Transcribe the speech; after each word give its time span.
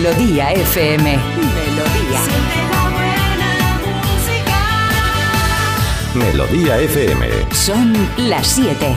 Melodía 0.00 0.52
FM. 0.52 1.18
Melodía. 1.24 2.20
Melodía 6.14 6.78
FM. 6.78 7.28
Son 7.52 7.92
las 8.16 8.46
7. 8.46 8.96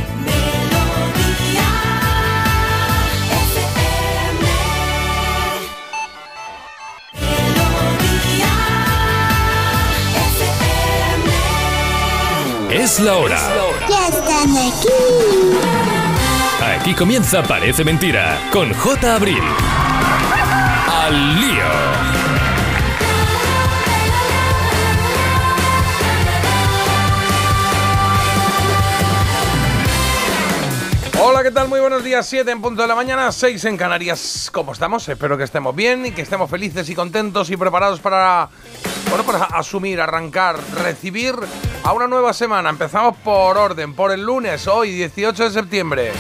Es 12.70 12.99
la 12.99 13.16
hora. 13.16 13.40
Ya 13.90 14.08
están 14.08 14.52
aquí. 14.52 14.88
Aquí 16.80 16.94
comienza 16.94 17.41
Parece 17.41 17.84
Mentira 17.84 18.40
con 18.52 18.72
J. 18.72 19.16
Abril. 19.16 19.41
Hola, 31.24 31.44
¿qué 31.44 31.52
tal? 31.52 31.68
Muy 31.68 31.80
buenos 31.80 32.04
días, 32.04 32.26
7 32.28 32.50
en 32.50 32.62
punto 32.62 32.82
de 32.82 32.88
la 32.88 32.96
mañana, 32.96 33.32
6 33.32 33.66
en 33.66 33.78
Canarias. 33.78 34.50
¿Cómo 34.52 34.72
estamos? 34.72 35.08
Espero 35.08 35.38
que 35.38 35.44
estemos 35.44 35.76
bien 35.76 36.06
y 36.06 36.12
que 36.12 36.22
estemos 36.22 36.50
felices 36.50 36.90
y 36.90 36.96
contentos 36.96 37.50
y 37.50 37.58
preparados 37.58 38.00
para 38.00 38.50
asumir, 39.54 40.02
arrancar, 40.02 40.58
recibir 40.82 41.36
a 41.84 41.94
una 41.94 42.08
nueva 42.08 42.34
semana. 42.34 42.70
Empezamos 42.70 43.18
por 43.18 43.58
orden, 43.58 43.94
por 43.94 44.12
el 44.12 44.23
lunes, 44.23 44.68
hoy, 44.68 44.92
18 44.92 45.44
de 45.44 45.52
septiembre. 45.52 46.12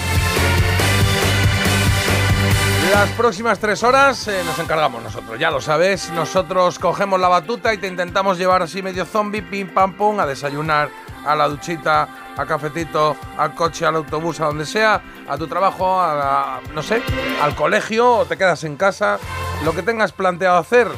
Las 2.91 3.09
próximas 3.11 3.57
tres 3.57 3.83
horas 3.83 4.27
eh, 4.27 4.43
nos 4.45 4.59
encargamos 4.59 5.01
nosotros, 5.01 5.39
ya 5.39 5.49
lo 5.49 5.61
sabes. 5.61 6.11
Nosotros 6.11 6.77
cogemos 6.77 7.21
la 7.21 7.29
batuta 7.29 7.73
y 7.73 7.77
te 7.77 7.87
intentamos 7.87 8.37
llevar 8.37 8.61
así 8.61 8.81
medio 8.81 9.05
zombie, 9.05 9.41
pim 9.41 9.69
pam 9.73 9.93
pum, 9.93 10.19
a 10.19 10.25
desayunar, 10.25 10.89
a 11.25 11.33
la 11.33 11.47
duchita, 11.47 12.09
a 12.35 12.45
cafetito, 12.45 13.15
al 13.37 13.55
coche, 13.55 13.85
al 13.85 13.95
autobús, 13.95 14.41
a 14.41 14.47
donde 14.47 14.65
sea, 14.65 15.01
a 15.27 15.37
tu 15.37 15.47
trabajo, 15.47 16.01
a, 16.01 16.59
no 16.73 16.83
sé, 16.83 17.01
al 17.41 17.55
colegio 17.55 18.17
o 18.17 18.25
te 18.25 18.37
quedas 18.37 18.65
en 18.65 18.75
casa, 18.75 19.19
lo 19.63 19.73
que 19.73 19.83
tengas 19.83 20.11
planteado 20.11 20.57
hacer. 20.57 20.89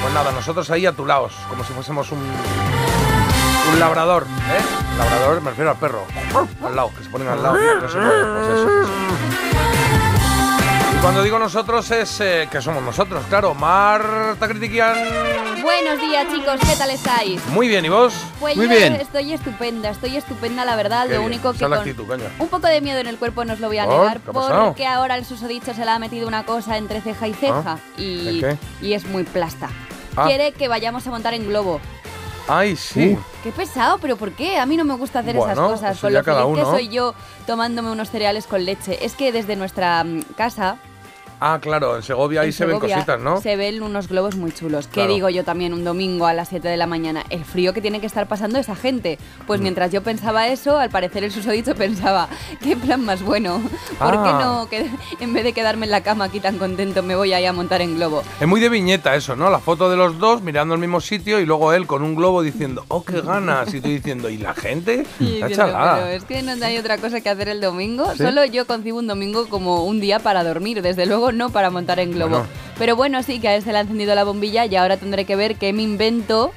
Pues 0.00 0.14
nada, 0.14 0.30
nosotros 0.30 0.70
ahí 0.70 0.86
a 0.86 0.92
tu 0.92 1.04
lado, 1.04 1.28
como 1.48 1.64
si 1.64 1.72
fuésemos 1.72 2.12
un, 2.12 2.20
un 3.72 3.80
labrador, 3.80 4.22
¿eh? 4.24 4.96
Labrador, 4.96 5.42
me 5.42 5.50
refiero 5.50 5.70
al 5.72 5.76
perro, 5.76 6.06
al 6.64 6.76
lado, 6.76 6.92
que 6.96 7.02
se 7.02 7.10
ponen 7.10 7.26
al 7.26 7.42
lado. 7.42 7.56
no 7.56 7.88
sé, 7.88 7.98
pues 7.98 8.48
eso. 8.48 9.51
Cuando 11.02 11.22
digo 11.24 11.36
nosotros 11.38 11.90
es 11.90 12.20
eh, 12.20 12.48
que 12.50 12.62
somos 12.62 12.80
nosotros, 12.82 13.24
claro. 13.28 13.54
Marta 13.54 14.46
Critiquian. 14.46 14.94
Buenos 15.60 16.00
días 16.00 16.26
chicos, 16.32 16.60
¿qué 16.60 16.76
tal 16.76 16.90
estáis? 16.90 17.44
Muy 17.48 17.66
bien, 17.66 17.84
¿y 17.84 17.88
vos? 17.88 18.14
Pues 18.38 18.56
Muy 18.56 18.66
yo 18.68 18.70
bien. 18.76 18.92
estoy 18.94 19.32
estupenda, 19.32 19.90
estoy 19.90 20.16
estupenda 20.16 20.64
la 20.64 20.76
verdad, 20.76 21.02
Qué 21.08 21.14
lo 21.14 21.20
bien. 21.20 21.32
único 21.32 21.50
que 21.50 21.56
Esa 21.56 21.68
con 21.68 21.78
actitud, 21.78 22.06
coño. 22.06 22.24
un 22.38 22.46
poco 22.48 22.68
de 22.68 22.80
miedo 22.80 23.00
en 23.00 23.08
el 23.08 23.18
cuerpo 23.18 23.44
no 23.44 23.54
os 23.54 23.58
lo 23.60 23.66
voy 23.66 23.78
a 23.78 23.84
¿Por? 23.86 23.98
negar 23.98 24.20
¿Qué 24.20 24.30
porque 24.32 24.86
ahora 24.86 25.16
el 25.16 25.24
susodicho 25.24 25.74
se 25.74 25.84
le 25.84 25.90
ha 25.90 25.98
metido 25.98 26.28
una 26.28 26.44
cosa 26.46 26.76
entre 26.76 27.00
ceja 27.00 27.26
y 27.26 27.34
ceja 27.34 27.62
Ah, 27.66 27.78
y, 27.98 28.44
¿el 28.44 28.58
y 28.80 28.92
es 28.94 29.04
muy 29.06 29.24
plasta. 29.24 29.70
Ah. 30.16 30.26
Quiere 30.26 30.52
que 30.52 30.68
vayamos 30.68 31.04
a 31.06 31.10
montar 31.10 31.34
en 31.34 31.48
globo. 31.48 31.80
Ay, 32.46 32.76
sí. 32.76 33.16
Qué 33.42 33.50
pesado, 33.50 33.98
pero 33.98 34.16
¿por 34.16 34.32
qué? 34.32 34.58
A 34.58 34.66
mí 34.66 34.76
no 34.76 34.84
me 34.84 34.94
gusta 34.94 35.20
hacer 35.20 35.36
esas 35.36 35.58
cosas. 35.58 35.98
Con 35.98 36.12
lo 36.12 36.22
cada 36.22 36.42
feliz 36.42 36.56
que 36.56 36.62
uno. 36.62 36.70
soy 36.72 36.88
yo 36.88 37.14
tomándome 37.46 37.90
unos 37.90 38.10
cereales 38.10 38.46
con 38.46 38.64
leche. 38.64 39.04
Es 39.04 39.14
que 39.14 39.30
desde 39.32 39.54
nuestra 39.56 40.02
mm, 40.04 40.22
casa 40.36 40.76
Ah, 41.44 41.58
claro, 41.60 41.96
en 41.96 42.04
Segovia 42.04 42.42
ahí 42.42 42.52
se 42.52 42.64
ven 42.64 42.78
cositas, 42.78 43.18
¿no? 43.20 43.40
Se 43.40 43.56
ven 43.56 43.82
unos 43.82 44.06
globos 44.06 44.36
muy 44.36 44.52
chulos. 44.52 44.86
¿Qué 44.86 44.92
Claro. 45.00 45.12
digo 45.14 45.28
yo 45.28 45.42
también 45.42 45.74
un 45.74 45.82
domingo 45.82 46.26
a 46.26 46.34
las 46.34 46.48
7 46.50 46.68
de 46.68 46.76
la 46.76 46.86
mañana? 46.86 47.24
El 47.30 47.44
frío 47.44 47.72
que 47.72 47.80
tiene 47.80 47.98
que 48.00 48.06
estar 48.06 48.28
pasando 48.28 48.60
esa 48.60 48.76
gente. 48.76 49.18
Pues 49.48 49.58
Mm. 49.58 49.62
mientras 49.64 49.90
yo 49.90 50.04
pensaba 50.04 50.46
eso, 50.46 50.78
al 50.78 50.90
parecer 50.90 51.24
el 51.24 51.32
susodicho 51.32 51.74
pensaba, 51.74 52.28
qué 52.62 52.76
plan 52.76 53.04
más 53.04 53.22
bueno. 53.24 53.60
¿Por 53.98 54.14
Ah. 54.14 54.22
qué 54.24 54.44
no, 54.44 54.68
que 54.68 55.24
en 55.24 55.32
vez 55.32 55.42
de 55.42 55.52
quedarme 55.52 55.86
en 55.86 55.90
la 55.90 56.02
cama 56.02 56.26
aquí 56.26 56.38
tan 56.38 56.58
contento, 56.58 57.02
me 57.02 57.16
voy 57.16 57.32
ahí 57.32 57.44
a 57.44 57.52
montar 57.52 57.80
en 57.82 57.96
globo? 57.96 58.22
Es 58.40 58.46
muy 58.46 58.60
de 58.60 58.68
viñeta 58.68 59.16
eso, 59.16 59.34
¿no? 59.34 59.50
La 59.50 59.58
foto 59.58 59.90
de 59.90 59.96
los 59.96 60.20
dos 60.20 60.42
mirando 60.42 60.74
el 60.74 60.80
mismo 60.80 61.00
sitio 61.00 61.40
y 61.40 61.44
luego 61.46 61.72
él 61.72 61.88
con 61.88 62.02
un 62.04 62.14
globo 62.14 62.42
diciendo, 62.42 62.84
oh, 62.86 63.02
qué 63.02 63.20
ganas. 63.20 63.74
Y 63.74 63.80
tú 63.80 63.88
diciendo, 63.88 64.30
¿y 64.30 64.38
la 64.38 64.54
gente? 64.54 65.04
Diciendo, 65.18 65.48
pero 65.72 66.06
es 66.06 66.22
que 66.22 66.40
no 66.42 66.52
hay 66.64 66.78
otra 66.78 66.98
cosa 66.98 67.20
que 67.20 67.28
hacer 67.30 67.48
el 67.48 67.60
domingo. 67.60 68.12
¿Sí? 68.12 68.18
Solo 68.18 68.44
yo 68.44 68.64
concibo 68.66 69.00
un 69.00 69.08
domingo 69.08 69.48
como 69.48 69.82
un 69.84 69.98
día 69.98 70.20
para 70.20 70.44
dormir, 70.44 70.82
desde 70.82 71.04
luego 71.06 71.31
no 71.32 71.50
para 71.50 71.70
montar 71.70 71.98
en 72.00 72.12
globo. 72.12 72.38
Bueno. 72.38 72.46
Pero 72.78 72.96
bueno, 72.96 73.22
sí 73.22 73.40
que 73.40 73.48
a 73.48 73.56
este 73.56 73.72
le 73.72 73.78
ha 73.78 73.80
encendido 73.82 74.14
la 74.14 74.24
bombilla 74.24 74.66
y 74.66 74.76
ahora 74.76 74.96
tendré 74.96 75.24
que 75.24 75.36
ver 75.36 75.56
qué 75.56 75.72
me 75.72 75.82
invento 75.82 76.52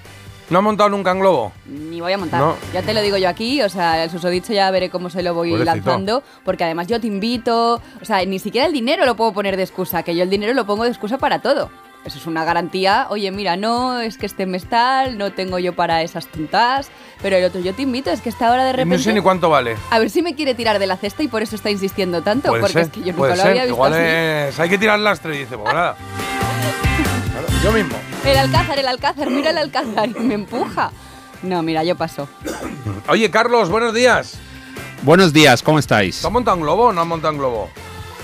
¿No 0.49 0.59
has 0.59 0.63
montado 0.63 0.89
nunca 0.89 1.11
en 1.11 1.19
globo? 1.19 1.51
Ni 1.65 2.01
voy 2.01 2.13
a 2.13 2.17
montar. 2.19 2.39
No. 2.39 2.55
Ya 2.71 2.83
te 2.83 2.93
lo 2.93 3.01
digo 3.01 3.17
yo 3.17 3.27
aquí, 3.27 3.63
o 3.63 3.69
sea, 3.69 4.03
el 4.03 4.11
susodicho 4.11 4.53
ya 4.53 4.69
veré 4.69 4.91
cómo 4.91 5.09
se 5.09 5.23
lo 5.23 5.33
voy 5.33 5.49
Pobrecito. 5.49 5.73
lanzando, 5.73 6.23
porque 6.43 6.63
además 6.63 6.85
yo 6.87 7.01
te 7.01 7.07
invito, 7.07 7.81
o 7.99 8.05
sea, 8.05 8.23
ni 8.25 8.37
siquiera 8.37 8.67
el 8.67 8.73
dinero 8.73 9.05
lo 9.05 9.15
puedo 9.15 9.33
poner 9.33 9.57
de 9.57 9.63
excusa, 9.63 10.03
que 10.03 10.15
yo 10.15 10.21
el 10.21 10.29
dinero 10.29 10.53
lo 10.53 10.65
pongo 10.67 10.83
de 10.83 10.89
excusa 10.89 11.17
para 11.17 11.39
todo. 11.39 11.71
Eso 12.05 12.19
es 12.19 12.27
una 12.27 12.45
garantía. 12.45 13.07
Oye, 13.09 13.31
mira, 13.31 13.57
no, 13.57 13.99
es 13.99 14.17
que 14.19 14.27
este 14.27 14.45
mes 14.45 14.65
tal, 14.65 15.17
no 15.17 15.31
tengo 15.33 15.57
yo 15.57 15.73
para 15.73 16.03
esas 16.03 16.27
tontas, 16.27 16.89
pero 17.21 17.35
el 17.37 17.43
otro 17.45 17.59
yo 17.61 17.73
te 17.73 17.81
invito, 17.81 18.11
es 18.11 18.21
que 18.21 18.29
esta 18.29 18.51
hora 18.51 18.63
de 18.63 18.69
Y 18.69 18.73
repente... 18.73 18.97
no 18.97 19.03
sé 19.03 19.11
ni 19.13 19.21
cuánto 19.21 19.49
vale. 19.49 19.75
A 19.89 19.97
ver 19.97 20.11
si 20.11 20.21
me 20.21 20.35
quiere 20.35 20.53
tirar 20.53 20.77
de 20.77 20.85
la 20.85 20.97
cesta 20.97 21.23
y 21.23 21.27
por 21.27 21.41
eso 21.41 21.55
está 21.55 21.71
insistiendo 21.71 22.21
tanto, 22.21 22.49
Puede 22.49 22.61
porque 22.61 22.73
ser, 22.73 22.81
es 22.83 22.89
que 22.89 22.99
yo 22.99 23.05
nunca 23.07 23.17
puede 23.17 23.31
lo 23.31 23.41
ser. 23.41 23.47
había 23.49 23.61
visto 23.63 23.75
Igual 23.75 23.93
así. 23.93 24.01
es... 24.03 24.59
Hay 24.59 24.69
que 24.69 24.77
tirar 24.77 24.99
lastre 24.99 25.35
y 25.35 25.39
dice, 25.39 25.57
pues 25.57 25.73
nada. 25.73 25.95
Claro, 27.31 27.47
yo 27.63 27.71
mismo. 27.71 27.97
El 28.23 28.37
alcázar, 28.37 28.77
el 28.79 28.87
alcázar, 28.87 29.29
mira 29.31 29.49
el 29.49 29.57
alcázar 29.57 30.09
y 30.09 30.13
me 30.19 30.35
empuja. 30.35 30.91
No, 31.41 31.63
mira, 31.63 31.83
yo 31.83 31.95
paso. 31.95 32.27
Oye, 33.07 33.31
Carlos, 33.31 33.69
buenos 33.69 33.93
días. 33.95 34.35
Buenos 35.01 35.33
días, 35.33 35.63
¿cómo 35.63 35.79
estáis? 35.79 36.21
¿Tú 36.21 36.27
has 36.27 36.33
montado 36.33 36.55
en 36.57 36.61
globo 36.63 36.83
o 36.85 36.93
no 36.93 37.01
has 37.01 37.07
montado 37.07 37.33
en 37.33 37.39
globo? 37.39 37.69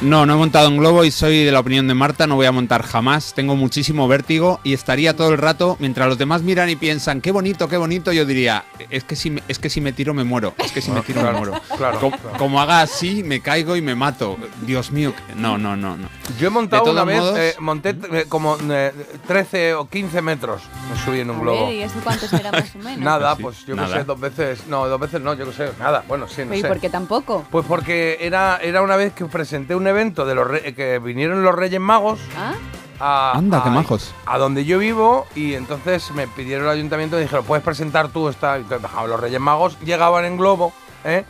No, 0.01 0.25
no 0.25 0.33
he 0.33 0.37
montado 0.37 0.67
en 0.67 0.77
globo 0.77 1.03
y 1.03 1.11
soy 1.11 1.43
de 1.45 1.51
la 1.51 1.59
opinión 1.59 1.87
de 1.87 1.93
Marta, 1.93 2.25
no 2.25 2.35
voy 2.35 2.47
a 2.47 2.51
montar 2.51 2.81
jamás, 2.81 3.35
tengo 3.35 3.55
muchísimo 3.55 4.07
vértigo 4.07 4.59
y 4.63 4.73
estaría 4.73 5.15
todo 5.15 5.29
el 5.29 5.37
rato, 5.37 5.77
mientras 5.79 6.07
los 6.07 6.17
demás 6.17 6.41
miran 6.41 6.69
y 6.71 6.75
piensan, 6.75 7.21
qué 7.21 7.29
bonito, 7.31 7.67
qué 7.69 7.77
bonito, 7.77 8.11
yo 8.11 8.25
diría, 8.25 8.65
es 8.89 9.03
que 9.03 9.15
si 9.15 9.29
me, 9.29 9.43
es 9.47 9.59
que 9.59 9.69
si 9.69 9.79
me 9.79 9.93
tiro 9.93 10.15
me 10.15 10.23
muero, 10.23 10.55
es 10.57 10.71
que 10.71 10.81
si 10.81 10.89
me 10.89 11.01
tiro 11.01 11.21
claro, 11.21 11.33
me 11.41 11.45
muero. 11.49 11.61
claro, 11.77 11.99
como, 11.99 12.17
claro. 12.17 12.37
como 12.39 12.59
haga 12.59 12.81
así, 12.81 13.21
me 13.23 13.41
caigo 13.41 13.75
y 13.75 13.81
me 13.83 13.93
mato. 13.93 14.37
Dios 14.65 14.91
mío, 14.91 15.13
que- 15.15 15.35
no, 15.35 15.59
no, 15.59 15.77
no, 15.77 15.95
no. 15.95 16.09
Yo 16.39 16.47
he 16.47 16.49
montado 16.49 16.91
una 16.91 17.03
vez, 17.03 17.19
modos- 17.19 17.37
eh, 17.37 17.53
monté 17.59 17.89
eh, 18.11 18.25
como 18.27 18.57
eh, 18.71 18.91
13 19.27 19.75
o 19.75 19.87
15 19.87 20.21
metros. 20.23 20.63
Me 20.91 20.99
subí 21.05 21.19
en 21.19 21.29
un 21.29 21.41
globo. 21.41 21.71
¿y 21.71 21.83
eso 21.83 21.93
cuánto 22.03 22.27
será 22.27 22.51
más 22.51 22.73
o 22.73 22.79
menos? 22.79 22.99
Nada, 23.05 23.35
Sí, 23.35 23.43
pues 23.43 23.65
yo 23.67 23.75
nada. 23.75 23.97
sé, 23.99 24.03
dos 24.03 24.19
veces. 24.19 24.65
No, 24.67 24.87
dos 24.87 24.99
veces 24.99 25.21
no, 25.21 25.35
yo 25.35 25.45
qué 25.45 25.53
sé, 25.53 25.69
nada. 25.79 26.03
Bueno, 26.07 26.27
sí, 26.27 26.41
no 26.43 26.55
¿Y 26.55 26.61
sé. 26.61 26.67
por 26.67 26.79
qué 26.79 26.89
tampoco? 26.89 27.45
Pues 27.51 27.67
porque 27.67 28.17
era, 28.19 28.57
era 28.63 28.81
una 28.81 28.95
vez 28.95 29.13
que 29.13 29.25
presenté 29.25 29.75
un 29.75 29.90
evento 29.91 30.25
de 30.25 30.35
los 30.35 30.47
re- 30.47 30.73
que 30.73 30.97
vinieron 30.99 31.43
los 31.43 31.53
Reyes 31.55 31.79
Magos 31.79 32.19
¿Ah? 32.37 32.53
a, 32.99 33.37
Anda, 33.37 33.61
qué 33.63 33.69
a- 33.69 33.71
majos. 33.71 34.13
a 34.25 34.37
donde 34.37 34.65
yo 34.65 34.79
vivo 34.79 35.25
y 35.35 35.53
entonces 35.53 36.11
me 36.11 36.27
pidieron 36.27 36.65
el 36.65 36.71
ayuntamiento 36.71 37.17
y 37.19 37.21
dijeron, 37.23 37.45
puedes 37.45 37.63
presentar 37.63 38.09
tú 38.09 38.27
esta. 38.29 38.57
Bajaban 38.57 39.09
los 39.09 39.19
Reyes 39.19 39.39
Magos, 39.39 39.79
llegaban 39.81 40.25
en 40.25 40.37
globo, 40.37 40.73
¿eh? 41.03 41.23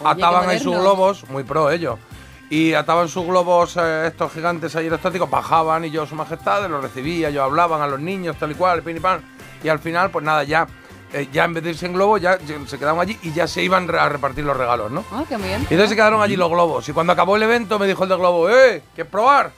Oye, 0.00 0.08
ataban 0.24 0.48
ahí 0.48 0.58
sus 0.58 0.76
globos, 0.76 1.28
muy 1.30 1.44
pro 1.44 1.70
ellos. 1.70 1.98
Y 2.50 2.74
ataban 2.74 3.08
sus 3.08 3.24
globos, 3.26 3.76
eh, 3.78 4.06
estos 4.08 4.30
gigantes 4.32 4.76
aerostáticos, 4.76 5.30
bajaban 5.30 5.84
y 5.86 5.90
yo, 5.90 6.04
su 6.06 6.14
majestad, 6.14 6.68
los 6.68 6.82
recibía, 6.82 7.30
yo 7.30 7.42
hablaban 7.42 7.80
a 7.80 7.86
los 7.86 8.00
niños, 8.00 8.36
tal 8.38 8.50
y 8.52 8.54
cual, 8.54 8.82
pin 8.82 8.96
y 8.98 9.00
pan. 9.00 9.22
Y 9.62 9.68
al 9.68 9.78
final, 9.78 10.10
pues 10.10 10.24
nada, 10.24 10.44
ya, 10.44 10.66
eh, 11.14 11.28
ya 11.32 11.44
en 11.44 11.54
vez 11.54 11.64
de 11.64 11.70
irse 11.70 11.86
en 11.86 11.92
globo, 11.94 12.18
ya 12.18 12.38
ya 12.40 12.56
se 12.66 12.78
quedaban 12.78 13.00
allí 13.00 13.18
y 13.22 13.32
ya 13.32 13.46
se 13.46 13.62
iban 13.62 13.88
a 13.94 14.08
repartir 14.08 14.44
los 14.44 14.56
regalos, 14.56 14.90
¿no? 14.90 15.04
Ah, 15.12 15.24
qué 15.28 15.36
bien. 15.36 15.60
Y 15.62 15.74
entonces 15.74 15.90
se 15.90 15.96
quedaron 15.96 16.20
allí 16.20 16.36
los 16.36 16.50
globos. 16.50 16.88
Y 16.88 16.92
cuando 16.92 17.12
acabó 17.12 17.36
el 17.36 17.42
evento 17.44 17.78
me 17.78 17.86
dijo 17.86 18.02
el 18.02 18.08
del 18.10 18.18
globo, 18.18 18.50
¡eh! 18.50 18.82
¿Quieres 18.94 19.10
probar? 19.10 19.52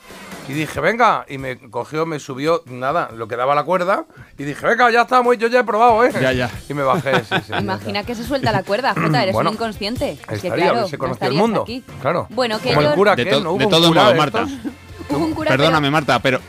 Y 0.48 0.52
dije, 0.52 0.78
venga. 0.80 1.24
Y 1.28 1.38
me 1.38 1.58
cogió, 1.70 2.06
me 2.06 2.20
subió, 2.20 2.62
nada, 2.66 3.10
lo 3.12 3.26
que 3.26 3.34
daba 3.34 3.54
la 3.56 3.64
cuerda. 3.64 4.04
Y 4.38 4.44
dije, 4.44 4.64
venga, 4.64 4.88
ya 4.92 5.02
estamos, 5.02 5.36
yo 5.38 5.48
ya 5.48 5.60
he 5.60 5.64
probado, 5.64 6.04
¿eh? 6.04 6.12
Ya, 6.20 6.32
ya. 6.32 6.50
Y 6.68 6.74
me 6.74 6.84
bajé, 6.84 7.24
sí, 7.24 7.34
sí. 7.46 7.52
Imagina 7.58 8.04
que 8.04 8.14
se 8.14 8.22
suelta 8.22 8.52
la 8.52 8.62
cuerda, 8.62 8.94
Jota, 8.94 9.22
eres 9.24 9.32
Bueno, 9.34 9.50
un 9.50 9.54
inconsciente. 9.56 10.12
Es 10.12 10.20
que 10.26 10.34
Estaría, 10.36 10.56
claro, 10.66 10.78
haberse 10.78 10.96
no 10.96 11.00
conocido 11.00 11.26
el 11.30 11.34
mundo. 11.34 11.62
aquí. 11.62 11.82
Claro. 12.00 12.26
Bueno, 12.30 12.60
que 12.60 12.68
Como 12.68 12.82
yo- 12.82 12.88
el 12.90 12.94
cura, 12.94 13.16
De, 13.16 13.24
que 13.24 13.30
to- 13.32 13.40
¿no? 13.40 13.50
Hubo 13.52 13.58
de 13.58 13.66
todos 13.66 13.92
modos, 13.92 14.12
de 14.12 14.18
Marta. 14.18 14.44
Hubo 15.08 15.18
un 15.24 15.34
cura, 15.34 15.50
Perdóname, 15.50 15.80
pero- 15.88 15.92
Marta, 15.92 16.18
pero 16.20 16.40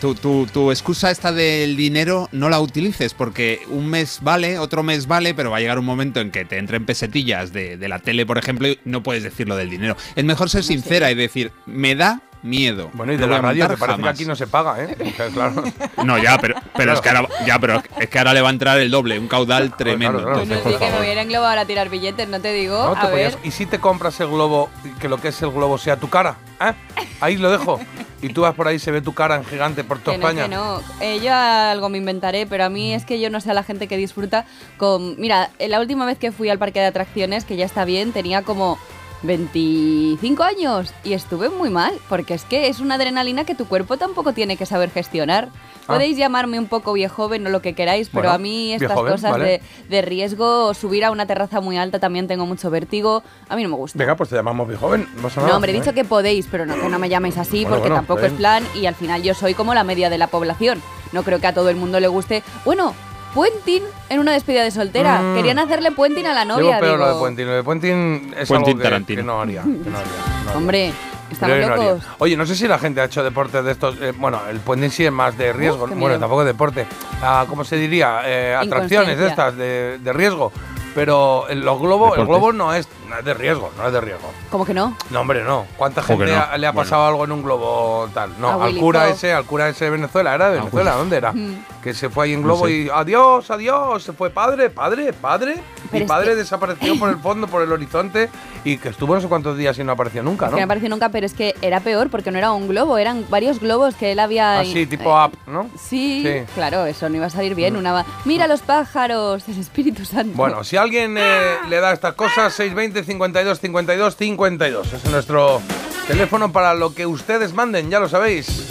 tu, 0.00 0.14
tu, 0.14 0.46
tu 0.46 0.70
excusa 0.70 1.10
esta 1.10 1.32
del 1.32 1.76
dinero 1.76 2.28
no 2.32 2.48
la 2.48 2.60
utilices 2.60 3.14
porque 3.14 3.60
un 3.68 3.86
mes 3.86 4.18
vale, 4.22 4.58
otro 4.58 4.82
mes 4.82 5.06
vale, 5.06 5.34
pero 5.34 5.50
va 5.50 5.58
a 5.58 5.60
llegar 5.60 5.78
un 5.78 5.84
momento 5.84 6.20
en 6.20 6.30
que 6.30 6.44
te 6.44 6.58
entren 6.58 6.84
pesetillas 6.84 7.52
de, 7.52 7.76
de 7.76 7.88
la 7.88 7.98
tele, 7.98 8.26
por 8.26 8.38
ejemplo, 8.38 8.68
y 8.68 8.78
no 8.84 9.02
puedes 9.02 9.22
decir 9.22 9.48
lo 9.48 9.56
del 9.56 9.70
dinero. 9.70 9.96
Es 10.16 10.24
mejor 10.24 10.50
ser 10.50 10.64
sincera 10.64 11.10
y 11.10 11.14
decir, 11.14 11.52
me 11.66 11.94
da 11.94 12.22
miedo. 12.44 12.90
Bueno, 12.92 13.12
y 13.12 13.16
de 13.16 13.26
No 13.26 13.32
la 13.32 13.40
radio, 13.40 13.62
que 13.68 13.76
parece 13.76 13.86
que 13.96 14.02
jamás". 14.02 14.14
aquí 14.14 14.24
no 14.26 14.36
se 14.36 14.46
paga, 14.46 14.76
¿eh? 14.84 14.96
Claro. 15.32 15.64
No, 16.04 16.18
ya, 16.18 16.38
pero, 16.38 16.54
pero 16.76 16.92
es 16.92 17.00
que 17.00 17.08
ahora, 17.08 17.28
ya, 17.46 17.58
pero 17.58 17.82
es 17.98 18.08
que 18.08 18.18
ahora 18.18 18.34
le 18.34 18.42
va 18.42 18.48
a 18.48 18.52
entrar 18.52 18.78
el 18.78 18.90
doble, 18.90 19.18
un 19.18 19.26
caudal 19.28 19.74
tremendo. 19.76 20.18
claro, 20.18 20.34
claro. 20.36 20.42
entonces, 20.42 20.64
sí, 20.72 20.78
que 20.78 20.84
me 20.84 20.90
favor. 20.90 20.98
voy 20.98 21.08
a 21.08 21.12
ir 21.12 21.18
en 21.18 21.28
globo 21.28 21.46
ahora 21.46 21.62
a 21.62 21.66
tirar 21.66 21.88
billetes, 21.88 22.28
no 22.28 22.40
te 22.40 22.52
digo. 22.52 22.84
¿No? 22.84 22.92
Te 22.92 22.98
a 23.00 23.02
ver. 23.10 23.12
podías- 23.32 23.38
¿Y 23.44 23.50
si 23.50 23.66
te 23.66 23.78
compras 23.80 24.20
el 24.20 24.28
globo, 24.28 24.68
y 24.84 24.90
que 25.00 25.08
lo 25.08 25.16
que 25.18 25.28
es 25.28 25.42
el 25.42 25.50
globo 25.50 25.78
sea 25.78 25.96
tu 25.96 26.08
cara? 26.10 26.36
¿Eh? 26.60 26.72
Ahí 27.20 27.36
lo 27.38 27.50
dejo. 27.50 27.80
y 28.22 28.28
tú 28.28 28.42
vas 28.42 28.54
por 28.54 28.68
ahí, 28.68 28.78
se 28.78 28.90
ve 28.90 29.00
tu 29.00 29.12
cara 29.14 29.36
en 29.36 29.44
gigante 29.44 29.82
por 29.84 29.98
toda 29.98 30.16
Que 30.16 30.22
no, 30.22 30.28
España. 30.28 30.42
que 30.48 30.54
no. 30.54 30.80
Eh, 31.00 31.20
yo 31.22 31.34
algo 31.34 31.88
me 31.88 31.98
inventaré, 31.98 32.46
pero 32.46 32.64
a 32.64 32.68
mí 32.70 32.94
es 32.94 33.04
que 33.04 33.20
yo 33.20 33.28
no 33.30 33.40
sé 33.40 33.50
a 33.50 33.54
la 33.54 33.62
gente 33.62 33.88
que 33.88 33.96
disfruta 33.96 34.44
con... 34.78 35.18
Mira, 35.20 35.50
eh, 35.58 35.68
la 35.68 35.80
última 35.80 36.04
vez 36.06 36.18
que 36.18 36.30
fui 36.32 36.48
al 36.50 36.58
parque 36.58 36.80
de 36.80 36.86
atracciones, 36.86 37.44
que 37.44 37.56
ya 37.56 37.64
está 37.66 37.84
bien, 37.84 38.12
tenía 38.12 38.42
como 38.42 38.78
25 39.24 40.42
años 40.42 40.92
y 41.02 41.12
estuve 41.14 41.48
muy 41.48 41.70
mal, 41.70 41.94
porque 42.08 42.34
es 42.34 42.44
que 42.44 42.68
es 42.68 42.80
una 42.80 42.94
adrenalina 42.96 43.44
que 43.44 43.54
tu 43.54 43.66
cuerpo 43.66 43.96
tampoco 43.96 44.32
tiene 44.32 44.56
que 44.56 44.66
saber 44.66 44.90
gestionar. 44.90 45.48
Ah. 45.86 45.94
Podéis 45.94 46.16
llamarme 46.16 46.58
un 46.58 46.66
poco 46.66 46.92
viejoven 46.94 47.46
o 47.46 47.50
lo 47.50 47.60
que 47.60 47.74
queráis, 47.74 48.08
pero 48.08 48.22
Bueno, 48.22 48.34
a 48.34 48.38
mí 48.38 48.72
estas 48.72 48.88
viejoven, 48.88 49.12
cosas 49.12 49.30
vale. 49.32 49.44
de, 49.44 49.62
de 49.90 50.02
riesgo, 50.02 50.72
subir 50.72 51.04
a 51.04 51.10
una 51.10 51.26
terraza 51.26 51.60
muy 51.60 51.76
alta 51.76 51.98
también 51.98 52.26
tengo 52.26 52.46
mucho 52.46 52.70
vértigo, 52.70 53.22
a 53.48 53.56
mí 53.56 53.62
no 53.62 53.68
me 53.68 53.76
gusta. 53.76 53.98
Venga, 53.98 54.16
pues 54.16 54.30
te 54.30 54.36
llamamos 54.36 54.66
bien 54.66 54.80
joven. 54.80 55.06
No, 55.16 55.46
No, 55.46 55.56
hombre, 55.56 55.72
he 55.72 55.76
¿eh? 55.76 55.80
dicho 55.80 55.92
que 55.92 56.04
podéis, 56.04 56.46
pero 56.50 56.64
no 56.64 56.74
que 56.80 56.88
no 56.88 56.98
me 56.98 57.08
llaméis 57.08 57.36
así 57.36 57.62
Bueno, 57.64 57.70
porque 57.76 57.88
bueno, 57.90 57.96
tampoco 57.96 58.20
es 58.26 58.32
plan 58.32 58.64
y 58.74 58.86
al 58.86 58.94
final 58.94 59.22
yo 59.22 59.34
soy 59.34 59.54
como 59.54 59.74
la 59.74 59.84
media 59.84 60.08
de 60.10 60.16
la 60.18 60.28
población. 60.28 60.80
No 61.12 61.22
creo 61.22 61.38
que 61.40 61.46
a 61.46 61.54
todo 61.54 61.68
el 61.68 61.76
mundo 61.76 62.00
le 62.00 62.08
guste. 62.08 62.42
Bueno, 62.64 62.94
Puenting 63.34 63.82
en 64.08 64.20
una 64.20 64.32
despedida 64.32 64.62
de 64.62 64.70
soltera. 64.70 65.20
Mm. 65.20 65.34
Querían 65.34 65.58
hacerle 65.58 65.90
Puenting 65.90 66.26
a 66.26 66.34
la 66.34 66.44
novia. 66.44 66.78
peor 66.78 66.98
lo 66.98 67.12
de 67.14 67.18
Puenting. 67.18 67.46
Lo 67.46 67.52
de 67.54 67.62
Puenting 67.62 68.34
es 68.38 68.48
Puenting 68.48 68.68
algo 68.70 68.78
que, 68.78 68.84
Tarantino. 68.84 69.20
que 69.20 69.26
no 69.26 69.40
haría. 69.40 69.62
que 69.62 69.68
no 69.68 69.74
haría, 69.74 69.90
no 69.90 70.40
haría. 70.50 70.56
Hombre, 70.56 70.92
estamos 71.32 71.58
no 71.58 71.72
haría. 71.74 71.96
Oye, 72.18 72.36
no 72.36 72.46
sé 72.46 72.54
si 72.54 72.68
la 72.68 72.78
gente 72.78 73.00
ha 73.00 73.04
hecho 73.04 73.24
deportes 73.24 73.64
de 73.64 73.72
estos. 73.72 73.96
eh, 74.00 74.12
bueno, 74.16 74.40
el 74.48 74.60
puenting 74.60 74.90
sí 74.90 75.04
es 75.04 75.12
más 75.12 75.36
de 75.36 75.52
riesgo. 75.52 75.78
bueno, 75.86 75.96
miedo. 75.96 76.18
tampoco 76.20 76.42
es 76.42 76.46
deporte. 76.46 76.86
Ah, 77.22 77.44
¿Cómo 77.48 77.64
se 77.64 77.76
diría? 77.76 78.20
Eh, 78.24 78.54
atracciones 78.54 79.18
estas, 79.18 79.56
de, 79.56 79.98
de 79.98 80.12
riesgo. 80.12 80.52
Pero 80.94 81.48
el- 81.48 81.60
los 81.64 81.80
globos, 81.80 82.16
el 82.16 82.24
globo 82.24 82.52
no 82.52 82.72
es, 82.72 82.86
no 83.14 83.18
es 83.20 83.24
de 83.24 83.34
riesgo, 83.34 83.70
no 83.76 83.86
es 83.86 83.92
de 83.92 84.00
riesgo. 84.00 84.30
¿Cómo 84.50 84.64
que 84.64 84.74
no? 84.74 84.96
No, 85.10 85.20
hombre, 85.20 85.42
no. 85.44 85.66
¿Cuánta 85.76 86.02
gente 86.02 86.26
no. 86.26 86.32
ha- 86.36 86.56
le 86.58 86.66
ha 86.66 86.72
Bueno. 86.72 86.84
pasado 86.88 87.06
algo 87.06 87.24
en 87.24 87.32
un 87.32 87.42
globo 87.42 88.08
tal? 88.12 88.32
No, 88.40 88.48
A 88.60 88.64
al 88.66 88.76
cura 88.76 89.08
ese, 89.08 89.32
al 89.32 89.44
cura 89.44 89.68
ese 89.68 89.84
de 89.86 89.90
Venezuela, 89.92 90.34
era 90.34 90.50
de 90.50 90.58
Ah, 90.58 90.60
Venezuela, 90.60 90.90
Willy. 90.92 91.00
¿dónde 91.00 91.16
era? 91.16 91.32
Mm. 91.32 91.64
Que 91.82 91.94
se 91.94 92.08
fue 92.10 92.24
ahí 92.26 92.32
en 92.32 92.40
No 92.40 92.46
globo 92.48 92.66
sé. 92.66 92.72
y 92.72 92.88
adiós, 92.92 93.50
adiós, 93.50 94.02
se 94.02 94.12
fue 94.12 94.30
padre, 94.30 94.70
padre, 94.70 95.12
padre. 95.12 95.62
Pero 95.90 95.98
y 96.02 96.02
es 96.04 96.08
padre 96.08 96.30
que- 96.30 96.36
desapareció 96.36 96.98
por 96.98 97.10
el 97.10 97.18
fondo, 97.18 97.46
por 97.46 97.62
el 97.62 97.70
horizonte 97.70 98.30
y 98.64 98.78
que 98.78 98.88
estuvo 98.88 99.14
no 99.14 99.20
sé 99.20 99.28
cuántos 99.28 99.56
días 99.56 99.78
y 99.78 99.84
no 99.84 99.92
apareció 99.92 100.22
nunca, 100.22 100.46
Que 100.46 100.52
¿no? 100.52 100.58
no 100.58 100.64
apareció 100.64 100.88
nunca, 100.88 101.10
pero 101.10 101.26
es 101.26 101.34
que 101.34 101.54
era 101.62 101.80
peor 101.80 102.10
porque 102.10 102.30
no 102.30 102.38
era 102.38 102.52
un 102.52 102.66
globo, 102.68 102.98
eran 102.98 103.24
varios 103.28 103.60
globos 103.60 103.94
que 103.94 104.12
él 104.12 104.18
había. 104.18 104.60
Así, 104.60 104.86
tipo 104.86 105.10
eh, 105.16 105.26
up, 105.26 105.38
¿no? 105.46 105.68
Sí, 105.78 106.22
Sí. 106.24 106.40
Mm. 106.40 106.44
claro, 106.54 106.86
eso 106.86 107.08
no 107.08 107.16
iba 107.16 107.26
a 107.26 107.30
salir 107.30 107.54
bien. 107.54 107.76
Una 107.76 107.92
va- 107.92 108.06
Mira 108.24 108.46
los 108.48 108.62
pájaros, 108.62 109.46
es 109.48 109.58
Espíritu 109.58 110.04
Santo. 110.04 110.32
Bueno, 110.36 110.64
si 110.64 110.76
alguien 110.76 111.16
eh, 111.18 111.56
le 111.68 111.80
da 111.80 111.92
estas 111.92 112.14
cosas, 112.14 112.52
620 112.54 113.03
52 113.04 113.60
52 113.60 114.16
52. 114.16 114.92
Es 114.92 115.04
nuestro 115.06 115.60
teléfono 116.06 116.52
para 116.52 116.74
lo 116.74 116.94
que 116.94 117.06
ustedes 117.06 117.52
manden, 117.54 117.90
ya 117.90 118.00
lo 118.00 118.08
sabéis. 118.08 118.64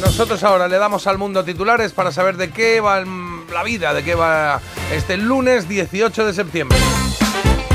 Nosotros 0.00 0.42
ahora 0.44 0.68
le 0.68 0.78
damos 0.78 1.06
al 1.06 1.18
mundo 1.18 1.44
titulares 1.44 1.92
para 1.92 2.10
saber 2.10 2.36
de 2.36 2.50
qué 2.50 2.80
va 2.80 3.04
la 3.52 3.62
vida, 3.62 3.92
de 3.92 4.02
qué 4.02 4.14
va 4.14 4.60
este 4.92 5.16
lunes 5.16 5.68
18 5.68 6.26
de 6.26 6.32
septiembre. 6.32 6.78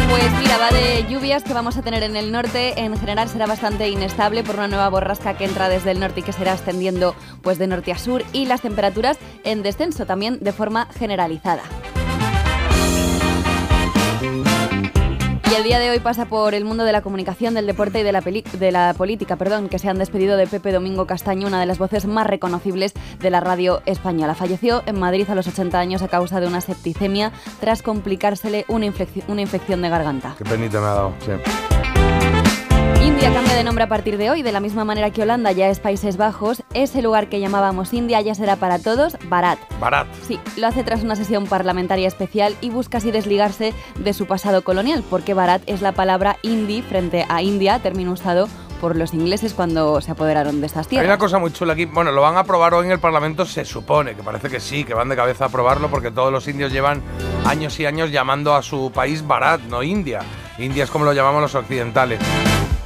Pues 0.09 0.31
mira, 0.39 0.57
va 0.57 0.69
de 0.69 1.05
lluvias 1.09 1.43
que 1.43 1.53
vamos 1.53 1.77
a 1.77 1.81
tener 1.81 2.03
en 2.03 2.15
el 2.15 2.31
norte. 2.31 2.79
En 2.79 2.97
general 2.97 3.27
será 3.29 3.47
bastante 3.47 3.89
inestable 3.89 4.43
por 4.43 4.55
una 4.55 4.67
nueva 4.67 4.89
borrasca 4.89 5.37
que 5.37 5.45
entra 5.45 5.69
desde 5.69 5.91
el 5.91 5.99
norte 5.99 6.21
y 6.21 6.23
que 6.23 6.31
será 6.31 6.53
extendiendo 6.53 7.15
pues 7.41 7.57
de 7.57 7.67
norte 7.67 7.91
a 7.91 7.97
sur 7.97 8.23
y 8.31 8.45
las 8.45 8.61
temperaturas 8.61 9.17
en 9.43 9.63
descenso 9.63 10.05
también 10.05 10.39
de 10.39 10.53
forma 10.53 10.87
generalizada. 10.97 11.63
Y 15.51 15.53
el 15.55 15.63
día 15.63 15.79
de 15.79 15.89
hoy 15.91 15.99
pasa 15.99 16.25
por 16.25 16.53
el 16.55 16.65
mundo 16.65 16.83
de 16.83 16.91
la 16.91 17.01
comunicación, 17.01 17.53
del 17.53 17.67
deporte 17.67 17.99
y 17.99 18.03
de 18.03 18.11
la, 18.11 18.21
peli- 18.21 18.43
de 18.53 18.71
la 18.71 18.93
política, 18.97 19.35
perdón, 19.35 19.69
que 19.69 19.79
se 19.79 19.87
han 19.87 19.97
despedido 19.97 20.37
de 20.37 20.47
Pepe 20.47 20.71
Domingo 20.71 21.05
Castaño, 21.05 21.47
una 21.47 21.59
de 21.59 21.65
las 21.65 21.77
voces 21.77 22.05
más 22.05 22.27
reconocibles 22.27 22.93
de 23.19 23.29
la 23.29 23.39
radio 23.39 23.81
española. 23.85 24.33
Falleció 24.35 24.83
en 24.85 24.99
Madrid 24.99 25.29
a 25.29 25.35
los 25.35 25.47
80 25.47 25.79
años 25.79 26.01
a 26.01 26.07
causa 26.07 26.39
de 26.39 26.47
una 26.47 26.61
septicemia 26.61 27.31
tras 27.59 27.83
complicársele 27.83 28.65
una, 28.67 28.85
infección 28.85 29.81
de 29.81 29.89
garganta. 29.89 30.35
Qué 30.37 30.43
penita 30.45 30.79
me 30.79 30.87
ha 30.87 30.89
dado, 30.89 31.13
sí. 31.23 31.31
India 33.15 33.33
cambia 33.33 33.55
de 33.55 33.63
nombre 33.63 33.83
a 33.85 33.87
partir 33.87 34.17
de 34.17 34.29
hoy, 34.29 34.41
de 34.41 34.51
la 34.51 34.59
misma 34.59 34.83
manera 34.83 35.09
que 35.09 35.21
Holanda 35.21 35.51
ya 35.53 35.69
es 35.69 35.79
Países 35.79 36.17
Bajos. 36.17 36.63
Ese 36.73 37.01
lugar 37.01 37.29
que 37.29 37.39
llamábamos 37.39 37.93
India 37.93 38.19
ya 38.21 38.35
será 38.35 38.57
para 38.57 38.77
todos 38.79 39.17
Barat. 39.29 39.57
Barat. 39.79 40.07
Sí, 40.27 40.39
lo 40.57 40.67
hace 40.67 40.83
tras 40.83 41.01
una 41.01 41.15
sesión 41.15 41.47
parlamentaria 41.47 42.07
especial 42.09 42.55
y 42.61 42.69
busca 42.71 42.97
así 42.97 43.11
desligarse 43.11 43.73
de 43.97 44.13
su 44.13 44.27
pasado 44.27 44.63
colonial, 44.63 45.03
porque 45.09 45.33
Barat 45.33 45.61
es 45.65 45.81
la 45.81 45.93
palabra 45.93 46.37
hindi 46.41 46.81
frente 46.81 47.25
a 47.29 47.41
India, 47.41 47.79
término 47.79 48.11
usado 48.11 48.49
por 48.81 48.97
los 48.97 49.13
ingleses 49.13 49.53
cuando 49.53 50.01
se 50.01 50.11
apoderaron 50.11 50.59
de 50.59 50.67
estas 50.67 50.87
Hay 50.87 50.97
una 50.97 51.01
tierras. 51.03 51.17
cosa 51.17 51.39
muy 51.39 51.51
chula 51.53 51.71
aquí. 51.73 51.85
Bueno, 51.85 52.11
lo 52.11 52.21
van 52.21 52.35
a 52.35 52.41
aprobar 52.41 52.73
hoy 52.73 52.85
en 52.85 52.91
el 52.91 52.99
Parlamento, 52.99 53.45
se 53.45 53.63
supone, 53.63 54.15
que 54.15 54.23
parece 54.23 54.49
que 54.49 54.59
sí, 54.59 54.83
que 54.83 54.93
van 54.93 55.07
de 55.07 55.15
cabeza 55.15 55.45
a 55.45 55.47
aprobarlo 55.47 55.87
porque 55.89 56.11
todos 56.11 56.31
los 56.33 56.47
indios 56.49 56.71
llevan 56.73 57.01
años 57.45 57.79
y 57.79 57.85
años 57.85 58.11
llamando 58.11 58.53
a 58.53 58.61
su 58.61 58.91
país 58.93 59.25
Bharat, 59.25 59.61
no 59.61 59.81
India. 59.83 60.19
India 60.59 60.83
es 60.83 60.91
como 60.91 61.05
lo 61.05 61.13
llamamos 61.13 61.41
los 61.41 61.55
occidentales. 61.55 62.19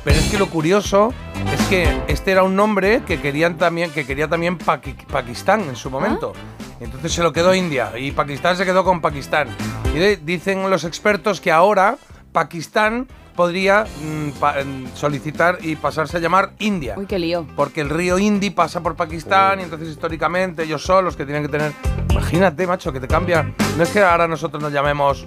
Pero 0.04 0.18
es 0.18 0.30
que 0.32 0.38
lo 0.38 0.48
curioso 0.50 1.14
es 1.54 1.62
que 1.68 2.02
este 2.08 2.32
era 2.32 2.44
un 2.44 2.56
nombre 2.56 3.02
que 3.06 3.20
querían 3.20 3.58
también, 3.58 3.92
que 3.92 4.06
quería 4.06 4.28
también 4.28 4.58
Paqui- 4.58 5.06
Pakistán 5.08 5.62
en 5.62 5.76
su 5.76 5.90
momento. 5.90 6.34
Entonces 6.80 7.12
se 7.12 7.22
lo 7.22 7.34
quedó 7.34 7.54
India 7.54 7.92
y 7.98 8.12
Pakistán 8.12 8.56
se 8.56 8.66
quedó 8.66 8.84
con 8.86 9.02
Pakistán. 9.02 9.50
Y 9.94 9.98
de- 10.00 10.18
dicen 10.18 10.70
los 10.70 10.86
expertos 10.86 11.42
que 11.42 11.52
ahora 11.52 11.98
Pakistán 12.32 13.08
podría 13.36 13.84
mm, 13.86 14.30
pa- 14.40 14.56
mm, 14.64 14.88
solicitar 14.96 15.58
y 15.62 15.76
pasarse 15.76 16.18
a 16.18 16.20
llamar 16.20 16.52
India 16.60 16.96
Uy, 16.98 17.06
qué 17.06 17.18
lío. 17.20 17.46
porque 17.56 17.82
el 17.82 17.90
río 17.90 18.20
Indi 18.20 18.50
pasa 18.50 18.82
por 18.82 18.96
Pakistán 18.96 19.60
y 19.60 19.64
entonces 19.64 19.88
históricamente 19.90 20.64
ellos 20.64 20.84
son 20.84 21.06
los 21.06 21.16
que 21.16 21.26
tienen 21.26 21.44
que 21.44 21.50
tener. 21.50 21.72
Imagínate, 22.12 22.68
macho, 22.68 22.92
que 22.94 23.00
te 23.00 23.08
cambia. 23.08 23.44
No 23.78 23.84
es 23.84 23.90
que 23.90 24.02
ahora 24.02 24.28
nosotros 24.28 24.62
nos 24.62 24.72
llamemos 24.74 25.26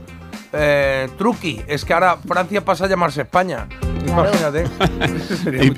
eh, 0.52 1.08
Truqui, 1.18 1.62
es 1.66 1.84
que 1.84 1.92
ahora 1.94 2.16
Francia 2.26 2.64
pasa 2.64 2.84
a 2.84 2.88
llamarse 2.88 3.22
España. 3.22 3.66
Claro. 4.04 4.30
Imagínate. 4.30 4.66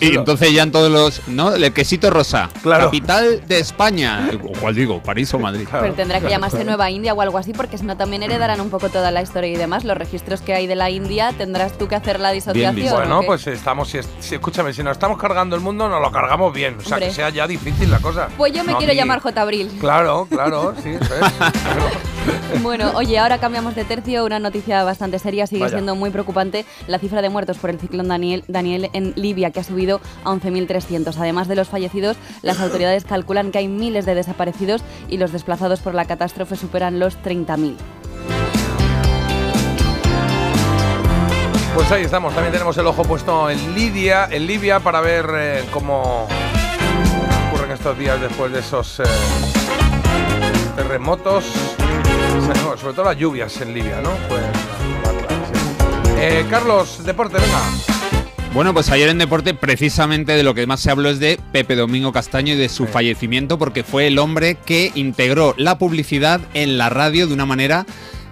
Y, 0.01 0.17
entonces 0.17 0.53
ya 0.53 0.63
en 0.63 0.73
todos 0.73 0.91
los. 0.91 1.29
¿No? 1.29 1.55
El 1.55 1.73
quesito 1.73 2.11
rosa. 2.11 2.49
Claro. 2.63 2.87
Capital 2.87 3.47
de 3.47 3.59
España. 3.59 4.29
¿O 4.43 4.53
¿Cuál 4.59 4.75
digo? 4.75 5.03
¿París 5.03 5.33
o 5.35 5.39
Madrid? 5.39 5.67
Claro, 5.69 5.83
Pero 5.85 5.95
tendrá 5.95 6.17
que 6.19 6.23
claro, 6.27 6.35
llamarse 6.35 6.57
claro. 6.57 6.71
Nueva 6.71 6.91
India 6.91 7.15
o 7.15 7.21
algo 7.21 7.39
así, 7.39 7.53
porque 7.53 7.79
si 7.79 7.85
no 7.85 7.97
también 7.97 8.23
heredarán 8.23 8.61
un 8.61 8.71
poco 8.71 8.89
toda 8.89 9.11
la 9.11 9.23
historia 9.23 9.51
y 9.51 9.57
demás. 9.57 9.85
Los 9.85 9.97
registros 9.97 10.41
que 10.41 10.55
hay 10.55 10.67
de 10.67 10.75
la 10.75 10.91
India 10.91 11.33
tendrás 11.37 11.77
tú 11.79 11.87
que 11.89 11.95
hacer 11.97 12.19
la 12.21 12.31
disociación. 12.33 12.93
¿o 12.93 12.97
Bueno, 12.97 13.21
pues 13.27 13.47
estamos, 13.47 13.89
si, 13.89 13.99
es- 13.99 14.09
si- 14.21 14.35
escúchame, 14.37 14.73
si 14.73 14.83
nos 14.83 14.93
estamos 14.93 15.19
cargando 15.19 15.55
el 15.57 15.63
mundo, 15.63 15.89
nos 15.89 16.01
lo 16.01 16.11
cargamos 16.11 16.53
bien. 16.53 16.77
O 16.79 16.81
sea, 16.81 16.95
Hombre. 16.97 17.09
que 17.09 17.15
sea 17.15 17.29
ya 17.31 17.47
difícil 17.47 17.91
la 17.91 17.99
cosa. 17.99 18.29
Pues 18.37 18.53
yo 18.53 18.65
me 18.65 18.73
No 18.73 18.79
quiero 18.79 18.93
llamar 18.95 19.21
J. 19.21 19.41
Abril. 19.41 19.71
Claro, 19.81 20.27
claro, 20.31 20.75
sí, 20.83 20.91
eso 20.91 21.15
es. 21.15 21.23
Bueno, 22.63 22.93
oye, 22.95 23.19
ahora 23.19 23.39
cambiamos 23.39 23.75
de 23.75 23.85
tercio. 23.85 24.25
Una 24.25 24.39
noticia 24.39 24.85
bastante 24.85 25.19
seria. 25.19 25.47
Sigue 25.47 25.63
Vaya. 25.63 25.77
siendo 25.77 25.95
muy 25.95 26.11
preocupante 26.11 26.65
la 26.87 26.99
cifra 26.99 27.23
de 27.23 27.29
muertos 27.29 27.59
por 27.59 27.71
el 27.71 27.79
ciclón 27.79 28.09
Daniel, 28.09 28.45
Daniel 28.49 28.91
en 28.93 29.13
Libia, 29.17 29.51
que 29.51 29.61
ha 29.61 29.65
subido 29.65 30.01
a 30.25 30.31
11.300. 30.31 31.17
Además 31.19 31.49
de 31.49 31.57
los 31.57 31.69
fallecidos, 31.69 32.17
las 32.43 32.61
autoridades 32.65 33.05
calculan 33.05 33.51
que 33.51 33.59
hay 33.59 33.69
miles 33.69 34.07
de 34.07 34.15
desaparecidos 34.15 34.83
y 35.09 35.19
los 35.19 35.33
desplazados 35.33 35.81
por 35.81 35.95
la 35.95 36.05
catástrofe 36.05 36.57
superan 36.57 36.99
los 36.99 37.19
30.000. 37.23 37.77
Pues 41.75 41.91
ahí 41.91 42.05
estamos, 42.05 42.33
también 42.33 42.53
tenemos 42.53 42.79
el 42.79 42.87
ojo 42.87 43.03
puesto 43.03 43.51
en 43.51 43.75
Libia, 43.75 44.29
en 44.31 44.47
Libia 44.47 44.79
para 44.79 45.01
ver 45.01 45.27
eh, 45.35 45.65
cómo 45.73 46.29
ocurren 47.49 47.73
estos 47.73 47.99
días 47.99 48.21
después 48.21 48.53
de 48.53 48.61
esos 48.61 49.01
eh, 49.01 49.03
terremotos, 50.77 51.45
No, 52.49 52.77
sobre 52.77 52.95
todo 52.95 53.05
las 53.07 53.19
lluvias 53.19 53.61
en 53.61 53.75
Libia, 53.75 54.01
¿no? 54.03 54.11
Pues. 54.29 54.43
Eh, 56.19 56.45
Carlos, 56.51 57.05
deporte, 57.05 57.37
venga. 57.39 57.61
Bueno, 58.53 58.73
pues 58.73 58.89
ayer 58.91 59.09
en 59.09 59.19
deporte 59.19 59.53
precisamente 59.55 60.33
de 60.33 60.43
lo 60.45 60.55
que 60.55 60.67
más 60.67 60.79
se 60.81 60.91
habló 60.91 61.11
es 61.11 61.19
de 61.19 61.41
Pepe 61.53 61.75
Domingo 61.75 62.13
Castaño 62.13 62.55
y 62.55 62.57
de 62.57 62.69
su 62.69 62.87
Sí. 62.87 62.93
fallecimiento 62.93 63.59
porque 63.59 63.83
fue 63.83 64.07
el 64.07 64.19
hombre 64.19 64.57
que 64.65 64.93
integró 64.95 65.55
la 65.59 65.77
publicidad 65.77 66.41
en 66.55 66.79
la 66.79 66.89
radio 66.89 67.27
de 67.27 67.35
una 67.35 67.47
manera 67.47 67.85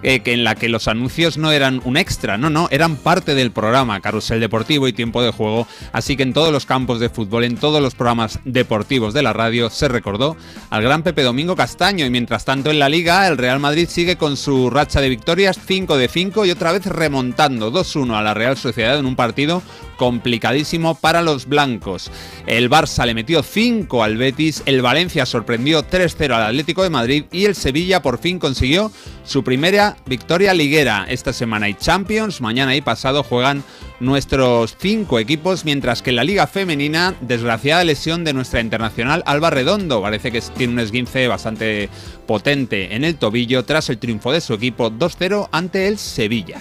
eh, 0.03 0.21
que 0.21 0.33
en 0.33 0.45
la 0.45 0.55
que 0.55 0.69
los 0.69 0.89
anuncios 0.89 1.39
no 1.39 1.53
eran 1.53 1.81
un 1.85 1.97
extra, 1.97 2.39
no, 2.39 2.51
no, 2.51 2.69
eran 2.71 2.97
parte 2.97 3.35
del 3.35 3.51
programa, 3.51 4.01
carrusel 4.01 4.41
deportivo 4.41 4.89
y 4.89 4.93
tiempo 4.93 5.23
de 5.23 5.31
juego, 5.31 5.67
así 5.93 6.17
que 6.17 6.23
en 6.23 6.33
todos 6.33 6.53
los 6.53 6.67
campos 6.67 7.01
de 7.01 7.09
fútbol, 7.09 7.45
en 7.45 7.57
todos 7.57 7.83
los 7.83 7.95
programas 7.95 8.41
deportivos 8.45 9.15
de 9.15 9.23
la 9.23 9.33
radio 9.33 9.71
se 9.71 9.89
recordó 9.89 10.37
al 10.71 10.83
gran 10.83 11.03
Pepe 11.03 11.23
Domingo 11.23 11.57
Castaño. 11.57 12.07
Y 12.07 12.11
mientras 12.11 12.45
tanto 12.45 12.71
en 12.71 12.79
la 12.79 12.89
liga 12.89 13.27
el 13.27 13.39
Real 13.39 13.61
Madrid 13.61 13.89
sigue 13.89 14.17
con 14.17 14.37
su 14.37 14.71
racha 14.71 15.01
de 15.01 15.09
victorias 15.09 15.59
5 15.67 15.97
de 15.97 16.09
5 16.09 16.47
y 16.47 16.51
otra 16.51 16.73
vez 16.73 16.87
remontando 16.87 17.73
2-1 17.73 18.17
a 18.17 18.23
la 18.23 18.35
Real 18.35 18.57
Sociedad 18.57 18.99
en 18.99 19.07
un 19.07 19.17
partido 19.17 19.63
complicadísimo 20.03 20.97
para 20.97 21.23
los 21.23 21.47
blancos. 21.47 22.11
El 22.49 22.69
Barça 22.69 23.07
le 23.07 23.15
metió 23.15 23.45
5 23.45 24.03
al 24.03 24.17
Betis, 24.17 24.65
el 24.67 24.83
Valencia 24.83 25.25
sorprendió 25.27 25.87
3-0 25.87 26.35
al 26.35 26.43
Atlético 26.43 26.83
de 26.83 26.91
Madrid 26.91 27.25
y 27.31 27.45
el 27.45 27.55
Sevilla 27.55 28.03
por 28.03 28.19
fin 28.19 28.41
consiguió 28.41 28.91
su 29.23 29.45
primera 29.45 29.97
victoria 30.05 30.55
liguera 30.55 31.07
esta 31.09 31.33
semana. 31.33 31.69
Y 31.69 31.75
Champions, 31.75 32.41
mañana 32.41 32.75
y 32.75 32.81
pasado 32.81 33.23
juegan 33.23 33.63
nuestros 34.01 34.77
cinco 34.77 35.21
equipos, 35.21 35.65
mientras 35.65 36.03
que 36.03 36.11
en 36.11 36.17
la 36.17 36.25
Liga 36.25 36.49
Femenina, 36.49 37.15
desgraciada 37.21 37.85
lesión 37.85 38.25
de 38.25 38.33
nuestra 38.33 38.61
internacional 38.61 39.23
Alba 39.25 39.51
Redondo. 39.51 40.03
Parece 40.03 40.33
que 40.33 40.41
tiene 40.41 40.73
un 40.73 40.81
esguince 40.81 41.29
bastante 41.29 41.89
potente 42.27 42.97
en 42.97 43.05
el 43.05 43.15
tobillo 43.15 43.65
tras 43.65 43.89
el 43.89 43.99
triunfo 43.99 44.33
de 44.33 44.41
su 44.41 44.55
equipo 44.55 44.91
2-0 44.91 45.49
ante 45.53 45.87
el 45.87 45.97
Sevilla. 45.99 46.61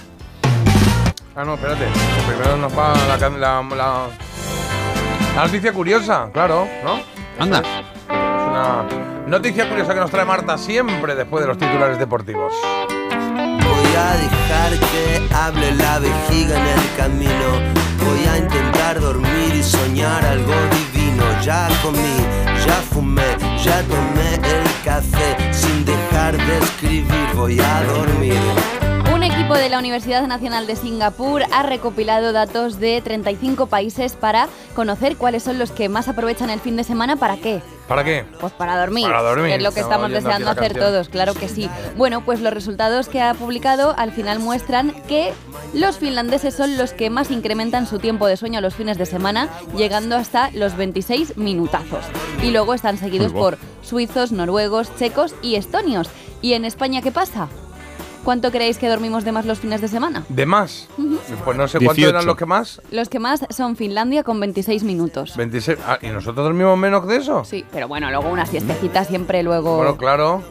Ah, 1.36 1.44
no, 1.46 1.54
espérate. 1.56 1.86
Primero 2.28 2.58
nos 2.58 2.78
va 2.78 2.94
la, 3.08 3.18
la, 3.30 3.62
la- 3.64 4.08
la 5.36 5.44
noticia 5.46 5.72
curiosa, 5.72 6.30
claro, 6.34 6.68
¿no? 6.84 7.00
Anda. 7.40 7.60
Es 7.60 7.66
una 8.10 8.84
noticia 9.28 9.70
curiosa 9.70 9.94
que 9.94 10.00
nos 10.02 10.12
trae 10.12 10.26
Marta 10.26 10.58
siempre 10.58 11.16
después 11.16 11.42
de 11.44 11.48
los 11.48 11.58
titulares 11.58 11.98
deportivos. 11.98 12.54
Voy 12.84 13.96
a 13.96 14.12
dejar 14.18 14.80
que 14.92 15.34
hable 15.34 15.72
la 15.76 16.00
vejiga 16.00 16.58
en 16.60 16.68
el 16.80 16.96
camino. 16.98 17.50
Voy 18.06 18.26
a 18.28 18.38
intentar 18.38 19.00
dormir 19.00 19.56
y 19.56 19.64
soñar 19.64 20.26
algo 20.26 20.54
divino. 20.92 21.24
Ya 21.44 21.70
comí, 21.82 22.18
ya 22.66 22.74
fumé, 22.92 23.24
ya 23.64 23.82
tomé 23.84 24.36
el 24.36 24.64
café. 24.84 25.54
Sin 25.54 25.86
dejar 25.86 26.36
de 26.36 26.58
escribir, 26.58 27.28
voy 27.36 27.58
a 27.62 27.84
dormir. 27.84 28.36
Equipo 29.52 29.64
de 29.64 29.70
la 29.70 29.80
Universidad 29.80 30.26
Nacional 30.28 30.66
de 30.66 30.78
Singapur 30.78 31.44
ha 31.52 31.62
recopilado 31.64 32.32
datos 32.32 32.80
de 32.80 33.02
35 33.02 33.66
países 33.66 34.14
para 34.14 34.48
conocer 34.76 35.18
cuáles 35.18 35.44
son 35.44 35.60
los 35.60 35.72
que 35.72 35.90
más 35.90 36.08
aprovechan 36.08 36.50
el 36.50 36.62
fin 36.62 36.78
de 36.78 36.86
semana. 36.86 37.18
¿Para 37.18 37.36
qué? 37.36 37.62
¿Para 37.90 38.06
qué? 38.06 38.24
Pues 38.40 38.54
para 38.54 38.80
dormir. 38.80 39.08
Para 39.08 39.22
dormir. 39.22 39.48
que 39.48 39.56
es 39.56 39.62
lo 39.62 39.74
que 39.74 39.82
estamos 39.82 40.10
deseando 40.10 40.52
hacer 40.52 40.72
canción. 40.72 40.86
todos, 40.86 41.10
claro 41.10 41.34
que 41.34 41.50
sí. 41.50 41.70
Bueno, 41.98 42.24
pues 42.24 42.40
los 42.40 42.54
resultados 42.54 43.10
que 43.10 43.22
ha 43.22 43.34
publicado 43.34 43.94
al 43.98 44.14
final 44.14 44.40
muestran 44.40 44.94
que 45.10 45.34
los 45.74 45.98
finlandeses 45.98 46.54
son 46.54 46.78
los 46.78 46.94
que 46.94 47.10
más 47.10 47.30
incrementan 47.30 47.88
su 47.88 48.00
tiempo 48.00 48.28
de 48.28 48.38
sueño 48.38 48.62
los 48.62 48.76
fines 48.76 48.98
de 48.98 49.06
semana, 49.06 49.50
llegando 49.76 50.16
hasta 50.16 50.50
los 50.52 50.78
26 50.78 51.36
minutazos. 51.36 52.06
Y 52.42 52.52
luego 52.52 52.74
están 52.74 52.98
seguidos 52.98 53.34
por 53.34 53.58
suizos, 53.82 54.32
noruegos, 54.32 54.96
checos 54.96 55.36
y 55.42 55.56
estonios. 55.56 56.10
¿Y 56.42 56.54
en 56.54 56.64
España 56.64 57.02
qué 57.02 57.12
pasa? 57.12 57.50
¿Cuánto 58.24 58.52
creéis 58.52 58.78
que 58.78 58.88
dormimos 58.88 59.24
de 59.24 59.32
más 59.32 59.46
los 59.46 59.60
fines 59.60 59.82
de 59.82 59.88
semana? 59.88 60.24
¿De 60.30 60.46
más? 60.46 60.88
Pues 61.44 61.58
no 61.58 61.68
sé 61.68 61.80
cuántos 61.80 61.96
18. 61.96 62.10
eran 62.10 62.26
los 62.26 62.36
que 62.36 62.46
más. 62.46 62.82
Los 62.92 63.10
que 63.10 63.20
más 63.20 63.46
son 63.50 63.76
Finlandia 63.76 64.24
con 64.24 64.40
26 64.40 64.84
minutos. 64.84 65.36
26. 65.36 65.80
Ah, 65.88 65.98
¿y 66.02 66.08
nosotros 66.08 66.46
dormimos 66.46 66.78
menos 66.78 67.08
de 67.08 67.18
eso? 67.18 67.44
Sí, 67.44 67.66
pero 67.72 67.88
bueno, 67.88 68.10
luego 68.12 68.30
una 68.30 68.46
siestecita 68.46 69.06
siempre 69.06 69.42
luego... 69.42 69.78
Bueno, 69.78 69.98
claro. 69.98 70.44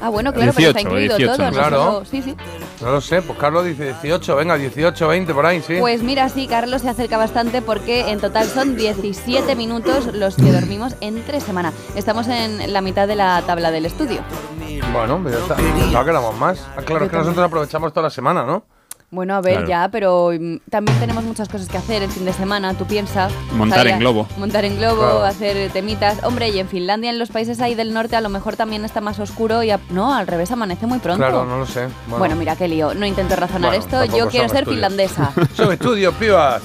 Ah, 0.00 0.08
bueno, 0.08 0.32
claro, 0.32 0.52
pero 0.54 0.68
está 0.68 0.80
18, 0.80 0.88
incluido 0.88 1.16
18, 1.16 1.36
todo. 1.36 1.46
no 1.46 1.52
claro. 1.52 1.76
solo- 1.76 2.04
Sí, 2.04 2.22
sí. 2.22 2.36
No 2.82 2.90
lo 2.92 3.00
sé, 3.00 3.22
pues 3.22 3.38
Carlos 3.38 3.64
dice 3.64 3.84
18, 4.02 4.36
venga, 4.36 4.56
18, 4.56 5.08
20, 5.08 5.32
por 5.34 5.46
ahí, 5.46 5.62
sí. 5.62 5.76
Pues 5.80 6.02
mira, 6.02 6.28
sí, 6.28 6.46
Carlos 6.46 6.82
se 6.82 6.90
acerca 6.90 7.16
bastante 7.16 7.62
porque 7.62 8.10
en 8.10 8.20
total 8.20 8.46
son 8.46 8.76
17 8.76 9.54
minutos 9.56 10.14
los 10.14 10.36
que 10.36 10.52
dormimos 10.52 10.94
entre 11.00 11.40
semana. 11.40 11.72
Estamos 11.94 12.28
en 12.28 12.72
la 12.72 12.80
mitad 12.82 13.08
de 13.08 13.16
la 13.16 13.42
tabla 13.46 13.70
del 13.70 13.86
estudio. 13.86 14.20
Bueno, 14.92 15.18
pues 15.22 15.34
ya 15.34 15.40
está. 15.40 15.54
Pensaba 15.56 16.04
que 16.04 16.10
éramos 16.10 16.36
más. 16.38 16.60
Ah, 16.76 16.82
claro, 16.82 17.04
es 17.06 17.10
que 17.10 17.16
nosotros 17.16 17.44
aprovechamos 17.46 17.92
toda 17.92 18.04
la 18.04 18.10
semana, 18.10 18.44
¿no? 18.44 18.64
Bueno, 19.10 19.34
a 19.36 19.40
ver, 19.40 19.52
Claro. 19.64 19.68
ya, 19.68 19.88
pero 19.90 20.30
mm, 20.38 20.56
también 20.68 20.98
tenemos 20.98 21.22
muchas 21.24 21.48
cosas 21.48 21.68
que 21.68 21.76
hacer 21.78 22.02
el 22.02 22.10
fin 22.10 22.24
de 22.24 22.32
semana, 22.32 22.74
tú 22.74 22.86
piensas. 22.86 23.32
Montar 23.52 23.86
en 23.86 24.00
globo. 24.00 24.26
Montar 24.36 24.64
en 24.64 24.76
globo, 24.76 25.00
Claro. 25.02 25.24
hacer 25.24 25.70
temitas. 25.70 26.22
Hombre, 26.24 26.48
y 26.48 26.58
en 26.58 26.68
Finlandia, 26.68 27.10
en 27.10 27.18
los 27.18 27.30
países 27.30 27.60
ahí 27.60 27.74
del 27.76 27.94
norte, 27.94 28.16
a 28.16 28.20
lo 28.20 28.28
mejor 28.28 28.56
también 28.56 28.84
está 28.84 29.00
más 29.00 29.18
oscuro 29.20 29.62
y... 29.62 29.70
a- 29.70 29.80
no, 29.90 30.14
al 30.14 30.26
revés, 30.26 30.50
amanece 30.50 30.86
muy 30.86 30.98
pronto. 30.98 31.18
Claro, 31.22 31.44
no 31.44 31.58
lo 31.58 31.66
sé. 31.66 31.86
Bueno, 32.08 32.34
mira 32.36 32.56
qué 32.56 32.66
lío. 32.68 32.94
No 32.94 33.06
intento 33.06 33.36
razonar 33.36 33.70
Bueno, 33.70 33.84
esto. 33.84 34.04
Yo 34.16 34.28
quiero 34.28 34.48
ser 34.48 34.58
estudios. 34.58 34.74
finlandesa. 34.74 35.32
Son 35.54 35.72
estudios, 35.72 36.12
pibas. 36.16 36.62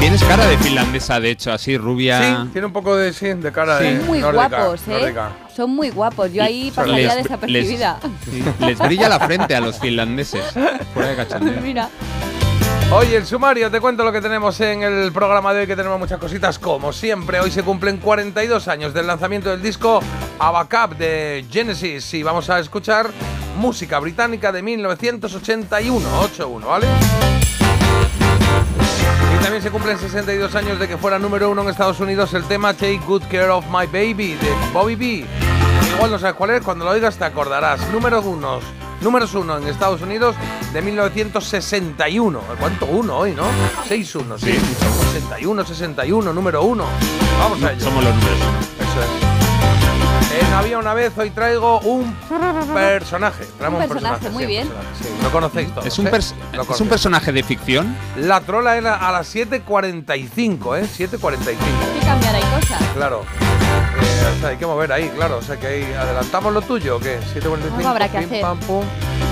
Tienes 0.00 0.22
cara 0.24 0.46
de 0.46 0.56
finlandesa, 0.58 1.18
de 1.20 1.30
hecho, 1.30 1.52
así 1.52 1.76
rubia. 1.76 2.20
Sí, 2.44 2.48
tiene 2.52 2.66
un 2.68 2.72
poco 2.72 2.96
de, 2.96 3.12
sí, 3.12 3.26
de 3.34 3.52
cara 3.52 3.78
de 3.78 3.96
Son 3.98 4.06
muy 4.06 4.20
nórdica, 4.20 4.48
guapos, 4.48 4.80
¿eh? 4.88 4.90
nórdica. 5.00 5.30
Son 5.54 5.70
muy 5.70 5.90
guapos. 5.90 6.32
Yo 6.32 6.42
ahí 6.44 6.64
Les- 6.66 6.72
pasaría 6.74 7.14
les- 7.14 7.22
desapercibida. 7.24 8.00
Sí, 8.24 8.44
les 8.60 8.78
brilla 8.78 9.08
la 9.08 9.18
frente 9.20 9.56
a 9.56 9.60
los 9.60 9.78
finlandeses. 9.78 10.44
Fuera 10.94 11.10
de 11.10 11.16
cachondeo. 11.16 11.60
Mira. 11.60 11.88
Oye, 12.92 13.16
el 13.16 13.26
sumario, 13.26 13.70
te 13.70 13.80
cuento 13.80 14.02
lo 14.04 14.12
que 14.12 14.20
tenemos 14.22 14.58
en 14.60 14.82
el 14.82 15.12
programa 15.12 15.52
de 15.52 15.60
hoy, 15.60 15.66
que 15.66 15.76
tenemos 15.76 15.98
muchas 15.98 16.18
cositas. 16.18 16.58
Como 16.58 16.92
siempre, 16.92 17.40
hoy 17.40 17.50
se 17.50 17.62
cumplen 17.62 17.98
42 17.98 18.66
años 18.68 18.94
del 18.94 19.06
lanzamiento 19.06 19.50
del 19.50 19.60
disco 19.60 20.00
Abacab 20.38 20.96
de 20.96 21.44
Genesis 21.50 22.14
y 22.14 22.22
vamos 22.22 22.48
a 22.48 22.60
escuchar 22.60 23.10
música 23.58 23.98
británica 23.98 24.52
de 24.52 24.62
1981, 24.62 26.20
81, 26.20 26.66
¿vale? 26.66 26.86
Y 29.38 29.42
también 29.42 29.62
se 29.62 29.70
cumplen 29.70 29.98
62 29.98 30.54
años 30.54 30.78
de 30.78 30.88
que 30.88 30.96
fuera 30.96 31.18
número 31.18 31.50
uno 31.50 31.62
en 31.62 31.68
Estados 31.68 32.00
Unidos 32.00 32.34
el 32.34 32.44
tema 32.44 32.74
Take 32.74 33.00
Good 33.06 33.22
Care 33.30 33.50
of 33.50 33.64
My 33.66 33.86
Baby 33.86 34.34
de 34.34 34.50
Bobby 34.72 34.96
B. 34.96 35.26
Igual 35.94 36.10
no 36.10 36.18
sabes 36.18 36.34
cuál 36.34 36.50
es, 36.50 36.62
cuando 36.62 36.84
lo 36.84 36.90
oigas 36.90 37.16
te 37.16 37.24
acordarás. 37.24 37.80
Número 37.90 38.20
uno, 38.20 38.60
números 39.00 39.34
uno 39.34 39.58
en 39.58 39.68
Estados 39.68 40.02
Unidos 40.02 40.34
de 40.72 40.82
1961. 40.82 42.40
¿Cuánto 42.58 42.86
uno 42.86 43.18
hoy, 43.18 43.32
no? 43.32 43.44
6-1, 43.88 44.38
sí. 44.38 44.58
61, 45.12 45.64
61, 45.64 46.32
número 46.32 46.62
uno. 46.62 46.84
Vamos 47.38 47.62
a 47.62 47.72
ello. 47.72 47.84
Somos 47.84 48.04
los 48.04 48.14
números. 48.14 48.38
Eso 48.80 49.00
es. 49.02 49.27
En 50.30 50.52
Había 50.52 50.78
una 50.78 50.92
vez, 50.94 51.16
hoy 51.16 51.30
traigo 51.30 51.80
un 51.80 52.14
personaje. 52.74 53.46
Traemos 53.58 53.82
Un 53.82 53.88
personaje, 53.88 54.28
muy 54.30 54.44
sí, 54.44 54.48
bien. 54.48 54.68
personaje, 54.68 54.96
sí. 55.02 55.08
Lo 55.22 55.30
conocéis 55.32 55.68
todos. 55.74 55.86
¿Es 55.86 55.98
un, 55.98 56.06
¿eh? 56.06 56.10
pers- 56.10 56.34
Lo 56.34 56.46
¿Es 56.52 56.58
un 56.58 56.64
conocéis. 56.66 56.88
personaje 56.90 57.32
de 57.32 57.42
ficción? 57.42 57.96
La 58.16 58.40
trola 58.42 58.76
era 58.76 58.96
a 59.08 59.10
las 59.12 59.34
7.45, 59.34 60.76
¿eh? 60.78 60.86
7.45. 60.86 61.46
Hay 61.48 62.00
que 62.00 62.06
cambiar 62.06 62.34
ahí 62.34 62.42
cosas. 62.60 62.82
Claro. 62.94 63.22
Eh, 63.22 64.34
o 64.36 64.40
sea, 64.40 64.48
hay 64.50 64.56
que 64.56 64.66
mover 64.66 64.92
ahí, 64.92 65.08
claro. 65.16 65.38
O 65.38 65.42
sea, 65.42 65.56
que 65.58 65.66
ahí 65.66 65.92
adelantamos 65.94 66.52
lo 66.52 66.60
tuyo, 66.62 66.96
¿o 66.96 67.00
qué? 67.00 67.18
7.45. 67.34 67.76
Algo 67.78 67.88
habrá 67.88 68.08
que 68.10 68.18
pim, 68.18 68.26
hacer. 68.26 68.40
pam, 68.42 68.58
pum. 68.60 68.84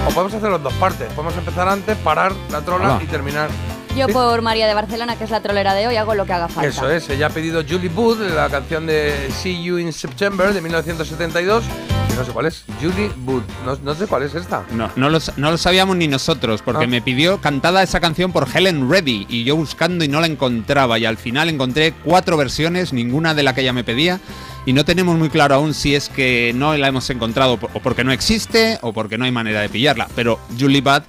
O 0.07 0.11
podemos 0.11 0.35
hacerlo 0.35 0.57
en 0.57 0.63
dos 0.63 0.73
partes. 0.75 1.13
Podemos 1.13 1.37
empezar 1.37 1.69
antes, 1.69 1.97
parar 1.99 2.33
la 2.51 2.63
trola 2.63 2.95
Hola. 2.95 3.01
y 3.03 3.07
terminar. 3.07 3.49
Yo 3.97 4.09
por 4.09 4.43
María 4.43 4.67
de 4.67 4.75
Barcelona, 4.75 5.17
que 5.17 5.25
es 5.25 5.31
la 5.31 5.41
trolera 5.41 5.73
de 5.75 5.87
hoy, 5.87 5.97
hago 5.97 6.15
lo 6.15 6.27
que 6.27 6.33
haga 6.35 6.49
falta. 6.49 6.69
Eso 6.69 6.91
es, 6.91 7.09
ella 7.09 7.27
ha 7.29 7.31
pedido 7.31 7.63
Julie 7.67 7.89
Booth, 7.89 8.19
la 8.19 8.49
canción 8.51 8.87
de 8.87 9.31
See 9.43 9.63
You 9.63 9.79
in 9.79 9.91
September 9.93 10.53
de 10.53 10.61
1972. 10.61 11.65
Y 12.13 12.15
no 12.15 12.25
sé 12.25 12.31
cuál 12.33 12.45
es, 12.47 12.65
Julie 12.81 13.11
Booth. 13.17 13.43
No, 13.65 13.77
no 13.83 13.95
sé 13.95 14.07
cuál 14.07 14.25
es 14.25 14.35
esta. 14.35 14.65
No, 14.73 14.91
no 14.97 15.09
lo, 15.09 15.19
no 15.39 15.51
lo 15.51 15.57
sabíamos 15.57 15.97
ni 15.97 16.09
nosotros, 16.09 16.61
porque 16.63 16.85
Ah. 16.85 16.89
me 16.89 17.01
pidió 17.01 17.41
cantada 17.41 17.83
esa 17.83 17.99
canción 18.01 18.33
por 18.33 18.47
Helen 18.55 18.91
Reddy 18.91 19.27
y 19.31 19.45
yo 19.45 19.57
buscando 19.57 20.05
y 20.05 20.09
no 20.09 20.21
la 20.21 20.27
encontraba 20.27 20.99
y 20.99 21.07
al 21.07 21.17
final 21.17 21.49
encontré 21.49 21.95
cuatro 22.05 22.37
versiones, 22.37 22.93
ninguna 22.93 23.33
de 23.33 23.43
la 23.45 23.55
que 23.55 23.63
ella 23.63 23.73
me 23.73 23.83
pedía 23.83 24.21
y 24.67 24.75
no 24.75 24.85
tenemos 24.85 25.17
muy 25.17 25.31
claro 25.31 25.55
aún 25.55 25.73
si 25.73 25.95
es 25.95 26.11
que 26.11 26.53
no 26.55 26.77
la 26.77 26.89
hemos 26.89 27.09
encontrado 27.09 27.55
o 27.55 27.81
porque 27.81 28.05
no 28.05 28.13
existe 28.13 28.79
o 28.83 28.93
porque 28.93 29.17
no 29.17 29.25
hay 29.25 29.31
manera 29.33 29.61
de 29.63 29.69
pillarla, 29.71 30.07
pero 30.15 30.39
Julie 30.59 30.83
Bad 30.83 31.05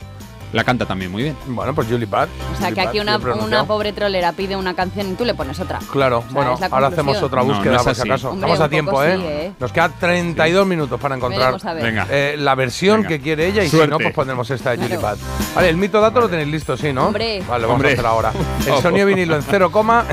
la 0.53 0.63
canta 0.63 0.85
también 0.85 1.11
muy 1.11 1.23
bien. 1.23 1.37
Bueno, 1.47 1.73
pues 1.75 1.87
Julie 1.87 2.05
Bad. 2.05 2.29
O 2.53 2.57
sea, 2.57 2.71
que 2.71 2.81
aquí 2.81 2.99
una, 2.99 3.17
una 3.17 3.65
pobre 3.65 3.91
trolera 3.93 4.31
pide 4.31 4.55
una 4.55 4.73
canción 4.73 5.11
y 5.11 5.15
tú 5.15 5.25
le 5.25 5.33
pones 5.33 5.59
otra. 5.59 5.79
Claro, 5.91 6.19
O 6.19 6.21
sea, 6.21 6.31
bueno, 6.31 6.57
ahora 6.71 6.87
hacemos 6.87 7.21
otra 7.21 7.41
No, 7.43 7.47
búsqueda 7.53 7.73
no 7.73 7.77
es 7.79 7.83
por 7.85 7.95
si 7.95 8.01
así. 8.01 8.09
acaso. 8.09 8.29
Hombre, 8.29 8.47
Estamos 8.51 8.65
a 8.65 8.69
tiempo, 8.69 9.03
¿eh? 9.03 9.17
sí, 9.17 9.23
¿eh? 9.25 9.51
Nos 9.59 9.71
quedan 9.73 9.93
32 9.99 10.65
minutos 10.67 10.99
para 10.99 11.15
encontrar. 11.15 11.57
Venga. 11.81 12.07
eh, 12.09 12.35
la 12.39 12.55
versión 12.55 12.97
Venga. 13.01 13.09
que 13.09 13.19
quiere 13.21 13.47
ella 13.47 13.63
y 13.63 13.69
si 13.69 13.77
no, 13.87 13.97
pues 13.97 14.13
ponemos 14.13 14.49
esta 14.49 14.71
de 14.71 14.77
Julie 14.77 14.97
Claro. 14.97 15.17
Bad. 15.17 15.53
Vale, 15.55 15.69
el 15.69 15.77
mito 15.77 15.99
dato 16.01 16.21
lo 16.21 16.29
tenéis 16.29 16.47
listo, 16.49 16.77
¿sí, 16.77 16.93
no? 16.93 17.07
Hombre. 17.07 17.39
Vale, 17.47 17.65
vamos 17.65 17.75
Hombre. 17.75 17.89
a 17.89 17.93
hacer 17.93 18.05
ahora. 18.05 18.31
El 18.65 18.81
sonido 18.81 19.05
vinilo 19.05 19.35
en 19.35 19.41
cero 19.43 19.71
coma. 19.71 20.05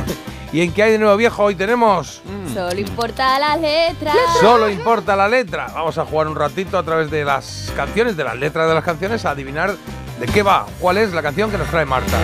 ¿Y 0.53 0.61
en 0.61 0.73
qué 0.73 0.85
hay 0.85 0.93
de 0.93 0.99
nuevo 1.01 1.17
viejo? 1.17 1.43
Hoy 1.43 1.57
tenemos... 1.57 2.23
Solo 2.53 2.79
importa 2.79 3.41
la 3.41 3.57
letra. 3.57 4.13
Solo 4.41 4.71
importa 4.71 5.17
la 5.17 5.27
letra. 5.29 5.67
Vamos 5.75 5.99
a 5.99 6.05
jugar 6.05 6.29
un 6.29 6.37
ratito 6.37 6.79
a 6.79 6.85
través 6.85 7.11
de 7.11 7.25
las 7.25 7.73
canciones, 7.75 8.17
de 8.17 8.23
las 8.23 8.37
letras 8.37 8.69
de 8.69 8.75
las 8.75 8.85
canciones, 8.85 9.25
a 9.25 9.31
adivinar 9.31 9.75
de 10.27 10.33
qué 10.33 10.43
va, 10.43 10.67
cuál 10.81 10.97
es 10.97 11.13
la 11.13 11.23
canción 11.23 11.51
que 11.51 11.59
nos 11.59 11.69
trae 11.69 11.85
Marta. 11.85 12.19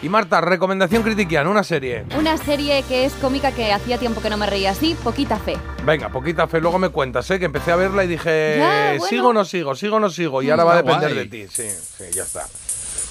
Y 0.00 0.08
Marta, 0.08 0.40
recomendación 0.40 1.02
critiquiana, 1.02 1.50
una 1.50 1.64
serie. 1.64 2.04
Una 2.16 2.36
serie 2.36 2.84
que 2.84 3.04
es 3.04 3.12
cómica 3.14 3.50
que 3.52 3.72
hacía 3.72 3.98
tiempo 3.98 4.22
que 4.22 4.30
no 4.30 4.36
me 4.36 4.46
reía 4.46 4.70
así, 4.70 4.96
poquita 5.02 5.36
fe. 5.36 5.56
Venga, 5.84 6.08
poquita 6.08 6.46
fe, 6.46 6.60
luego 6.60 6.78
me 6.78 6.90
cuentas, 6.90 7.28
¿eh? 7.32 7.38
que 7.40 7.46
empecé 7.46 7.72
a 7.72 7.76
verla 7.76 8.04
y 8.04 8.06
dije, 8.06 8.56
Ya, 8.58 8.90
bueno. 8.90 9.04
¿sigo 9.06 9.28
o 9.28 9.32
no 9.32 9.44
sigo? 9.44 9.74
¿Sigo 9.74 9.96
o 9.96 10.00
no 10.00 10.08
sigo? 10.08 10.40
Y 10.40 10.50
ahora 10.50 10.64
va 10.64 10.74
a 10.74 10.76
depender 10.76 11.12
guay. 11.12 11.28
de 11.28 11.46
ti. 11.46 11.52
Sí, 11.52 11.68
sí, 11.68 12.04
ya 12.14 12.22
está. 12.22 12.46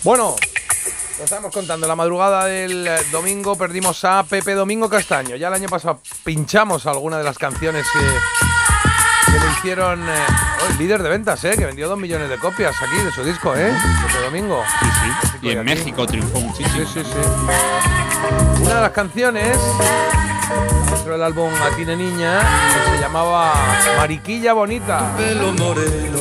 Bueno, 0.04 0.36
lo 1.18 1.24
estamos 1.26 1.54
contando. 1.54 1.86
La 1.86 1.96
madrugada 1.96 2.46
del 2.46 2.90
domingo 3.12 3.58
perdimos 3.58 4.06
a 4.06 4.24
Pepe 4.24 4.54
Domingo 4.54 4.90
Castaño. 4.90 5.36
Ya 5.36 5.50
el 5.50 5.54
año 5.56 5.68
pasado 5.68 6.02
pinchamos 6.24 6.86
alguna 6.86 7.18
de 7.18 7.26
las 7.26 7.38
canciones 7.38 7.86
que, 7.92 8.00
que 9.32 9.40
le 9.40 9.52
hicieron 9.58 10.00
eh, 10.02 10.14
oh, 10.64 10.72
el 10.72 10.78
líder 10.78 11.04
de 11.04 11.10
ventas, 11.10 11.44
¿eh? 11.46 11.56
que 11.58 11.66
vendió 11.66 11.88
dos 11.88 11.98
millones 12.00 12.30
de 12.30 12.38
copias 12.38 12.76
aquí 12.82 13.04
de 13.04 13.12
su 13.12 13.24
disco, 13.24 13.56
¿eh? 13.56 13.74
Pepe 14.08 14.24
Domingo. 14.26 14.64
Sí, 14.80 14.86
sí. 15.32 15.38
Y 15.42 15.50
en 15.52 15.60
aquí. 15.60 15.70
México 15.70 16.06
triunfó 16.08 16.38
Sí, 16.40 16.44
muchísimo. 16.46 16.86
sí, 16.86 17.02
sí. 17.04 18.62
Una 18.64 18.76
de 18.76 18.82
las 18.82 18.92
canciones 18.92 19.58
dentro 20.92 21.14
del 21.14 21.24
álbum 21.24 21.50
Atine 21.62 21.96
Niña 21.96 22.40
que 22.40 22.96
se 22.96 23.02
llamaba 23.02 23.54
Mariquilla 23.98 24.54
Bonita. 24.54 25.14
pelo 25.18 25.52
moreno, 25.54 26.20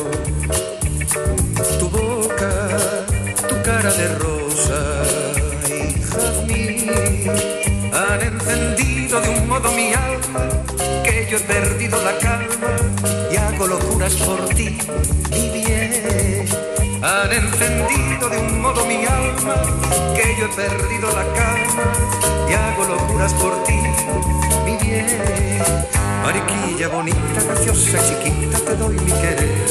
tu 1.79 1.89
boca, 1.89 2.51
tu 3.47 3.61
cara 3.63 3.91
de 3.91 4.15
rosa 4.15 5.03
y 5.67 6.01
jazmín 6.01 7.31
han 7.93 8.21
encendido 8.21 9.19
de 9.21 9.29
un 9.29 9.47
modo 9.47 9.71
mi 9.71 9.93
alma 9.93 10.47
que 11.03 11.27
yo 11.29 11.37
he 11.37 11.41
perdido 11.41 12.01
la 12.03 12.17
calma 12.19 12.48
y 13.59 13.61
hago 13.61 13.67
locuras 13.67 14.13
por 14.15 14.47
ti, 14.55 14.77
mi 15.31 15.49
bien. 15.49 16.47
Han 17.03 17.31
encendido 17.31 18.29
de 18.29 18.37
un 18.37 18.61
modo 18.61 18.85
mi 18.85 19.05
alma 19.05 19.55
que 20.15 20.35
yo 20.39 20.45
he 20.45 20.55
perdido 20.55 21.07
la 21.09 21.25
calma 21.33 21.83
y 22.49 22.53
hago 22.53 22.85
locuras 22.85 23.33
por 23.33 23.61
ti, 23.63 23.75
mi 24.63 24.77
bien. 24.77 25.61
Mariquilla 26.23 26.87
bonita, 26.87 27.41
graciosa, 27.45 27.97
chiquita, 28.07 28.59
te 28.59 28.75
doy 28.77 28.95
mi 28.97 29.11
querer. 29.11 29.65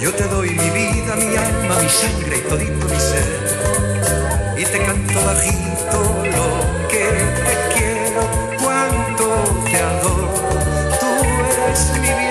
Yo 0.00 0.12
te 0.12 0.24
doy 0.24 0.50
mi 0.50 0.70
vida, 0.70 1.16
mi 1.16 1.36
alma, 1.36 1.76
mi 1.80 1.88
sangre 1.88 2.36
y 2.36 2.40
todito 2.50 2.86
mi 2.86 3.00
ser. 3.00 4.58
Y 4.58 4.64
te 4.64 4.78
canto 4.84 5.24
bajito 5.24 5.98
lo 6.36 6.88
que 6.88 7.06
te 7.46 7.78
quiero, 7.78 8.22
cuánto 8.62 9.24
te 9.70 9.78
adoro. 9.78 10.28
Tú 11.00 11.06
eres 11.24 11.90
mi 11.94 12.00
bien. 12.00 12.23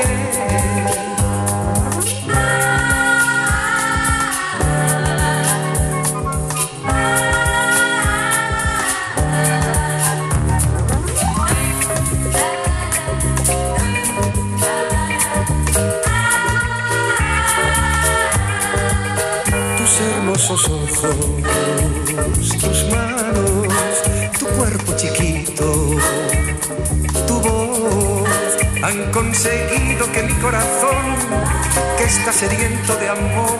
Han 28.93 29.11
conseguido 29.11 30.11
que 30.11 30.21
mi 30.21 30.33
corazón, 30.33 31.15
que 31.97 32.03
está 32.03 32.31
sediento 32.31 32.95
de 32.97 33.09
amor, 33.09 33.57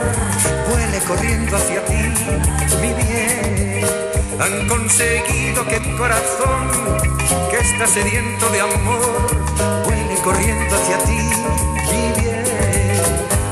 vuele 0.70 1.00
corriendo 1.08 1.58
hacia 1.58 1.84
ti, 1.86 2.04
mi 2.82 2.94
bien. 2.94 3.84
Han 4.40 4.68
conseguido 4.68 5.66
que 5.66 5.80
mi 5.80 5.98
corazón, 5.98 6.70
que 7.50 7.58
está 7.58 7.88
sediento 7.88 8.48
de 8.50 8.62
amor, 8.62 9.84
vuele 9.86 10.16
corriendo 10.24 10.76
hacia 10.76 10.98
ti, 11.00 11.22
mi 11.92 12.22
bien. 12.22 12.44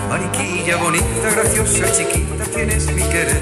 Mariquilla 0.10 0.78
bonita, 0.78 1.30
graciosa, 1.36 1.92
chiquita, 1.94 2.44
tienes 2.54 2.86
mi 2.94 3.02
querer. 3.04 3.42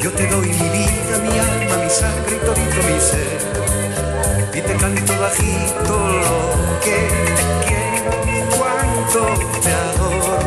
Yo 0.00 0.10
te 0.12 0.26
doy 0.28 0.48
mi 0.48 0.68
vida, 0.70 1.18
mi 1.22 1.38
alma, 1.38 1.76
mi 1.76 1.90
sangre 1.90 2.36
y 2.36 2.46
todito 2.46 2.82
mi 2.88 3.00
ser. 3.00 3.42
Y 4.54 4.60
te 4.60 4.76
canto 4.76 5.12
bajito 5.18 6.61
cuánto 8.58 9.20
te 9.60 9.72
adoro. 9.72 10.41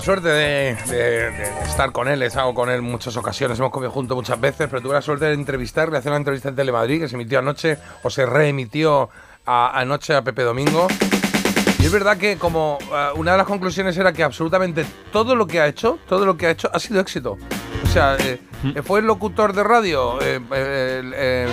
La 0.00 0.04
suerte 0.06 0.28
de, 0.28 0.76
de- 0.88 1.30
de 1.30 1.44
estar 1.68 1.92
con 1.92 2.08
él, 2.08 2.22
he 2.22 2.26
estado 2.26 2.54
con 2.54 2.70
él 2.70 2.76
en 2.78 2.84
muchas 2.84 3.14
ocasiones, 3.18 3.58
hemos 3.58 3.70
comido 3.70 3.90
juntos 3.90 4.16
muchas 4.16 4.40
veces, 4.40 4.66
pero 4.70 4.80
tuve 4.80 4.94
la 4.94 5.02
suerte 5.02 5.26
de 5.26 5.34
entrevistarle, 5.34 5.98
hacer 5.98 6.10
una 6.10 6.16
entrevista 6.16 6.48
en 6.48 6.56
Telemadrid 6.56 7.00
que 7.02 7.08
se 7.08 7.16
emitió 7.16 7.38
anoche 7.38 7.76
o 8.02 8.08
se 8.08 8.24
reemitió 8.24 9.10
a- 9.44 9.78
anoche 9.78 10.14
a 10.14 10.22
Pepe 10.22 10.40
Domingo. 10.42 10.86
Y 11.80 11.84
es 11.84 11.92
verdad 11.92 12.16
que 12.16 12.38
como 12.38 12.78
eh, 12.80 13.08
una 13.16 13.32
de 13.32 13.36
las 13.38 13.46
conclusiones 13.46 13.94
era 13.98 14.14
que 14.14 14.22
absolutamente 14.22 14.86
todo 15.12 15.36
lo 15.36 15.46
que 15.46 15.60
ha 15.60 15.66
hecho, 15.66 15.98
todo 16.08 16.24
lo 16.24 16.34
que 16.34 16.46
ha 16.46 16.50
hecho 16.50 16.70
ha 16.72 16.78
sido 16.78 16.98
éxito. 16.98 17.36
O 17.84 17.86
sea, 17.86 18.16
eh, 18.20 18.40
eh, 18.74 18.80
fue 18.82 19.00
el 19.00 19.06
locutor 19.06 19.52
de 19.52 19.62
radio, 19.64 20.18
eh, 20.22 20.40
eh, 20.50 20.96
el, 21.00 21.12
eh, 21.14 21.46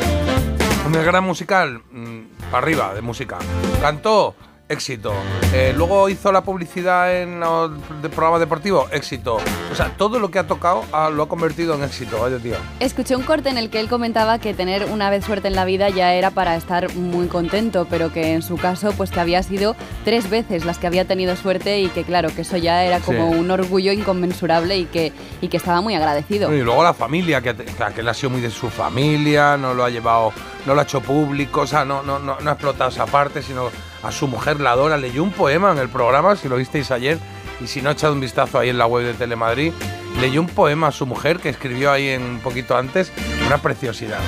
gran 1.04 1.24
musical, 1.26 1.82
mm, 1.92 2.20
para 2.50 2.60
arriba 2.64 2.94
de 2.94 3.02
música. 3.02 3.40
Cantó, 3.82 4.36
éxito. 4.70 5.14
Eh, 5.54 5.74
luego 5.76 6.10
hizo 6.10 6.32
la 6.32 6.42
publicidad 6.42 7.22
en 7.22 7.40
los 7.40 7.72
de 8.02 8.10
programas 8.10 8.40
deportivos, 8.40 8.92
éxito. 8.92 9.38
O 9.72 9.76
sea, 9.76 9.90
todo 9.98 10.20
lo 10.20 10.30
que 10.30 10.40
ha 10.40 10.48
tocado 10.48 10.84
ah, 10.92 11.10
lo 11.10 11.24
ha 11.24 11.30
convertido 11.30 11.76
en 11.76 11.84
éxito, 11.84 12.20
vaya 12.20 12.38
tío. 12.38 12.56
Escuché 12.80 13.16
un 13.16 13.24
corte 13.24 13.50
en 13.50 13.58
el 13.58 13.70
que 13.70 13.80
él 13.80 13.88
comentaba 13.88 14.40
que 14.40 14.54
tener 14.54 14.86
una 14.92 15.10
vez 15.10 15.24
suerte 15.26 15.48
en 15.48 15.56
la 15.56 15.66
vida 15.66 15.90
ya 15.90 16.14
era 16.14 16.32
para 16.32 16.56
estar 16.56 16.94
muy 16.96 17.28
contento, 17.28 17.88
pero 17.90 18.12
que 18.12 18.34
en 18.34 18.42
su 18.42 18.58
caso 18.58 18.92
pues 18.92 19.12
que 19.12 19.20
había 19.20 19.42
sido 19.44 19.76
tres 20.04 20.30
veces 20.30 20.66
las 20.66 20.78
que 20.78 20.88
había 20.88 21.06
tenido 21.06 21.36
suerte 21.36 21.80
y 21.80 21.88
que 21.90 22.04
claro, 22.04 22.30
que 22.36 22.42
eso 22.42 22.58
ya 22.58 22.84
era 22.84 23.00
como 23.00 23.32
Sí. 23.32 23.38
un 23.40 23.50
orgullo 23.52 23.92
inconmensurable 23.94 24.78
y 24.78 24.86
que, 24.86 25.12
y 25.42 25.48
que 25.48 25.58
estaba 25.58 25.82
muy 25.82 25.96
agradecido. 25.96 26.54
Y 26.54 26.62
luego 26.62 26.84
la 26.84 26.94
familia, 26.94 27.42
que, 27.42 27.56
que 27.56 28.02
él 28.02 28.08
ha 28.10 28.14
sido 28.14 28.30
muy 28.32 28.42
de 28.42 28.50
su 28.52 28.70
familia, 28.70 29.58
no 29.58 29.74
lo 29.74 29.84
ha 29.84 29.90
llevado, 29.90 30.32
no 30.66 30.74
lo 30.74 30.80
ha 30.82 30.84
hecho 30.84 31.02
público, 31.02 31.62
o 31.62 31.68
sea, 31.68 31.86
no, 31.86 32.04
no, 32.04 32.20
no, 32.20 32.38
no 32.40 32.50
ha 32.50 32.54
explotado 32.54 32.90
esa 32.90 33.06
parte, 33.06 33.42
sino 33.42 33.70
a 34.04 34.12
su 34.12 34.28
mujer 34.28 34.60
la 34.60 34.72
adora. 34.72 34.98
Leyó 34.98 35.24
un 35.24 35.32
poema 35.32 35.72
en 35.72 35.78
el 35.80 35.90
programa, 35.90 36.36
si 36.36 36.48
lo 36.50 36.56
visteis 36.58 36.92
ayer, 36.92 37.18
y 37.62 37.68
si 37.68 37.82
no, 37.82 37.92
echad 37.92 38.12
un 38.12 38.20
vistazo 38.20 38.60
ahí 38.60 38.70
en 38.70 38.78
la 38.78 38.86
web 38.86 39.06
de 39.06 39.14
Telemadrid. 39.14 39.74
Leyó 40.20 40.42
un 40.42 40.48
poema 40.48 40.88
a 40.88 40.92
su 40.92 41.06
mujer 41.06 41.40
que 41.40 41.50
escribió 41.50 41.92
ahí 41.92 42.10
en, 42.10 42.24
un 42.24 42.40
poquito 42.40 42.76
antes, 42.78 43.12
una 43.46 43.58
preciosidad. 43.60 44.20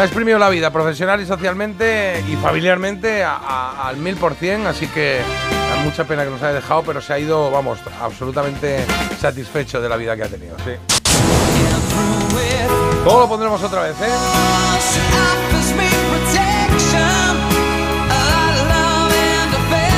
Ha 0.00 0.04
exprimido 0.04 0.38
la 0.38 0.48
vida 0.48 0.72
profesional 0.72 1.20
y 1.20 1.26
socialmente 1.26 2.24
y 2.28 2.34
familiarmente 2.36 3.22
a- 3.24 3.86
al 3.86 3.98
mil 3.98 4.16
por 4.16 4.34
cien, 4.34 4.66
así 4.66 4.86
que 4.86 5.20
da 5.76 5.82
mucha 5.84 6.04
pena 6.04 6.24
que 6.24 6.30
nos 6.30 6.42
haya 6.42 6.54
dejado, 6.54 6.82
pero 6.82 7.00
se 7.00 7.12
ha 7.12 7.18
ido, 7.18 7.50
vamos, 7.50 7.78
absolutamente 8.00 8.84
satisfecho 9.20 9.80
de 9.80 9.88
la 9.88 9.96
vida 9.96 10.16
que 10.16 10.22
ha 10.24 10.28
tenido, 10.28 10.56
sí. 10.64 10.72
Todo 13.04 13.20
lo 13.20 13.28
pondremos 13.28 13.62
otra 13.62 13.82
vez, 13.82 13.94
¿eh? 14.00 14.12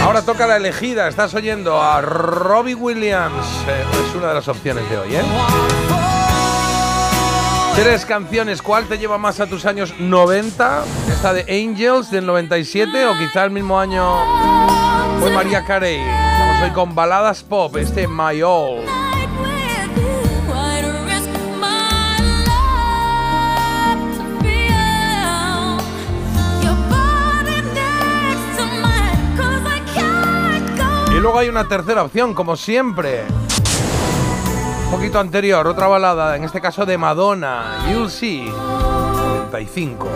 Ahora 0.05 0.21
toca 0.21 0.47
la 0.47 0.57
elegida, 0.57 1.09
estás 1.09 1.33
oyendo 1.33 1.81
a 1.81 2.03
Robbie 2.03 2.75
Williams, 2.75 3.47
eh, 3.67 3.85
es 4.07 4.15
una 4.15 4.29
de 4.29 4.35
las 4.35 4.47
opciones 4.49 4.89
de 4.91 4.99
hoy, 4.99 5.17
¿eh? 5.17 5.23
Tres 7.75 8.05
canciones, 8.05 8.61
¿cuál 8.61 8.85
te 8.85 8.99
lleva 8.99 9.17
más 9.17 9.41
a 9.41 9.47
tus 9.47 9.65
años 9.65 9.95
90? 9.99 10.85
¿Esta 11.09 11.33
de 11.33 11.41
Angels 11.49 12.11
del 12.11 12.27
97 12.27 13.07
o 13.07 13.19
quizá 13.19 13.45
el 13.45 13.51
mismo 13.51 13.81
año 13.81 14.05
fue 15.21 15.31
María 15.31 15.65
Carey? 15.65 15.97
Estamos 15.97 16.63
hoy 16.63 16.71
con 16.73 16.95
baladas 16.95 17.43
pop, 17.43 17.75
este 17.79 18.07
My 18.07 18.43
All. 18.43 18.94
Luego 31.25 31.39
hay 31.39 31.49
una 31.49 31.67
tercera 31.67 32.03
opción, 32.03 32.35
como 32.35 32.55
siempre. 32.55 33.23
Un 34.85 34.91
poquito 34.91 35.19
anterior, 35.19 35.67
otra 35.67 35.87
balada, 35.87 36.37
en 36.37 36.45
este 36.45 36.61
caso 36.61 36.85
de 36.85 36.99
Madonna, 36.99 37.79
You'll 37.91 38.11
See, 38.11 38.45
95. 38.45 40.07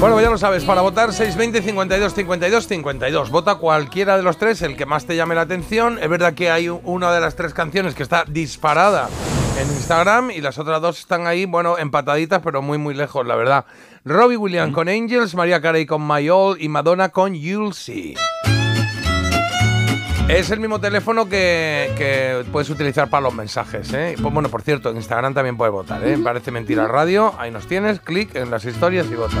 Bueno, 0.00 0.20
ya 0.20 0.30
lo 0.30 0.36
sabes, 0.36 0.64
para 0.64 0.80
votar 0.80 1.12
620 1.12 1.62
52 1.62 2.12
52 2.12 2.66
52. 2.66 3.30
Vota 3.30 3.54
cualquiera 3.54 4.16
de 4.16 4.24
los 4.24 4.36
tres, 4.36 4.62
el 4.62 4.76
que 4.76 4.84
más 4.84 5.06
te 5.06 5.14
llame 5.14 5.36
la 5.36 5.42
atención. 5.42 6.00
Es 6.02 6.08
verdad 6.08 6.34
que 6.34 6.50
hay 6.50 6.68
una 6.68 7.12
de 7.12 7.20
las 7.20 7.36
tres 7.36 7.54
canciones 7.54 7.94
que 7.94 8.02
está 8.02 8.24
disparada 8.26 9.08
en 9.60 9.68
Instagram 9.68 10.32
y 10.32 10.40
las 10.40 10.58
otras 10.58 10.82
dos 10.82 10.98
están 10.98 11.28
ahí, 11.28 11.46
bueno, 11.46 11.78
empataditas, 11.78 12.42
pero 12.42 12.62
muy, 12.62 12.78
muy 12.78 12.94
lejos, 12.94 13.24
la 13.24 13.36
verdad. 13.36 13.64
Robbie 14.08 14.36
Williams 14.36 14.72
con 14.72 14.88
Angels, 14.88 15.34
María 15.34 15.60
Carey 15.60 15.84
con 15.84 16.06
My 16.06 16.28
All 16.30 16.56
y 16.62 16.68
Madonna 16.68 17.08
con 17.08 17.34
You'll 17.34 17.74
See. 17.74 18.14
Es 20.28 20.50
el 20.52 20.60
mismo 20.60 20.80
teléfono 20.80 21.28
que, 21.28 21.90
que 21.96 22.44
puedes 22.52 22.70
utilizar 22.70 23.10
para 23.10 23.22
los 23.22 23.34
mensajes. 23.34 23.92
¿eh? 23.92 24.14
Pues, 24.20 24.32
bueno, 24.32 24.48
por 24.48 24.62
cierto, 24.62 24.90
en 24.90 24.96
Instagram 24.96 25.34
también 25.34 25.56
puedes 25.56 25.72
votar. 25.72 26.06
¿eh? 26.06 26.18
Parece 26.22 26.52
mentira 26.52 26.86
radio. 26.86 27.34
Ahí 27.36 27.50
nos 27.50 27.66
tienes. 27.66 27.98
Clic 27.98 28.32
en 28.36 28.48
las 28.50 28.64
historias 28.64 29.06
y 29.10 29.14
vota. 29.16 29.38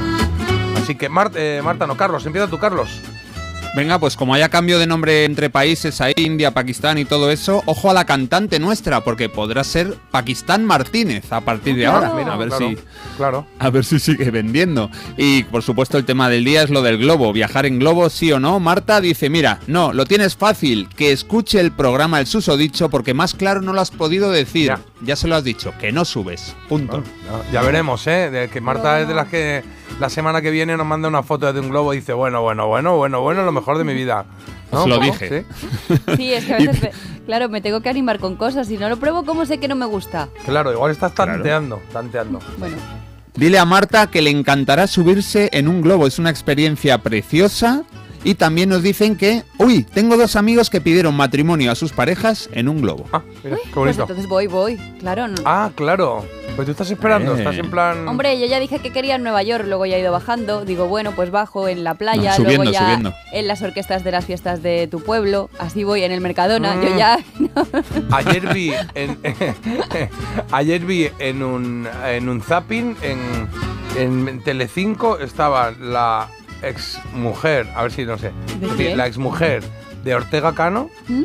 Así 0.76 0.96
que, 0.96 1.08
Mar- 1.08 1.30
eh, 1.36 1.60
Marta, 1.64 1.86
no, 1.86 1.96
Carlos. 1.96 2.26
Empieza 2.26 2.48
tú, 2.48 2.58
Carlos. 2.58 3.00
Venga, 3.76 3.98
pues 3.98 4.16
como 4.16 4.32
haya 4.32 4.48
cambio 4.48 4.78
de 4.78 4.86
nombre 4.86 5.26
entre 5.26 5.50
países, 5.50 6.00
a 6.00 6.08
India, 6.16 6.52
Pakistán 6.54 6.96
y 6.96 7.04
todo 7.04 7.30
eso, 7.30 7.62
ojo 7.66 7.90
a 7.90 7.92
la 7.94 8.06
cantante 8.06 8.58
nuestra, 8.58 9.04
porque 9.04 9.28
podrá 9.28 9.64
ser 9.64 9.98
Pakistán 10.10 10.64
Martínez 10.64 11.30
a 11.30 11.42
partir 11.42 11.76
de 11.76 11.82
Claro. 11.82 12.06
ahora. 12.06 12.14
Mira, 12.18 12.32
a 12.32 12.36
ver 12.38 12.48
claro, 12.48 12.68
si 12.70 12.78
Claro. 13.18 13.46
a 13.58 13.68
ver 13.68 13.84
si 13.84 13.98
sigue 14.00 14.30
vendiendo. 14.30 14.90
Y 15.18 15.42
por 15.44 15.62
supuesto 15.62 15.98
el 15.98 16.06
tema 16.06 16.30
del 16.30 16.42
día 16.46 16.62
es 16.62 16.70
lo 16.70 16.80
del 16.80 16.96
globo. 16.96 17.34
Viajar 17.34 17.66
en 17.66 17.78
globo, 17.78 18.08
sí 18.08 18.32
o 18.32 18.40
no. 18.40 18.60
Marta 18.60 19.02
dice, 19.02 19.28
mira, 19.28 19.60
no, 19.66 19.92
lo 19.92 20.06
tienes 20.06 20.36
fácil. 20.36 20.88
Que 20.96 21.12
escuche 21.12 21.60
el 21.60 21.70
programa 21.70 22.18
El 22.18 22.26
Susodicho 22.26 22.88
porque 22.88 23.12
más 23.12 23.34
claro 23.34 23.60
no 23.60 23.74
lo 23.74 23.82
has 23.82 23.90
podido 23.90 24.30
decir. 24.30 24.68
Ya. 24.68 24.80
Ya, 25.02 25.14
se 25.14 25.28
lo 25.28 25.36
has 25.36 25.44
dicho, 25.44 25.74
que 25.78 25.92
no 25.92 26.04
subes. 26.06 26.56
Punto. 26.68 27.02
Ya, 27.50 27.52
ya 27.52 27.62
veremos, 27.62 28.06
¿eh? 28.06 28.30
De 28.30 28.48
que 28.48 28.60
Marta 28.62 29.00
es 29.00 29.08
de 29.08 29.14
las 29.14 29.28
que 29.28 29.62
la 30.00 30.08
semana 30.08 30.40
que 30.40 30.50
viene 30.50 30.76
nos 30.76 30.86
manda 30.86 31.06
una 31.08 31.22
foto 31.22 31.52
de 31.52 31.60
un 31.60 31.68
globo 31.68 31.92
y 31.92 31.98
dice, 31.98 32.14
bueno, 32.14 32.40
bueno, 32.42 32.66
bueno, 32.66 32.96
bueno, 32.96 33.20
bueno, 33.20 33.42
lo 33.44 33.52
mejor 33.52 33.76
de 33.78 33.84
mi 33.84 33.92
vida. 33.94 34.24
¿No? 34.72 34.80
Os 34.84 34.88
lo 34.88 34.94
¿Cómo? 34.96 35.06
dije. 35.12 35.44
¿Sí? 35.88 35.96
Sí, 36.16 36.32
es 36.32 36.44
que 36.46 36.54
a 36.54 36.58
veces, 36.58 36.90
claro, 37.26 37.48
me 37.50 37.60
tengo 37.60 37.82
que 37.82 37.88
animar 37.90 38.18
con 38.18 38.36
cosas. 38.36 38.66
Si 38.68 38.78
no 38.78 38.88
lo 38.88 38.96
pruebo, 38.96 39.24
¿cómo 39.24 39.44
sé 39.44 39.58
que 39.58 39.68
no 39.68 39.76
me 39.76 39.86
gusta? 39.86 40.28
Claro, 40.46 40.72
igual 40.72 40.90
estás 40.92 41.12
Claro. 41.12 41.32
tanteando, 41.34 41.80
tanteando. 41.92 42.40
Bueno, 42.58 42.76
Dile 43.34 43.58
a 43.58 43.66
Marta 43.66 44.06
que 44.06 44.22
le 44.22 44.30
encantará 44.30 44.86
subirse 44.86 45.50
en 45.52 45.68
un 45.68 45.82
globo. 45.82 46.06
Es 46.06 46.18
una 46.18 46.30
experiencia 46.30 46.96
preciosa. 47.02 47.82
Y 48.24 48.34
también 48.34 48.68
nos 48.68 48.82
dicen 48.82 49.16
que, 49.16 49.42
uy, 49.58 49.82
tengo 49.84 50.16
dos 50.16 50.36
amigos 50.36 50.68
que 50.70 50.80
pidieron 50.80 51.14
matrimonio 51.16 51.70
a 51.70 51.74
sus 51.74 51.92
parejas 51.92 52.48
en 52.52 52.68
un 52.68 52.80
globo. 52.82 53.04
Ah, 53.12 53.22
mira, 53.44 53.56
qué 53.64 53.70
pues 53.72 53.98
entonces 53.98 54.26
voy, 54.28 54.46
voy. 54.46 54.76
Claro. 55.00 55.28
no- 55.28 55.36
Ah, 55.44 55.70
claro. 55.74 56.24
Pues 56.56 56.64
tú 56.66 56.72
estás 56.72 56.90
esperando, 56.90 57.34
Eh. 57.34 57.38
estás 57.38 57.56
en 57.58 57.70
plan. 57.70 58.08
Hombre, 58.08 58.40
yo 58.40 58.46
ya 58.46 58.58
dije 58.58 58.78
que 58.78 58.90
quería 58.90 59.16
en 59.16 59.22
Nueva 59.22 59.42
York, 59.42 59.64
luego 59.66 59.84
ya 59.84 59.96
he 59.96 60.00
ido 60.00 60.10
bajando. 60.10 60.64
Digo, 60.64 60.86
bueno, 60.88 61.12
pues 61.12 61.30
bajo 61.30 61.68
en 61.68 61.84
la 61.84 61.94
playa, 61.94 62.30
No, 62.30 62.36
subiendo, 62.36 62.64
luego 62.64 62.72
ya 62.72 62.80
subiendo. 62.80 63.14
en 63.32 63.46
las 63.46 63.60
orquestas 63.62 64.04
de 64.04 64.10
las 64.12 64.24
fiestas 64.24 64.62
de 64.62 64.86
tu 64.88 65.00
pueblo. 65.02 65.50
Así 65.58 65.84
voy 65.84 66.02
en 66.02 66.12
el 66.12 66.20
Mercadona. 66.22 66.74
Mm. 66.76 66.82
Yo 66.82 66.96
ya. 66.96 67.18
Ayer 68.10 68.54
vi 68.54 68.72
en 68.94 69.18
ayer 70.52 70.80
vi 70.84 71.08
en 71.18 71.42
un 71.42 71.88
en 72.06 72.28
un 72.28 72.40
zapping 72.42 72.96
en 73.02 73.48
en 73.98 74.42
Telecinco 74.42 75.18
estaba 75.18 75.70
la 75.72 76.28
ex 76.68 76.98
mujer, 77.14 77.68
a 77.74 77.82
ver 77.82 77.92
si 77.92 78.04
no 78.04 78.18
sé, 78.18 78.32
la 78.96 79.06
ex 79.06 79.18
mujer 79.18 79.62
de 80.04 80.14
Ortega 80.14 80.54
Cano, 80.54 80.90
¿Mm? 81.08 81.24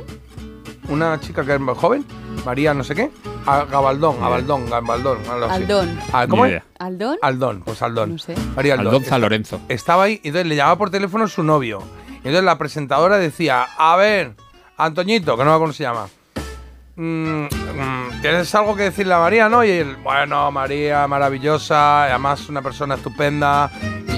una 0.90 1.20
chica 1.20 1.46
que 1.46 1.54
es 1.56 1.60
más 1.60 1.78
joven, 1.78 2.06
María 2.46 2.74
no 2.74 2.84
sé 2.84 2.96
qué, 2.96 3.12
a 3.46 3.66
Gabaldón, 3.66 4.20
Gabaldón, 4.20 4.70
Gabaldón, 4.70 5.18
algo 5.30 5.46
así. 5.46 5.64
Aldón. 5.64 6.00
Ah, 6.14 6.26
¿Cómo 6.28 6.44
Ni 6.46 6.52
es? 6.52 6.58
idea. 6.58 6.64
¿Aldón? 6.80 7.18
Aldón, 7.22 7.62
pues 7.64 7.82
Aldón. 7.82 8.12
No 8.14 8.18
sé. 8.18 8.36
María 8.56 8.74
Aldón. 8.74 8.88
Aldonza 8.88 9.18
Lorenzo. 9.18 9.62
Estaba 9.68 10.04
ahí 10.04 10.20
y 10.24 10.28
entonces 10.30 10.48
le 10.48 10.56
llamaba 10.56 10.78
por 10.78 10.90
teléfono 10.92 11.28
su 11.28 11.42
novio. 11.44 11.82
Y 12.10 12.28
entonces 12.28 12.44
la 12.44 12.58
presentadora 12.60 13.18
decía, 13.18 13.66
a 13.78 13.96
ver, 13.96 14.36
Antoñito, 14.78 15.36
que 15.38 15.44
no 15.44 15.54
sé 15.54 15.60
cómo 15.60 15.74
se 15.74 15.84
llama. 15.84 16.08
mm, 16.96 17.02
mm, 17.46 18.22
¿Tienes 18.22 18.54
algo 18.54 18.76
que 18.76 18.84
decirle 18.84 19.14
a 19.16 19.20
María, 19.20 19.50
no? 19.50 19.64
Y 19.64 19.72
él, 19.72 19.96
bueno, 20.04 20.52
María, 20.52 21.08
maravillosa, 21.08 22.04
además 22.06 22.48
una 22.50 22.62
persona 22.62 22.94
estupenda. 22.96 23.72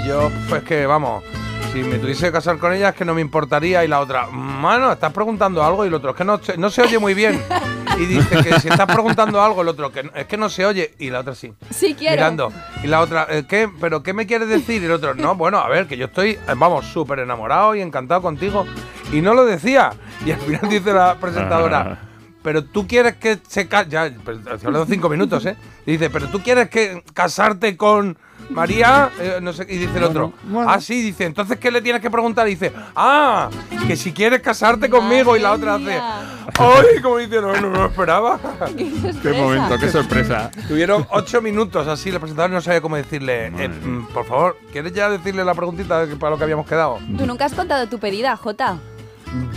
Y 0.04 0.08
yo, 0.08 0.32
pues 0.50 0.64
que, 0.64 0.86
vamos, 0.86 1.24
si 1.72 1.84
me 1.84 1.98
tuviese 1.98 2.26
que 2.28 2.32
casar 2.34 2.58
con 2.58 2.74
ella 2.74 2.90
es 2.90 2.96
que 2.96 3.06
no 3.06 3.14
me 3.14 3.22
importaría. 3.22 3.84
Y 3.84 3.88
la 3.88 4.00
otra, 4.00 4.28
mano, 4.28 4.92
estás 4.92 5.12
preguntando 5.14 5.64
algo. 5.64 5.86
Y 5.86 5.88
el 5.88 5.94
otro, 5.94 6.12
es 6.12 6.16
que 6.16 6.24
no, 6.24 6.42
se- 6.44 6.58
no 6.58 6.70
se 6.70 6.82
oye 6.82 7.00
muy 7.00 7.14
bien. 7.14 7.42
Y 7.98 8.06
dice 8.06 8.38
que 8.44 8.60
si 8.60 8.68
estás 8.70 8.88
preguntando 8.88 9.42
algo, 9.42 9.62
el 9.62 9.68
otro, 9.68 9.92
que 9.92 10.04
no- 10.04 10.12
es 10.16 10.26
que 10.26 10.36
no 10.38 10.50
se 10.50 10.66
oye. 10.66 10.94
Y 11.00 11.10
la 11.10 11.20
otra 11.20 11.36
sí 11.36 11.54
Sí, 11.70 11.96
quiero. 11.98 12.16
mirando. 12.16 12.52
Y 12.84 12.88
la 12.88 13.02
otra, 13.02 13.28
"Eh, 13.30 13.44
¿qué? 13.48 13.70
¿Pero 13.80 14.02
qué 14.04 14.14
me 14.14 14.26
quieres 14.26 14.48
decir? 14.50 14.82
Y 14.82 14.86
el 14.86 14.92
otro, 14.92 15.14
no, 15.16 15.36
bueno, 15.36 15.60
a 15.60 15.70
ver, 15.70 15.88
que 15.88 15.96
yo 15.98 16.06
estoy, 16.08 16.32
eh, 16.32 16.40
vamos, 16.56 16.86
súper 16.88 17.20
enamorado 17.20 17.76
y 17.76 17.82
encantado 17.82 18.22
contigo. 18.22 18.66
Y 19.12 19.22
no 19.22 19.34
lo 19.34 19.46
decía. 19.46 19.92
Y 20.26 20.32
al 20.32 20.40
final 20.40 20.62
dice 20.70 20.92
la 20.94 21.16
presentadora, 21.20 22.00
pero 22.44 22.64
tú 22.64 22.88
quieres 22.88 23.16
que 23.18 23.38
se 23.48 23.68
case. 23.68 23.90
Ya, 23.92 24.12
pero 24.26 24.40
hablando 24.52 24.86
cinco 24.88 25.08
minutos, 25.08 25.46
¿eh? 25.46 25.56
Y 25.86 25.92
dice, 25.94 26.10
pero 26.10 26.28
tú 26.30 26.42
quieres 26.42 26.70
que 26.70 27.04
casarte 27.14 27.78
con. 27.78 28.18
María, 28.50 29.10
Eh, 29.20 29.40
no 29.42 29.54
sé, 29.54 29.66
y 29.70 29.78
dice 29.78 29.98
el 29.98 30.04
otro, 30.04 30.34
ah, 30.68 30.80
sí, 30.80 31.02
dice, 31.02 31.26
entonces, 31.26 31.58
¿qué 31.58 31.72
le 31.72 31.82
tienes 31.82 32.02
que 32.02 32.10
preguntar? 32.12 32.48
Y 32.48 32.52
dice, 32.52 32.72
ah, 32.96 33.50
que 33.88 33.96
si 33.96 34.12
quieres 34.12 34.42
casarte 34.42 34.90
conmigo. 34.90 35.36
Y 35.36 35.40
la 35.40 35.52
otra 35.54 35.76
hace. 35.76 36.00
¡ay! 36.60 37.02
Como 37.02 37.18
dice, 37.18 37.42
no, 37.42 37.54
no, 37.54 37.70
no 37.70 37.80
lo 37.84 37.86
esperaba. 37.88 38.40
Qué 38.76 39.14
Qué 39.22 39.34
momento, 39.34 39.78
qué 39.80 39.90
sorpresa. 39.90 40.52
Tuvieron 40.68 41.06
ocho 41.12 41.42
minutos 41.42 41.88
así, 41.88 42.12
la 42.12 42.20
presentadora 42.20 42.54
no 42.54 42.62
sabía 42.62 42.82
cómo 42.82 42.96
decirle. 42.96 43.48
eh, 43.48 43.70
mm, 43.70 44.08
por 44.14 44.26
favor, 44.26 44.58
¿quieres 44.72 44.94
ya 44.94 45.10
decirle 45.10 45.44
la 45.46 45.54
preguntita 45.54 46.06
para 46.20 46.32
lo 46.32 46.38
que 46.38 46.44
habíamos 46.44 46.68
quedado? 46.68 47.00
¿Tú 47.18 47.26
nunca 47.26 47.46
has 47.46 47.54
contado 47.54 47.88
tu 47.88 47.98
pedida, 48.00 48.36
Jota? 48.36 48.78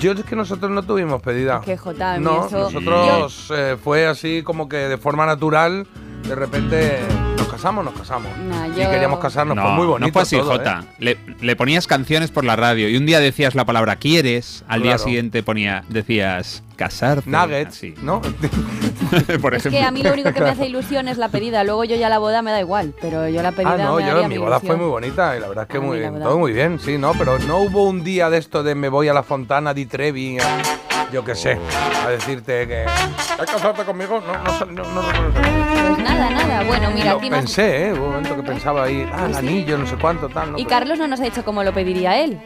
Yo 0.01 0.12
es 0.12 0.25
que 0.25 0.35
nosotros 0.37 0.70
no 0.70 0.83
tuvimos 0.83 1.20
pedida. 1.20 1.61
Que 1.61 1.77
Jota, 1.77 2.18
No, 2.18 2.46
eso- 2.46 2.70
nosotros 2.70 3.53
eh, 3.55 3.77
fue 3.83 4.07
así 4.07 4.42
como 4.42 4.68
que 4.68 4.77
de 4.77 4.96
forma 4.96 5.27
natural, 5.27 5.87
de 6.27 6.35
repente 6.35 6.99
casamos, 7.57 7.85
nos 7.85 7.95
casamos. 7.95 8.31
Y 8.75 8.81
yo- 8.81 8.90
queríamos 8.90 9.19
casarnos, 9.19 9.57
No, 9.57 9.62
fue 9.62 9.73
muy 9.73 9.87
bonito. 9.87 10.07
no 10.07 10.12
fue 10.12 10.23
así, 10.23 10.37
todo, 10.37 10.51
Jota. 10.53 10.85
¿eh? 10.85 10.95
Le, 10.99 11.19
le 11.40 11.57
ponías 11.57 11.87
canciones 11.87 12.31
por 12.31 12.45
la 12.45 12.57
radio 12.57 12.88
y 12.88 12.97
un 12.97 13.07
día 13.07 13.21
decías 13.21 13.55
la 13.55 13.64
palabra 13.64 13.97
quieres, 13.97 14.64
al 14.69 14.83
día 14.83 14.99
siguiente 14.99 15.42
ponía, 15.42 15.85
decías 15.88 16.62
casarte. 16.77 17.29
Nuggets, 17.31 17.77
así. 17.77 17.95
¿no? 18.03 18.21
por 19.40 19.55
Es 19.55 19.61
ejemplo. 19.64 19.71
que 19.71 19.83
a 19.83 19.90
mí 19.90 20.03
lo 20.03 20.12
único 20.12 20.33
que 20.33 20.40
me 20.40 20.51
hace 20.51 20.66
ilusión 20.66 21.09
es 21.09 21.16
la 21.19 21.29
pedida. 21.29 21.64
Luego 21.64 21.85
yo 21.85 21.97
ya 21.97 22.09
la 22.09 22.19
boda 22.19 22.42
me 22.42 22.51
da 22.51 22.61
igual, 22.61 22.95
pero 23.01 23.29
yo 23.29 23.42
la 23.42 23.53
pedida 23.53 23.75
ah, 23.75 23.79
no, 23.79 23.97
me 23.97 24.03
yo 24.07 24.12
haría 24.12 24.29
mi 24.29 24.38
boda 24.38 24.61
fue 24.61 24.77
muy 24.77 24.87
bonita 24.87 25.37
y 25.37 25.40
la 25.40 25.49
verdad 25.49 25.64
es 25.64 25.71
que 25.71 25.79
A 25.79 25.81
muy, 25.81 26.01
boda- 26.01 26.25
todo 26.25 26.38
muy 26.38 26.53
bien, 26.53 26.79
sí, 26.79 26.99
¿no? 26.99 27.12
Pero 27.14 27.38
no 27.40 27.59
hubo 27.59 27.85
un 27.88 28.05
día 28.05 28.29
de 28.31 28.38
esto 28.38 28.62
de 28.62 28.75
me 28.75 28.88
voy 28.88 29.09
a 29.09 29.14
la 29.14 29.23
fontana 29.23 29.73
di 29.73 29.87
Trevi, 29.87 30.38
a- 30.38 30.62
yo 31.13 31.25
qué 31.25 31.35
sé, 31.35 31.59
a 32.05 32.11
decirte 32.11 32.67
que... 32.67 32.85
¿Hay 32.87 33.47
que 33.47 33.53
casarte 33.53 33.85
conmigo? 33.85 34.21
No, 34.21 34.67
no, 34.67 34.83
no, 34.85 35.03
no. 35.03 35.03
Pues 35.03 35.99
nada, 35.99 36.31
nada. 36.31 36.65
Bueno, 36.65 36.91
mira, 36.95 37.13
aquí 37.13 37.31
más- 37.31 37.41
pensé, 37.41 37.89
¿eh? 37.89 37.93
Hubo 37.93 38.05
un 38.05 38.11
momento 38.13 38.37
que 38.37 38.43
pensaba 38.43 38.85
ahí, 38.85 39.09
ah, 39.13 39.27
el 39.27 39.33
Sí. 39.35 39.39
anillo, 39.39 39.79
no 39.79 39.87
sé 39.87 39.97
cuánto, 39.97 40.29
tal. 40.29 40.53
¿no? 40.53 40.59
Y 40.59 40.65
Pero- 40.65 40.71
Carlos 40.79 40.99
no 40.99 41.07
nos 41.09 41.21
ha 41.21 41.25
dicho 41.25 41.45
cómo 41.45 41.63
lo 41.63 41.73
pediría 41.73 42.19
él. 42.19 42.41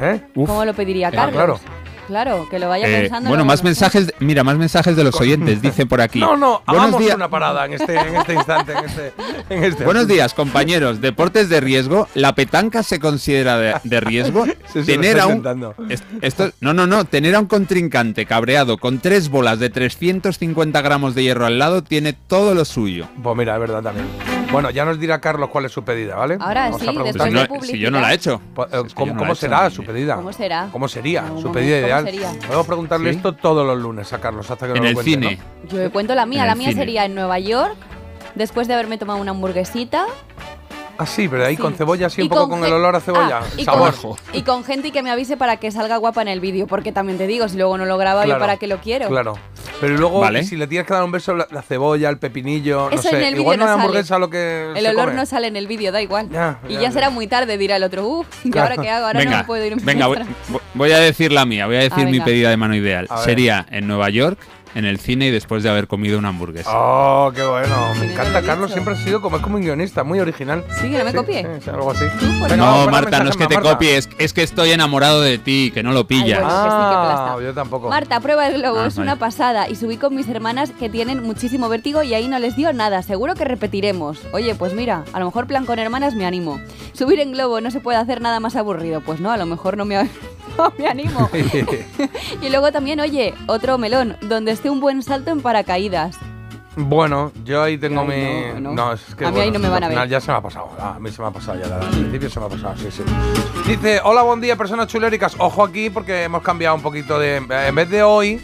¿Eh? 0.00 0.20
Uf. 0.34 0.48
¿Cómo 0.48 0.64
lo 0.64 0.72
pediría 0.74 1.08
Ah, 1.08 1.12
Carlos? 1.12 1.34
claro. 1.34 1.60
Claro, 2.10 2.48
que 2.50 2.58
lo 2.58 2.68
vaya 2.68 2.88
Eh, 2.88 3.02
pensando. 3.02 3.28
bueno, 3.28 3.44
más 3.44 3.62
mensajes, 3.62 4.12
mira, 4.18 4.42
más 4.42 4.56
mensajes 4.58 4.96
de 4.96 5.04
los 5.04 5.14
oyentes, 5.20 5.62
dice 5.62 5.86
por 5.86 6.00
aquí. 6.00 6.18
No, 6.18 6.36
no, 6.36 6.60
Buenos 6.66 6.88
hagamos 6.96 7.14
una 7.14 7.30
parada 7.30 7.66
en 7.66 7.74
este, 7.74 7.94
en 7.94 8.16
este 8.16 8.34
instante, 8.34 8.72
en 8.72 8.84
este, 8.84 9.12
en 9.48 9.62
este 9.62 9.84
Buenos 9.84 10.00
asunto. 10.00 10.14
días, 10.14 10.34
compañeros. 10.34 11.00
Deportes 11.00 11.48
de 11.48 11.60
riesgo. 11.60 12.08
¿La 12.14 12.34
petanca 12.34 12.82
se 12.82 12.98
considera 12.98 13.58
de, 13.58 13.74
de 13.84 14.00
riesgo? 14.00 14.44
Sí, 14.72 14.80
sí, 14.80 14.86
tener 14.86 15.20
a 15.20 15.26
un 15.28 15.44
est- 15.88 16.04
esto, 16.20 16.50
no, 16.60 16.72
no, 16.74 16.86
no. 16.88 17.04
Tener 17.04 17.34
a 17.36 17.40
un 17.40 17.46
contrincante 17.46 18.26
cabreado 18.26 18.76
con 18.78 18.98
tres 18.98 19.28
bolas 19.28 19.58
de 19.60 19.70
350 19.70 20.80
gramos 20.82 21.14
de 21.14 21.22
hierro 21.24 21.46
al 21.46 21.58
lado 21.60 21.82
tiene 21.82 22.12
todo 22.12 22.54
lo 22.54 22.64
suyo. 22.64 23.06
Pues 23.22 23.36
mira, 23.36 23.54
es 23.54 23.60
verdad 23.60 23.82
también. 23.82 24.06
Bueno, 24.52 24.70
ya 24.70 24.84
nos 24.84 24.98
dirá 24.98 25.20
Carlos 25.20 25.48
cuál 25.50 25.64
es 25.66 25.72
su 25.72 25.82
pedida, 25.84 26.16
¿vale? 26.16 26.36
Ahora 26.40 26.64
Vamos 26.64 26.80
sí, 26.80 26.88
a 26.88 26.92
preguntar. 26.92 27.30
después 27.32 27.66
Si, 27.66 27.72
no, 27.74 27.78
yo 27.78 27.90
no 27.90 28.00
la 28.00 28.12
he 28.12 28.14
hecho. 28.14 28.40
Pues, 28.54 28.68
eh, 28.72 28.82
¿Cómo, 28.94 29.32
he 29.32 29.34
será 29.34 29.70
su 29.70 29.84
pedida? 29.84 30.16
¿Cómo 30.16 30.32
será? 30.32 30.68
¿Cómo 30.72 30.88
sería? 30.88 31.24
Su 31.40 31.52
pedida 31.52 31.76
¿cómo 31.76 31.86
ideal. 31.86 32.04
sería? 32.04 32.30
Podemos 32.46 32.66
preguntarle 32.66 33.10
¿Sí? 33.10 33.16
esto 33.16 33.34
todos 33.34 33.66
los 33.66 33.78
lunes 33.78 34.12
a 34.12 34.20
Carlos 34.20 34.50
hasta 34.50 34.66
que 34.66 34.72
En 34.72 34.78
nos 34.78 34.86
el 34.86 34.92
lo 34.92 34.94
cuente, 35.02 35.10
cine. 35.12 35.38
¿no? 35.64 35.68
Yo 35.84 35.92
cuento 35.92 36.14
la 36.14 36.26
mía. 36.26 36.42
En 36.42 36.46
La 36.48 36.54
mía 36.54 36.68
cine. 36.68 36.80
sería 36.80 37.04
en 37.04 37.14
Nueva 37.14 37.38
York, 37.38 37.76
después 38.34 38.66
de 38.68 38.74
haberme 38.74 38.98
tomado 38.98 39.20
una 39.20 39.30
hamburguesita. 39.30 40.06
Ah, 41.02 41.06
sí, 41.06 41.28
pero 41.28 41.46
ahí 41.46 41.56
Sí. 41.56 41.62
con 41.62 41.72
cebolla, 41.74 42.08
así 42.08 42.20
Y 42.20 42.24
un 42.24 42.28
poco 42.28 42.50
con, 42.50 42.64
el 42.64 42.72
olor 42.74 42.94
a 42.94 43.00
cebolla. 43.00 43.40
Ah, 43.42 43.46
y, 43.56 43.64
sabor. 43.64 43.94
con, 43.96 44.16
y 44.34 44.42
con 44.42 44.64
gente 44.64 44.88
y 44.88 44.90
que 44.90 45.02
me 45.02 45.10
avise 45.10 45.36
para 45.38 45.56
que 45.56 45.70
salga 45.70 45.96
guapa 45.96 46.20
en 46.20 46.28
el 46.28 46.40
vídeo, 46.40 46.66
porque 46.66 46.92
también 46.92 47.16
te 47.16 47.26
digo, 47.26 47.48
si 47.48 47.56
luego 47.56 47.78
no 47.78 47.86
lo 47.86 47.96
graba 47.96 48.24
Claro, 48.24 48.38
yo 48.38 48.40
para 48.40 48.56
qué 48.58 48.66
lo 48.66 48.78
quiero. 48.80 49.08
Claro. 49.08 49.38
Pero 49.80 49.96
luego, 49.96 50.20
Vale. 50.20 50.44
si 50.44 50.56
le 50.56 50.66
tienes 50.66 50.86
que 50.86 50.92
dar 50.92 51.02
un 51.02 51.10
beso, 51.10 51.34
la, 51.34 51.46
la 51.50 51.62
cebolla, 51.62 52.10
el 52.10 52.18
pepinillo, 52.18 52.90
no 52.90 52.96
Eso 52.96 53.08
en 53.08 53.14
sé. 53.14 53.16
el 53.28 53.34
vídeo 53.34 53.40
Igual 53.40 53.58
no 53.58 53.64
no 53.64 53.70
es 53.72 53.76
hamburguesa 53.78 54.18
lo 54.18 54.28
que 54.28 54.72
El 54.76 54.84
se 54.84 54.90
olor 54.90 55.04
come. 55.06 55.14
no 55.16 55.24
sale 55.24 55.46
en 55.46 55.56
el 55.56 55.66
vídeo, 55.66 55.90
da 55.90 56.02
igual. 56.02 56.28
Ya, 56.28 56.58
y 56.68 56.74
ya, 56.74 56.80
ya, 56.80 56.80
ya. 56.88 56.92
será 56.92 57.08
muy 57.08 57.26
tarde, 57.26 57.56
dirá 57.56 57.76
el 57.76 57.82
otro. 57.84 58.06
Uf, 58.06 58.26
¿y 58.44 58.50
Claro. 58.50 58.70
ahora 58.72 58.82
qué 58.82 58.90
hago? 58.90 59.06
Ahora 59.06 59.24
no 59.24 59.30
me 59.38 59.44
puedo 59.44 59.64
ir 59.64 59.76
venga, 59.82 60.06
voy, 60.06 60.18
voy 60.74 60.92
a 60.92 60.98
decir 60.98 61.32
la 61.32 61.46
mía. 61.46 61.64
Voy 61.66 61.76
a 61.76 61.80
decir 61.80 62.04
Ah, 62.06 62.10
mi 62.10 62.20
pedida 62.20 62.50
de 62.50 62.56
mano 62.58 62.74
ideal. 62.74 63.08
Sería 63.24 63.64
en 63.70 63.86
Nueva 63.86 64.10
York 64.10 64.38
en 64.74 64.84
el 64.84 64.98
cine 65.00 65.26
y 65.26 65.30
después 65.30 65.62
de 65.62 65.70
haber 65.70 65.86
comido 65.86 66.18
una 66.18 66.28
hamburguesa. 66.28 66.70
Oh, 66.72 67.32
qué 67.34 67.42
bueno. 67.42 67.74
Me 67.98 68.12
encanta. 68.12 68.40
lo 68.40 68.46
Carlos 68.46 68.72
siempre 68.72 68.94
ha 68.94 68.96
sido 68.96 69.20
como, 69.20 69.36
es 69.36 69.42
como 69.42 69.56
un 69.56 69.62
guionista, 69.62 70.04
muy 70.04 70.20
original. 70.20 70.64
Sí, 70.80 70.90
que 70.90 70.98
no 70.98 71.04
me 71.04 71.12
copié. 71.14 71.42
Sí, 71.42 71.48
sí, 71.64 71.70
algo 71.70 71.90
así. 71.90 72.04
Pues 72.38 72.50
Venga, 72.52 72.56
no, 72.56 72.86
Marta, 72.90 73.22
no 73.22 73.30
es 73.30 73.36
que 73.36 73.46
te 73.46 73.54
Marta. 73.54 73.70
copies, 73.72 74.08
es 74.18 74.32
que 74.32 74.42
estoy 74.42 74.70
enamorado 74.70 75.20
de 75.20 75.38
ti, 75.38 75.70
que 75.74 75.82
no 75.82 75.92
lo 75.92 76.06
pillas. 76.06 76.40
bueno. 76.40 76.50
sí, 76.50 76.68
que 76.68 76.70
Ah, 76.70 77.36
yo 77.42 77.54
tampoco. 77.54 77.88
Marta, 77.88 78.20
prueba 78.20 78.46
el 78.48 78.60
globo, 78.60 78.80
Ah, 78.80 78.86
es 78.86 78.96
vale. 78.96 79.10
una 79.10 79.18
pasada. 79.18 79.68
Y 79.68 79.74
subí 79.76 79.96
con 79.96 80.14
mis 80.14 80.28
hermanas 80.28 80.70
que 80.78 80.88
tienen 80.88 81.22
muchísimo 81.22 81.68
vértigo 81.68 82.02
y 82.02 82.14
ahí 82.14 82.28
no 82.28 82.38
les 82.38 82.56
dio 82.56 82.72
nada. 82.72 83.02
Seguro 83.02 83.34
que 83.34 83.44
repetiremos. 83.44 84.18
Oye, 84.32 84.54
pues 84.54 84.74
mira, 84.74 85.04
a 85.12 85.18
lo 85.18 85.26
mejor 85.26 85.46
plan 85.46 85.66
con 85.66 85.78
hermanas 85.78 86.14
me 86.14 86.26
animo. 86.26 86.60
Subir 86.92 87.20
en 87.20 87.32
globo 87.32 87.60
no 87.60 87.70
se 87.70 87.80
puede 87.80 87.98
hacer 87.98 88.20
nada 88.20 88.40
más 88.40 88.56
aburrido. 88.56 89.00
Pues 89.00 89.20
no, 89.20 89.30
a 89.30 89.36
lo 89.36 89.46
mejor 89.46 89.76
no 89.76 89.84
me, 89.84 90.08
me 90.78 90.86
animo. 90.88 91.28
y 92.42 92.48
luego 92.48 92.72
también, 92.72 93.00
oye, 93.00 93.34
otro 93.46 93.78
melón, 93.78 94.16
donde 94.22 94.52
esté 94.52 94.70
un 94.70 94.80
buen 94.80 95.02
salto 95.02 95.30
en 95.30 95.40
paracaídas. 95.40 96.16
Bueno, 96.76 97.32
yo 97.44 97.62
ahí 97.64 97.76
tengo 97.78 98.02
Ay, 98.02 98.52
mi. 98.54 98.60
no, 98.60 98.72
no. 98.72 98.92
es 98.92 99.14
que. 99.16 99.26
A 99.26 99.30
mí 99.32 99.40
ahí 99.40 99.50
no 99.50 99.58
me 99.58 99.68
van 99.68 99.82
a 99.84 99.88
final 99.88 100.04
ver. 100.04 100.10
Ya 100.10 100.20
se 100.20 100.30
me 100.30 100.38
ha 100.38 100.40
pasado. 100.40 100.70
Ah, 100.78 100.94
A 100.96 101.00
mí 101.00 101.10
se 101.10 101.20
me 101.20 101.28
ha 101.28 101.30
pasado 101.32 101.58
ya. 101.60 101.74
Al 101.76 101.88
principio 101.88 102.30
se 102.30 102.38
me 102.40 102.46
ha 102.46 102.48
pasado, 102.48 102.74
sí, 102.76 102.88
sí. 102.90 103.02
Dice: 103.66 104.00
Hola, 104.04 104.22
buen 104.22 104.40
día, 104.40 104.54
personas 104.56 104.86
chuléricas. 104.86 105.34
Ojo 105.38 105.64
aquí 105.64 105.90
porque 105.90 106.22
hemos 106.24 106.42
cambiado 106.42 106.76
un 106.76 106.82
poquito 106.82 107.18
de. 107.18 107.36
En 107.36 107.74
vez 107.74 107.90
de 107.90 108.02
hoy. 108.04 108.40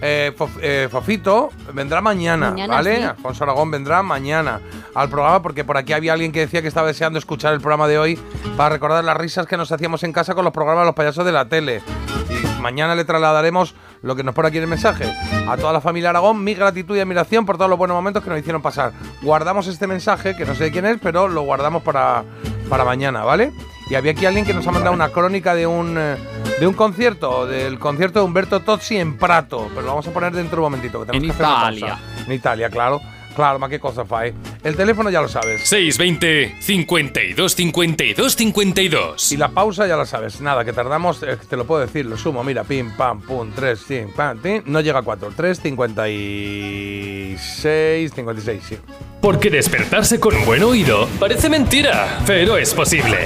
Eh, 0.00 0.32
Fof- 0.36 0.58
eh, 0.60 0.88
Fofito 0.90 1.50
vendrá 1.74 2.00
mañana, 2.00 2.50
Mañana, 2.50 2.74
¿vale? 2.74 2.96
sí. 2.98 3.02
Alfonso 3.02 3.44
Aragón 3.44 3.70
vendrá 3.70 4.02
mañana 4.02 4.60
al 4.94 5.08
programa 5.08 5.42
porque 5.42 5.64
por 5.64 5.76
aquí 5.76 5.92
había 5.92 6.12
alguien 6.12 6.32
que 6.32 6.40
decía 6.40 6.62
que 6.62 6.68
estaba 6.68 6.86
deseando 6.86 7.18
escuchar 7.18 7.52
el 7.54 7.60
programa 7.60 7.88
de 7.88 7.98
hoy 7.98 8.18
para 8.56 8.70
recordar 8.70 9.02
las 9.04 9.16
risas 9.16 9.46
que 9.46 9.56
nos 9.56 9.72
hacíamos 9.72 10.02
en 10.04 10.12
casa 10.12 10.34
con 10.34 10.44
los 10.44 10.52
programas 10.52 10.82
de 10.82 10.86
los 10.86 10.94
payasos 10.94 11.24
de 11.24 11.32
la 11.32 11.48
tele. 11.48 11.82
Y 12.30 12.60
mañana 12.60 12.94
le 12.94 13.04
trasladaremos 13.04 13.74
lo 14.02 14.14
que 14.14 14.22
nos 14.22 14.34
pone 14.34 14.48
aquí 14.48 14.58
en 14.58 14.64
el 14.64 14.68
mensaje. 14.68 15.04
A 15.48 15.56
toda 15.56 15.72
la 15.72 15.80
familia 15.80 16.10
Aragón, 16.10 16.44
mi 16.44 16.54
gratitud 16.54 16.96
y 16.96 17.00
admiración 17.00 17.46
por 17.46 17.56
todos 17.56 17.70
los 17.70 17.78
buenos 17.78 17.94
momentos 17.96 18.22
que 18.22 18.30
nos 18.30 18.38
hicieron 18.38 18.60
pasar. 18.62 18.92
Guardamos 19.22 19.66
este 19.66 19.86
mensaje, 19.86 20.36
que 20.36 20.44
no 20.44 20.54
sé 20.54 20.64
de 20.64 20.70
quién 20.72 20.84
es, 20.86 20.98
pero 21.02 21.26
lo 21.28 21.42
guardamos 21.42 21.82
para, 21.82 22.22
para 22.68 22.84
mañana, 22.84 23.24
¿vale? 23.24 23.52
Y 23.90 23.94
había 23.94 24.12
aquí 24.12 24.26
alguien 24.26 24.44
que 24.44 24.52
nos 24.52 24.66
ha 24.66 24.70
mandado 24.70 24.94
una 24.94 25.08
crónica 25.08 25.54
de 25.54 25.66
un, 25.66 25.96
eh, 25.98 26.16
de 26.60 26.66
un 26.66 26.74
concierto, 26.74 27.46
del 27.46 27.78
concierto 27.78 28.18
de 28.18 28.26
Humberto 28.26 28.60
Tozzi 28.60 28.98
en 28.98 29.16
Prato. 29.16 29.66
Pero 29.70 29.82
lo 29.82 29.88
vamos 29.88 30.06
a 30.06 30.10
poner 30.10 30.32
dentro 30.32 30.56
de 30.56 30.66
un 30.66 30.72
momentito. 30.72 31.00
Que 31.00 31.06
tenemos 31.06 31.30
En 31.30 31.36
que 31.36 31.42
hacer 31.42 31.46
una 31.46 31.76
Italia. 31.76 31.98
En 32.26 32.32
Italia, 32.32 32.70
claro. 32.70 33.00
Claro, 33.38 33.58
ma 33.60 33.68
qué 33.68 33.78
cosa 33.78 34.04
fai. 34.04 34.34
El 34.64 34.74
teléfono 34.74 35.10
ya 35.10 35.20
lo 35.20 35.28
sabes. 35.28 35.60
620 35.68 36.56
52 36.60 37.54
52 37.54 38.34
52. 38.34 39.30
Y 39.30 39.36
la 39.36 39.50
pausa 39.50 39.86
ya 39.86 39.96
la 39.96 40.06
sabes. 40.06 40.40
Nada, 40.40 40.64
que 40.64 40.72
tardamos, 40.72 41.22
eh, 41.22 41.36
te 41.48 41.56
lo 41.56 41.64
puedo 41.64 41.82
decir, 41.82 42.04
lo 42.04 42.16
sumo. 42.16 42.42
Mira, 42.42 42.64
pim, 42.64 42.90
pam, 42.96 43.20
pum, 43.20 43.52
3, 43.54 43.78
pim, 43.86 44.12
pam, 44.12 44.42
pim. 44.42 44.62
No 44.66 44.80
llega 44.80 44.98
a 44.98 45.02
4. 45.02 45.34
3, 45.36 45.60
56, 45.60 48.12
56, 48.12 48.62
sí. 48.68 48.76
Porque 49.20 49.50
despertarse 49.50 50.18
con 50.18 50.34
un 50.34 50.44
buen 50.44 50.64
oído 50.64 51.06
parece 51.20 51.48
mentira, 51.48 52.18
pero 52.26 52.56
es 52.56 52.74
posible. 52.74 53.18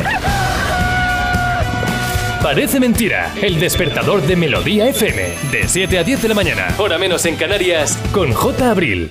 Parece 2.42 2.80
mentira, 2.80 3.32
el 3.40 3.58
despertador 3.58 4.20
de 4.20 4.36
Melodía 4.36 4.90
FM, 4.90 5.22
de 5.50 5.66
7 5.66 5.98
a 5.98 6.04
10 6.04 6.20
de 6.20 6.28
la 6.28 6.34
mañana, 6.34 6.68
hora 6.76 6.98
menos 6.98 7.24
en 7.24 7.36
Canarias, 7.36 7.98
con 8.12 8.30
J. 8.30 8.70
Abril. 8.70 9.10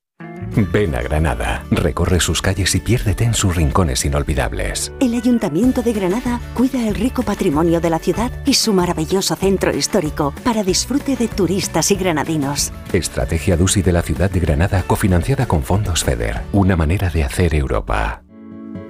Ven 0.55 0.95
a 0.95 1.01
Granada, 1.01 1.63
recorre 1.71 2.19
sus 2.19 2.41
calles 2.41 2.75
y 2.75 2.79
piérdete 2.81 3.23
en 3.23 3.33
sus 3.33 3.55
rincones 3.55 4.03
inolvidables. 4.03 4.91
El 4.99 5.13
Ayuntamiento 5.13 5.81
de 5.81 5.93
Granada 5.93 6.41
cuida 6.53 6.87
el 6.87 6.95
rico 6.95 7.23
patrimonio 7.23 7.79
de 7.79 7.89
la 7.89 7.99
ciudad 7.99 8.31
y 8.45 8.55
su 8.55 8.73
maravilloso 8.73 9.35
centro 9.35 9.75
histórico 9.75 10.33
para 10.43 10.63
disfrute 10.63 11.15
de 11.15 11.29
turistas 11.29 11.91
y 11.91 11.95
granadinos. 11.95 12.73
Estrategia 12.91 13.55
DUSI 13.55 13.81
de 13.81 13.93
la 13.93 14.01
ciudad 14.01 14.29
de 14.29 14.41
Granada 14.41 14.83
cofinanciada 14.85 15.45
con 15.45 15.63
fondos 15.63 16.03
FEDER. 16.03 16.41
Una 16.51 16.75
manera 16.75 17.09
de 17.09 17.23
hacer 17.23 17.55
Europa. 17.55 18.23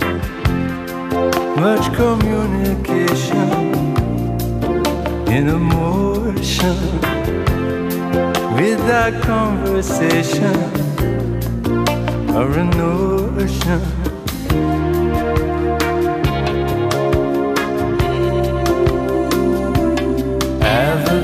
Much 1.64 1.84
communication 1.94 3.48
in 5.36 5.44
emotion 5.60 6.78
without 8.60 9.14
conversation 9.22 10.56
or 12.34 12.48
a 12.62 12.64
notion. 12.64 13.99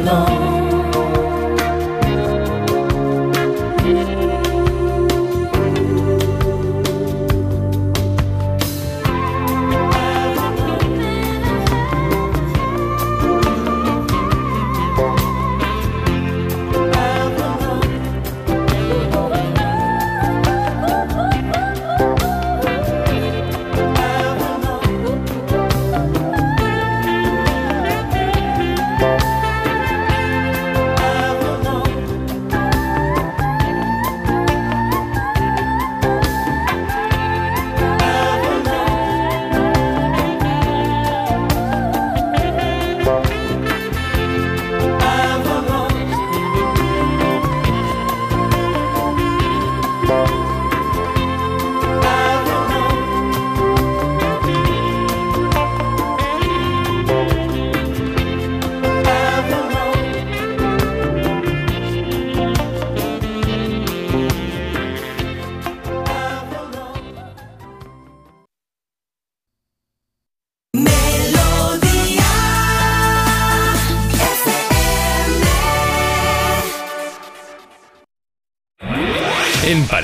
Avalon. 0.09 0.36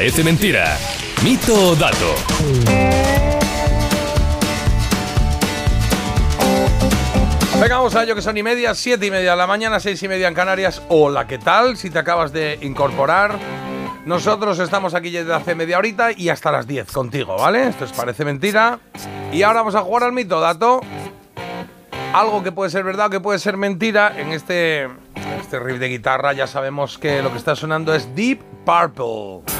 Parece 0.02 0.24
mentira. 0.24 0.76
Mito 1.22 1.54
o 1.54 1.76
dato. 1.76 2.16
Venga, 7.60 7.76
vamos 7.76 7.94
a 7.94 8.02
ello 8.02 8.16
que 8.16 8.20
son 8.20 8.36
y 8.36 8.42
media, 8.42 8.74
siete 8.74 9.06
y 9.06 9.12
media 9.12 9.30
de 9.30 9.36
la 9.36 9.46
mañana, 9.46 9.78
seis 9.78 10.02
y 10.02 10.08
media 10.08 10.26
en 10.26 10.34
Canarias. 10.34 10.82
Hola, 10.88 11.28
¿qué 11.28 11.38
tal? 11.38 11.76
Si 11.76 11.88
te 11.88 12.00
acabas 12.00 12.32
de 12.32 12.58
incorporar, 12.62 13.38
nosotros 14.04 14.58
estamos 14.58 14.94
aquí 14.94 15.12
desde 15.12 15.34
hace 15.34 15.54
media 15.54 15.78
horita 15.78 16.10
y 16.10 16.30
hasta 16.30 16.50
las 16.50 16.66
10 16.66 16.90
contigo, 16.90 17.36
¿vale? 17.36 17.68
Esto 17.68 17.84
es 17.84 17.92
Parece 17.92 18.24
Mentira. 18.24 18.80
Y 19.32 19.44
ahora 19.44 19.60
vamos 19.60 19.76
a 19.76 19.82
jugar 19.82 20.02
al 20.02 20.12
mito, 20.12 20.40
dato. 20.40 20.80
Algo 22.12 22.42
que 22.42 22.50
puede 22.50 22.72
ser 22.72 22.82
verdad 22.82 23.06
o 23.06 23.10
que 23.10 23.20
puede 23.20 23.38
ser 23.38 23.56
mentira. 23.56 24.12
En 24.18 24.32
este, 24.32 24.82
en 24.82 25.40
este 25.40 25.60
riff 25.60 25.78
de 25.78 25.86
guitarra 25.86 26.32
ya 26.32 26.48
sabemos 26.48 26.98
que 26.98 27.22
lo 27.22 27.30
que 27.30 27.38
está 27.38 27.54
sonando 27.54 27.94
es 27.94 28.12
Deep 28.16 28.40
Purple. 28.64 29.51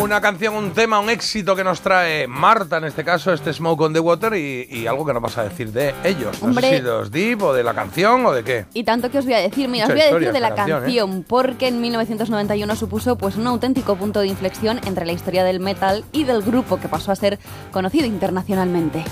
Una 0.00 0.20
canción, 0.20 0.54
un 0.54 0.72
tema, 0.72 1.00
un 1.00 1.10
éxito 1.10 1.56
que 1.56 1.64
nos 1.64 1.80
trae 1.80 2.28
Marta, 2.28 2.76
en 2.76 2.84
este 2.84 3.02
caso, 3.02 3.32
este 3.32 3.52
Smoke 3.52 3.80
on 3.80 3.92
the 3.92 3.98
Water, 3.98 4.34
y, 4.34 4.68
y 4.70 4.86
algo 4.86 5.04
que 5.04 5.12
nos 5.12 5.20
vas 5.20 5.36
a 5.38 5.44
decir 5.44 5.72
de 5.72 5.92
ellos. 6.04 6.40
No 6.40 6.48
Hombre. 6.48 6.68
sé 6.68 6.76
si 6.76 6.82
de 6.82 6.88
los 6.90 7.10
Deep 7.10 7.42
o 7.42 7.52
de 7.52 7.64
la 7.64 7.74
canción 7.74 8.24
o 8.24 8.32
de 8.32 8.44
qué. 8.44 8.66
Y 8.72 8.84
tanto 8.84 9.10
que 9.10 9.18
os 9.18 9.24
voy 9.24 9.34
a 9.34 9.38
decir, 9.40 9.68
mira, 9.68 9.86
os 9.86 9.92
voy 9.92 10.02
a 10.02 10.14
decir 10.14 10.32
de 10.32 10.40
la 10.40 10.48
esta 10.48 10.56
canción, 10.56 10.80
canción, 10.82 11.18
¿eh? 11.18 11.24
porque 11.26 11.68
en 11.68 11.80
1991 11.80 12.76
supuso 12.76 13.16
pues 13.16 13.36
un 13.36 13.48
auténtico 13.48 13.96
punto 13.96 14.20
de 14.20 14.28
inflexión 14.28 14.80
entre 14.86 15.06
la 15.06 15.12
historia 15.12 15.42
del 15.42 15.58
metal 15.58 16.04
y 16.12 16.22
del 16.22 16.42
grupo 16.42 16.78
que 16.78 16.88
pasó 16.88 17.10
a 17.10 17.16
ser 17.16 17.40
conocido 17.72 18.06
internacionalmente. 18.06 19.04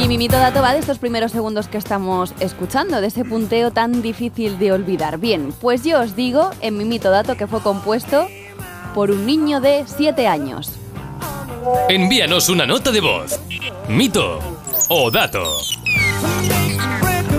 Y 0.00 0.06
mi 0.06 0.16
mito 0.16 0.36
dato 0.38 0.62
va 0.62 0.72
de 0.72 0.78
estos 0.78 0.98
primeros 0.98 1.32
segundos 1.32 1.66
que 1.68 1.76
estamos 1.78 2.32
escuchando, 2.40 3.00
de 3.00 3.08
ese 3.08 3.24
punteo 3.24 3.72
tan 3.72 4.00
difícil 4.00 4.58
de 4.58 4.72
olvidar. 4.72 5.18
Bien, 5.18 5.52
pues 5.60 5.82
yo 5.84 6.00
os 6.00 6.14
digo 6.14 6.50
en 6.60 6.76
mi 6.78 6.84
mito 6.84 7.10
dato 7.10 7.36
que 7.36 7.46
fue 7.46 7.60
compuesto 7.60 8.28
por 8.94 9.10
un 9.10 9.26
niño 9.26 9.60
de 9.60 9.84
7 9.86 10.28
años. 10.28 10.72
Envíanos 11.88 12.48
una 12.48 12.64
nota 12.66 12.92
de 12.92 13.00
voz. 13.00 13.40
Mito 13.88 14.38
o 14.88 15.10
dato. 15.10 15.42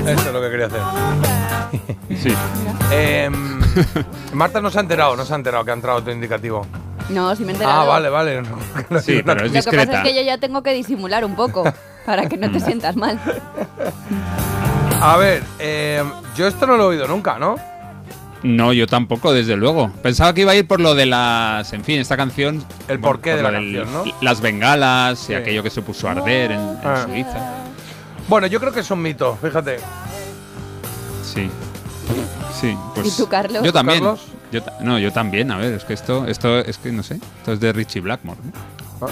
Eso 0.05 0.27
es 0.27 0.33
lo 0.33 0.41
que 0.41 0.49
quería 0.49 0.65
hacer. 0.67 0.81
Sí. 2.19 2.33
Em, 2.91 3.61
Marta 4.33 4.59
no 4.59 4.71
se 4.71 4.79
ha 4.79 4.81
enterado, 4.81 5.15
no 5.15 5.23
se 5.23 5.31
ha 5.31 5.35
enterado 5.35 5.63
que 5.63 5.69
ha 5.71 5.75
entrado 5.75 6.03
tu 6.03 6.09
indicativo. 6.09 6.65
No, 7.09 7.33
si 7.35 7.43
me 7.45 7.51
he 7.51 7.53
enterado. 7.53 7.81
Ah, 7.81 7.85
vale, 7.85 8.09
vale. 8.09 8.41
No, 8.41 8.99
Sí, 8.99 9.21
pero 9.23 9.45
es 9.45 9.53
Lo 9.53 9.61
que 9.61 9.77
pasa 9.77 9.77
discreta. 9.77 9.97
es 9.99 10.03
que 10.03 10.15
yo 10.15 10.21
ya 10.23 10.39
tengo 10.39 10.63
que 10.63 10.73
disimular 10.73 11.23
un 11.23 11.35
poco 11.35 11.63
para 12.05 12.27
que 12.27 12.37
no 12.37 12.51
te 12.51 12.59
sientas 12.59 12.95
mal. 12.95 13.19
A 15.01 15.17
ver, 15.17 15.43
em, 15.59 16.07
yo 16.35 16.47
esto 16.47 16.65
no 16.67 16.75
lo 16.77 16.83
he 16.83 16.95
oído 16.95 17.07
nunca, 17.07 17.37
¿no? 17.39 17.55
No, 18.41 18.71
yo 18.71 18.87
tampoco, 18.87 19.33
desde 19.33 19.55
luego. 19.57 19.91
Pensaba 20.01 20.33
que 20.33 20.41
iba 20.41 20.53
a 20.53 20.55
ir 20.55 20.65
por 20.65 20.79
lo 20.79 20.95
de 20.95 21.05
las. 21.05 21.73
En 21.73 21.83
fin, 21.83 21.99
esta 21.99 22.15
canción. 22.15 22.63
El 22.87 22.99
porqué 22.99 23.35
de 23.35 23.43
la 23.43 23.51
del- 23.51 23.75
canción, 23.75 23.93
¿no? 23.93 24.11
Las 24.21 24.39
bengalas 24.41 25.19
Sí. 25.19 25.33
y 25.33 25.35
aquello 25.35 25.61
que 25.61 25.69
se 25.69 25.81
puso 25.81 26.07
a 26.07 26.11
arder 26.11 26.51
en, 26.53 26.59
en 26.59 26.77
Ah. 26.83 27.03
Suiza. 27.05 27.53
Bueno, 28.29 28.47
yo 28.47 28.59
creo 28.59 28.71
que 28.71 28.79
es 28.79 28.91
un 28.91 29.01
mito, 29.01 29.37
fíjate. 29.41 29.79
Sí. 31.23 31.49
Sí, 32.59 32.77
pues. 32.95 33.07
¿Y 33.07 33.17
tú, 33.17 33.27
Carlos? 33.27 33.63
Yo 33.63 33.73
también. 33.73 33.99
Carlos? 33.99 34.21
Yo 34.51 34.63
ta- 34.63 34.77
no, 34.81 34.97
yo 34.99 35.11
también. 35.11 35.51
A 35.51 35.57
ver, 35.57 35.73
es 35.73 35.83
que 35.83 35.93
esto, 35.93 36.25
esto 36.25 36.59
es 36.59 36.77
que 36.77 36.91
no 36.91 37.03
sé. 37.03 37.15
Esto 37.39 37.53
es 37.53 37.59
de 37.59 37.73
Richie 37.73 37.99
Blackmore. 38.01 38.39
¿no? 39.01 39.07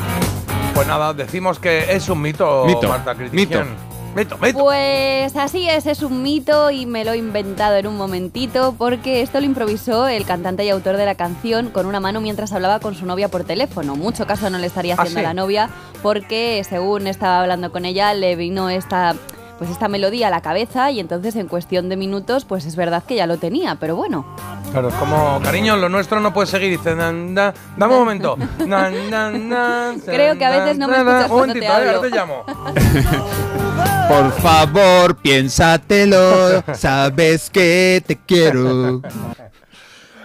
Pues 0.78 0.88
nada, 0.88 1.12
decimos 1.12 1.58
que 1.58 1.92
es 1.96 2.08
un 2.08 2.22
mito, 2.22 2.64
Mito, 2.68 2.88
Marta 2.88 3.16
Critiquian. 3.16 3.70
Mito, 4.16 4.38
mito. 4.38 4.60
Pues 4.60 5.36
así 5.36 5.68
es, 5.68 5.88
es 5.88 6.04
un 6.04 6.22
mito 6.22 6.70
y 6.70 6.86
me 6.86 7.04
lo 7.04 7.14
he 7.14 7.18
inventado 7.18 7.78
en 7.78 7.88
un 7.88 7.98
momentito 7.98 8.76
porque 8.78 9.24
esto 9.24 9.40
lo 9.40 9.48
improvisó 9.48 10.08
el 10.08 10.24
cantante 10.24 10.64
y 10.66 10.70
autor 10.70 10.98
de 10.98 11.08
la 11.08 11.16
canción 11.16 11.72
con 11.72 11.88
una 11.88 12.00
mano 12.00 12.22
mientras 12.22 12.54
hablaba 12.54 12.80
con 12.80 12.94
su 12.94 13.08
novia 13.08 13.28
por 13.30 13.44
teléfono. 13.44 13.96
Mucho 13.96 14.28
caso 14.28 14.52
no 14.52 14.60
le 14.60 14.68
estaría 14.68 14.94
¿Ah, 14.94 15.02
haciendo 15.02 15.22
sí? 15.22 15.26
a 15.26 15.30
la 15.30 15.34
novia 15.34 15.70
porque 16.04 16.64
según 16.70 17.08
estaba 17.08 17.42
hablando 17.42 17.72
con 17.72 17.84
ella 17.84 18.14
le 18.14 18.36
vino 18.36 18.70
esta 18.70 19.16
pues 19.58 19.70
esta 19.70 19.88
melodía 19.88 20.28
a 20.28 20.30
la 20.30 20.42
cabeza 20.42 20.92
y 20.92 21.00
entonces 21.00 21.36
en 21.36 21.48
cuestión 21.48 21.90
de 21.90 21.98
minutos 21.98 22.46
pues 22.46 22.66
es 22.66 22.76
verdad 22.76 23.04
que 23.04 23.16
ya 23.16 23.26
lo 23.28 23.38
tenía, 23.38 23.76
pero 23.76 23.96
bueno. 23.96 24.26
Claro, 24.72 24.90
es 24.90 24.96
como, 24.96 25.40
cariño, 25.42 25.78
lo 25.78 25.88
nuestro 25.90 26.20
no 26.20 26.34
puede 26.34 26.48
seguir. 26.48 26.78
Dice, 26.78 26.94
"Nan, 26.96 27.34
da- 27.34 27.54
dame 27.78 27.94
un 27.94 28.00
momento. 28.00 28.38
Nan, 28.68 29.10
nan, 29.10 29.50
nan, 29.50 30.00
Creo 30.06 30.38
que 30.38 30.46
a 30.46 30.50
veces 30.50 30.78
no 30.78 30.88
me 30.88 30.98
nan, 30.98 31.06
nan". 31.06 31.16
escuchas 31.22 31.32
Un 31.32 31.38
cuando 31.38 31.54
te 31.60 31.68
hablo. 31.68 32.02
te 32.02 32.10
llamo. 32.10 32.44
Por 34.10 34.32
favor, 34.42 35.16
piénsatelo. 35.18 36.64
Sabes 36.74 37.50
que 37.50 38.04
te 38.06 38.16
quiero. 38.18 39.02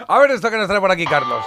A 0.07 0.19
ver 0.19 0.31
esto 0.31 0.49
que 0.49 0.57
nos 0.57 0.67
trae 0.67 0.79
por 0.79 0.91
aquí, 0.91 1.05
Carlos. 1.05 1.43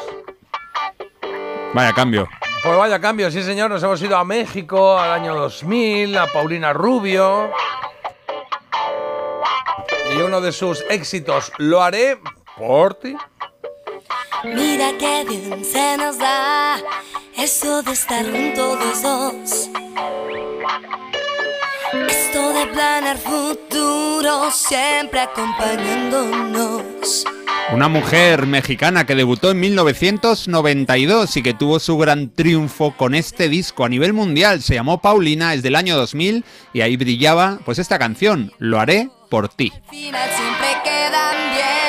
Vaya 1.75 1.93
cambio. 1.93 2.29
Pues 2.63 2.77
vaya 2.77 3.01
cambio, 3.01 3.31
sí 3.31 3.43
señor, 3.43 3.71
nos 3.71 3.83
hemos 3.83 4.03
ido 4.03 4.17
a 4.17 4.25
México 4.25 4.99
al 4.99 5.13
año 5.13 5.35
2000, 5.35 6.19
a 6.19 6.27
Paulina 6.27 6.73
Rubio. 6.73 7.51
Y 10.15 10.19
uno 10.21 10.41
de 10.41 10.53
sus 10.53 10.85
éxitos, 10.89 11.53
lo 11.59 11.83
haré 11.83 12.19
por 12.57 12.95
ti. 12.95 13.17
Mira 14.45 14.93
qué 14.99 15.25
bien 15.29 15.65
se 15.65 15.97
nos 15.97 16.19
da 16.19 16.79
eso 17.37 17.83
de 17.83 17.93
estar 17.93 18.25
juntos 18.25 18.79
los 18.81 19.03
dos. 19.03 19.71
De 22.37 22.67
planear 22.67 23.17
futuro 23.17 24.51
siempre 24.51 25.21
acompañándonos. 25.21 27.25
Una 27.73 27.89
mujer 27.89 28.45
mexicana 28.47 29.07
que 29.07 29.15
debutó 29.15 29.53
en 29.53 29.61
1992 29.61 31.35
y 31.39 31.43
que 31.43 31.55
tuvo 31.55 31.81
su 31.81 31.97
gran 31.97 32.29
triunfo 32.29 32.95
con 32.95 33.15
este 33.15 33.49
disco 33.49 33.87
a 33.87 33.89
nivel 33.89 34.13
mundial. 34.13 34.61
Se 34.61 34.75
llamó 34.75 35.01
Paulina, 35.01 35.55
es 35.55 35.63
del 35.63 35.77
año 35.77 35.97
2000 35.97 36.45
y 36.75 36.83
ahí 36.83 36.99
brillaba 36.99 37.59
pues 37.65 37.79
esta 37.79 37.99
canción, 37.99 38.53
Lo 38.59 38.81
haré 38.81 39.09
por 39.31 39.49
ti. 39.49 39.73
Al 39.75 39.91
final 39.91 40.29
siempre 40.29 40.69
quedan 40.85 41.55
bien. 41.55 41.86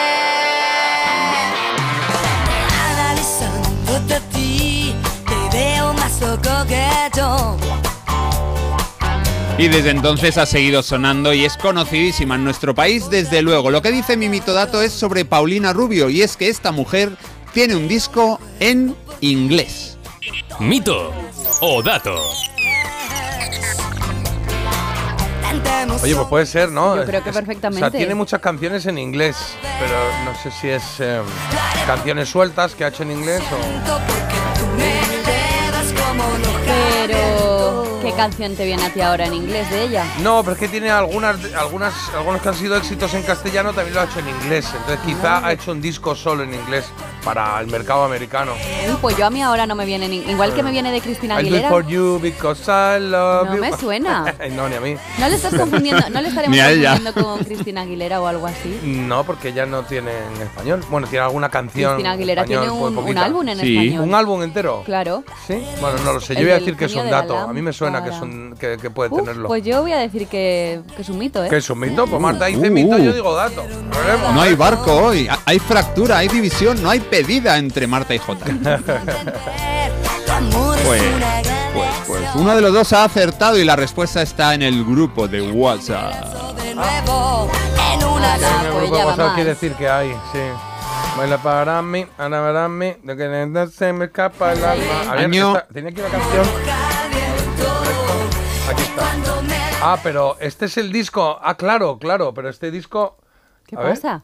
Y 9.58 9.70
desde 9.70 9.90
entonces 9.90 10.38
ha 10.38 10.46
seguido 10.46 10.84
sonando 10.84 11.34
y 11.34 11.44
es 11.44 11.58
conocidísima 11.58 12.36
en 12.36 12.44
nuestro 12.44 12.76
país, 12.76 13.10
desde 13.10 13.42
luego. 13.42 13.72
Lo 13.72 13.82
que 13.82 13.92
dice 13.92 14.16
mi 14.16 14.30
mitodato 14.30 14.84
es 14.84 14.94
sobre 14.94 15.26
Paulina 15.26 15.74
Rubio 15.74 16.10
y 16.10 16.22
es 16.22 16.38
que 16.38 16.48
esta 16.48 16.72
mujer 16.72 17.18
tiene 17.54 17.76
un 17.76 17.88
disco 17.88 18.40
en 18.60 18.96
inglés. 19.20 19.98
Mito 20.60 21.12
o 21.62 21.82
dato. 21.82 22.16
Oye, 26.04 26.16
pues 26.16 26.28
puede 26.28 26.46
ser, 26.46 26.70
¿no? 26.70 26.96
Yo 26.96 27.06
creo 27.06 27.24
que 27.24 27.34
perfectamente. 27.34 27.84
O 27.84 27.90
sea, 27.90 27.98
tiene 27.98 28.14
muchas 28.14 28.40
canciones 28.40 28.86
en 28.86 29.00
inglés, 29.00 29.38
pero 29.80 29.96
no 30.24 30.36
sé 30.36 30.52
si 30.52 30.70
es 30.70 30.84
eh, 31.00 31.20
canciones 31.88 32.30
sueltas 32.30 32.76
que 32.76 32.86
ha 32.86 32.90
hecho 32.90 33.02
en 33.02 33.12
inglés 33.12 33.42
o... 33.52 34.17
canción 38.18 38.56
te 38.56 38.66
viene 38.66 38.84
a 38.84 38.92
ti 38.92 39.00
ahora 39.00 39.28
en 39.28 39.34
inglés 39.34 39.70
de 39.70 39.84
ella? 39.84 40.06
No, 40.22 40.42
pero 40.44 40.54
es 40.54 40.60
que 40.60 40.68
tiene 40.68 40.90
algunas, 40.90 41.38
algunas, 41.54 41.94
algunos 42.16 42.42
que 42.42 42.50
han 42.50 42.56
sido 42.56 42.76
éxitos 42.76 43.14
en 43.14 43.24
castellano 43.24 43.72
también 43.74 43.94
lo 43.94 44.02
ha 44.02 44.06
hecho 44.06 44.20
en 44.20 44.28
inglés. 44.28 44.66
Entonces 44.76 45.00
quizá 45.06 45.46
ha 45.46 45.54
hecho 45.54 45.72
un 45.72 45.80
disco 45.80 46.16
solo 46.16 46.44
en 46.44 46.54
inglés 46.54 46.86
para 47.28 47.60
el 47.60 47.68
mercado 47.68 48.04
americano. 48.06 48.54
Pues 49.02 49.18
yo 49.18 49.26
a 49.26 49.30
mí 49.30 49.42
ahora 49.42 49.68
no 49.68 49.76
me 49.76 49.86
viene 49.86 50.08
ni- 50.08 50.20
igual 50.32 50.54
que 50.54 50.64
me 50.64 50.72
viene 50.72 50.92
de 50.92 51.02
Cristina 51.02 51.34
I 51.36 51.38
do 51.38 51.42
it 51.42 51.48
Aguilera. 51.54 51.70
for 51.70 51.86
you 51.86 52.20
because 52.22 52.62
I 52.72 53.00
love 53.02 53.48
No 53.50 53.56
you. 53.56 53.62
me 53.62 53.74
suena. 53.78 54.34
no, 54.52 54.70
ni 54.70 54.76
a 54.76 54.80
mí. 54.80 54.96
No 55.20 55.28
le 55.28 55.36
estás 55.36 55.54
confundiendo, 55.54 56.10
no 56.10 56.22
le 56.22 56.30
estaremos 56.30 56.56
Ni 56.56 56.62
a 56.62 56.72
ella. 56.72 56.92
confundiendo 56.94 57.24
con 57.24 57.44
Cristina 57.44 57.82
Aguilera 57.82 58.22
o 58.22 58.28
algo 58.28 58.48
así. 58.48 58.80
No, 58.84 59.26
porque 59.26 59.50
ella 59.50 59.66
no 59.66 59.84
tiene 59.84 60.12
en 60.36 60.42
español. 60.42 60.84
Bueno, 60.90 61.08
tiene 61.08 61.26
alguna 61.26 61.50
canción. 61.50 61.94
Cristina 61.96 62.12
Aguilera 62.14 62.44
en 62.44 62.52
español, 62.52 62.62
tiene 62.64 63.02
un- 63.12 63.18
álbum 63.18 63.48
en 63.50 63.60
Sí. 63.60 63.78
español. 63.78 64.04
¿Un 64.08 64.16
álbum 64.16 64.44
entero? 64.44 64.84
Claro. 64.86 65.24
Sí. 65.46 65.62
Bueno, 65.82 65.98
no 66.06 66.14
lo 66.14 66.22
sé. 66.22 66.34
Yo 66.36 66.40
El 66.42 66.46
voy 66.46 66.54
a 66.54 66.60
decir 66.60 66.78
que 66.78 66.86
es 66.86 66.96
un 66.96 67.10
dato. 67.10 67.38
A 67.38 67.52
mí 67.54 67.62
me 67.62 67.74
suena 67.74 68.04
que, 68.04 68.12
un, 68.12 68.56
que, 68.60 68.78
que 68.82 68.90
puede 68.90 69.10
Uf, 69.12 69.20
tenerlo. 69.20 69.48
pues 69.50 69.64
yo 69.64 69.82
voy 69.82 69.92
a 69.92 69.98
decir 69.98 70.28
que, 70.28 70.82
que 70.96 71.02
es 71.02 71.10
un 71.10 71.18
mito, 71.18 71.44
¿eh? 71.44 71.50
Que 71.50 71.58
es 71.58 71.70
un 71.70 71.80
mito. 71.80 72.08
Pues 72.08 72.22
Marta 72.22 72.46
dice 72.46 72.70
Uh, 72.70 72.72
mito, 72.72 72.96
uh. 72.96 73.00
yo 73.00 73.12
digo 73.14 73.36
dato. 73.36 73.64
No 74.34 74.42
hay 74.42 74.56
barco 74.56 74.94
hoy, 74.96 75.28
ha- 75.28 75.40
hay 75.46 75.60
fractura, 75.60 76.18
hay 76.20 76.28
división, 76.30 76.82
no 76.82 76.90
hay 76.90 77.00
pedida 77.18 77.58
entre 77.58 77.88
Marta 77.88 78.14
y 78.14 78.20
Jota. 78.20 78.46
Pues, 80.86 81.02
pues, 81.74 81.90
pues 82.06 82.30
uno 82.36 82.56
de 82.56 82.62
los 82.62 82.72
dos 82.72 82.94
ha 82.94 83.04
acertado 83.06 83.58
y 83.58 83.66
la 83.66 83.76
respuesta 83.76 84.22
está 84.22 84.54
en 84.54 84.62
el 84.62 84.86
grupo 84.86 85.28
de 85.28 85.42
WhatsApp. 85.52 86.14
En 86.64 86.78
una 86.78 88.36
En 88.36 88.66
el 88.66 88.72
grupo 88.74 88.98
de 88.98 89.06
WhatsApp 89.06 89.34
quiere 89.36 89.50
decir 89.50 89.74
que 89.74 89.90
hay, 89.90 90.12
sí. 90.32 90.40
Baila 91.18 91.40
para 91.40 91.82
mí, 91.82 92.06
Ana 92.20 92.40
para 92.42 92.70
mí, 92.70 92.94
de 93.04 93.18
que 93.18 93.48
no 93.48 93.68
se 93.68 93.92
me 93.94 94.06
escapa 94.06 94.54
el 94.54 94.64
alma. 94.64 95.12
Año. 95.14 95.58
esta- 95.58 95.68
tenía 95.74 95.90
aquí 95.90 96.02
una 96.02 96.10
canción. 96.10 96.46
Aquí 98.70 98.84
está. 98.84 99.04
Ah, 99.82 99.98
pero 100.04 100.38
este 100.40 100.66
es 100.66 100.78
el 100.78 100.92
disco. 100.92 101.40
Ah, 101.42 101.56
claro, 101.56 101.98
claro, 101.98 102.34
pero 102.34 102.50
este 102.50 102.70
disco 102.70 103.18
¿Qué 103.66 103.76
A 103.76 103.80
ver. 103.80 103.90
pasa? 103.96 104.24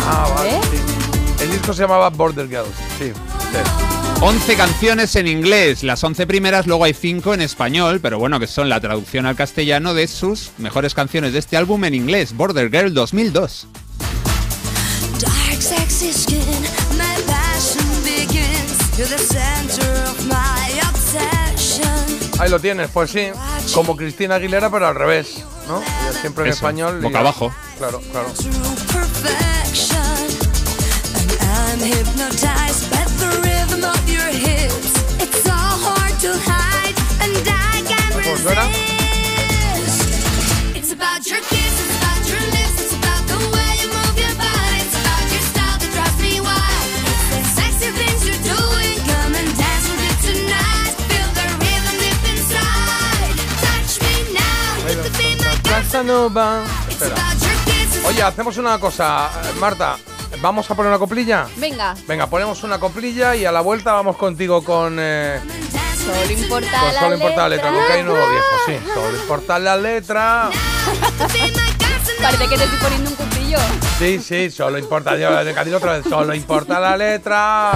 Ah, 0.00 0.28
vale, 0.36 0.56
¿Eh? 0.56 0.60
sí. 0.70 0.93
El 1.44 1.50
disco 1.52 1.72
se 1.74 1.82
llamaba 1.82 2.08
Border 2.08 2.48
Girls. 2.48 2.68
Sí. 2.98 3.12
sí. 3.12 3.58
11 4.20 4.56
canciones 4.56 5.14
en 5.16 5.26
inglés, 5.26 5.82
las 5.82 6.02
11 6.02 6.26
primeras, 6.26 6.66
luego 6.66 6.84
hay 6.84 6.94
5 6.94 7.34
en 7.34 7.42
español, 7.42 8.00
pero 8.00 8.18
bueno, 8.18 8.40
que 8.40 8.46
son 8.46 8.70
la 8.70 8.80
traducción 8.80 9.26
al 9.26 9.36
castellano 9.36 9.92
de 9.92 10.08
sus 10.08 10.52
mejores 10.56 10.94
canciones 10.94 11.34
de 11.34 11.40
este 11.40 11.58
álbum 11.58 11.84
en 11.84 11.94
inglés, 11.94 12.34
Border 12.34 12.70
Girl 12.70 12.94
2002. 12.94 13.66
Dark, 15.20 15.60
sexy 15.62 16.12
skin, 16.14 16.38
my 16.92 17.22
passion 17.26 17.84
begins. 18.02 18.96
You're 18.96 19.08
the 19.14 19.18
center 19.18 19.90
of 20.08 20.24
my 20.26 20.80
obsession. 20.88 22.40
Ahí 22.40 22.48
lo 22.50 22.58
tienes, 22.60 22.88
pues 22.90 23.10
sí. 23.10 23.26
Como 23.74 23.94
Cristina 23.96 24.36
Aguilera, 24.36 24.70
pero 24.70 24.86
al 24.88 24.94
revés, 24.94 25.44
¿no? 25.68 25.82
Ella 25.82 26.18
siempre 26.20 26.44
en 26.44 26.50
Eso, 26.50 26.56
español. 26.58 27.00
boca 27.02 27.18
y- 27.18 27.20
abajo. 27.20 27.52
Claro, 27.78 28.00
claro. 28.10 28.28
I'm 31.74 31.80
hypnotized 31.80 32.86
by 32.88 33.02
the 33.18 33.26
rhythm 33.42 33.82
of 33.82 34.08
your 34.08 34.30
hips. 34.30 34.94
It's 35.18 35.42
so 35.42 35.50
hard 35.50 36.14
to 36.22 36.30
hide, 36.46 36.94
and 37.18 37.34
I 37.34 37.82
can't 37.82 38.14
resist. 38.14 38.46
It's 40.78 40.92
about 40.94 41.26
your 41.26 41.42
kiss, 41.50 41.74
it's 41.82 41.98
about 41.98 42.22
your 42.30 42.38
lips, 42.54 42.78
it's 42.78 42.94
about 42.94 43.26
the 43.26 43.42
way 43.50 43.70
you 43.82 43.90
move 43.90 44.14
your 44.22 44.34
body. 44.38 44.86
It's 44.86 44.94
about 45.02 45.26
your 45.34 45.42
style 45.50 45.74
that 45.82 45.90
drives 45.90 46.18
me 46.22 46.38
wild. 46.46 46.86
It's 47.10 47.26
the 47.34 47.42
sexy 47.58 47.90
things 47.90 48.22
you're 48.22 48.44
doing. 48.54 48.94
Come 49.10 49.34
and 49.34 49.50
dance 49.58 49.86
with 49.90 50.06
it 50.06 50.18
tonight. 50.30 50.94
Feel 51.10 51.26
the 51.34 51.58
rhythm 51.58 51.96
deep 51.98 52.22
inside. 52.38 53.34
Touch 53.66 53.98
me 53.98 54.14
now, 54.30 54.94
you 54.94 54.94
could 55.02 55.16
be 55.18 55.34
my 55.42 55.58
Casanova. 55.66 56.70
Espera. 56.86 57.18
Oye, 58.06 58.22
hacemos 58.22 58.54
una 58.62 58.78
cosa, 58.78 59.26
Marta. 59.58 60.13
¿Vamos 60.40 60.70
a 60.70 60.74
poner 60.74 60.90
una 60.90 60.98
coplilla? 60.98 61.46
Venga, 61.56 61.94
Venga, 62.06 62.26
ponemos 62.26 62.62
una 62.64 62.78
coplilla 62.78 63.34
y 63.36 63.44
a 63.44 63.52
la 63.52 63.60
vuelta 63.60 63.92
vamos 63.92 64.16
contigo 64.16 64.62
con. 64.62 64.96
eh, 65.00 65.40
solo 65.96 66.30
importa 66.32 66.80
con 66.80 66.94
la 66.94 67.00
solo 67.00 67.14
importa 67.14 67.36
la 67.42 67.48
letra. 67.48 67.70
porque 67.72 67.92
hay 67.92 68.02
nuevo 68.02 68.30
viejo, 68.30 68.46
sí. 68.66 68.90
Solo 68.94 69.16
importa 69.18 69.58
la 69.58 69.76
letra. 69.76 70.50
Parece 72.20 72.48
que 72.48 72.56
te 72.56 72.64
estoy 72.64 72.78
poniendo 72.78 73.10
un 73.10 73.16
cuchillo. 73.16 73.58
Sí, 73.98 74.18
sí, 74.20 74.50
solo 74.50 74.78
importa. 74.78 75.16
Yo 75.16 75.30
venga, 75.44 75.64
dilo 75.64 75.76
otra 75.78 75.92
vez. 75.94 76.04
Solo 76.08 76.34
importa 76.34 76.80
la 76.80 76.96
letra. 76.96 77.72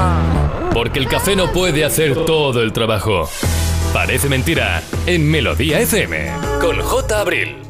Porque 0.72 0.98
el 0.98 1.08
café 1.08 1.36
no 1.36 1.50
puede 1.52 1.84
hacer 1.84 2.24
todo 2.24 2.62
el 2.62 2.72
trabajo. 2.72 3.28
Parece 3.92 4.28
mentira 4.28 4.82
en 5.06 5.30
Melodía 5.30 5.80
FM 5.80 6.30
con 6.60 6.80
J. 6.80 7.20
Abril. 7.20 7.67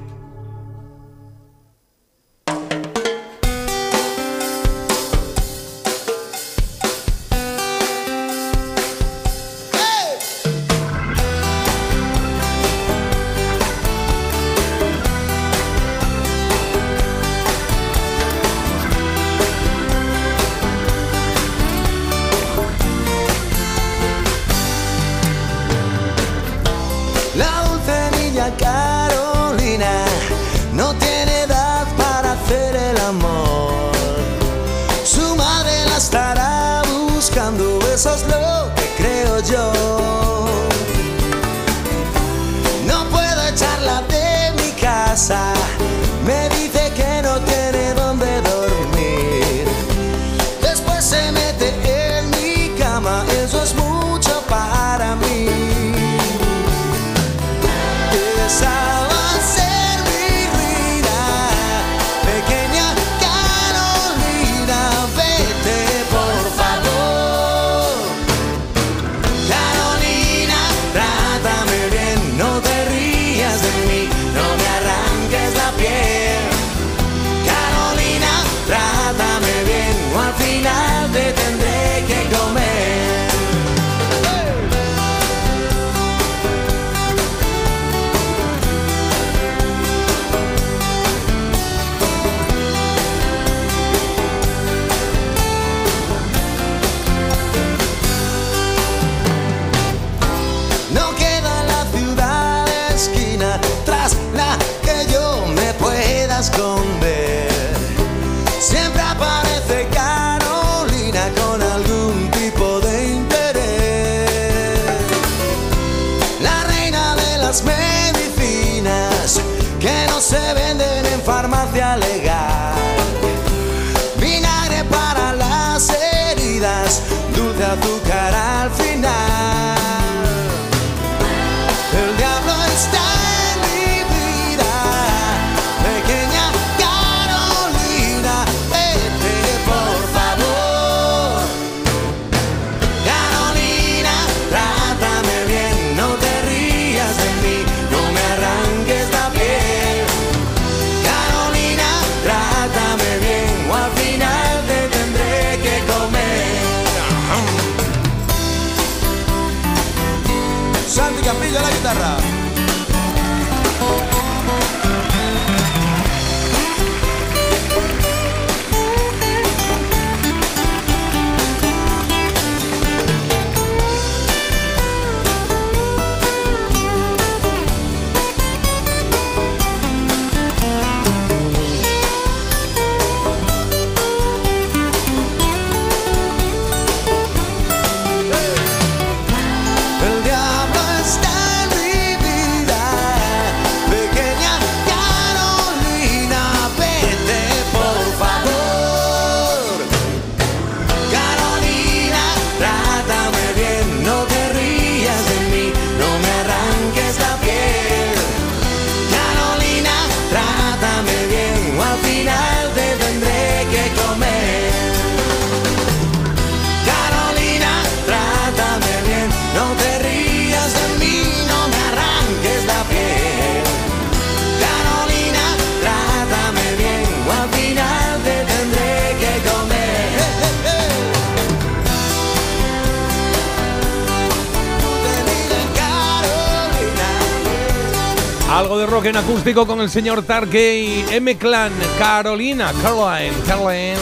Acústico 239.49 239.67
con 239.67 239.81
el 239.81 239.89
señor 239.89 240.23
Tarque 240.25 240.79
y 240.79 241.15
M-Clan, 241.15 241.73
Carolina, 241.99 242.71
Caroline, 242.83 243.33
Caroline. 243.47 243.97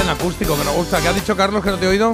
En 0.00 0.08
acústico, 0.08 0.56
que 0.56 0.64
nos 0.64 0.74
gusta. 0.74 1.00
¿Qué 1.00 1.08
ha 1.08 1.12
dicho 1.12 1.36
Carlos 1.36 1.64
que 1.64 1.70
no 1.70 1.78
te 1.78 1.86
he 1.86 1.88
oído? 1.88 2.12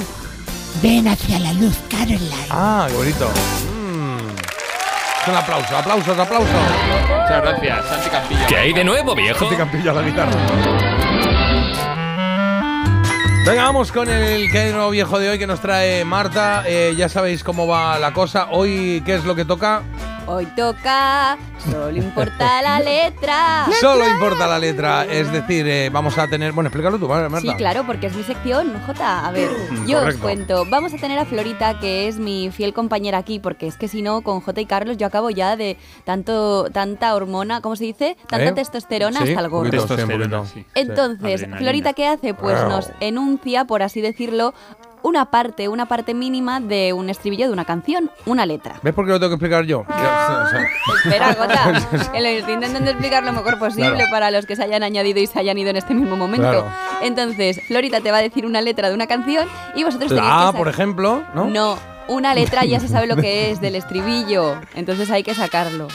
Ven 0.81 1.07
hacia 1.07 1.39
la 1.41 1.53
luz, 1.53 1.77
Caroline. 1.91 2.47
Ah, 2.49 2.87
qué 2.89 2.97
bonito. 2.97 3.29
Mm. 3.77 5.31
Un 5.31 5.37
aplauso, 5.37 5.77
aplausos, 5.77 6.18
aplausos. 6.18 6.49
Muchas 6.49 7.43
gracias, 7.43 7.87
Santi 7.87 8.09
Campillo. 8.09 8.47
¿Qué 8.49 8.57
hay 8.57 8.73
de 8.73 8.85
nuevo, 8.85 9.14
viejo? 9.14 9.41
Santi 9.41 9.57
Campillo 9.57 9.91
a 9.91 9.95
la 9.95 10.03
guitarra. 10.03 10.91
Venga, 13.45 13.64
vamos 13.64 13.90
con 13.90 14.09
el 14.09 14.53
que 14.53 14.59
hay 14.59 14.72
nuevo 14.72 14.90
viejo 14.90 15.18
de 15.18 15.30
hoy 15.30 15.38
que 15.38 15.49
nos 15.49 15.61
trae 15.61 16.05
Marta. 16.05 16.62
Eh, 16.64 16.95
ya 16.97 17.09
sabéis 17.09 17.43
cómo 17.43 17.66
va 17.66 17.99
la 17.99 18.12
cosa. 18.12 18.47
Hoy, 18.53 19.03
¿qué 19.05 19.16
es 19.16 19.24
lo 19.24 19.34
que 19.34 19.45
toca? 19.45 19.82
Hoy 20.26 20.47
toca, 20.57 21.36
solo 21.70 21.96
importa 21.96 22.62
la 22.62 22.80
letra. 22.80 23.66
Solo 23.80 24.06
importa 24.08 24.46
la 24.46 24.58
letra. 24.58 25.04
Es 25.04 25.30
decir, 25.32 25.66
eh, 25.68 25.90
vamos 25.90 26.16
a 26.18 26.26
tener. 26.28 26.52
Bueno, 26.52 26.68
explícalo 26.68 26.98
tú, 26.98 27.06
¿vale, 27.08 27.28
Marta? 27.28 27.50
Sí, 27.50 27.54
claro, 27.56 27.84
porque 27.86 28.06
es 28.08 28.14
mi 28.16 28.22
sección, 28.22 28.72
Jota. 28.86 29.26
A 29.26 29.30
ver, 29.30 29.48
Mm, 29.70 29.86
yo 29.86 30.02
os 30.04 30.16
cuento. 30.16 30.64
Vamos 30.68 30.92
a 30.94 30.96
tener 30.96 31.18
a 31.18 31.24
Florita, 31.24 31.78
que 31.80 32.08
es 32.08 32.18
mi 32.18 32.50
fiel 32.50 32.72
compañera 32.74 33.18
aquí, 33.18 33.38
porque 33.38 33.66
es 33.66 33.76
que 33.76 33.88
si 33.88 34.02
no, 34.02 34.22
con 34.22 34.40
Jota 34.40 34.60
y 34.60 34.66
Carlos 34.66 34.96
yo 34.96 35.06
acabo 35.06 35.30
ya 35.30 35.56
de 35.56 35.76
tanto 36.04 36.68
tanta 36.70 37.14
hormona, 37.14 37.60
¿cómo 37.60 37.76
se 37.76 37.84
dice? 37.84 38.16
Tanta 38.28 38.48
¿Eh? 38.48 38.52
testosterona 38.52 39.20
Sí, 39.22 39.28
hasta 39.30 39.40
el 39.40 39.46
un 39.46 39.50
gordo. 39.52 39.86
poquito, 39.86 40.46
sí. 40.46 40.64
Entonces, 40.74 41.34
Adrenalina. 41.42 41.56
Florita, 41.58 41.92
¿qué 41.92 42.06
hace? 42.06 42.34
Pues 42.34 42.58
Wow. 42.60 42.68
nos 42.70 42.90
enuncia, 43.00 43.64
por 43.64 43.82
así 43.82 44.00
decirlo, 44.00 44.54
una 45.03 45.26
parte, 45.26 45.68
una 45.68 45.86
parte 45.86 46.14
mínima 46.14 46.61
de 46.61 46.92
un 46.92 47.11
estribillo 47.11 47.46
de 47.46 47.53
una 47.53 47.64
canción, 47.64 48.11
una 48.26 48.46
letra. 48.46 48.76
¿Ves 48.82 48.94
por 48.94 49.05
qué 49.07 49.12
lo 49.12 49.18
tengo 49.20 49.30
que 49.30 49.34
explicar 49.36 49.64
yo? 49.64 49.80
O 49.80 49.84
sea, 49.86 50.66
Espera, 51.05 51.32
lo 51.34 51.44
estoy 52.28 52.55
intentando 52.55 52.90
explicar 52.90 53.22
lo 53.24 53.32
mejor 53.32 53.59
posible 53.59 53.90
Claro. 53.94 54.11
para 54.11 54.30
los 54.30 54.46
que 54.46 54.57
se 54.57 54.62
hayan 54.62 54.82
añadido 54.82 55.20
y 55.20 55.26
se 55.26 55.38
hayan 55.38 55.59
ido 55.59 55.70
en 55.70 55.76
este 55.76 55.94
mismo 55.94 56.16
momento. 56.16 56.48
Claro. 56.50 56.66
Entonces, 57.03 57.61
Florita 57.66 58.00
te 58.00 58.11
va 58.11 58.18
a 58.18 58.22
decir 58.22 58.46
una 58.46 58.61
letra 58.61 58.88
de 58.88 58.94
una 58.94 59.07
canción 59.07 59.48
y 59.74 59.84
vosotros 59.84 60.09
tenéis 60.11 60.26
La 60.28 60.48
A, 60.48 60.53
que 60.53 60.59
por 60.59 60.68
ejemplo, 60.68 61.22
¿no? 61.34 61.46
No, 61.46 61.78
una 62.09 62.34
letra 62.34 62.64
ya 62.64 62.80
se 62.80 62.88
sabe 62.88 63.07
lo 63.07 63.16
que 63.16 63.50
es 63.50 63.61
del 63.61 63.74
estribillo, 63.74 64.57
entonces 64.74 65.11
hay 65.11 65.22
que 65.22 65.34
sacarlo. 65.34 65.88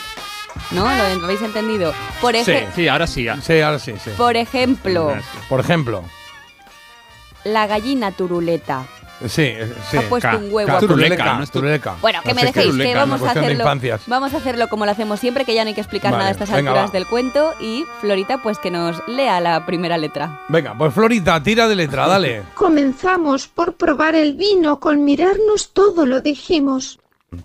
¿No? 0.71 0.83
¿Lo 0.85 1.23
habéis 1.25 1.41
entendido? 1.43 1.93
Por, 2.19 2.35
Sí, 2.35 2.87
ahora 2.87 3.05
sí. 3.05 3.23
ya. 3.23 3.39
Sí, 3.41 3.59
ahora 3.61 3.77
sí, 3.77 3.93
sí. 4.03 4.09
por 4.17 4.35
ejemplo, 4.35 5.13
Por 5.49 5.59
ejemplo. 5.59 6.03
La 7.47 7.67
gallina 7.67 8.11
turuleta. 8.11 8.85
Sí, 9.25 9.51
sí. 9.89 9.97
Ha 9.97 10.01
puesto 10.03 10.29
Ca- 10.29 10.37
un 10.37 10.53
huevo. 10.53 10.67
ca- 10.71 10.79
Turuleca, 10.79 11.37
no 11.37 11.43
es 11.43 11.49
tu- 11.49 11.57
turuleca. 11.57 11.95
Bueno, 12.01 12.21
que 12.21 12.29
No 12.29 12.35
me 12.35 12.41
dejéis, 12.43 12.65
que 12.67 12.71
turuleca, 12.71 12.99
vamos 12.99 13.23
a 13.23 13.31
hacerlo. 13.31 13.65
Vamos 14.05 14.33
a 14.35 14.37
hacerlo 14.37 14.67
como 14.69 14.85
lo 14.85 14.91
hacemos 14.91 15.19
siempre, 15.19 15.43
que 15.43 15.55
ya 15.55 15.63
no 15.63 15.69
hay 15.69 15.73
que 15.73 15.81
explicar 15.81 16.11
Vale, 16.11 16.19
nada 16.19 16.29
a 16.29 16.33
estas 16.33 16.51
venga, 16.51 16.69
alturas 16.69 16.89
va. 16.89 16.93
del 16.93 17.07
cuento. 17.07 17.51
Y 17.59 17.83
Florita, 17.99 18.37
pues 18.43 18.59
que 18.59 18.69
nos 18.69 19.01
lea 19.07 19.39
la 19.41 19.65
primera 19.65 19.97
letra. 19.97 20.41
Venga, 20.49 20.77
pues 20.77 20.93
Florita, 20.93 21.41
tira 21.41 21.67
de 21.67 21.75
letra, 21.75 22.05
dale. 22.05 22.43
Comenzamos 22.53 23.47
por 23.47 23.73
probar 23.73 24.13
el 24.13 24.33
vino, 24.35 24.79
con 24.79 25.03
mirarnos 25.03 25.71
todo 25.73 26.05
lo 26.05 26.21
dijimos. 26.21 26.99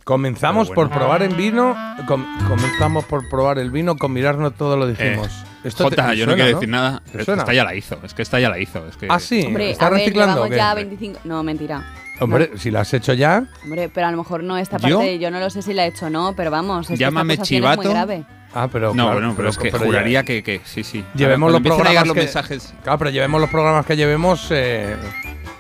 Comenzamos 0.04 0.68
bueno. 0.68 0.74
por 0.90 0.90
probar 0.90 1.22
el 1.22 1.34
vino. 1.34 1.74
com- 2.06 2.26
comenzamos 2.48 3.04
por 3.06 3.28
probar 3.30 3.58
el 3.58 3.70
vino, 3.70 3.96
con 3.96 4.12
mirarnos 4.12 4.52
todo 4.58 4.76
lo 4.76 4.86
dijimos. 4.86 5.28
Eh, 5.28 5.44
te- 5.62 5.70
Jota, 5.82 6.10
te 6.10 6.16
yo 6.16 6.26
no 6.26 6.32
suena, 6.32 6.44
quiero 6.44 6.58
decir 6.58 6.68
nada. 6.68 7.02
¿Te 7.04 7.12
pero 7.12 7.24
suena? 7.24 7.42
Esta 7.42 7.52
ya 7.54 7.64
la 7.64 7.74
hizo. 7.74 7.98
Es 8.04 8.14
que 8.14 8.22
esta 8.22 8.40
ya 8.40 8.48
la 8.48 8.58
hizo. 8.58 8.86
Es 8.86 8.96
que... 8.96 9.06
Ah, 9.08 9.18
sí. 9.20 9.44
Hombre, 9.46 9.70
¿Está 9.70 9.86
a 9.86 9.90
ver, 9.90 9.98
reciclando? 10.00 10.48
qué? 10.48 10.56
ya 10.56 10.74
25. 10.74 11.20
No, 11.24 11.42
mentira. 11.42 11.84
Hombre, 12.20 12.50
si 12.56 12.70
la 12.70 12.80
has 12.80 12.94
hecho 12.94 13.12
ya. 13.14 13.44
Hombre, 13.64 13.88
pero 13.92 14.06
a 14.06 14.10
lo 14.10 14.16
mejor 14.18 14.42
no 14.44 14.56
esta 14.58 14.76
¿Yo? 14.78 14.98
parte, 14.98 15.18
yo 15.18 15.30
no 15.30 15.40
lo 15.40 15.50
sé 15.50 15.62
si 15.62 15.72
la 15.72 15.84
he 15.84 15.88
hecho 15.88 16.06
o 16.06 16.10
no, 16.10 16.34
pero 16.36 16.50
vamos, 16.50 16.86
es 16.86 16.90
que 16.90 16.96
Llámame 16.96 17.34
esta 17.34 17.42
acusación 17.42 17.64
es 17.64 17.76
muy 17.76 17.84
chivato. 17.84 17.90
grave. 17.90 18.24
Ah, 18.54 18.68
pero. 18.70 18.88
No, 18.88 19.04
claro, 19.04 19.12
bueno, 19.18 19.34
pero 19.36 19.48
es 19.48 19.56
que 19.58 19.70
pero 19.70 19.84
juraría 19.86 20.20
ya- 20.20 20.24
que, 20.24 20.42
que 20.42 20.60
sí, 20.64 20.84
sí. 20.84 21.04
Llevemos 21.14 21.48
Ahora, 21.52 21.60
los 21.64 21.76
programas 21.76 22.06
los 22.06 22.14
que- 22.14 22.20
mensajes. 22.22 22.74
Claro, 22.82 22.98
pero 22.98 23.10
llevemos 23.10 23.40
los 23.40 23.48
programas 23.50 23.86
que 23.86 23.96
llevemos. 23.96 24.46
Eh, 24.50 24.94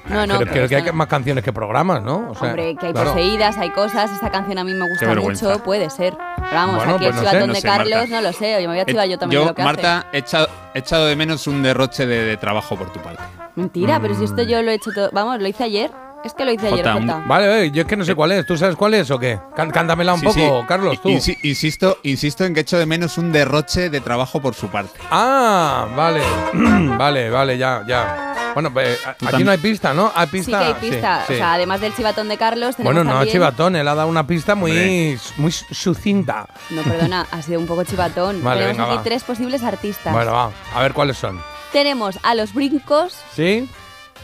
No, 0.08 0.26
no, 0.26 0.34
creo, 0.34 0.38
pero 0.40 0.50
creo 0.66 0.68
que 0.68 0.76
hay 0.76 0.92
más 0.92 1.06
canciones 1.06 1.44
que 1.44 1.52
programas, 1.52 2.02
¿no? 2.02 2.30
O 2.30 2.34
sea, 2.34 2.48
Hombre, 2.48 2.74
que 2.76 2.86
hay 2.86 2.92
claro. 2.92 3.10
poseídas, 3.12 3.56
hay 3.58 3.70
cosas, 3.70 4.10
esta 4.10 4.30
canción 4.30 4.58
a 4.58 4.64
mí 4.64 4.74
me 4.74 4.88
gusta 4.88 5.14
mucho, 5.14 5.62
puede 5.62 5.88
ser. 5.90 6.14
Pero 6.36 6.48
vamos, 6.52 6.76
Bueno, 6.76 6.94
aquí 6.96 7.04
pues 7.04 7.08
el 7.08 7.14
no 7.14 7.20
sé, 7.22 7.28
chivatón 7.30 7.48
no 7.48 7.54
de 7.54 7.60
sé, 7.60 7.66
Carlos, 7.68 7.90
Marta. 8.00 8.14
no 8.16 8.20
lo 8.22 8.32
sé, 8.32 8.56
oye, 8.56 8.66
me 8.68 8.72
voy 8.74 8.80
a 8.80 8.84
chivar 8.84 9.08
yo 9.08 9.18
también 9.18 9.42
yo, 9.42 9.48
lo 9.48 9.54
que 9.54 9.62
Marta, 9.62 10.06
he 10.12 10.18
echado, 10.18 10.48
he 10.74 10.78
echado 10.80 11.06
de 11.06 11.16
menos 11.16 11.46
un 11.46 11.62
derroche 11.62 12.06
de, 12.06 12.24
de 12.24 12.36
trabajo 12.36 12.76
por 12.76 12.92
tu 12.92 13.00
parte. 13.00 13.22
hace. 13.22 13.52
Mentira, 13.54 14.00
pero 14.00 14.14
si 14.14 14.24
esto 14.24 14.42
yo 14.42 14.60
lo 14.62 14.70
he 14.70 14.74
hecho 14.74 14.90
todo, 14.92 15.10
vamos, 15.12 15.40
lo 15.40 15.46
hice 15.46 15.64
ayer. 15.64 15.90
Es 16.24 16.34
que 16.34 16.44
lo 16.44 16.52
hice 16.52 16.68
ayer, 16.68 16.78
Jota, 16.86 16.96
un- 16.96 17.02
Jota. 17.08 17.22
Vale, 17.26 17.64
eh, 17.66 17.70
yo 17.72 17.82
es 17.82 17.88
que 17.88 17.96
no 17.96 18.04
sé 18.04 18.14
cuál 18.14 18.32
es. 18.32 18.46
¿Tú 18.46 18.56
sabes 18.56 18.76
cuál 18.76 18.94
es 18.94 19.10
o 19.10 19.18
qué? 19.18 19.38
Cántamela 19.56 20.14
un 20.14 20.20
Sí, 20.20 20.26
poco, 20.26 20.60
sí. 20.60 20.66
Carlos, 20.68 21.00
tú. 21.02 21.08
Insi- 21.08 21.38
insisto, 21.42 21.98
insisto 22.04 22.44
en 22.44 22.54
que 22.54 22.60
echo 22.60 22.78
de 22.78 22.86
menos 22.86 23.18
un 23.18 23.32
derroche 23.32 23.90
de 23.90 24.00
trabajo 24.00 24.40
por 24.40 24.54
su 24.54 24.68
parte. 24.68 25.00
Ah, 25.10 25.88
vale. 25.96 26.20
vale, 26.96 27.28
vale, 27.30 27.58
ya, 27.58 27.82
ya. 27.86 28.52
Bueno, 28.54 28.72
pues, 28.72 28.98
aquí 29.06 29.42
no 29.44 29.50
hay 29.50 29.58
pista, 29.58 29.94
¿no? 29.94 30.12
Hay 30.14 30.26
Sí 30.26 30.32
pista. 30.32 30.58
que 30.58 30.64
hay 30.64 30.74
pista. 30.74 31.24
sí. 31.26 31.32
O 31.32 31.36
sea, 31.36 31.54
además 31.54 31.80
del 31.80 31.94
chivatón 31.96 32.28
de 32.28 32.36
Carlos, 32.36 32.76
tenemos 32.76 32.94
Bueno, 32.94 33.04
no, 33.10 33.16
también... 33.16 33.32
Chivatón, 33.32 33.76
él 33.76 33.88
ha 33.88 33.94
dado 33.94 34.08
una 34.08 34.26
pista 34.26 34.54
muy, 34.54 34.70
Hombre. 34.72 35.18
muy 35.38 35.50
sucinta. 35.52 36.46
No, 36.70 36.82
perdona, 36.82 37.26
ha 37.32 37.42
sido 37.42 37.58
un 37.60 37.66
poco 37.66 37.82
chivatón. 37.84 38.44
Vale, 38.44 38.60
tenemos 38.60 38.76
venga, 38.78 38.90
aquí 38.90 38.96
va. 38.98 39.02
tres 39.02 39.24
posibles 39.24 39.62
artistas. 39.62 40.12
Bueno, 40.12 40.32
va, 40.32 40.50
a 40.74 40.82
ver 40.82 40.92
cuáles 40.92 41.16
son. 41.16 41.40
Tenemos 41.72 42.18
a 42.22 42.34
Los 42.34 42.52
Brincos, 42.52 43.16
¿Sí? 43.34 43.68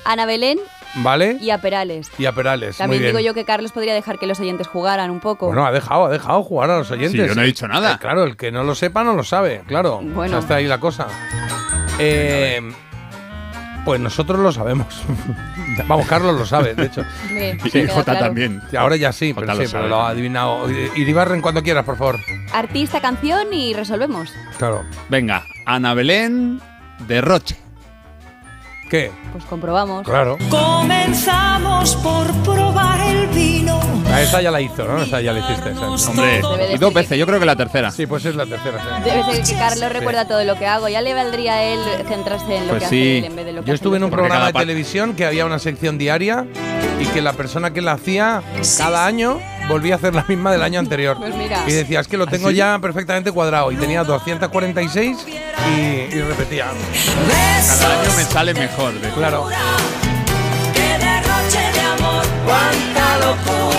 Ana 0.05 0.27
Belén 0.27 0.59
¿Vale? 0.97 1.37
y 1.41 1.51
a 1.51 1.59
Perales. 1.59 2.11
Y 2.19 2.27
a 2.27 2.33
Perales. 2.33 2.77
También 2.79 3.01
muy 3.01 3.05
bien. 3.05 3.17
digo 3.17 3.27
yo 3.27 3.35
que 3.35 3.45
Carlos 3.45 3.73
podría 3.73 3.95
dejar 3.95 4.19
que 4.19 4.27
los 4.27 4.41
oyentes 4.41 4.67
jugaran 4.67 5.11
un 5.11 5.21
poco. 5.21 5.47
Bueno, 5.47 5.65
ha 5.67 5.73
dejado, 5.73 6.07
ha 6.07 6.11
dejado 6.11 6.43
jugar 6.43 6.71
a 6.71 6.79
los 6.79 6.91
oyentes. 6.91 7.13
Sí, 7.13 7.29
yo 7.29 7.35
no 7.35 7.43
he 7.43 7.47
dicho 7.47 7.69
nada. 7.69 7.95
Eh, 7.95 7.99
claro, 8.01 8.25
el 8.25 8.37
que 8.37 8.51
no 8.51 8.65
lo 8.65 8.75
sepa 8.75 9.05
no 9.05 9.15
lo 9.15 9.23
sabe, 9.25 9.63
claro. 9.67 10.01
Bueno. 10.03 10.25
O 10.25 10.29
sea, 10.29 10.39
está 10.41 10.55
ahí 10.57 10.67
la 10.67 10.79
cosa. 10.81 11.07
Eh, 11.99 12.61
pues 13.85 14.01
nosotros 14.01 14.39
lo 14.41 14.53
sabemos. 14.53 15.03
Vamos, 15.87 16.07
Carlos 16.07 16.39
lo 16.39 16.45
sabe, 16.45 16.75
de 16.75 16.87
hecho. 16.87 17.05
Y 17.33 17.87
Jota 17.87 18.05
claro. 18.05 18.21
también. 18.21 18.61
Ahora 18.77 18.97
ya 18.97 19.13
sí, 19.13 19.33
Jota 19.33 19.47
pero 19.47 19.59
lo 19.59 19.65
sí, 19.67 19.73
pero 19.73 19.83
sabe. 19.83 19.89
lo 19.89 20.03
ha 20.03 20.09
adivinado. 20.11 20.71
Iribarren 20.97 21.41
cuando 21.41 21.63
quieras, 21.63 21.85
por 21.85 21.97
favor. 21.97 22.19
Artista, 22.53 23.01
canción 23.01 23.53
y 23.53 23.75
resolvemos. 23.75 24.33
Claro. 24.59 24.85
Venga, 25.09 25.45
Ana 25.67 25.95
Belén, 25.95 26.61
derroche. 27.07 27.57
¿Qué? 28.89 29.11
Pues 29.33 29.45
comprobamos. 29.45 30.05
Claro. 30.07 30.39
Comenzamos 30.51 31.95
por 31.97 32.27
probar 32.43 33.01
el 33.01 33.27
vino. 33.29 33.79
A 34.11 34.23
esa 34.23 34.41
ya 34.41 34.51
la 34.51 34.61
hizo, 34.61 34.85
¿no? 34.85 35.03
Esa 35.03 35.21
ya 35.21 35.33
la 35.33 35.41
hiciste. 35.41 35.71
esa. 35.73 36.11
Hombre, 36.11 36.41
Debe 36.41 36.75
y 36.75 36.79
dos 36.79 36.95
veces, 36.95 37.19
yo 37.19 37.27
creo 37.27 37.39
que 37.39 37.45
la 37.47 37.57
tercera. 37.57 37.91
Sí, 37.91 38.07
pues 38.07 38.25
es 38.25 38.35
la 38.35 38.47
tercera. 38.47 38.79
sí. 38.79 39.05
Debe 39.11 39.25
ser 39.25 39.43
que 39.45 39.55
Carlos 39.61 39.93
recuerda 39.93 40.27
todo 40.27 40.43
lo 40.45 40.57
que 40.59 40.67
hago. 40.67 40.89
Ya 40.89 41.03
le 41.03 41.13
valdría 41.15 41.55
a 41.55 41.63
él 41.63 41.81
centrarse 42.09 42.57
en 42.57 42.65
lo 42.67 42.71
Pues 42.71 42.85
que 42.85 42.89
sí. 42.89 42.97
hace 42.97 43.19
él 43.19 43.25
en 43.27 43.37
vez 43.37 43.45
de 43.47 43.53
lo 43.53 43.61
que 43.63 43.69
Yo 43.69 43.75
estuve 43.75 43.99
en 43.99 44.05
un 44.05 44.11
programa 44.11 44.47
de 44.47 44.53
televisión 44.55 45.15
que 45.15 45.27
había 45.27 45.45
una 45.45 45.59
sección 45.59 45.99
diaria 45.99 46.47
y 46.99 47.05
que 47.07 47.21
la 47.21 47.35
persona 47.35 47.73
que 47.73 47.83
la 47.83 47.93
hacía 47.93 48.43
cada 48.79 49.05
año 49.05 49.39
volvía 49.69 49.95
a 49.95 49.97
hacer 49.99 50.15
la 50.15 50.25
misma 50.27 50.51
del 50.53 50.63
año 50.63 50.79
anterior. 50.81 51.17
Pues 51.19 51.35
mira. 51.35 51.63
Y 51.67 51.73
decía, 51.73 52.01
es 52.01 52.09
que 52.09 52.17
lo 52.17 52.25
¿Ah, 52.25 52.31
tengo 52.31 52.51
ya 52.51 52.79
perfectamente 52.81 53.31
cuadrado. 53.33 53.71
Y 53.73 53.77
tenía 53.77 54.03
246 54.05 55.17
y, 55.29 55.71
y 56.15 56.23
repetía. 56.23 56.67
Cada 57.81 58.01
año 58.03 58.11
me 58.17 58.25
sale 58.25 58.55
mejor. 58.55 58.93
de- 59.01 59.09
Claro. 59.11 59.47
¡Qué 60.75 60.81
derroche 61.05 61.73
de 61.73 61.81
amor! 61.81 62.25
¡Cuánta 62.47 63.19
locura! 63.19 63.78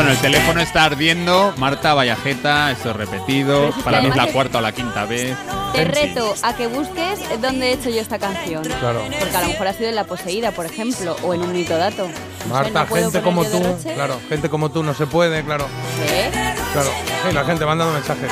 Bueno, 0.00 0.12
el 0.12 0.18
teléfono 0.22 0.62
está 0.62 0.84
ardiendo. 0.84 1.52
Marta, 1.58 1.92
vayajeta, 1.92 2.70
esto 2.70 2.88
es 2.88 2.96
repetido. 2.96 3.70
Para 3.84 4.00
mí 4.00 4.08
es 4.08 4.16
la 4.16 4.28
cuarta 4.28 4.56
o 4.56 4.60
la 4.62 4.72
quinta 4.72 5.04
vez. 5.04 5.36
Te 5.74 5.84
reto 5.84 6.34
a 6.42 6.54
que 6.56 6.68
busques 6.68 7.20
dónde 7.42 7.66
he 7.68 7.72
hecho 7.74 7.90
yo 7.90 8.00
esta 8.00 8.18
canción. 8.18 8.62
Claro. 8.64 9.02
Porque 9.18 9.36
a 9.36 9.42
lo 9.42 9.48
mejor 9.48 9.66
ha 9.68 9.74
sido 9.74 9.90
en 9.90 9.96
La 9.96 10.04
Poseída, 10.04 10.52
por 10.52 10.64
ejemplo, 10.64 11.16
o 11.22 11.34
en 11.34 11.42
un 11.42 11.52
mito 11.52 11.76
dato. 11.76 12.08
Marta, 12.48 12.80
¿no 12.80 12.86
puedo 12.86 13.10
gente 13.10 13.20
como 13.20 13.44
tú. 13.44 13.62
Claro, 13.94 14.18
gente 14.30 14.48
como 14.48 14.70
tú 14.70 14.82
no 14.82 14.94
se 14.94 15.06
puede, 15.06 15.44
claro. 15.44 15.66
¿Qué? 16.06 16.30
Claro. 16.72 16.90
Sí, 17.28 17.34
la 17.34 17.44
gente 17.44 17.66
mandando 17.66 17.92
mensajes. 17.92 18.30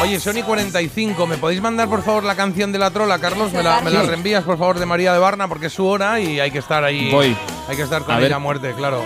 Oye, 0.00 0.20
Sony 0.20 0.44
45, 0.46 1.26
¿me 1.26 1.38
podéis 1.38 1.60
mandar 1.60 1.88
por 1.88 2.04
favor 2.04 2.22
la 2.22 2.36
canción 2.36 2.70
de 2.70 2.78
la 2.78 2.92
trola, 2.92 3.18
Carlos? 3.18 3.52
¿Me 3.52 3.64
la, 3.64 3.80
me 3.80 3.90
la 3.90 4.02
Sí. 4.02 4.06
reenvías 4.06 4.44
por 4.44 4.58
favor 4.58 4.78
de 4.78 4.86
María 4.86 5.12
de 5.12 5.18
Barna? 5.18 5.48
Porque 5.48 5.66
es 5.66 5.72
su 5.72 5.84
hora 5.86 6.20
y 6.20 6.38
hay 6.38 6.52
que 6.52 6.58
estar 6.60 6.84
ahí. 6.84 7.10
Voy. 7.10 7.36
Hay 7.68 7.76
que 7.76 7.82
estar 7.82 8.02
con 8.02 8.14
A 8.14 8.18
ella 8.18 8.22
ver. 8.28 8.32
a 8.34 8.38
muerte, 8.38 8.72
claro. 8.76 9.02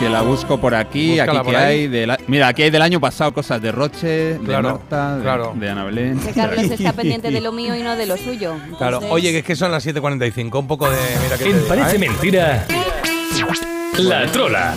Que 0.00 0.08
la 0.08 0.22
busco 0.22 0.58
por 0.58 0.74
aquí. 0.74 1.10
Búscala 1.10 1.32
aquí 1.40 1.44
por 1.44 1.54
que 1.54 1.56
ahí. 1.60 1.78
hay. 1.80 1.88
de 1.88 2.06
la- 2.06 2.18
Mira, 2.26 2.48
aquí 2.48 2.62
hay 2.62 2.70
del 2.70 2.80
año 2.82 3.00
pasado 3.00 3.32
cosas 3.34 3.60
de 3.60 3.70
Roche, 3.70 4.38
Claro, 4.44 4.68
de 4.68 4.74
Marta, 4.74 5.16
de, 5.16 5.22
claro. 5.22 5.52
de 5.54 5.70
Ana 5.70 5.84
Belén. 5.84 6.18
Que 6.18 6.32
Carlos 6.32 6.64
está 6.70 6.92
pendiente 6.94 7.30
de 7.30 7.40
lo 7.40 7.52
mío 7.52 7.74
y 7.76 7.82
no 7.82 7.94
de 7.96 8.06
lo 8.06 8.16
suyo. 8.16 8.54
Claro. 8.78 8.96
Entonces- 8.96 9.10
Oye, 9.12 9.30
que 9.32 9.38
es 9.38 9.44
que 9.44 9.56
son 9.56 9.70
las 9.70 9.84
7.45. 9.86 10.58
Un 10.58 10.66
poco 10.66 10.88
de. 10.90 10.96
Mira 11.22 11.36
que 11.36 11.44
En 11.44 11.52
digo, 11.56 11.68
Parece 11.68 11.96
¿eh? 11.96 11.98
Mentira, 11.98 12.66
La 13.98 14.26
Trola. 14.32 14.74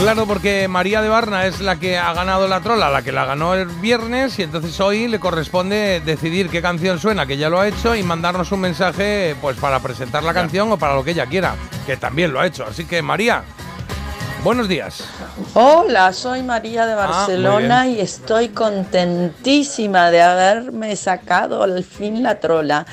Claro, 0.00 0.26
porque 0.26 0.66
María 0.66 1.02
de 1.02 1.10
Barna 1.10 1.44
es 1.44 1.60
la 1.60 1.76
que 1.76 1.98
ha 1.98 2.14
ganado 2.14 2.48
la 2.48 2.62
trola, 2.62 2.88
la 2.88 3.02
que 3.02 3.12
la 3.12 3.26
ganó 3.26 3.52
el 3.52 3.66
viernes, 3.66 4.38
y 4.38 4.42
entonces 4.42 4.80
hoy 4.80 5.08
le 5.08 5.20
corresponde 5.20 6.00
decidir 6.00 6.48
qué 6.48 6.62
canción 6.62 6.98
suena, 6.98 7.26
que 7.26 7.36
ya 7.36 7.50
lo 7.50 7.60
ha 7.60 7.68
hecho, 7.68 7.94
y 7.94 8.02
mandarnos 8.02 8.50
un 8.50 8.60
mensaje 8.60 9.36
pues 9.42 9.58
para 9.58 9.78
presentar 9.80 10.22
la 10.24 10.32
canción 10.32 10.72
o 10.72 10.78
para 10.78 10.94
lo 10.94 11.04
que 11.04 11.10
ella 11.10 11.26
quiera, 11.26 11.54
que 11.84 11.98
también 11.98 12.32
lo 12.32 12.40
ha 12.40 12.46
hecho. 12.46 12.64
Así 12.64 12.86
que 12.86 13.02
María, 13.02 13.44
buenos 14.42 14.68
días. 14.68 15.04
Hola, 15.52 16.14
soy 16.14 16.42
María 16.42 16.86
de 16.86 16.94
Barcelona 16.94 17.84
muy 17.84 17.96
y 17.96 18.00
estoy 18.00 18.48
contentísima 18.48 20.10
de 20.10 20.22
haberme 20.22 20.96
sacado 20.96 21.62
al 21.62 21.84
fin 21.84 22.22
la 22.22 22.40
trola 22.40 22.86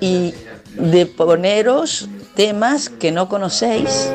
y 0.00 0.34
de 0.72 1.04
poneros 1.04 2.08
temas 2.34 2.88
que 2.88 3.12
no 3.12 3.28
conocéis 3.28 4.10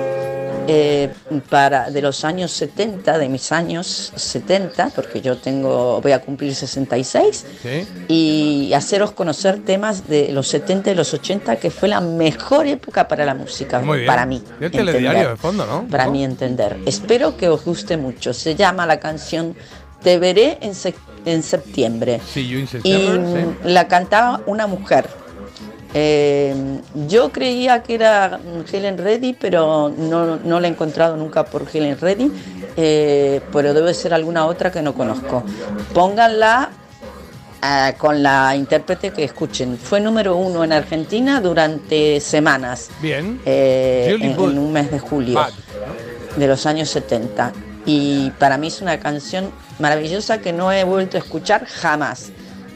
eh, 0.68 1.09
para 1.49 1.89
de 1.89 2.01
los 2.01 2.24
años 2.24 2.51
70, 2.51 3.18
de 3.18 3.30
mis 3.30 3.51
años 3.51 4.12
70, 4.16 4.89
porque 4.95 5.22
yo 5.22 5.38
tengo 5.38 5.99
voy 6.01 6.12
a 6.12 6.20
cumplir 6.22 6.53
66 6.55 7.45
¿Sí? 7.62 7.88
y 8.07 8.74
haceros 8.74 9.12
conocer 9.12 9.59
temas 9.64 10.07
de 10.07 10.32
los 10.32 10.47
70 10.47 10.91
y 10.91 10.95
los 10.95 11.14
80 11.14 11.55
que 11.57 11.72
fue 11.72 11.89
la 11.89 11.99
mejor 12.01 12.68
época 12.68 13.07
para 13.07 13.26
la 13.26 13.34
música 13.34 13.80
Muy 13.80 13.99
bien. 13.99 14.07
para 14.07 14.26
mí. 14.26 14.41
Y 14.59 14.66
el 14.66 14.72
telediario 14.72 15.30
de 15.30 15.36
fondo, 15.36 15.66
¿no? 15.66 15.88
Para 15.88 16.07
mí 16.09 16.24
entender. 16.24 16.78
Espero 16.86 17.36
que 17.38 17.49
os 17.49 17.64
guste 17.66 17.97
mucho. 17.97 18.34
Se 18.34 18.55
llama 18.55 18.86
la 18.86 18.99
canción 18.99 19.55
Te 20.03 20.18
veré 20.18 20.57
en, 20.62 20.72
sec- 20.72 20.95
en 21.26 21.43
septiembre. 21.43 22.20
Sí, 22.34 22.47
you 22.47 22.57
in 22.57 22.64
Y 22.64 22.68
September, 22.68 23.45
sí. 23.64 23.70
la 23.70 23.88
cantaba 23.88 24.41
una 24.47 24.66
mujer. 24.66 25.07
Eh, 25.94 26.56
yo 27.08 27.32
creía 27.32 27.84
que 27.84 27.96
era 27.96 28.39
Helen 28.72 28.98
Reddy, 28.98 29.34
pero 29.34 29.89
no, 29.89 30.38
no 30.38 30.60
la 30.60 30.68
he 30.68 30.72
encontrado 30.72 31.18
nunca 31.18 31.46
por 31.46 31.66
Helen 31.72 32.00
Reddy. 32.00 32.32
Eh, 32.78 33.42
pero 33.52 33.74
debe 33.74 33.94
ser 33.94 34.14
alguna 34.14 34.46
otra 34.46 34.72
que 34.72 34.82
no 34.82 34.94
conozco. 34.94 35.44
Pónganla 35.94 36.70
ah, 37.62 37.94
con 37.98 38.24
la 38.24 38.56
intérprete 38.56 39.12
que 39.12 39.24
escuchen. 39.24 39.78
Fue 39.78 40.00
número 40.00 40.38
uno 40.38 40.64
en 40.64 40.72
Argentina 40.72 41.42
durante 41.42 42.20
semanas. 42.20 42.89
Bien. 43.02 43.42
eh, 43.46 44.18
en, 44.20 44.39
un 44.39 44.72
mes 44.72 44.92
de 44.92 45.00
julio 45.00 45.36
Bad. 45.36 45.52
de 46.38 46.48
los 46.48 46.66
años 46.66 46.89
70. 46.89 47.52
Y 47.86 48.30
para 48.32 48.58
mí 48.58 48.68
es 48.68 48.82
una 48.82 49.00
canción 49.00 49.52
maravillosa 49.80 50.39
que 50.39 50.54
no 50.54 50.72
he 50.72 50.84
vuelto 50.84 51.18
a 51.18 51.20
escuchar 51.20 51.66
jamás. 51.66 52.32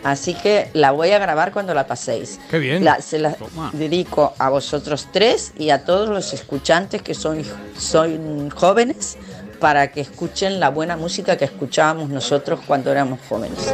Así 0.06 0.36
que 0.36 0.70
la 0.74 0.92
voy 0.92 1.10
a 1.12 1.20
grabar 1.20 1.52
cuando 1.52 1.74
la 1.74 1.88
paséis. 1.88 2.40
Qué 2.52 2.60
bien. 2.60 2.86
La- 2.86 3.02
se 3.02 3.18
la 3.18 3.36
dedico 3.74 4.34
a 4.38 4.50
vosotros 4.50 5.08
tres 5.12 5.52
y 5.58 5.72
a 5.72 5.84
todos 5.84 6.08
los 6.10 6.32
escuchantes 6.32 7.02
que 7.02 7.16
son, 7.16 7.42
son 7.78 8.50
jóvenes 8.52 9.18
para 9.60 9.92
que 9.92 10.02
escuchen 10.02 10.60
la 10.60 10.70
buena 10.70 10.96
música 10.96 11.38
que 11.38 11.46
escuchábamos 11.46 12.10
nosotros 12.10 12.60
cuando 12.68 12.92
éramos 12.92 13.20
jóvenes. 13.28 13.74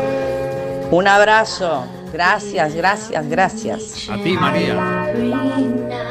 Un 0.89 1.07
abrazo. 1.07 1.86
Gracias, 2.13 2.73
gracias, 2.75 3.29
gracias. 3.29 4.09
A 4.09 4.15
ti, 4.23 4.32
María. 4.34 6.07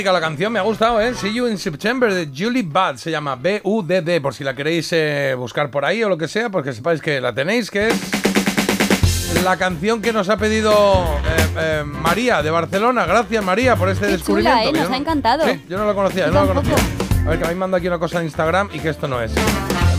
Simpática 0.00 0.12
la 0.12 0.20
canción, 0.20 0.50
me 0.52 0.58
ha 0.58 0.62
gustado, 0.62 0.98
¿eh? 1.00 1.14
See 1.14 1.34
You 1.34 1.46
in 1.46 1.58
September 1.58 2.12
de 2.12 2.30
Julie 2.34 2.62
Budd, 2.62 2.96
se 2.96 3.10
llama 3.10 3.36
B-U-D-D, 3.36 4.20
por 4.22 4.32
si 4.32 4.44
la 4.44 4.54
queréis 4.54 4.88
eh, 4.92 5.34
buscar 5.36 5.70
por 5.70 5.84
ahí 5.84 6.02
o 6.02 6.08
lo 6.08 6.16
que 6.16 6.26
sea, 6.26 6.48
porque 6.48 6.72
sepáis 6.72 7.02
que 7.02 7.20
la 7.20 7.34
tenéis, 7.34 7.70
que 7.70 7.88
es 7.88 9.42
la 9.44 9.58
canción 9.58 10.00
que 10.00 10.10
nos 10.14 10.30
ha 10.30 10.38
pedido 10.38 10.72
eh, 11.26 11.46
eh, 11.58 11.82
María 11.84 12.42
de 12.42 12.50
Barcelona. 12.50 13.04
Gracias, 13.04 13.44
María, 13.44 13.76
por 13.76 13.90
este 13.90 14.06
Qué 14.06 14.12
descubrimiento. 14.12 14.58
chula, 14.58 14.70
que 14.72 14.76
yo 14.78 14.82
Nos 14.84 14.88
no- 14.90 14.94
ha 14.94 14.98
encantado. 14.98 15.44
Sí, 15.44 15.64
yo 15.68 15.76
no 15.78 15.86
la 15.86 15.92
conocía, 15.94 16.26
Yo 16.28 16.32
yo 16.32 16.40
no 16.40 16.46
tampoco. 16.46 16.76
conocía. 16.76 17.22
A 17.26 17.28
ver, 17.30 17.38
que 17.38 17.48
me 17.48 17.54
manda 17.56 17.76
aquí 17.76 17.86
una 17.88 17.98
cosa 17.98 18.18
en 18.20 18.24
Instagram 18.24 18.70
y 18.72 18.78
que 18.80 18.88
esto 18.88 19.06
no 19.06 19.20
es. 19.20 19.32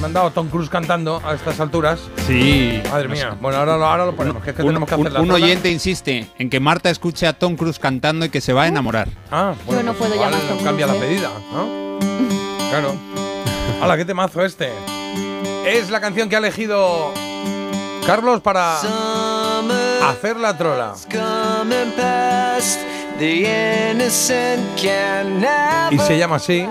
Me 0.02 0.08
han 0.08 0.14
Tom 0.34 0.50
Cruise 0.50 0.68
cantando 0.70 1.22
a 1.24 1.36
estas 1.36 1.60
alturas. 1.60 2.00
Sí. 2.26 2.82
Madre 2.90 3.08
mía. 3.08 3.38
Bueno, 3.40 3.60
ahora 3.60 3.78
lo, 3.78 3.86
ahora 3.86 4.06
lo 4.08 4.16
ponemos, 4.16 4.44
que 4.44 4.50
es 4.50 4.56
que 4.56 4.64
Un, 4.64 4.70
tenemos 4.70 4.90
que 4.90 4.96
hacer 4.96 5.08
un- 5.08 5.14
la 5.14 5.22
un 5.22 5.30
oyente 5.32 5.70
insiste 5.70 6.28
en 6.40 6.50
que 6.50 6.60
Marta 6.60 6.90
escuche 6.90 7.28
a 7.28 7.34
Tom 7.34 7.56
Cruise 7.56 7.78
cantando 7.78 8.26
y 8.26 8.30
que 8.30 8.42
se 8.42 8.52
va 8.52 8.64
a 8.64 8.68
enamorar. 8.68 9.08
Ah, 9.30 9.54
bueno, 9.66 9.84
no 9.84 9.94
pues 9.94 10.10
puedo 10.10 10.16
igual 10.16 10.32
llamar 10.32 10.48
Tom 10.48 10.64
Cambia 10.64 10.88
la 10.88 10.94
Cruise, 10.94 11.08
¿eh? 11.12 11.16
pedida, 11.16 11.30
¿no? 11.54 12.70
Claro. 12.72 12.96
Hala, 13.82 13.98
qué 13.98 14.06
temazo 14.06 14.44
este. 14.44 14.72
Es 15.68 15.92
la 15.92 16.02
canción 16.02 16.30
que 16.30 16.36
ha 16.36 16.40
elegido 16.40 17.12
Carlos 18.08 18.42
para 18.42 18.80
hacer 20.10 20.38
la 20.38 20.58
trola. 20.58 20.96
Y 25.92 26.00
se 26.00 26.18
llama 26.18 26.38
así. 26.38 26.66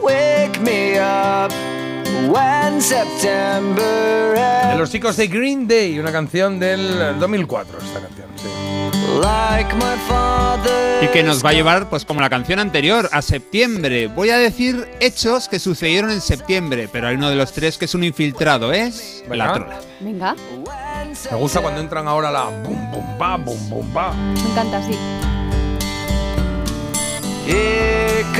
Wake 0.00 0.58
me 0.60 0.98
up 1.00 1.52
De 4.70 4.76
los 4.76 4.90
chicos 4.90 5.16
de 5.16 5.28
Green 5.28 5.66
Day, 5.68 5.98
una 5.98 6.10
canción 6.12 6.58
del 6.58 7.18
2004, 7.18 7.78
esta 7.78 8.00
canción. 8.00 8.28
sí. 8.36 8.48
like 9.20 9.72
my 9.76 9.96
father. 10.08 11.04
Y 11.04 11.08
que 11.08 11.22
nos 11.22 11.44
va 11.44 11.50
a 11.50 11.52
llevar, 11.52 11.88
pues 11.88 12.04
como 12.04 12.20
la 12.20 12.28
canción 12.28 12.58
anterior, 12.58 13.08
a 13.12 13.22
septiembre. 13.22 14.08
Voy 14.08 14.30
a 14.30 14.36
decir 14.36 14.88
hechos 15.00 15.48
que 15.48 15.58
sucedieron 15.60 16.10
en 16.10 16.20
septiembre, 16.20 16.88
pero 16.90 17.06
hay 17.08 17.14
uno 17.16 17.30
de 17.30 17.36
los 17.36 17.52
tres 17.52 17.78
que 17.78 17.84
es 17.84 17.94
un 17.94 18.02
infiltrado, 18.04 18.72
es 18.72 19.22
la 19.28 19.30
Venga. 19.30 19.52
trola. 19.54 19.80
Venga, 20.00 20.36
Me 21.30 21.36
gusta 21.38 21.60
cuando 21.60 21.80
entran 21.80 22.08
ahora 22.08 22.30
la 22.30 22.44
bum 22.46 22.90
bum 22.90 23.18
ba, 23.18 23.36
bum 23.36 23.70
bum 23.70 23.92
ba. 23.94 24.12
me 24.12 24.50
encanta 24.50 24.78
así. 24.78 24.96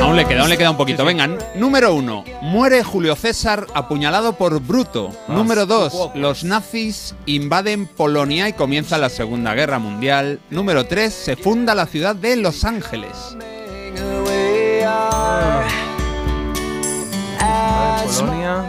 Aún 0.01 0.17
le 0.17 0.25
queda, 0.27 0.41
aún 0.43 0.49
le 0.51 0.57
queda 0.57 0.71
un 0.71 0.77
poquito. 0.77 1.05
Venga, 1.05 1.27
número 1.57 1.95
uno. 1.95 2.25
Muere 2.41 2.83
Julio 2.85 3.17
César 3.17 3.67
apuñalado 3.75 4.35
por 4.35 4.61
Bruto. 4.61 5.11
Ah, 5.29 5.33
número 5.35 5.67
dos. 5.67 6.11
Los 6.15 6.45
nazis 6.45 7.15
invaden 7.27 7.87
Polonia 7.87 8.49
y 8.49 8.53
comienza 8.53 8.97
la 8.99 9.09
Segunda 9.09 9.55
Guerra 9.55 9.79
Mundial. 9.79 10.41
Número 10.51 10.87
tres. 10.87 11.13
Se 11.15 11.37
funda 11.37 11.75
la 11.75 11.87
ciudad 11.87 12.15
de 12.15 12.37
Los 12.37 12.65
Ángeles. 12.65 13.37
Polonia. 18.19 18.65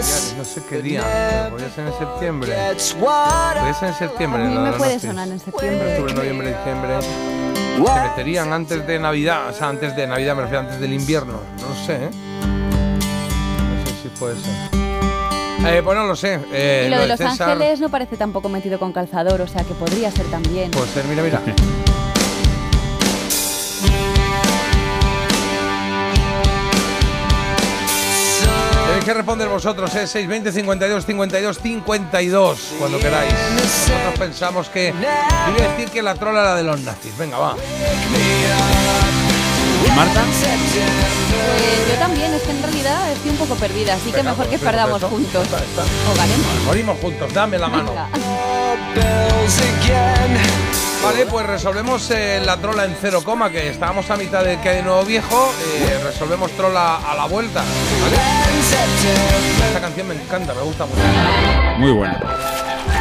Ya, 0.00 0.36
No 0.38 0.44
sé 0.44 0.62
qué 0.68 0.82
día. 0.82 1.02
pero 1.02 1.50
Podría 1.50 1.70
ser 1.70 1.86
en 1.86 1.98
septiembre. 1.98 2.52
Podría 3.00 3.74
ser 3.74 3.88
en 3.88 3.94
septiembre. 3.94 4.42
A 4.42 4.46
mí 4.46 4.58
me 4.58 4.72
puede 4.72 4.98
sonar 5.00 5.28
en 5.28 5.34
Octubre, 5.34 5.68
septiembre. 5.70 6.14
noviembre, 6.14 6.48
diciembre. 6.56 6.94
Se 7.76 8.00
meterían 8.08 8.52
antes 8.52 8.86
de 8.86 8.98
Navidad, 8.98 9.48
o 9.48 9.52
sea, 9.52 9.68
antes 9.68 9.96
de 9.96 10.06
Navidad, 10.06 10.34
me 10.36 10.42
refiero 10.42 10.60
antes 10.60 10.80
del 10.80 10.92
invierno. 10.92 11.40
No 11.60 11.68
lo 11.68 11.74
sé, 11.86 11.94
¿eh? 12.04 12.10
No 12.10 13.86
sé 13.86 14.02
si 14.02 14.08
puede 14.18 14.36
ser. 14.36 14.52
Eh, 15.64 15.80
pues 15.84 15.96
no 15.96 16.04
lo 16.06 16.16
sé. 16.16 16.40
Eh, 16.52 16.84
Y 16.86 16.90
lo 16.90 17.00
de 17.00 17.06
Los 17.08 17.18
César, 17.18 17.50
Ángeles 17.50 17.80
no 17.80 17.88
parece 17.88 18.16
tampoco 18.16 18.48
metido 18.48 18.78
con 18.78 18.92
calzador, 18.92 19.40
o 19.40 19.46
sea 19.46 19.62
que 19.64 19.74
podría 19.74 20.10
ser 20.10 20.26
también. 20.26 20.70
Puede 20.70 20.88
ser, 20.88 21.04
mira, 21.06 21.22
mira. 21.22 21.40
Tenéis 29.02 29.14
que 29.16 29.18
responder 29.18 29.48
vosotros, 29.48 29.92
¿eh? 29.96 30.06
620 30.06 30.52
52 30.52 31.04
52 31.04 31.58
52 31.58 32.72
cuando 32.78 33.00
queráis. 33.00 33.32
Nosotros 33.32 34.14
pensamos 34.16 34.68
que. 34.68 34.92
Yo 34.92 35.52
voy 35.52 35.60
a 35.60 35.68
decir 35.72 35.90
que 35.90 36.02
la 36.02 36.14
trola 36.14 36.42
era 36.42 36.54
de 36.54 36.62
los 36.62 36.80
nazis. 36.82 37.18
Venga, 37.18 37.36
va. 37.36 37.56
¿Y 39.84 39.90
Marta? 39.90 40.22
Pues 40.22 41.88
yo 41.88 41.94
también, 41.98 42.32
es 42.32 42.42
que 42.42 42.50
en 42.52 42.62
realidad 42.62 43.10
estoy 43.10 43.32
un 43.32 43.38
poco 43.38 43.56
perdida, 43.56 43.94
así 43.94 44.12
que 44.12 44.18
Venga, 44.18 44.30
mejor 44.30 44.44
que 44.44 44.58
pues, 44.58 44.70
perdamos 44.70 44.98
eso. 44.98 45.08
juntos. 45.08 45.42
Está, 45.46 45.58
está. 45.58 45.82
O 45.82 46.14
ganemos. 46.16 46.46
Morimos 46.64 47.00
juntos, 47.00 47.34
dame 47.34 47.58
la 47.58 47.66
mano. 47.66 47.88
Venga. 47.88 48.08
Vale, 51.02 51.26
pues 51.26 51.44
resolvemos 51.46 52.08
eh, 52.12 52.40
la 52.44 52.56
trola 52.58 52.84
en 52.84 52.94
cero 53.00 53.22
coma, 53.24 53.50
que 53.50 53.68
estábamos 53.68 54.08
a 54.10 54.16
mitad 54.16 54.44
de 54.44 54.58
que 54.60 54.68
hay 54.68 54.76
de 54.76 54.82
nuevo 54.82 55.04
viejo. 55.04 55.52
eh, 55.74 56.00
resolvemos 56.04 56.50
trola 56.52 56.96
a 56.98 57.14
la 57.16 57.26
vuelta. 57.26 57.62
¿vale? 58.02 58.16
Esta 59.66 59.80
canción 59.80 60.08
me 60.08 60.14
encanta, 60.14 60.54
me 60.54 60.62
gusta 60.62 60.86
mucho. 60.86 61.00
Muy 61.78 61.90
bueno. 61.92 62.14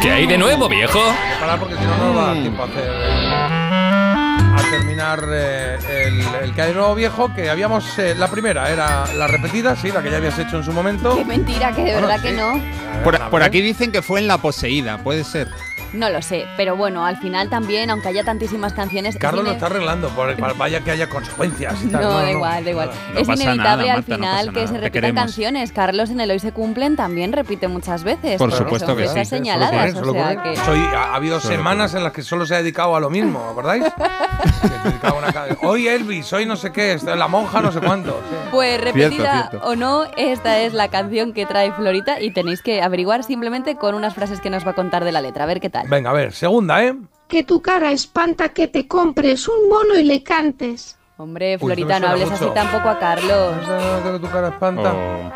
¿Qué 0.01 0.11
hay 0.11 0.25
de 0.25 0.37
nuevo, 0.37 0.67
viejo? 0.67 0.99
Parar 1.39 1.59
porque 1.59 1.75
si 1.75 1.83
no, 1.83 1.97
no 1.97 2.05
nos 2.07 2.17
va 2.17 2.23
a 2.23 2.27
dar 2.27 2.35
Mm. 2.37 2.41
tiempo 2.41 2.63
a 2.63 2.65
hacer. 2.65 2.89
eh, 2.89 4.51
a 4.53 4.71
terminar 4.71 5.23
eh, 5.31 5.77
el, 6.07 6.43
el 6.43 6.53
que 6.55 6.61
hay 6.61 6.67
de 6.69 6.73
nuevo 6.73 6.95
viejo, 6.95 7.33
que 7.35 7.49
habíamos. 7.51 7.99
eh, 7.99 8.15
la 8.15 8.27
primera 8.29 8.69
era 8.71 9.05
la 9.15 9.27
repetida, 9.27 9.75
sí, 9.75 9.91
la 9.91 10.01
que 10.01 10.09
ya 10.09 10.17
habías 10.17 10.39
hecho 10.39 10.57
en 10.57 10.63
su 10.63 10.71
momento. 10.73 11.15
Qué 11.15 11.23
mentira, 11.25 11.69
que 11.71 11.83
de 11.83 11.91
Bueno, 11.93 12.07
verdad 12.07 12.21
sí. 12.23 12.29
que 12.29 12.33
no. 12.33 13.29
Por, 13.29 13.43
aquí 13.43 13.61
dicen 13.61 13.91
que 13.91 14.01
fue 14.01 14.19
en 14.19 14.27
La 14.27 14.39
Poseída, 14.39 14.97
puede 14.97 15.23
ser. 15.23 15.49
No 15.93 16.09
lo 16.09 16.21
sé, 16.21 16.45
pero 16.55 16.77
bueno, 16.77 17.05
al 17.05 17.17
final 17.17 17.49
también, 17.49 17.89
aunque 17.89 18.07
haya 18.07 18.23
tantísimas 18.23 18.71
canciones, 18.73 19.15
es 19.15 19.21
Carlos 19.21 19.43
lo 19.43 19.51
está 19.51 19.65
arreglando, 19.65 20.07
por, 20.09 20.33
para- 20.37 20.53
vaya 20.53 20.79
que 20.81 20.91
haya 20.91 21.09
consecuencias. 21.09 21.83
y 21.83 21.87
tal. 21.89 22.01
No, 22.01 22.09
da 22.19 22.31
igual, 22.31 22.63
da 22.63 22.69
igual. 22.71 22.91
No 23.13 23.19
es 23.19 23.27
inevitable 23.27 23.57
nada, 23.57 23.71
al 23.73 23.87
Marta, 23.87 23.97
no 23.97 24.03
final 24.15 24.45
que 24.53 24.59
nada, 24.61 24.67
se 24.67 24.77
repitan 24.79 25.15
canciones. 25.15 25.71
Carlos 25.73 26.09
en 26.09 26.21
el 26.21 26.31
Hoy 26.31 26.39
se 26.39 26.53
cumplen 26.53 26.95
también 26.95 27.33
repite 27.33 27.67
muchas 27.67 28.03
veces. 28.05 28.37
Por 28.37 28.53
supuesto 28.53 28.87
son 28.87 28.97
que 28.97 29.07
sí. 29.09 29.25
señaladas, 29.25 29.73
ocurrir, 29.93 29.95
o 29.95 30.05
suele 30.05 30.11
sea 30.19 30.31
ocurrir. 30.31 30.53
que... 30.53 30.65
Soy- 30.65 30.79
ha, 30.95 31.03
ha 31.11 31.15
habido 31.15 31.39
semanas 31.41 31.93
en 31.93 32.03
las 32.03 32.13
que 32.13 32.21
solo 32.23 32.45
se 32.45 32.55
ha 32.55 32.59
dedicado 32.59 32.95
a 32.95 32.99
lo 33.01 33.09
mismo, 33.09 33.45
¿acordáis? 33.51 33.83
Hoy 35.63 35.87
Elvis, 35.87 36.31
hoy 36.33 36.45
no 36.45 36.55
sé 36.55 36.71
qué, 36.71 36.97
la 37.03 37.27
monja 37.27 37.61
no 37.61 37.71
sé 37.71 37.79
cuánto. 37.79 38.11
sí. 38.29 38.35
Pues 38.51 38.81
repetida 38.81 39.47
cierto. 39.49 39.65
o 39.67 39.75
no, 39.77 40.03
esta 40.17 40.59
es 40.59 40.73
la 40.73 40.89
canción 40.89 41.31
que 41.33 41.45
trae 41.45 41.71
Florita 41.71 42.19
y 42.19 42.31
tenéis 42.31 42.61
que 42.61 42.81
averiguar 42.81 43.23
simplemente 43.23 43.75
con 43.77 43.95
unas 43.95 44.13
frases 44.13 44.41
que 44.41 44.49
nos 44.49 44.65
va 44.67 44.71
a 44.71 44.73
contar 44.73 45.05
de 45.05 45.13
la 45.13 45.21
letra. 45.21 45.45
A 45.45 45.47
ver 45.47 45.61
qué 45.61 45.69
tal. 45.69 45.80
Venga, 45.87 46.09
a 46.09 46.13
ver, 46.13 46.33
segunda, 46.33 46.83
¿eh? 46.83 46.95
Que 47.27 47.43
tu 47.43 47.61
cara 47.61 47.91
espanta 47.91 48.49
que 48.49 48.67
te 48.67 48.87
compres 48.87 49.47
un 49.47 49.69
mono 49.69 49.95
y 49.97 50.03
le 50.03 50.21
cantes. 50.23 50.97
Hombre, 51.17 51.57
Florita, 51.59 51.99
no 51.99 52.07
hables 52.07 52.31
así 52.31 52.45
tampoco 52.53 52.89
a 52.89 52.97
Carlos. 52.99 53.55
No, 53.67 54.13
que 54.13 54.19
tu 54.19 54.31
cara 54.31 54.49
espanta. 54.49 54.91
Oh, 54.93 55.31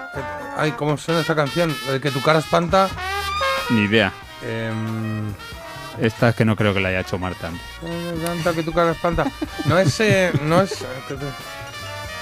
Ay, 0.58 0.72
¿cómo 0.72 0.98
suena 0.98 1.22
esta 1.22 1.36
canción? 1.36 1.74
El 1.90 2.02
que 2.02 2.10
tu 2.12 2.22
cara 2.22 2.40
espanta. 2.40 2.90
ni 3.70 3.82
idea. 3.82 4.12
em, 4.44 5.32
Esta 6.02 6.30
es 6.30 6.36
que 6.36 6.44
no 6.44 6.56
creo 6.56 6.74
que 6.74 6.80
la 6.82 6.90
haya 6.90 7.02
hecho 7.02 7.18
Marta. 7.20 7.52
que 8.56 8.64
tu 8.64 8.74
cara 8.74 8.92
espanta. 8.92 9.26
No 9.66 9.78
es. 9.78 10.00
eh, 10.00 10.32
no 10.42 10.62
es. 10.62 10.82
eh, 10.82 10.86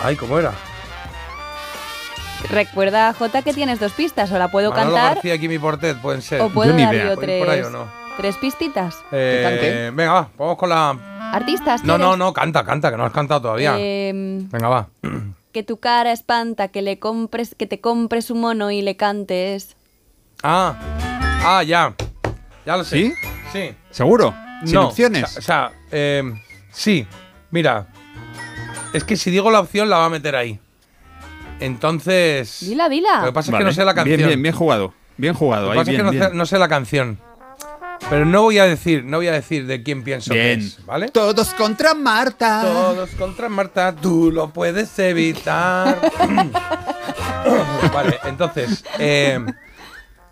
Ay, 0.04 0.16
¿cómo 0.18 0.38
era? 0.40 0.52
Recuerda, 2.50 3.14
Jota, 3.14 3.42
que 3.42 3.54
tienes 3.54 3.80
dos 3.80 3.94
pistas. 3.94 4.32
O 4.32 4.38
la 4.38 4.50
puedo 4.50 4.72
Manolo 4.72 4.96
cantar 4.96 5.14
García, 5.16 5.38
Kimi 5.38 5.58
Portet, 5.58 5.98
pueden 6.00 6.22
ser. 6.22 6.42
o 6.42 6.50
puedo 6.50 6.72
Yo 6.72 6.76
ni 6.78 6.84
dar 6.84 6.94
idea. 6.94 7.06
yo 7.10 7.16
¿Pueden 7.16 7.30
ir 7.38 7.40
por 7.40 7.50
ahí 7.50 7.58
tres, 7.62 7.68
o 7.68 7.70
no? 7.72 8.03
Tres 8.18 8.38
pistitas. 8.38 9.04
Eh, 9.12 9.92
venga, 9.94 10.14
va, 10.14 10.30
vamos 10.38 10.58
con 10.58 10.70
la. 10.70 11.32
¿Artistas? 11.34 11.84
No, 11.84 11.98
no, 11.98 12.06
quieres? 12.06 12.20
no, 12.20 12.34
canta, 12.34 12.64
canta, 12.64 12.92
que 12.92 12.98
no 12.98 13.06
has 13.06 13.12
cantado 13.12 13.42
todavía. 13.42 13.76
Em, 13.78 14.50
Venga, 14.50 14.70
va. 14.70 14.90
que 15.52 15.64
tu 15.64 15.78
cara 15.78 16.12
espanta, 16.12 16.68
que 16.68 16.82
le 16.82 17.00
compres, 17.00 17.56
que 17.56 17.66
te 17.66 17.82
compres 17.82 18.30
un 18.30 18.42
mono 18.42 18.72
y 18.72 18.82
le 18.82 18.96
cantes. 18.96 19.76
Ah, 20.44 20.76
ah, 21.44 21.64
ya. 21.64 21.94
Ya 22.66 22.78
lo 22.78 22.84
sé. 22.84 22.98
¿Sí? 22.98 23.14
Sí. 23.52 23.76
¿Seguro? 23.90 24.34
¿Sin 24.64 24.76
no, 24.76 24.88
opciones? 24.88 25.38
O 25.38 25.42
sea, 25.42 25.72
eh, 25.92 26.24
sí. 26.72 27.08
Mira, 27.52 27.88
es 28.94 29.04
que 29.04 29.16
si 29.16 29.32
digo 29.32 29.52
la 29.52 29.60
opción 29.60 29.90
la 29.90 29.98
va 29.98 30.06
a 30.06 30.10
meter 30.10 30.36
ahí. 30.36 30.60
Entonces. 31.60 32.60
Dila, 32.62 32.90
dila. 32.90 33.22
Lo 33.22 33.26
que 33.28 33.34
pasa 33.34 33.52
es 33.52 33.58
que 33.58 33.64
no 33.64 33.72
sé 33.72 33.86
la 33.86 33.94
canción. 33.94 34.18
Bien, 34.18 34.28
bien, 34.30 34.42
bien 34.42 34.56
jugado. 34.56 34.94
Bien 35.18 35.34
jugado. 35.34 35.66
Lo 35.66 35.72
ahí, 35.72 35.78
que 35.78 35.80
pasa 35.82 35.92
bien, 35.92 36.02
es 36.02 36.02
que 36.02 36.04
no, 36.06 36.12
bien. 36.12 36.32
sé, 36.32 36.38
no 36.38 36.46
sé 36.46 36.60
la 36.60 36.68
canción. 36.68 37.20
Pero 38.10 38.26
no 38.26 38.44
voy 38.44 38.60
a 38.60 38.66
decir, 38.66 39.04
no 39.04 39.18
voy 39.18 39.28
a 39.28 39.32
decir 39.32 39.66
de 39.66 39.82
quién 39.82 40.04
pienso 40.04 40.34
que 40.34 40.54
es, 40.54 40.86
¿vale? 40.86 41.10
Todos 41.10 41.54
contra 41.54 41.94
Marta. 41.94 42.62
Todos 42.62 43.10
contra 43.12 43.50
Marta, 43.50 43.96
tú 43.96 44.32
lo 44.32 44.50
puedes 44.52 44.98
evitar. 45.00 46.00
vale, 47.94 48.20
entonces, 48.26 48.84
eh, 49.00 49.40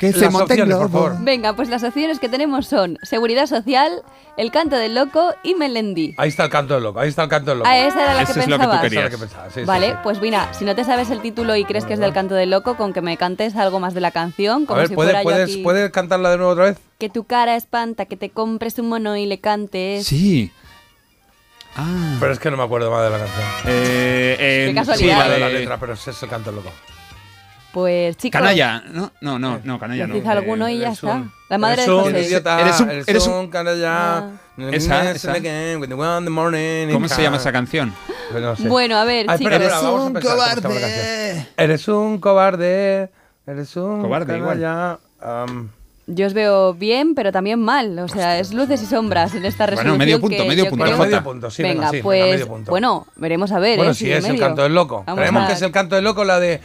Que 0.02 0.14
se 0.14 0.20
las 0.22 0.34
monte 0.34 0.54
en 0.56 0.62
opciones, 0.62 0.78
por 0.78 0.89
globo. 0.89 1.06
favor. 1.10 1.24
Venga, 1.24 1.54
pues 1.56 1.70
las 1.70 1.84
opciones 1.84 2.20
que 2.20 2.28
tenemos 2.28 2.68
son 2.68 2.97
Seguridad 3.04 3.45
Social, 3.45 4.02
El 4.36 4.52
Canto 4.52 4.76
del 4.76 4.95
Loco 4.95 5.34
y 5.43 5.56
Melendi. 5.56 6.16
Ahí 6.18 6.30
está 6.30 6.43
el 6.45 6.49
canto 6.49 6.74
del 6.74 6.84
loco, 6.84 6.99
ahí 6.99 7.08
está 7.10 7.24
el 7.24 7.30
canto 7.30 7.52
del 7.52 7.60
loco. 7.60 7.70
Ah, 7.70 7.78
esa 7.78 8.04
era 8.04 8.14
la 8.16 8.24
Eso 8.24 8.34
que 8.34 8.39
es 8.41 8.47
lo 8.47 8.58
que 8.58 8.64
tú 8.66 8.70
pensabas. 8.72 8.84
Esa 8.84 8.88
es 8.88 8.93
la 8.93 9.02
querías. 9.02 9.10
que 9.12 9.18
pensaba, 9.18 9.49
sí, 9.52 9.60
sí, 9.62 9.66
vale, 9.66 9.89
sí. 9.91 9.95
pues 10.04 10.20
mira, 10.22 10.54
si 10.54 10.66
no 10.66 10.76
te 10.76 10.84
sabes 10.84 11.10
el 11.12 11.22
título 11.22 11.56
y 11.56 11.64
crees 11.66 11.86
que 11.86 11.93
es 11.93 11.99
del 11.99 12.12
Canto 12.14 12.34
del 12.36 12.49
Loco, 12.49 12.76
con 12.78 12.91
que 12.93 13.02
me 13.02 13.16
cantes 13.16 13.56
algo 13.56 13.80
más 13.80 13.93
de 13.93 14.02
la 14.02 14.12
canción, 14.12 14.64
A 14.64 14.66
como 14.66 14.78
ver, 14.80 14.88
si 14.89 14.95
¿puede- 14.95 15.10
fuera 15.12 15.20
yo 15.22 15.24
puedes, 15.24 15.49
aquí. 15.52 15.64
¿puedes 15.64 15.91
cantarla 15.91 16.32
de 16.32 16.38
nuevo 16.38 16.52
otra 16.54 16.64
vez? 16.66 16.78
Que 16.97 17.10
tu 17.10 17.24
cara 17.26 17.56
espanta, 17.56 18.06
que 18.06 18.18
te 18.18 18.30
compres 18.32 18.78
un 18.80 18.89
mono 18.89 19.16
y 19.18 19.26
le 19.28 19.39
cantes. 19.39 20.06
Sí. 20.08 20.52
Ah. 21.76 22.18
Pero 22.20 22.34
es 22.34 22.39
que 22.39 22.52
no 22.52 22.58
me 22.58 22.64
acuerdo 22.64 22.91
más 22.91 23.04
de 23.04 23.10
la 23.12 23.18
canción. 23.20 23.45
Eh, 23.68 24.36
eh, 24.39 24.66
Qué 24.70 24.76
casualidad. 24.76 24.97
Sí, 24.97 25.04
sí, 25.14 25.20
la 25.20 25.28
la 25.28 25.34
de 25.36 25.39
la 25.39 25.47
de- 25.47 25.54
letra, 25.60 25.78
pero 25.80 25.93
ese 25.93 26.12
es 26.12 26.24
el 26.24 26.30
canto 26.30 26.52
del 26.52 26.58
loco. 26.64 26.72
Pues 27.74 28.18
chicos, 28.18 28.40
Canalla. 28.40 28.84
No, 28.92 29.12
no, 29.22 29.40
no, 29.40 29.60
no 29.64 29.80
canalla 29.80 30.06
no. 30.08 30.14
decid 30.16 30.28
alguno 30.28 30.68
y 30.68 30.80
ya 30.80 30.88
Eres 30.88 30.98
está. 31.04 31.16
un- 31.16 31.32
La 31.50 31.58
madre 31.58 31.74
eres 31.76 31.86
de 31.88 31.94
un 31.94 32.02
José. 32.04 32.22
idiota, 32.22 32.62
Eres 32.62 32.80
un- 32.82 32.90
eres 32.90 33.08
eres 33.08 33.28
un- 33.28 33.34
un 33.34 33.48
canalla. 33.50 34.18
Ah. 34.18 34.30
Esa, 34.72 35.12
esa. 35.12 35.34
¿Cómo 36.92 37.08
se 37.08 37.22
llama 37.24 37.38
esa 37.38 37.52
canción? 37.52 37.94
Pues 38.32 38.44
no 38.44 38.56
sé. 38.56 38.68
Bueno, 38.68 38.98
a 38.98 39.06
ver, 39.06 39.26
Ay, 39.30 39.38
chicos. 39.38 39.54
espera, 39.54 39.66
espera, 39.66 39.80
pensar 39.80 39.92
cómo 39.92 40.22
se 40.22 40.28
llama 40.28 40.80
la 40.80 40.96
canción. 40.96 41.48
Eres 41.58 41.88
un 41.88 42.18
cobarde. 42.20 43.10
Eres 43.48 43.76
un 43.76 44.02
Cobarde, 44.02 44.38
igual. 44.38 44.60
canalla. 44.62 45.81
Yo 46.08 46.26
os 46.28 46.34
veo 46.34 46.74
bien, 46.74 47.14
pero 47.16 47.32
también 47.32 47.60
mal. 47.60 47.97
O 47.99 48.08
sea, 48.08 48.39
es 48.39 48.54
luces 48.54 48.82
y 48.82 48.86
sombras 48.86 49.34
en 49.36 49.45
esta 49.45 49.66
Bueno, 49.66 49.78
resolución. 49.78 49.97
medio 49.99 50.20
punto, 50.20 50.36
que 50.43 50.49
medio 50.49 50.66
punto, 50.70 50.84
creo- 50.84 50.97
bueno, 50.97 51.10
medio 51.12 51.24
punto, 51.24 51.52
sí, 51.52 51.62
venga, 51.64 51.74
venga, 51.76 51.88
sí, 51.89 51.95
venga, 51.97 52.04
pues 52.04 52.32
medio 52.34 52.47
punto. 52.47 52.72
bueno, 52.72 53.08
veremos 53.16 53.52
a 53.52 53.60
ver. 53.60 53.78
bueno, 53.78 53.91
¿eh? 53.91 53.95
si 53.95 54.06
de 54.08 54.18
es 54.18 54.26
el 54.26 54.32
medio. 54.34 54.45
canto 54.45 54.64
del 54.64 54.74
loco. 54.74 55.04
Vamos 55.06 55.20
Creemos 55.20 55.43
a- 55.43 55.47
que 55.47 55.54
es 55.54 55.62
el 55.62 55.72
canto 55.72 55.95
del 55.95 56.04
loco, 56.04 56.24
la 56.26 56.39
de. 56.39 56.60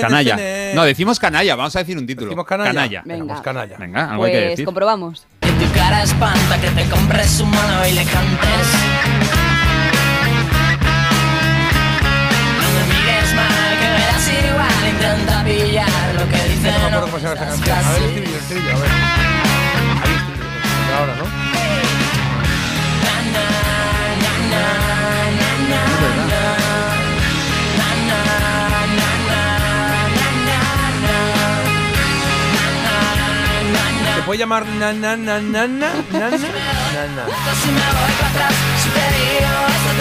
Canalla. 0.00 0.38
No, 0.74 0.84
decimos 0.84 1.18
canalla. 1.18 1.56
Vamos 1.56 1.74
a 1.76 1.80
decir 1.80 1.98
un 1.98 2.06
título. 2.06 2.26
¿Decimos 2.28 2.46
canalla? 2.46 2.70
Canalla. 2.72 3.02
Venga, 3.04 3.26
pues 3.34 3.40
canalla. 3.40 3.76
Venga, 3.78 4.10
algo 4.12 4.24
hay 4.24 4.32
que 4.32 4.38
Pues 4.38 4.50
decir. 4.50 4.64
comprobamos. 4.64 5.26
Que 5.40 5.50
tu 5.50 5.72
cara 5.72 6.02
espanta, 6.04 6.60
que 6.60 6.68
te 6.70 6.88
compres 6.88 7.40
un 7.40 7.50
mono 7.50 7.86
y 7.88 7.92
le 7.92 8.04
cantes. 8.04 8.68
No 12.60 12.68
me 12.74 12.82
mires 12.94 13.34
intenta 14.88 15.44
pillar 15.44 15.97
que 16.72 16.78
No 16.78 16.90
me 16.90 16.96
acuerdo 16.96 17.06
cómo 17.06 17.18
se 17.18 17.24
llama 17.24 17.34
esa 17.34 17.46
canción. 17.46 17.78
A 17.78 17.92
ver 17.92 18.02
el 18.02 18.08
estribillo, 18.08 18.34
el 18.34 18.40
estribillo, 18.42 18.76
a 18.76 18.80
ver. 18.80 18.97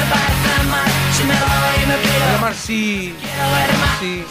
Parece 0.09 0.67
mal 0.69 0.89
Si 1.13 1.23
me 1.23 1.33
voy 1.33 1.83
y 1.83 1.87
me 1.87 1.93
Se 1.93 1.99
puede 2.01 2.13
pido 2.17 2.31
llamar 2.33 2.53
sí. 2.53 3.15
Sí. 3.99 4.23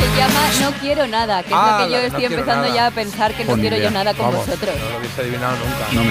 Se 0.00 0.18
llama 0.18 0.40
No 0.60 0.72
quiero 0.80 1.06
nada, 1.06 1.42
que 1.42 1.48
es 1.48 1.54
Ah, 1.56 1.78
lo 1.80 1.86
que 1.86 1.92
yo 1.92 1.98
no 1.98 2.04
estoy 2.06 2.18
quiero 2.20 2.34
empezando 2.34 2.62
nada. 2.68 2.74
ya 2.74 2.86
a 2.86 2.90
pensar 2.90 3.34
que 3.34 3.44
no 3.44 3.50
Con 3.50 3.60
quiero 3.60 3.76
idea. 3.76 3.88
yo 3.88 3.94
nada 3.94 4.14
con 4.14 4.26
Vamos, 4.26 4.46
vosotros. 4.46 4.74
No 4.78 4.90
lo 4.90 4.98
hubiese 4.98 5.20
adivinado 5.20 5.56
nunca. 5.56 5.86
No 5.92 6.02
me 6.04 6.08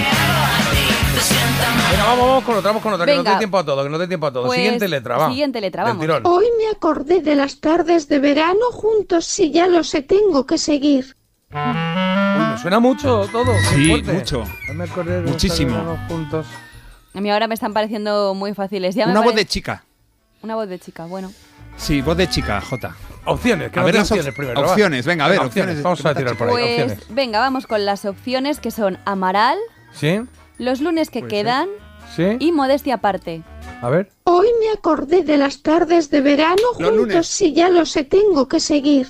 Venga, 1.91 2.03
vamos, 2.05 2.27
vamos 2.27 2.43
con 2.45 2.55
otra, 2.55 2.69
vamos 2.69 2.83
con 2.83 2.93
otra, 2.93 3.05
que 3.05 3.11
no 3.11 3.17
Venga. 3.19 3.31
dé 3.33 3.37
tiempo 3.37 3.57
a 3.57 3.65
todo, 3.65 3.83
que 3.83 3.89
no 3.89 3.97
dé 3.97 4.07
tiempo 4.07 4.27
a 4.27 4.31
todo. 4.33 4.45
Pues, 4.47 4.57
siguiente 4.57 4.87
letra, 4.87 5.17
va. 5.17 5.29
siguiente 5.29 5.61
letra, 5.61 5.83
vamos. 5.83 5.99
tirón. 6.01 6.23
Hoy 6.25 6.45
me 6.57 6.69
acordé 6.69 7.21
de 7.21 7.35
las 7.35 7.59
tardes 7.59 8.07
de 8.07 8.19
verano 8.19 8.71
juntos, 8.71 9.25
si 9.25 9.51
ya 9.51 9.67
lo 9.67 9.83
sé, 9.83 10.01
tengo 10.01 10.45
que 10.45 10.57
seguir. 10.57 11.15
Suena 12.61 12.79
mucho 12.79 13.27
todo. 13.31 13.51
Sí, 13.73 14.03
mucho. 14.05 14.43
Muchísimo. 15.25 15.97
A 17.13 17.19
mí 17.21 17.29
ahora 17.31 17.47
me 17.47 17.55
están 17.55 17.73
pareciendo 17.73 18.33
muy 18.33 18.53
fáciles. 18.53 18.95
Ya 18.95 19.07
Una 19.07 19.21
voz 19.21 19.35
de 19.35 19.45
chica. 19.45 19.83
Una 20.41 20.55
voz 20.55 20.67
de 20.69 20.79
chica, 20.79 21.05
bueno. 21.05 21.31
Sí, 21.77 22.01
voz 22.01 22.17
de 22.17 22.27
chica, 22.29 22.61
Jota. 22.61 22.95
Opciones, 23.25 23.71
que 23.71 23.79
A 23.79 23.83
ver 23.83 23.95
las 23.95 24.11
op- 24.11 24.17
opciones 24.17 24.35
primero. 24.35 24.61
opciones, 24.61 25.05
venga, 25.05 25.25
a 25.25 25.27
ver, 25.27 25.37
Venga, 25.37 25.47
opciones. 25.47 25.83
Vamos 25.83 26.05
a 26.05 26.15
tirar 26.15 26.35
por 26.35 26.47
ahí, 26.47 26.53
Pues 26.53 26.81
opciones. 26.81 27.05
venga, 27.09 27.39
vamos 27.39 27.67
con 27.67 27.85
las 27.85 28.05
opciones 28.05 28.59
que 28.59 28.71
son 28.71 28.97
Amaral, 29.05 29.57
¿Sí? 29.93 30.21
Los 30.57 30.81
lunes 30.81 31.09
que 31.11 31.21
quedan 31.27 31.69
¿Sí? 32.15 32.23
y 32.39 32.51
Modestia 32.51 32.95
aparte. 32.95 33.43
A 33.81 33.89
ver. 33.89 34.09
Hoy 34.23 34.47
me 34.59 34.71
acordé 34.71 35.23
de 35.23 35.37
las 35.37 35.61
tardes 35.61 36.09
de 36.09 36.21
verano 36.21 36.55
Los 36.79 36.89
juntos, 36.89 36.95
lunes. 36.95 37.27
si 37.27 37.53
ya 37.53 37.69
lo 37.69 37.85
sé, 37.85 38.03
tengo 38.03 38.47
que 38.47 38.59
seguir. 38.59 39.07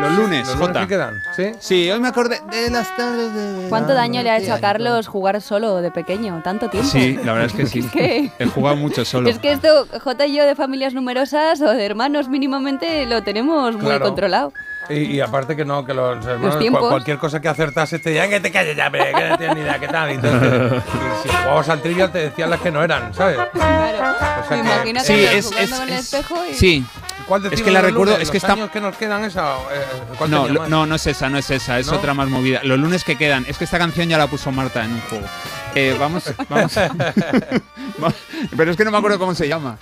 Los 0.00 0.12
lunes, 0.12 0.46
Los 0.46 0.56
lunes 0.56 0.66
Jota. 0.68 0.80
que 0.80 0.86
quedan, 0.88 1.22
¿sí? 1.34 1.52
Sí, 1.58 1.90
hoy 1.90 1.98
me 2.00 2.08
acordé 2.08 2.40
de 2.50 2.70
las 2.70 2.94
tardes 2.96 3.32
de. 3.34 3.68
¿Cuánto 3.70 3.94
daño 3.94 4.22
le 4.22 4.30
ha 4.30 4.36
hecho 4.38 4.52
a 4.52 4.56
Qué 4.56 4.60
Carlos 4.62 5.06
jugar 5.08 5.40
solo 5.40 5.80
de 5.80 5.90
pequeño? 5.90 6.40
¿Tanto 6.44 6.68
tiempo? 6.68 6.88
Sí, 6.88 7.18
la 7.24 7.32
verdad 7.32 7.46
es 7.46 7.52
que 7.54 7.66
sí. 7.72 7.78
Es 7.80 7.90
que- 7.90 8.30
He 8.38 8.46
jugado 8.46 8.76
mucho 8.76 9.04
solo. 9.06 9.28
Es 9.30 9.38
que 9.38 9.52
esto, 9.52 9.86
J 10.02 10.26
y 10.26 10.36
yo 10.36 10.44
de 10.44 10.54
familias 10.54 10.92
numerosas 10.92 11.60
o 11.62 11.70
de 11.72 11.84
hermanos 11.86 12.28
mínimamente 12.28 13.06
lo 13.06 13.22
tenemos 13.22 13.74
muy 13.74 13.84
Claro. 13.86 14.04
controlado. 14.04 14.52
Y, 14.88 14.94
y 15.16 15.20
aparte 15.20 15.56
que 15.56 15.64
no, 15.64 15.84
que 15.84 15.94
los 15.94 16.24
hermanos, 16.24 16.58
tiempos. 16.60 16.88
cualquier 16.88 17.18
cosa 17.18 17.40
que 17.40 17.48
acertase 17.48 17.98
te 17.98 18.10
decían 18.10 18.30
que 18.30 18.38
te 18.38 18.52
calles 18.52 18.76
ya, 18.76 18.88
que 18.90 19.28
no 19.28 19.36
tienes 19.38 19.56
ni 19.56 19.62
idea, 19.62 19.78
¿qué 19.80 19.88
tal? 19.88 20.10
Y 20.10 20.14
entonces, 20.14 20.82
y 21.24 21.28
si 21.28 21.34
jugabas 21.34 21.68
al 21.70 21.80
trivial 21.82 22.12
te 22.12 22.18
decían 22.18 22.50
las 22.50 22.60
que 22.60 22.70
no 22.70 22.84
eran, 22.84 23.12
¿sabes? 23.14 23.36
Claro. 23.52 24.14
O 24.44 24.48
sea 24.48 24.56
Me 24.58 24.62
que- 24.62 24.68
imagino 24.68 25.00
que 25.00 25.06
Sí, 25.06 25.24
Carlos 25.24 25.34
es- 25.34 25.46
jugando 25.46 25.64
es- 25.74 25.80
con 25.80 25.88
el 25.88 25.94
es- 25.94 26.12
espejo 26.12 26.36
y... 26.48 26.54
Sí. 26.54 26.86
¿Cuál 27.26 27.44
Es 27.52 27.60
que 27.62 27.70
la 27.72 27.80
recuerdo, 27.82 28.12
lunes? 28.12 28.22
es 28.22 28.30
que 28.30 28.36
¿Los 28.36 28.44
está- 28.44 28.52
años 28.52 28.70
que 28.70 28.80
nos 28.80 28.96
quedan 28.96 29.24
esa? 29.24 29.54
eh, 29.72 29.84
¿cuál 30.16 30.30
No, 30.30 30.48
no, 30.48 30.86
no 30.86 30.94
es 30.94 31.06
esa, 31.08 31.28
no 31.28 31.38
es 31.38 31.50
esa, 31.50 31.78
es 31.78 31.88
¿No? 31.88 31.94
otra 31.96 32.14
más 32.14 32.28
movida. 32.28 32.60
Los 32.62 32.78
lunes 32.78 33.02
que 33.04 33.16
quedan, 33.16 33.44
es 33.48 33.58
que 33.58 33.64
esta 33.64 33.78
canción 33.78 34.08
ya 34.08 34.16
la 34.18 34.28
puso 34.28 34.52
Marta 34.52 34.84
en 34.84 34.92
un 34.92 35.00
juego. 35.02 35.26
Eh, 35.74 35.96
vamos, 35.98 36.32
vamos. 36.48 36.76
Va- 38.02 38.12
Pero 38.56 38.70
es 38.70 38.76
que 38.76 38.84
no 38.84 38.90
me 38.90 38.98
acuerdo 38.98 39.18
cómo 39.18 39.34
se 39.34 39.48
llama. 39.48 39.76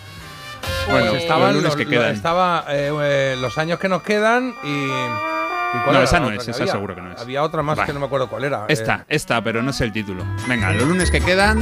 Bueno, 0.91 1.11
Pues 1.11 1.23
estaban 1.23 1.43
los 1.49 1.55
lunes 1.57 1.65
los- 1.65 1.77
que 1.77 1.87
quedan. 1.87 2.15
Estaba 2.15 2.65
eh, 2.69 3.37
los 3.41 3.57
años 3.59 3.79
que 3.79 3.89
nos 3.89 4.03
quedan 4.03 4.55
y. 4.65 4.69
¿y 4.87 5.79
cuál 5.85 5.97
No, 5.97 6.03
esa 6.03 6.21
no 6.21 6.31
es, 6.31 6.47
esa 6.49 6.63
había? 6.63 6.73
seguro 6.73 6.95
que 6.95 7.01
no 7.03 7.13
es. 7.13 7.21
Había 7.21 7.43
otra 7.43 7.63
más 7.63 7.77
Vale. 7.77 7.87
que 7.89 7.93
no 7.93 8.01
me 8.01 8.07
acuerdo 8.07 8.29
cuál 8.29 8.45
era. 8.45 8.65
Esta, 8.69 8.97
eh, 9.01 9.05
esta, 9.09 9.43
pero 9.43 9.63
no 9.63 9.73
sé 9.73 9.85
el 9.85 9.93
título. 9.93 10.25
Venga, 10.49 10.73
los 10.73 10.87
lunes 10.89 11.11
que 11.11 11.21
quedan, 11.21 11.61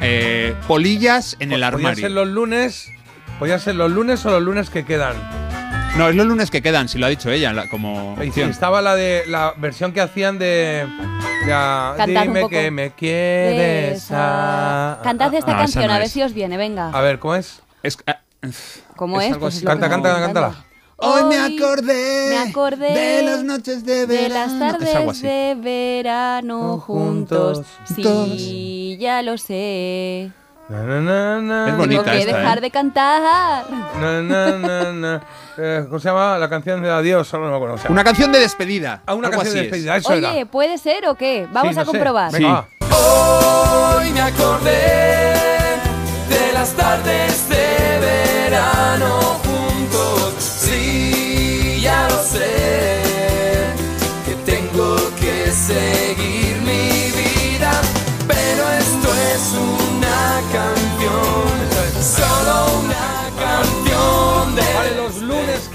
eh, 0.00 0.54
polillas 0.66 1.36
en 1.38 1.52
el 1.52 1.60
podían 1.60 1.74
armario. 1.74 2.00
ser 2.02 2.10
los 2.10 2.28
lunes. 2.28 2.88
¿Podían 3.42 3.58
ser 3.58 3.74
los 3.74 3.90
lunes 3.90 4.24
o 4.24 4.30
los 4.30 4.40
lunes 4.40 4.70
que 4.70 4.84
quedan? 4.84 5.16
No, 5.98 6.08
es 6.08 6.14
los 6.14 6.24
lunes 6.26 6.48
que 6.48 6.62
quedan, 6.62 6.88
si 6.88 6.96
lo 7.00 7.06
ha 7.06 7.08
dicho 7.08 7.28
ella, 7.28 7.52
la- 7.52 7.68
como 7.68 8.16
Y 8.22 8.28
opción. 8.28 8.48
estaba 8.50 8.80
la 8.80 8.94
de 8.94 9.24
la 9.26 9.54
versión 9.56 9.92
que 9.92 10.00
hacían 10.00 10.38
de. 10.38 10.86
de 11.44 11.48
Cantad 11.48 12.06
un 12.06 12.14
dime 12.22 12.40
poco. 12.42 12.50
que 12.50 12.70
me 12.70 12.92
quieres. 12.92 14.06
Ah, 14.12 15.00
Cantad 15.02 15.34
esta 15.34 15.54
ah. 15.54 15.58
canción, 15.58 15.88
no 15.88 15.92
a 15.94 15.96
ver 15.98 16.06
es. 16.06 16.12
si 16.12 16.22
os 16.22 16.32
viene, 16.34 16.56
venga. 16.56 16.90
A 16.90 17.00
ver, 17.00 17.18
¿cómo 17.18 17.34
es? 17.34 17.62
Es- 17.82 17.98
ah, 18.06 18.20
¿Cómo 18.94 19.20
es 19.20 19.26
es? 19.26 19.32
algo 19.32 19.40
Pues 19.46 19.54
así. 19.56 19.58
es 19.58 19.64
lo 19.64 19.70
que 19.74 19.80
Canta, 19.80 19.88
canta, 19.90 20.20
cántala. 20.20 20.64
Hoy 20.98 21.24
me 21.24 21.36
acordé, 21.40 22.28
me 22.30 22.48
acordé 22.48 22.94
de 22.94 23.22
las 23.24 23.42
noches 23.42 23.84
de 23.84 24.06
de 24.06 24.28
verano. 24.28 24.34
las 24.34 24.52
Es 24.52 24.62
algo 24.62 24.78
tardes 24.78 25.08
así. 25.18 25.22
de 25.26 25.56
verano 25.60 26.78
juntos. 26.78 27.56
juntos. 27.56 27.66
Sí, 27.96 28.96
ya 29.00 29.20
lo 29.22 29.36
sé. 29.36 30.30
Na, 30.72 30.82
na, 30.84 31.00
na, 31.02 31.40
na, 31.40 31.58
Es 31.60 31.66
Tengo 31.66 31.78
bonita 31.78 32.04
que 32.12 32.18
esta, 32.20 32.36
dejar 32.38 32.58
¿eh? 32.58 32.60
de 32.62 32.70
cantar. 32.70 33.64
na, 34.00 34.22
na, 34.22 34.58
na, 34.58 34.92
na. 34.92 35.20
Eh, 35.58 35.84
¿Cómo 35.86 35.98
se 36.00 36.08
llama 36.08 36.38
la 36.38 36.48
canción 36.48 36.80
de 36.82 36.90
Adiós? 36.90 37.28
Solo 37.28 37.44
no 37.44 37.50
me 37.50 37.56
acuerdo. 37.56 37.74
cómo 37.74 37.82
se 37.82 37.88
llama. 37.88 37.92
Una 37.92 38.04
canción 38.04 38.32
de 38.32 38.38
despedida. 38.38 39.02
Ah, 39.04 39.12
una 39.14 39.28
algo 39.28 39.40
canción 39.42 39.54
de 39.54 39.60
así 39.60 39.66
es. 39.66 39.70
despedida, 39.70 39.96
eso 39.98 40.08
Oye, 40.14 40.38
era. 40.40 40.50
¿puede 40.50 40.78
ser 40.78 41.06
o 41.08 41.14
qué? 41.14 41.46
Vamos 41.52 41.74
Sí, 41.74 41.80
a 41.80 41.84
no 41.84 41.90
sé. 41.90 41.98
comprobar. 41.98 42.32
Venga, 42.32 42.66
Sí. 42.80 42.86
va. 42.88 42.96
Hoy 43.98 44.10
me 44.12 44.20
acordé 44.22 45.34
de 46.30 46.52
las 46.54 46.70
tardes 46.72 47.48
de 47.50 47.98
verano 48.00 49.18
juntos. 49.44 50.34
Sí, 50.42 51.80
ya 51.82 52.08
lo 52.08 52.16
sé 52.22 52.94
que 54.24 54.34
tengo 54.50 54.96
que 55.20 55.50
seguir 55.52 56.11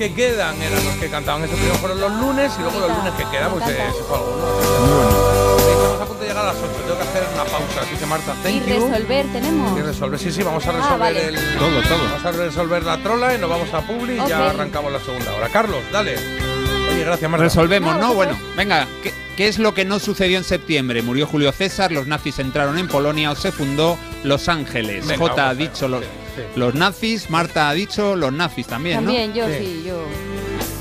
que 0.09 0.13
quedan 0.15 0.61
eran 0.61 0.83
los 0.85 0.95
que 0.95 1.09
cantaban 1.09 1.43
eso. 1.43 1.53
Primero 1.53 1.75
fueron 1.75 1.99
los 1.99 2.11
lunes 2.13 2.51
y 2.57 2.61
luego 2.61 2.79
los 2.79 2.89
lunes 2.97 3.13
que 3.13 3.25
quedan, 3.25 3.51
pues 3.51 3.67
eh, 3.69 3.77
ese 3.89 4.03
fue 4.03 4.17
alguno. 4.17 4.47
Estamos 5.57 6.01
a 6.01 6.05
punto 6.05 6.21
de 6.23 6.27
llegar 6.29 6.43
a 6.43 6.47
las 6.47 6.55
8. 6.57 6.67
Tengo 6.85 6.97
que 6.97 7.03
hacer 7.03 7.23
una 7.33 7.43
pausa. 7.43 7.81
Así 7.81 7.95
que 7.97 8.05
Marta, 8.05 8.35
Y 8.49 8.59
thank 8.59 8.67
you. 8.67 8.87
resolver 8.89 9.25
tenemos. 9.31 9.77
Y 9.77 9.81
resolver, 9.81 10.19
sí, 10.19 10.31
sí, 10.31 10.43
vamos 10.43 10.65
a 10.65 10.71
resolver 10.71 10.93
Ah, 10.93 10.97
vale. 10.97 11.25
el. 11.27 11.35
Todo, 11.35 11.81
todo. 11.81 12.03
Vamos 12.03 12.25
a 12.25 12.31
resolver 12.31 12.83
la 12.83 12.97
trola 12.97 13.35
y 13.35 13.37
nos 13.39 13.49
vamos 13.49 13.73
a 13.73 13.81
Publi 13.81 14.13
y 14.13 14.17
ya 14.17 14.23
Ok. 14.25 14.49
arrancamos 14.55 14.91
la 14.91 14.99
segunda 14.99 15.33
hora. 15.33 15.49
Carlos, 15.49 15.79
dale. 15.91 16.15
Oye, 16.91 17.03
gracias, 17.03 17.29
Marta. 17.29 17.43
Resolvemos, 17.43 17.95
No, 17.95 18.01
¿no? 18.09 18.13
Bueno, 18.13 18.37
venga, 18.55 18.87
¿qué, 19.03 19.13
qué 19.35 19.47
es 19.47 19.59
lo 19.59 19.73
que 19.73 19.85
no 19.85 19.99
sucedió 19.99 20.37
en 20.37 20.43
septiembre? 20.43 21.01
Murió 21.01 21.27
Julio 21.27 21.51
César, 21.51 21.91
los 21.91 22.07
nazis 22.07 22.39
entraron 22.39 22.77
en 22.79 22.87
Polonia 22.87 23.31
o 23.31 23.35
se 23.35 23.51
fundó 23.51 23.97
Los 24.23 24.47
Ángeles. 24.47 25.05
Venga, 25.05 25.17
J 25.27 25.33
ha 25.33 25.45
vamos, 25.47 25.57
dicho 25.57 25.87
los, 25.87 26.01
sí, 26.01 26.05
sí. 26.07 26.26
Los 26.55 26.73
nazis, 26.75 27.29
Marta 27.29 27.69
ha 27.69 27.73
dicho 27.73 28.15
los 28.15 28.31
nazis 28.33 28.67
también, 28.67 29.03
¿no? 29.03 29.11
También, 29.11 29.33
yo 29.33 29.47
Sí. 29.47 29.53
sí, 29.59 29.83
yo. 29.85 30.03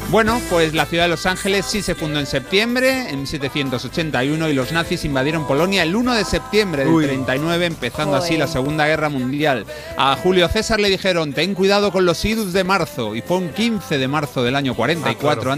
Bueno, 0.08 0.40
pues 0.50 0.72
la 0.72 0.86
ciudad 0.86 1.02
de 1.04 1.08
Los 1.08 1.26
Ángeles 1.26 1.66
sí 1.66 1.82
se 1.82 1.96
fundó 1.96 2.20
en 2.20 2.26
septiembre, 2.26 3.10
en 3.10 3.18
1781, 3.22 4.48
y 4.48 4.54
los 4.54 4.70
nazis 4.70 5.04
invadieron 5.04 5.48
Polonia 5.48 5.82
el 5.82 5.96
1 5.96 6.14
de 6.14 6.24
septiembre 6.24 6.84
del 6.84 6.94
Uy. 6.94 7.06
39, 7.06 7.66
empezando 7.66 8.12
Joder. 8.16 8.22
así 8.22 8.36
la 8.36 8.46
Segunda 8.46 8.86
Guerra 8.86 9.08
Mundial. 9.08 9.66
A 9.96 10.14
Julio 10.16 10.48
César 10.48 10.78
le 10.78 10.90
dijeron, 10.90 11.32
ten 11.32 11.54
cuidado 11.54 11.90
con 11.90 12.04
los 12.06 12.24
idus 12.24 12.52
de 12.52 12.62
marzo, 12.62 13.16
y 13.16 13.20
fue 13.22 13.38
un 13.38 13.48
15 13.48 13.98
de 13.98 14.06
marzo 14.06 14.44
del 14.44 14.54
año 14.54 14.74
44 14.76 15.50
Ah, 15.50 15.54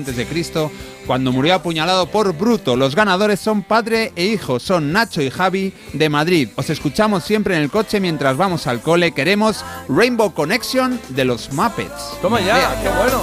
de 1.09 1.19
cuando 1.19 1.33
murió 1.33 1.55
apuñalado 1.55 2.07
por 2.07 2.33
Bruto. 2.35 2.77
Los 2.77 2.95
ganadores 2.95 3.41
son 3.41 3.63
padre 3.63 4.13
e 4.15 4.27
hijo, 4.27 4.61
son 4.61 4.93
Nacho 4.93 5.23
y 5.23 5.31
Javi 5.31 5.73
de 5.95 6.09
Madrid. 6.09 6.51
Os 6.57 6.69
escuchamos 6.71 7.25
siempre 7.25 7.57
en 7.57 7.63
el 7.63 7.71
coche 7.71 7.99
mientras 7.99 8.37
vamos 8.37 8.67
al 8.67 8.83
cole. 8.83 9.13
Queremos 9.13 9.65
Rainbow 9.89 10.33
Connection 10.33 11.01
de 11.09 11.25
los 11.25 11.53
Muppets. 11.53 12.21
Toma 12.21 12.41
ya, 12.41 12.81
qué 12.83 12.89
bueno. 12.91 13.23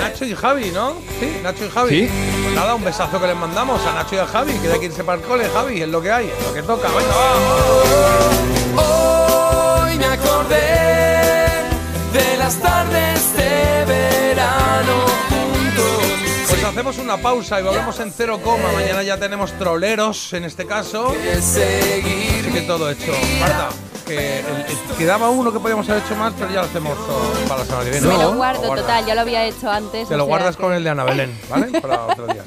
Nacho 0.00 0.24
y 0.24 0.34
Javi, 0.34 0.70
¿no? 0.70 0.94
Sí, 1.18 1.40
Nacho 1.42 1.66
y 1.66 1.70
Javi. 1.70 1.90
Sí. 1.90 2.08
Nada, 2.54 2.74
un 2.74 2.84
besazo 2.84 3.20
que 3.20 3.26
les 3.26 3.36
mandamos 3.36 3.84
a 3.86 3.92
Nacho 3.92 4.14
y 4.14 4.18
a 4.18 4.26
Javi, 4.26 4.52
que 4.54 4.72
hay 4.72 4.78
que 4.78 4.86
irse 4.86 5.04
para 5.04 5.20
el 5.20 5.26
cole, 5.26 5.48
Javi, 5.52 5.82
es 5.82 5.88
lo 5.88 6.00
que 6.00 6.10
hay, 6.10 6.26
es 6.26 6.46
lo 6.46 6.54
que 6.54 6.62
toca. 6.62 6.88
Venga, 6.88 7.14
va. 8.76 9.84
Hoy 9.84 9.98
me 9.98 10.06
acordé 10.06 10.56
de 12.12 12.36
las 12.38 12.56
tardes 12.56 13.36
de 13.36 13.84
verano. 13.86 15.04
Pues 15.04 15.09
hacemos 16.90 16.98
una 17.14 17.22
pausa 17.22 17.60
y 17.60 17.62
volvemos 17.62 17.98
en 18.00 18.12
cero 18.12 18.40
coma. 18.42 18.72
Mañana 18.72 19.02
ya 19.02 19.16
tenemos 19.16 19.52
troleros, 19.52 20.32
en 20.32 20.44
este 20.44 20.66
caso. 20.66 21.08
Así 21.08 21.60
que 22.52 22.64
todo 22.66 22.90
hecho. 22.90 23.12
Marta, 23.38 23.68
que 24.06 24.40
el- 24.40 24.46
el- 24.46 24.96
quedaba 24.98 25.30
uno 25.30 25.52
que 25.52 25.60
podíamos 25.60 25.88
haber 25.88 26.02
hecho 26.04 26.16
más, 26.16 26.32
pero 26.38 26.50
ya 26.50 26.62
lo 26.62 26.66
hacemos 26.66 26.98
para 27.48 27.60
la 27.60 27.64
semana 27.66 27.84
que 27.84 27.90
viene. 27.90 28.06
Me 28.08 28.18
lo 28.22 28.34
guardo, 28.34 28.62
total, 28.74 29.06
ya 29.06 29.14
lo 29.14 29.20
había 29.20 29.44
hecho 29.44 29.70
antes. 29.70 30.08
Te 30.08 30.16
lo 30.16 30.24
guardas 30.24 30.56
que- 30.56 30.62
con 30.62 30.72
el 30.72 30.82
de 30.82 30.90
Ana 30.90 31.04
Belén, 31.04 31.38
¿vale? 31.48 31.80
Para 31.80 32.06
otro 32.06 32.26
día. 32.26 32.42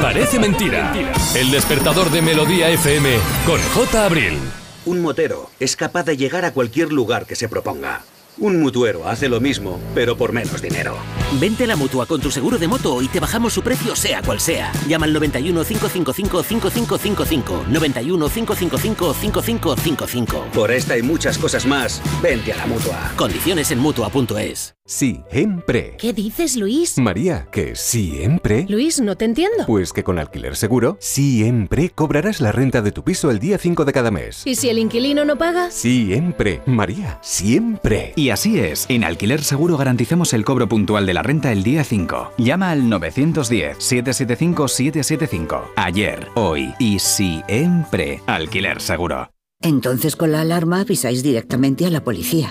Parece 0.00 0.38
mentira. 0.38 0.92
El 1.34 1.50
despertador 1.50 2.10
de 2.10 2.22
Melodía 2.22 2.68
FM 2.70 3.18
con 3.46 3.60
J. 3.74 4.04
Abril. 4.04 4.38
Un 4.84 5.00
motero 5.00 5.50
es 5.60 5.76
capaz 5.76 6.04
de 6.04 6.16
llegar 6.16 6.44
a 6.44 6.52
cualquier 6.52 6.92
lugar 6.92 7.24
que 7.26 7.36
se 7.36 7.48
proponga. 7.48 8.02
Un 8.38 8.60
mutuero 8.60 9.08
hace 9.08 9.28
lo 9.28 9.40
mismo, 9.40 9.78
pero 9.94 10.16
por 10.16 10.32
menos 10.32 10.62
dinero. 10.62 10.96
Vente 11.38 11.64
a 11.64 11.66
la 11.66 11.76
mutua 11.76 12.06
con 12.06 12.20
tu 12.20 12.30
seguro 12.30 12.58
de 12.58 12.66
moto 12.66 13.00
y 13.02 13.08
te 13.08 13.20
bajamos 13.20 13.52
su 13.52 13.62
precio, 13.62 13.94
sea 13.94 14.22
cual 14.22 14.40
sea. 14.40 14.72
Llama 14.88 15.06
al 15.06 15.12
91 15.12 15.64
555 15.64 16.42
5555. 16.42 17.64
91 17.68 18.28
555 18.28 19.14
5555. 19.14 20.46
Por 20.52 20.70
esta 20.70 20.96
y 20.96 21.02
muchas 21.02 21.38
cosas 21.38 21.66
más, 21.66 22.02
vente 22.22 22.52
a 22.52 22.56
la 22.56 22.66
mutua. 22.66 23.12
Condiciones 23.16 23.70
en 23.70 23.78
mutua.es. 23.78 24.74
Siempre. 24.84 25.94
¿Qué 25.96 26.12
dices, 26.12 26.56
Luis? 26.56 26.98
María, 26.98 27.46
que 27.52 27.76
siempre. 27.76 28.66
Luis, 28.68 29.00
no 29.00 29.14
te 29.16 29.24
entiendo. 29.24 29.64
Pues 29.66 29.92
que 29.92 30.02
con 30.02 30.18
Alquiler 30.18 30.56
Seguro, 30.56 30.96
siempre 30.98 31.90
cobrarás 31.90 32.40
la 32.40 32.50
renta 32.50 32.82
de 32.82 32.90
tu 32.90 33.04
piso 33.04 33.30
el 33.30 33.38
día 33.38 33.58
5 33.58 33.84
de 33.84 33.92
cada 33.92 34.10
mes. 34.10 34.42
¿Y 34.44 34.56
si 34.56 34.70
el 34.70 34.78
inquilino 34.78 35.24
no 35.24 35.38
paga? 35.38 35.70
Siempre. 35.70 36.62
María, 36.66 37.20
siempre. 37.22 38.12
Y 38.16 38.30
así 38.30 38.58
es, 38.58 38.86
en 38.88 39.04
Alquiler 39.04 39.44
Seguro 39.44 39.76
garantizamos 39.76 40.32
el 40.32 40.44
cobro 40.44 40.68
puntual 40.68 41.06
de 41.06 41.14
la 41.14 41.22
renta 41.22 41.52
el 41.52 41.62
día 41.62 41.84
5. 41.84 42.32
Llama 42.38 42.72
al 42.72 42.82
910-775-775. 42.82 45.62
Ayer, 45.76 46.26
hoy 46.34 46.74
y 46.80 46.98
siempre. 46.98 48.20
Alquiler 48.26 48.80
Seguro. 48.80 49.30
Entonces 49.60 50.16
con 50.16 50.32
la 50.32 50.40
alarma 50.40 50.80
avisáis 50.80 51.22
directamente 51.22 51.86
a 51.86 51.90
la 51.90 52.02
policía. 52.02 52.50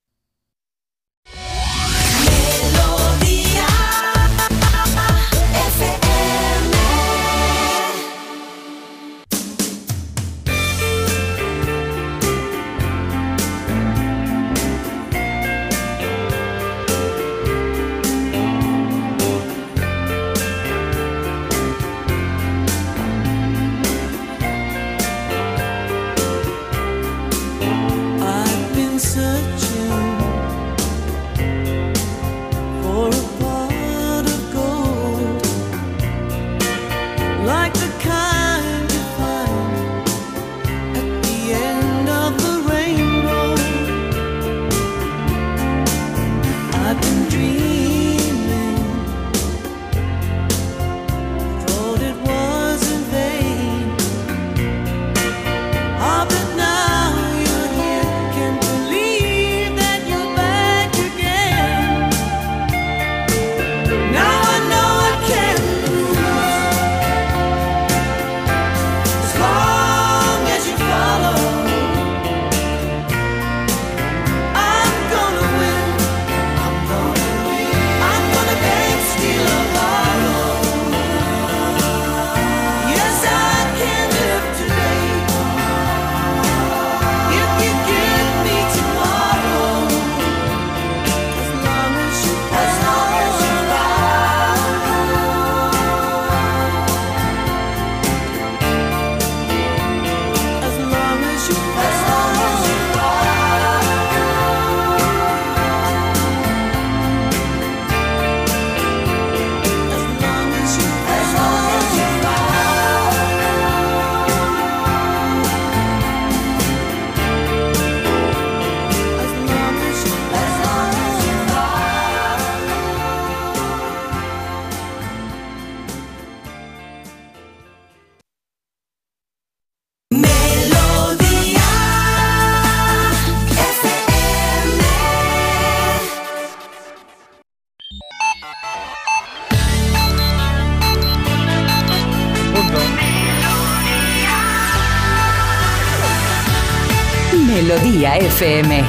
Melodía 148.11 148.27
FM. 148.27 148.83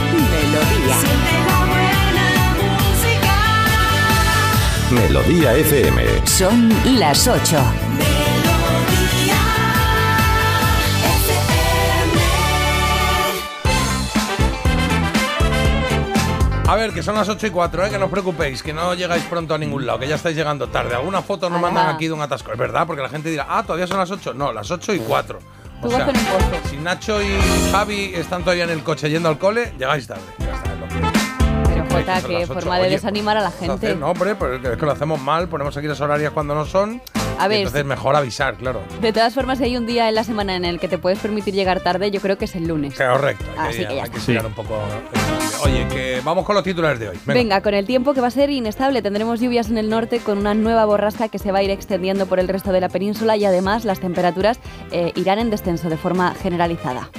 Melodía. 0.51 0.97
Melodía 4.91 5.55
FM. 5.55 6.27
Son 6.27 6.99
las 6.99 7.29
8. 7.29 7.57
A 16.67 16.75
ver, 16.75 16.93
que 16.93 17.03
son 17.05 17.15
las 17.15 17.29
8 17.29 17.47
y 17.47 17.51
4, 17.51 17.87
¿eh? 17.87 17.91
que 17.91 17.99
no 17.99 18.07
os 18.07 18.11
preocupéis, 18.11 18.61
que 18.63 18.73
no 18.73 18.95
llegáis 18.95 19.23
pronto 19.25 19.55
a 19.55 19.59
ningún 19.59 19.87
lado, 19.87 20.01
que 20.01 20.09
ya 20.09 20.17
estáis 20.17 20.35
llegando 20.35 20.67
tarde. 20.69 20.97
Alguna 20.97 21.23
foto 21.23 21.49
nos 21.49 21.61
mandan 21.61 21.95
aquí 21.95 22.07
de 22.09 22.13
un 22.13 22.23
atasco. 22.23 22.51
Es 22.51 22.59
verdad, 22.59 22.89
porque 22.89 23.03
la 23.03 23.09
gente 23.09 23.31
dirá, 23.31 23.47
ah, 23.49 23.63
todavía 23.63 23.87
son 23.87 23.99
las 23.99 24.11
8. 24.11 24.35
No, 24.35 24.53
las 24.53 24.69
8 24.69 24.95
y 24.95 24.99
4. 24.99 25.39
O 25.83 25.89
Tú 25.89 25.91
sea, 25.95 26.07
Nacho 26.83 27.23
y 27.23 27.29
Javi 27.71 28.13
están 28.15 28.43
todavía 28.43 28.65
en 28.65 28.71
el 28.71 28.83
coche 28.83 29.09
yendo 29.09 29.29
al 29.29 29.39
cole, 29.39 29.73
llegáis 29.79 30.07
tarde. 30.07 30.23
Ya 30.39 30.53
está, 30.55 30.75
lo 30.75 30.89
que- 30.89 30.95
Pero 31.69 31.87
Jota, 31.91 32.23
qué 32.23 32.47
forma 32.47 32.77
de 32.77 32.83
Oye, 32.83 32.91
desanimar 32.91 33.37
a 33.37 33.43
la 33.43 33.51
gente. 33.51 33.95
no, 33.95 34.11
hombre, 34.11 34.35
pues 34.35 34.61
es 34.65 34.77
que 34.77 34.87
lo 34.87 34.93
hacemos 34.93 35.21
mal, 35.21 35.49
ponemos 35.49 35.77
aquí 35.77 35.87
las 35.87 36.01
horarias 36.01 36.33
cuando 36.33 36.55
no 36.55 36.65
son 36.67 37.01
A 37.39 37.49
ver, 37.49 37.59
Entonces 37.59 37.85
mejor 37.85 38.17
avisar, 38.17 38.57
claro. 38.57 38.83
de 39.01 39.13
todas 39.13 39.35
formas, 39.35 39.59
si 39.59 39.65
hay 39.65 39.77
un 39.77 39.87
día 39.87 40.09
en 40.09 40.15
la 40.15 40.25
semana 40.25 40.57
en 40.57 40.65
el 40.65 40.79
que 40.79 40.89
te 40.89 40.99
puedes 40.99 41.19
permitir 41.19 41.55
llegar 41.55 41.81
tarde, 41.81 42.11
yo 42.11 42.21
creo 42.21 42.39
que 42.39 42.45
es 42.45 42.55
el 42.55 42.69
lunes. 42.69 42.95
Correcto. 42.95 43.45
hay 43.57 43.71
Así 43.71 43.87
que 43.87 43.97
ya 43.97 44.05
hay 44.05 44.11
que 44.11 44.47
un 44.47 44.55
poco. 44.55 44.79
Oye, 45.65 45.87
que 45.89 46.21
vamos 46.25 46.45
con 46.45 46.55
los 46.57 46.65
titulares 46.65 46.99
de 46.99 47.09
hoy. 47.09 47.19
Venga. 47.25 47.41
Venga. 47.41 47.61
con 47.61 47.75
el 47.75 47.87
tiempo 47.87 48.15
que 48.15 48.21
va 48.21 48.29
a 48.29 48.31
ser 48.33 48.51
inestable, 48.51 49.01
tendremos 49.03 49.41
lluvias 49.41 49.71
en 49.71 49.79
el 49.79 49.89
norte 49.89 50.19
con 50.19 50.39
una 50.39 50.55
nueva 50.55 50.85
borrasca 50.85 51.29
que 51.29 51.39
se 51.39 51.53
va 51.53 51.59
a 51.59 51.63
ir 51.63 51.71
extendiendo 51.71 52.27
por 52.27 52.41
el 52.41 52.49
resto 52.49 52.73
de 52.73 52.81
la 52.81 52.89
península 52.89 53.37
y 53.37 53.45
además 53.45 53.85
las 53.85 54.01
temperaturas 54.01 54.59
eh, 54.91 55.13
irán 55.15 55.39
en 55.39 55.51
descenso 55.51 55.89
de 55.89 55.97
forma 55.97 56.35
generalizada. 56.35 57.11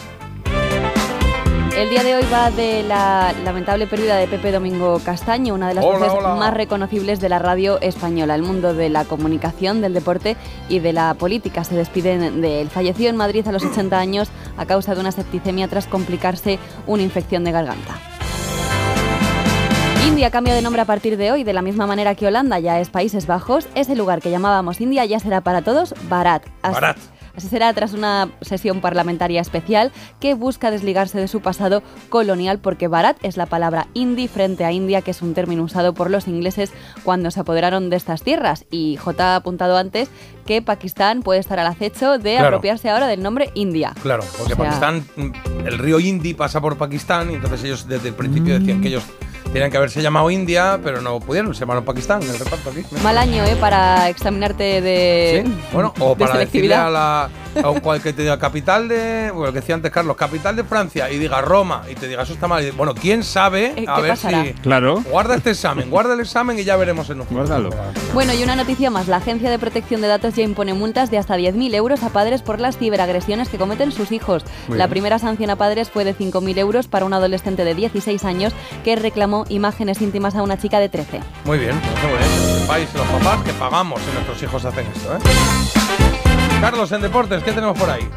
El 1.77 1.89
día 1.89 2.03
de 2.03 2.15
hoy 2.15 2.23
va 2.31 2.51
de 2.51 2.83
la 2.83 3.33
lamentable 3.43 3.87
pérdida 3.87 4.15
de 4.17 4.27
Pepe 4.27 4.51
Domingo 4.51 4.99
Castaño, 5.03 5.53
una 5.55 5.67
de 5.69 5.73
las 5.73 5.83
Hola, 5.83 5.97
voces 5.97 6.13
hola. 6.13 6.35
más 6.35 6.53
reconocibles 6.53 7.19
de 7.19 7.29
la 7.29 7.39
radio 7.39 7.81
española. 7.81 8.35
El 8.35 8.43
mundo 8.43 8.73
de 8.73 8.89
la 8.89 9.05
comunicación, 9.05 9.81
del 9.81 9.93
deporte 9.93 10.37
y 10.69 10.79
de 10.79 10.93
la 10.93 11.13
política 11.15 11.63
se 11.63 11.75
despiden 11.75 12.41
de 12.41 12.61
él. 12.61 12.69
Falleció 12.69 13.09
en 13.09 13.17
Madrid 13.17 13.47
a 13.47 13.51
los 13.51 13.65
80 13.65 13.97
años 13.97 14.29
a 14.57 14.65
causa 14.65 14.93
de 14.93 15.01
una 15.01 15.11
septicemia 15.11 15.67
tras 15.67 15.87
complicarse 15.87 16.59
una 16.87 17.01
infección 17.03 17.43
de 17.43 17.51
garganta. 17.51 17.95
India 20.07 20.29
cambia 20.29 20.53
de 20.53 20.61
nombre 20.61 20.81
a 20.81 20.85
partir 20.85 21.17
de 21.17 21.31
hoy, 21.31 21.43
de 21.43 21.53
la 21.53 21.63
misma 21.63 21.87
manera 21.87 22.13
que 22.13 22.27
Holanda 22.27 22.59
ya 22.59 22.79
es 22.79 22.89
Países 22.89 23.25
Bajos. 23.25 23.67
Ese 23.73 23.95
lugar 23.95 24.21
que 24.21 24.29
llamábamos 24.29 24.79
India 24.79 25.05
ya 25.05 25.19
será 25.19 25.41
para 25.41 25.63
todos 25.63 25.95
Bharat. 26.07 26.43
Así- 26.61 26.73
Bharat. 26.75 26.97
Así 27.35 27.47
será 27.47 27.73
tras 27.73 27.93
una 27.93 28.29
sesión 28.41 28.79
parlamentaria 28.79 29.41
especial 29.41 29.91
que 30.19 30.35
busca 30.35 30.69
desligarse 30.69 31.19
de 31.19 31.27
su 31.27 31.41
pasado 31.41 31.81
colonial 32.09 32.59
porque 32.59 32.87
Bharat 32.87 33.17
es 33.23 33.37
la 33.37 33.47
palabra 33.47 33.87
hindi 33.93 34.27
frente 34.27 34.65
a 34.65 34.71
India, 34.71 35.01
que 35.01 35.11
es 35.11 35.21
un 35.21 35.33
término 35.33 35.63
usado 35.63 35.93
por 35.93 36.11
los 36.11 36.27
ingleses 36.27 36.71
cuando 37.03 37.31
se 37.31 37.39
apoderaron 37.39 37.89
de 37.89 37.95
estas 37.95 38.21
tierras. 38.21 38.65
Y 38.69 38.97
J 38.97 39.33
ha 39.33 39.35
apuntado 39.37 39.77
antes 39.77 40.09
que 40.45 40.61
Pakistán 40.61 41.23
puede 41.23 41.39
estar 41.39 41.57
al 41.59 41.67
acecho 41.67 42.17
de 42.19 42.33
Claro. 42.35 42.47
apropiarse 42.47 42.89
ahora 42.89 43.07
del 43.07 43.23
nombre 43.23 43.49
India. 43.55 43.93
Claro, 44.03 44.23
porque 44.37 44.53
O 44.53 44.55
sea- 44.55 44.65
Pakistán, 44.65 45.03
mm, 45.15 45.67
el 45.67 45.79
río 45.79 45.99
Indi 45.99 46.33
pasa 46.35 46.61
por 46.61 46.77
Pakistán 46.77 47.31
y 47.31 47.35
entonces 47.35 47.63
ellos 47.63 47.87
desde 47.87 48.09
el 48.09 48.13
principio 48.15 48.59
decían 48.59 48.81
que 48.81 48.89
ellos 48.89 49.03
tenían 49.53 49.71
que 49.71 49.77
haberse 49.77 50.01
llamado 50.01 50.29
India, 50.31 50.79
pero 50.83 51.01
no 51.01 51.19
pudieron, 51.19 51.53
se 51.53 51.61
llamaron 51.61 51.85
Pakistán 51.85 52.21
en 52.23 52.29
el 52.31 52.39
reparto 52.39 52.71
aquí. 52.71 52.83
Mal 53.03 53.17
año, 53.17 53.43
¿eh? 53.45 53.55
Para 53.59 54.09
examinarte 54.09 54.81
de, 54.81 55.43
Sí, 55.45 55.53
bueno, 55.71 55.93
o 55.99 56.15
de 56.15 56.25
para 56.25 56.39
decirle 56.39 56.73
a 56.75 56.89
la 56.89 57.29
a 57.63 57.69
un 57.69 57.81
cual 57.81 58.01
que 58.01 58.13
te 58.13 58.23
diga 58.23 58.39
capital 58.39 58.87
de, 58.87 59.29
bueno, 59.31 59.45
lo 59.47 59.53
que 59.53 59.59
decía 59.59 59.75
antes 59.75 59.91
Carlos, 59.91 60.17
capital 60.17 60.55
de 60.55 60.63
Francia 60.63 61.11
y 61.11 61.19
diga 61.19 61.39
Roma 61.41 61.83
y 61.87 61.93
te 61.93 62.07
diga 62.07 62.23
eso 62.23 62.33
está 62.33 62.47
mal. 62.47 62.65
Y, 62.65 62.71
bueno, 62.71 62.95
quién 62.95 63.23
sabe, 63.23 63.73
Eh, 63.77 63.85
a 63.87 63.95
¿qué 63.97 64.01
ver 64.01 64.09
pasará? 64.11 64.43
si 64.43 64.53
Claro. 64.53 65.03
guarda 65.11 65.35
este 65.35 65.51
examen, 65.51 65.91
guarda 65.91 66.15
el 66.15 66.19
examen 66.21 66.57
y 66.57 66.63
ya 66.63 66.75
veremos 66.77 67.09
en 67.11 67.19
un 67.21 67.27
futuro. 67.27 67.45
Guárdalo. 67.45 67.69
Bueno, 68.11 68.33
y 68.33 68.41
una 68.43 68.55
noticia 68.55 68.89
más. 68.89 69.07
La 69.07 69.17
Agencia 69.17 69.51
de 69.51 69.59
Protección 69.59 70.01
de 70.01 70.07
Datos 70.07 70.33
ya 70.35 70.41
impone 70.43 70.73
multas 70.73 71.11
de 71.11 71.19
hasta 71.19 71.37
10.000 71.37 71.75
euros 71.75 72.01
a 72.01 72.09
padres 72.09 72.41
por 72.41 72.59
las 72.59 72.77
ciberagresiones 72.79 73.49
que 73.49 73.59
cometen 73.59 73.91
sus 73.91 74.11
hijos. 74.11 74.43
Muy 74.67 74.79
la 74.79 74.85
bien. 74.85 74.89
primera 74.89 75.19
sanción 75.19 75.51
a 75.51 75.55
padres 75.55 75.91
fue 75.91 76.05
de 76.05 76.15
5.000 76.15 76.57
euros 76.57 76.87
para 76.87 77.05
un 77.05 77.13
adolescente 77.13 77.63
de 77.65 77.75
16 77.75 78.25
años 78.25 78.53
que 78.83 78.95
reclamó 78.95 79.42
imágenes 79.49 80.01
íntimas 80.01 80.35
a 80.35 80.43
una 80.43 80.57
chica 80.57 80.79
de 80.79 80.89
13. 80.89 81.19
Muy 81.45 81.59
bien, 81.59 81.79
pues 81.79 82.03
muy 82.03 82.17
bien. 82.17 82.29
Que 82.29 82.59
sepáis 82.61 82.93
los 82.93 83.07
papás 83.07 83.43
que 83.43 83.53
pagamos 83.53 84.01
si 84.01 84.11
nuestros 84.13 84.43
hijos 84.43 84.65
hacen 84.65 84.85
esto, 84.95 85.15
¿eh? 85.15 85.19
Carlos, 86.61 86.91
en 86.91 87.01
deportes, 87.01 87.43
¿qué 87.43 87.51
tenemos 87.51 87.77
por 87.77 87.89
ahí? 87.89 88.07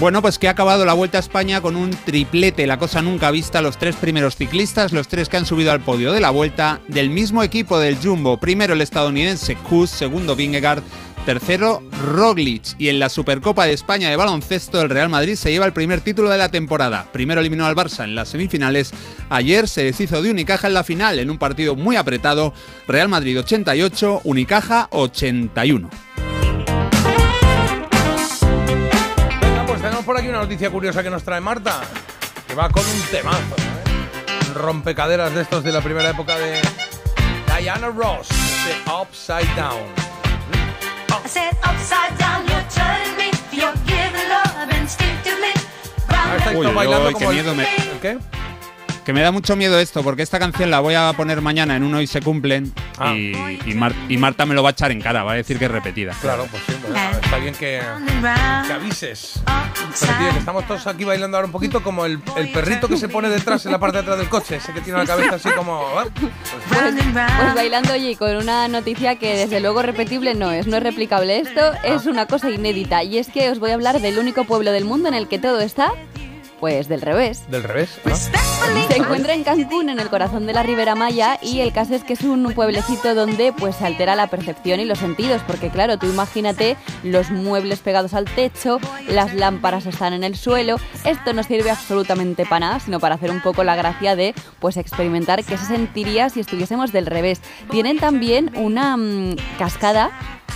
Bueno, 0.00 0.22
pues 0.22 0.38
que 0.38 0.48
ha 0.48 0.52
acabado 0.52 0.86
la 0.86 0.94
Vuelta 0.94 1.18
a 1.18 1.20
España 1.20 1.60
con 1.60 1.76
un 1.76 1.90
triplete, 1.90 2.66
la 2.66 2.78
cosa 2.78 3.02
nunca 3.02 3.30
vista, 3.30 3.60
los 3.60 3.76
tres 3.76 3.96
primeros 3.96 4.34
ciclistas, 4.34 4.92
los 4.92 5.08
tres 5.08 5.28
que 5.28 5.36
han 5.36 5.44
subido 5.44 5.72
al 5.72 5.80
podio 5.80 6.10
de 6.12 6.20
la 6.20 6.30
Vuelta, 6.30 6.80
del 6.88 7.10
mismo 7.10 7.42
equipo 7.42 7.78
del 7.78 7.98
Jumbo, 8.02 8.38
primero 8.38 8.72
el 8.72 8.80
estadounidense 8.80 9.56
Kuss, 9.56 9.90
segundo 9.90 10.36
Vingegaard, 10.36 10.82
tercero 11.30 11.80
Roglic 12.06 12.74
y 12.76 12.88
en 12.88 12.98
la 12.98 13.08
Supercopa 13.08 13.64
de 13.64 13.72
España 13.72 14.10
de 14.10 14.16
baloncesto 14.16 14.82
el 14.82 14.90
Real 14.90 15.08
Madrid 15.08 15.36
se 15.36 15.52
lleva 15.52 15.64
el 15.64 15.72
primer 15.72 16.00
título 16.00 16.28
de 16.28 16.36
la 16.36 16.48
temporada. 16.48 17.06
Primero 17.12 17.40
eliminó 17.40 17.66
al 17.66 17.76
Barça 17.76 18.02
en 18.02 18.16
las 18.16 18.30
semifinales, 18.30 18.90
ayer 19.28 19.68
se 19.68 19.84
deshizo 19.84 20.22
de 20.22 20.32
Unicaja 20.32 20.66
en 20.66 20.74
la 20.74 20.82
final 20.82 21.20
en 21.20 21.30
un 21.30 21.38
partido 21.38 21.76
muy 21.76 21.94
apretado, 21.94 22.52
Real 22.88 23.08
Madrid 23.08 23.38
88, 23.38 24.22
Unicaja 24.24 24.88
81. 24.90 25.88
Venga, 29.40 29.66
pues 29.68 29.82
tenemos 29.82 30.04
por 30.04 30.18
aquí 30.18 30.26
una 30.26 30.38
noticia 30.38 30.68
curiosa 30.68 31.00
que 31.04 31.10
nos 31.10 31.22
trae 31.22 31.40
Marta, 31.40 31.80
que 32.48 32.56
va 32.56 32.68
con 32.70 32.84
un 32.84 33.02
temazo, 33.12 33.54
¿eh? 33.56 34.52
Rompecaderas 34.52 35.32
de 35.32 35.42
estos 35.42 35.62
de 35.62 35.70
la 35.70 35.80
primera 35.80 36.10
época 36.10 36.36
de 36.40 36.60
Diana 37.56 37.86
Ross, 37.86 38.26
de 38.30 38.90
Upside 38.90 39.54
Down. 39.54 40.10
Uy, 46.50 46.62
todos 46.62 46.66
uy, 46.68 46.74
bailando 46.74 47.08
uy, 47.08 47.12
como 47.14 47.30
qué 47.30 47.38
el- 47.38 47.42
miedo 47.44 47.54
me- 47.54 47.62
¿El 47.64 47.98
qué? 48.00 48.18
Que 49.04 49.12
me 49.12 49.20
da 49.22 49.30
mucho 49.32 49.56
miedo 49.56 49.78
esto, 49.78 50.02
porque 50.02 50.22
esta 50.22 50.38
canción 50.38 50.70
la 50.70 50.80
voy 50.80 50.94
a 50.94 51.12
poner 51.16 51.40
mañana 51.40 51.76
en 51.76 51.82
uno 51.82 52.00
y 52.00 52.06
se 52.06 52.20
cumplen. 52.20 52.72
Ah. 53.00 53.14
Y, 53.14 53.58
y 53.66 53.74
Mar- 53.74 53.94
y 54.08 54.16
Marta 54.18 54.44
me 54.46 54.54
lo 54.54 54.62
va 54.62 54.68
a 54.68 54.72
echar 54.72 54.92
en 54.92 55.00
cara, 55.00 55.24
va 55.24 55.32
a 55.32 55.36
decir 55.36 55.58
que 55.58 55.64
es 55.64 55.70
repetida. 55.70 56.12
Claro, 56.20 56.46
pues 56.50 56.62
sí, 56.66 56.74
está 57.22 57.38
bien 57.38 57.54
que, 57.54 57.80
que 58.66 58.72
avises. 58.72 59.40
Pero 59.98 60.12
tío, 60.18 60.32
que 60.32 60.38
estamos 60.38 60.66
todos 60.66 60.86
aquí 60.86 61.04
bailando 61.04 61.36
ahora 61.36 61.46
un 61.46 61.52
poquito 61.52 61.82
como 61.82 62.04
el, 62.04 62.20
el 62.36 62.52
perrito 62.52 62.88
que 62.88 62.96
se 62.96 63.08
pone 63.08 63.28
detrás 63.30 63.64
en 63.66 63.72
la 63.72 63.78
parte 63.78 63.96
de 63.96 64.02
atrás 64.02 64.18
del 64.18 64.28
coche, 64.28 64.56
ese 64.56 64.72
que 64.72 64.80
tiene 64.82 64.98
la 64.98 65.06
cabeza 65.06 65.36
así 65.36 65.48
como... 65.50 65.80
¿eh? 66.04 66.10
Pues, 66.68 66.94
pues 66.94 67.54
bailando, 67.54 67.96
y 67.96 68.16
con 68.16 68.36
una 68.36 68.68
noticia 68.68 69.16
que 69.16 69.36
desde 69.36 69.60
luego 69.60 69.82
repetible 69.82 70.34
no 70.34 70.50
es, 70.52 70.66
no 70.66 70.76
es 70.76 70.82
replicable. 70.82 71.38
Esto 71.38 71.72
es 71.84 72.06
una 72.06 72.26
cosa 72.26 72.50
inédita 72.50 73.02
y 73.02 73.18
es 73.18 73.28
que 73.28 73.50
os 73.50 73.58
voy 73.58 73.70
a 73.70 73.74
hablar 73.74 74.00
del 74.00 74.18
único 74.18 74.44
pueblo 74.44 74.72
del 74.72 74.84
mundo 74.84 75.08
en 75.08 75.14
el 75.14 75.26
que 75.28 75.38
todo 75.38 75.60
está, 75.60 75.92
pues 76.60 76.88
del 76.88 77.00
revés. 77.00 77.50
Del 77.50 77.62
revés. 77.64 77.98
¿no? 78.04 78.14
Se 78.14 78.96
encuentra 78.96 79.34
en 79.34 79.42
Cancún, 79.42 79.88
en 79.88 79.98
el 79.98 80.08
corazón 80.08 80.46
de 80.46 80.52
la 80.52 80.62
Ribera 80.62 80.94
Maya, 80.94 81.38
y 81.42 81.60
el 81.60 81.72
caso 81.72 81.94
es 81.94 82.04
que 82.04 82.12
es 82.12 82.22
un 82.22 82.52
pueblecito 82.52 83.14
donde 83.14 83.52
pues 83.52 83.76
se 83.76 83.86
altera 83.86 84.14
la 84.14 84.28
percepción 84.28 84.78
y 84.78 84.84
los 84.84 84.98
sentidos, 84.98 85.42
porque 85.46 85.70
claro, 85.70 85.98
tú 85.98 86.06
imagínate 86.06 86.76
los 87.02 87.30
muebles 87.30 87.80
pegados 87.80 88.14
al 88.14 88.26
techo, 88.26 88.78
las 89.08 89.34
lámparas 89.34 89.86
están 89.86 90.12
en 90.12 90.22
el 90.22 90.36
suelo, 90.36 90.76
esto 91.04 91.32
no 91.32 91.42
sirve 91.42 91.70
absolutamente 91.70 92.44
para 92.44 92.60
nada, 92.60 92.80
sino 92.80 93.00
para 93.00 93.14
hacer 93.14 93.30
un 93.30 93.40
poco 93.40 93.64
la 93.64 93.76
gracia 93.76 94.14
de 94.14 94.34
pues 94.58 94.76
experimentar 94.76 95.42
qué 95.44 95.56
se 95.56 95.66
sentiría 95.66 96.28
si 96.28 96.40
estuviésemos 96.40 96.92
del 96.92 97.06
revés. 97.06 97.40
Tienen 97.70 97.98
también 97.98 98.50
una 98.54 98.96
mm, 98.96 99.36
cascada 99.58 100.10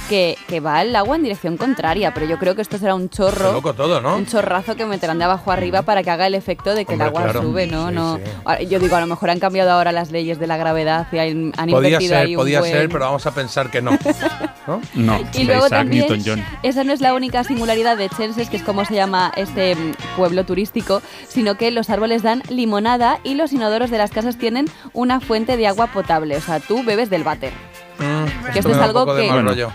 que, 0.08 0.36
que 0.48 0.60
va 0.60 0.82
el 0.82 0.94
agua 0.96 1.16
en 1.16 1.22
dirección 1.22 1.56
contraria, 1.56 2.12
pero 2.14 2.26
yo 2.26 2.38
creo 2.38 2.54
que 2.54 2.62
esto 2.62 2.78
será 2.78 2.94
un 2.94 3.08
chorro 3.10 3.52
loco 3.52 3.74
todo, 3.74 4.00
¿no? 4.00 4.16
un 4.16 4.26
chorrazo 4.26 4.76
que 4.76 4.84
meterán 4.86 5.18
de 5.18 5.24
abajo 5.24 5.50
arriba 5.52 5.82
para 5.82 6.02
que 6.02 6.10
haga 6.10 6.26
el 6.26 6.34
efecto 6.34 6.74
de 6.74 6.84
que 6.84 6.92
Hombre, 6.94 7.08
el 7.08 7.14
agua 7.14 7.22
claro. 7.24 7.42
sube, 7.42 7.66
¿no? 7.66 7.88
Sí, 7.88 7.94
no 7.94 8.18
sí. 8.58 8.66
Yo 8.66 8.78
digo, 8.78 8.96
a 8.96 9.00
lo 9.00 9.06
mejor 9.06 9.30
han 9.30 9.38
cambiado 9.40 9.70
ahora 9.72 9.92
las 9.92 10.10
leyes 10.10 10.38
de 10.38 10.46
la 10.46 10.56
gravedad 10.56 11.06
y 11.12 11.18
han, 11.18 11.52
han 11.56 11.68
Podía 11.70 11.88
invertido 11.88 12.08
ser, 12.14 12.18
ahí 12.26 12.36
un 12.36 12.40
podía 12.42 12.60
buen- 12.60 12.72
ser, 12.72 12.88
pero 12.88 13.04
vamos 13.04 13.26
a 13.26 13.34
pensar 13.34 13.70
que 13.70 13.82
no. 13.82 13.92
¿No? 14.66 14.80
No, 14.94 15.20
Y 15.34 15.44
luego 15.44 15.66
Isaac 15.66 15.80
también, 15.80 16.44
esa 16.62 16.84
no 16.84 16.92
es 16.92 17.00
la 17.00 17.12
única 17.14 17.44
singularidad 17.44 17.96
de 17.98 18.08
Chenses, 18.08 18.48
que 18.48 18.56
es 18.56 18.62
como 18.62 18.84
se 18.84 18.94
llama 18.94 19.30
este 19.36 19.74
mm, 19.76 19.92
pueblo 20.16 20.44
turístico, 20.44 21.02
sino 21.28 21.56
que 21.56 21.70
los 21.70 21.90
árboles 21.90 22.22
dan 22.22 22.42
limonada 22.48 23.18
y 23.24 23.34
los 23.34 23.52
inodoros 23.52 23.90
de 23.90 23.98
las 23.98 24.10
casas 24.10 24.38
tienen 24.38 24.66
una 24.94 25.20
fuente 25.20 25.56
de 25.58 25.66
agua 25.66 25.88
potable. 25.88 26.36
O 26.36 26.40
sea, 26.40 26.60
tú 26.60 26.82
bebes 26.82 27.10
del 27.10 27.24
váter. 27.24 27.52
Mm, 27.98 28.52
Que 28.52 28.58
esto 28.58 28.72
es 28.72 28.78
algo 28.78 29.06
que, 29.14 29.26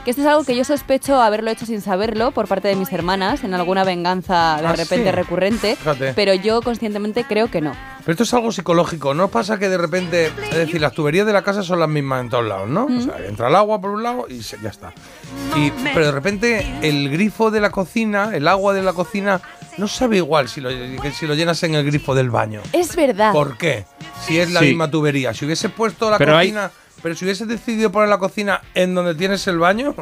esto 0.05 0.21
es 0.21 0.27
algo 0.27 0.43
que 0.43 0.55
yo 0.55 0.63
sospecho 0.65 1.21
haberlo 1.21 1.51
hecho 1.51 1.65
sin 1.65 1.81
saberlo 1.81 2.31
por 2.31 2.47
parte 2.47 2.67
de 2.67 2.75
mis 2.75 2.91
hermanas 2.91 3.43
en 3.45 3.53
alguna 3.53 3.83
venganza 3.85 4.57
de 4.59 4.67
Ah, 4.67 4.73
repente 4.73 5.05
sí. 5.09 5.11
recurrente, 5.11 5.75
Fíjate. 5.77 6.13
pero 6.13 6.33
yo 6.33 6.61
conscientemente 6.61 7.23
creo 7.23 7.49
que 7.49 7.61
no. 7.61 7.71
Pero 7.99 8.11
esto 8.11 8.23
es 8.23 8.33
algo 8.33 8.51
psicológico, 8.51 9.13
¿no 9.13 9.29
pasa 9.29 9.57
que 9.57 9.69
de 9.69 9.77
repente, 9.77 10.27
es 10.51 10.55
decir, 10.57 10.81
las 10.81 10.93
tuberías 10.93 11.25
de 11.27 11.33
la 11.33 11.43
casa 11.43 11.63
son 11.63 11.79
las 11.79 11.87
mismas 11.89 12.21
en 12.21 12.29
todos 12.29 12.45
lados, 12.45 12.67
¿no? 12.67 12.85
O 12.85 13.01
sea, 13.01 13.13
entra 13.25 13.47
el 13.49 13.55
agua 13.55 13.79
por 13.79 13.91
un 13.91 14.03
lado 14.03 14.25
y 14.29 14.41
se- 14.43 14.57
ya 14.61 14.69
está. 14.69 14.91
Y, 15.55 15.71
pero 15.93 16.05
de 16.07 16.11
repente 16.11 16.65
el 16.81 17.09
grifo 17.09 17.51
de 17.51 17.61
la 17.61 17.69
cocina, 17.71 18.31
el 18.33 18.47
agua 18.47 18.73
de 18.73 18.81
la 18.83 18.93
cocina, 18.93 19.39
no 19.77 19.87
sabe 19.87 20.17
igual 20.17 20.49
si 20.49 20.59
lo, 20.59 20.69
que 20.69 21.11
si 21.11 21.25
lo 21.27 21.35
llenas 21.35 21.61
en 21.63 21.75
el 21.75 21.85
grifo 21.85 22.13
del 22.15 22.29
baño. 22.29 22.61
Es 22.73 22.95
verdad. 22.95 23.31
¿Por 23.31 23.57
qué? 23.57 23.85
Si 24.25 24.39
es 24.39 24.51
la 24.51 24.59
Sí. 24.59 24.67
misma 24.67 24.89
tubería. 24.91 25.33
Si 25.33 25.45
hubiese 25.45 25.69
puesto 25.69 26.09
la 26.09 26.17
Pero 26.17 26.35
hay- 26.35 26.47
cocina, 26.47 26.71
pero 27.01 27.15
si 27.15 27.26
hubiese 27.26 27.45
decidido 27.45 27.91
poner 27.91 28.09
la 28.09 28.17
cocina 28.17 28.61
en 28.73 28.95
donde 28.95 29.15
tienes 29.15 29.45
el 29.47 29.59
baño, 29.59 29.95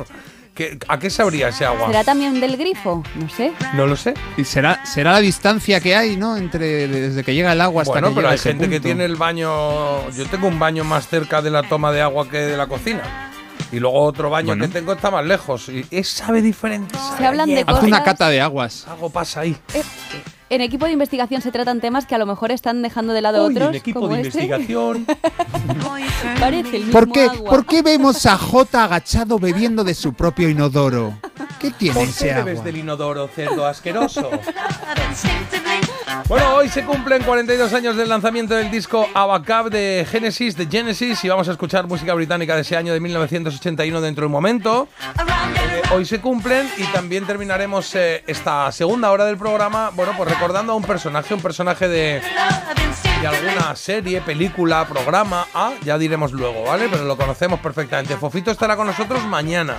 ¿qué- 0.53 0.77
¿a 0.87 0.97
qué 0.99 1.09
sabría 1.09 1.49
ese 1.49 1.65
agua? 1.65 1.87
¿Será 1.87 2.03
también 2.03 2.39
del 2.39 2.57
grifo? 2.57 3.03
No 3.15 3.29
sé. 3.29 3.53
No 3.73 3.85
lo 3.87 3.95
sé. 3.95 4.13
Y 4.37 4.43
será, 4.43 4.85
será 4.85 5.13
la 5.13 5.19
distancia 5.19 5.79
que 5.79 5.95
hay, 5.95 6.17
¿no? 6.17 6.37
Entre 6.37 6.87
desde 6.87 7.23
que 7.23 7.33
llega 7.33 7.53
el 7.53 7.61
agua 7.61 7.83
hasta 7.83 7.93
Bueno, 7.93 8.09
que 8.09 8.15
pero 8.15 8.21
llega 8.27 8.31
hay 8.31 8.35
ese 8.35 8.49
gente 8.49 8.69
que 8.69 8.79
tiene 8.79 9.05
el 9.05 9.15
baño. 9.15 10.09
Yo 10.11 10.25
tengo 10.29 10.47
un 10.47 10.59
baño 10.59 10.83
más 10.83 11.07
cerca 11.07 11.41
de 11.41 11.51
la 11.51 11.63
toma 11.63 11.91
de 11.91 12.01
agua 12.01 12.27
que 12.29 12.37
de 12.37 12.57
la 12.57 12.67
cocina. 12.67 13.31
Y 13.71 13.79
luego 13.79 14.01
otro 14.01 14.29
baño 14.29 14.47
Bueno. 14.47 14.65
que 14.65 14.71
tengo 14.71 14.93
está 14.93 15.11
más 15.11 15.25
lejos. 15.25 15.67
Y 15.69 15.85
es 15.91 16.07
sabe 16.07 16.41
diferente. 16.41 16.95
sabe 16.97 17.17
Se 17.17 17.25
hablan 17.25 17.49
de 17.49 17.55
hierba. 17.55 17.73
Haz 17.73 17.83
una 17.83 17.99
cosas- 17.99 18.05
cata 18.13 18.29
de 18.29 18.39
aguas. 18.41 18.87
Algo 18.87 19.09
pasa 19.09 19.41
ahí. 19.41 19.57
Eh, 19.73 19.83
en 20.49 20.61
equipo 20.61 20.85
de 20.85 20.93
investigación 20.93 21.41
se 21.41 21.51
tratan 21.51 21.81
temas 21.81 22.05
que 22.05 22.15
a 22.15 22.17
lo 22.17 22.25
mejor 22.25 22.51
están 22.51 22.81
dejando 22.81 23.13
de 23.13 23.21
lado 23.21 23.45
Uy, 23.45 23.53
otros. 23.53 23.69
en 23.69 23.75
equipo 23.75 23.99
como 23.99 24.13
de 24.15 24.21
este. 24.21 24.43
investigación. 24.45 25.05
Parece 26.39 26.77
el 26.77 26.85
mismo 26.85 26.91
¿Por 26.91 27.11
qué, 27.11 27.23
agua. 27.23 27.49
¿Por 27.49 27.65
qué 27.65 27.81
vemos 27.81 28.25
a 28.25 28.37
J 28.37 28.83
agachado 28.83 29.39
bebiendo 29.39 29.83
de 29.83 29.93
su 29.93 30.13
propio 30.13 30.49
inodoro? 30.49 31.13
¿Qué 31.59 31.71
tiene 31.71 31.93
¿Por 31.95 32.03
qué 32.03 32.09
ese 32.09 32.31
agua? 32.31 32.45
bebes 32.45 32.63
del 32.63 32.77
inodoro, 32.77 33.27
cerdo 33.27 33.65
asqueroso? 33.65 34.29
Bueno, 36.27 36.55
hoy 36.55 36.67
se 36.67 36.83
cumplen 36.83 37.23
42 37.23 37.73
años 37.73 37.95
del 37.95 38.09
lanzamiento 38.09 38.53
del 38.55 38.69
disco 38.69 39.07
Abacab 39.13 39.69
de 39.69 40.05
Genesis, 40.09 40.57
de 40.57 40.65
Genesis, 40.65 41.23
y 41.23 41.29
vamos 41.29 41.47
a 41.47 41.51
escuchar 41.51 41.87
música 41.87 42.13
británica 42.13 42.55
de 42.55 42.61
ese 42.61 42.75
año 42.75 42.91
de 42.93 42.99
1981 42.99 44.01
dentro 44.01 44.23
de 44.23 44.25
un 44.25 44.31
momento. 44.31 44.87
Eh, 44.99 45.81
hoy 45.93 46.05
se 46.05 46.19
cumplen 46.19 46.69
y 46.77 46.83
también 46.87 47.25
terminaremos 47.25 47.93
eh, 47.95 48.23
esta 48.27 48.69
segunda 48.73 49.11
hora 49.11 49.25
del 49.25 49.37
programa, 49.37 49.91
bueno, 49.93 50.13
pues 50.17 50.29
recordando 50.29 50.73
a 50.73 50.75
un 50.75 50.83
personaje, 50.83 51.33
un 51.33 51.41
personaje 51.41 51.87
de, 51.87 52.21
de 53.21 53.27
alguna 53.27 53.75
serie, 53.75 54.19
película, 54.21 54.85
programa, 54.87 55.47
ah, 55.53 55.71
ya 55.83 55.97
diremos 55.97 56.33
luego, 56.33 56.63
¿vale? 56.63 56.87
Pero 56.91 57.05
lo 57.05 57.15
conocemos 57.15 57.59
perfectamente. 57.61 58.17
Fofito 58.17 58.51
estará 58.51 58.75
con 58.75 58.87
nosotros 58.87 59.23
mañana, 59.25 59.75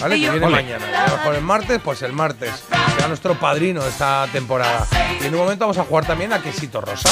¿vale? 0.00 0.20
Que 0.20 0.30
viene 0.30 0.48
mañana. 0.48 0.84
Y 0.90 0.94
a 0.94 1.06
lo 1.08 1.16
mejor 1.16 1.34
el 1.34 1.42
martes, 1.42 1.80
pues 1.82 2.02
el 2.02 2.12
martes. 2.12 2.50
Será 2.94 3.08
nuestro 3.08 3.38
padrino 3.38 3.82
de 3.82 3.88
esta 3.90 4.26
temporada. 4.32 4.86
Y 5.20 5.26
en 5.26 5.34
un 5.34 5.40
momento 5.40 5.64
vamos 5.64 5.78
a 5.78 5.84
jugar 5.84 6.06
también 6.06 6.32
a 6.32 6.42
Quesito 6.42 6.80
Rosa. 6.80 7.08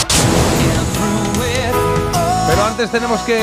Pero 2.46 2.64
antes 2.64 2.90
tenemos 2.90 3.20
que 3.22 3.38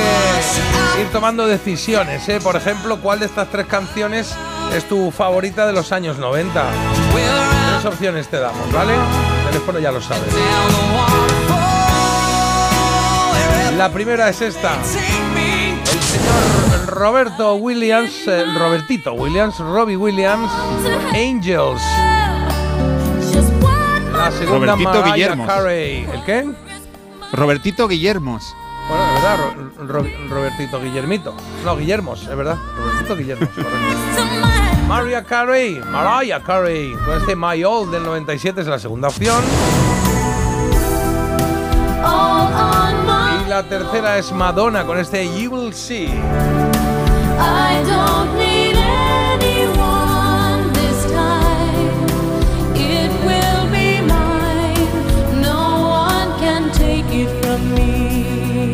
ir 1.02 1.08
tomando 1.12 1.48
decisiones, 1.48 2.28
¿eh? 2.30 2.40
Por 2.42 2.56
ejemplo, 2.56 3.02
¿cuál 3.02 3.20
de 3.20 3.26
estas 3.26 3.50
tres 3.50 3.66
canciones 3.66 4.34
es 4.74 4.88
tu 4.88 5.12
favorita 5.12 5.66
de 5.66 5.74
los 5.74 5.92
años 5.92 6.18
90? 6.18 6.66
Tres 7.12 7.86
opciones 7.86 8.28
te 8.30 8.40
damos, 8.40 8.72
¿vale? 8.72 8.94
El 8.94 9.48
teléfono 9.48 9.80
ya 9.80 9.92
lo 9.92 10.02
sabes. 10.02 10.34
La 13.78 13.90
primera 13.92 14.30
es 14.30 14.42
esta. 14.42 14.76
El 14.76 16.02
señor 16.04 16.61
Roberto 16.92 17.56
Williams, 17.56 18.28
eh, 18.28 18.44
Robertito 18.58 19.14
Williams, 19.14 19.58
Robbie 19.60 19.96
Williams, 19.96 20.52
Angels. 21.14 21.82
La 24.14 24.30
segunda 24.32 24.74
Robertito 24.76 24.90
Mariah 24.92 25.14
Guillermos. 25.14 25.48
Carey. 25.48 26.06
¿El 26.14 26.24
qué? 26.26 26.52
Robertito 27.32 27.88
Guillermos. 27.88 28.54
Bueno, 28.90 29.06
de 29.06 29.14
verdad, 29.14 29.38
Ro- 29.78 29.88
Ro- 29.88 30.10
Robertito 30.30 30.82
Guillermito. 30.82 31.34
No, 31.64 31.78
Guillermos, 31.78 32.24
es 32.28 32.36
verdad. 32.36 32.58
Robertito 32.78 33.16
Guillermos. 33.16 33.50
Mariah 34.90 35.24
Carey, 35.24 35.80
Mariah 35.90 36.42
Carey, 36.44 36.92
con 37.06 37.18
este 37.18 37.36
My 37.38 37.64
All 37.64 37.90
del 37.90 38.04
97 38.04 38.60
es 38.62 38.68
la 38.68 38.78
segunda 38.80 39.08
opción. 39.08 39.42
La 43.52 43.64
tercera 43.64 44.18
es 44.18 44.32
Madonna 44.32 44.86
con 44.86 44.98
este 44.98 45.26
You 45.26 45.52
Will 45.52 45.74
See. 45.74 46.06
I 46.06 47.84
don't 47.86 48.38
need 48.38 48.78
anyone 48.78 50.72
this 50.72 51.06
time. 51.12 52.06
It 52.74 53.12
will 53.26 53.70
be 53.70 54.00
mine. 54.04 54.88
No 55.42 55.90
one 55.90 56.40
can 56.40 56.72
take 56.72 57.14
it 57.14 57.28
from 57.42 57.74
me. 57.76 58.74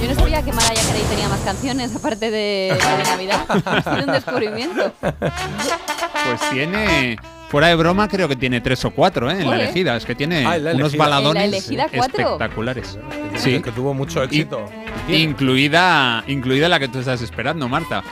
Yo 0.00 0.06
no 0.08 0.14
sabía 0.14 0.42
que 0.42 0.52
Mariah 0.52 0.82
Carey 0.86 1.02
tenía 1.10 1.28
más 1.28 1.40
canciones 1.40 1.96
aparte 1.96 2.30
de 2.30 2.78
la 2.80 2.96
de 2.96 3.02
Navidad. 3.02 3.44
Sido 3.82 4.04
un 4.06 4.12
descubrimiento. 4.12 4.92
Pues 5.00 6.50
tiene. 6.52 7.18
Fuera 7.48 7.68
de 7.68 7.76
broma, 7.76 8.08
creo 8.08 8.28
que 8.28 8.34
tiene 8.36 8.60
tres 8.60 8.84
o 8.84 8.90
cuatro, 8.90 9.30
¿eh? 9.30 9.40
En 9.40 9.48
la 9.48 9.56
elegida. 9.56 9.96
Es 9.96 10.04
que 10.04 10.14
tiene 10.16 10.44
Ah, 10.44 10.58
la 10.58 10.72
unos 10.72 10.96
baladones 10.96 11.70
¿En 11.70 11.76
la 11.76 11.84
espectaculares. 11.86 12.98
Sí. 13.36 13.60
Que 13.62 13.70
tuvo 13.70 13.94
mucho 13.94 14.22
éxito. 14.22 14.66
Incluida, 15.08 16.24
incluida 16.26 16.68
la 16.68 16.78
que 16.80 16.88
tú 16.88 16.98
estás 16.98 17.22
esperando, 17.22 17.68
Marta. 17.68 18.02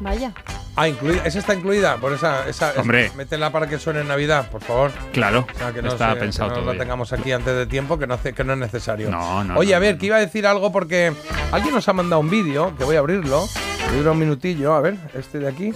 Vaya. 0.00 0.32
Ah, 0.74 0.88
incluida, 0.88 1.22
esa 1.24 1.38
está 1.38 1.54
incluida, 1.54 1.96
por 1.96 2.12
esa, 2.12 2.48
esa 2.48 2.72
Hombre. 2.78 3.06
esa- 3.06 3.14
métela 3.16 3.50
para 3.52 3.66
que 3.66 3.78
suene 3.78 4.00
en 4.00 4.08
Navidad, 4.08 4.50
por 4.50 4.62
favor. 4.62 4.90
Claro, 5.12 5.46
O 5.54 5.58
sea, 5.58 5.72
que 5.72 5.80
no, 5.82 5.88
estaba 5.88 6.14
se- 6.14 6.20
pensado 6.20 6.48
que 6.50 6.54
no 6.56 6.60
todo 6.62 6.72
lo 6.72 6.78
ya. 6.78 6.82
tengamos 6.82 7.12
aquí 7.12 7.30
antes 7.32 7.54
de 7.54 7.66
tiempo, 7.66 7.98
que 7.98 8.06
no, 8.06 8.14
hace- 8.14 8.32
que 8.32 8.42
no 8.42 8.54
es 8.54 8.58
necesario. 8.58 9.10
No, 9.10 9.44
no, 9.44 9.56
Oye, 9.58 9.70
no, 9.72 9.76
a 9.76 9.80
ver, 9.80 9.98
que 9.98 10.06
iba 10.06 10.16
a 10.16 10.20
decir 10.20 10.46
algo 10.46 10.72
porque 10.72 11.12
alguien 11.52 11.74
nos 11.74 11.86
ha 11.88 11.92
mandado 11.92 12.20
un 12.20 12.30
vídeo, 12.30 12.74
que 12.76 12.84
voy 12.84 12.96
a 12.96 13.00
abrirlo. 13.00 13.46
Dura 13.96 14.12
un 14.12 14.18
minutillo, 14.18 14.72
a 14.74 14.80
ver, 14.80 14.96
este 15.14 15.38
de 15.40 15.48
aquí. 15.48 15.72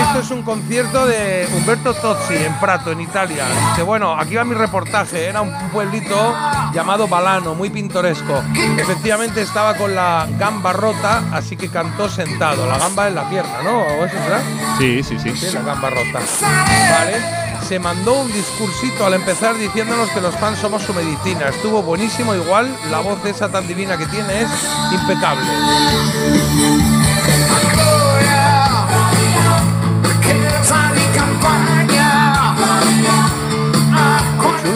Esto 0.00 0.20
es 0.20 0.30
un 0.30 0.42
concierto 0.42 1.06
de 1.06 1.48
Humberto 1.54 1.94
Tozzi 1.94 2.34
en 2.34 2.58
Prato, 2.60 2.92
en 2.92 3.00
Italia. 3.00 3.44
Dice, 3.70 3.82
bueno, 3.82 4.14
aquí 4.18 4.34
va 4.34 4.44
mi 4.44 4.54
reportaje. 4.54 5.26
Era 5.26 5.40
un 5.42 5.52
pueblito 5.70 6.34
llamado 6.72 7.08
Balano, 7.08 7.54
muy 7.54 7.70
pintoresco. 7.70 8.42
Efectivamente 8.78 9.42
estaba 9.42 9.74
con 9.74 9.94
la 9.94 10.26
gamba 10.38 10.72
rota, 10.72 11.22
así 11.32 11.56
que 11.56 11.68
cantó 11.68 12.08
sentado. 12.08 12.66
La 12.66 12.78
gamba 12.78 13.08
en 13.08 13.14
la 13.14 13.28
pierna, 13.28 13.62
¿no? 13.62 13.80
¿O 13.80 14.04
eso 14.04 14.16
será? 14.24 14.40
Sí, 14.78 15.02
sí, 15.02 15.18
sí. 15.18 15.36
Sí, 15.36 15.54
la 15.54 15.62
gamba 15.62 15.90
rota. 15.90 16.20
Vale. 16.40 17.42
Se 17.66 17.78
mandó 17.78 18.20
un 18.20 18.32
discursito 18.32 19.06
al 19.06 19.14
empezar 19.14 19.56
diciéndonos 19.56 20.10
que 20.10 20.20
los 20.20 20.34
fans 20.36 20.58
somos 20.58 20.82
su 20.82 20.92
medicina. 20.92 21.48
Estuvo 21.48 21.82
buenísimo, 21.82 22.34
igual 22.34 22.74
la 22.90 22.98
voz 23.00 23.24
esa 23.24 23.48
tan 23.50 23.66
divina 23.66 23.96
que 23.96 24.06
tiene 24.06 24.42
es 24.42 24.48
impecable. 24.92 25.46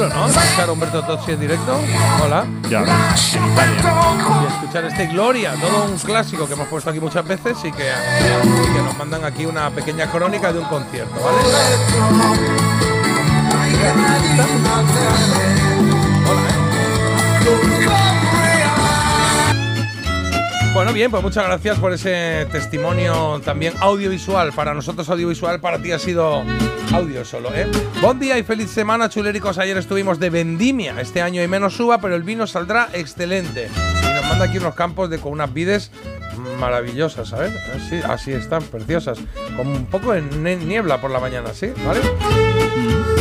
Chulo, 0.08 0.14
¿no? 0.14 0.26
Escuchar 0.26 0.68
a 0.68 0.72
Humberto 0.72 1.02
Tozzi 1.02 1.32
en 1.32 1.40
directo. 1.40 1.78
Hola. 2.22 2.46
Ya. 2.68 2.82
Y 2.82 4.46
escuchar 4.52 4.84
este 4.84 5.06
Gloria, 5.06 5.54
todo 5.54 5.84
un 5.84 5.98
clásico 5.98 6.46
que 6.46 6.52
hemos 6.54 6.68
puesto 6.68 6.90
aquí 6.90 7.00
muchas 7.00 7.26
veces 7.26 7.56
y 7.64 7.72
que, 7.72 7.84
y 7.84 8.72
que 8.72 8.82
nos 8.82 8.96
mandan 8.96 9.24
aquí 9.24 9.46
una 9.46 9.70
pequeña 9.70 10.10
crónica 10.10 10.52
de 10.52 10.58
un 10.58 10.66
concierto, 10.66 11.14
¿vale? 11.22 11.36
Bueno, 20.76 20.92
bien, 20.92 21.10
pues 21.10 21.22
muchas 21.22 21.46
gracias 21.46 21.78
por 21.78 21.94
ese 21.94 22.46
testimonio 22.52 23.40
también 23.42 23.72
audiovisual. 23.80 24.52
Para 24.52 24.74
nosotros 24.74 25.08
audiovisual, 25.08 25.58
para 25.58 25.78
ti 25.80 25.90
ha 25.92 25.98
sido 25.98 26.44
audio 26.92 27.24
solo, 27.24 27.48
¿eh? 27.54 27.66
Buen 28.02 28.18
día 28.20 28.36
y 28.36 28.42
feliz 28.42 28.70
semana, 28.70 29.08
chuléricos. 29.08 29.56
Ayer 29.56 29.78
estuvimos 29.78 30.20
de 30.20 30.28
vendimia. 30.28 31.00
Este 31.00 31.22
año 31.22 31.40
hay 31.40 31.48
menos 31.48 31.80
uva, 31.80 31.98
pero 31.98 32.14
el 32.14 32.24
vino 32.24 32.46
saldrá 32.46 32.90
excelente. 32.92 33.70
Y 34.02 34.14
nos 34.14 34.26
manda 34.26 34.44
aquí 34.44 34.58
unos 34.58 34.74
campos 34.74 35.08
de 35.08 35.18
con 35.18 35.32
unas 35.32 35.50
vides 35.54 35.90
maravillosas, 36.60 37.30
¿sabes? 37.30 37.54
Así, 37.74 38.00
así 38.06 38.32
están, 38.32 38.62
preciosas. 38.64 39.18
Con 39.56 39.68
un 39.68 39.86
poco 39.86 40.12
de 40.12 40.20
ne- 40.20 40.56
niebla 40.56 41.00
por 41.00 41.10
la 41.10 41.20
mañana, 41.20 41.54
¿sí? 41.54 41.72
¿Vale? 41.86 42.00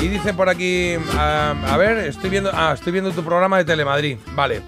Y 0.02 0.10
dice 0.10 0.34
por 0.34 0.50
aquí, 0.50 0.96
ah, 1.18 1.54
a 1.70 1.78
ver, 1.78 2.00
estoy 2.00 2.30
viendo, 2.30 2.52
ah, 2.54 2.74
estoy 2.74 2.92
viendo 2.92 3.12
tu 3.12 3.24
programa 3.24 3.58
de 3.60 3.64
Telemadrid. 3.64 4.18
Vale. 4.36 4.62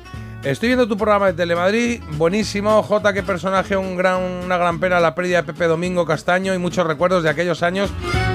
Estoy 0.43 0.69
viendo 0.69 0.88
tu 0.88 0.95
programa 0.95 1.27
de 1.27 1.34
Telemadrid, 1.34 2.01
buenísimo. 2.14 2.81
J, 2.81 3.11
qué 3.14 3.22
personaje, 3.23 3.76
un 3.76 3.97
gran, 3.97 4.22
una 4.22 4.55
gran 4.57 4.80
pena 4.80 4.99
la 4.99 5.14
pérdida 5.14 5.38
de 5.41 5.43
Pepe 5.51 5.65
Domingo 5.65 6.05
Castaño 6.05 6.53
y 6.53 6.57
muchos 6.57 6.88
recuerdos 6.88 7.23
de 7.23 7.30
aquellos 7.30 7.64
años. 7.64 7.89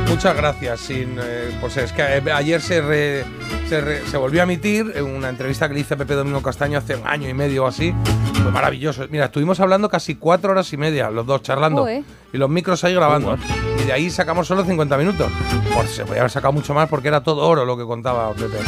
Muchas 0.08 0.36
gracias. 0.36 0.80
Sin, 0.80 1.16
eh, 1.22 1.56
pues 1.60 1.76
es 1.78 1.90
que 1.92 2.02
eh, 2.02 2.32
ayer 2.34 2.60
se, 2.60 2.82
re- 2.82 3.24
se, 3.68 3.80
re- 3.80 4.02
se 4.06 4.16
volvió 4.18 4.40
a 4.40 4.44
emitir 4.44 4.92
una 5.02 5.30
entrevista 5.30 5.68
que 5.68 5.74
le 5.74 5.80
hice 5.80 5.94
a 5.94 5.96
Pepe 5.96 6.14
Domingo 6.14 6.42
Castaño 6.42 6.76
hace 6.78 6.96
un 6.96 7.06
año 7.06 7.30
y 7.30 7.34
medio 7.34 7.64
o 7.64 7.66
así. 7.68 7.94
Fue 8.42 8.50
maravilloso. 8.52 9.06
Mira, 9.08 9.26
estuvimos 9.26 9.58
hablando 9.60 9.88
casi 9.88 10.16
cuatro 10.16 10.50
horas 10.50 10.70
y 10.72 10.76
media, 10.76 11.08
los 11.08 11.24
dos 11.24 11.40
charlando. 11.42 11.84
Y 12.32 12.36
los 12.36 12.50
micros 12.50 12.84
ahí 12.84 12.92
grabando. 12.94 13.38
y 13.80 13.84
de 13.86 13.92
ahí 13.92 14.10
sacamos 14.10 14.46
solo 14.46 14.64
50 14.64 14.98
minutos. 14.98 15.30
Pues 15.74 15.90
se 15.90 16.04
podía 16.04 16.20
haber 16.20 16.30
sacado 16.30 16.52
mucho 16.52 16.74
más 16.74 16.90
porque 16.90 17.08
era 17.08 17.22
todo 17.22 17.46
oro 17.48 17.64
lo 17.64 17.78
que 17.78 17.84
contaba 17.84 18.32
Pepe. 18.34 18.58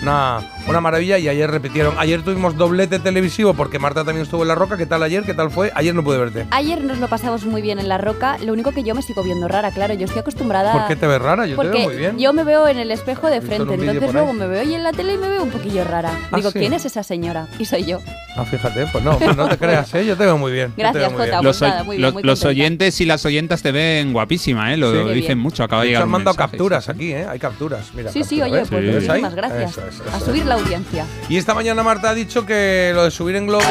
Una, 0.00 0.40
una 0.68 0.80
maravilla 0.80 1.18
y 1.18 1.28
ayer 1.28 1.50
repitieron. 1.50 1.94
Ayer 1.98 2.22
tuvimos 2.22 2.56
doblete 2.56 3.00
televisivo 3.00 3.54
porque 3.54 3.78
Marta 3.80 4.04
también 4.04 4.22
estuvo 4.22 4.42
en 4.42 4.48
La 4.48 4.54
Roca. 4.54 4.76
¿Qué 4.76 4.86
tal 4.86 5.02
ayer? 5.02 5.24
¿Qué 5.24 5.34
tal 5.34 5.50
fue? 5.50 5.72
Ayer 5.74 5.92
no 5.94 6.04
pude 6.04 6.18
verte. 6.18 6.46
Ayer 6.52 6.80
nos 6.84 6.98
lo 6.98 7.08
pasamos 7.08 7.44
muy 7.44 7.62
bien 7.62 7.80
en 7.80 7.88
La 7.88 7.98
Roca. 7.98 8.38
Lo 8.38 8.52
único 8.52 8.70
que 8.70 8.84
yo 8.84 8.94
me 8.94 9.02
sigo 9.02 9.24
viendo 9.24 9.48
rara, 9.48 9.72
claro. 9.72 9.94
Yo 9.94 10.04
estoy 10.04 10.20
acostumbrada. 10.20 10.72
¿Por 10.72 10.86
qué 10.86 10.94
te 10.96 11.06
ves 11.08 11.20
rara? 11.20 11.46
Yo 11.46 11.52
te 11.52 11.56
Porque 11.56 11.78
veo 11.78 11.88
muy 11.88 11.96
bien. 11.96 12.16
yo 12.18 12.32
me 12.32 12.44
veo 12.44 12.68
en 12.68 12.78
el 12.78 12.90
espejo 12.92 13.26
de 13.28 13.36
en 13.36 13.42
frente, 13.42 13.76
vídeo 13.76 13.90
entonces 13.92 14.12
luego 14.14 14.32
me 14.32 14.46
veo 14.46 14.62
y 14.62 14.74
en 14.74 14.82
la 14.84 14.92
tele 14.92 15.14
y 15.14 15.18
me 15.18 15.28
veo 15.28 15.42
un 15.42 15.50
poquillo 15.50 15.82
rara. 15.84 16.12
¿Ah, 16.30 16.36
Digo, 16.36 16.50
sí? 16.52 16.60
¿quién 16.60 16.72
es 16.74 16.84
esa 16.84 17.02
señora? 17.02 17.48
Y 17.58 17.64
soy 17.64 17.84
yo. 17.84 17.98
Ah, 18.36 18.44
fíjate, 18.44 18.86
pues 18.92 19.02
no, 19.02 19.18
pues 19.18 19.36
no 19.36 19.48
te 19.48 19.58
creas, 19.58 19.92
¿eh? 19.94 20.06
Yo 20.06 20.16
te 20.16 20.24
veo 20.24 20.38
muy 20.38 20.52
bien. 20.52 20.70
te 20.72 20.82
Gracias, 20.82 21.10
muy 21.10 21.18
Jota, 21.22 21.30
bien. 21.32 21.44
Los, 21.44 21.60
nada, 21.60 21.82
muy 21.82 21.96
bien, 21.96 22.02
los- 22.02 22.14
muy 22.14 22.22
los 22.22 22.44
oyentes 22.44 23.00
y 23.00 23.04
las 23.04 23.24
oyentas 23.26 23.62
te 23.62 23.72
ven 23.72 24.12
guapísima, 24.12 24.72
¿eh? 24.72 24.76
Lo 24.76 24.92
Sí. 24.92 24.98
Dicen 25.14 25.26
bien. 25.26 25.38
mucho. 25.40 25.64
Acaba 25.64 25.82
de 25.82 25.88
llegar 25.88 26.02
han 26.02 26.08
un 26.08 26.12
mandado 26.12 26.36
capturas 26.36 26.84
sí, 26.84 26.92
sí. 26.92 26.96
aquí, 26.96 27.12
¿eh? 27.14 27.26
Hay 27.28 27.38
capturas. 27.40 27.86
Mira, 27.94 28.12
Sí, 28.12 28.22
sí, 28.22 28.38
captura, 28.38 28.44
oye, 28.46 28.56
¿ves? 28.60 28.68
pues 28.70 28.94
muchísimas 28.94 29.34
gracias. 29.34 29.70
Eso 29.72 29.86
es, 29.88 29.97
A 30.12 30.20
subir 30.20 30.46
la 30.46 30.54
audiencia. 30.54 31.06
Y 31.28 31.36
esta 31.36 31.54
mañana 31.54 31.82
Marta 31.82 32.10
ha 32.10 32.14
dicho 32.14 32.46
que 32.46 32.92
lo 32.94 33.04
de 33.04 33.10
subir 33.10 33.36
en 33.36 33.46
globo 33.46 33.64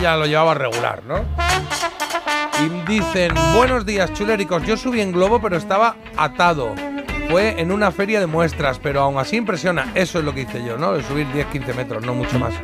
ella 0.00 0.16
lo 0.16 0.26
llevaba 0.26 0.54
regular, 0.54 1.02
¿no? 1.04 1.24
Y 2.64 2.90
dicen, 2.90 3.32
buenos 3.54 3.84
días 3.84 4.12
chuléricos, 4.12 4.62
yo 4.64 4.76
subí 4.76 5.00
en 5.00 5.12
globo 5.12 5.40
pero 5.40 5.56
estaba 5.56 5.96
atado. 6.16 6.74
fue 7.30 7.60
en 7.60 7.70
una 7.70 7.90
feria 7.90 8.18
de 8.20 8.26
muestras, 8.26 8.78
pero 8.78 9.00
aún 9.00 9.18
así 9.18 9.36
impresiona. 9.36 9.92
Eso 9.94 10.18
es 10.18 10.24
lo 10.24 10.34
que 10.34 10.42
hice 10.42 10.64
yo, 10.64 10.76
¿no? 10.76 10.92
De 10.92 11.02
subir 11.02 11.26
10-15 11.28 11.74
metros, 11.74 12.04
no 12.04 12.14
mucho 12.14 12.38
más. 12.38 12.54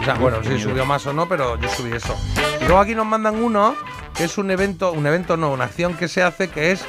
O 0.00 0.04
sea, 0.04 0.14
bueno, 0.14 0.38
si 0.42 0.58
subió 0.58 0.84
más 0.84 1.06
o 1.06 1.12
no, 1.12 1.28
pero 1.28 1.60
yo 1.60 1.68
subí 1.68 1.92
eso. 1.92 2.16
Y 2.60 2.64
luego 2.64 2.80
aquí 2.80 2.94
nos 2.94 3.06
mandan 3.06 3.42
uno, 3.42 3.74
que 4.14 4.24
es 4.24 4.38
un 4.38 4.50
evento, 4.50 4.92
un 4.92 5.06
evento 5.06 5.36
no, 5.36 5.52
una 5.52 5.64
acción 5.64 5.94
que 5.94 6.08
se 6.08 6.22
hace, 6.22 6.48
que 6.48 6.72
es 6.72 6.84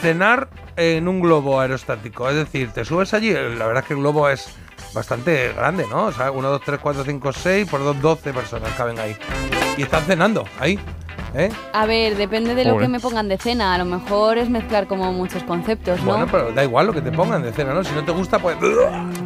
cenar 0.00 0.48
en 0.76 1.08
un 1.08 1.20
globo 1.20 1.60
aerostático. 1.60 2.28
Es 2.28 2.36
decir, 2.36 2.70
te 2.70 2.84
subes 2.84 3.14
allí, 3.14 3.32
la 3.32 3.66
verdad 3.66 3.78
es 3.78 3.84
que 3.84 3.94
el 3.94 4.00
globo 4.00 4.28
es 4.28 4.54
bastante 4.94 5.52
grande, 5.52 5.86
¿no? 5.88 6.06
O 6.06 6.12
sea, 6.12 6.30
1, 6.30 6.48
2, 6.48 6.62
3, 6.64 6.80
4, 6.80 7.04
5, 7.04 7.32
6, 7.32 7.68
por 7.68 7.80
2, 7.84 8.00
12 8.00 8.32
personas 8.32 8.72
caben 8.76 8.98
ahí. 8.98 9.16
Y 9.76 9.82
están 9.82 10.04
cenando 10.04 10.44
ahí, 10.58 10.78
¿eh? 11.34 11.50
A 11.72 11.86
ver, 11.86 12.16
depende 12.16 12.54
de 12.54 12.64
lo 12.64 12.78
que 12.78 12.88
me 12.88 13.00
pongan 13.00 13.28
de 13.28 13.38
cena. 13.38 13.74
A 13.74 13.78
lo 13.78 13.84
mejor 13.84 14.38
es 14.38 14.48
mezclar 14.48 14.86
como 14.86 15.12
muchos 15.12 15.42
conceptos, 15.44 16.00
¿no? 16.00 16.06
Bueno, 16.12 16.26
pero 16.30 16.52
da 16.52 16.62
igual 16.64 16.86
lo 16.86 16.92
que 16.92 17.00
te 17.02 17.12
pongan 17.12 17.42
de 17.42 17.52
cena, 17.52 17.74
¿no? 17.74 17.84
Si 17.84 17.92
no 17.94 18.04
te 18.04 18.12
gusta, 18.12 18.38
pues... 18.38 18.56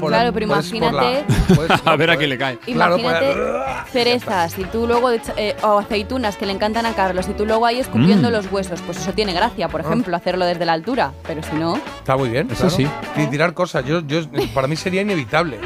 por 0.01 0.11
la- 0.11 0.19
Claro, 0.19 0.33
pero 0.33 0.47
puedes 0.49 0.71
por 0.71 0.81
la- 0.81 0.87
imagínate- 0.89 1.25
puedes- 1.55 1.81
A 1.87 1.97
ver 1.97 2.11
a 2.11 2.17
quién 2.17 2.31
le 2.31 2.39
cae. 2.39 2.57
Claro, 2.59 2.97
pues, 2.99 3.05
Imagínate 3.05 3.91
cerezas 3.91 4.59
y 4.59 4.65
tú 4.65 4.87
luego 4.87 5.11
eh, 5.11 5.57
o 5.63 5.79
aceitunas 5.79 6.37
que 6.37 6.47
le 6.47 6.53
encantan 6.53 6.87
a 6.87 6.93
Carlos 6.95 7.29
y 7.29 7.33
tú 7.33 7.45
luego 7.47 7.67
ahí 7.67 7.79
escupiendo 7.81 8.29
Mm. 8.29 8.33
los 8.33 8.51
huesos. 8.53 8.81
Pues 8.83 8.99
eso 8.99 9.13
tiene 9.13 9.33
gracia, 9.33 9.69
por 9.69 9.81
Ah. 9.81 9.85
ejemplo, 9.85 10.17
hacerlo 10.17 10.45
desde 10.45 10.65
la 10.65 10.73
altura. 10.75 11.13
Pero 11.27 11.43
si 11.43 11.55
no, 11.57 11.77
Está 11.99 12.17
muy 12.17 12.29
bien. 12.31 12.49
Eso 12.51 12.69
claro. 12.69 12.77
sí. 12.77 12.89
Y 13.17 13.27
tirar 13.27 13.55
cosas. 13.55 13.85
Yo, 13.85 14.01
yo, 14.07 14.21
para 14.55 14.67
mí 14.67 14.77
sería 14.77 15.03
inevitable 15.03 15.59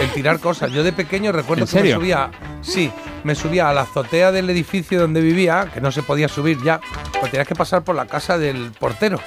el 0.00 0.10
tirar 0.12 0.40
cosas. 0.40 0.72
Yo 0.72 0.82
de 0.82 0.92
pequeño 0.92 1.32
recuerdo 1.32 1.64
¿En 1.64 1.70
que 1.70 1.82
me 1.82 1.92
subía. 1.92 2.30
Sí, 2.62 2.90
me 3.24 3.34
subía 3.34 3.68
a 3.68 3.74
la 3.74 3.82
azotea 3.82 4.32
del 4.32 4.50
edificio 4.50 5.00
donde 5.00 5.20
vivía, 5.20 5.70
que 5.72 5.80
no 5.80 5.90
se 5.92 6.02
podía 6.02 6.28
subir 6.28 6.62
ya, 6.62 6.80
pues 7.18 7.30
tenías 7.30 7.48
que 7.48 7.54
pasar 7.54 7.82
por 7.82 7.94
la 7.94 8.06
casa 8.06 8.38
del 8.38 8.72
portero. 8.78 9.20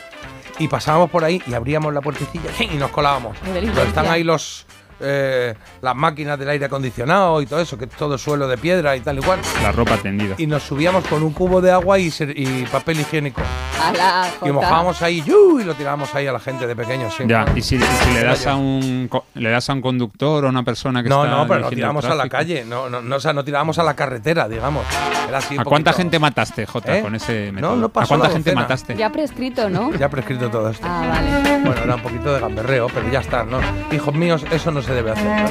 Y 0.58 0.68
pasábamos 0.68 1.10
por 1.10 1.24
ahí 1.24 1.42
y 1.48 1.54
abríamos 1.54 1.94
la 1.94 2.02
puertecilla 2.02 2.50
y 2.60 2.76
nos 2.78 2.92
colábamos. 2.92 3.38
Pero 3.44 3.84
están 3.84 4.08
ahí 4.08 4.24
los. 4.24 4.66
Eh, 5.00 5.54
las 5.82 5.96
máquinas 5.96 6.38
del 6.40 6.50
aire 6.50 6.66
acondicionado 6.66 7.42
y 7.42 7.46
todo 7.46 7.60
eso, 7.62 7.78
que 7.78 7.86
es 7.86 7.92
todo 7.92 8.18
suelo 8.18 8.48
de 8.48 8.58
piedra 8.58 8.96
y 8.96 9.02
tal 9.02 9.20
y 9.20 9.22
cual. 9.22 9.40
La 9.64 9.72
ropa 9.72 9.98
tendida. 9.98 10.36
Y 10.38 10.48
nos 10.48 10.64
subíamos 10.64 11.06
con 11.08 11.24
un 11.24 11.34
cubo 11.34 11.62
de 11.62 11.72
agua 11.72 12.00
y, 12.00 12.12
y 12.36 12.66
papel 12.72 13.00
higiénico. 13.00 13.42
a 13.82 13.92
la 13.94 14.28
Y 14.28 14.40
Jota. 14.40 14.54
mojábamos 14.54 15.02
ahí 15.02 15.22
¡yu! 15.24 15.60
y 15.60 15.64
lo 15.64 15.74
tirábamos 15.74 16.14
ahí 16.16 16.28
a 16.28 16.32
la 16.34 16.40
gente 16.40 16.68
de 16.68 16.76
pequeño, 16.76 17.10
sí. 17.12 17.24
Ya, 17.28 17.46
y 17.56 17.62
si, 17.62 17.76
y 17.76 17.80
si 17.82 18.14
le 18.14 18.24
das 18.24 18.46
a 18.48 18.56
un 18.56 19.08
co- 19.10 19.26
le 19.36 19.50
das 19.50 19.70
a 19.70 19.74
un 19.74 19.82
conductor 19.82 20.44
o 20.44 20.48
a 20.48 20.50
una 20.50 20.64
persona 20.64 21.02
que 21.04 21.10
No, 21.10 21.24
está 21.24 21.36
no, 21.38 21.48
pero 21.48 21.62
no 21.62 21.70
dirigiendo 21.70 21.70
el 21.70 21.76
tiramos 22.02 22.06
a 22.06 22.10
la 22.10 22.16
tráfico. 22.30 22.38
calle, 22.38 22.66
no, 22.66 22.90
no, 22.90 23.02
no, 23.02 23.16
o 23.16 23.20
sea, 23.20 23.34
no 23.34 23.44
tirábamos 23.44 23.80
a 23.80 23.84
la 23.84 23.96
carretera, 23.96 24.48
digamos. 24.50 24.86
Era 25.28 25.38
así 25.38 25.54
un 25.56 25.62
¿A 25.62 25.64
cuánta 25.64 25.92
poquito- 25.92 25.98
gente 26.04 26.20
mataste, 26.20 26.66
Jota, 26.66 26.98
¿Eh? 26.98 27.02
con 27.02 27.16
ese 27.16 27.48
No, 27.48 27.54
método? 27.54 27.76
no 27.78 27.90
pasó 27.90 28.06
¿A 28.06 28.08
cuánta 28.18 28.28
la 28.28 28.34
gente 28.34 28.50
docena. 28.50 28.62
mataste? 28.62 28.96
Ya 28.96 29.10
prescrito, 29.12 29.70
¿no? 29.70 29.94
Ya 29.96 30.10
prescrito 30.10 30.50
todo 30.50 30.70
esto. 30.70 30.86
Ah, 30.90 31.06
vale. 31.10 31.60
Bueno, 31.64 31.82
era 31.84 31.96
un 31.96 32.02
poquito 32.02 32.34
de 32.34 32.40
gamberreo, 32.40 32.88
pero 32.94 33.10
ya 33.10 33.20
está, 33.20 33.44
¿no? 33.44 33.60
Hijos 33.92 34.14
míos, 34.14 34.44
eso 34.52 34.72
no 34.72 34.82
se 34.82 34.89
debe 34.94 35.12
hacer. 35.12 35.48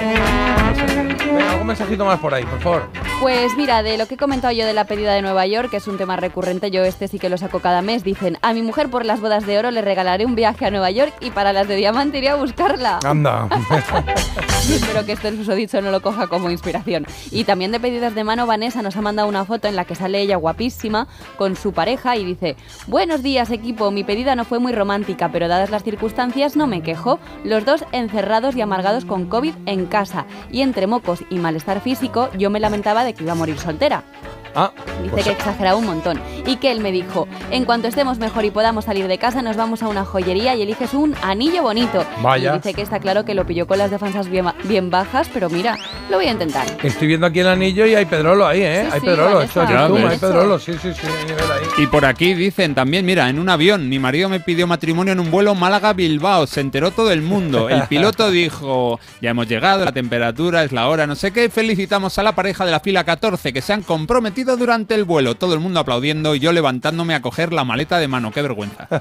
se 0.76 0.86
debe. 0.86 1.08
Venga, 1.32 1.50
algún 1.50 1.66
mensajito 1.66 2.04
más 2.04 2.18
por 2.18 2.32
ahí, 2.32 2.44
por 2.44 2.60
favor. 2.60 2.88
Pues 3.20 3.56
mira, 3.56 3.82
de 3.82 3.98
lo 3.98 4.06
que 4.06 4.14
he 4.14 4.16
comentado 4.16 4.52
yo 4.52 4.64
de 4.64 4.72
la 4.72 4.84
pedida 4.84 5.12
de 5.12 5.22
Nueva 5.22 5.46
York, 5.46 5.70
que 5.70 5.78
es 5.78 5.88
un 5.88 5.98
tema 5.98 6.16
recurrente, 6.16 6.70
yo 6.70 6.84
este 6.84 7.08
sí 7.08 7.18
que 7.18 7.28
lo 7.28 7.36
saco 7.36 7.60
cada 7.60 7.82
mes, 7.82 8.04
dicen, 8.04 8.38
a 8.42 8.52
mi 8.52 8.62
mujer 8.62 8.88
por 8.88 9.04
las 9.04 9.20
bodas 9.20 9.44
de 9.44 9.58
oro 9.58 9.70
le 9.70 9.82
regalaré 9.82 10.24
un 10.24 10.34
viaje 10.34 10.66
a 10.66 10.70
Nueva 10.70 10.90
York 10.90 11.12
y 11.20 11.30
para 11.30 11.52
las 11.52 11.68
de 11.68 11.76
diamante 11.76 12.18
iré 12.18 12.28
a 12.28 12.36
buscarla. 12.36 13.00
Anda. 13.04 13.48
Espero 14.70 15.04
que 15.04 15.12
este 15.12 15.36
susodicho 15.36 15.80
no 15.80 15.90
lo 15.90 16.00
coja 16.00 16.26
como 16.26 16.50
inspiración. 16.50 17.06
Y 17.30 17.44
también 17.44 17.72
de 17.72 17.80
pedidas 17.80 18.14
de 18.14 18.24
mano, 18.24 18.46
Vanessa 18.46 18.82
nos 18.82 18.96
ha 18.96 19.02
mandado 19.02 19.28
una 19.28 19.44
foto 19.44 19.66
en 19.66 19.76
la 19.76 19.84
que 19.84 19.94
sale 19.94 20.20
ella 20.20 20.36
guapísima 20.36 21.08
con 21.36 21.56
su 21.56 21.72
pareja 21.72 22.16
y 22.16 22.24
dice, 22.24 22.56
buenos 22.86 23.22
días 23.22 23.50
equipo, 23.50 23.90
mi 23.90 24.04
pedida 24.04 24.36
no 24.36 24.44
fue 24.44 24.58
muy 24.58 24.72
romántica, 24.72 25.30
pero 25.32 25.48
dadas 25.48 25.70
las 25.70 25.82
circunstancias 25.82 26.56
no 26.56 26.66
me 26.66 26.82
quejo. 26.82 27.18
Los 27.44 27.64
dos 27.64 27.84
encerrados 27.92 28.56
y 28.56 28.60
amargados 28.60 29.04
con 29.04 29.26
COVID 29.28 29.54
en 29.66 29.86
casa. 29.86 30.26
Y 30.50 30.62
entre 30.62 30.86
mocos 30.86 31.24
y 31.30 31.36
malestar 31.36 31.80
físico, 31.80 32.30
yo 32.38 32.50
me 32.50 32.60
lamentaba 32.60 33.04
de 33.04 33.14
que 33.14 33.24
iba 33.24 33.32
a 33.32 33.36
morir 33.36 33.58
soltera. 33.58 34.04
Ah, 34.54 34.72
Dice 35.02 35.10
pues- 35.10 35.24
que 35.24 35.30
exageraba 35.32 35.76
un 35.76 35.86
montón. 35.86 36.20
Y 36.46 36.56
que 36.56 36.70
él 36.72 36.80
me 36.80 36.90
dijo, 36.92 37.28
en 37.50 37.64
cuanto 37.64 37.88
estemos 37.88 38.18
mejor 38.18 38.44
y 38.44 38.50
podamos 38.50 38.84
salir 38.86 39.06
de 39.06 39.18
casa, 39.18 39.42
nos 39.42 39.56
vamos 39.56 39.82
a 39.82 39.88
una 39.88 40.04
joyería 40.04 40.54
y 40.56 40.62
eliges 40.62 40.94
un 40.94 41.14
anillo 41.22 41.62
bonito. 41.62 42.04
Vaya. 42.22 42.52
Y 42.54 42.56
dice 42.58 42.74
que 42.74 42.82
está 42.82 42.98
claro 42.98 43.24
que 43.24 43.34
lo 43.34 43.46
pilló 43.46 43.66
con 43.66 43.78
las 43.78 43.90
defensas 43.90 44.28
bien, 44.28 44.46
bien 44.64 44.90
bajas, 44.90 45.28
pero 45.32 45.48
mira, 45.50 45.76
lo 46.10 46.16
voy 46.16 46.26
a 46.26 46.32
intentar. 46.32 46.66
Estoy 46.82 47.08
viendo 47.08 47.26
aquí 47.26 47.40
el 47.40 47.48
anillo 47.48 47.86
y 47.86 47.94
hay 47.94 48.06
pedrolo 48.06 48.46
ahí, 48.46 48.62
¿eh? 48.62 48.84
Sí, 48.86 48.90
hay 48.94 49.00
sí, 49.00 49.06
pedrolo, 49.06 49.42
Ya 49.42 49.48
zoom, 49.48 49.94
ves. 50.02 50.10
hay 50.12 50.18
pedrolo, 50.18 50.58
sí, 50.58 50.72
sí, 50.80 50.92
sí, 50.94 51.06
ahí. 51.06 51.84
Y 51.84 51.86
por 51.86 52.04
aquí 52.04 52.34
dicen 52.34 52.74
también, 52.74 53.04
mira, 53.04 53.28
en 53.28 53.38
un 53.38 53.48
avión, 53.48 53.88
mi 53.88 53.98
marido 53.98 54.28
me 54.28 54.40
pidió 54.40 54.66
matrimonio 54.66 55.12
en 55.12 55.20
un 55.20 55.30
vuelo 55.30 55.54
Málaga-Bilbao, 55.54 56.46
se 56.46 56.60
enteró 56.60 56.90
todo 56.90 57.12
el 57.12 57.22
mundo. 57.22 57.68
El 57.68 57.82
piloto 57.88 58.30
dijo, 58.30 58.98
ya 59.20 59.30
hemos 59.30 59.46
llegado, 59.46 59.84
la 59.84 59.92
temperatura 59.92 60.64
es 60.64 60.72
la 60.72 60.88
hora, 60.88 61.06
no 61.06 61.14
sé 61.14 61.30
qué, 61.32 61.48
felicitamos 61.50 62.18
a 62.18 62.22
la 62.22 62.32
pareja 62.34 62.64
de 62.64 62.70
la 62.72 62.80
fila 62.80 63.04
14 63.04 63.52
que 63.52 63.60
se 63.62 63.72
han 63.72 63.82
comprometido 63.82 64.37
durante 64.44 64.94
el 64.94 65.04
vuelo. 65.04 65.36
Todo 65.36 65.54
el 65.54 65.60
mundo 65.60 65.80
aplaudiendo 65.80 66.34
y 66.34 66.40
yo 66.40 66.52
levantándome 66.52 67.14
a 67.14 67.22
coger 67.22 67.52
la 67.52 67.64
maleta 67.64 67.98
de 67.98 68.08
mano, 68.08 68.30
qué 68.32 68.42
vergüenza. 68.42 68.88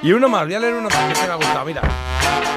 Y 0.00 0.12
uno 0.12 0.28
más, 0.28 0.44
voy 0.44 0.54
a 0.54 0.60
leer 0.60 0.74
uno 0.74 0.88
más 0.88 1.08
que 1.08 1.14
se 1.16 1.26
me 1.26 1.32
ha 1.32 1.36
gustado, 1.36 1.64
mira. 1.64 1.82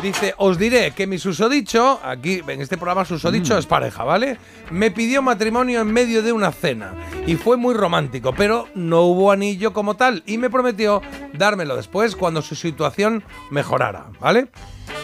Dice, 0.03 0.35
os 0.37 0.57
diré 0.57 0.91
que 0.91 1.07
mi 1.07 1.17
susodicho, 1.17 1.99
aquí 2.03 2.41
en 2.47 2.61
este 2.61 2.77
programa 2.77 3.03
susodicho 3.03 3.57
es 3.57 3.65
pareja, 3.65 4.03
¿vale? 4.03 4.37
Me 4.69 4.91
pidió 4.91 5.21
matrimonio 5.21 5.81
en 5.81 5.91
medio 5.91 6.21
de 6.21 6.31
una 6.31 6.51
cena 6.51 6.93
y 7.25 7.35
fue 7.35 7.57
muy 7.57 7.73
romántico, 7.73 8.33
pero 8.35 8.67
no 8.75 9.01
hubo 9.01 9.31
anillo 9.31 9.73
como 9.73 9.95
tal 9.95 10.23
y 10.25 10.37
me 10.37 10.49
prometió 10.49 11.01
dármelo 11.33 11.75
después 11.75 12.15
cuando 12.15 12.41
su 12.43 12.55
situación 12.55 13.23
mejorara, 13.49 14.05
¿vale? 14.19 14.47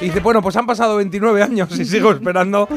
Y 0.02 0.06
dice, 0.06 0.20
bueno, 0.20 0.42
pues 0.42 0.56
han 0.56 0.68
pasado 0.68 0.98
29 0.98 1.42
años 1.42 1.80
y 1.80 1.86
sigo 1.86 2.12
esperando 2.14 2.68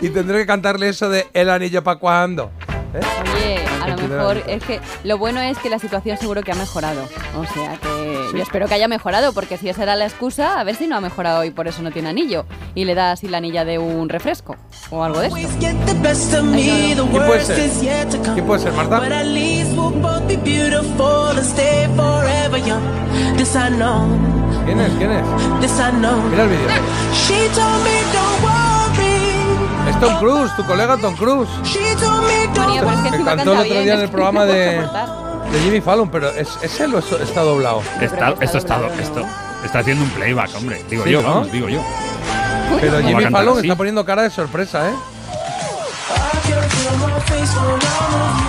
y 0.00 0.08
tendré 0.10 0.38
que 0.38 0.46
cantarle 0.46 0.88
eso 0.88 1.10
de 1.10 1.26
el 1.34 1.50
anillo 1.50 1.82
para 1.84 1.98
cuando. 1.98 2.50
¿Eh? 2.94 3.00
Oye, 3.34 3.64
a 3.82 3.88
lo 3.88 3.96
29 3.96 4.16
mejor 4.16 4.42
es 4.46 4.64
que 4.64 4.80
lo 5.04 5.18
bueno 5.18 5.40
es 5.40 5.58
que 5.58 5.70
la 5.70 5.78
situación 5.78 6.16
seguro 6.16 6.42
que 6.42 6.52
ha 6.52 6.56
mejorado. 6.56 7.02
O 7.38 7.44
sea 7.46 7.76
que 7.78 8.36
yo 8.36 8.42
espero 8.42 8.66
que 8.68 8.74
haya 8.74 8.88
mejorado, 8.88 9.32
porque 9.32 9.56
si 9.56 9.68
esa 9.68 9.82
era 9.82 9.96
la 9.96 10.04
excusa, 10.06 10.58
a 10.60 10.64
ver 10.64 10.74
si 10.76 10.86
no 10.86 10.96
ha 10.96 11.00
mejorado 11.00 11.44
y 11.44 11.50
por 11.50 11.68
eso 11.68 11.82
no 11.82 11.90
tiene 11.90 12.08
anillo. 12.08 12.46
Y 12.74 12.84
le 12.84 12.94
da 12.94 13.12
así 13.12 13.28
la 13.28 13.38
anilla 13.38 13.64
de 13.64 13.78
un 13.78 14.08
refresco 14.08 14.56
o 14.90 15.02
algo 15.04 15.20
de 15.20 15.28
eso. 15.28 15.36
¿Quién 17.06 17.22
puede 17.26 17.44
ser? 17.44 17.56
¿Quién 18.34 18.46
puede 18.46 18.60
ser, 18.62 18.72
Marta? 18.72 18.98
¿Quién 24.64 24.80
es? 24.80 24.90
¿Quién 24.98 25.10
es? 25.12 25.24
Mira 26.30 26.44
el 26.44 26.48
vídeo. 26.50 26.68
Es 29.88 29.98
Tom 30.00 30.18
Cruise, 30.18 30.54
tu 30.56 30.64
colega 30.64 30.96
Tom 30.96 31.16
Cruise. 31.16 31.48
Me 31.62 32.48
Ponía, 32.54 32.80
pero 32.80 32.92
es 32.92 33.00
que 33.00 33.08
encima 33.08 33.24
cantó 33.36 33.52
el 33.52 33.58
otro 33.58 33.62
bien, 33.72 33.84
día 33.84 33.92
en 33.94 33.98
es 33.98 34.04
el 34.04 34.10
programa 34.10 34.44
de, 34.46 34.54
de 35.52 35.60
Jimmy 35.64 35.80
Fallon, 35.80 36.10
pero 36.10 36.30
¿es, 36.30 36.48
es 36.62 36.80
él 36.80 36.94
o 36.94 36.98
es- 36.98 37.12
está 37.12 37.40
doblado? 37.42 37.82
Está, 38.00 38.34
esto, 38.40 38.58
está 38.58 38.78
doblado, 38.78 39.00
esto 39.00 39.26
está 39.64 39.78
haciendo 39.80 40.04
un 40.04 40.10
playback, 40.10 40.50
hombre. 40.56 40.82
Digo 40.88 41.04
Sí, 41.04 41.10
yo, 41.10 41.22
¿no? 41.22 41.28
vamos, 41.28 41.52
digo 41.52 41.68
yo. 41.68 41.82
Pero 42.80 42.92
¿Cómo 42.92 42.92
va 42.92 42.98
a 42.98 43.02
Jimmy 43.08 43.22
cantar 43.24 43.32
Fallon 43.40 43.58
así? 43.58 43.66
está 43.66 43.76
poniendo 43.76 44.04
cara 44.04 44.22
de 44.22 44.30
sorpresa, 44.30 44.90
¿eh? 44.90 44.94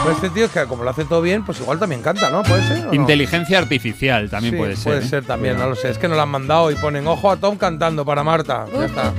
Pues 0.04 0.16
este 0.16 0.30
tío 0.32 0.46
es 0.46 0.52
que 0.52 0.66
como 0.66 0.84
lo 0.84 0.90
hace 0.90 1.06
todo 1.06 1.22
bien, 1.22 1.44
pues 1.46 1.60
igual 1.60 1.80
también 1.80 2.02
canta, 2.02 2.30
¿no? 2.30 2.44
¿Puede 2.44 2.68
ser? 2.68 2.80
o 2.80 2.86
no? 2.88 2.94
Inteligencia 2.94 3.60
artificial 3.60 4.30
también 4.30 4.54
Sí, 4.54 4.58
puede 4.58 4.76
ser. 4.76 4.84
Puede 4.84 5.06
¿eh? 5.06 5.08
ser 5.08 5.26
también, 5.26 5.58
no 5.58 5.68
lo 5.68 5.76
sé. 5.76 5.90
Es 5.92 5.98
que 5.98 6.08
nos 6.08 6.18
lo 6.18 6.24
han 6.24 6.30
mandado 6.30 6.72
y 6.72 6.76
ponen 6.76 7.08
ojo 7.08 7.30
a 7.32 7.38
Tom 7.38 7.58
cantando 7.58 8.04
para 8.04 8.24
Marta. 8.24 8.66
Ya 8.74 8.86
está. 8.86 9.14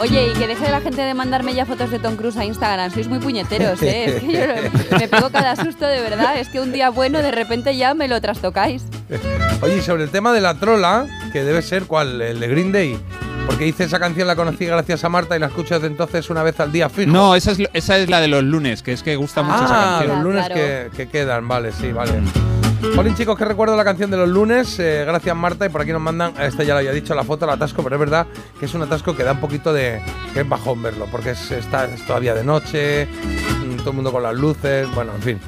Oye, 0.00 0.28
y 0.28 0.32
que 0.38 0.46
deje 0.46 0.70
la 0.70 0.80
gente 0.80 1.02
de 1.02 1.12
mandarme 1.12 1.52
ya 1.54 1.66
fotos 1.66 1.90
de 1.90 1.98
Tom 1.98 2.16
Cruise 2.16 2.36
a 2.38 2.44
Instagram. 2.44 2.90
Sois 2.90 3.06
muy 3.08 3.18
puñeteros, 3.18 3.82
¿eh? 3.82 4.04
Es 4.06 4.22
que 4.22 4.32
yo 4.32 4.98
me 4.98 5.08
pego 5.08 5.28
cada 5.30 5.56
susto, 5.56 5.86
de 5.86 6.00
verdad. 6.00 6.38
Es 6.38 6.48
que 6.48 6.58
un 6.60 6.72
día 6.72 6.88
bueno, 6.90 7.18
de 7.20 7.30
repente 7.30 7.76
ya 7.76 7.92
me 7.92 8.08
lo 8.08 8.18
trastocáis. 8.20 8.82
Oye, 9.60 9.76
y 9.78 9.82
sobre 9.82 10.04
el 10.04 10.10
tema 10.10 10.32
de 10.32 10.40
la 10.40 10.54
trola, 10.54 11.06
que 11.32 11.44
debe 11.44 11.60
ser 11.60 11.84
cuál, 11.84 12.20
el 12.22 12.40
de 12.40 12.48
Green 12.48 12.72
Day. 12.72 12.98
Porque 13.46 13.64
dice 13.64 13.84
esa 13.84 13.98
canción 13.98 14.26
la 14.28 14.36
conocí 14.36 14.64
gracias 14.64 15.02
a 15.04 15.08
Marta 15.08 15.36
y 15.36 15.40
la 15.40 15.46
escucho 15.46 15.74
desde 15.74 15.88
entonces 15.88 16.30
una 16.30 16.42
vez 16.42 16.58
al 16.60 16.70
día 16.72 16.88
fijo. 16.88 17.10
No, 17.10 17.34
esa 17.34 17.50
es, 17.52 17.58
esa 17.72 17.98
es 17.98 18.08
la 18.08 18.20
de 18.20 18.28
los 18.28 18.42
lunes, 18.44 18.82
que 18.82 18.92
es 18.92 19.02
que 19.02 19.16
gusta 19.16 19.42
mucho 19.42 19.64
esa 19.64 19.96
Ah, 19.96 19.98
canción. 19.98 20.16
los 20.16 20.24
lunes 20.24 20.46
Claro. 20.46 20.54
que, 20.54 20.90
que 20.96 21.08
quedan, 21.08 21.48
vale, 21.48 21.72
sí, 21.72 21.90
vale. 21.92 22.12
Jolín, 22.96 23.14
chicos, 23.14 23.36
que 23.36 23.44
recuerdo 23.44 23.76
la 23.76 23.84
canción 23.84 24.10
de 24.10 24.16
los 24.16 24.28
lunes. 24.28 24.78
eh, 24.78 25.04
gracias, 25.06 25.36
Marta. 25.36 25.66
Y 25.66 25.68
por 25.68 25.82
aquí 25.82 25.92
nos 25.92 26.00
mandan, 26.00 26.32
este 26.40 26.64
ya 26.64 26.72
lo 26.74 26.78
había 26.78 26.92
dicho, 26.92 27.14
la 27.14 27.24
foto 27.24 27.46
del 27.46 27.54
atasco, 27.54 27.82
pero 27.82 27.96
es 27.96 28.00
verdad 28.00 28.26
que 28.58 28.66
es 28.66 28.74
un 28.74 28.82
atasco 28.82 29.14
que 29.16 29.22
da 29.22 29.32
un 29.32 29.40
poquito 29.40 29.72
de. 29.72 30.00
que 30.32 30.40
es 30.40 30.48
bajón 30.48 30.82
verlo, 30.82 31.06
porque 31.10 31.30
es, 31.30 31.50
está, 31.50 31.84
es 31.86 32.04
todavía 32.06 32.34
de 32.34 32.44
noche, 32.44 33.06
mm, 33.06 33.76
todo 33.78 33.90
el 33.90 33.96
mundo 33.96 34.12
con 34.12 34.22
las 34.22 34.34
luces, 34.34 34.92
bueno, 34.94 35.12
en 35.14 35.22
fin. 35.22 35.38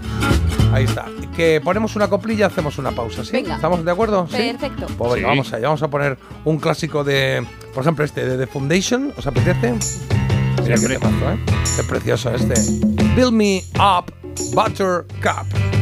Ahí 0.73 0.85
está. 0.85 1.07
Que 1.37 1.61
ponemos 1.63 1.97
una 1.97 2.09
coplilla, 2.09 2.47
hacemos 2.47 2.79
una 2.79 2.93
pausa, 2.93 3.25
¿sí? 3.25 3.33
Venga. 3.33 3.57
¿Estamos 3.57 3.85
de 3.85 3.91
acuerdo? 3.91 4.27
¿Sí? 4.31 4.55
Perfecto. 4.59 4.87
Pues 4.97 5.13
venga, 5.15 5.29
Sí. 5.29 5.31
vamos 5.31 5.53
allá. 5.53 5.67
Vamos 5.69 5.83
a 5.83 5.89
poner 5.89 6.19
un 6.45 6.59
clásico 6.59 7.05
de, 7.05 7.47
por 7.75 7.83
ejemplo, 7.83 8.05
este 8.05 8.25
de 8.27 8.39
The 8.39 8.47
Foundation. 8.47 9.13
¿Os 9.17 9.27
apetece? 9.27 9.75
Mira 10.63 10.77
qué 10.77 10.87
temazo, 10.89 11.31
¿eh? 11.33 11.39
Qué 11.77 11.83
precioso 11.85 12.31
este. 12.35 12.55
Build 13.17 13.33
me 13.33 13.63
up, 13.79 14.13
Buttercup. 14.55 15.82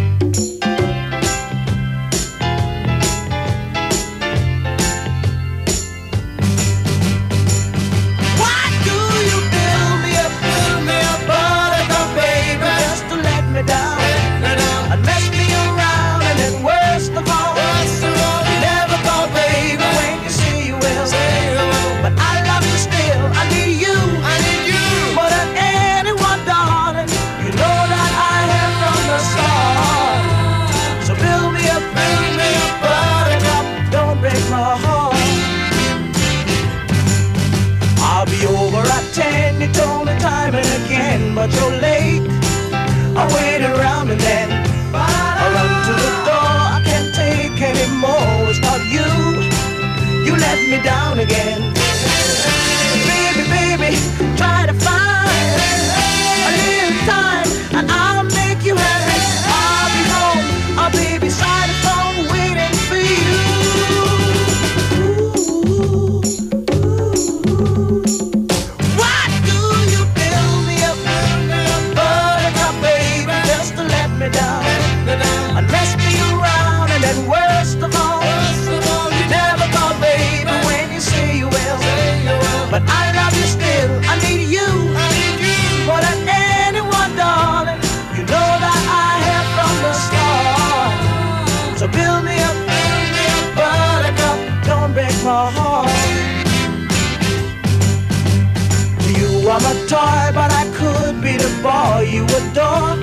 Toy, 99.91 100.31
but 100.33 100.51
I 100.63 100.65
could 100.79 101.21
be 101.21 101.35
the 101.37 101.51
boy 101.67 102.07
you 102.15 102.23
adore. 102.39 102.95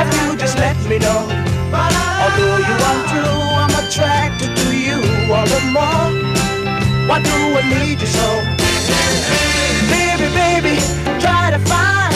If 0.00 0.08
you 0.18 0.36
just 0.36 0.58
let 0.58 0.76
me 0.90 0.98
know. 0.98 1.22
Although 2.22 2.58
you 2.68 2.76
are 2.90 3.00
true, 3.10 3.40
I'm 3.62 3.74
attracted 3.82 4.50
to 4.62 4.68
you 4.86 4.98
all 5.32 5.46
the 5.54 5.62
more. 5.76 6.10
Why 7.08 7.18
do 7.22 7.36
I 7.60 7.62
need 7.74 8.00
you 8.02 8.10
so? 8.18 8.28
Baby, 9.94 10.26
baby, 10.42 10.74
try 11.22 11.50
to 11.54 11.60
find 11.70 12.13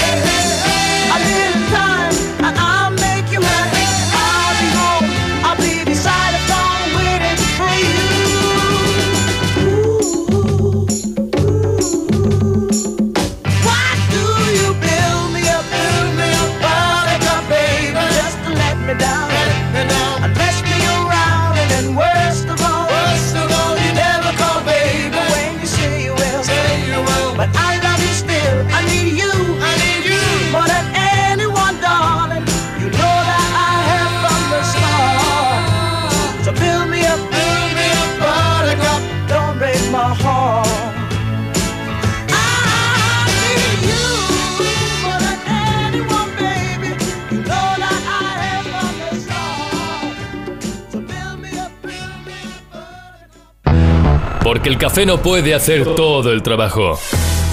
Porque 54.49 54.71
el 54.71 54.79
café 54.79 55.05
no 55.05 55.21
puede 55.21 55.53
hacer 55.53 55.85
todo 55.95 56.33
el 56.33 56.43
trabajo. 56.43 56.99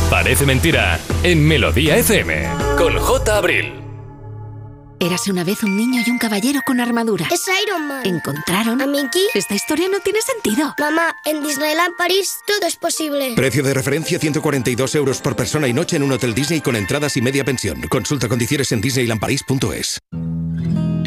Parece 0.09 0.45
mentira 0.45 0.97
en 1.23 1.45
Melodía 1.45 1.97
FM 1.97 2.47
con 2.77 2.97
J. 2.97 3.37
Abril. 3.37 3.73
Érase 5.01 5.29
una 5.29 5.43
vez 5.43 5.61
un 5.63 5.75
niño 5.75 6.01
y 6.07 6.09
un 6.09 6.17
caballero 6.17 6.61
con 6.65 6.79
armadura. 6.79 7.27
Es 7.29 7.43
Iron 7.65 7.85
Man. 7.89 8.05
¿Encontraron? 8.05 8.81
¿A 8.81 8.87
Mickey? 8.87 9.23
Esta 9.33 9.55
historia 9.55 9.89
no 9.89 9.99
tiene 9.99 10.19
sentido. 10.21 10.73
Mamá, 10.79 11.13
en 11.25 11.43
Disneyland 11.43 11.97
París 11.97 12.33
todo 12.47 12.65
es 12.65 12.77
posible. 12.77 13.33
Precio 13.35 13.61
de 13.61 13.73
referencia 13.73 14.17
142 14.17 14.95
euros 14.95 15.19
por 15.19 15.35
persona 15.35 15.67
y 15.67 15.73
noche 15.73 15.97
en 15.97 16.03
un 16.03 16.13
hotel 16.13 16.33
Disney 16.33 16.61
con 16.61 16.77
entradas 16.77 17.17
y 17.17 17.21
media 17.21 17.43
pensión. 17.43 17.81
Consulta 17.89 18.29
condiciones 18.29 18.71
en 18.71 18.79
disneylandparis.es. 18.79 19.99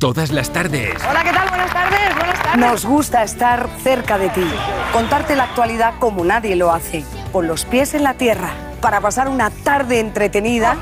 Todas 0.00 0.32
las 0.32 0.50
tardes. 0.50 0.94
Hola, 1.06 1.22
¿qué 1.22 1.30
tal? 1.30 1.46
Buenas 1.50 1.70
tardes, 1.74 2.16
buenas 2.16 2.42
tardes. 2.42 2.58
Nos 2.58 2.86
gusta 2.86 3.22
estar 3.22 3.68
cerca 3.82 4.16
de 4.16 4.30
ti, 4.30 4.46
contarte 4.94 5.36
la 5.36 5.44
actualidad 5.44 5.92
como 5.98 6.24
nadie 6.24 6.56
lo 6.56 6.72
hace, 6.72 7.04
con 7.32 7.46
los 7.46 7.66
pies 7.66 7.92
en 7.92 8.04
la 8.04 8.14
tierra, 8.14 8.48
para 8.80 9.02
pasar 9.02 9.28
una 9.28 9.50
tarde 9.50 10.00
entretenida 10.00 10.78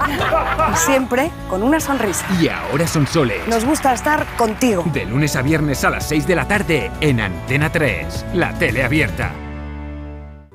y 0.72 0.76
siempre 0.76 1.32
con 1.50 1.64
una 1.64 1.80
sonrisa. 1.80 2.24
Y 2.40 2.46
ahora 2.46 2.86
son 2.86 3.08
soles. 3.08 3.40
Nos 3.48 3.64
gusta 3.64 3.92
estar 3.92 4.24
contigo. 4.36 4.84
De 4.92 5.04
lunes 5.04 5.34
a 5.34 5.42
viernes 5.42 5.82
a 5.82 5.90
las 5.90 6.06
6 6.06 6.24
de 6.24 6.36
la 6.36 6.46
tarde 6.46 6.92
en 7.00 7.18
Antena 7.18 7.72
3, 7.72 8.26
la 8.34 8.52
tele 8.52 8.84
abierta. 8.84 9.32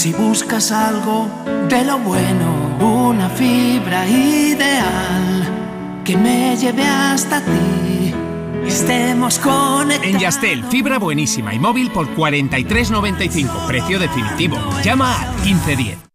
Si 0.00 0.14
buscas 0.14 0.72
algo 0.72 1.28
de 1.68 1.84
lo 1.84 1.98
bueno, 1.98 2.78
una 2.80 3.28
fibra 3.28 4.08
ideal 4.08 6.00
que 6.06 6.16
me 6.16 6.56
lleve 6.56 6.86
hasta 6.86 7.42
ti. 7.44 8.14
Estemos 8.66 9.38
conectados. 9.38 10.06
En 10.06 10.18
Yastel, 10.18 10.64
fibra 10.64 10.98
buenísima 10.98 11.52
y 11.52 11.58
móvil 11.58 11.90
por 11.90 12.08
43.95, 12.16 13.66
precio 13.66 13.98
definitivo. 13.98 14.56
Llama 14.82 15.20
al 15.20 15.34
1510. 15.44 16.09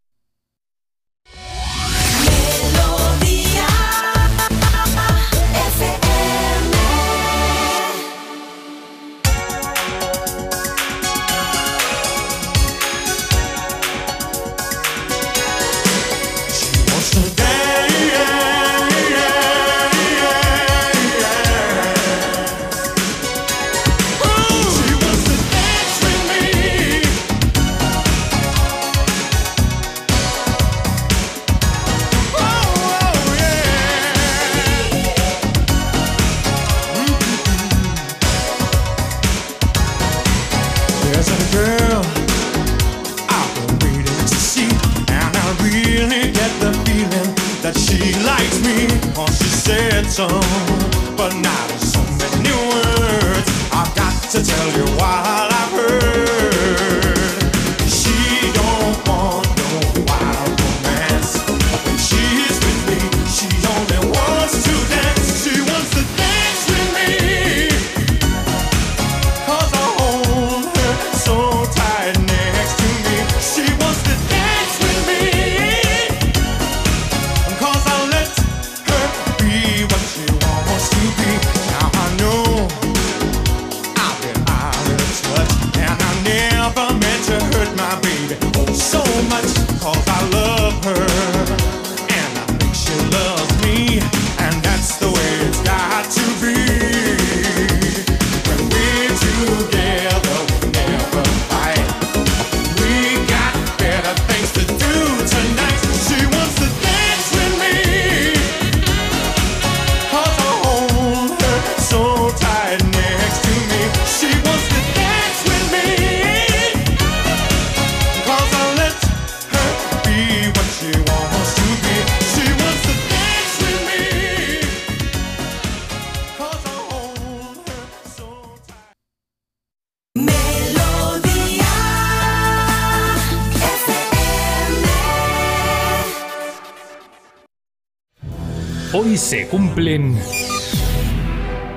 Cumplen 139.55 140.19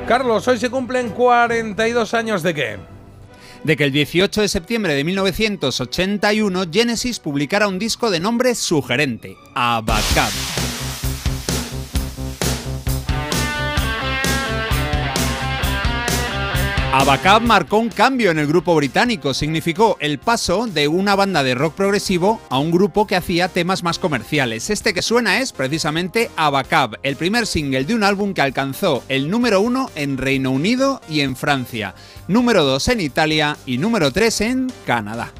Carlos, 0.08 0.48
hoy 0.48 0.58
se 0.58 0.68
cumplen 0.68 1.10
42 1.10 2.12
años 2.12 2.42
de 2.42 2.52
qué? 2.52 2.76
de 3.62 3.76
que 3.76 3.84
el 3.84 3.92
18 3.92 4.40
de 4.40 4.48
septiembre 4.48 4.94
de 4.94 5.04
1981 5.04 6.64
Genesis 6.72 7.20
publicara 7.20 7.68
un 7.68 7.78
disco 7.78 8.10
de 8.10 8.18
nombre 8.18 8.56
sugerente, 8.56 9.36
Abacab. 9.54 10.32
Abacab 16.98 17.42
marcó 17.42 17.78
un 17.78 17.90
cambio 17.90 18.32
en 18.32 18.40
el 18.40 18.48
grupo 18.48 18.74
británico, 18.74 19.32
significó 19.32 19.96
el 20.00 20.18
paso 20.18 20.66
de 20.66 20.88
una 20.88 21.14
banda 21.14 21.44
de 21.44 21.54
rock 21.54 21.74
progresivo 21.74 22.40
a 22.50 22.58
un 22.58 22.72
grupo 22.72 23.06
que 23.06 23.14
hacía 23.14 23.46
temas 23.46 23.84
más 23.84 24.00
comerciales. 24.00 24.68
Este 24.68 24.92
que 24.92 25.00
suena 25.00 25.38
es 25.38 25.52
precisamente 25.52 26.28
Abacab, 26.34 26.98
el 27.04 27.14
primer 27.14 27.46
single 27.46 27.84
de 27.84 27.94
un 27.94 28.02
álbum 28.02 28.34
que 28.34 28.42
alcanzó 28.42 29.04
el 29.08 29.30
número 29.30 29.60
uno 29.60 29.92
en 29.94 30.18
Reino 30.18 30.50
Unido 30.50 31.00
y 31.08 31.20
en 31.20 31.36
Francia, 31.36 31.94
número 32.26 32.64
2 32.64 32.88
en 32.88 33.00
Italia 33.00 33.56
y 33.64 33.78
número 33.78 34.10
3 34.10 34.40
en 34.40 34.72
Canadá. 34.84 35.32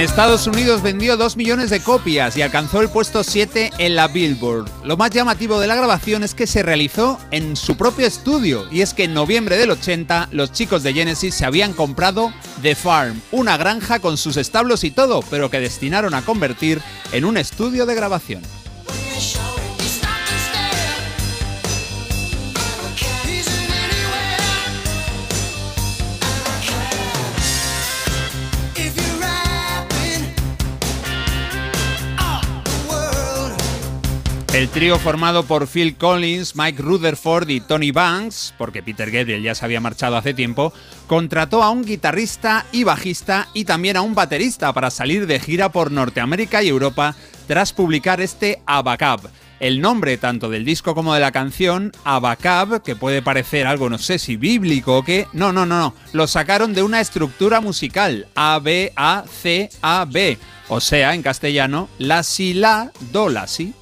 En 0.00 0.06
Estados 0.06 0.46
Unidos 0.46 0.80
vendió 0.80 1.18
2 1.18 1.36
millones 1.36 1.68
de 1.68 1.80
copias 1.80 2.34
y 2.34 2.40
alcanzó 2.40 2.80
el 2.80 2.88
puesto 2.88 3.22
7 3.22 3.72
en 3.76 3.96
la 3.96 4.08
Billboard. 4.08 4.66
Lo 4.82 4.96
más 4.96 5.10
llamativo 5.10 5.60
de 5.60 5.66
la 5.66 5.74
grabación 5.74 6.22
es 6.22 6.34
que 6.34 6.46
se 6.46 6.62
realizó 6.62 7.18
en 7.30 7.54
su 7.54 7.76
propio 7.76 8.06
estudio 8.06 8.66
y 8.70 8.80
es 8.80 8.94
que 8.94 9.04
en 9.04 9.12
noviembre 9.12 9.58
del 9.58 9.72
80 9.72 10.30
los 10.32 10.52
chicos 10.52 10.82
de 10.82 10.94
Genesis 10.94 11.34
se 11.34 11.44
habían 11.44 11.74
comprado 11.74 12.32
The 12.62 12.76
Farm, 12.76 13.20
una 13.30 13.58
granja 13.58 13.98
con 13.98 14.16
sus 14.16 14.38
establos 14.38 14.84
y 14.84 14.90
todo, 14.90 15.20
pero 15.28 15.50
que 15.50 15.60
destinaron 15.60 16.14
a 16.14 16.22
convertir 16.22 16.80
en 17.12 17.26
un 17.26 17.36
estudio 17.36 17.84
de 17.84 17.94
grabación. 17.94 18.40
El 34.52 34.68
trío 34.68 34.98
formado 34.98 35.44
por 35.44 35.68
Phil 35.68 35.96
Collins, 35.96 36.56
Mike 36.56 36.82
Rutherford 36.82 37.48
y 37.50 37.60
Tony 37.60 37.92
Banks, 37.92 38.52
porque 38.58 38.82
Peter 38.82 39.08
Gabriel 39.08 39.44
ya 39.44 39.54
se 39.54 39.64
había 39.64 39.80
marchado 39.80 40.16
hace 40.16 40.34
tiempo, 40.34 40.72
contrató 41.06 41.62
a 41.62 41.70
un 41.70 41.84
guitarrista 41.84 42.66
y 42.72 42.82
bajista 42.82 43.46
y 43.54 43.64
también 43.64 43.96
a 43.96 44.02
un 44.02 44.16
baterista 44.16 44.72
para 44.72 44.90
salir 44.90 45.28
de 45.28 45.38
gira 45.38 45.70
por 45.70 45.92
Norteamérica 45.92 46.64
y 46.64 46.68
Europa 46.68 47.14
tras 47.46 47.72
publicar 47.72 48.20
este 48.20 48.60
Abacab. 48.66 49.20
El 49.60 49.80
nombre 49.80 50.16
tanto 50.16 50.50
del 50.50 50.64
disco 50.64 50.96
como 50.96 51.14
de 51.14 51.20
la 51.20 51.30
canción, 51.30 51.92
Abacab, 52.02 52.82
que 52.82 52.96
puede 52.96 53.22
parecer 53.22 53.68
algo 53.68 53.88
no 53.88 53.98
sé 53.98 54.18
si 54.18 54.36
bíblico 54.36 54.96
o 54.98 55.04
qué, 55.04 55.28
no, 55.32 55.52
no, 55.52 55.64
no, 55.64 55.78
no, 55.78 55.94
lo 56.12 56.26
sacaron 56.26 56.74
de 56.74 56.82
una 56.82 57.00
estructura 57.00 57.60
musical, 57.60 58.26
A-B-A-C-A-B, 58.34 58.78
o 60.68 60.80
sea, 60.80 61.14
en 61.14 61.22
castellano, 61.22 61.88
la 61.98 62.24
si 62.24 62.54
la 62.54 62.90
do 63.12 63.28
la 63.28 63.46
si. 63.46 63.74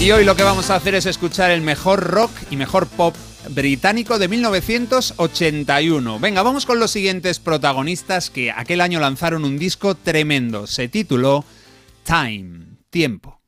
Y 0.00 0.12
hoy 0.12 0.24
lo 0.24 0.34
que 0.34 0.42
vamos 0.44 0.70
a 0.70 0.76
hacer 0.76 0.94
es 0.94 1.04
escuchar 1.04 1.50
el 1.50 1.60
mejor 1.60 2.02
rock 2.02 2.30
y 2.50 2.56
mejor 2.56 2.86
pop 2.86 3.14
británico 3.50 4.18
de 4.18 4.28
1981. 4.28 6.18
Venga, 6.18 6.42
vamos 6.42 6.64
con 6.64 6.80
los 6.80 6.90
siguientes 6.90 7.38
protagonistas 7.38 8.30
que 8.30 8.50
aquel 8.50 8.80
año 8.80 8.98
lanzaron 8.98 9.44
un 9.44 9.58
disco 9.58 9.94
tremendo. 9.94 10.66
Se 10.66 10.88
tituló 10.88 11.44
Time, 12.02 12.78
Tiempo. 12.88 13.39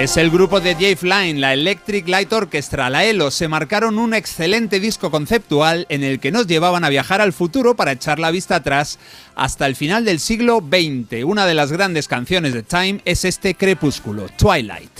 Es 0.00 0.16
el 0.16 0.30
grupo 0.30 0.60
de 0.60 0.72
Dave 0.72 1.00
Line, 1.02 1.40
la 1.40 1.52
Electric 1.52 2.08
Light 2.08 2.32
Orchestra, 2.32 2.88
la 2.88 3.04
ELO, 3.04 3.30
se 3.30 3.48
marcaron 3.48 3.98
un 3.98 4.14
excelente 4.14 4.80
disco 4.80 5.10
conceptual 5.10 5.84
en 5.90 6.02
el 6.02 6.20
que 6.20 6.32
nos 6.32 6.46
llevaban 6.46 6.84
a 6.84 6.88
viajar 6.88 7.20
al 7.20 7.34
futuro 7.34 7.76
para 7.76 7.92
echar 7.92 8.18
la 8.18 8.30
vista 8.30 8.56
atrás 8.56 8.98
hasta 9.34 9.66
el 9.66 9.76
final 9.76 10.06
del 10.06 10.18
siglo 10.18 10.64
XX. 10.66 11.24
Una 11.24 11.44
de 11.44 11.52
las 11.52 11.70
grandes 11.70 12.08
canciones 12.08 12.54
de 12.54 12.62
Time 12.62 13.02
es 13.04 13.26
este 13.26 13.54
crepúsculo, 13.54 14.30
Twilight. 14.38 14.90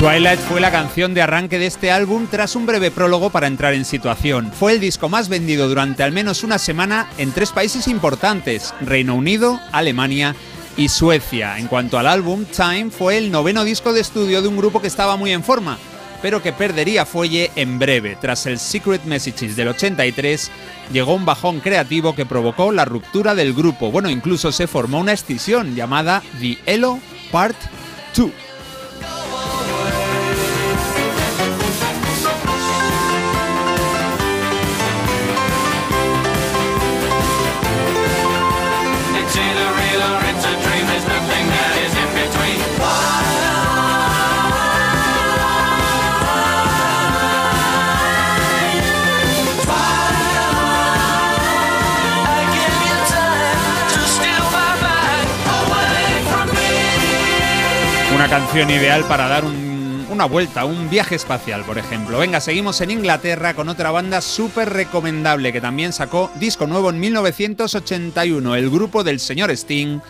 Twilight 0.00 0.40
fue 0.40 0.62
la 0.62 0.72
canción 0.72 1.12
de 1.12 1.20
arranque 1.20 1.58
de 1.58 1.66
este 1.66 1.90
álbum 1.90 2.26
tras 2.26 2.56
un 2.56 2.64
breve 2.64 2.90
prólogo 2.90 3.28
para 3.28 3.46
entrar 3.46 3.74
en 3.74 3.84
situación. 3.84 4.50
Fue 4.50 4.72
el 4.72 4.80
disco 4.80 5.10
más 5.10 5.28
vendido 5.28 5.68
durante 5.68 6.02
al 6.02 6.10
menos 6.10 6.42
una 6.42 6.58
semana 6.58 7.10
en 7.18 7.32
tres 7.32 7.52
países 7.52 7.86
importantes, 7.86 8.72
Reino 8.80 9.14
Unido, 9.14 9.60
Alemania 9.72 10.34
y 10.78 10.88
Suecia. 10.88 11.58
En 11.58 11.66
cuanto 11.66 11.98
al 11.98 12.06
álbum, 12.06 12.46
Time 12.46 12.88
fue 12.90 13.18
el 13.18 13.30
noveno 13.30 13.62
disco 13.62 13.92
de 13.92 14.00
estudio 14.00 14.40
de 14.40 14.48
un 14.48 14.56
grupo 14.56 14.80
que 14.80 14.86
estaba 14.86 15.18
muy 15.18 15.32
en 15.32 15.44
forma, 15.44 15.76
pero 16.22 16.42
que 16.42 16.54
perdería 16.54 17.04
fuelle 17.04 17.50
en 17.54 17.78
breve. 17.78 18.16
Tras 18.18 18.46
el 18.46 18.58
Secret 18.58 19.04
Messages 19.04 19.54
del 19.54 19.68
83, 19.68 20.50
llegó 20.94 21.12
un 21.12 21.26
bajón 21.26 21.60
creativo 21.60 22.14
que 22.14 22.24
provocó 22.24 22.72
la 22.72 22.86
ruptura 22.86 23.34
del 23.34 23.52
grupo. 23.52 23.90
Bueno, 23.90 24.08
incluso 24.08 24.50
se 24.50 24.66
formó 24.66 24.98
una 24.98 25.12
escisión 25.12 25.74
llamada 25.74 26.22
The 26.40 26.56
Elo 26.64 27.00
Part 27.30 27.58
2. 28.16 28.49
Canción 58.40 58.70
ideal 58.70 59.04
para 59.04 59.28
dar 59.28 59.44
un- 59.44 60.06
una 60.10 60.24
vuelta, 60.24 60.64
un 60.64 60.88
viaje 60.88 61.14
espacial, 61.14 61.62
por 61.62 61.76
ejemplo. 61.76 62.18
Venga, 62.18 62.40
seguimos 62.40 62.80
en 62.80 62.90
Inglaterra 62.90 63.52
con 63.52 63.68
otra 63.68 63.90
banda 63.90 64.22
súper 64.22 64.70
recomendable 64.70 65.52
que 65.52 65.60
también 65.60 65.92
sacó 65.92 66.30
disco 66.40 66.66
nuevo 66.66 66.88
en 66.88 66.98
1981, 66.98 68.56
el 68.56 68.70
grupo 68.70 69.04
del 69.04 69.20
señor 69.20 69.50
Sting, 69.50 70.00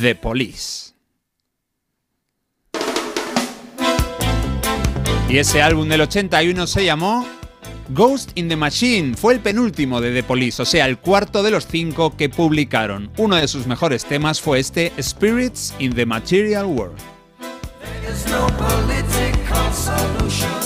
The 0.00 0.16
Police. 0.16 0.92
Y 5.30 5.38
ese 5.38 5.62
álbum 5.62 5.88
del 5.88 6.00
81 6.00 6.66
se 6.66 6.84
llamó 6.84 7.26
Ghost 7.90 8.32
in 8.34 8.48
the 8.48 8.56
Machine. 8.56 9.14
Fue 9.16 9.34
el 9.34 9.40
penúltimo 9.40 10.00
de 10.00 10.12
The 10.12 10.24
Police, 10.24 10.60
o 10.62 10.64
sea, 10.66 10.86
el 10.86 10.98
cuarto 10.98 11.42
de 11.44 11.52
los 11.52 11.66
cinco 11.68 12.16
que 12.16 12.28
publicaron. 12.28 13.10
Uno 13.18 13.36
de 13.36 13.46
sus 13.46 13.66
mejores 13.68 14.04
temas 14.04 14.40
fue 14.40 14.58
este 14.58 14.92
Spirits 15.00 15.74
in 15.78 15.94
the 15.94 16.04
Material 16.06 16.66
World. 16.66 16.98
There's 18.08 18.24
no 18.24 18.46
political 18.56 19.70
solution 19.70 20.57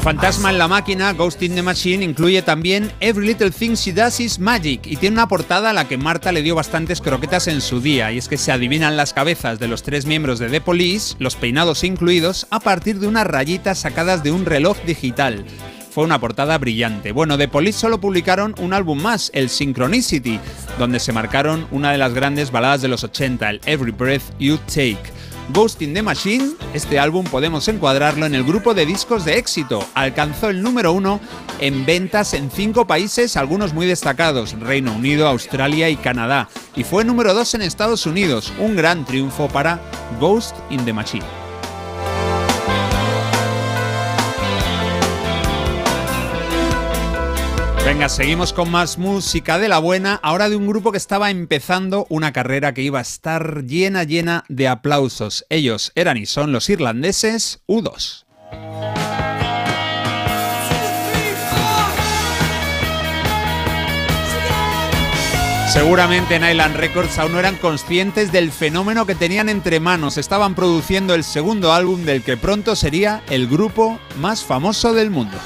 El 0.00 0.04
fantasma 0.04 0.48
en 0.48 0.56
la 0.56 0.66
máquina, 0.66 1.12
Ghost 1.12 1.42
in 1.42 1.54
the 1.54 1.62
Machine, 1.62 2.02
incluye 2.02 2.40
también 2.40 2.90
Every 3.00 3.26
Little 3.26 3.50
Thing 3.50 3.74
She 3.74 3.92
Does 3.92 4.18
Is 4.18 4.38
Magic 4.38 4.86
y 4.86 4.96
tiene 4.96 5.16
una 5.16 5.28
portada 5.28 5.68
a 5.68 5.72
la 5.74 5.88
que 5.88 5.98
Marta 5.98 6.32
le 6.32 6.40
dio 6.40 6.54
bastantes 6.54 7.02
croquetas 7.02 7.48
en 7.48 7.60
su 7.60 7.82
día, 7.82 8.10
y 8.10 8.16
es 8.16 8.26
que 8.26 8.38
se 8.38 8.50
adivinan 8.50 8.96
las 8.96 9.12
cabezas 9.12 9.58
de 9.58 9.68
los 9.68 9.82
tres 9.82 10.06
miembros 10.06 10.38
de 10.38 10.48
The 10.48 10.62
Police, 10.62 11.16
los 11.18 11.36
peinados 11.36 11.84
incluidos, 11.84 12.46
a 12.48 12.60
partir 12.60 12.98
de 12.98 13.08
unas 13.08 13.26
rayitas 13.26 13.80
sacadas 13.80 14.22
de 14.22 14.32
un 14.32 14.46
reloj 14.46 14.78
digital. 14.86 15.44
Fue 15.90 16.04
una 16.04 16.18
portada 16.18 16.56
brillante. 16.56 17.12
Bueno, 17.12 17.36
The 17.36 17.48
Police 17.48 17.78
solo 17.78 18.00
publicaron 18.00 18.54
un 18.58 18.72
álbum 18.72 19.02
más, 19.02 19.30
el 19.34 19.50
Synchronicity, 19.50 20.40
donde 20.78 20.98
se 20.98 21.12
marcaron 21.12 21.66
una 21.70 21.92
de 21.92 21.98
las 21.98 22.14
grandes 22.14 22.50
baladas 22.50 22.80
de 22.80 22.88
los 22.88 23.04
80, 23.04 23.50
el 23.50 23.60
Every 23.66 23.92
Breath 23.92 24.22
You 24.38 24.56
Take. 24.66 25.20
Ghost 25.52 25.82
in 25.82 25.94
the 25.94 26.02
Machine, 26.02 26.52
este 26.74 26.98
álbum 26.98 27.24
podemos 27.24 27.66
encuadrarlo 27.68 28.26
en 28.26 28.34
el 28.34 28.44
grupo 28.44 28.74
de 28.74 28.86
discos 28.86 29.24
de 29.24 29.38
éxito. 29.38 29.84
Alcanzó 29.94 30.48
el 30.48 30.62
número 30.62 30.92
uno 30.92 31.20
en 31.60 31.84
ventas 31.86 32.34
en 32.34 32.50
cinco 32.50 32.86
países, 32.86 33.36
algunos 33.36 33.72
muy 33.72 33.86
destacados, 33.86 34.54
Reino 34.60 34.92
Unido, 34.92 35.26
Australia 35.26 35.88
y 35.88 35.96
Canadá. 35.96 36.48
Y 36.76 36.84
fue 36.84 37.04
número 37.04 37.34
dos 37.34 37.54
en 37.54 37.62
Estados 37.62 38.06
Unidos, 38.06 38.52
un 38.58 38.76
gran 38.76 39.04
triunfo 39.04 39.48
para 39.48 39.80
Ghost 40.20 40.54
in 40.70 40.84
the 40.84 40.92
Machine. 40.92 41.39
Venga, 47.84 48.10
seguimos 48.10 48.52
con 48.52 48.70
más 48.70 48.98
música 48.98 49.58
de 49.58 49.68
la 49.68 49.78
buena, 49.78 50.20
ahora 50.22 50.48
de 50.50 50.56
un 50.56 50.66
grupo 50.66 50.92
que 50.92 50.98
estaba 50.98 51.30
empezando 51.30 52.06
una 52.10 52.32
carrera 52.32 52.74
que 52.74 52.82
iba 52.82 52.98
a 52.98 53.02
estar 53.02 53.64
llena, 53.64 54.04
llena 54.04 54.44
de 54.48 54.68
aplausos. 54.68 55.46
Ellos 55.48 55.90
eran 55.94 56.18
y 56.18 56.26
son 56.26 56.52
los 56.52 56.68
irlandeses 56.68 57.62
U2. 57.66 58.26
Seguramente 65.72 66.34
en 66.34 66.44
Island 66.44 66.76
Records 66.76 67.18
aún 67.18 67.32
no 67.32 67.38
eran 67.38 67.56
conscientes 67.56 68.30
del 68.30 68.52
fenómeno 68.52 69.06
que 69.06 69.14
tenían 69.14 69.48
entre 69.48 69.80
manos. 69.80 70.18
Estaban 70.18 70.54
produciendo 70.54 71.14
el 71.14 71.24
segundo 71.24 71.72
álbum 71.72 72.04
del 72.04 72.22
que 72.22 72.36
pronto 72.36 72.76
sería 72.76 73.22
el 73.30 73.48
grupo 73.48 73.98
más 74.18 74.44
famoso 74.44 74.92
del 74.92 75.10
mundo. 75.10 75.38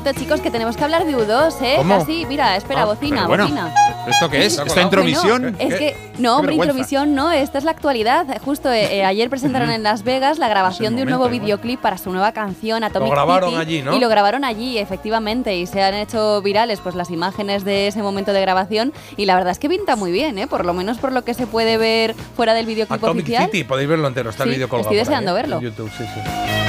Cierto, 0.00 0.18
chicos, 0.18 0.40
que 0.40 0.50
tenemos 0.50 0.74
que 0.78 0.84
hablar 0.84 1.04
de 1.04 1.14
U2, 1.14 1.54
¿eh? 1.60 1.74
¿Cómo? 1.76 1.98
Casi, 1.98 2.24
mira, 2.24 2.56
espera, 2.56 2.82
Ah, 2.82 2.84
bocina, 2.86 3.26
bueno, 3.26 3.44
bocina. 3.44 3.74
¿Esto 4.08 4.30
qué 4.30 4.46
es? 4.46 4.58
¿Esta 4.58 4.80
intromisión? 4.80 5.42
Bueno, 5.42 5.56
es 5.58 5.74
que, 5.74 5.96
no, 6.18 6.36
hombre, 6.38 6.52
vergüenza. 6.56 6.70
intromisión 6.72 7.14
no, 7.14 7.30
esta 7.30 7.58
es 7.58 7.64
la 7.64 7.72
actualidad. 7.72 8.26
Justo 8.42 8.72
eh, 8.72 9.00
eh, 9.00 9.04
ayer 9.04 9.28
presentaron 9.28 9.70
en 9.70 9.82
Las 9.82 10.02
Vegas 10.02 10.38
la 10.38 10.48
grabación 10.48 10.96
de 10.96 11.02
un 11.02 11.08
nuevo 11.10 11.28
videoclip 11.28 11.78
para 11.78 11.98
su 11.98 12.10
nueva 12.10 12.32
canción 12.32 12.84
Atomic 12.84 13.08
Lo 13.08 13.14
grabaron 13.14 13.50
City, 13.50 13.60
allí, 13.60 13.82
¿no? 13.82 13.94
Y 13.94 14.00
lo 14.00 14.08
grabaron 14.08 14.44
allí, 14.44 14.78
efectivamente, 14.78 15.56
y 15.56 15.66
se 15.66 15.82
han 15.82 15.92
hecho 15.92 16.40
virales 16.40 16.80
pues 16.80 16.94
las 16.94 17.10
imágenes 17.10 17.62
de 17.64 17.88
ese 17.88 18.02
momento 18.02 18.32
de 18.32 18.40
grabación 18.40 18.94
y 19.18 19.26
la 19.26 19.34
verdad 19.34 19.50
es 19.52 19.58
que 19.58 19.68
pinta 19.68 19.94
muy 19.94 20.10
bien, 20.10 20.38
¿eh? 20.38 20.46
Por 20.46 20.64
lo 20.64 20.72
menos 20.72 20.96
por 20.96 21.12
lo 21.12 21.22
que 21.22 21.34
se 21.34 21.46
puede 21.46 21.76
ver 21.76 22.14
fuera 22.34 22.54
del 22.54 22.64
videoclip 22.64 23.04
Atomic 23.04 23.24
oficial. 23.24 23.44
City, 23.44 23.64
podéis 23.64 23.90
verlo 23.90 24.08
entero, 24.08 24.30
está 24.30 24.44
el 24.44 24.48
Sí, 24.50 24.54
vídeo 24.54 24.68
colgado. 24.70 24.88
estoy 24.90 24.96
deseando 24.96 25.32
¿eh? 25.32 25.34
verlo. 25.34 25.56
En 25.56 25.62
YouTube, 25.64 25.90
sí, 25.98 26.04
sí. 26.04 26.61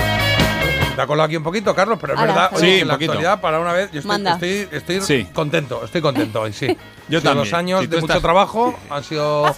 Te 0.96 1.02
ha 1.02 1.08
colado 1.08 1.26
aquí 1.26 1.36
un 1.36 1.44
poquito, 1.44 1.74
Carlos, 1.74 1.98
pero 2.00 2.14
es 2.14 2.22
verdad, 2.22 2.50
oye, 2.54 2.60
Sí, 2.60 2.66
que 2.76 2.80
en 2.82 2.88
la 2.88 2.94
actualidad, 2.96 3.42
para 3.42 3.60
una 3.60 3.74
vez, 3.74 3.92
yo 3.92 4.00
estoy, 4.00 4.10
Manda. 4.10 4.34
estoy, 4.34 4.68
estoy 4.72 5.02
Sí. 5.02 5.28
contento, 5.34 5.84
estoy 5.84 6.02
contento 6.02 6.42
hoy, 6.42 6.54
sí. 6.54 6.68
Yo 7.14 7.18
Han 7.20 7.22
sido 7.22 7.32
también. 7.34 7.52
dos 7.52 7.60
años 7.60 7.82
Si 7.82 7.88
de 7.88 7.96
mucho 7.98 8.14
estás- 8.14 8.22
trabajo, 8.24 8.76
han 8.90 9.04
sido 9.04 9.56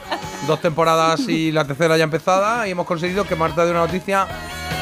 dos 0.47 0.61
temporadas 0.61 1.21
y 1.21 1.51
la 1.51 1.65
tercera 1.65 1.95
ya 1.97 2.03
empezada, 2.03 2.67
y 2.67 2.71
hemos 2.71 2.85
conseguido 2.85 3.23
que 3.25 3.35
Marta 3.35 3.63
dé 3.65 3.71
una 3.71 3.79
noticia 3.85 4.27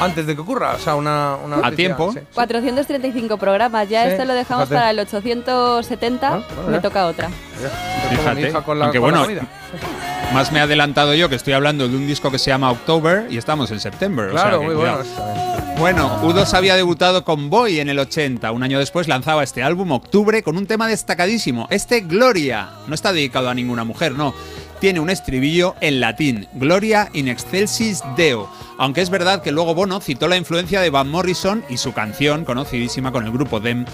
antes 0.01 0.25
de 0.25 0.33
que 0.33 0.41
ocurra, 0.41 0.73
o 0.73 0.79
sea, 0.79 0.95
una, 0.95 1.35
una 1.43 1.57
A 1.57 1.59
noticia, 1.59 1.75
tiempo. 1.75 2.11
sí. 2.13 2.19
435 2.33 3.37
programas, 3.37 3.87
ya 3.89 4.03
Sí, 4.05 4.09
esto 4.11 4.25
lo 4.25 4.33
dejamos 4.33 4.63
fíjate. 4.67 4.75
para 4.79 4.89
el 4.91 4.99
870, 4.99 6.27
Ah, 6.33 6.41
bueno, 6.55 6.69
me 6.71 6.79
toca 6.79 7.05
otra. 7.05 7.29
Fíjate, 8.09 8.51
con 8.63 8.79
la, 8.79 8.85
aunque 8.85 8.99
con 8.99 9.11
bueno. 9.11 9.27
Más 10.33 10.51
me 10.51 10.59
he 10.59 10.61
adelantado 10.63 11.13
yo 11.13 11.29
que 11.29 11.35
estoy 11.35 11.53
hablando 11.53 11.87
de 11.87 11.95
un 11.95 12.07
disco 12.07 12.31
que 12.31 12.39
se 12.39 12.49
llama 12.49 12.71
October 12.71 13.27
y 13.29 13.37
estamos 13.37 13.69
en 13.69 13.79
September. 13.79 14.29
o 14.29 14.31
sea 14.31 14.41
Claro, 14.41 14.59
que 14.61 14.65
muy 14.65 14.75
bueno. 14.75 14.97
Bueno, 15.77 16.19
U2 16.23 16.53
había 16.53 16.75
debutado 16.75 17.23
con 17.23 17.49
Boy 17.49 17.79
en 17.79 17.89
el 17.89 17.99
80. 17.99 18.51
Un 18.51 18.63
año 18.63 18.79
después 18.79 19.07
lanzaba 19.07 19.43
este 19.43 19.61
álbum 19.63 19.91
Octubre 19.91 20.41
con 20.41 20.57
un 20.57 20.65
tema 20.65 20.87
destacadísimo, 20.87 21.67
este 21.69 22.01
Gloria. 22.01 22.62
No 22.87 22.95
está 22.95 23.13
dedicado 23.13 23.49
a 23.49 23.53
ninguna 23.53 23.83
mujer, 23.83 24.13
no. 24.13 24.33
tiene 24.79 24.99
un 24.99 25.09
estribillo 25.09 25.75
en 25.79 26.01
latín, 26.01 26.47
Gloria 26.53 27.09
in 27.13 27.27
excelsis 27.27 28.01
Deo. 28.17 28.49
Aunque 28.77 29.01
es 29.01 29.09
verdad 29.09 29.41
que 29.41 29.51
luego 29.51 29.75
Bono 29.75 30.01
citó 30.01 30.27
la 30.27 30.35
influencia 30.35 30.81
de 30.81 30.89
Van 30.89 31.09
Morrison 31.09 31.63
y 31.69 31.77
su 31.77 31.93
canción, 31.93 32.43
conocidísima 32.43 33.11
con 33.11 33.25
el 33.25 33.31
grupo 33.31 33.59
Dem, 33.59 33.85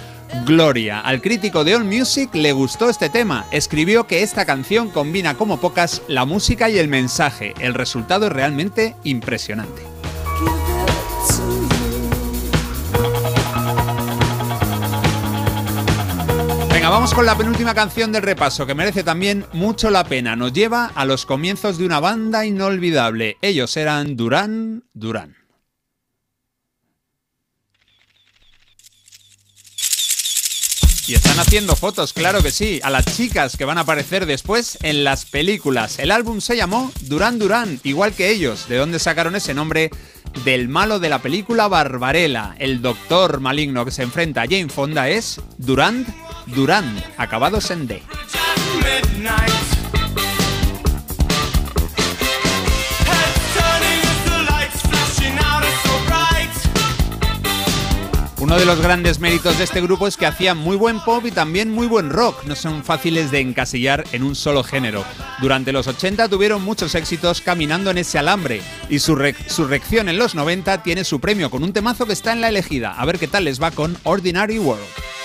Gloria. 0.46 1.00
Al 1.00 1.22
crítico 1.22 1.64
de 1.64 1.76
All 1.76 1.86
Music 1.86 2.34
le 2.34 2.54
gustó 2.54 2.90
este 2.90 3.10
tema. 3.10 3.46
Escribió 3.52 4.08
que 4.08 4.24
esta 4.24 4.46
canción 4.46 4.90
combina 4.90 5.36
como 5.36 5.60
pocas 5.60 6.02
la 6.08 6.26
música 6.26 6.70
y 6.70 6.78
el 6.78 6.88
mensaje. 6.88 7.54
El 7.60 7.74
resultado 7.74 8.28
es 8.28 8.32
realmente 8.32 8.96
impresionante. 9.04 9.84
Vamos 16.90 17.14
con 17.14 17.28
la 17.28 17.38
penúltima 17.38 17.76
canción 17.76 18.12
del 18.12 18.24
repaso, 18.24 18.66
que 18.66 18.74
merece 18.74 19.04
también 19.04 19.46
mucho 19.54 19.92
la 19.92 20.04
pena. 20.06 20.36
Nos 20.36 20.54
lleva 20.54 20.92
a 20.96 21.06
los 21.06 21.28
comienzos 21.28 21.78
de 21.78 21.86
una 21.86 22.00
banda 22.00 22.48
inolvidable. 22.48 23.38
Ellos 23.44 23.78
eran 23.78 24.18
Durán 24.18 24.84
Durán. 24.94 25.38
Y 31.08 31.14
están 31.14 31.40
haciendo 31.40 31.76
fotos, 31.76 32.12
claro 32.12 32.42
que 32.42 32.50
sí, 32.50 32.80
a 32.84 32.90
las 32.90 33.06
chicas 33.06 33.56
que 33.56 33.66
van 33.66 33.78
a 33.78 33.82
aparecer 33.82 34.26
después 34.26 34.80
en 34.82 35.04
las 35.04 35.26
películas. 35.26 36.00
El 36.00 36.10
álbum 36.10 36.42
se 36.42 36.58
llamó 36.58 36.92
Durán 37.02 37.38
Durán, 37.38 37.80
igual 37.84 38.14
que 38.14 38.32
ellos. 38.32 38.68
¿De 38.68 38.78
dónde 38.78 38.98
sacaron 38.98 39.36
ese 39.36 39.54
nombre? 39.54 39.92
Del 40.44 40.68
malo 40.68 41.00
de 41.00 41.10
la 41.10 41.22
película 41.22 41.68
Barbarella. 41.68 42.56
El 42.58 42.82
doctor 42.82 43.40
maligno 43.40 43.86
que 43.86 43.92
se 43.92 44.04
enfrenta 44.04 44.42
a 44.42 44.48
Jane 44.48 44.70
Fonda 44.70 45.08
es 45.08 45.40
Durand 45.58 46.08
Durand, 46.54 47.02
acabados 47.18 47.72
en 47.72 47.88
D. 47.88 48.02
Uno 58.40 58.58
de 58.58 58.66
los 58.66 58.82
grandes 58.82 59.20
méritos 59.20 59.58
de 59.58 59.66
este 59.66 59.82
grupo 59.82 60.08
es 60.08 60.18
que 60.18 60.26
hacían 60.26 60.58
muy 60.58 60.76
buen 60.76 61.02
pop 61.02 61.24
y 61.26 61.32
también 61.32 61.72
muy 61.72 61.88
buen 61.88 62.10
rock, 62.10 62.46
no 62.46 62.56
son 62.56 62.84
fáciles 62.84 63.32
de 63.32 63.42
encasillar 63.42 64.06
en 64.12 64.24
un 64.24 64.34
solo 64.34 64.64
género. 64.64 65.04
Durante 65.42 65.72
los 65.72 65.88
80 65.88 66.30
tuvieron 66.30 66.64
muchos 66.64 66.96
éxitos 66.96 67.42
caminando 67.42 67.92
en 67.92 68.00
ese 68.00 68.18
alambre 68.18 68.62
y 68.90 69.00
su 69.00 69.16
resurrección 69.16 70.10
en 70.10 70.18
los 70.18 70.36
90 70.36 70.82
tiene 70.84 71.04
su 71.04 71.20
premio 71.20 71.52
con 71.52 71.64
un 71.64 71.74
temazo 71.74 72.06
que 72.06 72.14
está 72.14 72.32
en 72.32 72.42
la 72.42 72.50
elegida. 72.50 72.94
A 72.94 73.06
ver 73.06 73.20
qué 73.20 73.28
tal 73.28 73.44
les 73.44 73.62
va 73.62 73.72
con 73.72 73.98
Ordinary 74.04 74.58
World. 74.58 75.19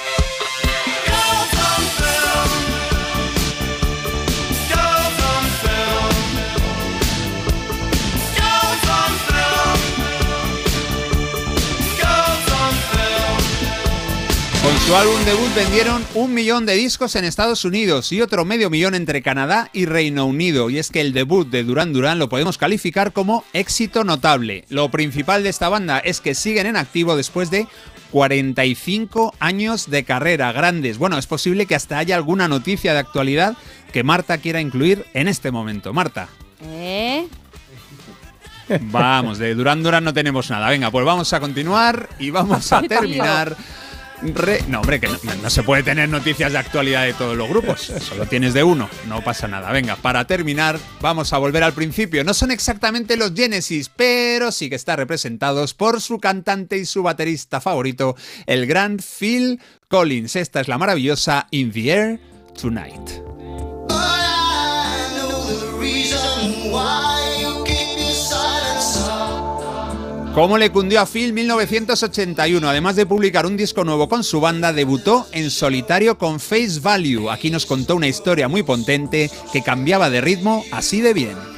Con 14.64 14.78
su 14.78 14.96
álbum 14.96 15.22
debut 15.26 15.54
vendieron 15.54 16.02
un 16.14 16.32
millón 16.32 16.64
de 16.64 16.72
discos 16.74 17.16
en 17.16 17.26
Estados 17.26 17.66
Unidos 17.66 18.10
y 18.12 18.22
otro 18.22 18.46
medio 18.46 18.70
millón 18.70 18.94
entre 18.94 19.20
Canadá 19.20 19.68
y 19.74 19.84
Reino 19.84 20.24
Unido. 20.24 20.70
Y 20.70 20.78
es 20.78 20.88
que 20.88 21.02
el 21.02 21.12
debut 21.12 21.46
de 21.46 21.64
Duran 21.64 21.92
Duran 21.92 22.18
lo 22.18 22.30
podemos 22.30 22.56
calificar 22.56 23.12
como 23.12 23.44
éxito 23.52 24.04
notable. 24.04 24.64
Lo 24.70 24.90
principal 24.90 25.42
de 25.42 25.50
esta 25.50 25.68
banda 25.68 25.98
es 25.98 26.22
que 26.22 26.34
siguen 26.34 26.64
en 26.64 26.76
activo 26.78 27.14
después 27.14 27.50
de 27.50 27.66
45 28.10 29.34
años 29.38 29.90
de 29.90 30.04
carrera 30.04 30.50
grandes. 30.52 30.96
Bueno, 30.96 31.18
es 31.18 31.26
posible 31.26 31.66
que 31.66 31.74
hasta 31.74 31.98
haya 31.98 32.16
alguna 32.16 32.48
noticia 32.48 32.94
de 32.94 33.00
actualidad 33.00 33.58
que 33.92 34.02
Marta 34.02 34.38
quiera 34.38 34.62
incluir 34.62 35.04
en 35.12 35.28
este 35.28 35.50
momento. 35.50 35.92
Marta. 35.92 36.28
¿Eh? 36.62 37.28
Vamos, 38.80 39.36
de 39.36 39.54
Duran 39.54 39.82
Duran 39.82 40.04
no 40.04 40.14
tenemos 40.14 40.48
nada. 40.48 40.70
Venga, 40.70 40.90
pues 40.90 41.04
vamos 41.04 41.30
a 41.34 41.40
continuar 41.40 42.08
y 42.18 42.30
vamos 42.30 42.72
a 42.72 42.80
terminar. 42.80 43.58
No, 44.68 44.80
hombre, 44.80 45.00
que 45.00 45.06
no, 45.06 45.18
no 45.42 45.50
se 45.50 45.62
puede 45.62 45.82
tener 45.82 46.08
noticias 46.08 46.50
de 46.52 46.58
actualidad 46.58 47.04
de 47.04 47.12
todos 47.12 47.36
los 47.36 47.46
grupos. 47.46 47.80
Solo 47.80 48.26
tienes 48.26 48.54
de 48.54 48.64
uno, 48.64 48.88
no 49.06 49.22
pasa 49.22 49.48
nada. 49.48 49.70
Venga, 49.70 49.96
para 49.96 50.26
terminar, 50.26 50.78
vamos 51.02 51.34
a 51.34 51.38
volver 51.38 51.62
al 51.62 51.74
principio. 51.74 52.24
No 52.24 52.32
son 52.32 52.50
exactamente 52.50 53.18
los 53.18 53.34
Genesis, 53.34 53.90
pero 53.94 54.50
sí 54.50 54.70
que 54.70 54.76
están 54.76 54.96
representados 54.96 55.74
por 55.74 56.00
su 56.00 56.18
cantante 56.18 56.78
y 56.78 56.86
su 56.86 57.02
baterista 57.02 57.60
favorito, 57.60 58.16
el 58.46 58.66
gran 58.66 58.98
Phil 58.98 59.60
Collins. 59.88 60.36
Esta 60.36 60.60
es 60.60 60.68
la 60.68 60.78
maravillosa 60.78 61.46
In 61.50 61.70
the 61.70 61.90
Air 61.90 62.20
Tonight. 62.58 63.10
¿Cómo 70.34 70.58
le 70.58 70.72
cundió 70.72 71.00
a 71.00 71.06
Phil 71.06 71.32
1981? 71.32 72.68
Además 72.68 72.96
de 72.96 73.06
publicar 73.06 73.46
un 73.46 73.56
disco 73.56 73.84
nuevo 73.84 74.08
con 74.08 74.24
su 74.24 74.40
banda, 74.40 74.72
debutó 74.72 75.28
en 75.30 75.48
solitario 75.48 76.18
con 76.18 76.40
Face 76.40 76.80
Value. 76.82 77.30
Aquí 77.30 77.50
nos 77.52 77.66
contó 77.66 77.94
una 77.94 78.08
historia 78.08 78.48
muy 78.48 78.64
potente 78.64 79.30
que 79.52 79.62
cambiaba 79.62 80.10
de 80.10 80.20
ritmo 80.20 80.64
así 80.72 81.00
de 81.00 81.14
bien. 81.14 81.53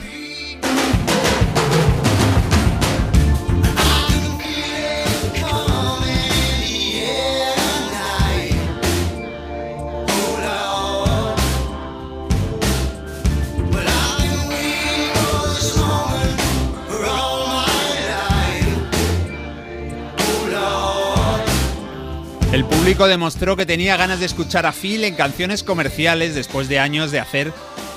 Demostró 23.04 23.56
que 23.56 23.66
tenía 23.66 23.98
ganas 23.98 24.20
de 24.20 24.26
escuchar 24.26 24.64
a 24.64 24.72
Phil 24.72 25.04
en 25.04 25.14
canciones 25.14 25.62
comerciales 25.62 26.34
después 26.34 26.68
de 26.68 26.78
años 26.78 27.10
de 27.10 27.20
hacer 27.20 27.52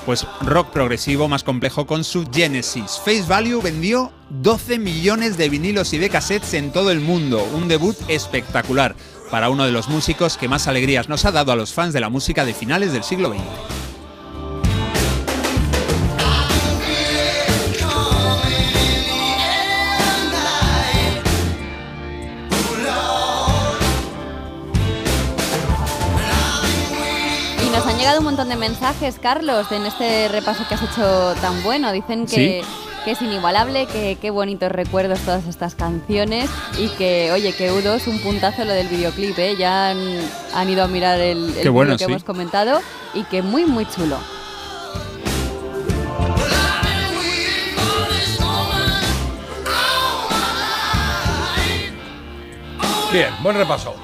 pues 0.05 0.27
rock 0.41 0.71
progresivo 0.71 1.29
más 1.29 1.43
complejo 1.43 1.87
con 1.87 2.03
su 2.03 2.29
Genesis. 2.29 2.99
Face 3.05 3.23
Value 3.25 3.61
vendió 3.61 4.11
12 4.29 4.77
millones 4.77 5.37
de 5.37 5.47
vinilos 5.47 5.93
y 5.93 5.99
de 5.99 6.09
cassettes 6.09 6.53
en 6.53 6.71
todo 6.71 6.91
el 6.91 6.99
mundo, 6.99 7.41
un 7.53 7.69
debut 7.69 7.95
espectacular 8.09 8.95
para 9.31 9.49
uno 9.49 9.65
de 9.65 9.71
los 9.71 9.87
músicos 9.87 10.37
que 10.37 10.49
más 10.49 10.67
alegrías 10.67 11.07
nos 11.07 11.23
ha 11.23 11.31
dado 11.31 11.53
a 11.53 11.55
los 11.55 11.73
fans 11.73 11.93
de 11.93 12.01
la 12.01 12.09
música 12.09 12.43
de 12.43 12.53
finales 12.53 12.91
del 12.91 13.03
siglo 13.03 13.29
XX. 13.29 13.88
Llegado 28.09 28.19
un 28.21 28.25
montón 28.25 28.49
de 28.49 28.55
mensajes, 28.55 29.19
Carlos, 29.21 29.71
en 29.71 29.85
este 29.85 30.27
repaso 30.29 30.63
que 30.67 30.73
has 30.73 30.81
hecho 30.81 31.35
tan 31.41 31.61
bueno. 31.61 31.91
Dicen 31.91 32.25
que, 32.25 32.63
Sí. 32.63 32.67
que 33.05 33.11
es 33.11 33.21
inigualable, 33.21 33.85
que 33.85 34.17
qué 34.19 34.31
bonitos 34.31 34.71
recuerdos 34.71 35.19
todas 35.19 35.45
estas 35.45 35.75
canciones 35.75 36.49
y 36.79 36.87
que, 36.89 37.31
oye, 37.31 37.53
que 37.53 37.71
U2 37.71 37.97
es 37.97 38.07
un 38.07 38.19
puntazo 38.19 38.65
lo 38.65 38.73
del 38.73 38.87
videoclip, 38.87 39.37
¿eh? 39.37 39.55
Ya 39.59 39.89
han, 39.89 39.99
han 40.55 40.69
ido 40.69 40.83
a 40.83 40.87
mirar 40.87 41.19
el, 41.19 41.55
el 41.55 41.69
bueno, 41.69 41.93
que 41.93 41.99
sí. 41.99 42.03
hemos 42.05 42.23
comentado 42.23 42.81
y 43.13 43.23
que 43.25 43.43
muy, 43.43 43.65
muy 43.65 43.85
chulo. 43.85 44.17
Bien, 53.11 53.33
buen 53.41 53.55
repaso. 53.57 53.95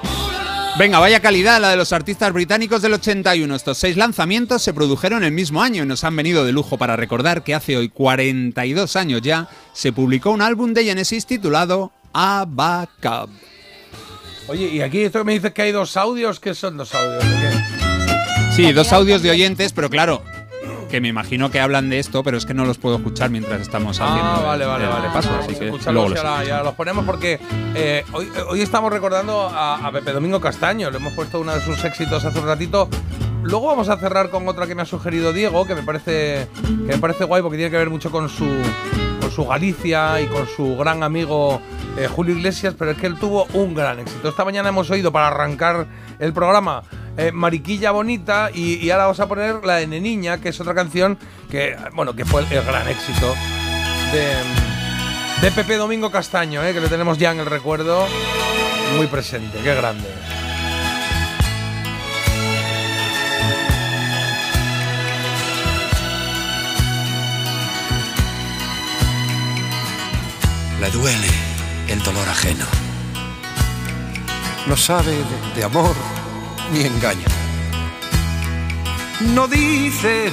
Venga, 0.77 0.99
vaya 0.99 1.21
calidad 1.21 1.61
la 1.61 1.69
de 1.69 1.77
los 1.77 1.93
artistas 1.93 2.33
británicos 2.33 2.81
del 2.81 2.93
81. 2.93 3.55
Estos 3.55 3.77
seis 3.77 3.95
lanzamientos 3.95 4.61
se 4.61 4.73
produjeron 4.73 5.23
el 5.23 5.31
mismo 5.31 5.63
año 5.63 5.83
y 5.83 5.85
nos 5.85 6.03
han 6.03 6.17
venido 6.17 6.43
de 6.43 6.51
lujo 6.51 6.77
para 6.77 6.97
recordar 6.97 7.45
que 7.45 7.55
hace 7.55 7.77
hoy 7.77 7.87
42 7.87 8.97
años 8.97 9.21
ya 9.21 9.47
se 9.71 9.93
publicó 9.93 10.31
un 10.31 10.41
álbum 10.41 10.73
de 10.73 10.83
Genesis 10.83 11.25
titulado 11.25 11.93
Abacab. 12.11 13.29
Oye, 14.47 14.67
y 14.67 14.81
aquí 14.81 15.03
esto 15.03 15.19
que 15.19 15.25
me 15.25 15.33
dices 15.33 15.53
que 15.53 15.61
hay 15.61 15.71
dos 15.71 15.95
audios, 15.95 16.41
¿qué 16.41 16.53
son 16.53 16.75
dos 16.75 16.93
audios? 16.93 17.23
¿De 17.23 17.35
qué? 17.37 18.53
Sí, 18.53 18.73
dos 18.73 18.91
audios 18.91 19.21
de 19.21 19.31
oyentes, 19.31 19.71
pero 19.71 19.89
claro, 19.89 20.23
que 20.89 21.01
me 21.01 21.07
imagino 21.07 21.51
que 21.51 21.59
hablan 21.59 21.89
de 21.89 21.99
esto, 21.99 22.23
pero 22.23 22.37
es 22.37 22.45
que 22.45 22.53
no 22.53 22.65
los 22.65 22.77
puedo 22.77 22.97
escuchar 22.97 23.29
mientras 23.29 23.61
estamos 23.61 23.99
haciendo 23.99 24.23
Ah, 24.23 24.41
vale, 24.43 24.65
vale, 24.65 24.83
el 24.85 24.89
vale. 24.89 25.07
Vamos 25.07 25.25
así 25.25 25.55
que 25.55 25.71
luego 25.91 26.09
los 26.09 26.19
ahora 26.19 26.43
ya 26.43 26.63
los 26.63 26.73
ponemos 26.75 27.05
porque 27.05 27.39
eh, 27.75 28.03
hoy, 28.13 28.29
hoy 28.47 28.61
estamos 28.61 28.91
recordando 28.91 29.49
a, 29.49 29.85
a 29.85 29.91
Pepe 29.91 30.11
Domingo 30.11 30.39
Castaño. 30.39 30.89
Le 30.91 30.97
hemos 30.97 31.13
puesto 31.13 31.39
uno 31.39 31.53
de 31.53 31.61
sus 31.61 31.83
éxitos 31.83 32.23
hace 32.23 32.39
un 32.39 32.45
ratito. 32.45 32.89
Luego 33.43 33.67
vamos 33.67 33.89
a 33.89 33.97
cerrar 33.97 34.29
con 34.31 34.47
otra 34.47 34.65
que 34.65 34.73
me 34.73 34.81
ha 34.81 34.85
sugerido 34.85 35.31
Diego, 35.31 35.67
que 35.67 35.75
me 35.75 35.83
parece, 35.83 36.47
que 36.63 36.93
me 36.93 36.97
parece 36.97 37.25
guay 37.25 37.43
porque 37.43 37.57
tiene 37.57 37.69
que 37.69 37.77
ver 37.77 37.91
mucho 37.91 38.09
con 38.09 38.27
su, 38.27 38.47
con 39.21 39.29
su 39.29 39.45
Galicia 39.45 40.19
y 40.19 40.25
con 40.25 40.47
su 40.47 40.75
gran 40.75 41.03
amigo 41.03 41.61
eh, 41.97 42.07
Julio 42.07 42.35
Iglesias, 42.35 42.73
pero 42.77 42.91
es 42.91 42.97
que 42.97 43.05
él 43.05 43.19
tuvo 43.19 43.45
un 43.53 43.75
gran 43.75 43.99
éxito. 43.99 44.29
Esta 44.29 44.43
mañana 44.45 44.69
hemos 44.69 44.89
oído 44.89 45.11
para 45.11 45.27
arrancar 45.27 45.85
el 46.17 46.33
programa 46.33 46.81
eh, 47.17 47.31
Mariquilla 47.31 47.91
Bonita 47.91 48.49
y, 48.53 48.89
ahora 48.89 49.05
vamos 49.05 49.19
a 49.19 49.27
poner 49.27 49.63
la 49.65 49.75
de 49.75 49.87
Neniña, 49.87 50.39
que 50.39 50.49
es 50.49 50.59
otra 50.59 50.73
canción 50.73 51.17
que, 51.49 51.75
bueno, 51.93 52.15
que 52.15 52.25
fue 52.25 52.41
el, 52.41 52.63
gran 52.63 52.87
éxito 52.87 53.33
de, 54.11 55.51
Pepe 55.51 55.77
Domingo 55.77 56.11
Castaño, 56.11 56.63
eh, 56.63 56.73
que 56.73 56.81
lo 56.81 56.89
tenemos 56.89 57.17
ya 57.17 57.31
en 57.31 57.39
el 57.39 57.45
recuerdo 57.45 58.07
muy 58.97 59.07
presente. 59.07 59.59
Qué 59.63 59.75
grande. 59.75 60.07
Le 70.81 70.91
duele 70.91 71.27
el 71.87 72.01
dolor 72.03 72.27
ajeno. 72.27 72.65
No 74.67 74.75
sabe 74.75 75.15
de 75.55 75.63
amor 75.63 75.95
ni 76.71 76.81
engaño. 76.81 77.27
No 79.33 79.47
dice, 79.47 80.31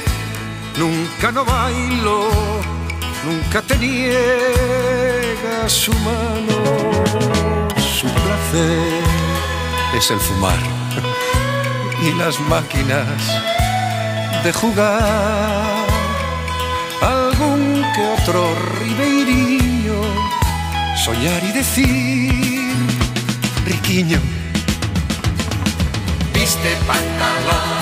nunca 0.79 1.31
no 1.33 1.45
bailo, 1.45 2.29
nunca 3.25 3.63
te 3.63 3.77
niega 3.79 5.69
su 5.69 5.93
mano. 5.95 6.57
Su 7.79 8.07
placer 8.09 9.03
es 9.97 10.11
el 10.11 10.19
fumar 10.19 10.59
y 12.03 12.13
las 12.19 12.41
máquinas 12.41 13.07
de 14.45 14.53
jugar. 14.53 15.87
Algún 17.01 17.85
que 17.95 18.23
otro 18.23 18.55
ribeirinho, 18.81 20.03
soñar 21.05 21.43
y 21.45 21.53
decir, 21.53 22.75
riquiño. 23.65 24.42
Viste 26.43 26.77
pantalón 26.89 27.82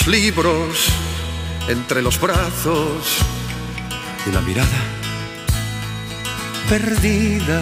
Los 0.00 0.08
libros 0.08 0.88
entre 1.68 2.00
los 2.00 2.18
brazos 2.18 3.18
y 4.26 4.30
la 4.30 4.40
mirada 4.40 4.66
perdida. 6.70 7.60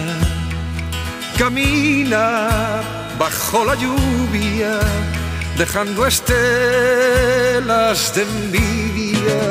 Camina 1.37 2.81
bajo 3.19 3.65
la 3.65 3.75
lluvia, 3.75 4.79
dejando 5.57 6.07
estelas 6.07 6.45
de 8.15 8.21
envidia 8.21 9.41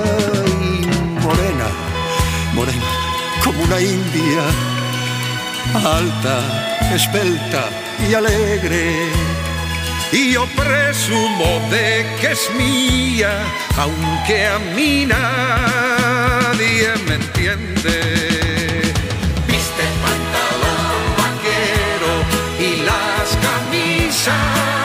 morena, 1.22 1.68
morena, 2.54 2.90
como 3.44 3.64
una 3.64 3.78
india, 3.82 4.44
alta, 5.74 6.40
esbelta 6.94 7.68
y 8.08 8.14
alegre. 8.14 9.27
Y 10.10 10.32
yo 10.32 10.46
presumo 10.56 11.60
de 11.70 12.06
que 12.20 12.32
es 12.32 12.50
mía, 12.56 13.30
aunque 13.76 14.46
a 14.46 14.58
mí 14.74 15.06
nadie 15.06 16.88
me 17.06 17.14
entiende. 17.14 18.80
Viste 19.46 19.84
pantalón 20.02 21.16
vaquero 21.18 22.12
y 22.58 22.82
las 22.84 23.36
camisas 23.46 24.77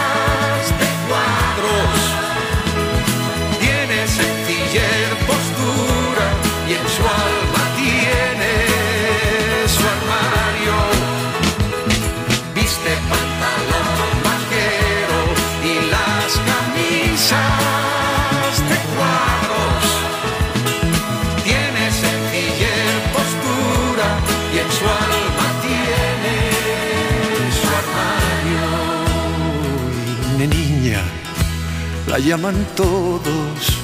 la 32.13 32.19
llaman 32.19 32.67
todos, 32.75 33.79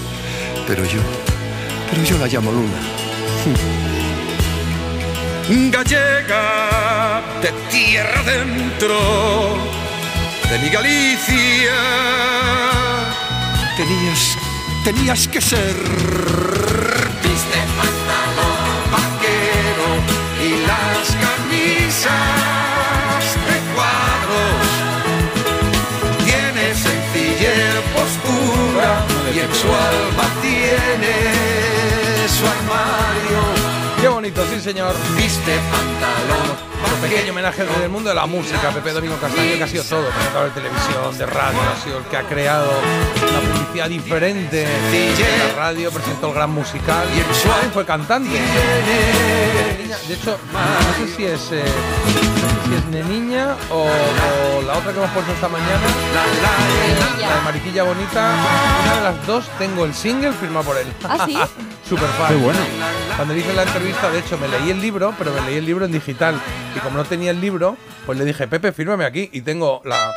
pero 0.68 0.86
yo, 0.86 1.02
pero 1.90 2.04
yo 2.04 2.16
la 2.20 2.28
llamo 2.28 2.52
Luna. 2.52 2.80
Gallega 5.72 7.24
de 7.42 7.52
tierra 7.72 8.22
dentro 8.22 9.00
de 10.48 10.60
mi 10.60 10.70
Galicia. 10.70 11.74
Tenías, 13.76 14.38
tenías 14.84 15.28
que 15.28 15.42
ser. 15.42 15.76
Viste 17.24 17.60
pantalón 17.80 18.92
vaquero 18.92 19.90
y 20.46 20.50
las 20.68 21.18
camisas 21.24 22.39
su 29.60 29.68
alma 29.68 30.24
tiene 30.42 31.16
su 32.28 32.46
armario. 32.46 33.42
Qué 34.00 34.08
bonito, 34.08 34.42
sí, 34.50 34.62
señor. 34.62 34.96
Viste 35.18 35.60
pantalón. 35.72 36.69
Un 36.94 37.02
pequeño 37.02 37.32
homenaje 37.32 37.64
desde 37.64 37.84
el 37.84 37.90
mundo 37.90 38.10
de 38.10 38.16
la 38.16 38.26
música. 38.26 38.70
Pepe 38.72 38.92
Domingo 38.92 39.18
Castaño, 39.18 39.58
que 39.58 39.64
ha 39.64 39.68
sido 39.68 39.84
todo. 39.84 40.10
Presentador 40.10 40.54
de 40.54 40.62
televisión, 40.62 41.18
de 41.18 41.26
radio, 41.26 41.60
ha 41.62 41.84
sido 41.84 41.98
el 42.00 42.04
que 42.06 42.18
ha 42.18 42.24
creado 42.24 42.70
una 43.30 43.40
publicidad 43.54 43.90
diferente 43.90 44.66
de 44.66 45.38
la 45.48 45.56
radio, 45.56 45.92
presentó 45.92 46.28
el 46.28 46.34
gran 46.34 46.52
musical. 46.52 47.06
Y 47.16 47.22
también 47.48 47.72
fue 47.74 47.86
cantante. 47.86 48.30
De 50.08 50.14
hecho, 50.14 50.38
no 50.52 51.06
sé 51.06 51.16
si 51.16 51.26
es, 51.26 51.52
eh, 51.52 51.64
no 51.64 52.50
sé 52.50 52.70
si 52.70 52.76
es 52.76 52.86
Neniña 52.86 53.56
o, 53.70 53.84
o 53.84 54.62
la 54.64 54.78
otra 54.78 54.92
que 54.92 54.98
hemos 54.98 55.12
puesto 55.12 55.32
esta 55.32 55.48
mañana. 55.48 55.82
La 57.22 57.36
de 57.36 57.42
Mariquilla 57.44 57.84
Bonita. 57.84 58.34
Una 58.84 58.96
de 58.96 59.02
las 59.02 59.28
dos 59.28 59.46
tengo 59.60 59.86
el 59.86 59.94
single 59.94 60.32
firmado 60.34 60.66
por 60.66 60.78
él. 60.78 60.88
¿Ah, 61.04 61.26
sí? 61.26 61.38
Super 61.88 62.08
fan. 62.10 62.30
Qué 62.30 62.36
bueno. 62.36 62.60
Cuando 63.16 63.34
le 63.34 63.40
hice 63.42 63.54
la 63.54 63.64
entrevista, 63.64 64.10
de 64.10 64.20
hecho, 64.20 64.38
me 64.38 64.48
leí 64.48 64.72
el 64.72 64.82
libro, 64.82 65.14
pero 65.18 65.32
me 65.34 65.42
leí 65.42 65.58
el 65.58 65.66
libro 65.66 65.86
en 65.86 65.92
digital. 65.92 66.40
Y 66.76 66.80
como 66.80 66.98
no 66.98 67.04
tenía 67.06 67.32
el 67.32 67.42
libro, 67.42 67.78
pues 68.06 68.18
le 68.18 68.26
dije, 68.26 68.48
Pepe, 68.48 68.72
fírmame 68.72 69.06
aquí. 69.06 69.30
Y 69.34 69.42
tengo 69.42 69.82
la 69.86 70.14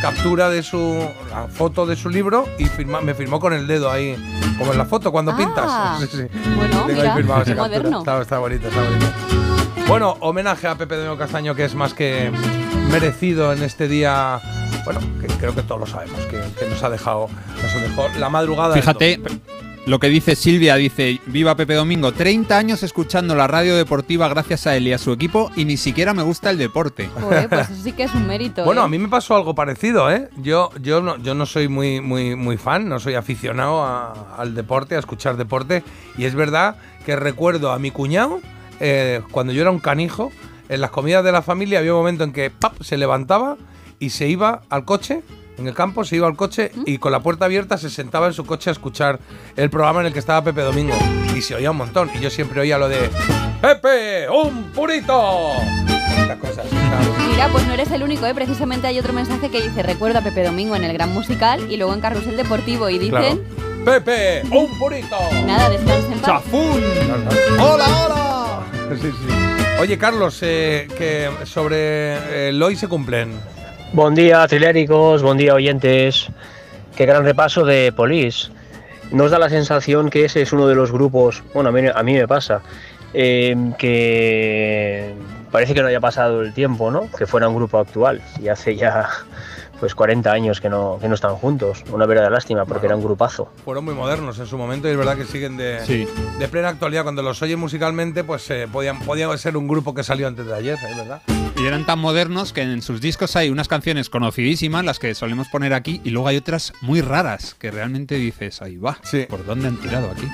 captura 0.00 0.48
de 0.50 0.62
su. 0.62 1.08
la 1.30 1.48
foto 1.48 1.86
de 1.86 1.96
su 1.96 2.08
libro 2.10 2.46
y 2.58 2.66
firma- 2.66 3.00
me 3.00 3.14
firmó 3.14 3.40
con 3.40 3.52
el 3.52 3.66
dedo 3.66 3.90
ahí, 3.90 4.16
como 4.58 4.72
en 4.72 4.78
la 4.78 4.84
foto 4.86 5.10
cuando 5.12 5.32
Ah. 5.32 5.36
pintas. 5.36 6.00
Sí, 6.10 6.16
sí. 6.16 6.26
Bueno, 6.56 6.84
Tengo 6.86 7.00
ahí 7.00 7.08
mira, 7.08 7.14
firmado 7.16 7.42
esa 7.42 7.50
qué 7.52 7.56
captura. 7.56 7.78
moderno. 7.78 7.98
Está, 8.00 8.22
está 8.22 8.38
bonito, 8.38 8.68
está 8.68 8.80
bonito. 8.82 9.06
Bueno, 9.88 10.16
homenaje 10.20 10.66
a 10.66 10.74
Pepe 10.76 10.96
Domingo 10.96 11.16
Castaño, 11.16 11.54
que 11.54 11.64
es 11.64 11.74
más 11.74 11.94
que 11.94 12.30
merecido 12.90 13.52
en 13.52 13.62
este 13.62 13.88
día. 13.88 14.40
Bueno, 14.84 15.00
que 15.20 15.26
creo 15.26 15.54
que 15.54 15.62
todos 15.62 15.80
lo 15.80 15.86
sabemos, 15.86 16.20
que, 16.26 16.38
que 16.58 16.68
nos 16.70 16.82
ha 16.82 16.90
dejado, 16.90 17.28
nos 17.62 17.82
dejó 17.82 18.06
la 18.18 18.28
madrugada. 18.28 18.74
Fíjate 18.74 19.20
lo 19.86 19.98
que 20.00 20.08
dice 20.08 20.34
Silvia, 20.36 20.74
dice, 20.76 21.20
viva 21.26 21.54
Pepe 21.54 21.74
Domingo, 21.74 22.12
30 22.12 22.58
años 22.58 22.82
escuchando 22.82 23.34
la 23.36 23.46
radio 23.46 23.76
deportiva 23.76 24.28
gracias 24.28 24.66
a 24.66 24.76
él 24.76 24.88
y 24.88 24.92
a 24.92 24.98
su 24.98 25.12
equipo 25.12 25.50
y 25.54 25.64
ni 25.64 25.76
siquiera 25.76 26.12
me 26.12 26.22
gusta 26.24 26.50
el 26.50 26.58
deporte. 26.58 27.08
Joder, 27.20 27.48
pues 27.48 27.70
eso 27.70 27.82
sí 27.82 27.92
que 27.92 28.02
es 28.02 28.14
un 28.14 28.26
mérito. 28.26 28.64
Bueno, 28.64 28.82
¿eh? 28.82 28.84
a 28.84 28.88
mí 28.88 28.98
me 28.98 29.08
pasó 29.08 29.36
algo 29.36 29.54
parecido, 29.54 30.10
¿eh? 30.10 30.28
Yo, 30.38 30.70
yo, 30.82 31.00
no, 31.00 31.16
yo 31.18 31.34
no 31.34 31.46
soy 31.46 31.68
muy, 31.68 32.00
muy, 32.00 32.34
muy 32.34 32.56
fan, 32.56 32.88
no 32.88 32.98
soy 32.98 33.14
aficionado 33.14 33.82
a- 33.84 34.34
al 34.36 34.54
deporte, 34.56 34.96
a 34.96 34.98
escuchar 34.98 35.36
deporte. 35.36 35.84
Y 36.18 36.24
es 36.24 36.34
verdad 36.34 36.76
que 37.04 37.14
recuerdo 37.14 37.70
a 37.70 37.78
mi 37.78 37.92
cuñado, 37.92 38.40
eh, 38.80 39.22
cuando 39.30 39.52
yo 39.52 39.62
era 39.62 39.70
un 39.70 39.78
canijo, 39.78 40.32
en 40.68 40.80
las 40.80 40.90
comidas 40.90 41.22
de 41.22 41.30
la 41.30 41.42
familia 41.42 41.78
había 41.78 41.92
un 41.94 42.00
momento 42.00 42.24
en 42.24 42.32
que 42.32 42.50
¡pap! 42.50 42.82
se 42.82 42.96
levantaba 42.96 43.56
y 44.00 44.10
se 44.10 44.26
iba 44.28 44.62
al 44.68 44.84
coche. 44.84 45.22
En 45.58 45.66
el 45.66 45.74
campo 45.74 46.04
se 46.04 46.16
iba 46.16 46.26
al 46.26 46.36
coche 46.36 46.70
y 46.84 46.98
con 46.98 47.12
la 47.12 47.20
puerta 47.20 47.46
abierta 47.46 47.78
se 47.78 47.88
sentaba 47.88 48.26
en 48.26 48.34
su 48.34 48.44
coche 48.44 48.70
a 48.70 48.72
escuchar 48.72 49.18
el 49.56 49.70
programa 49.70 50.00
en 50.00 50.06
el 50.06 50.12
que 50.12 50.18
estaba 50.18 50.42
Pepe 50.44 50.60
Domingo. 50.60 50.94
Y 51.34 51.40
se 51.40 51.54
oía 51.54 51.70
un 51.70 51.78
montón. 51.78 52.10
Y 52.14 52.20
yo 52.20 52.30
siempre 52.30 52.60
oía 52.60 52.76
lo 52.78 52.88
de 52.88 53.10
¡Pepe! 53.60 54.28
¡Un 54.28 54.64
purito! 54.72 55.52
Estas 56.18 56.38
cosas. 56.38 56.66
Mira, 57.30 57.48
pues 57.50 57.66
no 57.66 57.72
eres 57.72 57.90
el 57.90 58.02
único, 58.02 58.26
¿eh? 58.26 58.34
Precisamente 58.34 58.86
hay 58.86 58.98
otro 58.98 59.12
mensaje 59.12 59.50
que 59.50 59.62
dice, 59.62 59.82
recuerda 59.82 60.18
a 60.20 60.22
Pepe 60.22 60.44
Domingo 60.44 60.76
en 60.76 60.84
el 60.84 60.92
Gran 60.92 61.12
Musical 61.12 61.70
y 61.70 61.76
luego 61.76 61.94
en 61.94 62.00
Carrusel 62.00 62.36
Deportivo 62.36 62.90
y 62.90 62.98
dicen, 62.98 63.42
Pepe, 63.84 64.42
un 64.50 64.78
purito. 64.78 65.16
nada, 65.46 65.70
descansen 65.70 66.12
en 66.12 66.18
paz. 66.18 66.42
¡Chafún! 66.42 66.82
¡Hola, 67.60 67.86
hola! 68.04 68.96
Sí, 69.00 69.10
sí. 69.10 69.34
Oye, 69.80 69.98
Carlos, 69.98 70.38
eh, 70.42 70.88
que 70.96 71.30
sobre 71.44 72.48
el 72.48 72.62
hoy 72.62 72.76
se 72.76 72.88
cumplen. 72.88 73.55
Buen 73.92 74.14
día, 74.14 74.46
triléricos, 74.46 75.22
buen 75.22 75.38
día, 75.38 75.54
oyentes. 75.54 76.28
Qué 76.96 77.06
gran 77.06 77.24
repaso 77.24 77.64
de 77.64 77.92
Police. 77.92 78.50
Nos 79.12 79.30
da 79.30 79.38
la 79.38 79.48
sensación 79.48 80.10
que 80.10 80.24
ese 80.24 80.42
es 80.42 80.52
uno 80.52 80.66
de 80.66 80.74
los 80.74 80.90
grupos, 80.92 81.42
bueno, 81.54 81.70
a 81.70 81.72
mí, 81.72 81.82
a 81.94 82.02
mí 82.02 82.14
me 82.14 82.26
pasa, 82.26 82.60
eh, 83.14 83.54
que 83.78 85.14
parece 85.52 85.74
que 85.74 85.82
no 85.82 85.88
haya 85.88 86.00
pasado 86.00 86.42
el 86.42 86.52
tiempo, 86.52 86.90
¿no? 86.90 87.08
Que 87.16 87.26
fuera 87.26 87.48
un 87.48 87.54
grupo 87.54 87.78
actual. 87.78 88.20
Y 88.42 88.48
hace 88.48 88.74
ya 88.76 89.08
pues 89.78 89.94
40 89.94 90.32
años 90.32 90.60
que 90.60 90.68
no, 90.70 90.98
que 91.00 91.06
no 91.08 91.14
están 91.14 91.36
juntos. 91.36 91.84
Una 91.92 92.06
verdadera 92.06 92.30
lástima 92.34 92.64
porque 92.64 92.86
era 92.86 92.96
un 92.96 93.04
grupazo. 93.04 93.52
Fueron 93.64 93.84
muy 93.84 93.94
modernos 93.94 94.38
en 94.38 94.46
su 94.46 94.56
momento 94.58 94.88
y 94.88 94.92
es 94.92 94.96
verdad 94.96 95.16
que 95.16 95.24
siguen 95.24 95.56
de, 95.56 95.80
Sí. 95.84 96.08
de 96.38 96.48
plena 96.48 96.70
actualidad. 96.70 97.02
Cuando 97.04 97.22
los 97.22 97.40
oye 97.42 97.56
musicalmente, 97.56 98.24
pues 98.24 98.50
eh, 98.50 98.66
podían, 98.72 98.98
podía 99.00 99.34
ser 99.38 99.56
un 99.56 99.68
grupo 99.68 99.94
que 99.94 100.02
salió 100.02 100.26
antes 100.26 100.46
de 100.46 100.54
ayer, 100.54 100.78
es 100.90 100.96
verdad. 100.96 101.20
Y 101.58 101.64
eran 101.66 101.86
tan 101.86 101.98
modernos 101.98 102.52
que 102.52 102.60
en 102.62 102.82
sus 102.82 103.00
discos 103.00 103.34
hay 103.34 103.48
unas 103.48 103.66
canciones 103.66 104.10
conocidísimas, 104.10 104.84
las 104.84 104.98
que 104.98 105.14
solemos 105.14 105.48
poner 105.48 105.72
aquí, 105.72 106.00
y 106.04 106.10
luego 106.10 106.28
hay 106.28 106.36
otras 106.36 106.72
muy 106.82 107.00
raras 107.00 107.54
que 107.58 107.70
realmente 107.70 108.16
dices, 108.16 108.60
ahí 108.60 108.76
va, 108.76 108.98
¿por 109.28 109.44
dónde 109.46 109.68
han 109.68 109.76
tirado 109.78 110.10
aquí? 110.10 110.28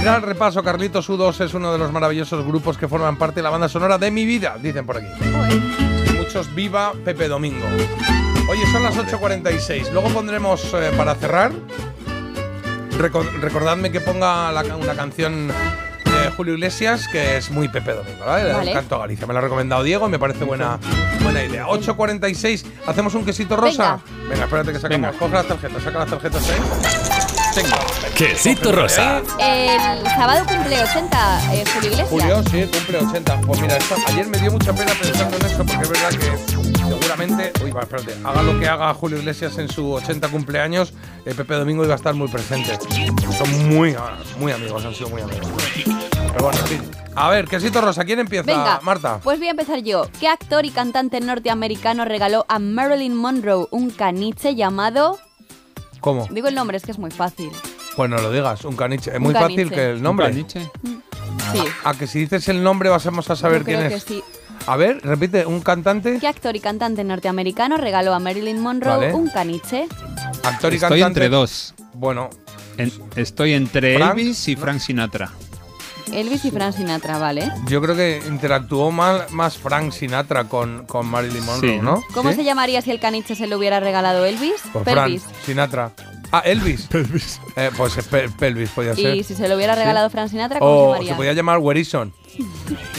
Gran 0.00 0.22
repaso, 0.22 0.62
Carlitos 0.62 1.08
U2 1.10 1.44
es 1.44 1.54
uno 1.54 1.72
de 1.72 1.78
los 1.78 1.90
maravillosos 1.92 2.44
grupos 2.46 2.78
que 2.78 2.86
forman 2.88 3.16
parte 3.18 3.36
de 3.36 3.42
la 3.42 3.50
banda 3.50 3.68
sonora 3.68 3.98
de 3.98 4.10
mi 4.12 4.24
vida, 4.24 4.56
dicen 4.62 4.86
por 4.86 4.98
aquí. 4.98 5.06
Muchos 6.16 6.52
viva 6.54 6.92
Pepe 7.04 7.26
Domingo. 7.28 7.66
Oye, 8.48 8.62
son 8.72 8.82
las 8.84 8.96
8.46. 8.96 9.90
Luego 9.92 10.08
pondremos 10.10 10.64
eh, 10.74 10.90
para 10.96 11.14
cerrar. 11.16 11.52
reco- 12.98 13.28
recordadme 13.40 13.90
que 13.90 14.00
ponga 14.00 14.50
la 14.52 14.62
una 14.76 14.94
canción 14.94 15.50
de 16.22 16.30
Julio 16.30 16.54
Iglesias 16.54 17.08
que 17.08 17.36
es 17.36 17.50
muy 17.50 17.68
Pepe 17.68 17.92
Domingo, 17.92 18.24
¿vale? 18.24 18.44
Del 18.44 18.56
Vale. 18.56 18.72
Canto 18.72 18.96
a 18.96 18.98
Galicia. 19.00 19.26
Me 19.26 19.32
lo 19.32 19.38
ha 19.38 19.42
recomendado 19.42 19.82
Diego 19.82 20.06
y 20.08 20.10
me 20.10 20.18
parece 20.18 20.44
buena, 20.44 20.78
buena 21.22 21.42
idea. 21.44 21.66
8.46. 21.66 22.64
¿Hacemos 22.86 23.14
un 23.14 23.24
quesito 23.24 23.56
rosa? 23.56 24.00
Venga, 24.28 24.44
espérate 24.44 24.72
que 24.72 24.78
sacamos. 24.78 25.16
Coge 25.16 25.34
las 25.34 25.46
tarjetas, 25.46 25.82
saca 25.82 25.98
las 26.00 26.10
tarjetas 26.10 26.48
ahí. 26.50 26.60
Tengo. 27.54 27.76
Quesito 28.16 28.72
rosa. 28.72 29.20
El 29.38 30.06
sábado 30.06 30.46
cumple 30.48 30.82
80, 30.82 31.52
eh, 31.54 31.64
Julio 31.74 31.90
Iglesias. 31.90 32.08
Julio, 32.08 32.42
sí, 32.50 32.64
cumple 32.72 32.98
80. 32.98 33.40
Pues 33.42 33.60
mira, 33.60 33.76
esto- 33.76 33.96
ayer 34.06 34.26
me 34.26 34.38
dio 34.38 34.52
mucha 34.52 34.72
pena 34.72 34.92
pensando 35.00 35.36
en 35.36 35.44
eso, 35.46 35.58
porque 35.58 35.82
es 35.82 35.88
verdad 35.90 36.10
que 36.10 36.78
seguramente, 36.88 37.52
uy, 37.62 37.70
va, 37.72 37.82
espérate, 37.82 38.14
haga 38.24 38.42
lo 38.42 38.58
que 38.58 38.68
haga 38.68 38.94
Julio 38.94 39.18
Iglesias 39.18 39.58
en 39.58 39.68
su 39.68 39.92
80 39.92 40.28
cumpleaños, 40.28 40.94
eh, 41.26 41.34
Pepe 41.34 41.54
Domingo 41.54 41.84
iba 41.84 41.92
a 41.92 41.96
estar 41.96 42.14
muy 42.14 42.28
presente. 42.28 42.78
Son 43.36 43.68
muy, 43.68 43.94
ah, 43.98 44.16
muy 44.38 44.52
amigos, 44.52 44.82
han 44.86 44.94
sido 44.94 45.10
muy 45.10 45.20
amigos. 45.20 45.48
Pero 46.42 46.50
bueno, 46.50 46.58
en 46.60 46.66
fin. 46.80 46.90
A 47.14 47.28
ver, 47.28 47.46
quesito 47.46 47.80
rosa, 47.80 48.04
¿quién 48.04 48.18
empieza? 48.18 48.46
Venga, 48.46 48.80
Marta. 48.82 49.20
Pues 49.22 49.38
voy 49.38 49.46
a 49.46 49.50
empezar 49.52 49.78
yo. 49.80 50.08
¿Qué 50.18 50.26
actor 50.26 50.64
y 50.64 50.70
cantante 50.70 51.20
norteamericano 51.20 52.04
regaló 52.04 52.44
a 52.48 52.58
Marilyn 52.58 53.14
Monroe 53.14 53.68
un 53.70 53.90
caniche 53.90 54.56
llamado... 54.56 55.18
¿Cómo? 56.00 56.26
Digo 56.32 56.48
el 56.48 56.56
nombre, 56.56 56.76
es 56.78 56.82
que 56.84 56.90
es 56.90 56.98
muy 56.98 57.12
fácil. 57.12 57.50
Pues 57.94 58.10
no 58.10 58.16
lo 58.16 58.32
digas, 58.32 58.64
un 58.64 58.74
caniche. 58.74 59.10
Es 59.12 59.18
Un 59.18 59.22
muy 59.22 59.34
fácil 59.34 59.70
que 59.70 59.90
el 59.90 60.02
nombre. 60.02 60.26
¿Un 60.26 60.32
caniche? 60.32 60.68
Sí. 61.52 61.62
A 61.84 61.94
que 61.94 62.06
si 62.08 62.20
dices 62.20 62.48
el 62.48 62.62
nombre 62.64 62.88
vas 62.88 63.06
a 63.06 63.36
saber 63.36 63.60
Yo 63.60 63.64
quién 63.66 63.78
creo 63.80 63.96
es. 63.96 64.04
que 64.04 64.14
sí. 64.14 64.24
A 64.66 64.76
ver, 64.76 65.00
repite, 65.04 65.46
un 65.46 65.60
cantante, 65.60 66.18
¿Qué 66.18 66.26
actor 66.26 66.56
y 66.56 66.60
cantante 66.60 67.04
norteamericano 67.04 67.76
regaló 67.76 68.14
a 68.14 68.18
Marilyn 68.18 68.60
Monroe 68.60 68.96
Vale. 68.96 69.14
un 69.14 69.28
caniche? 69.28 69.86
actor 70.42 70.72
y 70.72 70.76
Estoy 70.76 70.78
cantante. 70.80 71.04
entre 71.06 71.28
dos. 71.28 71.74
Bueno, 71.94 72.30
En- 72.78 72.92
estoy 73.14 73.52
entre 73.52 73.96
Frank- 73.96 74.18
Elvis 74.18 74.48
y 74.48 74.56
Frank 74.56 74.78
Sinatra. 74.80 75.30
Elvis 76.12 76.44
y 76.44 76.50
Frank 76.50 76.74
Sinatra, 76.76 77.18
¿vale? 77.18 77.50
Yo 77.66 77.80
creo 77.82 77.94
que 77.96 78.22
interactuó 78.26 78.90
más, 78.90 79.30
más 79.30 79.56
Frank 79.58 79.92
Sinatra 79.92 80.44
con, 80.44 80.84
con 80.86 81.06
Marilyn 81.06 81.44
Monroe, 81.44 81.74
Sí. 81.76 81.78
¿no? 81.80 82.02
¿Cómo 82.14 82.30
¿Sí? 82.30 82.36
se 82.36 82.44
llamaría 82.44 82.82
si 82.82 82.90
el 82.90 83.00
caniche 83.00 83.34
se 83.34 83.46
lo 83.46 83.58
hubiera 83.58 83.80
regalado 83.80 84.24
Elvis? 84.26 84.60
Por 84.72 84.84
Pelvis. 84.84 85.22
Frank 85.22 85.36
Sinatra. 85.44 85.90
Ah, 86.32 86.40
Elvis. 86.44 86.86
Pelvis. 86.90 87.40
pues 87.76 87.96
eh, 87.98 88.02
Pel- 88.10 88.32
Pelvis 88.36 88.70
podía 88.70 88.94
ser. 88.94 89.14
Y 89.14 89.22
si 89.22 89.34
se 89.34 89.48
lo 89.48 89.56
hubiera 89.56 89.74
regalado 89.74 90.08
Frank 90.10 90.28
Sinatra, 90.30 90.58
¿cómo 90.58 90.70
O 90.72 90.92
se 90.94 90.98
se 91.00 91.04
llamaría? 91.04 91.16
podía 91.16 91.32
llamar 91.34 91.58
Where 91.58 91.78
is 91.78 91.94
on? 91.94 92.12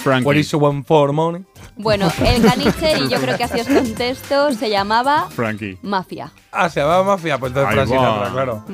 Frankie. 0.03 0.39
Is 0.39 0.53
one 0.53 0.83
for 0.83 1.11
money? 1.13 1.43
Bueno, 1.75 2.11
el 2.23 2.43
caniche, 2.43 2.99
y 2.99 3.09
yo 3.09 3.19
creo 3.19 3.35
que 3.35 3.45
así 3.45 3.59
os 3.59 3.67
contesto, 3.67 4.53
se 4.53 4.69
llamaba 4.69 5.27
Frankie. 5.31 5.79
Mafia. 5.81 6.31
Ah, 6.51 6.69
se 6.69 6.81
llamaba 6.81 7.03
Mafia, 7.03 7.39
pues 7.39 7.49
entonces 7.49 7.69
Ahí 7.69 7.75
Frank 7.87 7.91
va. 7.91 8.09
Sinatra, 8.11 8.31
claro. 8.31 8.65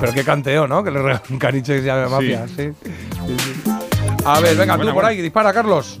Pero 0.00 0.12
qué 0.12 0.24
canteo, 0.24 0.66
¿no? 0.66 0.82
Que 0.82 0.90
le 0.90 1.00
regaló 1.00 1.22
un 1.30 1.38
caniche 1.38 1.74
que 1.76 1.80
se 1.82 1.86
llame 1.86 2.08
Mafia, 2.08 2.46
sí. 2.48 2.54
Sí, 2.56 3.36
sí. 3.38 3.70
A 4.24 4.40
ver, 4.40 4.56
venga, 4.56 4.74
Buena, 4.76 4.90
tú 4.90 4.94
por 4.96 5.04
buena. 5.04 5.08
ahí, 5.10 5.22
dispara, 5.22 5.52
Carlos. 5.52 6.00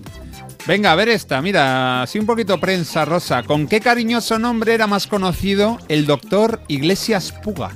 Venga, 0.66 0.90
a 0.92 0.94
ver 0.96 1.08
esta, 1.10 1.40
mira, 1.40 2.02
así 2.02 2.18
un 2.18 2.26
poquito 2.26 2.58
prensa 2.58 3.04
rosa. 3.04 3.44
¿Con 3.44 3.68
qué 3.68 3.80
cariñoso 3.80 4.38
nombre 4.40 4.74
era 4.74 4.86
más 4.88 5.06
conocido 5.06 5.78
el 5.88 6.06
doctor 6.06 6.60
Iglesias 6.66 7.32
Puga? 7.42 7.70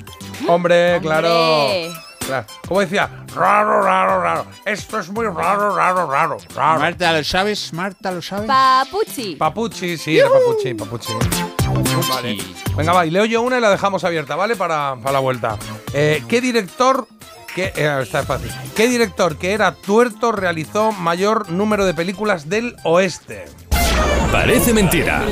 Hombre, 0.48 0.98
claro. 1.00 1.92
Claro. 2.20 2.46
Como 2.68 2.80
decía, 2.80 3.10
raro, 3.34 3.82
raro, 3.82 4.22
raro. 4.22 4.46
Esto 4.64 5.00
es 5.00 5.08
muy 5.10 5.26
raro, 5.26 5.74
raro, 5.74 6.08
raro. 6.08 6.38
raro. 6.54 6.78
Marta, 6.78 7.12
¿lo 7.12 7.24
sabes? 7.24 7.72
Marta, 7.72 8.12
¿lo 8.12 8.22
sabes? 8.22 8.46
Papuchi. 8.46 9.34
Papuchi, 9.36 9.96
sí, 9.98 10.18
era 10.18 10.28
Papuchi, 10.28 10.74
Papuchi. 10.74 11.12
Vale. 12.08 12.38
Venga, 12.76 12.92
va, 12.92 13.06
y 13.06 13.10
leo 13.10 13.24
yo 13.24 13.42
una 13.42 13.58
y 13.58 13.60
la 13.60 13.70
dejamos 13.70 14.04
abierta, 14.04 14.36
¿vale? 14.36 14.54
Para, 14.54 14.96
para 15.02 15.14
la 15.14 15.18
vuelta. 15.18 15.56
Eh, 15.92 16.22
¿Qué 16.28 16.40
director 16.40 17.08
que 17.54 17.72
eh, 17.76 17.98
está 18.02 18.22
fácil. 18.22 18.50
¿Qué 18.74 18.88
director 18.88 19.36
que 19.36 19.52
era 19.52 19.74
tuerto 19.74 20.32
realizó 20.32 20.92
mayor 20.92 21.50
número 21.50 21.84
de 21.84 21.94
películas 21.94 22.48
del 22.48 22.76
oeste? 22.84 23.44
Parece 24.30 24.72
mentira. 24.72 25.22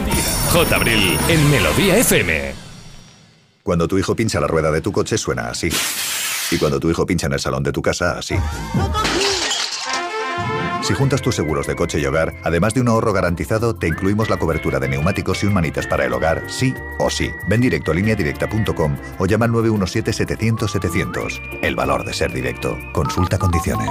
J. 0.53 0.77
Abril 0.77 1.19
en 1.28 1.51
Melodía 1.51 1.97
FM. 1.97 2.69
Cuando 3.62 3.87
tu 3.87 3.99
hijo 3.99 4.16
pincha 4.16 4.41
la 4.41 4.47
rueda 4.47 4.70
de 4.70 4.81
tu 4.81 4.93
coche 4.93 5.19
suena 5.19 5.51
así. 5.51 5.69
Y 6.51 6.59
cuando 6.59 6.81
tu 6.81 6.91
hijo 6.91 7.05
pincha 7.07 7.27
en 7.27 7.35
el 7.35 7.41
salón 7.41 7.62
de 7.62 7.73
tu 7.73 7.82
casa, 7.82 8.19
así. 8.19 8.35
Si 10.82 10.95
juntas 10.95 11.20
tus 11.20 11.37
seguros 11.37 11.66
de 11.66 11.77
coche 11.77 12.01
y 12.01 12.07
hogar, 12.07 12.35
además 12.43 12.73
de 12.74 12.81
un 12.81 12.89
ahorro 12.89 13.12
garantizado, 13.12 13.77
te 13.77 13.87
incluimos 13.87 14.31
la 14.31 14.39
cobertura 14.39 14.81
de 14.81 14.89
neumáticos 14.89 15.45
y 15.45 15.47
un 15.47 15.53
manitas 15.53 15.87
para 15.87 16.07
el 16.07 16.12
hogar, 16.12 16.43
sí 16.49 16.74
o 16.99 17.11
sí. 17.11 17.31
Ven 17.49 17.61
directo 17.61 17.93
a 17.93 17.95
lineadirecta.com 17.95 18.97
o 19.19 19.27
llama 19.27 19.45
al 19.45 19.53
917-700-700. 19.53 21.61
El 21.62 21.77
valor 21.77 22.05
de 22.05 22.15
ser 22.15 22.32
directo. 22.32 22.77
Consulta 22.93 23.39
condiciones. 23.39 23.91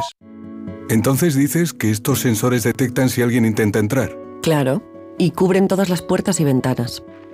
Entonces 0.90 1.36
dices 1.36 1.74
que 1.74 1.92
estos 1.92 2.20
sensores 2.20 2.64
detectan 2.64 3.10
si 3.10 3.22
alguien 3.22 3.46
intenta 3.46 3.78
entrar. 3.78 4.18
Claro, 4.42 4.82
y 5.20 5.32
cubren 5.32 5.68
todas 5.68 5.90
las 5.90 6.02
puertas 6.02 6.40
y 6.40 6.44
ventanas. 6.44 7.04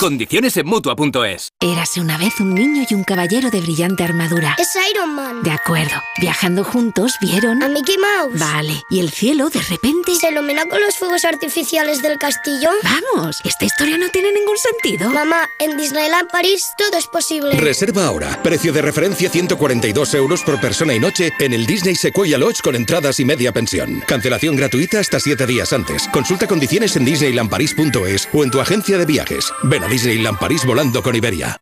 Condiciones 0.00 0.56
en 0.56 0.66
mutua.es. 0.66 1.52
Érase 1.60 2.00
una 2.00 2.16
vez 2.16 2.40
un 2.40 2.54
niño 2.54 2.86
y 2.88 2.94
un 2.94 3.04
caballero 3.04 3.50
de 3.50 3.60
brillante 3.60 4.02
armadura. 4.02 4.56
Es 4.58 4.70
Iron 4.90 5.14
Man. 5.14 5.42
De 5.42 5.50
acuerdo. 5.50 5.92
Viajando 6.18 6.64
juntos, 6.64 7.12
vieron. 7.20 7.62
A 7.62 7.68
Mickey 7.68 7.98
Mouse. 7.98 8.40
Vale. 8.40 8.82
Y 8.88 9.00
el 9.00 9.10
cielo, 9.10 9.50
de 9.50 9.60
repente. 9.60 10.14
¿Se 10.18 10.30
ilumina 10.30 10.64
con 10.70 10.80
los 10.80 10.96
fuegos 10.96 11.26
artificiales 11.26 12.00
del 12.00 12.16
castillo? 12.16 12.70
Vamos, 12.82 13.42
esta 13.44 13.66
historia 13.66 13.98
no 13.98 14.08
tiene 14.08 14.32
ningún 14.32 14.56
sentido. 14.56 15.10
Mamá, 15.10 15.46
en 15.58 15.76
Disneyland 15.76 16.30
París 16.30 16.64
todo 16.78 16.96
es 16.96 17.06
posible. 17.06 17.60
Reserva 17.60 18.06
ahora. 18.06 18.42
Precio 18.42 18.72
de 18.72 18.80
referencia 18.80 19.28
142 19.28 20.14
euros 20.14 20.42
por 20.44 20.58
persona 20.62 20.94
y 20.94 20.98
noche 20.98 21.30
en 21.38 21.52
el 21.52 21.66
Disney 21.66 21.94
Sequoia 21.94 22.38
Lodge 22.38 22.62
con 22.62 22.74
entradas 22.74 23.20
y 23.20 23.26
media 23.26 23.52
pensión. 23.52 24.02
Cancelación 24.06 24.56
gratuita 24.56 24.98
hasta 24.98 25.20
7 25.20 25.46
días 25.46 25.74
antes. 25.74 26.08
Consulta 26.10 26.46
condiciones 26.46 26.96
en 26.96 27.04
disneylandparis.es 27.04 28.30
o 28.32 28.44
en 28.44 28.50
tu 28.50 28.60
agencia 28.62 28.96
de 28.96 29.04
viajes. 29.04 29.52
Ven 29.64 29.84
a 29.84 29.89
Disneyland 29.90 30.38
París 30.38 30.64
volando 30.64 31.02
con 31.02 31.16
Iberia. 31.16 31.60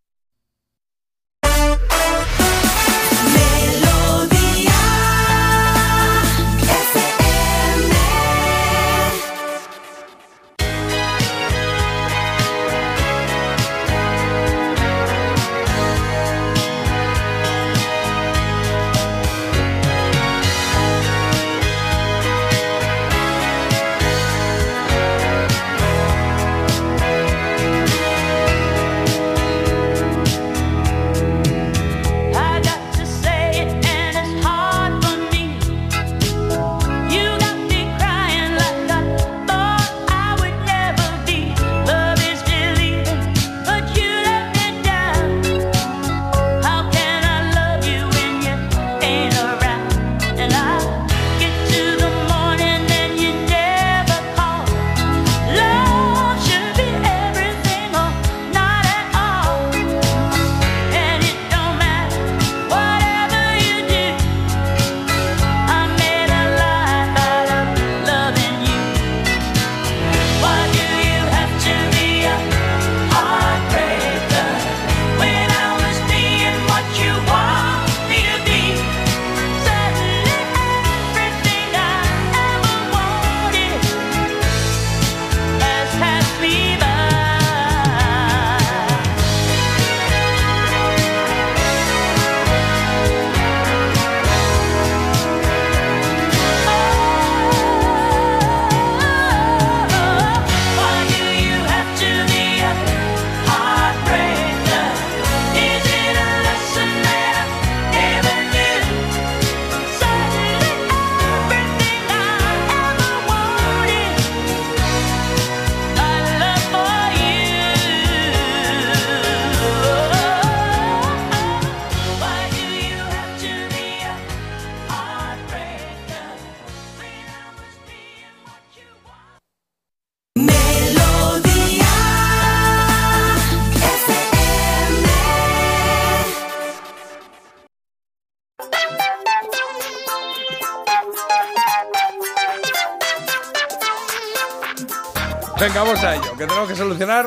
Venga, 145.59 145.83
vamos 145.83 146.01
a 146.03 146.15
ello, 146.15 146.31
que 146.37 146.45
tenemos 146.47 146.69
que 146.69 146.75
solucionar 146.75 147.25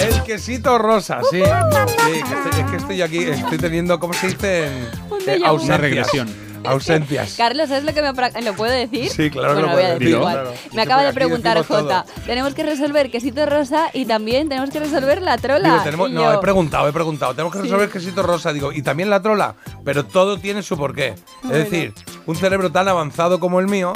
el 0.00 0.22
quesito 0.22 0.78
rosa, 0.78 1.20
sí. 1.30 1.42
Sí, 1.42 2.22
que 2.22 2.34
estoy, 2.34 2.60
es 2.64 2.70
que 2.70 2.76
estoy 2.76 3.02
aquí, 3.02 3.18
estoy 3.18 3.58
teniendo, 3.58 4.00
¿cómo 4.00 4.14
se 4.14 4.28
dice? 4.28 4.68
Ausencias. 5.10 5.62
Una 5.64 5.76
regresión. 5.76 6.50
Ausencias. 6.64 7.34
Carlos, 7.36 7.68
¿sabes 7.68 7.84
lo 7.84 7.92
que 7.94 8.00
me 8.02 8.42
lo 8.42 8.54
puedo 8.54 8.72
decir? 8.72 9.10
Sí, 9.10 9.30
claro 9.30 9.56
que 9.56 9.60
lo 9.62 9.68
voy 9.68 9.70
a 9.70 9.72
puedes 9.74 9.88
decir 9.88 9.98
decir, 10.08 10.16
igual. 10.18 10.32
claro. 10.34 10.54
Me 10.72 10.82
acaba 10.82 11.02
de 11.02 11.12
preguntar 11.12 11.64
Jota. 11.66 12.04
Tenemos 12.26 12.54
que 12.54 12.62
resolver 12.62 13.10
quesito 13.10 13.44
rosa 13.46 13.90
y 13.92 14.06
también 14.06 14.48
tenemos 14.48 14.70
que 14.70 14.80
resolver 14.80 15.20
la 15.22 15.36
trola. 15.38 15.68
Digo, 15.70 15.82
tenemos- 15.84 16.10
Y 16.10 16.12
no, 16.14 16.22
yo, 16.22 16.32
he 16.34 16.38
preguntado, 16.38 16.88
he 16.88 16.92
preguntado. 16.92 17.34
Tenemos 17.34 17.52
que 17.52 17.58
Sí. 17.60 17.64
resolver 17.64 17.90
quesito 17.90 18.22
rosa, 18.22 18.52
digo, 18.54 18.72
y 18.72 18.82
también 18.82 19.10
la 19.10 19.20
trola, 19.20 19.54
pero 19.84 20.04
todo 20.06 20.38
tiene 20.38 20.62
su 20.62 20.76
porqué. 20.78 21.14
Bueno. 21.42 21.56
Es 21.58 21.70
decir, 21.70 21.94
un 22.26 22.36
cerebro 22.36 22.70
tan 22.72 22.88
avanzado 22.88 23.38
como 23.40 23.60
el 23.60 23.66
mío, 23.66 23.92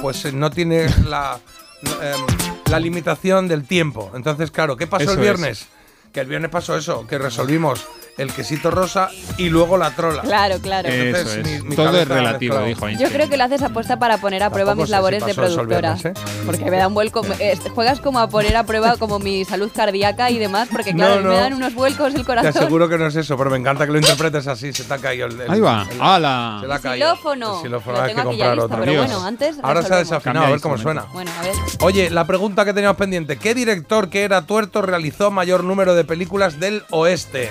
pues 0.00 0.24
eh, 0.24 0.32
no 0.32 0.50
tiene 0.50 0.88
la, 1.06 1.38
no, 1.82 1.90
em, 2.02 2.26
la 2.70 2.78
limitación 2.78 3.48
del 3.48 3.64
tiempo. 3.66 4.12
Entonces, 4.14 4.50
claro, 4.50 4.76
¿qué 4.76 4.86
pasó 4.86 5.02
Eso 5.04 5.12
el 5.14 5.18
es. 5.18 5.22
viernes? 5.22 5.66
Que 6.12 6.20
el 6.20 6.26
viernes 6.28 6.50
pasó 6.50 6.76
eso, 6.76 7.06
que 7.06 7.18
resolvimos 7.18 7.84
el 8.18 8.32
quesito 8.32 8.70
rosa 8.70 9.10
y 9.38 9.48
luego 9.48 9.76
la 9.76 9.90
trola. 9.92 10.22
Claro, 10.22 10.58
claro. 10.60 10.88
Entonces, 10.88 11.36
es. 11.46 11.62
mi- 11.62 11.68
mi 11.70 11.76
Todo 11.76 11.98
es 11.98 12.06
relativo, 12.08 12.56
mezclado. 12.60 12.88
dijo 12.90 13.02
Yo 13.04 13.08
creo 13.10 13.28
que 13.28 13.36
lo 13.36 13.44
haces 13.44 13.62
apuesta 13.62 13.98
para 13.98 14.18
poner 14.18 14.42
a 14.42 14.50
prueba 14.50 14.74
mis 14.74 14.86
si 14.86 14.90
labores 14.90 15.24
de 15.24 15.34
productora. 15.34 15.96
¿eh? 16.04 16.12
Porque 16.46 16.70
me 16.70 16.76
da 16.76 16.88
un 16.88 16.94
vuelco. 16.94 17.22
eh, 17.38 17.56
juegas 17.74 18.00
como 18.00 18.18
a 18.18 18.28
poner 18.28 18.56
a 18.56 18.64
prueba 18.64 18.96
como 18.96 19.18
mi 19.18 19.44
salud 19.44 19.70
cardíaca 19.74 20.30
y 20.30 20.38
demás, 20.38 20.68
porque 20.70 20.92
claro, 20.94 21.16
No, 21.16 21.22
no. 21.22 21.28
me 21.30 21.36
dan 21.36 21.54
unos 21.54 21.74
vuelcos 21.74 22.08
el 22.14 22.20
Te 22.20 22.24
corazón. 22.24 22.50
aseguro 22.62 22.88
que 22.88 22.98
no 22.98 23.06
es 23.06 23.16
eso, 23.16 23.36
pero 23.38 23.50
me 23.50 23.56
encanta 23.58 23.86
que 23.86 23.92
lo 23.92 23.98
interpretes 23.98 24.46
así. 24.46 24.72
Se 24.72 24.84
te 24.84 24.94
ha 24.94 24.98
caído 24.98 25.26
el. 25.26 25.40
el- 25.40 25.50
Ahí 25.50 25.60
va. 25.60 25.86
el- 25.90 26.00
¡Hala! 26.00 26.58
Se 26.60 26.66
le 26.66 26.72
ha 26.72 26.76
El 26.76 26.82
caído. 26.82 27.06
xilófono. 27.16 27.56
El 27.56 27.62
xilófono, 27.62 27.96
Lo 27.96 28.02
hay 28.02 28.08
que 28.10 28.14
tengo 28.16 28.30
aquí 28.30 28.38
ya 28.38 28.44
comprar 28.46 28.64
otro. 28.66 28.78
pero 28.80 28.92
Dios. 28.92 29.06
bueno, 29.06 29.24
antes 29.26 29.56
Ahora 29.62 29.82
se 29.82 29.94
ha 29.94 29.96
desafinado, 29.98 30.46
a 30.46 30.50
ver 30.50 30.60
cómo 30.60 30.76
suena. 30.78 31.06
Bueno, 31.12 31.30
a 31.38 31.42
ver. 31.42 31.54
Oye, 31.80 32.10
la 32.10 32.26
pregunta 32.26 32.64
que 32.64 32.72
teníamos 32.74 32.96
pendiente: 32.98 33.36
¿Qué 33.38 33.54
director 33.54 34.08
que 34.10 34.24
era 34.24 34.42
tuerto 34.42 34.82
realizó 34.82 35.30
mayor 35.30 35.64
número 35.64 35.94
de 35.94 36.04
películas 36.04 36.60
del 36.60 36.84
oeste? 36.90 37.50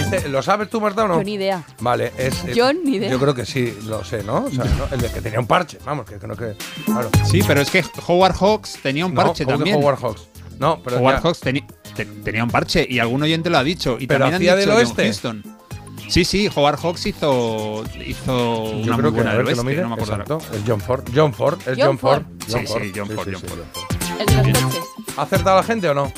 Este- 0.00 0.28
¿Lo 0.28 0.42
sabes 0.42 0.68
tú, 0.70 0.80
Marta, 0.80 1.04
o 1.04 1.08
no? 1.08 1.16
Yo 1.18 1.24
ni 1.24 1.34
idea. 1.34 1.62
Vale, 1.80 2.12
es. 2.16 2.44
eh, 2.44 2.52
Yo 2.54 2.72
ni 2.72 2.96
idea. 2.96 3.10
Yo 3.10 3.18
creo 3.18 3.34
que 3.34 3.44
sí, 3.46 3.76
lo 3.86 4.04
sé, 4.04 4.22
¿no? 4.22 4.44
O 4.44 4.50
sea, 4.50 4.64
¿no? 4.64 4.86
El 4.90 5.00
de 5.00 5.10
que 5.10 5.20
tenía 5.20 5.40
un 5.40 5.46
parche, 5.46 5.78
vamos, 5.84 6.06
que 6.06 6.16
creo 6.16 6.36
que. 6.36 6.54
Claro. 6.84 7.10
Sí, 7.30 7.40
pero 7.46 7.60
es 7.60 7.70
que 7.70 7.84
Howard 8.06 8.34
Hawks 8.36 8.78
tenía 8.82 9.06
un 9.06 9.14
No, 9.14 9.22
parche 9.24 9.44
¿cómo 9.44 9.58
que 9.58 9.64
también. 9.64 9.76
Howard 9.84 9.98
Hawks. 10.00 10.28
No, 10.58 10.80
pero. 10.82 10.98
Howard 10.98 11.16
ya- 11.16 11.20
Hawks 11.22 11.42
teni- 11.42 11.66
te- 11.94 12.04
tenía 12.04 12.42
un 12.44 12.50
parche 12.50 12.86
y 12.88 12.98
algún 12.98 13.22
oyente 13.22 13.50
lo 13.50 13.58
ha 13.58 13.64
dicho. 13.64 13.96
Y 14.00 14.06
Pero 14.06 14.20
también 14.24 14.34
han 14.34 14.40
hacía 14.42 14.56
dicho 14.56 14.68
del 14.76 14.86
John 14.86 14.96
oeste. 14.98 15.10
Huston. 15.10 15.42
Sí, 16.08 16.24
sí, 16.24 16.48
Howard 16.54 16.78
Hawks 16.80 17.04
hizo, 17.04 17.84
hizo 18.06 18.64
Yo 18.80 18.92
una 18.92 18.96
creo 18.96 18.96
muy 18.96 19.02
que 19.02 19.10
buena 19.10 19.30
a 19.32 19.34
ver 19.36 19.44
del 19.46 19.54
que 19.54 19.54
lo 19.56 19.62
oeste, 19.62 19.64
mire. 19.64 19.82
no 19.82 19.88
me 19.88 19.94
acuerdo 19.94 20.12
ahora. 20.14 20.24
Exacto, 20.24 20.56
el 20.56 20.62
John 20.66 20.80
Ford. 20.80 21.04
John 21.14 21.34
Ford, 21.34 21.58
el 21.66 21.76
John 21.76 21.86
John, 21.86 21.98
Ford. 21.98 22.22
Ford. 22.22 22.32
Sí, 22.46 22.66
sí, 22.66 22.92
John 22.96 23.06
Ford, 23.10 23.28
John 23.30 23.42
Ford. 23.42 23.60
El 24.18 24.26
de 24.26 24.52
los 24.52 24.62
coches. 24.64 24.80
¿Ha 25.18 25.22
acertado 25.22 25.56
la 25.58 25.62
gente 25.64 25.88
o 25.88 25.94
no? 25.94 26.10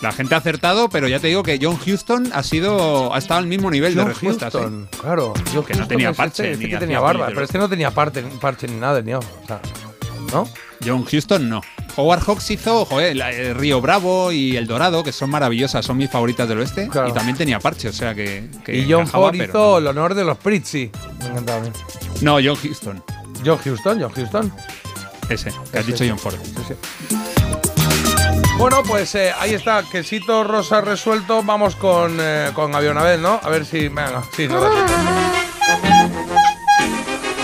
La 0.00 0.12
gente 0.12 0.34
ha 0.34 0.38
acertado, 0.38 0.88
pero 0.88 1.08
ya 1.08 1.18
te 1.20 1.28
digo 1.28 1.42
que 1.42 1.58
John 1.60 1.78
Houston 1.78 2.30
ha 2.34 2.42
sido 2.42 3.14
ha 3.14 3.18
estado 3.18 3.40
al 3.40 3.46
mismo 3.46 3.70
nivel 3.70 3.94
de 3.94 4.02
John 4.02 4.08
respuestas. 4.10 4.54
¿eh? 4.54 4.58
Houston, 4.58 4.88
claro. 5.00 5.32
John 5.54 5.64
Que 5.64 5.74
no 5.74 5.88
tenía 5.88 6.12
parche, 6.12 6.42
Este, 6.42 6.52
este 6.52 6.64
ni 6.64 6.70
que 6.70 6.76
hacía 6.76 6.80
tenía 6.86 7.00
barba, 7.00 7.26
pero 7.28 7.42
este 7.42 7.58
no 7.58 7.68
tenía 7.68 7.90
parte, 7.90 8.22
parche 8.40 8.68
ni 8.68 8.76
nada, 8.76 9.00
ni 9.00 9.14
O 9.14 9.20
sea, 9.46 9.60
¿no? 10.32 10.46
John 10.84 11.04
Houston 11.04 11.48
no. 11.48 11.62
Howard 11.96 12.20
Hawks 12.26 12.50
hizo 12.50 12.84
joder, 12.84 13.16
el 13.16 13.54
Río 13.54 13.80
Bravo 13.80 14.30
y 14.30 14.54
El 14.56 14.66
Dorado, 14.66 15.02
que 15.02 15.12
son 15.12 15.30
maravillosas, 15.30 15.84
son 15.84 15.96
mis 15.96 16.10
favoritas 16.10 16.46
del 16.46 16.58
oeste. 16.58 16.88
Claro. 16.88 17.08
Y 17.08 17.12
también 17.12 17.36
tenía 17.38 17.58
parche, 17.58 17.88
o 17.88 17.92
sea 17.92 18.14
que. 18.14 18.50
que 18.64 18.76
y 18.76 18.82
John 18.90 19.02
encajaba, 19.02 19.28
Ford 19.28 19.36
hizo 19.40 19.78
el 19.78 19.86
honor 19.86 20.14
de 20.14 20.24
los 20.24 20.36
Pritzi. 20.36 20.90
Me 21.20 21.26
encantaba. 21.28 21.62
No, 22.20 22.34
John 22.34 22.56
Houston. 22.56 23.02
John 23.44 23.58
Houston, 23.64 24.00
John 24.00 24.12
Houston. 24.12 24.52
Ese, 25.30 25.50
que 25.72 25.78
has 25.78 25.88
Ese, 25.88 25.92
dicho. 25.92 26.04
John 26.06 26.18
Ford. 26.18 26.36
Sí. 26.68 26.74
Bueno, 28.58 28.82
pues 28.82 29.14
eh, 29.14 29.32
ahí 29.38 29.52
está, 29.52 29.82
quesito 29.82 30.42
rosa 30.42 30.80
resuelto. 30.80 31.42
Vamos 31.42 31.76
con, 31.76 32.16
eh, 32.18 32.50
con 32.54 32.74
Avionabel, 32.74 33.20
¿no? 33.20 33.38
A 33.42 33.50
ver 33.50 33.66
si. 33.66 33.88
Venga, 33.88 34.22
sí, 34.34 34.48
no 34.48 34.60
da 34.60 34.70
tiempo. 34.70 34.92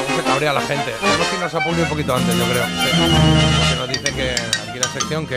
Cómo 0.06 0.16
se 0.16 0.22
cabrea 0.24 0.52
la 0.54 0.62
gente. 0.62 0.92
Tenemos 1.00 1.26
que 1.28 1.34
irnos 1.36 1.54
a 1.54 1.60
Publi 1.60 1.82
un 1.82 1.88
poquito 1.88 2.14
antes, 2.16 2.34
yo 2.34 2.44
creo. 2.46 2.64
Porque 2.64 3.76
nos 3.76 3.88
dice 3.88 4.14
que 4.14 4.32
aquí 4.32 4.78
la 4.78 4.88
sección 4.88 5.26
que. 5.26 5.36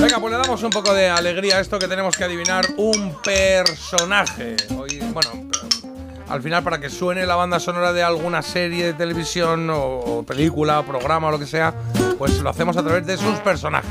Venga, 0.00 0.20
pues 0.20 0.32
le 0.32 0.38
damos 0.38 0.62
un 0.62 0.70
poco 0.70 0.92
de 0.92 1.08
alegría 1.08 1.58
a 1.58 1.60
esto 1.60 1.78
que 1.78 1.86
tenemos 1.86 2.16
que 2.16 2.24
adivinar 2.24 2.66
un 2.76 3.16
personaje. 3.22 4.56
Hoy, 4.76 4.98
bueno, 5.12 5.30
al 6.28 6.42
final 6.42 6.62
para 6.62 6.80
que 6.80 6.90
suene 6.90 7.24
la 7.26 7.36
banda 7.36 7.60
sonora 7.60 7.92
de 7.92 8.02
alguna 8.02 8.42
serie 8.42 8.86
de 8.86 8.94
televisión 8.94 9.70
o, 9.70 9.78
o 9.78 10.22
película 10.24 10.80
o 10.80 10.84
programa 10.84 11.28
o 11.28 11.30
lo 11.30 11.38
que 11.38 11.46
sea, 11.46 11.72
pues 12.18 12.38
lo 12.40 12.50
hacemos 12.50 12.76
a 12.76 12.82
través 12.82 13.06
de 13.06 13.16
sus 13.16 13.38
personajes 13.40 13.90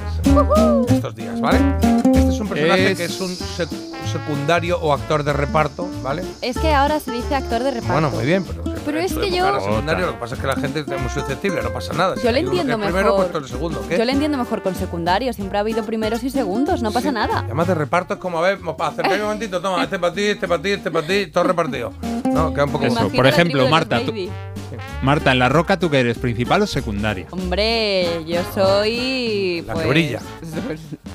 estos 0.89 1.15
días, 1.15 1.39
¿vale? 1.39 1.59
Este 2.13 2.29
es 2.29 2.39
un 2.39 2.47
personaje 2.49 2.91
Es- 2.91 2.97
que 2.97 3.05
es 3.05 3.21
un 3.21 3.35
secundario 4.19 4.79
o 4.79 4.93
actor 4.93 5.23
de 5.23 5.33
reparto, 5.33 5.87
¿vale? 6.01 6.23
Es 6.41 6.57
que 6.57 6.73
ahora 6.73 6.99
se 6.99 7.11
dice 7.11 7.35
actor 7.35 7.63
de 7.63 7.71
reparto. 7.71 7.93
Bueno, 7.93 8.09
muy 8.11 8.25
bien, 8.25 8.43
pero, 8.45 8.63
Pero 8.85 8.99
es 8.99 9.13
que 9.13 9.29
yo- 9.31 9.59
secundario, 9.59 10.05
lo 10.05 10.13
que 10.13 10.19
pasa 10.19 10.35
es 10.35 10.41
que 10.41 10.47
la 10.47 10.55
gente 10.55 10.79
es 10.79 10.87
muy 10.87 11.09
susceptible, 11.09 11.61
no 11.61 11.71
pasa 11.71 11.93
nada. 11.93 12.15
Si 12.15 12.23
Yo 12.23 12.31
le 12.31 12.39
entiendo 12.39 12.73
es 12.73 12.79
primero, 12.79 13.17
mejor. 13.17 13.31
pues 13.31 13.49
segundo. 13.49 13.83
¿Qué? 13.87 13.97
Yo 13.97 14.05
le 14.05 14.11
entiendo 14.13 14.37
mejor 14.37 14.61
con 14.61 14.73
secundario. 14.75 15.33
Siempre 15.33 15.57
ha 15.57 15.61
habido 15.61 15.83
primeros 15.83 16.23
y 16.23 16.29
segundos, 16.29 16.81
no 16.81 16.91
pasa 16.91 17.11
nada. 17.11 17.39
Además 17.39 17.67
de 17.67 17.75
reparto 17.75 18.13
es 18.13 18.19
como, 18.19 18.39
a 18.39 18.41
ver, 18.41 18.59
acercar 18.79 19.13
un 19.19 19.23
momentito, 19.23 19.61
toma, 19.61 19.83
este 19.83 19.99
para 19.99 20.13
ti, 20.13 20.23
este 20.23 20.47
para 20.47 20.61
ti, 20.61 20.69
este 20.69 20.91
para 20.91 21.07
ti, 21.07 21.27
todo 21.27 21.43
repartido. 21.43 21.91
No, 22.25 22.53
queda 22.53 22.65
un 22.65 22.71
poco... 22.71 22.85
Eso, 22.85 23.09
por 23.09 23.27
ejemplo, 23.27 23.67
Marta, 23.67 23.99
tú-. 24.05 24.13
Marta, 25.05 25.31
en 25.31 25.37
la 25.37 25.49
roca, 25.49 25.77
¿tú 25.77 25.91
que 25.91 25.99
eres? 25.99 26.17
¿Principal 26.17 26.63
o 26.63 26.67
secundaria? 26.67 27.27
Hombre, 27.29 28.25
yo 28.25 28.41
soy. 28.55 29.61
La 29.67 29.73
que 29.73 29.79
pues, 29.79 29.87
brilla. 29.87 30.19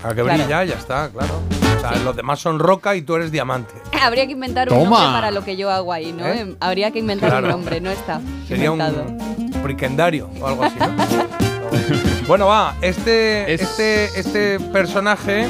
A 0.04 0.08
que 0.10 0.22
Claro. 0.22 0.38
brilla, 0.38 0.64
ya 0.64 0.74
está, 0.74 1.10
claro. 1.10 1.40
O 1.76 1.80
sea, 1.80 1.96
los 2.04 2.14
demás 2.14 2.38
son 2.38 2.60
roca 2.60 2.94
y 2.94 3.02
tú 3.02 3.16
eres 3.16 3.32
diamante. 3.32 3.74
Habría 4.00 4.26
que 4.26 4.32
inventar 4.34 4.72
un 4.72 4.76
nombre 4.84 5.00
para 5.00 5.32
lo 5.32 5.42
que 5.44 5.56
yo 5.56 5.68
hago 5.72 5.92
ahí, 5.92 6.12
¿no? 6.12 6.24
¿Eh? 6.24 6.38
Em, 6.38 6.56
Habría 6.60 6.92
que 6.92 7.00
inventar 7.00 7.30
Claro. 7.30 7.46
un 7.46 7.50
nombre, 7.52 7.80
no 7.80 7.90
está 7.90 8.20
Sería 8.46 8.66
inventado. 8.66 9.06
un 9.08 9.52
friquendario 9.60 10.30
o 10.40 10.46
algo 10.46 10.62
así, 10.62 10.76
¿no? 10.78 10.86
bueno, 12.28 12.46
va, 12.46 12.76
este, 12.82 13.52
este, 13.52 14.04
este 14.20 14.60
personaje 14.72 15.48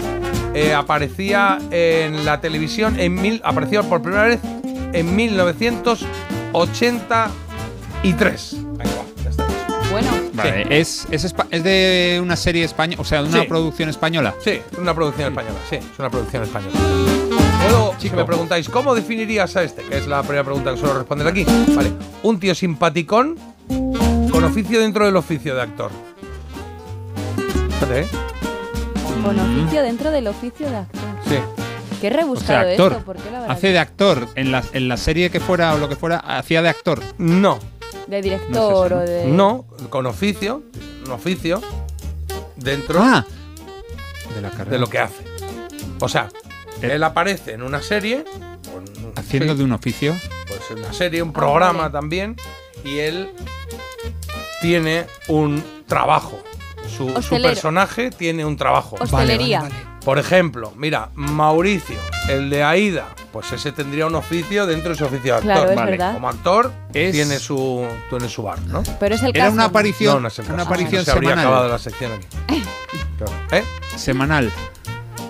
eh, 0.55 0.73
aparecía 0.73 1.59
en 1.71 2.25
la 2.25 2.41
televisión 2.41 2.99
en 2.99 3.17
mil, 3.17 3.43
apareció 3.45 3.85
por 3.85 4.01
primera 4.01 4.23
vez 4.25 4.41
en 4.95 5.15
1983. 8.03 8.57
Venga, 8.77 8.91
va, 8.97 9.05
ya 9.25 9.31
está. 9.31 9.47
Bueno, 9.91 10.09
Vale, 10.35 10.67
¿es, 10.81 11.07
es, 11.11 11.25
espa- 11.25 11.47
es 11.51 11.63
de 11.65 12.21
una 12.23 12.37
serie 12.37 12.65
española, 12.65 13.03
o 13.03 13.05
sea, 13.05 13.23
de 13.23 13.29
una 13.29 13.43
Sí. 13.43 13.47
producción 13.49 13.89
española? 13.89 14.35
Sí, 14.43 14.51
es 14.73 14.79
una 14.79 14.95
producción 14.95 15.29
española, 15.29 15.57
sí, 15.69 15.77
es 15.77 15.99
una 15.99 16.09
producción 16.11 16.43
española. 16.45 16.73
Puedo, 17.63 17.95
si 17.99 18.11
me 18.11 18.25
preguntáis, 18.25 18.69
¿cómo 18.69 18.95
definirías 18.95 19.55
a 19.57 19.63
este? 19.65 19.83
Que 19.83 19.99
es 19.99 20.07
la 20.07 20.23
primera 20.23 20.45
pregunta 20.45 20.73
que 20.73 20.79
suelo 20.79 20.95
responder 20.99 21.27
aquí. 21.27 21.45
Vale, 21.75 21.93
un 22.23 22.39
tío 22.41 22.55
simpaticón 22.55 23.37
con 23.69 24.45
oficio 24.45 24.81
dentro 24.81 25.05
del 25.05 25.17
oficio 25.17 25.55
de 25.55 25.63
actor. 25.63 25.91
Fíjate, 27.81 28.01
¿eh? 28.03 28.07
con 29.25 29.39
oficio 29.39 29.83
dentro 29.83 30.11
del 30.11 30.27
oficio 30.29 30.71
de 30.71 30.77
actor. 30.77 31.01
Sí. 31.29 31.37
Qué 32.01 32.07
O 32.07 32.11
rebuscado 32.11 32.47
sea, 32.63 32.71
actor. 32.71 32.93
esto, 32.93 33.05
¿por 33.05 33.17
qué 33.19 33.31
lo 33.31 33.37
habrá 33.39 33.53
Hace 33.53 33.69
de 33.73 33.79
actor. 33.79 34.27
En 34.37 34.53
la, 34.53 34.63
en 34.73 34.89
la 34.89 34.97
serie 34.97 35.31
que 35.31 35.39
fuera 35.41 35.75
o 35.75 35.79
lo 35.79 35.89
que 35.91 35.97
fuera, 35.97 36.17
hacía 36.19 36.63
de 36.63 36.71
actor. 36.71 37.01
No. 37.19 37.59
De 38.07 38.23
director 38.23 38.93
o 38.93 38.99
de. 39.01 39.27
No, 39.27 39.67
con 39.89 40.07
oficio, 40.07 40.63
un 41.07 41.13
oficio 41.13 41.61
dentro 42.57 43.01
Ah. 43.03 43.25
de, 44.35 44.41
la 44.41 44.51
carrera. 44.51 44.71
de 44.71 44.79
lo 44.79 44.87
que 44.89 44.99
hace. 44.99 45.25
O 46.01 46.09
sea, 46.09 46.29
él 46.83 47.03
aparece 47.05 47.53
en 47.53 47.63
una 47.63 47.83
serie, 47.83 48.25
con- 48.73 48.85
Haciendo 49.17 49.53
sí, 49.55 49.59
de 49.59 49.65
un 49.65 49.73
oficio. 49.73 50.17
pues 50.49 50.61
en 50.71 50.79
una 50.79 50.93
serie, 50.93 51.23
un 51.23 51.33
programa 51.33 51.81
vale. 51.83 51.93
también, 51.93 52.37
y 52.85 52.99
él 52.99 53.31
tiene 54.63 55.07
un 55.29 55.63
trabajo. 55.87 56.39
Su, 56.97 57.11
su 57.23 57.41
personaje 57.41 58.11
tiene 58.11 58.45
un 58.45 58.57
trabajo. 58.57 58.97
Hostelería. 59.01 59.69
Por 60.05 60.19
ejemplo, 60.19 60.73
mira, 60.77 61.11
Mauricio, 61.15 61.97
el 62.29 62.49
de 62.49 62.63
Aida, 62.63 63.07
pues 63.33 63.53
ese 63.53 63.71
tendría 63.71 64.07
un 64.07 64.15
oficio 64.15 64.67
dentro 64.67 64.91
de 64.93 64.97
su 64.97 65.05
oficio 65.05 65.33
de 65.35 65.39
actor. 65.39 65.43
Claro, 65.53 65.71
es 65.71 65.77
Vale. 65.77 65.91
verdad. 65.93 66.15
Como 66.15 66.29
actor, 66.29 66.73
Es- 66.95 67.13
tiene, 67.13 67.39
su, 67.39 67.87
tiene 68.09 68.29
su 68.29 68.43
bar, 68.43 68.59
¿no? 68.63 68.83
Pero 68.99 69.15
es 69.15 69.23
el 69.23 69.31
Era 69.31 69.45
caso. 69.45 69.55
una 69.55 69.65
aparición, 69.67 70.15
No, 70.15 70.21
no 70.21 70.29
es 70.29 70.39
el 70.39 70.51
una 70.53 70.63
aparición 70.63 71.01
No 71.01 71.05
se 71.05 71.11
habría 71.13 71.31
semanal. 71.31 71.47
acabado 71.47 71.69
la 71.69 71.79
sección 71.79 72.13
aquí. 72.13 72.27
Claro. 73.19 73.33
¿Eh? 73.53 73.65
Semanal. 73.97 74.51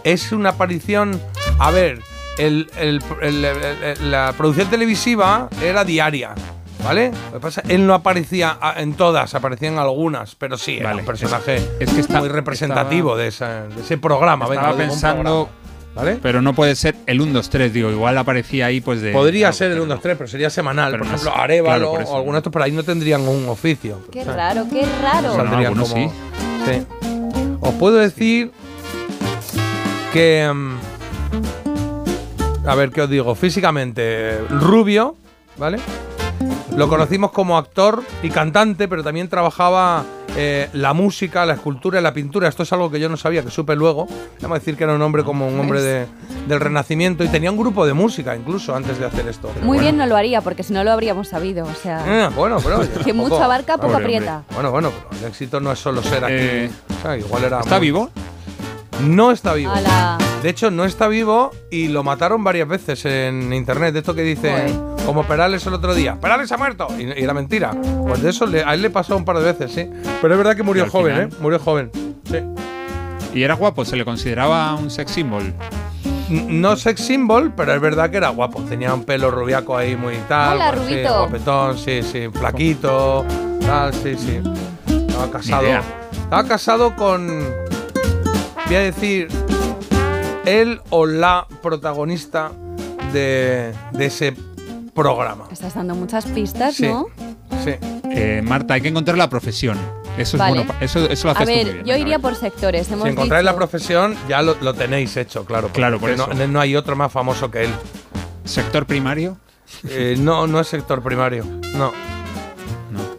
Es 0.05 0.31
una 0.31 0.51
aparición. 0.51 1.21
A 1.59 1.73
ver, 1.73 2.01
el- 2.39 2.71
el- 2.79 3.03
el- 3.21 3.45
el- 3.45 3.83
el- 3.83 4.11
la 4.13 4.33
producción 4.37 4.71
televisiva 4.71 5.49
era 5.61 5.85
diaria. 5.85 6.35
¿Vale? 6.85 7.11
Lo 7.27 7.33
que 7.35 7.41
pasa, 7.41 7.63
él 7.69 7.87
no 7.87 7.95
aparecía 7.95 8.59
en 8.77 8.95
todas, 8.95 9.35
aparecía 9.35 9.69
en 9.69 9.79
algunas, 9.79 10.35
pero 10.35 10.57
sí, 10.57 10.79
era 10.79 10.89
Vale, 10.91 11.01
un 11.01 11.07
personaje 11.07 11.57
es 11.79 11.91
que 11.93 12.01
está- 12.01 12.21
muy 12.21 12.29
representativo 12.29 13.17
de, 13.17 13.29
esa- 13.29 13.65
de 13.69 13.81
ese 13.83 13.99
programa. 13.99 14.47
venga, 14.49 14.63
Estaba 14.63 14.73
un 14.75 14.89
pensando, 14.89 15.23
programa. 15.23 15.49
¿Vale? 15.93 16.19
Pero 16.23 16.41
no 16.41 16.55
puede 16.55 16.77
ser 16.77 16.95
el 17.07 17.21
1, 17.21 17.33
2, 17.33 17.51
3, 17.51 17.73
digo, 17.73 17.91
igual 17.91 18.17
aparecía 18.17 18.67
ahí 18.67 18.81
pues 18.81 19.03
de... 19.03 19.13
Podría 19.13 19.49
algo, 19.49 19.59
ser 19.59 19.67
el 19.69 19.73
pero 19.75 19.85
1, 19.85 19.95
2, 19.95 20.03
3, 20.03 20.17
pero 20.19 20.29
sería 20.29 20.49
semanal. 20.49 20.93
Pero 20.93 21.03
por 21.03 21.11
no 21.11 21.17
ejemplo, 21.17 21.33
es- 21.35 21.41
Arevalo 21.45 21.91
claro, 21.93 22.09
o 22.11 22.17
algunos 22.17 22.35
de 22.35 22.39
estos 22.39 22.53
por 22.53 22.63
ahí 22.63 22.71
no 22.73 22.83
tendrían 22.85 23.27
un 23.29 23.49
oficio. 23.49 23.99
Qué 24.13 24.21
O 24.21 24.25
sea, 24.25 24.37
raro, 24.37 24.67
qué 24.73 24.87
raro. 25.03 25.35
saldrían 25.35 25.67
algunos 25.67 25.93
como- 25.93 26.11
sí. 26.11 26.17
sí. 26.67 26.87
Os 27.61 27.75
puedo 27.75 27.97
decir 27.97 28.53
que. 30.13 30.49
mm, 30.55 30.77
a 32.69 32.75
ver 32.77 32.91
qué 32.91 33.03
os 33.03 33.11
digo. 33.11 33.35
Físicamente, 33.35 34.39
rubio, 34.49 35.17
¿vale? 35.57 35.79
Lo 36.77 36.89
conocimos 36.89 37.31
como 37.33 37.59
actor 37.59 38.03
y 38.23 38.31
cantante, 38.31 38.89
pero 38.89 39.03
también 39.03 39.29
trabajaba 39.29 40.05
eh, 40.37 40.69
la 40.73 40.93
música, 40.95 41.45
la 41.45 41.55
escultura 41.55 41.99
y 42.01 42.03
la 42.03 42.13
pintura. 42.15 42.49
Esto 42.49 42.63
es 42.63 42.73
algo 42.73 42.91
que 42.91 43.01
yo 43.01 43.09
no 43.09 43.17
sabía, 43.17 43.43
que 43.43 43.51
supe 43.51 43.75
luego. 43.77 44.07
Vamos 44.41 44.57
a 44.57 44.59
decir 44.61 44.77
que 44.77 44.85
era 44.85 44.95
un 44.95 45.03
hombre 45.03 45.25
como 45.25 45.49
un 45.49 45.59
hombre 45.59 45.83
de- 45.83 46.07
del 46.49 46.61
Renacimiento 46.61 47.23
y 47.25 47.29
tenía 47.29 47.51
un 47.51 47.59
grupo 47.59 47.85
de 47.87 47.93
música 47.93 48.35
incluso 48.37 48.75
antes 48.75 48.99
de 48.99 49.05
hacer 49.07 49.29
esto. 49.29 49.49
Pero 49.53 49.67
Muy 49.67 49.77
bueno. 49.79 49.83
bien 49.83 49.97
no 49.99 50.07
lo 50.07 50.17
haría, 50.17 50.41
porque 50.41 50.63
si 50.63 50.73
no 50.73 50.83
lo 50.85 50.93
habríamos 50.93 51.29
sabido. 51.29 51.65
O 51.67 51.75
sea, 51.75 52.27
Eh, 52.27 52.31
bueno, 52.35 52.59
pero. 52.63 52.81
que 53.05 53.13
mucho 53.13 53.43
abarca, 53.43 53.75
poco 53.77 53.89
hombre. 53.89 54.05
aprieta. 54.05 54.45
Bueno, 54.55 54.71
bueno, 54.71 54.91
pero 55.11 55.21
el 55.23 55.29
éxito 55.29 55.61
no 55.61 55.73
es 55.73 55.79
solo 55.79 56.03
ser 56.03 56.25
aquí. 56.25 56.35
Eh, 56.37 56.71
O 56.99 57.03
sea, 57.03 57.17
igual 57.19 57.45
era 57.45 57.61
¿Está 57.61 57.77
muy- 57.79 57.87
vivo? 57.87 58.11
No 59.03 59.33
está 59.33 59.55
vivo. 59.55 59.73
Ala. 59.73 60.19
De 60.43 60.49
hecho, 60.49 60.71
no 60.71 60.85
está 60.87 61.07
vivo 61.09 61.51
y 61.71 61.89
lo 61.89 62.03
mataron 62.03 62.43
varias 62.43 62.67
veces 62.67 63.05
en 63.05 63.53
internet. 63.53 63.93
De 63.93 63.99
esto 64.01 64.15
que 64.15 64.23
dicen, 64.23 64.81
como 65.05 65.25
Perales 65.25 65.67
el 65.67 65.75
otro 65.75 65.95
día, 65.95 66.19
Perales 66.19 66.51
ha 66.53 66.57
muerto. 66.57 66.89
Y, 66.99 67.03
y 67.05 67.23
era 67.25 67.35
mentira. 67.35 67.73
Pues 68.07 68.23
de 68.23 68.31
eso 68.31 68.47
le- 68.47 68.65
a 68.65 68.73
él 68.75 68.81
le 68.81 68.89
pasó 68.91 69.17
un 69.17 69.25
par 69.27 69.39
de 69.39 69.45
veces, 69.53 69.71
sí. 69.73 69.87
Pero 70.23 70.35
es 70.35 70.39
verdad 70.39 70.57
que 70.57 70.63
murió 70.63 70.89
joven, 70.89 71.13
final- 71.15 71.29
¿eh? 71.31 71.37
Murió 71.41 71.59
joven. 71.59 71.91
Sí. 72.25 72.39
Y 73.35 73.43
era 73.43 73.55
guapo, 73.55 73.85
se 73.85 73.97
le 73.97 74.05
consideraba 74.05 74.75
un 74.77 74.91
sex 74.91 75.11
symbol. 75.13 75.53
No 76.31 76.75
sex 76.77 77.01
symbol, 77.03 77.53
pero 77.55 77.75
es 77.75 77.81
verdad 77.81 78.09
que 78.11 78.17
era 78.17 78.31
guapo. 78.31 78.63
Tenía 78.63 78.95
un 78.95 79.05
pelo 79.05 79.31
rubiaco 79.31 79.77
ahí 79.77 79.95
muy 79.97 80.17
tal. 80.29 80.57
Hola, 80.57 80.73
pues, 80.73 80.87
sí, 80.87 80.95
Rubito. 80.95 81.19
guapetón, 81.19 81.79
sí, 81.79 82.03
sí, 82.03 82.29
flaquito, 82.33 83.27
tal, 83.61 83.93
sí, 83.93 84.15
sí. 84.17 84.41
Estaba 84.87 85.31
casado. 85.31 85.67
Estaba 86.13 86.45
casado 86.49 86.97
con. 86.97 87.45
Voy 88.67 88.75
a 88.77 88.81
decir. 88.81 89.29
Él 90.51 90.81
o 90.91 91.07
la 91.07 91.47
protagonista 91.63 92.51
de, 93.13 93.73
de 93.93 94.07
ese 94.07 94.35
programa. 94.95 95.45
Estás 95.51 95.75
dando 95.75 95.95
muchas 95.95 96.27
pistas, 96.27 96.75
Sí. 96.77 96.87
¿no? 96.87 97.07
Sí. 97.65 97.73
Eh, 98.11 98.43
Marta, 98.45 98.75
hay 98.75 98.81
que 98.81 98.89
encontrar 98.89 99.17
la 99.19 99.29
profesión. 99.29 99.79
Eso 100.19 100.37
es 100.37 100.49
bueno. 100.49 100.73
Eso, 100.81 100.99
eso 101.09 101.29
lo 101.29 101.31
A 101.31 101.35
haces 101.35 101.47
tú 101.47 101.53
muy 101.55 101.65
ver, 101.65 101.73
bien. 101.75 101.87
yo 101.87 101.97
iría 101.97 102.17
a 102.17 102.19
ver. 102.19 102.21
por 102.23 102.35
sectores. 102.35 102.91
Hemos 102.91 103.05
Si 103.05 103.11
encontráis 103.13 103.43
dicho- 103.43 103.53
la 103.53 103.57
profesión, 103.57 104.17
ya 104.29 104.43
lo, 104.43 104.57
lo 104.61 104.75
tenéis 104.75 105.17
hecho, 105.17 105.45
claro. 105.45 105.69
Claro, 105.73 105.99
por 106.01 106.11
no, 106.17 106.31
eso. 106.31 106.47
no 106.49 106.61
hay 106.61 106.75
otro 106.77 106.97
más 106.97 107.13
famoso 107.13 107.51
que 107.51 107.65
él. 107.65 107.71
¿Sector 108.45 108.87
primario? 108.87 109.37
Eh, 109.89 110.17
no, 110.19 110.47
no 110.47 110.59
es 110.61 110.67
sector 110.69 111.01
primario. 111.03 111.45
No. 111.75 111.93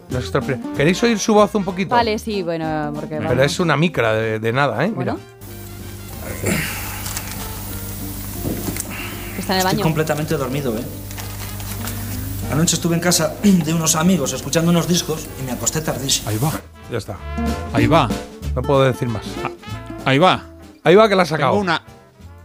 No 0.09 0.17
es 0.17 0.25
sector 0.25 0.43
primario. 0.43 0.73
¿Queréis 0.75 1.01
oír 1.03 1.17
su 1.17 1.33
voz 1.33 1.55
un 1.55 1.63
poquito? 1.63 1.95
Vale, 1.95 2.19
sí, 2.19 2.43
bueno, 2.43 2.91
porque. 2.93 3.15
Pero 3.15 3.29
vamos. 3.29 3.45
es 3.45 3.59
una 3.61 3.77
micra 3.77 4.13
de, 4.13 4.39
de 4.39 4.51
nada, 4.53 4.85
¿eh? 4.85 4.91
Bueno. 4.93 5.13
Mira. 5.13 5.25
Está 9.57 9.69
en 9.69 9.75
el 9.75 9.79
Estoy 9.79 9.83
completamente 9.83 10.37
dormido, 10.37 10.77
¿eh? 10.77 10.81
Anoche 12.51 12.75
estuve 12.75 12.95
en 12.95 13.01
casa 13.01 13.35
de 13.43 13.73
unos 13.73 13.95
amigos 13.95 14.33
escuchando 14.33 14.71
unos 14.71 14.87
discos 14.87 15.27
y 15.39 15.43
me 15.45 15.51
acosté 15.51 15.81
tardísimo. 15.81 16.29
Ahí 16.29 16.37
va. 16.37 16.51
Ya 16.91 16.97
está. 16.97 17.17
Ahí 17.73 17.87
va. 17.87 18.09
No 18.55 18.61
puedo 18.61 18.83
decir 18.83 19.07
más. 19.07 19.23
Ahí 20.05 20.17
va. 20.19 20.45
Ahí 20.83 20.95
va 20.95 21.07
que 21.07 21.15
la 21.15 21.23
has 21.23 21.29
sacado. 21.29 21.51
Tengo 21.51 21.61
una, 21.61 21.81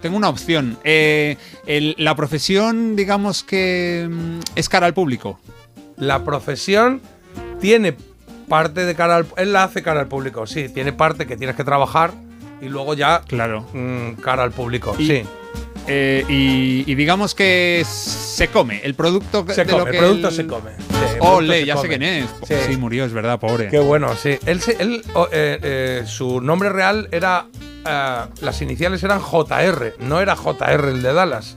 tengo 0.01 0.17
una 0.17 0.29
opción. 0.29 0.79
Eh, 0.85 1.37
el- 1.67 1.97
la 1.99 2.15
profesión, 2.15 2.95
digamos 2.95 3.43
que 3.43 4.07
mm, 4.09 4.41
es 4.55 4.69
cara 4.69 4.87
al 4.87 4.95
público. 4.95 5.41
La 5.97 6.23
profesión 6.25 7.01
tiene 7.61 7.97
parte 8.49 8.85
de 8.85 8.95
cara 8.95 9.17
al... 9.17 9.27
Él 9.39 9.53
la 9.53 9.65
hace 9.65 9.83
cara 9.83 9.99
al 10.01 10.07
público, 10.07 10.47
sí. 10.47 10.69
Tiene 10.69 10.93
parte 10.93 11.27
que 11.27 11.37
tienes 11.37 11.57
que 11.57 11.65
trabajar 11.65 12.13
y 12.61 12.67
luego 12.69 12.95
ya... 12.95 13.23
Claro. 13.27 13.67
mm, 13.73 14.21
cara 14.21 14.45
al 14.45 14.53
público, 14.53 14.95
Y- 14.99 15.07
sí. 15.09 15.23
Eh, 15.89 16.25
y, 16.29 16.91
y 16.91 16.95
digamos 16.97 17.35
que 17.35 17.85
se 17.89 18.49
come. 18.49 18.81
El 18.83 18.95
producto 18.95 19.45
que- 19.47 19.55
Se 19.55 19.65
de 19.65 19.73
come, 19.73 19.85
lo 19.85 19.91
que 19.91 19.97
el 19.99 20.03
producto 20.05 20.29
él- 20.29 20.35
se 20.35 20.47
come. 20.47 20.71
Sí, 20.79 21.15
el 21.15 21.19
Ole, 21.21 21.65
ya 21.65 21.77
sé 21.77 21.89
quién 21.89 22.03
es. 22.03 22.31
Sí. 22.47 22.55
Sí. 22.69 22.77
murió, 22.77 23.05
es 23.05 23.13
verdad, 23.13 23.39
pobre. 23.39 23.69
Qué 23.69 23.79
bueno, 23.79 24.15
sí. 24.17 24.37
Él, 24.47 25.03
oh, 25.15 25.29
eh, 25.33 25.59
eh, 25.63 26.03
su 26.07 26.41
nombre 26.41 26.69
real 26.71 27.09
era. 27.13 27.47
las 28.41 28.61
iniciales 28.63 29.03
eran 29.05 29.21
JR, 29.21 29.95
no 30.01 30.21
era 30.21 30.35
JR 30.35 30.89
el 30.91 31.03
de 31.03 31.13
Dallas, 31.13 31.57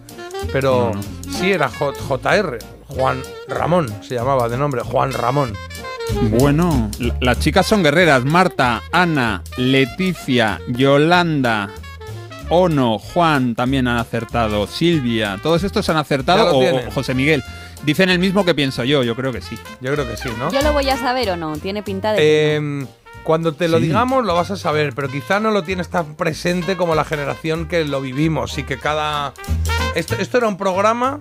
pero 0.54 0.92
sí 1.40 1.52
era 1.52 1.70
J- 1.70 1.98
JR. 2.08 2.60
Juan 2.88 3.22
Ramón 3.48 3.88
se 4.04 4.14
llamaba 4.16 4.48
de 4.50 4.58
nombre, 4.58 4.82
Juan 4.82 5.12
Ramón. 5.14 5.54
Bueno, 6.30 6.90
la- 7.00 7.16
las 7.22 7.40
chicas 7.40 7.66
son 7.66 7.82
guerreras. 7.84 8.26
Marta, 8.26 8.82
Ana, 8.92 9.44
Leticia, 9.58 10.60
Yolanda, 10.68 11.70
Ono, 12.50 12.98
Juan 13.00 13.56
también 13.56 13.88
han 13.88 13.98
acertado. 13.98 14.66
Silvia, 14.68 15.40
todos 15.42 15.64
estos 15.64 15.88
han 15.90 15.98
acertado. 15.98 16.58
O, 16.58 16.92
José 16.92 17.14
Miguel. 17.14 17.44
Dicen 17.84 18.10
el 18.10 18.20
mismo 18.20 18.44
que 18.44 18.54
pienso 18.56 18.84
yo, 18.84 19.04
yo 19.04 19.16
creo 19.16 19.32
que 19.32 19.42
sí. 19.42 19.58
Yo 19.82 19.94
creo 19.94 20.08
que 20.08 20.18
sí, 20.18 20.30
¿no? 20.38 20.52
¿Yo 20.52 20.62
lo 20.62 20.74
voy 20.74 20.90
a 20.90 20.98
saber 20.98 21.30
o 21.32 21.38
no? 21.38 21.56
Tiene 21.58 21.84
pinta 21.84 22.12
de. 22.14 22.56
Eh, 22.58 22.86
cuando 23.24 23.54
te 23.54 23.68
lo 23.68 23.78
Sí. 23.78 23.84
digamos 23.86 24.26
lo 24.26 24.34
vas 24.34 24.50
a 24.52 24.58
saber, 24.58 24.94
pero 24.96 25.08
quizá 25.10 25.40
no 25.40 25.52
lo 25.52 25.64
tienes 25.64 25.90
tan 25.90 26.16
presente 26.16 26.76
como 26.76 26.96
la 26.96 27.06
generación 27.06 27.68
que 27.68 27.86
lo 27.86 28.02
vivimos 28.02 28.58
y 28.58 28.64
que 28.64 28.80
cada... 28.80 29.34
Esto, 29.96 30.16
esto 30.20 30.38
era 30.38 30.48
un 30.48 30.58
programa... 30.58 31.20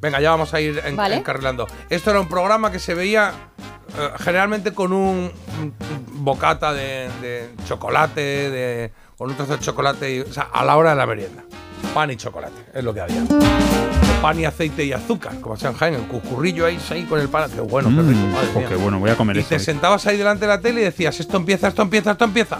Venga, 0.00 0.20
ya 0.20 0.30
vamos 0.30 0.52
a 0.54 0.60
ir 0.60 0.80
en- 0.84 0.96
Vale. 0.96 1.16
encarrilando. 1.16 1.66
Esto 1.90 2.10
era 2.10 2.20
un 2.20 2.28
programa 2.28 2.70
que 2.70 2.78
se 2.78 2.94
veía 2.94 3.32
eh, 3.98 4.08
generalmente 4.20 4.72
con 4.74 4.92
un, 4.92 5.30
un 5.60 5.74
bocata 6.24 6.72
de, 6.74 7.08
de 7.22 7.50
chocolate, 7.66 8.20
de, 8.20 8.92
con 9.24 9.30
un 9.30 9.36
trozo 9.38 9.56
de 9.56 9.60
chocolate, 9.64 10.16
y- 10.16 10.20
o 10.20 10.30
sea, 10.30 10.50
a 10.52 10.62
la 10.66 10.76
hora 10.76 10.90
de 10.90 10.96
la 10.96 11.06
merienda. 11.06 11.42
Pan 11.94 12.10
y 12.10 12.16
chocolate, 12.16 12.66
es 12.74 12.84
lo 12.84 12.92
que 12.92 13.00
había. 13.00 13.22
Pan 14.20 14.38
y 14.38 14.44
aceite 14.44 14.84
y 14.84 14.92
azúcar, 14.92 15.40
como 15.40 15.56
se 15.56 15.66
en 15.66 15.72
Jaén, 15.72 15.94
el 15.94 16.02
cucurrillo 16.02 16.66
ahí, 16.66 16.78
ahí 16.90 17.04
con 17.04 17.18
el 17.18 17.30
pan. 17.30 17.50
Qué 17.50 17.62
bueno, 17.62 17.88
qué 17.88 18.02
rico, 18.02 18.20
Mm, 18.20 18.32
madre 18.32 18.48
oh, 18.54 18.58
mía. 18.58 18.68
qué 18.68 18.74
bueno, 18.76 18.98
voy 18.98 19.08
a 19.08 19.16
comer 19.16 19.36
Y 19.38 19.40
eso. 19.40 19.48
te 19.48 19.58
sentabas 19.60 20.06
ahí 20.06 20.18
delante 20.18 20.42
de 20.44 20.48
la 20.48 20.60
tele 20.60 20.82
y 20.82 20.84
decías, 20.84 21.18
esto 21.20 21.38
empieza, 21.38 21.68
esto 21.68 21.80
empieza, 21.80 22.10
esto 22.10 22.24
empieza. 22.26 22.58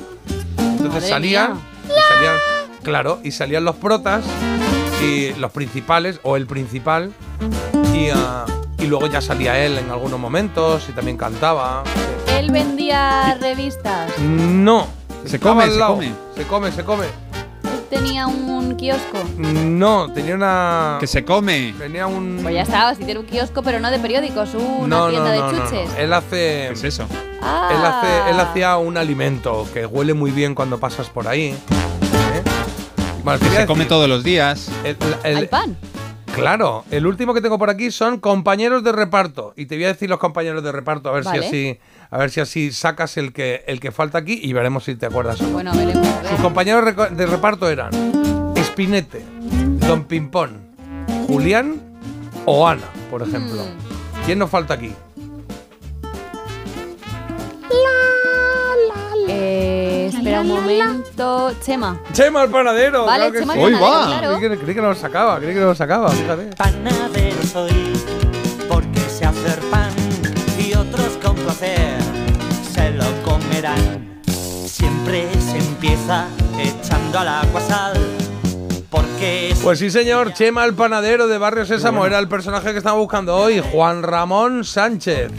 Entonces 0.56 0.88
Madre 0.90 1.08
salían, 1.08 1.52
mía. 1.52 1.62
y 1.84 2.14
salían, 2.14 2.34
claro, 2.82 3.20
y 3.22 3.30
salían 3.30 3.64
los 3.66 3.76
protas 3.76 4.24
y 5.02 5.34
los 5.34 5.50
principales, 5.52 6.18
o 6.22 6.36
el 6.36 6.46
principal, 6.46 7.12
y, 7.92 8.08
ah, 8.08 8.46
y 8.78 8.86
luego 8.86 9.06
ya 9.06 9.20
salía 9.20 9.58
él 9.62 9.76
en 9.76 9.90
algunos 9.90 10.18
momentos 10.18 10.86
y 10.88 10.92
también 10.92 11.18
cantaba. 11.18 11.82
Él 12.38 12.50
vendía 12.50 13.36
revistas. 13.38 14.18
No. 14.18 14.86
Se 15.26 15.38
come, 15.40 15.64
al 15.64 15.72
se 15.72 15.78
come. 15.80 16.12
Se 16.36 16.42
come, 16.44 16.72
se 16.72 16.84
come. 16.84 17.06
Él 17.06 17.84
tenía 17.90 18.26
un 18.26 18.74
kiosco. 18.76 19.18
No, 19.38 20.12
tenía 20.12 20.34
una. 20.34 20.96
Que 21.00 21.06
se 21.06 21.24
come. 21.24 21.74
Tenía 21.78 22.06
un. 22.06 22.40
Pues 22.42 22.54
ya 22.54 22.62
estaba, 22.62 22.94
si 22.94 23.04
tiene 23.04 23.20
un 23.20 23.26
kiosco, 23.26 23.62
pero 23.62 23.80
no 23.80 23.90
de 23.90 23.98
periódicos, 23.98 24.50
una 24.54 24.96
no, 24.98 25.08
tienda 25.10 25.34
no, 25.34 25.40
no, 25.46 25.52
de 25.52 25.58
no, 25.58 25.64
chuches. 25.68 25.90
no. 25.90 25.96
Él 25.96 26.12
hace. 26.12 26.66
¿Qué 26.68 26.70
es 26.72 26.84
eso? 26.84 27.06
Ah. 27.42 27.68
Él, 27.70 27.84
hace, 27.84 28.30
él 28.30 28.40
hacía 28.40 28.76
un 28.78 28.96
alimento 28.96 29.66
que 29.72 29.86
huele 29.86 30.14
muy 30.14 30.30
bien 30.30 30.54
cuando 30.54 30.78
pasas 30.78 31.08
por 31.10 31.28
ahí. 31.28 31.48
¿eh? 31.50 32.42
Bueno, 33.22 33.38
Que 33.38 33.46
se 33.50 33.66
come 33.66 33.84
todos 33.86 34.08
los 34.08 34.22
días. 34.24 34.68
el- 34.84 34.96
el- 35.24 35.36
Hay 35.38 35.46
pan. 35.46 35.76
Claro, 36.34 36.84
el 36.90 37.06
último 37.06 37.32
que 37.32 37.40
tengo 37.40 37.58
por 37.58 37.70
aquí 37.70 37.92
son 37.92 38.18
compañeros 38.18 38.82
de 38.82 38.90
reparto. 38.90 39.52
Y 39.56 39.66
te 39.66 39.76
voy 39.76 39.84
a 39.84 39.88
decir 39.88 40.10
los 40.10 40.18
compañeros 40.18 40.64
de 40.64 40.72
reparto, 40.72 41.08
a 41.08 41.12
ver 41.12 41.22
Vale. 41.22 41.40
si 41.42 41.46
así. 41.46 41.78
A 42.10 42.18
ver 42.18 42.30
si 42.30 42.40
así 42.40 42.72
sacas 42.72 43.16
el 43.16 43.32
que, 43.32 43.64
el 43.66 43.80
que 43.80 43.92
falta 43.92 44.18
aquí 44.18 44.38
y 44.42 44.52
veremos 44.52 44.84
si 44.84 44.94
te 44.94 45.06
acuerdas 45.06 45.40
o 45.40 45.44
no. 45.44 45.50
Bueno, 45.50 45.72
veremos. 45.74 46.06
Sus 46.28 46.40
compañeros 46.40 46.94
de 47.16 47.26
reparto 47.26 47.68
eran 47.68 47.90
Espinete, 48.56 49.24
Don 49.86 50.04
Pimpón, 50.04 50.60
Julián 51.26 51.80
o 52.44 52.66
Ana, 52.66 52.88
por 53.10 53.22
ejemplo. 53.22 53.62
Mm. 53.62 54.24
¿Quién 54.26 54.38
nos 54.38 54.50
falta 54.50 54.74
aquí? 54.74 54.92
Eh, 59.28 60.10
espera 60.12 60.40
un 60.40 60.48
momento. 60.48 61.52
Chema. 61.62 62.00
Chema 62.12 62.44
el 62.44 62.50
panadero. 62.50 63.04
Vale, 63.04 63.30
claro 63.30 63.32
que 63.32 63.38
sí. 63.38 63.42
el 63.42 63.48
panadero, 63.48 63.80
va. 63.80 64.06
claro. 64.06 64.38
Creí 64.38 64.50
que, 64.50 64.58
creí 64.58 64.74
que 64.74 64.82
no 64.82 64.88
lo 64.88 64.94
sacaba, 64.94 65.38
creí 65.38 65.54
que 65.54 65.60
no 65.60 65.66
lo 65.66 65.74
sacaba, 65.74 66.10
fíjate. 66.10 66.50
Panadero 66.56 67.42
soy, 67.42 67.92
porque 68.68 69.00
sé 69.00 69.24
hacer 69.24 69.58
pan 69.70 69.90
y 70.58 70.74
otros 70.74 71.18
con 71.22 71.36
placer 71.36 71.93
lo 72.94 73.22
comerán. 73.22 74.20
Siempre 74.66 75.28
se 75.40 75.58
empieza 75.58 76.26
echando 76.58 77.18
al 77.18 77.28
agua 77.28 77.60
sal, 77.60 77.94
porque 78.94 79.54
Pues 79.62 79.78
sí, 79.80 79.90
señor, 79.90 80.32
Chema 80.34 80.64
el 80.64 80.74
panadero 80.74 81.26
de 81.26 81.36
Barrio 81.38 81.66
Sésamo 81.66 82.06
era 82.06 82.18
el 82.18 82.28
personaje 82.28 82.70
que 82.72 82.78
estaba 82.78 82.96
buscando 82.98 83.34
hoy, 83.36 83.60
Juan 83.72 84.02
Ramón 84.02 84.64
Sánchez. 84.64 85.32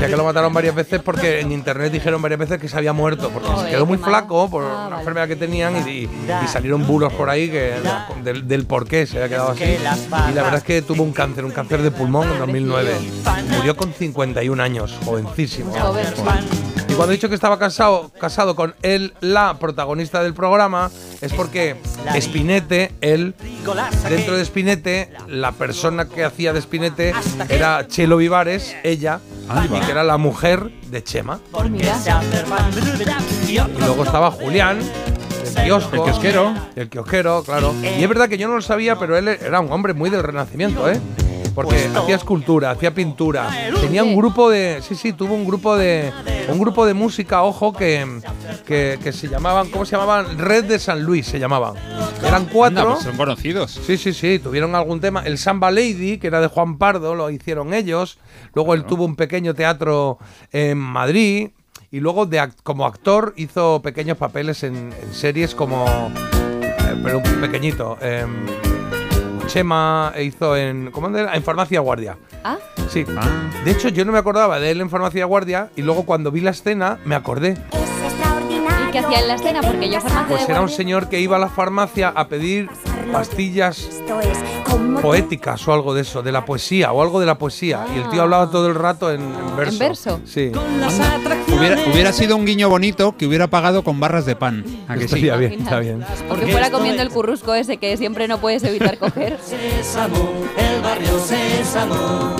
Ya 0.00 0.06
que 0.06 0.16
lo 0.16 0.24
mataron 0.24 0.52
varias 0.54 0.74
veces 0.74 1.00
porque 1.02 1.40
en 1.40 1.52
internet 1.52 1.92
dijeron 1.92 2.22
varias 2.22 2.40
veces 2.40 2.58
que 2.58 2.68
se 2.68 2.76
había 2.76 2.92
muerto, 2.92 3.30
porque 3.30 3.48
se 3.64 3.70
quedó 3.70 3.86
muy 3.86 3.98
flaco 3.98 4.48
por 4.48 4.64
una 4.64 4.98
enfermedad 4.98 5.28
que 5.28 5.36
tenían 5.36 5.86
y, 5.86 5.90
y- 5.90 6.10
y 6.44 6.48
salieron 6.48 6.86
bulos 6.86 7.12
por 7.12 7.28
ahí 7.28 7.50
que, 7.50 7.74
del, 8.24 8.48
del 8.48 8.64
por 8.66 8.86
qué 8.86 9.06
se 9.06 9.16
había 9.18 9.28
quedado 9.28 9.50
así. 9.50 9.64
Y 10.30 10.34
la 10.34 10.42
verdad 10.42 10.58
es 10.58 10.64
que 10.64 10.80
tuvo 10.82 11.02
un 11.02 11.12
cáncer, 11.12 11.44
un 11.44 11.50
cáncer 11.52 11.82
de 11.82 11.90
pulmón 11.90 12.30
en 12.32 12.38
2009. 12.38 12.94
Murió 13.56 13.76
con 13.76 13.92
51 13.92 14.62
años, 14.62 14.96
jovencísimo. 15.04 15.72
Joven. 15.78 16.06
Y 16.92 16.94
cuando 16.94 17.12
he 17.12 17.16
dicho 17.16 17.30
que 17.30 17.34
estaba 17.34 17.58
casado, 17.58 18.10
casado 18.20 18.54
con 18.54 18.74
él, 18.82 19.14
la 19.22 19.58
protagonista 19.58 20.22
del 20.22 20.34
programa, 20.34 20.90
es 21.22 21.32
porque 21.32 21.76
Spinete, 22.20 22.92
él, 23.00 23.34
dentro 24.10 24.36
de 24.36 24.44
Spinete, 24.44 25.10
la 25.26 25.52
persona 25.52 26.06
que 26.06 26.22
hacía 26.22 26.52
de 26.52 26.60
Spinete 26.60 27.14
era 27.48 27.88
Chelo 27.88 28.18
Vivares, 28.18 28.76
ella, 28.82 29.20
y 29.64 29.80
que 29.80 29.90
era 29.90 30.04
la 30.04 30.18
mujer 30.18 30.70
de 30.90 31.02
Chema. 31.02 31.40
Y 33.48 33.56
luego 33.78 34.04
estaba 34.04 34.30
Julián, 34.30 34.78
el 34.80 35.64
kiosco. 35.64 35.96
El 35.96 36.02
kiosquero. 36.02 36.54
El 36.76 36.90
kiosquero, 36.90 37.42
claro. 37.42 37.74
Y 37.82 38.02
es 38.02 38.08
verdad 38.08 38.28
que 38.28 38.36
yo 38.36 38.48
no 38.48 38.56
lo 38.56 38.62
sabía, 38.62 38.98
pero 38.98 39.16
él 39.16 39.28
era 39.28 39.60
un 39.60 39.72
hombre 39.72 39.94
muy 39.94 40.10
del 40.10 40.22
Renacimiento, 40.22 40.90
¿eh? 40.90 41.00
Porque 41.54 41.88
hacía 41.94 42.16
escultura, 42.16 42.70
hacía 42.70 42.94
pintura. 42.94 43.48
Tenía 43.80 44.02
un 44.04 44.16
grupo 44.16 44.48
de. 44.50 44.80
Sí, 44.82 44.94
sí, 44.94 45.12
tuvo 45.12 45.34
un 45.34 45.44
grupo 45.46 45.76
de. 45.76 46.12
Un 46.48 46.58
grupo 46.58 46.86
de 46.86 46.94
música, 46.94 47.42
ojo, 47.42 47.72
que, 47.72 48.06
que, 48.66 48.98
que 49.02 49.12
se 49.12 49.28
llamaban. 49.28 49.68
¿Cómo 49.70 49.84
se 49.84 49.92
llamaban? 49.92 50.38
Red 50.38 50.64
de 50.64 50.78
San 50.78 51.02
Luis 51.02 51.26
se 51.26 51.38
llamaban. 51.38 51.74
Eran 52.26 52.46
cuatro. 52.46 52.80
Anda, 52.80 52.92
pues 52.94 53.04
son 53.04 53.16
conocidos. 53.16 53.70
Sí, 53.86 53.96
sí, 53.96 54.12
sí, 54.12 54.38
tuvieron 54.38 54.74
algún 54.74 55.00
tema. 55.00 55.22
El 55.24 55.38
Samba 55.38 55.70
Lady, 55.70 56.18
que 56.18 56.26
era 56.28 56.40
de 56.40 56.46
Juan 56.48 56.78
Pardo, 56.78 57.14
lo 57.14 57.30
hicieron 57.30 57.74
ellos. 57.74 58.18
Luego 58.54 58.74
él 58.74 58.84
tuvo 58.84 59.04
un 59.04 59.16
pequeño 59.16 59.54
teatro 59.54 60.18
en 60.52 60.78
Madrid. 60.78 61.50
Y 61.90 62.00
luego 62.00 62.24
de 62.24 62.40
act- 62.40 62.56
como 62.62 62.86
actor 62.86 63.34
hizo 63.36 63.82
pequeños 63.82 64.16
papeles 64.16 64.62
en, 64.62 64.74
en 65.02 65.12
series 65.12 65.54
como... 65.54 65.84
eh, 65.86 66.96
pero 67.04 67.18
un 67.18 67.40
pequeñito. 67.40 67.98
em, 68.00 68.46
Chema 69.46 70.12
hizo 70.20 70.56
en... 70.56 70.90
¿Cómo 70.90 71.16
era? 71.16 71.34
En 71.34 71.42
Farmacia 71.42 71.80
Guardia. 71.80 72.16
Ah, 72.44 72.56
Sí. 72.88 73.04
De 73.64 73.70
hecho, 73.70 73.88
yo 73.88 74.04
no 74.04 74.12
me 74.12 74.18
acordaba 74.18 74.58
de 74.60 74.70
él 74.70 74.80
en 74.80 74.90
Farmacia 74.90 75.24
Guardia 75.24 75.70
y 75.76 75.82
luego 75.82 76.04
cuando 76.04 76.30
vi 76.30 76.40
la 76.40 76.50
escena 76.50 76.98
me 77.04 77.14
acordé. 77.14 77.56
¿y 78.88 78.90
qué 78.92 78.98
hacía 78.98 79.20
en 79.20 79.28
la 79.28 79.34
escena? 79.34 79.60
Porque 79.62 79.88
yo 79.90 80.00
farmacia 80.00 80.26
Pues 80.28 80.46
de 80.46 80.52
era 80.52 80.60
un 80.60 80.68
señor 80.68 81.08
que 81.08 81.20
iba 81.20 81.36
a 81.36 81.38
la 81.40 81.48
farmacia 81.48 82.08
a 82.14 82.28
pedir 82.28 82.68
pastillas 83.10 83.88
poéticas 85.00 85.66
o 85.66 85.72
algo 85.72 85.94
de 85.94 86.02
eso, 86.02 86.22
de 86.22 86.32
la 86.32 86.44
poesía 86.44 86.92
o 86.92 87.02
algo 87.02 87.20
de 87.20 87.26
la 87.26 87.38
poesía. 87.38 87.84
Y 87.94 87.98
el 87.98 88.08
tío 88.10 88.22
hablaba 88.22 88.50
todo 88.50 88.68
el 88.68 88.74
rato 88.74 89.10
en, 89.12 89.20
en 89.22 89.56
verso. 89.56 89.72
¿En 89.72 89.78
verso? 89.78 90.20
Sí. 90.24 90.52
Hubiera, 91.48 91.76
hubiera 91.92 92.12
sido 92.12 92.36
un 92.36 92.44
guiño 92.46 92.68
bonito 92.68 93.16
que 93.16 93.26
hubiera 93.26 93.48
pagado 93.48 93.82
con 93.84 94.00
barras 94.00 94.26
de 94.26 94.36
pan. 94.36 94.64
¿A 94.88 94.94
que 94.94 95.00
sí? 95.00 95.26
Estaría 95.26 95.36
bien, 95.36 95.52
está 95.62 95.78
bien. 95.80 96.04
Porque 96.28 96.46
fuera 96.46 96.70
comiendo 96.70 97.02
el 97.02 97.10
currusco 97.10 97.54
ese 97.54 97.76
que 97.78 97.96
siempre 97.96 98.28
no 98.28 98.38
puedes 98.38 98.62
evitar 98.64 98.98
coger. 98.98 99.38
Sésamo, 99.44 100.32
el 100.56 100.82
barrio 100.82 101.18
Sésamo. 101.18 102.36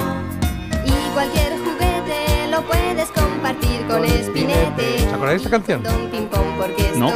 Y 0.85 1.13
cualquier 1.15 1.53
juguete 1.59 2.49
lo 2.51 2.63
puedes 2.63 3.09
compartir 3.11 3.87
con 3.89 4.05
Espinete. 4.05 5.07
¿Os 5.07 5.13
acordáis 5.13 5.41
de 5.43 5.47
esta 5.47 5.51
canción? 5.51 5.83
Don 5.83 6.09
Ping 6.11 6.27
Pong, 6.27 6.47
porque 6.59 6.83
esto 6.83 6.99
No. 6.99 7.11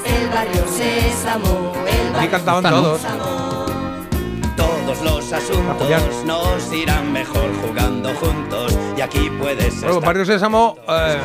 Sabes, 0.00 0.20
el 0.22 0.28
barrio 0.28 0.64
Sésamo. 0.68 1.72
El 1.86 1.92
Aquí 1.94 2.12
barrio 2.14 2.30
cantaban 2.30 2.62
Sésamo. 2.62 2.82
todos. 2.82 3.00
Todos 4.56 5.02
los 5.02 5.32
asuntos 5.32 6.24
nos 6.26 6.72
irán 6.72 7.12
mejor 7.12 7.48
jugando 7.66 8.10
juntos 8.16 8.76
y 8.96 9.00
aquí 9.00 9.30
puedes 9.40 9.74
Bueno, 9.80 9.94
estar. 9.94 10.04
Barrio 10.06 10.24
Sésamo 10.26 10.76
eh, 10.88 11.18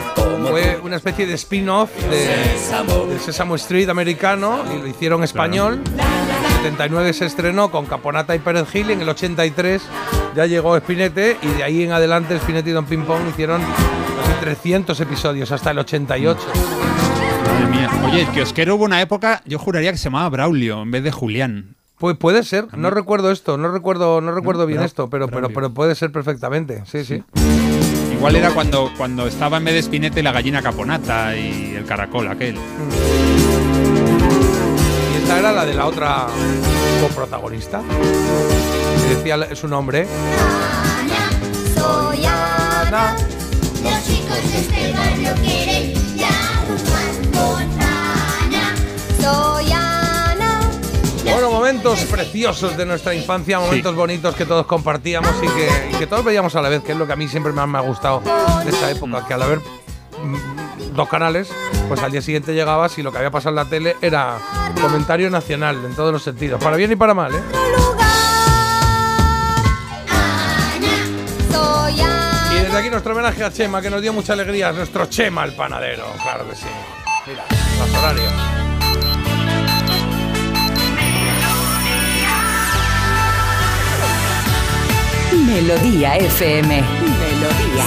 fue 0.50 0.80
una 0.82 0.96
especie 0.96 1.26
de 1.28 1.34
spin-off 1.34 1.90
de, 2.10 2.26
Sésamo. 2.58 3.06
del 3.08 3.20
Sésamo 3.20 3.56
Street 3.56 3.90
americano 3.90 4.60
y 4.74 4.80
lo 4.80 4.88
hicieron 4.88 5.24
español. 5.24 5.82
En 5.98 6.46
el 6.46 6.52
79 6.64 7.14
se 7.14 7.26
estrenó 7.26 7.70
con 7.70 7.86
Caponata 7.86 8.34
y 8.36 8.40
Pérez 8.40 8.70
Gil 8.70 8.90
y 8.90 8.94
en 8.94 9.02
el 9.02 9.10
83 9.10 9.82
ya 10.36 10.46
llegó 10.46 10.78
Spinete 10.80 11.38
y 11.42 11.48
de 11.48 11.64
ahí 11.64 11.84
en 11.84 11.92
adelante 11.92 12.38
Spinete 12.40 12.70
y 12.70 12.74
Don 12.74 12.86
Ping 12.86 13.04
Pong 13.04 13.28
hicieron 13.30 13.62
casi 13.62 14.40
300 14.40 15.00
episodios 15.02 15.52
hasta 15.52 15.72
el 15.72 15.80
88. 15.80 16.40
Mía. 17.70 17.90
Oye, 18.06 18.22
el 18.22 18.28
kiosquero 18.28 18.76
hubo 18.76 18.86
una 18.86 19.02
época, 19.02 19.42
yo 19.46 19.60
juraría 19.60 19.92
que 19.92 19.98
se 19.98 20.06
llamaba 20.06 20.30
Braulio 20.30 20.82
en 20.82 20.92
vez 20.92 21.04
de 21.04 21.12
Julián. 21.12 21.76
Pues 21.98 22.16
puede 22.16 22.44
ser, 22.44 22.68
no 22.78 22.90
recuerdo 22.92 23.32
esto, 23.32 23.58
no 23.58 23.72
recuerdo, 23.72 24.22
no 24.22 24.32
recuerdo 24.32 24.66
bien 24.68 24.82
Bra- 24.82 24.86
esto, 24.86 25.10
pero, 25.10 25.26
pero, 25.28 25.40
Braulio. 25.40 25.56
pero 25.56 25.74
puede 25.74 25.96
ser 25.96 26.12
perfectamente, 26.12 26.84
sí, 26.86 27.04
sí. 27.04 27.24
Igual 28.14 28.36
era 28.36 28.52
cuando, 28.52 28.92
cuando 28.98 29.26
estaba 29.28 29.58
en 29.58 29.66
vez 29.66 29.74
de 29.74 29.82
Spinete 29.84 30.22
la 30.24 30.32
gallina 30.32 30.62
caponata 30.62 31.36
y 31.36 31.74
el 31.76 31.86
caracol 31.86 32.28
aquel. 32.28 32.56
Y 35.14 35.18
esta 35.24 35.40
era 35.40 35.52
la 35.52 35.66
de 35.66 35.74
la 35.74 35.86
otra 35.88 36.28
coprotagonista, 37.02 37.82
que 39.08 39.16
decía 39.16 39.56
su 39.56 39.68
nombre. 39.68 40.08
Soy 41.76 42.26
Ana. 42.26 43.16
Los 43.84 44.04
chicos 44.06 44.52
de 44.52 44.58
este 44.60 44.94
barrio 44.94 45.34
Bueno, 51.32 51.52
momentos 51.52 52.00
preciosos 52.06 52.76
de 52.78 52.86
nuestra 52.86 53.14
infancia, 53.14 53.60
momentos 53.60 53.96
bonitos 53.96 54.36
que 54.36 54.46
todos 54.46 54.66
compartíamos 54.66 55.32
y 55.44 55.48
que, 55.48 55.70
y 55.92 56.00
que 56.00 56.08
todos 56.08 56.26
veíamos 56.26 56.56
a 56.56 56.62
la 56.62 56.70
vez, 56.70 56.82
que 56.82 56.94
es 56.94 56.98
lo 56.98 57.06
que 57.06 57.14
a 57.14 57.16
mí 57.16 57.28
siempre 57.28 57.52
más 57.52 57.68
me 57.68 57.78
ha 57.78 57.82
gustado 57.82 58.22
de 58.64 58.72
esa 58.72 58.90
época, 58.90 59.26
que 59.28 59.34
al 59.34 59.44
haber 59.44 59.60
mm, 59.60 60.96
dos 60.96 61.08
canales, 61.08 61.50
pues 61.88 62.02
al 62.02 62.12
día 62.12 62.22
siguiente 62.22 62.54
llegabas 62.54 62.98
y 62.98 63.04
lo 63.04 63.12
que 63.12 63.20
había 63.20 63.30
pasado 63.30 63.52
en 63.52 63.56
la 63.58 63.66
tele 63.66 63.98
era 64.02 64.38
comentario 64.82 65.30
nacional 65.30 65.78
en 65.86 65.94
todos 65.96 66.12
los 66.12 66.24
sentidos, 66.24 66.64
para 66.64 66.76
bien 66.76 66.92
y 66.92 66.96
para 66.96 67.14
mal, 67.14 67.36
¿eh? 67.36 67.42
Y 72.52 72.60
desde 72.62 72.78
aquí 72.78 72.90
nuestro 72.90 73.14
homenaje 73.14 73.44
a 73.44 73.52
Chema, 73.52 73.82
que 73.82 73.90
nos 73.90 74.02
dio 74.02 74.12
mucha 74.12 74.34
alegría, 74.34 74.72
nuestro 74.72 75.06
Chema 75.06 75.44
el 75.44 75.54
panadero, 75.54 76.06
claro 76.24 76.50
que 76.50 76.56
sí. 76.56 76.66
Mira, 77.28 77.44
los 77.80 77.96
horarios. 77.96 78.57
Melodía 85.48 86.18
FM. 86.18 86.84
Melodía. 87.00 87.86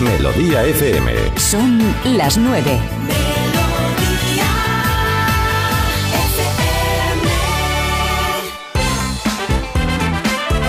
Melodía 0.00 0.64
FM. 0.64 1.12
Son 1.36 1.94
las 2.16 2.38
nueve. 2.38 2.78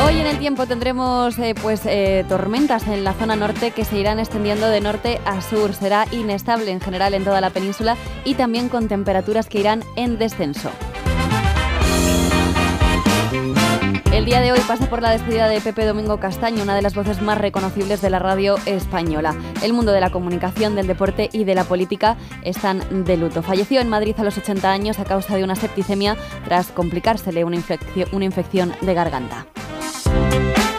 Hoy 0.05 0.19
en 0.19 0.27
el 0.27 0.37
tiempo 0.37 0.67
tendremos 0.67 1.39
eh, 1.39 1.55
pues 1.61 1.83
eh, 1.85 2.25
tormentas 2.27 2.85
en 2.89 3.05
la 3.05 3.13
zona 3.13 3.37
norte 3.37 3.71
que 3.71 3.85
se 3.85 3.97
irán 3.97 4.19
extendiendo 4.19 4.67
de 4.67 4.81
norte 4.81 5.21
a 5.23 5.41
sur. 5.41 5.73
Será 5.73 6.05
inestable 6.11 6.71
en 6.71 6.81
general 6.81 7.13
en 7.13 7.23
toda 7.23 7.39
la 7.39 7.49
península 7.49 7.95
y 8.25 8.33
también 8.33 8.67
con 8.67 8.89
temperaturas 8.89 9.47
que 9.47 9.61
irán 9.61 9.85
en 9.95 10.17
descenso. 10.17 10.69
El 14.19 14.25
día 14.25 14.41
de 14.41 14.51
hoy 14.51 14.59
pasa 14.67 14.89
por 14.89 15.01
la 15.01 15.11
despedida 15.11 15.47
de 15.47 15.61
Pepe 15.61 15.85
Domingo 15.85 16.19
Castaño, 16.19 16.61
una 16.61 16.75
de 16.75 16.81
las 16.81 16.93
voces 16.93 17.21
más 17.21 17.37
reconocibles 17.37 18.01
de 18.01 18.09
la 18.09 18.19
radio 18.19 18.57
española. 18.65 19.33
El 19.63 19.71
mundo 19.71 19.93
de 19.93 20.01
la 20.01 20.09
comunicación, 20.09 20.75
del 20.75 20.87
deporte 20.87 21.29
y 21.31 21.45
de 21.45 21.55
la 21.55 21.63
política 21.63 22.17
están 22.43 23.05
de 23.05 23.15
luto. 23.15 23.41
Falleció 23.41 23.79
en 23.79 23.87
Madrid 23.87 24.15
a 24.17 24.25
los 24.25 24.37
80 24.37 24.69
años 24.69 24.99
a 24.99 25.05
causa 25.05 25.37
de 25.37 25.45
una 25.45 25.55
septicemia 25.55 26.17
tras 26.43 26.67
complicársele 26.67 27.45
una, 27.45 27.55
infección 27.55 28.73
de 28.81 28.93
garganta. 28.93 29.45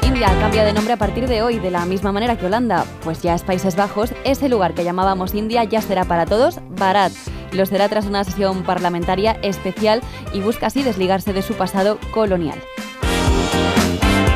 India 0.02 0.28
cambia 0.38 0.62
de 0.62 0.74
nombre 0.74 0.92
a 0.92 0.98
partir 0.98 1.26
de 1.26 1.40
hoy, 1.40 1.58
de 1.58 1.70
la 1.70 1.86
misma 1.86 2.12
manera 2.12 2.36
que 2.36 2.44
Holanda, 2.44 2.84
pues 3.02 3.22
ya 3.22 3.34
es 3.34 3.42
Países 3.42 3.74
Bajos. 3.74 4.12
Ese 4.24 4.50
lugar 4.50 4.74
que 4.74 4.84
llamábamos 4.84 5.34
India 5.34 5.64
ya 5.64 5.80
será 5.80 6.04
para 6.04 6.26
todos 6.26 6.60
Bharat. 6.78 7.12
Lo 7.52 7.64
será 7.64 7.88
tras 7.88 8.04
una 8.04 8.22
sesión 8.22 8.64
parlamentaria 8.64 9.32
especial 9.40 10.02
y 10.34 10.42
busca 10.42 10.66
así 10.66 10.82
desligarse 10.82 11.32
de 11.32 11.40
su 11.40 11.54
pasado 11.54 11.98
colonial. 12.12 12.60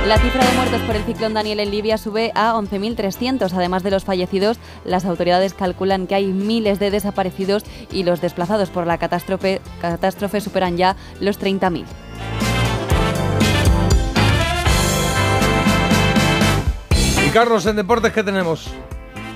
La 0.06 0.18
cifra 0.18 0.44
de 0.44 0.54
muertos 0.56 0.82
por 0.82 0.96
el 0.96 1.04
ciclón 1.04 1.32
Daniel 1.32 1.60
en 1.60 1.70
Libia 1.70 1.96
sube 1.96 2.30
a 2.34 2.52
11.300. 2.52 3.50
Además 3.54 3.82
de 3.82 3.90
los 3.90 4.04
fallecidos, 4.04 4.58
las 4.84 5.06
autoridades 5.06 5.54
calculan 5.54 6.06
que 6.06 6.14
hay 6.14 6.26
miles 6.26 6.78
de 6.78 6.90
desaparecidos 6.90 7.64
y 7.90 8.02
los 8.02 8.20
desplazados 8.20 8.68
por 8.68 8.86
la 8.86 8.98
catástrofe, 8.98 9.60
superan 10.42 10.76
ya 10.76 10.96
los 11.20 11.40
30.000. 11.40 11.86
Y 17.26 17.30
Carlos, 17.30 17.64
en 17.64 17.76
deportes, 17.76 18.12
¿qué 18.12 18.22
tenemos? 18.22 18.68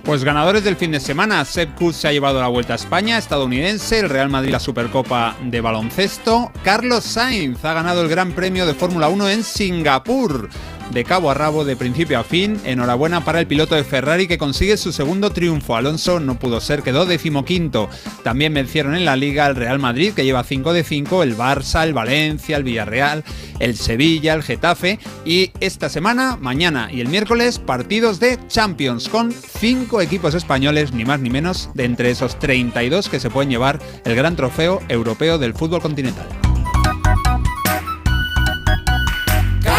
Pues 0.08 0.24
ganadores 0.24 0.64
del 0.64 0.76
fin 0.76 0.90
de 0.90 1.00
semana, 1.00 1.44
Sepp 1.44 1.74
Kuss 1.74 1.96
se 1.96 2.08
ha 2.08 2.12
llevado 2.12 2.40
la 2.40 2.48
Vuelta 2.48 2.72
a 2.72 2.76
España, 2.76 3.18
estadounidense, 3.18 3.98
el 3.98 4.08
Real 4.08 4.30
Madrid 4.30 4.52
la 4.52 4.58
Supercopa 4.58 5.36
de 5.42 5.60
baloncesto, 5.60 6.50
Carlos 6.64 7.04
Sainz 7.04 7.62
ha 7.62 7.74
ganado 7.74 8.00
el 8.00 8.08
Gran 8.08 8.32
Premio 8.32 8.64
de 8.64 8.72
Fórmula 8.72 9.10
1 9.10 9.28
en 9.28 9.44
Singapur. 9.44 10.48
De 10.92 11.04
cabo 11.04 11.30
a 11.30 11.34
rabo, 11.34 11.64
de 11.66 11.76
principio 11.76 12.18
a 12.18 12.24
fin, 12.24 12.58
enhorabuena 12.64 13.22
para 13.22 13.40
el 13.40 13.46
piloto 13.46 13.74
de 13.74 13.84
Ferrari 13.84 14.26
que 14.26 14.38
consigue 14.38 14.76
su 14.78 14.90
segundo 14.90 15.30
triunfo. 15.30 15.76
Alonso 15.76 16.18
no 16.18 16.38
pudo 16.38 16.60
ser, 16.60 16.82
quedó 16.82 17.04
decimoquinto. 17.04 17.90
También 18.24 18.54
vencieron 18.54 18.94
en 18.94 19.04
la 19.04 19.14
Liga 19.14 19.46
el 19.46 19.54
Real 19.54 19.78
Madrid, 19.78 20.14
que 20.14 20.24
lleva 20.24 20.44
5 20.44 20.72
de 20.72 20.84
5, 20.84 21.22
el 21.22 21.36
Barça, 21.36 21.84
el 21.84 21.92
Valencia, 21.92 22.56
el 22.56 22.64
Villarreal, 22.64 23.22
el 23.58 23.76
Sevilla, 23.76 24.32
el 24.32 24.42
Getafe. 24.42 24.98
Y 25.26 25.50
esta 25.60 25.90
semana, 25.90 26.38
mañana 26.40 26.88
y 26.90 27.00
el 27.00 27.08
miércoles, 27.08 27.58
partidos 27.58 28.18
de 28.18 28.38
Champions 28.48 29.10
con 29.10 29.30
5 29.30 30.00
equipos 30.00 30.34
españoles, 30.34 30.92
ni 30.92 31.04
más 31.04 31.20
ni 31.20 31.28
menos, 31.28 31.68
de 31.74 31.84
entre 31.84 32.10
esos 32.10 32.38
32 32.38 33.10
que 33.10 33.20
se 33.20 33.28
pueden 33.30 33.50
llevar 33.50 33.78
el 34.06 34.14
gran 34.14 34.36
trofeo 34.36 34.80
europeo 34.88 35.36
del 35.36 35.52
fútbol 35.52 35.82
continental. 35.82 36.26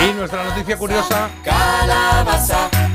Y 0.01 0.13
nuestra 0.13 0.43
noticia 0.45 0.77
curiosa 0.77 1.29
Calabaza. 1.43 2.88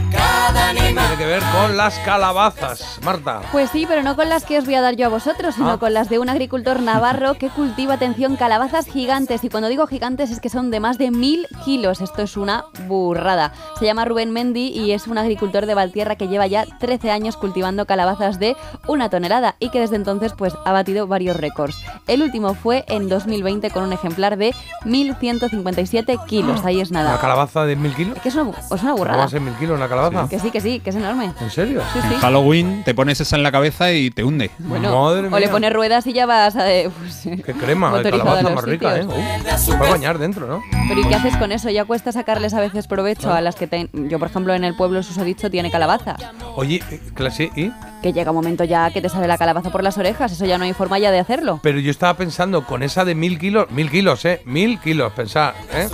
Tiene 0.58 1.16
que 1.18 1.26
ver 1.26 1.42
con 1.52 1.76
las 1.76 1.98
calabazas. 2.00 2.98
Marta. 3.02 3.42
Pues 3.52 3.70
sí, 3.70 3.86
pero 3.88 4.02
no 4.02 4.14
con 4.16 4.28
las 4.28 4.44
que 4.44 4.58
os 4.58 4.64
voy 4.64 4.74
a 4.74 4.80
dar 4.80 4.94
yo 4.96 5.06
a 5.06 5.08
vosotros, 5.08 5.54
sino 5.56 5.72
Ah. 5.72 5.78
con 5.78 5.92
las 5.94 6.08
de 6.08 6.18
un 6.18 6.28
agricultor 6.28 6.80
navarro 6.80 7.34
que 7.34 7.48
cultiva, 7.48 7.94
atención, 7.94 8.36
calabazas 8.36 8.86
gigantes. 8.86 9.42
Y 9.44 9.48
cuando 9.48 9.68
digo 9.68 9.86
gigantes 9.86 10.30
es 10.30 10.40
que 10.40 10.48
son 10.48 10.70
de 10.70 10.80
más 10.80 10.98
de 10.98 11.10
mil 11.10 11.46
kilos. 11.64 12.00
Esto 12.00 12.22
es 12.22 12.36
una 12.36 12.64
burrada. 12.86 13.52
Se 13.78 13.84
llama 13.84 14.04
Rubén 14.04 14.30
Mendy 14.30 14.68
y 14.68 14.92
es 14.92 15.06
un 15.06 15.18
agricultor 15.18 15.66
de 15.66 15.74
Valtierra 15.74 16.16
que 16.16 16.28
lleva 16.28 16.46
ya 16.46 16.64
13 16.78 17.10
años 17.10 17.36
cultivando 17.36 17.86
calabazas 17.86 18.38
de 18.38 18.56
una 18.86 19.08
tonelada 19.10 19.56
y 19.58 19.70
que 19.70 19.80
desde 19.80 19.96
entonces 19.96 20.32
pues 20.36 20.54
ha 20.64 20.72
batido 20.72 21.06
varios 21.06 21.36
récords. 21.36 21.76
El 22.06 22.22
último 22.22 22.54
fue 22.54 22.84
en 22.88 23.08
2020 23.08 23.70
con 23.70 23.82
un 23.82 23.92
ejemplar 23.92 24.36
de 24.36 24.54
1157 24.84 26.18
kilos. 26.26 26.64
Ahí 26.64 26.80
es 26.80 26.90
¿Una 26.90 27.02
nada. 27.04 27.18
calabaza 27.20 27.64
de 27.64 27.76
mil 27.76 27.94
kilos? 27.94 28.18
Que 28.20 28.28
es 28.28 28.34
una, 28.34 28.50
es 28.50 28.70
una 28.70 28.78
¿Cómo 28.78 28.88
va 28.92 28.98
burrada. 28.98 29.24
a 29.24 29.28
ser 29.28 29.42
kilos 29.58 29.76
una 29.76 29.88
calabaza? 29.88 30.28
Que 30.28 30.38
sí, 30.44 30.50
que 30.50 30.60
sí, 30.60 30.80
que 30.80 30.90
es 30.90 30.96
enorme. 30.96 31.32
¿En 31.40 31.50
serio? 31.50 31.82
Sí, 31.92 31.98
sí. 32.08 32.14
En 32.14 32.20
Halloween 32.20 32.82
te 32.84 32.94
pones 32.94 33.20
esa 33.20 33.36
en 33.36 33.42
la 33.42 33.50
cabeza 33.52 33.90
y 33.92 34.10
te 34.10 34.22
hunde. 34.24 34.50
Bueno, 34.58 35.04
Madre 35.04 35.28
o 35.28 35.38
le 35.38 35.48
pones 35.48 35.72
ruedas 35.72 36.06
y 36.06 36.12
ya 36.12 36.26
vas 36.26 36.54
a... 36.56 36.72
eh, 36.72 36.90
pues, 36.98 37.22
Qué 37.44 37.52
crema 37.54 37.92
de 37.98 38.08
a 38.08 38.10
calabaza 38.10 38.50
más 38.50 38.64
rica, 38.64 38.96
¿eh? 38.98 39.04
Uh, 39.04 39.58
se 39.58 39.74
puede 39.74 39.90
bañar 39.90 40.18
dentro, 40.18 40.46
¿no? 40.46 40.62
Pero 40.88 41.00
¿y 41.00 41.04
qué 41.08 41.14
haces 41.14 41.36
con 41.36 41.50
eso? 41.52 41.70
Ya 41.70 41.84
cuesta 41.84 42.12
sacarles 42.12 42.54
a 42.54 42.60
veces 42.60 42.86
provecho 42.86 43.32
a 43.32 43.40
las 43.40 43.56
que 43.56 43.66
ten- 43.66 43.88
yo 44.08 44.18
por 44.18 44.28
ejemplo 44.28 44.54
en 44.54 44.64
el 44.64 44.76
pueblo 44.76 45.02
susodicho 45.02 45.50
tiene 45.50 45.70
calabazas. 45.70 46.16
Oye, 46.56 46.82
eh, 46.90 47.00
clase, 47.14 47.50
¿y? 47.56 47.70
Que 48.02 48.12
llega 48.12 48.30
un 48.30 48.36
momento 48.36 48.64
ya 48.64 48.90
que 48.90 49.00
te 49.00 49.08
sale 49.08 49.26
la 49.26 49.38
calabaza 49.38 49.70
por 49.72 49.82
las 49.82 49.96
orejas, 49.96 50.30
eso 50.30 50.44
ya 50.44 50.58
no 50.58 50.64
hay 50.64 50.74
forma 50.74 50.98
ya 50.98 51.10
de 51.10 51.18
hacerlo. 51.20 51.58
Pero 51.62 51.78
yo 51.78 51.90
estaba 51.90 52.14
pensando, 52.14 52.64
con 52.66 52.82
esa 52.82 53.04
de 53.04 53.14
mil 53.14 53.38
kilos, 53.38 53.70
mil 53.70 53.90
kilos, 53.90 54.24
¿eh? 54.26 54.42
Mil 54.44 54.78
kilos, 54.78 55.12
pensar, 55.14 55.54
¿eh? 55.72 55.88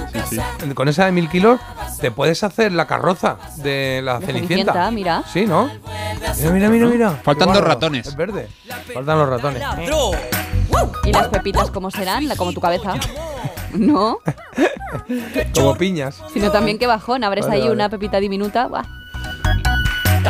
Con 0.75 0.89
esa 0.89 1.05
de 1.07 1.13
mil 1.13 1.29
kilos, 1.29 1.61
te 2.01 2.11
puedes 2.11 2.43
hacer 2.43 2.73
la 2.73 2.87
carroza 2.87 3.37
de 3.59 4.01
la 4.03 4.19
De 4.19 4.27
Cenicienta. 4.49 4.73
Cenicienta, 4.73 4.91
mira. 4.91 5.23
Sí, 5.33 5.47
¿no? 5.47 5.71
Mira, 6.39 6.51
mira, 6.53 6.69
mira, 6.69 6.87
mira. 6.87 7.11
Faltan 7.23 7.49
Qué 7.49 7.55
dos 7.55 7.63
bárbaro. 7.63 7.67
ratones. 7.67 8.07
Es 8.07 8.17
verde. 8.17 8.49
Faltan 8.93 9.19
los 9.19 9.29
ratones. 9.29 9.63
¿Y 11.05 11.13
las 11.13 11.29
pepitas 11.29 11.71
cómo 11.71 11.91
serán? 11.91 12.29
La- 12.29 12.37
Como 12.37 12.53
tu 12.53 12.61
cabeza. 12.61 12.95
No, 13.73 14.19
Como 15.55 15.77
piñas. 15.77 16.21
sino 16.35 16.51
también 16.51 16.77
que 16.77 16.89
bajón, 16.89 17.23
abres 17.23 17.45
Vale, 17.45 17.55
ahí 17.55 17.61
vale. 17.63 17.73
una 17.73 17.89
pepita 17.89 18.19
diminuta. 18.19 18.67
¡buah! 18.67 18.83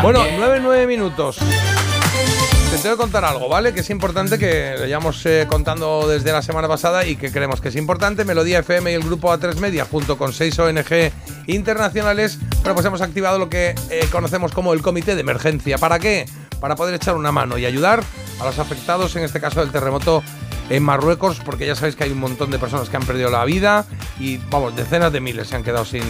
Bueno, 0.02 0.22
9, 0.36 0.58
9 0.62 0.86
minutos. 0.86 1.38
Te 1.38 2.76
tengo 2.82 2.96
que 2.96 3.00
contar 3.00 3.24
algo, 3.24 3.48
¿vale? 3.48 3.72
Que 3.72 3.80
es 3.80 3.88
importante, 3.88 4.38
que 4.38 4.76
lo 4.78 4.84
llevamos 4.84 5.24
eh, 5.24 5.46
contando 5.48 6.06
desde 6.06 6.32
la 6.32 6.42
semana 6.42 6.68
pasada 6.68 7.06
y 7.06 7.16
que 7.16 7.32
creemos 7.32 7.62
que 7.62 7.68
es 7.70 7.76
importante. 7.76 8.26
Melodía 8.26 8.58
FM 8.58 8.90
y 8.92 8.94
el 8.94 9.02
grupo 9.02 9.32
A3 9.32 9.54
Media, 9.56 9.86
junto 9.90 10.18
con 10.18 10.34
seis 10.34 10.58
ONG 10.58 11.10
internacionales, 11.46 12.38
bueno, 12.60 12.74
pues 12.74 12.86
hemos 12.86 13.00
activado 13.00 13.38
lo 13.38 13.48
que 13.48 13.74
eh, 13.90 14.06
conocemos 14.12 14.52
como 14.52 14.72
el 14.72 14.82
Comité 14.82 15.14
de 15.14 15.22
Emergencia. 15.22 15.78
¿Para 15.78 15.98
qué? 15.98 16.26
Para 16.60 16.76
poder 16.76 16.94
echar 16.94 17.16
una 17.16 17.32
mano 17.32 17.58
y 17.58 17.64
ayudar 17.64 18.02
a 18.40 18.44
los 18.44 18.58
afectados, 18.58 19.16
en 19.16 19.24
este 19.24 19.40
caso 19.40 19.60
del 19.60 19.70
terremoto 19.70 20.22
en 20.68 20.82
Marruecos, 20.82 21.40
porque 21.44 21.66
ya 21.66 21.74
sabéis 21.74 21.96
que 21.96 22.04
hay 22.04 22.12
un 22.12 22.20
montón 22.20 22.50
de 22.50 22.58
personas 22.58 22.88
que 22.88 22.96
han 22.96 23.04
perdido 23.04 23.30
la 23.30 23.44
vida 23.44 23.86
y, 24.18 24.36
vamos, 24.50 24.76
decenas 24.76 25.12
de 25.12 25.20
miles 25.20 25.48
se 25.48 25.56
han 25.56 25.64
quedado 25.64 25.84
sin, 25.84 26.02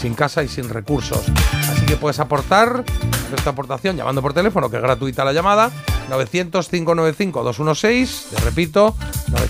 sin 0.00 0.14
casa 0.14 0.42
y 0.42 0.48
sin 0.48 0.68
recursos. 0.68 1.24
Así 1.70 1.86
que 1.86 1.96
puedes 1.96 2.20
aportar 2.20 2.84
esta 3.36 3.50
aportación 3.50 3.96
llamando 3.96 4.22
por 4.22 4.34
teléfono, 4.34 4.70
que 4.70 4.76
es 4.76 4.82
gratuita 4.82 5.24
la 5.24 5.32
llamada, 5.32 5.72
900-595-216, 6.10 8.30
te 8.30 8.40
repito, 8.42 8.94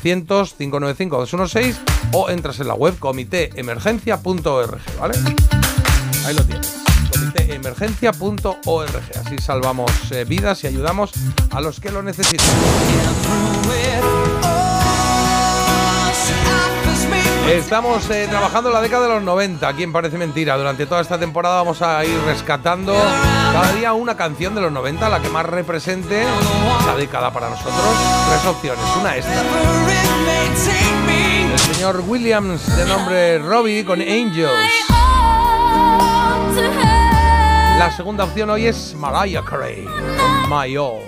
900-595-216, 0.04 1.76
o 2.12 2.30
entras 2.30 2.60
en 2.60 2.68
la 2.68 2.74
web 2.74 2.98
comitéemergencia.org, 2.98 4.78
¿vale? 4.98 5.14
Ahí 6.26 6.34
lo 6.34 6.42
tienes. 6.42 6.74
Comitéemergencia.org. 7.12 9.02
Así 9.24 9.38
salvamos 9.38 9.92
eh, 10.10 10.24
vidas 10.24 10.64
y 10.64 10.66
ayudamos 10.66 11.12
a 11.52 11.60
los 11.60 11.78
que 11.78 11.92
lo 11.92 12.02
necesitan. 12.02 12.44
Estamos 17.48 18.10
eh, 18.10 18.26
trabajando 18.28 18.70
en 18.70 18.74
la 18.74 18.80
década 18.80 19.06
de 19.06 19.14
los 19.14 19.22
90, 19.22 19.68
aquí 19.68 19.84
en 19.84 19.92
Parece 19.92 20.18
Mentira. 20.18 20.56
Durante 20.56 20.84
toda 20.86 21.00
esta 21.00 21.16
temporada 21.16 21.58
vamos 21.58 21.80
a 21.80 22.04
ir 22.04 22.18
rescatando 22.26 22.92
cada 23.52 23.72
día 23.74 23.92
una 23.92 24.16
canción 24.16 24.56
de 24.56 24.62
los 24.62 24.72
90, 24.72 25.08
la 25.08 25.22
que 25.22 25.28
más 25.28 25.46
represente 25.46 26.24
esa 26.80 26.96
década 26.96 27.32
para 27.32 27.50
nosotros. 27.50 27.74
Tres 28.28 28.44
opciones, 28.46 28.84
una 29.00 29.14
esta. 29.14 29.42
El 31.52 31.58
señor 31.60 32.02
Williams, 32.04 32.76
de 32.76 32.84
nombre 32.84 33.38
Robbie, 33.38 33.84
con 33.84 34.00
Angels. 34.00 35.05
La 36.56 37.92
segunda 37.94 38.24
opción 38.24 38.48
hoy 38.48 38.66
es 38.66 38.94
Mariah 38.94 39.44
Carey, 39.44 39.86
My 40.48 40.74
All. 40.78 41.02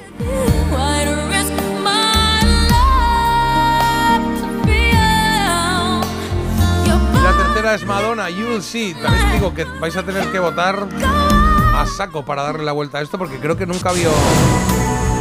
Y 7.14 7.20
la 7.22 7.32
tercera 7.32 7.74
es 7.74 7.86
Madonna, 7.86 8.28
You'll 8.28 8.62
See. 8.62 8.92
También 8.94 9.24
os 9.24 9.32
digo 9.32 9.54
que 9.54 9.64
vais 9.80 9.96
a 9.96 10.02
tener 10.02 10.30
que 10.30 10.38
votar 10.38 10.86
a 11.74 11.86
saco 11.86 12.26
para 12.26 12.42
darle 12.42 12.64
la 12.64 12.72
vuelta 12.72 12.98
a 12.98 13.00
esto 13.00 13.16
porque 13.16 13.38
creo 13.38 13.56
que 13.56 13.64
nunca 13.64 13.88
había 13.88 14.08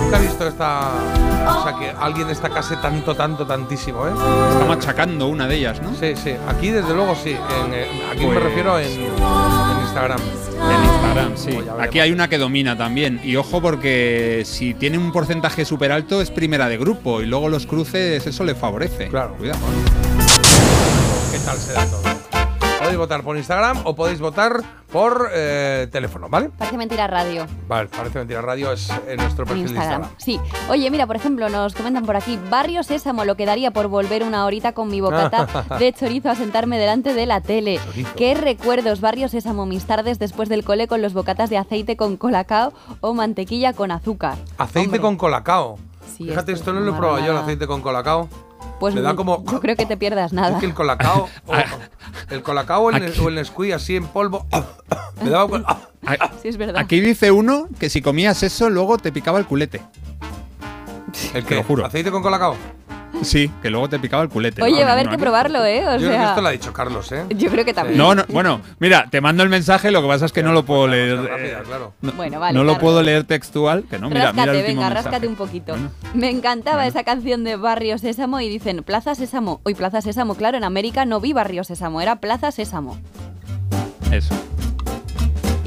nunca 0.07 0.19
he 0.19 0.21
visto 0.27 0.47
esta 0.47 0.91
o 1.59 1.63
sea 1.63 1.77
que 1.77 1.89
alguien 1.99 2.27
destacase 2.29 2.77
tanto 2.77 3.13
tanto 3.15 3.45
tantísimo, 3.45 4.07
¿eh? 4.07 4.11
Está 4.11 4.65
machacando 4.65 5.27
una 5.27 5.47
de 5.47 5.55
ellas, 5.55 5.81
¿no? 5.81 5.93
Sí, 5.95 6.13
sí. 6.21 6.33
Aquí 6.47 6.69
desde 6.69 6.93
luego 6.93 7.13
sí. 7.15 7.31
En, 7.31 7.73
eh, 7.73 7.87
aquí 8.11 8.25
me 8.25 8.33
Pues- 8.33 8.43
refiero 8.43 8.79
en, 8.79 8.87
en 8.91 9.81
Instagram. 9.81 10.19
En 10.19 10.83
Instagram, 10.83 11.31
sí. 11.37 11.51
Pues. 11.53 11.67
Aquí 11.79 11.99
hay 11.99 12.11
una 12.11 12.27
que 12.29 12.37
domina 12.37 12.77
también. 12.77 13.19
Y 13.23 13.35
ojo 13.35 13.61
porque 13.61 14.43
si 14.45 14.73
tiene 14.73 14.97
un 14.97 15.11
porcentaje 15.11 15.65
súper 15.65 15.91
alto 15.91 16.21
es 16.21 16.31
primera 16.31 16.67
de 16.69 16.77
grupo 16.77 17.21
y 17.21 17.25
luego 17.25 17.49
los 17.49 17.65
cruces 17.65 18.25
eso 18.25 18.43
le 18.43 18.55
favorece. 18.55 19.07
Claro. 19.09 19.35
Cuidado. 19.37 19.59
¿Qué 21.31 21.39
tal 21.39 21.57
se 21.57 21.73
da 21.73 21.85
todo? 21.85 22.26
Podéis 22.87 22.99
votar 22.99 23.21
por 23.21 23.35
Instagram 23.35 23.81
o 23.83 23.95
podéis 23.97 24.21
votar 24.21 24.63
por 24.93 25.29
eh, 25.33 25.89
teléfono, 25.91 26.29
¿vale? 26.29 26.49
Parece 26.57 26.77
mentira 26.77 27.05
radio. 27.05 27.45
Vale, 27.67 27.89
parece 27.89 28.17
mentira 28.19 28.41
radio 28.41 28.71
es 28.71 28.89
en 29.09 29.17
nuestro 29.17 29.43
En 29.43 29.49
perfil 29.49 29.65
de 29.65 29.71
Instagram. 29.73 30.03
Instagram. 30.03 30.09
Sí. 30.17 30.39
Oye, 30.69 30.89
mira, 30.89 31.05
por 31.05 31.17
ejemplo, 31.17 31.49
nos 31.49 31.75
comentan 31.75 32.05
por 32.05 32.15
aquí, 32.15 32.39
Barrio 32.49 32.83
Sésamo, 32.83 33.25
lo 33.25 33.35
que 33.35 33.45
daría 33.45 33.71
por 33.71 33.89
volver 33.89 34.23
una 34.23 34.45
horita 34.45 34.71
con 34.71 34.87
mi 34.87 35.01
bocata 35.01 35.65
de 35.79 35.91
chorizo 35.91 36.29
a 36.29 36.35
sentarme 36.35 36.79
delante 36.79 37.13
de 37.13 37.25
la 37.25 37.41
tele. 37.41 37.77
Chorizo. 37.83 38.09
Qué 38.15 38.35
recuerdos, 38.35 39.01
Barrio 39.01 39.27
Sésamo, 39.27 39.65
mis 39.65 39.83
tardes 39.83 40.17
después 40.17 40.47
del 40.47 40.63
cole 40.63 40.87
con 40.87 41.01
los 41.01 41.13
bocatas 41.13 41.49
de 41.49 41.57
aceite 41.57 41.97
con 41.97 42.15
colacao 42.15 42.71
o 43.01 43.13
mantequilla 43.13 43.73
con 43.73 43.91
azúcar. 43.91 44.37
Aceite 44.57 44.85
Hombre. 44.87 45.01
con 45.01 45.17
colacao. 45.17 45.77
Sí, 46.15 46.23
Fíjate, 46.23 46.53
esto 46.53 46.61
esto 46.61 46.71
es 46.71 46.75
no 46.77 46.79
lo 46.89 46.95
he 46.95 46.97
probado 46.97 47.19
yo, 47.19 47.33
el 47.33 47.37
aceite 47.37 47.67
con 47.67 47.81
colacao. 47.81 48.29
Pues 48.79 48.93
Le 48.93 49.01
da 49.01 49.13
mm, 49.13 49.15
como- 49.15 49.43
yo 49.51 49.59
creo 49.59 49.75
que 49.75 49.85
te 49.85 49.97
pierdas 49.97 50.33
nada. 50.33 50.55
Es 50.55 50.59
que 50.59 50.65
el 50.67 50.73
colacao, 50.73 51.27
o, 51.47 51.53
el 52.29 52.43
colacao 52.43 52.83
o 52.83 52.89
el, 52.91 53.13
o 53.19 53.75
así 53.75 53.95
en 53.95 54.05
polvo, 54.07 54.45
me 55.23 55.29
daba 55.29 55.47
con- 55.47 55.65
Sí, 56.41 56.47
es 56.49 56.57
verdad. 56.57 56.81
Aquí 56.81 56.99
dice 56.99 57.31
uno 57.31 57.67
que 57.79 57.89
si 57.89 58.01
comías 58.01 58.41
eso 58.43 58.69
luego 58.69 58.97
te 58.97 59.11
picaba 59.11 59.39
el 59.39 59.45
culete. 59.45 59.81
¿El 61.33 61.43
Te 61.45 61.55
lo 61.55 61.63
juro. 61.63 61.85
¿Aceite 61.85 62.11
con 62.11 62.21
colacao? 62.21 62.55
Sí, 63.23 63.51
que 63.61 63.69
luego 63.69 63.89
te 63.89 63.99
picaba 63.99 64.23
el 64.23 64.29
culete. 64.29 64.61
Oye, 64.61 64.79
No, 64.79 64.81
va 64.85 64.89
a 64.89 64.93
haber 64.93 65.09
que 65.09 65.17
probarlo, 65.17 65.65
¿eh? 65.65 65.79
O 65.87 65.91
Yo 65.93 65.97
creo 65.97 66.09
que 66.11 66.15
sea, 66.17 66.29
esto 66.29 66.41
lo 66.41 66.47
ha 66.47 66.51
dicho 66.51 66.71
Carlos, 66.73 67.11
¿eh? 67.11 67.25
yo 67.29 67.49
creo 67.49 67.65
que 67.65 67.73
también. 67.73 67.97
No, 67.97 68.13
no, 68.15 68.23
bueno, 68.29 68.61
mira, 68.79 69.07
te 69.09 69.21
mando 69.21 69.43
el 69.43 69.49
mensaje, 69.49 69.91
lo 69.91 70.01
que 70.01 70.07
pasa 70.07 70.25
es 70.25 70.31
que 70.31 70.43
no 70.43 70.53
lo 70.53 70.63
puedo 70.65 70.87
leer. 70.87 71.17
rápida, 71.17 71.59
eh, 71.59 71.63
claro. 71.65 71.93
No, 72.01 72.11
Bueno, 72.13 72.39
vale, 72.39 72.57
no 72.57 72.63
lo 72.63 72.77
puedo 72.77 73.01
leer 73.01 73.23
textual, 73.23 73.83
que 73.89 73.97
no, 73.99 74.09
mira, 74.09 74.25
ráscate, 74.25 74.41
mira 74.41 74.51
el 74.51 74.57
último 74.59 74.67
venga, 74.81 74.89
mensaje. 74.89 75.03
ráscate 75.09 75.27
un 75.27 75.35
poquito. 75.35 75.71
Bueno. 75.73 75.91
Me 76.13 76.29
encantaba 76.29 76.85
esa 76.87 77.03
canción 77.03 77.43
de 77.43 77.55
Barrio 77.55 77.97
Sésamo 77.97 78.39
y 78.39 78.49
dicen 78.49 78.83
Plaza 78.83 79.15
Sésamo. 79.15 79.61
Hoy 79.63 79.73
Plaza 79.73 80.01
Sésamo, 80.01 80.35
claro, 80.35 80.57
en 80.57 80.63
América 80.63 81.05
no 81.05 81.19
vi 81.19 81.33
Barrio 81.33 81.63
Sésamo, 81.63 82.01
era 82.01 82.17
Plaza 82.17 82.51
Sésamo. 82.51 82.97
Eso. 84.11 84.33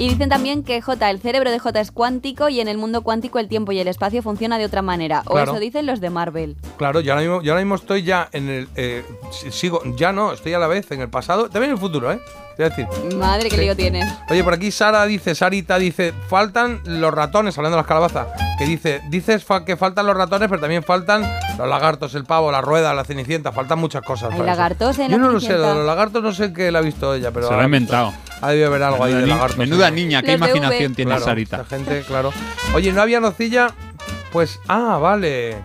Y 0.01 0.09
dicen 0.09 0.31
también 0.31 0.64
que 0.64 0.81
J, 0.81 1.10
el 1.10 1.20
cerebro 1.20 1.51
de 1.51 1.59
J 1.59 1.78
es 1.78 1.90
cuántico 1.93 2.48
y 2.48 2.59
en 2.60 2.68
el 2.68 2.78
mundo 2.78 3.02
cuántico 3.02 3.39
el 3.39 3.48
tiempo 3.48 3.70
y 3.72 3.81
el 3.81 3.86
espacio 3.86 4.22
funciona 4.22 4.56
de 4.56 4.64
otra 4.64 4.81
manera. 4.81 5.22
O 5.27 5.32
Claro. 5.32 5.51
eso 5.52 5.60
dicen 5.60 5.85
los 5.85 6.01
de 6.01 6.09
Marvel. 6.09 6.56
Claro, 6.78 7.01
yo 7.01 7.12
ahora 7.12 7.20
mismo, 7.22 7.43
yo 7.43 7.52
ahora 7.52 7.62
mismo 7.62 7.74
estoy 7.74 8.02
ya 8.02 8.27
en 8.32 8.48
el. 8.48 8.68
eh, 8.77 9.05
si- 9.31 9.52
sigo, 9.52 9.82
ya 9.97 10.10
no, 10.12 10.32
estoy 10.32 10.55
a 10.55 10.59
la 10.59 10.68
vez 10.68 10.90
en 10.90 11.02
el 11.02 11.10
pasado, 11.10 11.51
también 11.51 11.64
en 11.64 11.70
el 11.72 11.78
futuro, 11.78 12.10
¿eh? 12.10 12.18
Te 12.60 12.68
voy 12.68 12.72
a 12.90 12.98
decir. 12.98 13.16
Madre, 13.16 13.48
qué 13.48 13.56
Sí. 13.56 13.62
lío 13.62 13.74
tienes. 13.74 14.12
Oye, 14.28 14.44
por 14.44 14.52
aquí 14.52 14.70
Sara 14.70 15.06
dice, 15.06 15.34
Sarita 15.34 15.78
dice, 15.78 16.12
faltan 16.28 16.80
los 16.84 17.12
ratones, 17.14 17.56
hablando 17.56 17.76
de 17.76 17.80
las 17.82 17.86
calabazas, 17.88 18.26
que 18.58 18.66
dice, 18.66 19.00
dices 19.08 19.42
fa- 19.44 19.64
que 19.64 19.78
faltan 19.78 20.06
los 20.06 20.14
ratones, 20.14 20.46
pero 20.50 20.60
también 20.60 20.82
faltan 20.82 21.22
los 21.56 21.66
lagartos, 21.66 22.14
el 22.14 22.24
pavo, 22.24 22.52
la 22.52 22.60
rueda, 22.60 22.92
la 22.92 23.04
cenicienta, 23.04 23.50
faltan 23.50 23.78
muchas 23.78 24.02
cosas. 24.02 24.32
¿Hay 24.34 24.40
lagartos 24.40 24.98
en 24.98 25.10
Yo 25.10 25.16
la 25.16 25.24
no 25.24 25.32
lo 25.32 25.40
sé, 25.40 25.54
de 25.54 25.58
los 25.58 25.86
lagartos 25.86 26.22
no 26.22 26.32
sé 26.34 26.52
qué 26.52 26.70
la 26.70 26.80
ha 26.80 26.82
visto 26.82 27.14
ella, 27.14 27.30
pero... 27.30 27.48
Se 27.48 27.54
lo 27.54 27.60
ha 27.60 27.64
inventado. 27.64 28.12
Ha 28.42 28.50
debido 28.50 28.66
haber 28.68 28.82
algo 28.82 29.04
ahí 29.04 29.12
Menuda 29.14 29.20
de 29.20 29.26
ni- 29.26 29.30
lagartos. 29.32 29.56
menuda 29.58 29.90
niña, 29.90 30.20
qué 30.22 30.32
Los 30.36 30.40
de 30.40 30.56
imaginación 30.58 30.94
tiene 30.94 31.10
Claro, 31.12 31.24
Sarita. 31.24 31.64
gente, 31.64 32.02
claro. 32.06 32.30
Oye, 32.74 32.92
¿no 32.92 33.00
había 33.00 33.20
nocilla? 33.20 33.68
Pues, 34.32 34.60
ah, 34.68 34.98
vale. 35.00 35.56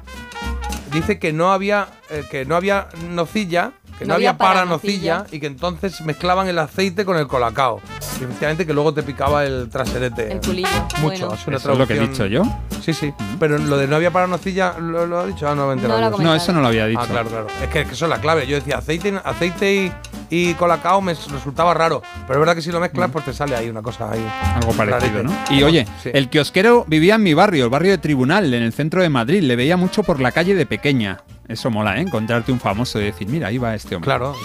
Dice 0.94 1.20
que 1.20 1.34
no 1.34 1.52
había, 1.52 1.88
eh, 2.10 2.24
que 2.32 2.46
no 2.46 2.56
había 2.56 2.88
nocilla, 3.10 3.74
que 3.98 4.06
no, 4.06 4.10
No 4.10 4.14
había, 4.16 4.38
paranocilla 4.38 5.26
y 5.32 5.40
que 5.40 5.48
entonces 5.48 6.02
mezclaban 6.02 6.48
el 6.48 6.60
aceite 6.60 7.06
con 7.06 7.18
el 7.18 7.28
colacao. 7.28 7.82
Y 8.20 8.24
efectivamente 8.24 8.66
que 8.66 8.74
luego 8.74 8.94
te 8.94 9.04
picaba 9.04 9.46
el 9.46 9.70
traserete. 9.70 10.32
El 10.32 10.42
culillo. 10.42 10.68
Mucho, 11.02 11.28
Bueno. 11.28 11.34
es 11.34 11.48
una 11.48 11.58
Eso 11.58 11.72
es 11.74 11.78
lo 11.78 11.88
que 11.88 11.96
he 11.96 12.00
dicho 12.00 12.26
yo. 12.26 12.44
Sí, 12.84 12.94
sí. 12.94 13.14
Pero 13.40 13.58
lo 13.58 13.78
de 13.78 13.88
no 13.88 13.96
había 13.96 14.12
paranocilla, 14.12 14.76
¿lo, 14.80 15.08
lo 15.08 15.20
ha 15.20 15.26
dicho? 15.26 15.48
Ah, 15.48 15.56
no 15.56 15.68
me 15.68 15.76
No 15.76 15.88
lo. 15.88 16.18
No, 16.20 16.36
eso 16.36 16.54
no 16.54 16.62
lo 16.62 16.68
había 16.68 16.86
dicho. 16.86 17.02
Ah, 17.04 17.08
claro, 17.08 17.30
claro. 17.30 17.48
Es 17.62 17.70
que, 17.70 17.86
que 17.86 17.94
eso 17.94 18.06
es 18.06 18.10
la 18.10 18.20
clave. 18.22 18.46
Yo 18.48 18.56
decía 18.56 18.78
aceite, 18.78 19.20
aceite 19.24 19.74
y, 19.76 19.92
y 20.30 20.54
colacao 20.54 21.02
me 21.02 21.14
resultaba 21.14 21.74
raro. 21.74 22.02
Pero 22.28 22.34
es 22.34 22.40
verdad 22.40 22.56
que 22.56 22.62
si 22.62 22.72
lo 22.72 22.80
mezclas, 22.80 23.10
pues 23.12 23.26
te 23.26 23.34
sale 23.34 23.56
ahí 23.56 23.70
una 23.70 23.82
cosa 23.82 24.12
ahí. 24.12 24.26
Algo 24.56 24.72
parecido, 24.74 25.00
rarete. 25.00 25.24
¿no? 25.24 25.34
Y 25.50 25.64
oye, 25.64 25.88
Sí. 26.04 26.12
el 26.14 26.30
kiosquero 26.30 26.86
vivía 26.88 27.16
en 27.16 27.24
mi 27.24 27.34
barrio, 27.34 27.64
el 27.66 27.70
barrio 27.70 27.92
de 27.92 27.98
Tribunal, 27.98 28.54
en 28.54 28.62
el 28.64 28.74
centro 28.74 29.02
de 29.02 29.10
Madrid. 29.10 29.42
Le 29.42 29.56
veía 29.56 29.78
mucho 29.78 30.04
por 30.04 30.20
la 30.20 30.32
calle 30.32 30.54
de 30.56 30.66
pequeña. 30.66 31.20
Eso 31.48 31.70
mola, 31.70 31.98
¿eh? 31.98 32.02
Encontrarte 32.02 32.52
un 32.52 32.60
famoso 32.60 33.00
y 33.00 33.06
decir, 33.06 33.28
mira, 33.28 33.48
ahí 33.48 33.58
va 33.58 33.76
este 33.76 33.96
hombre. 33.96 34.06
Claro. 34.08 34.36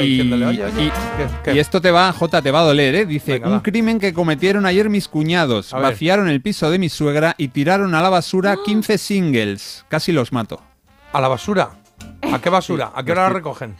Y, 0.00 0.06
diciéndole, 0.06 0.46
"Oye, 0.46 0.64
oye, 0.64 0.84
y- 0.84 0.88
¿qué- 0.90 1.28
qué?". 1.44 1.54
y 1.54 1.58
esto 1.58 1.80
te 1.80 1.90
va, 1.90 2.12
J, 2.12 2.42
te 2.42 2.50
va 2.50 2.60
a 2.60 2.64
doler, 2.64 2.94
¿eh? 2.94 3.06
Dice, 3.06 3.34
Venga, 3.34 3.48
un 3.48 3.54
va. 3.58 3.62
crimen 3.62 3.98
que 4.00 4.12
cometieron 4.12 4.66
ayer 4.66 4.90
mis 4.90 5.06
cuñados. 5.08 5.72
A 5.72 5.78
ver. 5.78 5.92
Vaciaron 5.92 6.28
el 6.28 6.40
piso 6.42 6.70
de 6.70 6.78
mi 6.78 6.88
suegra 6.88 7.34
y 7.38 7.48
tiraron 7.48 7.94
a 7.94 8.02
la 8.02 8.08
basura 8.10 8.52
¡Ah! 8.52 8.62
15 8.64 8.98
singles. 8.98 9.84
Casi 9.88 10.12
los 10.12 10.32
mato. 10.32 10.62
¿A 11.12 11.20
la 11.20 11.28
basura? 11.28 11.70
¿A 12.32 12.38
qué 12.40 12.50
basura? 12.50 12.92
¿A 12.94 13.02
qué 13.04 13.12
hora 13.12 13.22
la 13.24 13.28
recogen? 13.30 13.76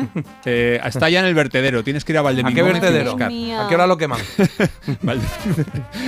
Eh, 0.46 0.80
está 0.84 1.08
ya 1.10 1.20
en 1.20 1.26
el 1.26 1.34
vertedero, 1.34 1.84
tienes 1.84 2.04
que 2.04 2.12
ir 2.12 2.16
a 2.16 2.20
¿A 2.20 2.22
Valdemingón. 2.24 2.54
qué 2.54 2.62
vertedero? 2.62 3.12
¿A 3.12 3.68
qué 3.68 3.74
hora 3.74 3.86
lo 3.86 3.96
queman? 3.96 4.18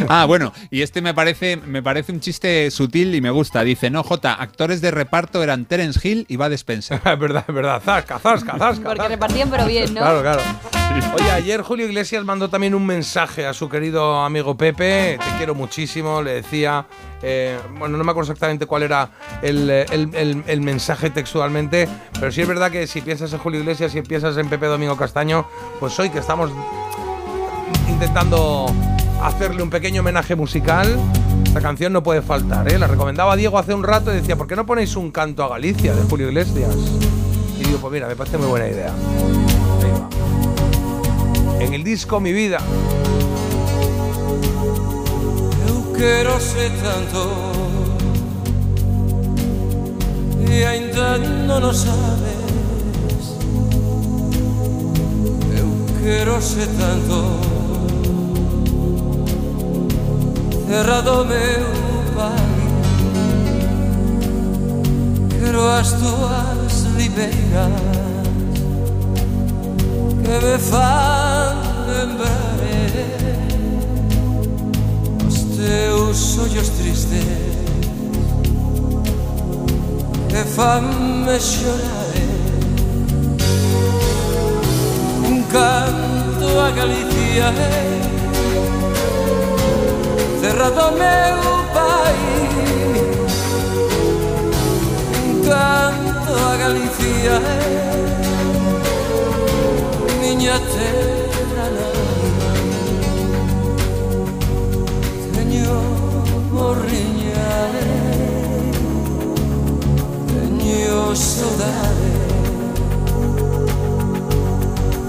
Ah, 0.08 0.24
bueno, 0.24 0.52
y 0.70 0.82
este 0.82 1.02
me 1.02 1.14
parece, 1.14 1.56
me 1.56 1.82
parece 1.82 2.12
un 2.12 2.20
chiste 2.20 2.70
sutil 2.70 3.14
y 3.14 3.20
me 3.20 3.30
gusta. 3.30 3.62
Dice, 3.62 3.90
no, 3.90 4.02
J, 4.02 4.32
actores 4.32 4.80
de 4.80 4.90
reparto 4.90 5.42
eran 5.42 5.64
Terence 5.64 6.00
Hill 6.06 6.26
y 6.28 6.36
Bud 6.36 6.52
Spencer. 6.52 7.00
es 7.04 7.18
verdad, 7.18 7.44
es 7.46 7.54
verdad. 7.54 7.82
Zasca, 7.84 8.18
zasca, 8.18 8.58
zasca. 8.58 8.88
Porque 8.88 9.08
repartían, 9.08 9.50
pero 9.50 9.66
bien, 9.66 9.92
¿no? 9.94 10.00
Claro, 10.00 10.22
claro. 10.22 10.42
Oye, 11.14 11.30
ayer 11.30 11.62
Julio 11.62 11.86
Iglesias 11.86 12.24
mandó 12.24 12.48
también 12.48 12.74
un 12.74 12.84
mensaje 12.84 13.46
a 13.46 13.54
su 13.54 13.68
querido 13.68 14.22
amigo 14.22 14.56
Pepe. 14.56 15.18
Te 15.18 15.36
quiero 15.36 15.54
muchísimo, 15.54 16.22
le 16.22 16.34
decía. 16.34 16.86
Eh, 17.22 17.58
bueno, 17.78 17.96
no 17.98 18.04
me 18.04 18.10
acuerdo 18.10 18.30
exactamente 18.32 18.66
cuál 18.66 18.82
era 18.82 19.10
el, 19.42 19.68
el- 19.70 20.42
el- 20.46 20.60
mensaje 20.60 21.10
textualmente, 21.10 21.88
pero 22.18 22.30
sí 22.32 22.40
es 22.42 22.48
verdad 22.48 22.70
que 22.70 22.86
si 22.86 23.00
piensas 23.00 23.32
en 23.32 23.38
Julio 23.38 23.60
Iglesias 23.60 23.94
y 23.94 24.02
piensas 24.02 24.36
en 24.36 24.48
Pepe 24.48 24.66
Domingo 24.66 24.96
Castaño, 24.96 25.46
pues 25.80 25.98
hoy 25.98 26.10
que 26.10 26.18
estamos 26.18 26.50
intentando 27.88 28.66
hacerle 29.22 29.62
un 29.62 29.70
pequeño 29.70 30.00
homenaje 30.00 30.34
musical, 30.34 30.98
esta 31.44 31.60
canción 31.60 31.92
no 31.92 32.02
puede 32.02 32.22
faltar. 32.22 32.70
¿eh? 32.72 32.78
La 32.78 32.86
recomendaba 32.86 33.36
Diego 33.36 33.58
hace 33.58 33.74
un 33.74 33.82
rato 33.82 34.12
y 34.12 34.16
decía, 34.16 34.36
¿por 34.36 34.46
qué 34.46 34.56
no 34.56 34.66
ponéis 34.66 34.96
un 34.96 35.10
canto 35.10 35.44
a 35.44 35.48
Galicia 35.48 35.94
de 35.94 36.02
Julio 36.02 36.28
Iglesias? 36.28 36.74
Y 37.58 37.64
digo, 37.64 37.78
pues 37.78 37.92
mira, 37.92 38.08
me 38.08 38.16
parece 38.16 38.38
muy 38.38 38.48
buena 38.48 38.66
idea. 38.68 38.88
Ahí 39.82 39.90
va. 39.92 41.64
En 41.64 41.74
el 41.74 41.84
disco 41.84 42.18
Mi 42.18 42.32
Vida. 42.32 42.58
Chierose 46.02 46.68
tanto. 46.82 47.30
E 50.50 50.64
ainda 50.64 51.16
non 51.46 51.62
o 51.62 51.70
sabes. 51.70 53.38
Eu 55.54 55.70
querose 56.02 56.66
tanto. 56.74 57.18
Cerrado 60.66 61.22
meu 61.22 61.70
pai. 62.18 62.50
Quero 65.38 65.62
as 65.70 65.94
tuas 66.02 66.74
ribeiras. 66.98 67.78
Que 70.26 70.34
me 70.42 70.58
fan 70.58 71.54
lembrar 71.86 72.42
teus 75.62 76.38
ollos 76.38 76.68
tristes. 76.70 77.24
E 80.34 80.44
fanme 80.56 81.38
xorar 81.38 82.02
Un 85.28 85.42
canto 85.44 86.58
a 86.58 86.70
Galicia 86.70 87.48
eh. 87.58 88.00
Terra 90.40 90.70
do 90.70 90.90
meu 91.02 91.38
país. 91.78 93.32
Un 95.24 95.34
canto 95.48 96.32
a 96.50 96.56
Galicia 96.56 97.34
eh. 97.36 97.92
Miña 100.20 100.58
terra 100.58 101.11
regnare 106.74 108.00
degno 110.26 111.14
sodare 111.14 112.10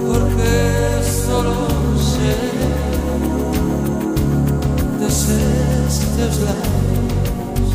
perché 0.07 1.03
solo 1.03 1.55
se 1.97 2.35
desestes 4.99 6.35
lares 6.45 7.71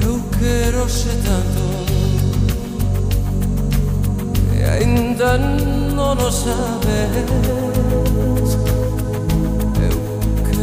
eu 0.00 0.20
quero 0.38 0.88
ser 0.88 1.16
tanto 1.26 1.64
e 4.54 4.64
ainda 4.64 5.36
non 5.38 6.16
lo 6.16 6.30
sabes 6.30 7.52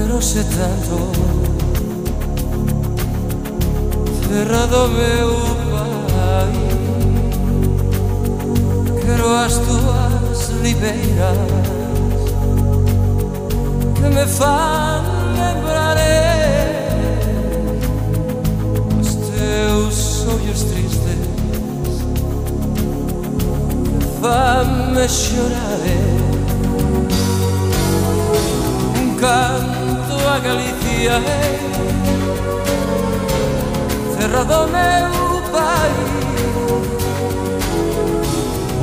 Quedarose 0.09 0.43
tanto. 0.43 1.11
Cerrado 4.27 4.87
meu 4.89 5.31
pai 5.71 6.53
Quero 9.01 9.27
as 9.35 9.57
túas 9.57 10.49
libeiras 10.63 11.37
Que 13.95 14.09
me 14.09 14.25
fan 14.25 15.03
lembrar 15.37 15.97
Os 18.99 19.15
teus 19.15 20.25
ollos 20.27 20.63
tristes 20.63 21.21
Que 23.99 24.05
fan 24.21 24.69
me 24.93 25.07
chorar 25.07 25.79
Un 28.99 29.15
canto 29.17 29.78
a 30.29 30.39
Galicia 30.39 31.21
hey, 31.25 31.59
Cerrado 34.15 34.67
meu 34.67 35.41
país. 35.55 36.09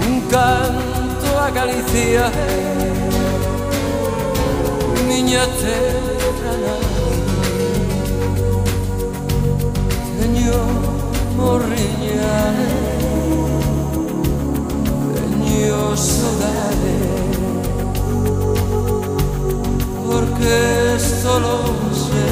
Un 0.07 0.21
canto 0.29 1.39
a 1.39 1.51
Galicia 1.51 2.33
hey, 2.35 2.93
Miña 5.07 5.47
terra 5.63 6.77
Teño 10.19 10.61
morriña 11.37 12.35
hey, 12.59 13.37
Teño 15.15 15.97
saudade 15.97 17.36
que 20.39 20.99
solo 20.99 21.65
sé 21.93 22.29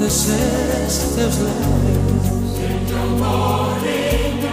de 0.00 0.10
seres 0.10 1.12
teus 1.14 1.38
leves. 1.38 2.24
Dentro 2.58 3.00
morena, 3.22 4.52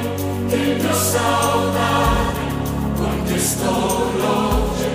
dentro 0.50 0.94
saudade, 0.94 2.44
quando 2.98 3.32
estou 3.36 4.12
longe 4.24 4.90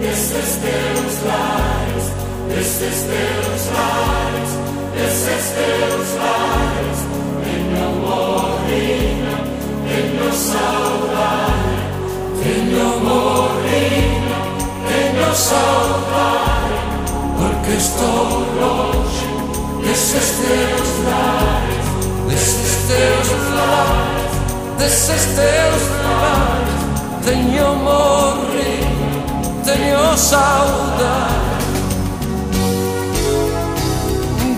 desses 0.00 0.50
teus 0.64 1.14
lares, 1.28 2.04
desses 2.48 2.98
teus 3.10 3.62
lares, 3.76 4.50
desses 4.94 5.44
teus 5.58 6.08
lares. 6.22 7.00
Dentro 7.44 7.86
morena, 8.00 9.34
dentro 9.88 10.32
saudade, 10.32 11.74
dentro 12.42 12.86
morena. 13.00 14.33
Tenho 14.94 15.34
saudade, 15.34 16.74
porque 17.36 17.72
estou 17.72 18.46
longe 18.60 19.26
desses 19.82 20.30
teus 20.38 20.88
lares, 21.04 21.86
desses 22.28 22.74
teus 22.86 23.28
lares, 23.54 24.78
desses 24.78 25.24
teus 25.34 25.82
lares, 26.04 26.78
tenho 27.24 27.74
morrina, 27.76 29.24
tenho 29.64 30.16
saudade. 30.16 31.44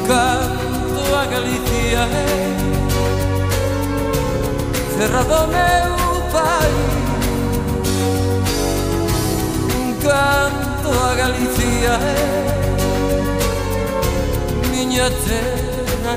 canto 0.06 1.14
a 1.16 1.26
Galicia 1.26 2.08
Cerrado 4.96 5.48
meu 5.48 6.22
país 6.30 7.05
Canto 10.06 11.04
a 11.04 11.14
Galicia 11.16 11.98
Miña 14.70 15.08
terra 15.08 16.16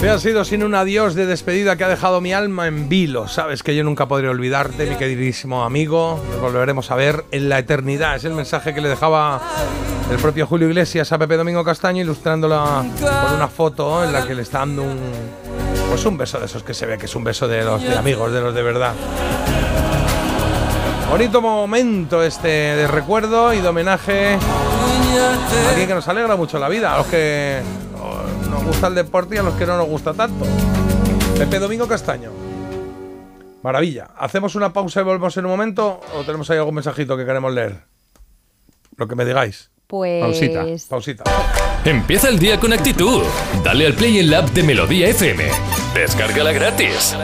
Te 0.00 0.10
ha 0.10 0.18
sido 0.18 0.44
sin 0.44 0.62
un 0.62 0.74
adiós 0.74 1.14
de 1.14 1.24
despedida 1.24 1.76
que 1.76 1.84
ha 1.84 1.88
dejado 1.88 2.20
mi 2.20 2.34
alma 2.34 2.66
en 2.66 2.90
vilo. 2.90 3.26
Sabes 3.26 3.62
que 3.62 3.74
yo 3.74 3.82
nunca 3.82 4.06
podré 4.06 4.28
olvidarte, 4.28 4.84
mi 4.84 4.96
queridísimo 4.96 5.64
amigo. 5.64 6.22
Nos 6.30 6.40
volveremos 6.42 6.90
a 6.90 6.96
ver 6.96 7.24
en 7.30 7.48
la 7.48 7.58
eternidad. 7.58 8.16
Es 8.16 8.24
el 8.24 8.34
mensaje 8.34 8.74
que 8.74 8.82
le 8.82 8.90
dejaba 8.90 9.40
el 10.10 10.18
propio 10.18 10.46
Julio 10.46 10.68
Iglesias 10.68 11.10
a 11.12 11.18
Pepe 11.18 11.38
Domingo 11.38 11.64
Castaño, 11.64 12.02
ilustrándola 12.02 12.84
con 13.00 13.36
una 13.36 13.48
foto 13.48 14.04
en 14.04 14.12
la 14.12 14.26
que 14.26 14.34
le 14.34 14.42
está 14.42 14.58
dando 14.58 14.82
un. 14.82 14.98
Pues 15.88 16.04
un 16.04 16.18
beso 16.18 16.38
de 16.38 16.46
esos 16.46 16.62
que 16.62 16.74
se 16.74 16.84
ve 16.84 16.98
que 16.98 17.06
es 17.06 17.16
un 17.16 17.24
beso 17.24 17.48
de 17.48 17.64
los 17.64 17.82
de 17.82 17.96
amigos, 17.96 18.30
de 18.30 18.40
los 18.42 18.54
de 18.54 18.62
verdad. 18.62 18.92
Bonito 21.10 21.40
momento 21.40 22.22
este 22.22 22.48
de 22.48 22.86
recuerdo 22.86 23.52
y 23.52 23.60
de 23.60 23.68
homenaje 23.68 24.34
a 24.34 25.68
alguien 25.70 25.86
que 25.86 25.94
nos 25.94 26.08
alegra 26.08 26.36
mucho 26.36 26.58
la 26.58 26.68
vida, 26.68 26.94
a 26.94 26.98
los 26.98 27.06
que 27.06 27.60
nos 28.50 28.64
gusta 28.64 28.88
el 28.88 28.94
deporte 28.94 29.36
y 29.36 29.38
a 29.38 29.42
los 29.42 29.54
que 29.54 29.66
no 29.66 29.76
nos 29.76 29.86
gusta 29.86 30.12
tanto. 30.12 30.44
Pepe 31.38 31.58
Domingo 31.58 31.86
Castaño. 31.86 32.30
Maravilla. 33.62 34.10
¿Hacemos 34.16 34.54
una 34.56 34.72
pausa 34.72 35.00
y 35.00 35.04
volvemos 35.04 35.36
en 35.36 35.46
un 35.46 35.50
momento 35.52 36.00
o 36.14 36.24
tenemos 36.24 36.50
ahí 36.50 36.58
algún 36.58 36.74
mensajito 36.74 37.16
que 37.16 37.24
queremos 37.24 37.52
leer? 37.52 37.84
Lo 38.96 39.08
que 39.08 39.14
me 39.14 39.24
digáis. 39.24 39.70
Pues. 39.86 40.20
Pausita, 40.22 40.64
pausita. 40.88 41.24
Empieza 41.84 42.28
el 42.28 42.38
día 42.38 42.58
con 42.58 42.72
actitud. 42.72 43.22
Dale 43.62 43.86
al 43.86 43.94
play 43.94 44.18
en 44.18 44.30
la 44.30 44.38
app 44.38 44.50
de 44.50 44.62
Melodía 44.62 45.08
FM. 45.08 45.44
Descárgala 45.94 46.52
gratis. 46.52 47.16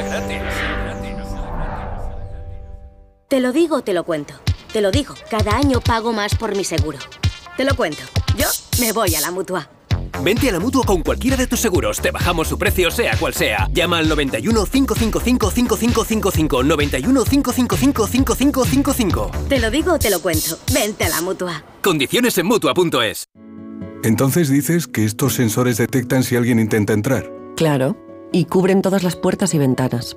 Te 3.30 3.38
lo 3.38 3.52
digo, 3.52 3.82
te 3.82 3.94
lo 3.94 4.02
cuento. 4.02 4.34
Te 4.72 4.80
lo 4.80 4.90
digo, 4.90 5.14
cada 5.30 5.56
año 5.56 5.80
pago 5.80 6.12
más 6.12 6.34
por 6.34 6.56
mi 6.56 6.64
seguro. 6.64 6.98
Te 7.56 7.64
lo 7.64 7.76
cuento. 7.76 8.02
Yo 8.36 8.48
me 8.80 8.90
voy 8.90 9.14
a 9.14 9.20
la 9.20 9.30
mutua. 9.30 9.70
Vente 10.24 10.48
a 10.48 10.52
la 10.52 10.58
mutua 10.58 10.82
con 10.84 11.04
cualquiera 11.04 11.36
de 11.36 11.46
tus 11.46 11.60
seguros. 11.60 12.00
Te 12.00 12.10
bajamos 12.10 12.48
su 12.48 12.58
precio, 12.58 12.90
sea 12.90 13.16
cual 13.16 13.32
sea. 13.32 13.68
Llama 13.72 13.98
al 13.98 14.08
91 14.08 14.66
555 14.66 15.48
5555. 15.48 16.64
91 16.64 17.24
555 17.24 18.06
5555. 18.08 19.30
Te 19.48 19.60
lo 19.60 19.70
digo, 19.70 19.96
te 20.00 20.10
lo 20.10 20.20
cuento. 20.20 20.58
Vente 20.74 21.04
a 21.04 21.10
la 21.10 21.20
mutua. 21.20 21.62
Condiciones 21.82 22.36
en 22.36 22.46
mutua.es. 22.46 23.28
Entonces 24.02 24.48
dices 24.48 24.88
que 24.88 25.04
estos 25.04 25.34
sensores 25.34 25.76
detectan 25.76 26.24
si 26.24 26.34
alguien 26.34 26.58
intenta 26.58 26.94
entrar. 26.94 27.30
Claro, 27.54 27.96
y 28.32 28.46
cubren 28.46 28.82
todas 28.82 29.04
las 29.04 29.14
puertas 29.14 29.54
y 29.54 29.58
ventanas. 29.58 30.16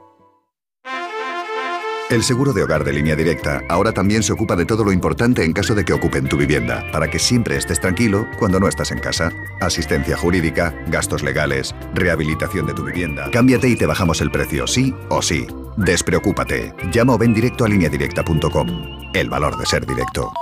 El 2.11 2.23
seguro 2.23 2.51
de 2.51 2.61
hogar 2.61 2.83
de 2.83 2.91
línea 2.91 3.15
directa 3.15 3.63
ahora 3.69 3.93
también 3.93 4.21
se 4.21 4.33
ocupa 4.33 4.57
de 4.57 4.65
todo 4.65 4.83
lo 4.83 4.91
importante 4.91 5.45
en 5.45 5.53
caso 5.53 5.73
de 5.75 5.85
que 5.85 5.93
ocupen 5.93 6.27
tu 6.27 6.35
vivienda, 6.35 6.83
para 6.91 7.09
que 7.09 7.19
siempre 7.19 7.55
estés 7.55 7.79
tranquilo 7.79 8.27
cuando 8.37 8.59
no 8.59 8.67
estás 8.67 8.91
en 8.91 8.99
casa. 8.99 9.31
Asistencia 9.61 10.17
jurídica, 10.17 10.75
gastos 10.87 11.23
legales, 11.23 11.73
rehabilitación 11.93 12.67
de 12.67 12.73
tu 12.73 12.83
vivienda. 12.83 13.29
Cámbiate 13.31 13.69
y 13.69 13.77
te 13.77 13.85
bajamos 13.85 14.19
el 14.19 14.29
precio, 14.29 14.67
sí 14.67 14.93
o 15.07 15.21
sí. 15.21 15.47
Despreocúpate. 15.77 16.73
Llama 16.91 17.13
o 17.13 17.17
ven 17.17 17.33
directo 17.33 17.63
a 17.63 17.69
lineadirecta.com. 17.69 18.67
El 19.13 19.29
valor 19.29 19.57
de 19.57 19.65
ser 19.65 19.85
directo. 19.85 20.33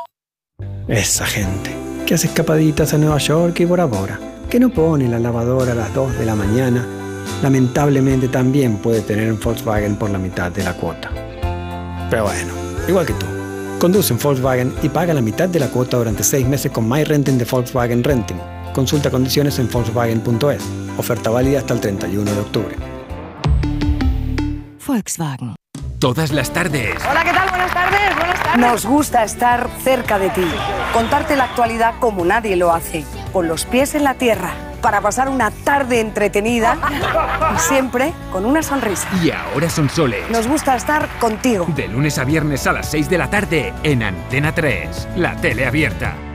Esa 0.87 1.27
gente 1.27 1.69
que 2.07 2.15
hace 2.15 2.25
escapaditas 2.25 2.95
a 2.95 2.97
Nueva 2.97 3.19
York 3.19 3.59
y 3.59 3.65
Bora 3.65 3.85
Bora, 3.85 4.19
que 4.49 4.59
no 4.59 4.71
pone 4.71 5.07
la 5.07 5.19
lavadora 5.19 5.73
a 5.73 5.75
las 5.75 5.93
2 5.93 6.17
de 6.17 6.25
la 6.25 6.33
mañana, 6.33 6.83
lamentablemente 7.43 8.27
también 8.27 8.77
puede 8.77 9.01
tener 9.01 9.31
un 9.31 9.39
Volkswagen 9.39 9.97
por 9.97 10.09
la 10.09 10.17
mitad 10.17 10.51
de 10.51 10.63
la 10.63 10.73
cuota. 10.73 11.28
Pero 12.09 12.23
bueno, 12.23 12.53
igual 12.87 13.05
que 13.05 13.13
tú. 13.13 13.25
Conduce 13.79 14.11
un 14.11 14.19
Volkswagen 14.19 14.73
y 14.81 14.89
paga 14.89 15.13
la 15.13 15.21
mitad 15.21 15.47
de 15.47 15.59
la 15.59 15.67
cuota 15.67 15.97
durante 15.97 16.23
6 16.23 16.47
meses 16.47 16.71
con 16.71 16.89
My 16.89 17.03
Renting 17.03 17.37
de 17.37 17.45
Volkswagen 17.45 18.03
Renting. 18.03 18.37
Consulta 18.73 19.09
condiciones 19.09 19.57
en 19.59 19.69
Volkswagen.es. 19.69 20.63
Oferta 20.97 21.29
válida 21.29 21.59
hasta 21.59 21.75
el 21.75 21.79
31 21.79 22.31
de 22.31 22.39
octubre. 22.39 22.75
Volkswagen. 24.85 25.55
Todas 25.99 26.31
las 26.31 26.51
tardes. 26.51 26.95
Hola, 27.09 27.23
¿qué 27.23 27.31
tal? 27.31 27.49
Buenas 27.49 27.73
tardes, 27.73 28.15
buenas 28.15 28.43
tardes. 28.43 28.57
Nos 28.57 28.85
gusta 28.85 29.23
estar 29.23 29.69
cerca 29.83 30.17
de 30.17 30.29
ti, 30.29 30.45
contarte 30.93 31.35
la 31.35 31.43
actualidad 31.43 31.95
como 31.99 32.25
nadie 32.25 32.55
lo 32.55 32.73
hace, 32.73 33.05
con 33.31 33.47
los 33.47 33.65
pies 33.65 33.95
en 33.95 34.03
la 34.03 34.15
tierra, 34.15 34.53
para 34.79 35.01
pasar 35.01 35.29
una 35.29 35.51
tarde 35.51 35.99
entretenida 35.99 36.77
y 37.55 37.59
siempre 37.59 38.13
con 38.31 38.45
una 38.45 38.61
sonrisa. 38.63 39.07
Y 39.23 39.31
ahora 39.31 39.69
son 39.69 39.89
soles. 39.89 40.29
Nos 40.29 40.47
gusta 40.47 40.75
estar 40.75 41.07
contigo. 41.19 41.65
De 41.75 41.87
lunes 41.87 42.17
a 42.17 42.23
viernes 42.23 42.65
a 42.67 42.73
las 42.73 42.89
6 42.89 43.09
de 43.09 43.17
la 43.17 43.29
tarde 43.29 43.73
en 43.83 44.03
Antena 44.03 44.53
3, 44.53 45.09
la 45.15 45.35
tele 45.35 45.65
abierta. 45.65 46.28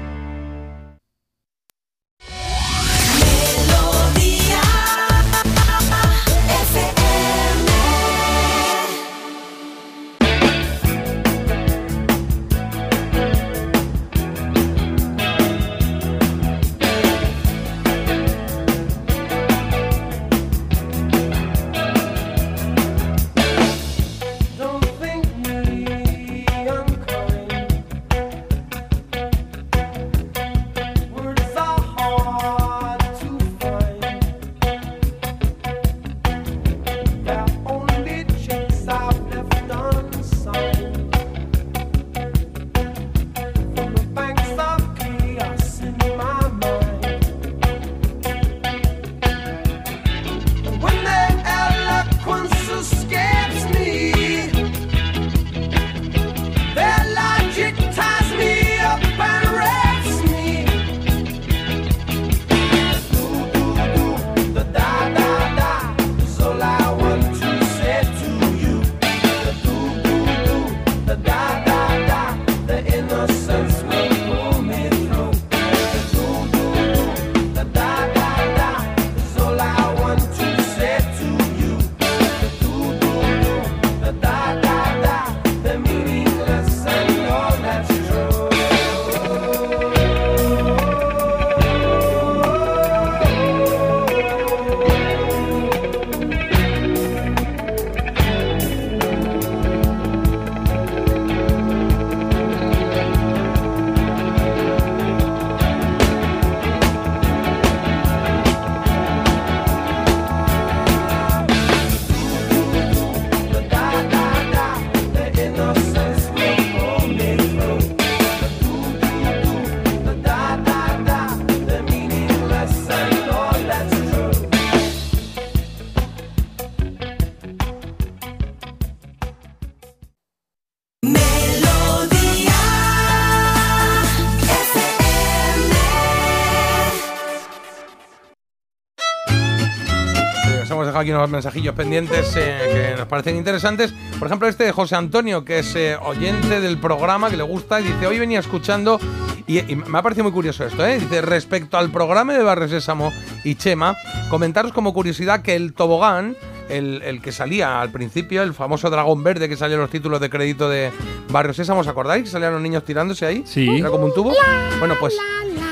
Aquí 141.04 141.12
unos 141.12 141.30
mensajillos 141.30 141.74
pendientes 141.74 142.34
eh, 142.36 142.90
que 142.92 142.96
nos 142.98 143.06
parecen 143.06 143.36
interesantes. 143.36 143.94
Por 144.18 144.26
ejemplo, 144.26 144.48
este 144.48 144.64
de 144.64 144.72
José 144.72 144.96
Antonio, 144.96 145.44
que 145.44 145.60
es 145.60 145.76
eh, 145.76 145.96
oyente 146.02 146.60
del 146.60 146.78
programa, 146.78 147.30
que 147.30 147.36
le 147.36 147.42
gusta, 147.42 147.80
y 147.80 147.84
dice, 147.84 148.06
hoy 148.06 148.18
venía 148.18 148.40
escuchando, 148.40 148.98
y, 149.46 149.58
y 149.70 149.76
me 149.76 149.98
ha 149.98 150.02
parecido 150.02 150.24
muy 150.24 150.32
curioso 150.32 150.64
esto, 150.64 150.84
¿eh? 150.84 150.98
Dice, 150.98 151.20
respecto 151.20 151.76
al 151.76 151.90
programa 151.90 152.32
de 152.32 152.42
Barrio 152.42 152.68
Sésamo 152.68 153.12
y 153.44 153.54
Chema, 153.56 153.94
comentaros 154.30 154.72
como 154.72 154.94
curiosidad 154.94 155.42
que 155.42 155.54
el 155.54 155.74
tobogán, 155.74 156.36
el, 156.70 157.02
el 157.02 157.20
que 157.20 157.30
salía 157.30 157.82
al 157.82 157.90
principio, 157.90 158.42
el 158.42 158.54
famoso 158.54 158.88
dragón 158.88 159.22
verde 159.22 159.50
que 159.50 159.56
salía 159.56 159.74
en 159.74 159.82
los 159.82 159.90
títulos 159.90 160.18
de 160.20 160.30
crédito 160.30 160.70
de 160.70 160.90
Barrio 161.28 161.52
Sésamo, 161.52 161.80
¿os 161.80 161.88
acordáis? 161.88 162.24
Que 162.24 162.30
salían 162.30 162.54
los 162.54 162.62
niños 162.62 162.84
tirándose 162.84 163.26
ahí. 163.26 163.44
Sí. 163.46 163.68
Era 163.68 163.90
como 163.90 164.06
un 164.06 164.14
tubo. 164.14 164.32
Bueno, 164.78 164.94
pues 164.98 165.14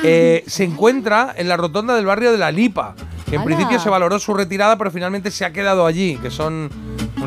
eh, 0.04 0.44
se 0.46 0.64
encuentra 0.64 1.32
en 1.34 1.48
la 1.48 1.56
rotonda 1.56 1.96
del 1.96 2.04
barrio 2.04 2.30
de 2.32 2.38
La 2.38 2.52
Lipa, 2.52 2.94
que 3.32 3.36
en 3.36 3.42
¡Hala! 3.42 3.46
principio 3.56 3.80
se 3.80 3.88
valoró 3.88 4.18
su 4.18 4.34
retirada, 4.34 4.76
pero 4.76 4.90
finalmente 4.90 5.30
se 5.30 5.46
ha 5.46 5.54
quedado 5.54 5.86
allí, 5.86 6.18
que 6.18 6.30
son 6.30 6.68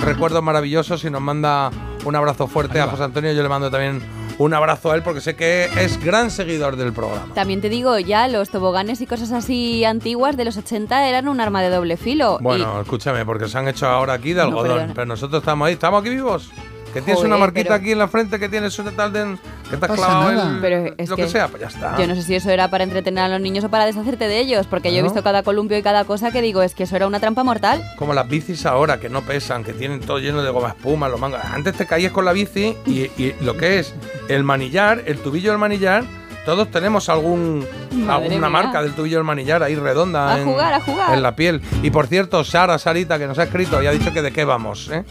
recuerdos 0.01 0.43
maravillosos 0.43 1.03
y 1.03 1.09
nos 1.09 1.19
manda 1.19 1.71
un 2.03 2.15
abrazo 2.15 2.45
fuerte 2.45 2.79
a 2.79 2.85
José 2.85 3.05
Antonio. 3.05 3.31
Yo 3.31 3.41
le 3.41 3.49
mando 3.49 3.71
también 3.71 4.03
un 4.37 4.53
abrazo 4.53 4.91
a 4.91 4.95
él 4.95 5.01
porque 5.01 5.19
sé 5.19 5.35
que 5.35 5.65
es 5.79 5.99
gran 6.03 6.29
seguidor 6.29 6.75
del 6.75 6.93
programa. 6.93 7.33
También 7.33 7.59
te 7.59 7.69
digo, 7.69 7.97
ya 7.97 8.27
los 8.27 8.49
toboganes 8.51 9.01
y 9.01 9.07
cosas 9.07 9.31
así 9.31 9.83
antiguas 9.83 10.37
de 10.37 10.45
los 10.45 10.57
80 10.57 11.07
eran 11.09 11.27
un 11.27 11.41
arma 11.41 11.63
de 11.63 11.71
doble 11.71 11.97
filo. 11.97 12.37
Bueno, 12.39 12.81
escúchame, 12.81 13.25
porque 13.25 13.47
se 13.47 13.57
han 13.57 13.67
hecho 13.67 13.87
ahora 13.87 14.13
aquí 14.13 14.33
de 14.33 14.41
No, 14.43 14.59
algodón, 14.59 14.91
pero 14.93 15.07
nosotros 15.07 15.41
estamos 15.41 15.65
ahí, 15.67 15.73
estamos 15.73 16.01
aquí 16.01 16.11
vivos. 16.11 16.51
Que 16.95 17.01
tienes 17.01 17.15
Joder, 17.17 17.27
una 17.33 17.37
marquita 17.37 17.63
pero- 17.63 17.75
aquí 17.75 17.91
en 17.91 17.99
la 17.99 18.07
frente, 18.07 18.39
que 18.39 18.47
tienes 18.47 18.79
un 18.79 18.95
tal 18.95 19.11
de 19.11 19.37
que 19.69 19.75
te 19.75 19.85
has 19.85 19.91
clavado 19.91 20.31
nada. 20.31 20.49
el- 20.55 20.61
Pero 20.61 20.93
es 20.97 21.09
lo 21.09 21.17
que, 21.17 21.23
que 21.23 21.27
sea, 21.29 21.49
pues 21.49 21.61
ya 21.61 21.67
está. 21.67 21.97
yo 21.99 22.07
no 22.07 22.15
sé 22.15 22.21
si 22.21 22.35
eso 22.35 22.49
era 22.51 22.69
para 22.69 22.85
entretener 22.85 23.25
a 23.25 23.27
los 23.27 23.41
niños 23.41 23.65
o 23.65 23.69
para 23.69 23.85
deshacerte 23.85 24.29
de 24.29 24.39
ellos, 24.39 24.65
porque 24.65 24.93
yo 24.93 24.99
he 24.99 25.03
visto 25.03 25.21
cada 25.21 25.43
columpio 25.43 25.77
y 25.77 25.83
cada 25.83 26.05
cosa 26.05 26.31
que 26.31 26.41
digo, 26.41 26.61
es 26.61 26.73
que 26.73 26.83
eso 26.83 26.95
era 26.95 27.05
una 27.05 27.19
trampa 27.19 27.43
mortal. 27.43 27.83
Como 27.97 28.13
las 28.13 28.29
bicis 28.29 28.65
ahora, 28.65 28.97
que 28.97 29.09
no 29.09 29.23
pesan, 29.23 29.65
que 29.65 29.73
tienen 29.73 29.99
todo 29.99 30.19
lleno 30.19 30.41
de 30.41 30.49
goma 30.51 30.69
espuma, 30.69 31.09
los 31.09 31.19
mangas. 31.19 31.43
Antes 31.53 31.75
te 31.75 31.85
caías 31.85 32.13
con 32.13 32.23
la 32.23 32.31
bici 32.31 32.77
y, 32.85 33.01
y 33.21 33.35
lo 33.41 33.57
que 33.57 33.79
es 33.79 33.93
el 34.29 34.45
manillar, 34.45 35.03
el 35.05 35.17
tubillo 35.19 35.49
del 35.51 35.59
manillar, 35.59 36.05
todos 36.45 36.69
tenemos 36.71 37.09
algún 37.09 37.65
Madre 37.91 38.25
alguna 38.27 38.29
mía. 38.35 38.49
marca 38.49 38.81
del 38.81 38.93
tubillo 38.93 39.17
del 39.17 39.25
manillar 39.25 39.63
ahí 39.63 39.75
redonda 39.75 40.33
A 40.33 40.39
en, 40.39 40.45
jugar, 40.45 40.73
a 40.73 40.79
jugar. 40.81 41.13
en 41.13 41.23
la 41.23 41.35
piel. 41.35 41.61
Y 41.83 41.89
por 41.91 42.07
cierto, 42.07 42.43
Sara, 42.43 42.77
Sarita, 42.77 43.17
que 43.17 43.27
nos 43.27 43.39
ha 43.39 43.43
escrito 43.43 43.81
y 43.81 43.87
ha 43.87 43.91
dicho 43.91 44.13
que 44.13 44.21
de 44.21 44.31
qué 44.31 44.45
vamos, 44.45 44.89
¿eh? 44.91 45.03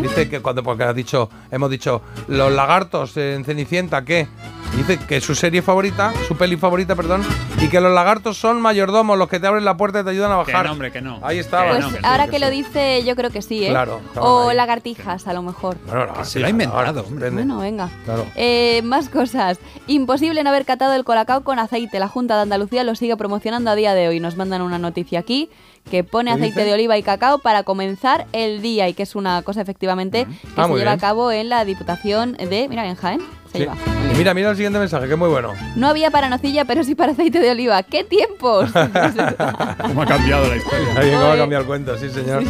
Dice 0.00 0.28
que 0.28 0.40
cuando 0.40 0.62
porque 0.62 0.84
ha 0.84 0.92
dicho, 0.92 1.28
hemos 1.50 1.70
dicho, 1.70 2.02
los 2.28 2.52
lagartos 2.52 3.16
en 3.16 3.44
Cenicienta, 3.44 4.04
¿qué? 4.04 4.28
Dice 4.76 4.98
que 4.98 5.20
su 5.20 5.34
serie 5.34 5.60
favorita, 5.60 6.12
su 6.28 6.36
peli 6.36 6.56
favorita, 6.56 6.94
perdón, 6.94 7.22
y 7.60 7.68
que 7.68 7.80
los 7.80 7.92
lagartos 7.92 8.36
son 8.36 8.60
mayordomos, 8.60 9.18
los 9.18 9.28
que 9.28 9.40
te 9.40 9.46
abren 9.46 9.64
la 9.64 9.76
puerta 9.76 10.00
y 10.00 10.04
te 10.04 10.10
ayudan 10.10 10.30
a 10.30 10.44
Que 10.44 10.52
bajar. 10.52 10.66
no, 10.66 10.72
hombre, 10.72 10.92
que 10.92 11.00
no. 11.00 11.18
Ahí 11.22 11.38
estaba. 11.38 11.70
Pues 11.72 12.04
ahora 12.04 12.28
que, 12.28 12.38
lo 12.38 12.48
dice, 12.48 13.02
yo 13.04 13.16
creo 13.16 13.30
que 13.30 13.42
sí, 13.42 13.64
¿eh? 13.64 13.70
Claro, 13.70 14.00
o 14.16 14.50
ahí. 14.50 14.56
lagartijas, 14.56 15.26
a 15.26 15.32
lo 15.32 15.42
mejor. 15.42 15.76
Bueno, 15.86 16.06
no, 16.06 16.24
se 16.24 16.38
lo 16.38 16.46
ha 16.46 16.50
inventado, 16.50 17.04
hombre. 17.04 17.30
Bueno, 17.30 17.58
venga. 17.58 17.88
Claro. 18.04 18.26
Eh, 18.36 18.82
más 18.84 19.08
cosas. 19.08 19.58
Imposible 19.86 20.44
no 20.44 20.50
haber 20.50 20.64
catado 20.64 20.94
el 20.94 21.04
colacao 21.04 21.42
con 21.42 21.58
aceite. 21.58 21.98
La 21.98 22.08
Junta 22.08 22.36
de 22.36 22.42
Andalucía 22.42 22.84
lo 22.84 22.94
sigue 22.94 23.16
promocionando 23.16 23.70
a 23.70 23.74
día 23.74 23.94
de 23.94 24.08
hoy. 24.08 24.20
Nos 24.20 24.36
mandan 24.36 24.62
una 24.62 24.78
noticia 24.78 25.18
aquí 25.18 25.50
que 25.90 26.04
pone 26.04 26.30
¿Qué 26.30 26.34
aceite 26.36 26.60
dice? 26.60 26.68
de 26.68 26.74
oliva 26.74 26.96
y 26.98 27.02
cacao 27.02 27.38
para 27.38 27.62
comenzar 27.62 28.26
el 28.32 28.60
día 28.62 28.88
y 28.88 28.94
que 28.94 29.02
es 29.04 29.14
una 29.14 29.42
cosa 29.42 29.60
efectivamente 29.62 30.26
que 30.26 30.32
Ah, 30.56 30.64
se 30.64 30.68
lleva 30.68 30.74
bien. 30.74 30.88
a 30.88 30.98
cabo 30.98 31.32
en 31.32 31.48
la 31.48 31.64
Diputación 31.64 32.32
de, 32.34 32.66
mira, 32.68 32.86
en 32.86 32.94
Jaén. 32.96 33.20
Se 33.50 33.52
Sí. 33.52 33.58
lleva. 33.60 33.76
Y 34.12 34.16
mira, 34.18 34.34
mira 34.34 34.50
el 34.50 34.56
siguiente 34.56 34.78
mensaje, 34.78 35.06
que 35.06 35.12
es 35.14 35.18
muy 35.18 35.28
bueno. 35.30 35.54
No 35.76 35.88
había 35.88 36.10
para 36.10 36.28
nocilla, 36.28 36.66
pero 36.66 36.84
sí 36.84 36.94
para 36.94 37.12
aceite 37.12 37.40
de 37.40 37.50
oliva. 37.50 37.82
¡Qué 37.82 38.04
tiempos! 38.04 38.70
¿Cómo 39.82 40.02
ha 40.02 40.06
cambiado 40.06 40.46
la 40.48 40.56
historia? 40.56 40.88
Ahí 40.96 41.10
cómo 41.12 41.32
ha 41.32 41.36
cambiado 41.36 41.62
el 41.62 41.66
cuento, 41.66 41.96
sí, 41.96 42.10
señor. 42.10 42.44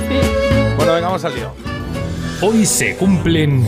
Bueno, 0.76 0.92
venga, 0.94 1.07
vamos 1.07 1.24
al 1.24 1.34
lío. 1.36 1.52
Hoy 2.40 2.66
se 2.66 2.97
cumplen. 2.97 3.65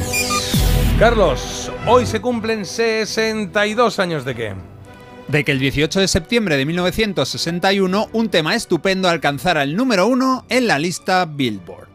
Carlos, 0.99 1.71
hoy 1.87 2.05
se 2.05 2.21
cumplen 2.21 2.67
62 2.67 3.99
años 4.01 4.25
de 4.25 4.35
qué? 4.35 4.55
De 5.31 5.45
que 5.45 5.53
el 5.53 5.61
18 5.61 6.01
de 6.01 6.09
septiembre 6.09 6.57
de 6.57 6.67
1961 6.67 8.09
un 8.13 8.29
tema 8.31 8.57
estupendo 8.57 9.09
alcanzara 9.09 9.63
el 9.63 9.77
número 9.77 10.09
uno 10.09 10.45
en 10.49 10.67
la 10.67 10.77
lista 10.81 11.25
Billboard. 11.25 11.87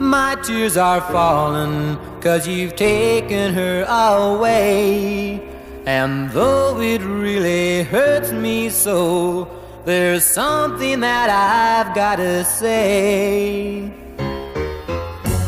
My 0.00 0.34
tears 0.42 0.76
are 0.76 1.00
falling 1.12 1.96
cause 2.20 2.48
you've 2.48 2.74
taken 2.74 3.54
her 3.54 3.84
away. 3.84 5.40
And 5.86 6.28
though 6.32 6.80
it 6.80 7.02
really 7.02 7.84
hurts 7.84 8.32
me 8.32 8.68
so, 8.68 9.46
there's 9.84 10.24
something 10.24 10.98
that 11.00 11.30
I've 11.30 11.94
gotta 11.94 12.44
say. 12.44 13.92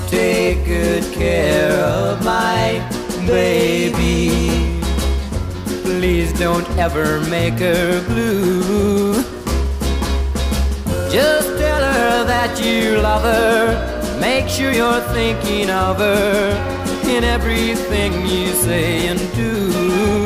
Take 0.08 0.64
good 0.66 1.02
care 1.14 1.72
of 1.72 2.24
my 2.24 2.80
baby. 3.26 4.63
Please 5.84 6.32
don't 6.38 6.66
ever 6.78 7.20
make 7.28 7.58
her 7.58 8.02
blue. 8.06 9.12
Just 11.12 11.58
tell 11.58 11.82
her 11.92 12.24
that 12.24 12.58
you 12.58 13.02
love 13.02 13.20
her. 13.20 14.18
Make 14.18 14.48
sure 14.48 14.72
you're 14.72 15.02
thinking 15.12 15.68
of 15.68 15.98
her 15.98 16.56
in 17.06 17.22
everything 17.22 18.12
you 18.26 18.46
say 18.54 19.08
and 19.08 19.20
do. 19.34 20.23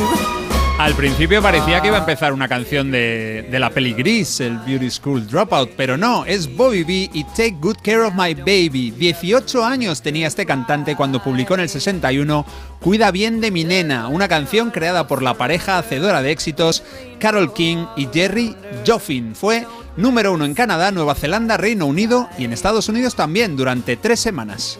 Al 0.79 0.95
principio 0.95 1.43
parecía 1.43 1.81
que 1.81 1.89
iba 1.89 1.97
a 1.97 2.01
empezar 2.01 2.33
una 2.33 2.47
canción 2.47 2.93
de, 2.93 3.49
de 3.51 3.59
la 3.59 3.71
peli 3.71 3.95
gris, 3.95 4.39
el 4.39 4.59
Beauty 4.59 4.89
School 4.91 5.27
Dropout, 5.27 5.71
pero 5.77 5.97
no, 5.97 6.25
es 6.25 6.55
Bobby 6.57 6.85
B 6.85 7.11
y 7.13 7.25
Take 7.25 7.57
Good 7.61 7.79
Care 7.83 8.03
of 8.03 8.15
My 8.15 8.35
Baby. 8.35 8.93
18 8.93 9.65
años 9.65 10.03
tenía 10.03 10.29
este 10.29 10.47
cantante 10.47 10.95
cuando 10.95 11.21
publicó 11.21 11.55
en 11.55 11.61
el 11.61 11.69
61 11.69 12.47
Cuida 12.81 13.11
bien 13.11 13.41
de 13.41 13.51
mi 13.51 13.65
nena, 13.65 14.07
una 14.07 14.29
canción 14.29 14.71
creada 14.71 15.09
por 15.09 15.21
la 15.21 15.35
pareja 15.35 15.79
hacedora 15.79 16.23
de 16.23 16.31
éxitos 16.31 16.85
Carol 17.19 17.53
King 17.53 17.87
y 17.97 18.07
Jerry 18.13 18.55
Joffin. 18.87 19.35
Fue 19.35 19.67
número 19.97 20.33
uno 20.33 20.45
en 20.45 20.55
Canadá, 20.55 20.93
Nueva 20.93 21.17
Zelanda, 21.17 21.57
Reino 21.57 21.87
Unido 21.87 22.29
y 22.39 22.45
en 22.45 22.53
Estados 22.53 22.89
Unidos 22.89 23.17
también 23.17 23.57
durante 23.57 23.97
tres 23.97 24.21
semanas. 24.21 24.79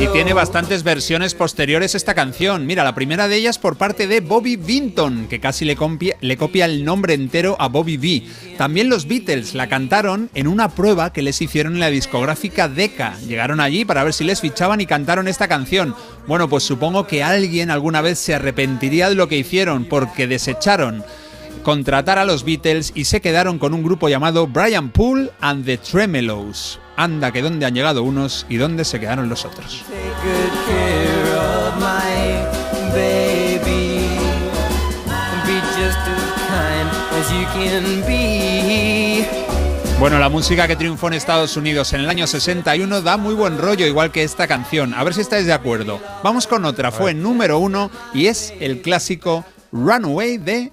Y 0.00 0.06
tiene 0.08 0.32
bastantes 0.32 0.82
versiones 0.82 1.34
posteriores 1.34 1.94
esta 1.94 2.14
canción. 2.14 2.66
Mira, 2.66 2.84
la 2.84 2.94
primera 2.94 3.26
de 3.26 3.36
ellas 3.36 3.58
por 3.58 3.76
parte 3.76 4.06
de 4.06 4.20
Bobby 4.20 4.56
Vinton, 4.56 5.26
que 5.28 5.40
casi 5.40 5.64
le 5.64 5.74
copia, 5.74 6.16
le 6.20 6.36
copia 6.36 6.66
el 6.66 6.84
nombre 6.84 7.14
entero 7.14 7.56
a 7.58 7.68
Bobby 7.68 7.96
B. 7.96 8.22
También 8.56 8.88
los 8.88 9.08
Beatles 9.08 9.54
la 9.54 9.68
cantaron 9.68 10.30
en 10.34 10.46
una 10.46 10.68
prueba 10.68 11.12
que 11.12 11.22
les 11.22 11.42
hicieron 11.42 11.74
en 11.74 11.80
la 11.80 11.90
discográfica 11.90 12.68
Decca. 12.68 13.16
Llegaron 13.26 13.60
allí 13.60 13.84
para 13.84 14.04
ver 14.04 14.12
si 14.12 14.22
les 14.24 14.40
fichaban 14.40 14.80
y 14.80 14.86
cantaron 14.86 15.26
esta 15.26 15.48
canción. 15.48 15.96
Bueno, 16.26 16.48
pues 16.48 16.62
supongo 16.62 17.06
que 17.06 17.24
alguien 17.24 17.70
alguna 17.70 18.02
vez 18.02 18.18
se 18.18 18.34
arrepentiría 18.34 19.08
de 19.08 19.16
lo 19.16 19.28
que 19.28 19.38
hicieron, 19.38 19.84
porque 19.84 20.28
desecharon 20.28 21.04
contratar 21.62 22.18
a 22.18 22.24
los 22.24 22.44
Beatles 22.44 22.92
y 22.94 23.04
se 23.04 23.20
quedaron 23.20 23.58
con 23.58 23.74
un 23.74 23.82
grupo 23.82 24.08
llamado 24.08 24.46
Brian 24.46 24.90
Poole 24.90 25.30
and 25.40 25.64
the 25.64 25.78
Tremelows. 25.78 26.78
Anda 26.96 27.32
que 27.32 27.42
dónde 27.42 27.66
han 27.66 27.74
llegado 27.74 28.02
unos 28.02 28.46
y 28.48 28.56
dónde 28.56 28.84
se 28.84 29.00
quedaron 29.00 29.28
los 29.28 29.44
otros. 29.44 29.84
Take 29.88 29.98
good 30.22 30.52
care 30.66 31.32
of 31.38 31.76
my 31.78 32.42
baby. 32.92 34.08
Be 35.46 35.60
just 35.76 35.98
as 35.98 36.32
kind 36.48 36.88
as 37.18 37.30
you 37.30 37.44
can 37.54 38.06
be. 38.06 39.26
Bueno, 40.02 40.18
la 40.18 40.28
música 40.28 40.66
que 40.66 40.74
triunfó 40.74 41.06
en 41.06 41.14
Estados 41.14 41.56
Unidos 41.56 41.92
en 41.92 42.00
el 42.00 42.10
año 42.10 42.26
61 42.26 43.02
da 43.02 43.16
muy 43.16 43.36
buen 43.36 43.56
rollo, 43.56 43.86
igual 43.86 44.10
que 44.10 44.24
esta 44.24 44.48
canción. 44.48 44.94
A 44.94 45.04
ver 45.04 45.14
si 45.14 45.20
estáis 45.20 45.46
de 45.46 45.52
acuerdo. 45.52 46.00
Vamos 46.24 46.48
con 46.48 46.64
otra, 46.64 46.90
fue 46.90 47.14
número 47.14 47.60
uno 47.60 47.88
y 48.12 48.26
es 48.26 48.52
el 48.58 48.82
clásico 48.82 49.44
Runaway 49.70 50.38
de 50.38 50.72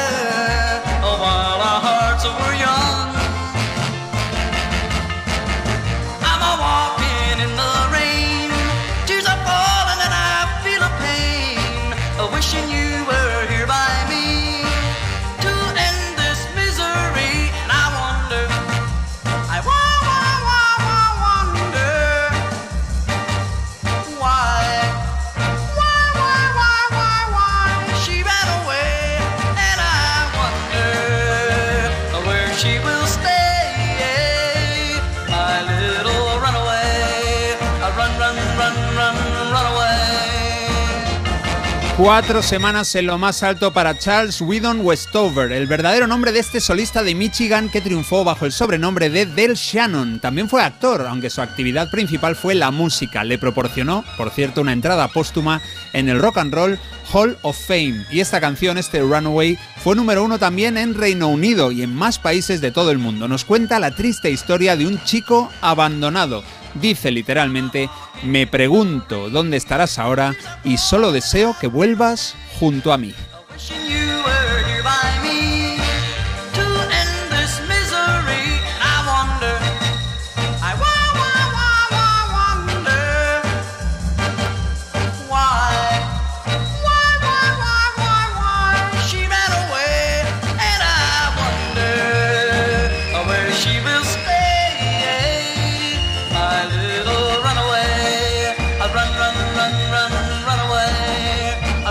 Cuatro 42.03 42.41
semanas 42.41 42.95
en 42.95 43.05
lo 43.05 43.19
más 43.19 43.43
alto 43.43 43.73
para 43.73 43.95
Charles 43.95 44.41
Whedon 44.41 44.79
Westover, 44.81 45.51
el 45.51 45.67
verdadero 45.67 46.07
nombre 46.07 46.31
de 46.31 46.39
este 46.39 46.59
solista 46.59 47.03
de 47.03 47.13
Michigan 47.13 47.69
que 47.69 47.79
triunfó 47.79 48.23
bajo 48.23 48.47
el 48.47 48.51
sobrenombre 48.51 49.11
de 49.11 49.27
Del 49.27 49.53
Shannon. 49.53 50.19
También 50.19 50.49
fue 50.49 50.63
actor, 50.63 51.05
aunque 51.07 51.29
su 51.29 51.41
actividad 51.41 51.91
principal 51.91 52.35
fue 52.35 52.55
la 52.55 52.71
música. 52.71 53.23
Le 53.23 53.37
proporcionó, 53.37 54.03
por 54.17 54.31
cierto, 54.31 54.61
una 54.61 54.73
entrada 54.73 55.09
póstuma 55.09 55.61
en 55.93 56.09
el 56.09 56.19
Rock 56.19 56.39
and 56.39 56.51
Roll 56.51 56.79
Hall 57.11 57.37
of 57.41 57.57
Fame. 57.57 58.05
Y 58.09 58.19
esta 58.19 58.39
canción, 58.39 58.77
este 58.77 59.01
Runaway, 59.01 59.57
fue 59.83 59.95
número 59.95 60.23
uno 60.23 60.39
también 60.39 60.77
en 60.77 60.93
Reino 60.93 61.27
Unido 61.27 61.71
y 61.71 61.83
en 61.83 61.93
más 61.93 62.19
países 62.19 62.61
de 62.61 62.71
todo 62.71 62.91
el 62.91 62.97
mundo. 62.97 63.27
Nos 63.27 63.45
cuenta 63.45 63.79
la 63.79 63.91
triste 63.91 64.29
historia 64.29 64.75
de 64.75 64.87
un 64.87 65.03
chico 65.03 65.49
abandonado. 65.61 66.43
Dice 66.75 67.11
literalmente, 67.11 67.89
me 68.23 68.47
pregunto 68.47 69.29
dónde 69.29 69.57
estarás 69.57 69.99
ahora 69.99 70.35
y 70.63 70.77
solo 70.77 71.11
deseo 71.11 71.55
que 71.59 71.67
vuelvas 71.67 72.35
junto 72.59 72.93
a 72.93 72.97
mí. 72.97 73.13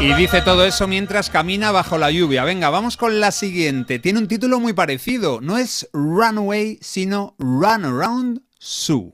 Y 0.00 0.14
dice 0.14 0.40
todo 0.40 0.64
eso 0.64 0.88
mientras 0.88 1.28
camina 1.28 1.72
bajo 1.72 1.98
la 1.98 2.10
lluvia. 2.10 2.44
Venga, 2.44 2.70
vamos 2.70 2.96
con 2.96 3.20
la 3.20 3.30
siguiente. 3.32 3.98
Tiene 3.98 4.18
un 4.18 4.28
título 4.28 4.58
muy 4.58 4.72
parecido. 4.72 5.40
No 5.42 5.58
es 5.58 5.88
Runaway, 5.92 6.78
sino 6.80 7.34
Run 7.38 7.84
Around 7.84 8.40
Sue. 8.58 9.12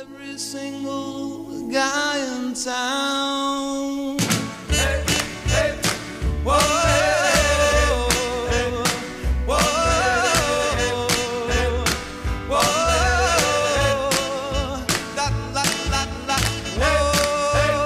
every 0.00 0.38
single 0.38 1.68
guy 1.70 2.18
in 2.18 2.54
town. 2.54 4.16
Hey, 4.68 5.04
hey, 5.46 5.78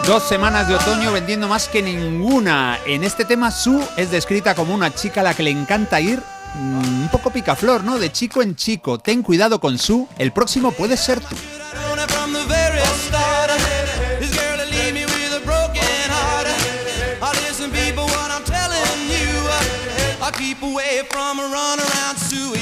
Dos 0.06 0.22
semanas 0.24 0.68
de 0.68 0.74
otoño 0.74 1.12
vendiendo 1.12 1.48
más 1.48 1.66
que 1.66 1.80
ninguna. 1.80 2.78
En 2.86 3.04
este 3.04 3.24
tema, 3.24 3.50
Sue 3.50 3.82
es 3.96 4.10
descrita 4.10 4.54
como 4.54 4.74
una 4.74 4.94
chica 4.94 5.22
a 5.22 5.24
la 5.24 5.32
que 5.34 5.42
le 5.42 5.50
encanta 5.50 5.98
ir 5.98 6.22
mm, 6.56 7.02
un 7.02 7.08
poco 7.10 7.30
picaflor, 7.30 7.82
¿no? 7.82 7.98
De 7.98 8.12
chico 8.12 8.42
en 8.42 8.54
chico. 8.54 8.98
Ten 8.98 9.22
cuidado 9.22 9.58
con 9.60 9.78
Sue, 9.78 10.06
el 10.18 10.30
próximo 10.30 10.72
puede 10.72 10.98
ser 10.98 11.20
tú. 11.20 11.36
Keep 20.36 20.62
away 20.62 21.02
from 21.10 21.38
a 21.38 21.42
run 21.42 21.78
around 21.78 22.18
Sue. 22.18 22.53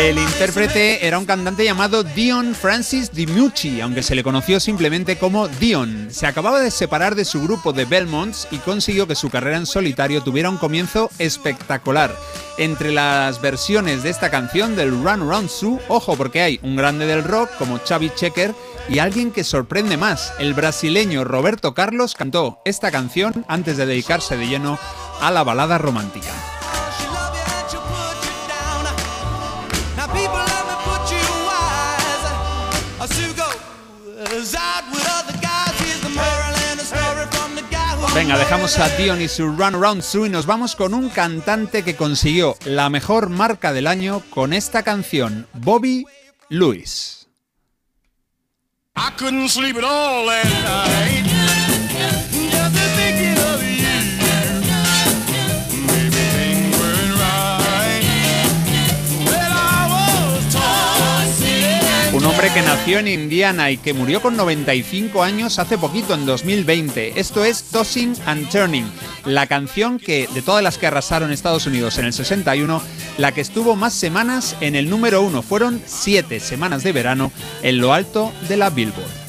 El 0.00 0.18
intérprete 0.18 1.06
era 1.06 1.18
un 1.18 1.26
cantante 1.26 1.62
llamado 1.62 2.02
Dion 2.02 2.54
Francis 2.54 3.12
DiMucci, 3.12 3.82
aunque 3.82 4.02
se 4.02 4.14
le 4.14 4.24
conoció 4.24 4.58
simplemente 4.58 5.18
como 5.18 5.46
Dion. 5.46 6.08
Se 6.10 6.26
acababa 6.26 6.58
de 6.58 6.70
separar 6.70 7.14
de 7.14 7.26
su 7.26 7.42
grupo 7.42 7.74
de 7.74 7.84
Belmonts 7.84 8.48
y 8.50 8.56
consiguió 8.56 9.06
que 9.06 9.14
su 9.14 9.28
carrera 9.28 9.58
en 9.58 9.66
solitario 9.66 10.22
tuviera 10.22 10.48
un 10.48 10.56
comienzo 10.56 11.10
espectacular. 11.18 12.16
Entre 12.56 12.92
las 12.92 13.42
versiones 13.42 14.02
de 14.02 14.08
esta 14.08 14.30
canción 14.30 14.74
del 14.74 14.90
Run 14.90 15.28
Around 15.28 15.50
Sue, 15.50 15.78
ojo 15.88 16.16
porque 16.16 16.40
hay 16.40 16.60
un 16.62 16.76
grande 16.76 17.04
del 17.04 17.22
rock 17.22 17.50
como 17.58 17.76
Chavi 17.76 18.10
Checker 18.14 18.54
y 18.88 19.00
alguien 19.00 19.30
que 19.30 19.44
sorprende 19.44 19.98
más, 19.98 20.32
el 20.38 20.54
brasileño 20.54 21.24
Roberto 21.24 21.74
Carlos 21.74 22.14
cantó 22.14 22.62
esta 22.64 22.90
canción 22.90 23.44
antes 23.48 23.76
de 23.76 23.84
dedicarse 23.84 24.38
de 24.38 24.48
lleno 24.48 24.78
a 25.20 25.30
la 25.30 25.44
balada 25.44 25.76
romántica. 25.76 26.32
Venga, 38.20 38.36
dejamos 38.36 38.78
a 38.78 38.86
Dion 38.98 39.22
y 39.22 39.28
su 39.28 39.46
Run 39.46 39.76
Around 39.76 40.02
Sue 40.02 40.26
y 40.26 40.30
nos 40.30 40.44
vamos 40.44 40.76
con 40.76 40.92
un 40.92 41.08
cantante 41.08 41.82
que 41.82 41.96
consiguió 41.96 42.54
la 42.66 42.90
mejor 42.90 43.30
marca 43.30 43.72
del 43.72 43.86
año 43.86 44.20
con 44.28 44.52
esta 44.52 44.82
canción, 44.82 45.46
Bobby 45.54 46.04
Lewis. 46.50 47.28
Hombre 62.40 62.54
que 62.54 62.66
nació 62.66 62.98
en 63.00 63.08
Indiana 63.08 63.70
y 63.70 63.76
que 63.76 63.92
murió 63.92 64.22
con 64.22 64.34
95 64.34 65.22
años 65.22 65.58
hace 65.58 65.76
poquito, 65.76 66.14
en 66.14 66.24
2020. 66.24 67.20
Esto 67.20 67.44
es 67.44 67.64
Tossing 67.64 68.14
and 68.24 68.48
Turning, 68.48 68.90
la 69.26 69.46
canción 69.46 69.98
que, 69.98 70.26
de 70.32 70.40
todas 70.40 70.64
las 70.64 70.78
que 70.78 70.86
arrasaron 70.86 71.32
Estados 71.32 71.66
Unidos 71.66 71.98
en 71.98 72.06
el 72.06 72.14
61, 72.14 72.80
la 73.18 73.32
que 73.32 73.42
estuvo 73.42 73.76
más 73.76 73.92
semanas 73.92 74.56
en 74.62 74.74
el 74.74 74.88
número 74.88 75.20
uno. 75.20 75.42
Fueron 75.42 75.82
siete 75.84 76.40
semanas 76.40 76.82
de 76.82 76.92
verano 76.92 77.30
en 77.62 77.78
lo 77.78 77.92
alto 77.92 78.32
de 78.48 78.56
la 78.56 78.70
Billboard. 78.70 79.19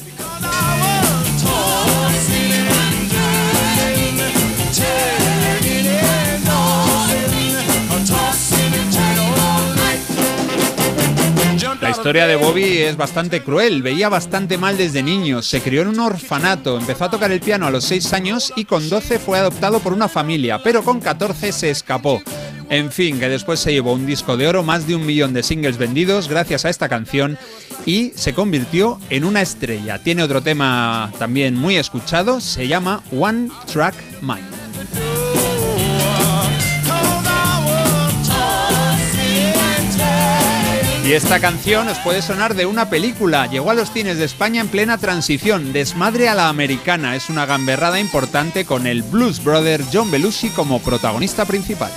Historia 12.02 12.26
de 12.26 12.34
Bobby 12.34 12.78
es 12.78 12.96
bastante 12.96 13.44
cruel, 13.44 13.80
veía 13.80 14.08
bastante 14.08 14.58
mal 14.58 14.76
desde 14.76 15.04
niño, 15.04 15.40
se 15.40 15.60
crió 15.60 15.82
en 15.82 15.88
un 15.88 16.00
orfanato, 16.00 16.76
empezó 16.76 17.04
a 17.04 17.10
tocar 17.12 17.30
el 17.30 17.38
piano 17.38 17.64
a 17.64 17.70
los 17.70 17.84
6 17.84 18.12
años 18.12 18.52
y 18.56 18.64
con 18.64 18.88
12 18.88 19.20
fue 19.20 19.38
adoptado 19.38 19.78
por 19.78 19.92
una 19.92 20.08
familia, 20.08 20.60
pero 20.64 20.82
con 20.82 20.98
14 20.98 21.52
se 21.52 21.70
escapó. 21.70 22.20
En 22.68 22.90
fin, 22.90 23.20
que 23.20 23.28
después 23.28 23.60
se 23.60 23.72
llevó 23.72 23.92
un 23.92 24.04
disco 24.04 24.36
de 24.36 24.48
oro, 24.48 24.64
más 24.64 24.88
de 24.88 24.96
un 24.96 25.06
millón 25.06 25.32
de 25.32 25.44
singles 25.44 25.78
vendidos 25.78 26.26
gracias 26.26 26.64
a 26.64 26.70
esta 26.70 26.88
canción 26.88 27.38
y 27.86 28.10
se 28.16 28.34
convirtió 28.34 28.98
en 29.08 29.22
una 29.22 29.40
estrella. 29.40 30.02
Tiene 30.02 30.24
otro 30.24 30.42
tema 30.42 31.12
también 31.20 31.54
muy 31.54 31.76
escuchado, 31.76 32.40
se 32.40 32.66
llama 32.66 33.00
One 33.12 33.48
Track 33.72 33.94
Mind. 34.22 34.61
Y 41.04 41.14
esta 41.14 41.40
canción 41.40 41.88
os 41.88 41.98
puede 41.98 42.22
sonar 42.22 42.54
de 42.54 42.64
una 42.64 42.88
película. 42.88 43.48
Llegó 43.48 43.72
a 43.72 43.74
los 43.74 43.90
cines 43.90 44.18
de 44.18 44.24
España 44.24 44.60
en 44.60 44.68
plena 44.68 44.98
transición. 44.98 45.72
Desmadre 45.72 46.28
a 46.28 46.34
la 46.36 46.48
americana. 46.48 47.16
Es 47.16 47.28
una 47.28 47.44
gamberrada 47.44 47.98
importante 47.98 48.64
con 48.64 48.86
el 48.86 49.02
blues 49.02 49.42
brother 49.42 49.82
John 49.92 50.12
Belushi 50.12 50.50
como 50.50 50.78
protagonista 50.78 51.44
principal. 51.44 51.90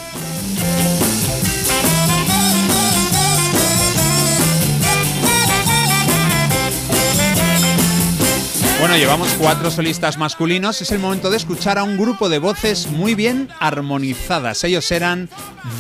Bueno, 8.79 8.97
llevamos 8.97 9.29
cuatro 9.39 9.69
solistas 9.69 10.17
masculinos. 10.17 10.81
Es 10.81 10.91
el 10.91 10.99
momento 10.99 11.29
de 11.29 11.37
escuchar 11.37 11.77
a 11.77 11.83
un 11.83 11.97
grupo 11.97 12.27
de 12.27 12.39
voces 12.39 12.87
muy 12.87 13.13
bien 13.13 13.49
armonizadas. 13.59 14.63
Ellos 14.63 14.91
eran 14.91 15.29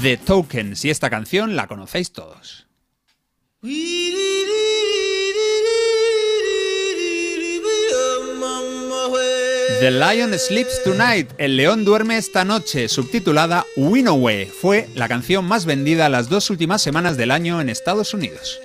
The 0.03 0.17
Tokens 0.17 0.85
y 0.85 0.91
esta 0.91 1.09
canción 1.09 1.55
la 1.55 1.65
conocéis 1.65 2.11
todos. 2.11 2.64
The 9.79 9.89
Lion 9.89 10.37
Sleeps 10.37 10.83
Tonight, 10.83 11.31
El 11.39 11.57
León 11.57 11.83
duerme 11.83 12.17
esta 12.17 12.45
noche, 12.45 12.87
subtitulada 12.87 13.65
Winaway, 13.75 14.45
fue 14.45 14.87
la 14.93 15.07
canción 15.07 15.45
más 15.45 15.65
vendida 15.65 16.09
las 16.09 16.29
dos 16.29 16.51
últimas 16.51 16.83
semanas 16.83 17.17
del 17.17 17.31
año 17.31 17.59
en 17.59 17.69
Estados 17.69 18.13
Unidos. 18.13 18.59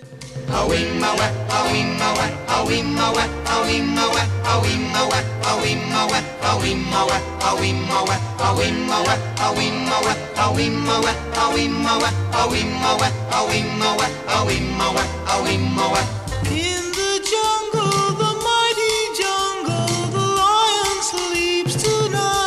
In 16.46 16.82
the 16.98 17.12
jungle, 17.30 18.14
the 18.22 18.32
mighty 18.48 18.96
jungle, 19.20 20.10
the 20.10 20.26
lion 20.40 21.02
sleeps 21.02 21.74
tonight. 21.82 22.39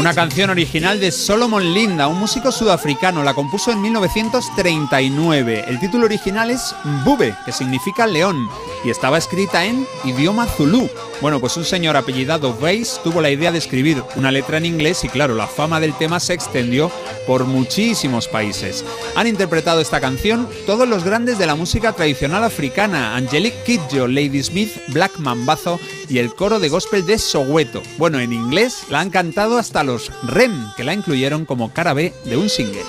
Una 0.00 0.14
canción 0.14 0.48
original 0.48 0.98
de 0.98 1.12
Solomon 1.12 1.74
Linda, 1.74 2.08
un 2.08 2.18
músico 2.18 2.50
sudafricano. 2.50 3.22
La 3.22 3.34
compuso 3.34 3.70
en 3.70 3.82
1939. 3.82 5.66
El 5.68 5.78
título 5.78 6.06
original 6.06 6.50
es 6.50 6.74
Bube, 7.04 7.36
que 7.44 7.52
significa 7.52 8.06
león, 8.06 8.48
y 8.82 8.88
estaba 8.88 9.18
escrita 9.18 9.66
en 9.66 9.86
idioma 10.04 10.46
zulú. 10.46 10.88
Bueno, 11.20 11.38
pues 11.38 11.58
un 11.58 11.66
señor 11.66 11.98
apellidado 11.98 12.56
Weiss 12.58 12.98
tuvo 13.04 13.20
la 13.20 13.28
idea 13.28 13.52
de 13.52 13.58
escribir 13.58 14.02
una 14.16 14.32
letra 14.32 14.56
en 14.56 14.64
inglés 14.64 15.04
y 15.04 15.10
claro, 15.10 15.34
la 15.34 15.46
fama 15.46 15.78
del 15.78 15.92
tema 15.92 16.18
se 16.18 16.32
extendió 16.32 16.90
por 17.26 17.44
muchísimos 17.44 18.26
países. 18.26 18.86
Han 19.16 19.26
interpretado 19.26 19.82
esta 19.82 20.00
canción 20.00 20.48
todos 20.64 20.88
los 20.88 21.04
grandes 21.04 21.36
de 21.36 21.44
la 21.44 21.56
música 21.56 21.92
tradicional 21.92 22.42
africana, 22.42 23.16
Angelique 23.16 23.62
Kidjo, 23.66 24.08
Lady 24.08 24.42
Smith, 24.42 24.72
Black 24.88 25.18
Mambazo 25.18 25.78
y 26.08 26.18
el 26.18 26.34
coro 26.34 26.58
de 26.58 26.70
gospel 26.70 27.04
de 27.04 27.18
Soweto. 27.18 27.82
Bueno, 27.98 28.18
en 28.18 28.32
inglés 28.32 28.84
la 28.88 29.00
han 29.00 29.10
cantado 29.10 29.58
hasta 29.58 29.84
los 29.84 29.89
REM, 30.22 30.72
que 30.76 30.84
la 30.84 30.94
incluyeron 30.94 31.44
como 31.44 31.72
cara 31.72 31.94
B 31.94 32.12
de 32.24 32.36
un 32.36 32.48
single. 32.48 32.84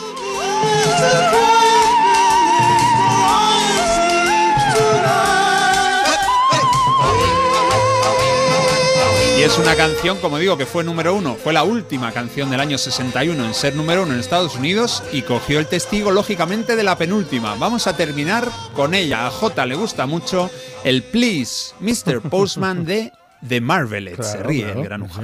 Y 9.42 9.44
es 9.44 9.58
una 9.58 9.76
canción, 9.76 10.20
como 10.20 10.38
digo, 10.38 10.56
que 10.56 10.68
fue 10.68 10.84
número 10.84 11.16
uno. 11.16 11.34
Fue 11.34 11.52
la 11.52 11.64
última 11.64 12.12
canción 12.12 12.52
del 12.52 12.60
año 12.60 12.78
61 12.78 13.44
en 13.44 13.54
ser 13.56 13.76
número 13.76 14.04
uno 14.04 14.14
en 14.14 14.20
Estados 14.20 14.56
Unidos 14.56 15.02
y 15.12 15.24
cogió 15.24 15.58
el 15.58 15.66
testigo, 15.66 16.12
lógicamente, 16.12 16.76
de 16.76 16.84
la 16.84 16.96
penúltima. 16.96 17.56
Vamos 17.56 17.88
a 17.88 17.98
terminar 17.98 18.48
con 18.76 18.94
ella. 18.94 19.26
A 19.26 19.32
J 19.32 19.66
le 19.66 19.74
gusta 19.74 20.06
mucho 20.06 20.52
el 20.84 21.02
Please, 21.02 21.74
Mr. 21.80 22.22
Postman 22.22 22.86
de 22.86 23.14
The 23.48 23.62
Marvelettes. 23.62 24.28
Se 24.28 24.44
ríe 24.44 24.66
claro, 24.66 24.80
el 24.80 24.86
granuja. 24.86 25.22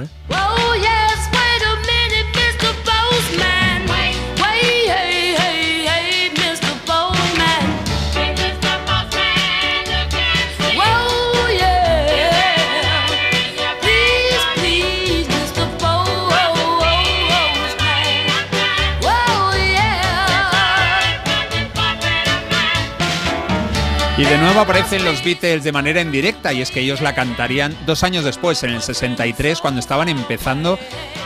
De 24.38 24.44
nuevo 24.44 24.60
aparecen 24.60 25.04
los 25.04 25.24
Beatles 25.24 25.64
de 25.64 25.72
manera 25.72 26.00
indirecta, 26.00 26.52
y 26.52 26.62
es 26.62 26.70
que 26.70 26.78
ellos 26.78 27.00
la 27.00 27.12
cantarían 27.12 27.76
dos 27.86 28.04
años 28.04 28.24
después, 28.24 28.62
en 28.62 28.70
el 28.70 28.80
63, 28.80 29.60
cuando 29.60 29.80
estaban 29.80 30.08
empezando 30.08 30.78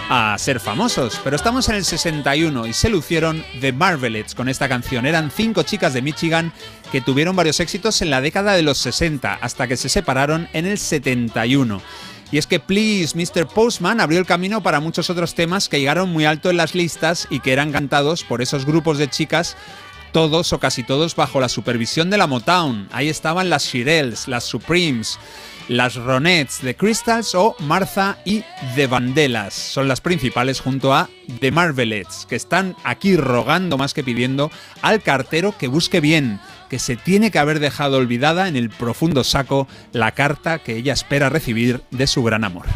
a 0.09 0.35
ser 0.39 0.61
famosos. 0.61 1.21
Pero 1.23 1.37
estamos 1.37 1.69
en 1.69 1.75
el 1.75 1.85
61 1.85 2.67
y 2.67 2.73
se 2.73 2.89
lucieron 2.89 3.45
The 3.61 3.75
Marvelettes 3.75 4.35
con 4.35 4.49
esta 4.49 4.67
canción. 4.67 5.05
Eran 5.05 5.31
cinco 5.31 5.63
chicas 5.63 5.93
de 5.93 6.01
Michigan 6.01 6.55
que 6.91 7.03
tuvieron 7.03 7.37
varios 7.37 7.61
éxitos 7.61 8.01
en 8.01 8.09
la 8.09 8.23
década 8.23 8.55
de 8.55 8.63
los 8.63 8.79
60, 8.79 9.35
hasta 9.43 9.69
que 9.69 9.77
se 9.77 9.91
separaron 9.91 10.49
en 10.55 10.65
el 10.65 10.79
71. 10.79 11.83
Y 12.31 12.39
es 12.39 12.47
que 12.47 12.61
Please 12.61 13.15
Mr. 13.15 13.47
Postman 13.47 14.01
abrió 14.01 14.21
el 14.21 14.27
camino 14.27 14.63
para 14.63 14.81
muchos 14.81 15.11
otros 15.11 15.35
temas 15.35 15.69
que 15.69 15.81
llegaron 15.81 16.09
muy 16.09 16.25
alto 16.25 16.49
en 16.49 16.57
las 16.57 16.75
listas 16.75 17.27
y 17.29 17.41
que 17.41 17.53
eran 17.53 17.73
cantados 17.73 18.25
por 18.25 18.41
esos 18.41 18.65
grupos 18.65 18.97
de 18.97 19.11
chicas 19.11 19.59
todos 20.13 20.53
o 20.53 20.61
casi 20.61 20.83
todos 20.83 21.17
bajo 21.17 21.41
la 21.41 21.49
supervisión 21.49 22.11
de 22.11 22.19
la 22.19 22.27
Motown. 22.27 22.89
Ahí 22.93 23.09
estaban 23.09 23.51
las 23.51 23.65
Shirelles, 23.65 24.29
las 24.29 24.45
Supremes, 24.45 25.19
las 25.69 25.95
Ronettes, 25.97 26.59
The 26.59 26.77
Crystals 26.77 27.35
o 27.35 27.57
Martha 27.61 28.19
y 28.25 28.45
The 28.75 28.87
Vandellas. 28.87 29.55
Son 29.55 29.89
las 29.89 30.01
principales 30.01 30.61
junto 30.61 30.95
a 30.95 31.09
The 31.41 31.51
Marvelettes, 31.51 32.27
que 32.29 32.37
están 32.37 32.77
aquí 32.85 33.17
rogando 33.17 33.79
más 33.79 33.95
que 33.95 34.05
pidiendo 34.05 34.51
al 34.83 35.03
cartero 35.03 35.57
que 35.57 35.69
busque 35.69 36.01
bien, 36.01 36.41
que 36.69 36.79
se 36.79 36.97
tiene 36.97 37.31
que 37.31 37.39
haber 37.39 37.59
dejado 37.59 37.97
olvidada 37.97 38.49
en 38.49 38.57
el 38.57 38.71
profundo 38.71 39.25
saco 39.25 39.67
la 39.93 40.13
carta 40.13 40.59
que 40.59 40.77
ella 40.77 40.93
espera 40.93 41.31
recibir 41.31 41.83
de 41.91 42.07
su 42.07 42.23
gran 42.23 42.45
amor. 42.45 42.67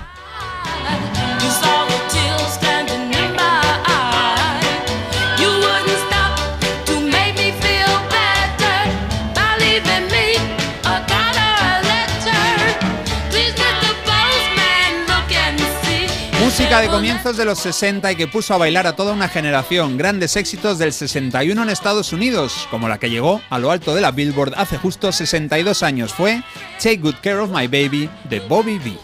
Música 16.59 16.81
de 16.81 16.89
comienzos 16.89 17.37
de 17.37 17.45
los 17.45 17.59
60 17.59 18.13
y 18.13 18.17
que 18.17 18.29
puso 18.29 18.55
a 18.55 18.57
bailar 18.57 18.87
a 18.87 18.97
toda 18.97 19.13
una 19.13 19.29
generación. 19.29 19.99
Grandes 19.99 20.37
éxitos 20.37 20.79
del 20.79 20.95
61 20.95 21.63
en 21.63 21.69
Estados 21.69 22.15
Unidos, 22.15 22.67
como 22.71 22.89
la 22.89 22.97
que 22.97 23.11
llegó 23.11 23.43
a 23.51 23.59
lo 23.59 23.71
alto 23.71 23.95
de 23.95 24.01
la 24.01 24.11
Billboard 24.11 24.55
hace 24.57 24.79
justo 24.79 25.13
62 25.13 25.83
años. 25.83 26.15
Fue 26.15 26.43
Take 26.79 26.97
Good 26.97 27.17
Care 27.23 27.41
of 27.41 27.51
My 27.51 27.67
Baby 27.67 28.09
de 28.31 28.41
Bobby 28.41 28.79
B. 28.79 28.97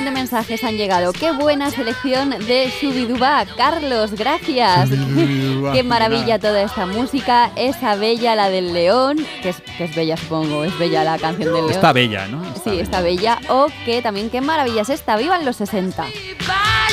montón 0.00 0.14
de 0.14 0.20
mensajes 0.20 0.64
han 0.64 0.76
llegado. 0.76 1.12
Qué 1.12 1.30
buena 1.32 1.70
selección 1.70 2.30
de 2.30 2.72
Shubiduba. 2.80 3.44
Carlos, 3.56 4.12
gracias. 4.12 4.88
Shubiduba, 4.88 5.72
Qué 5.74 5.82
maravilla 5.82 6.38
toda 6.38 6.62
esta 6.62 6.86
música. 6.86 7.50
Esa 7.56 7.96
bella 7.96 8.34
la 8.34 8.48
del 8.48 8.72
león, 8.72 9.18
que 9.42 9.50
es, 9.50 9.60
que 9.76 9.84
es 9.84 9.94
bella 9.94 10.16
supongo, 10.16 10.64
es 10.64 10.78
bella 10.78 11.04
la 11.04 11.18
canción 11.18 11.52
del 11.52 11.66
león. 11.66 11.70
Está 11.70 11.92
bella, 11.92 12.26
¿no? 12.28 12.42
Sí, 12.64 12.78
está 12.78 13.02
bella. 13.02 13.40
O 13.48 13.66
que 13.84 14.00
también 14.00 14.30
qué 14.30 14.40
maravilla 14.40 14.82
es 14.82 14.88
esta. 14.88 15.16
Vivan 15.16 15.44
los 15.44 15.56
60. 15.56 16.02
Bye, 16.02 16.12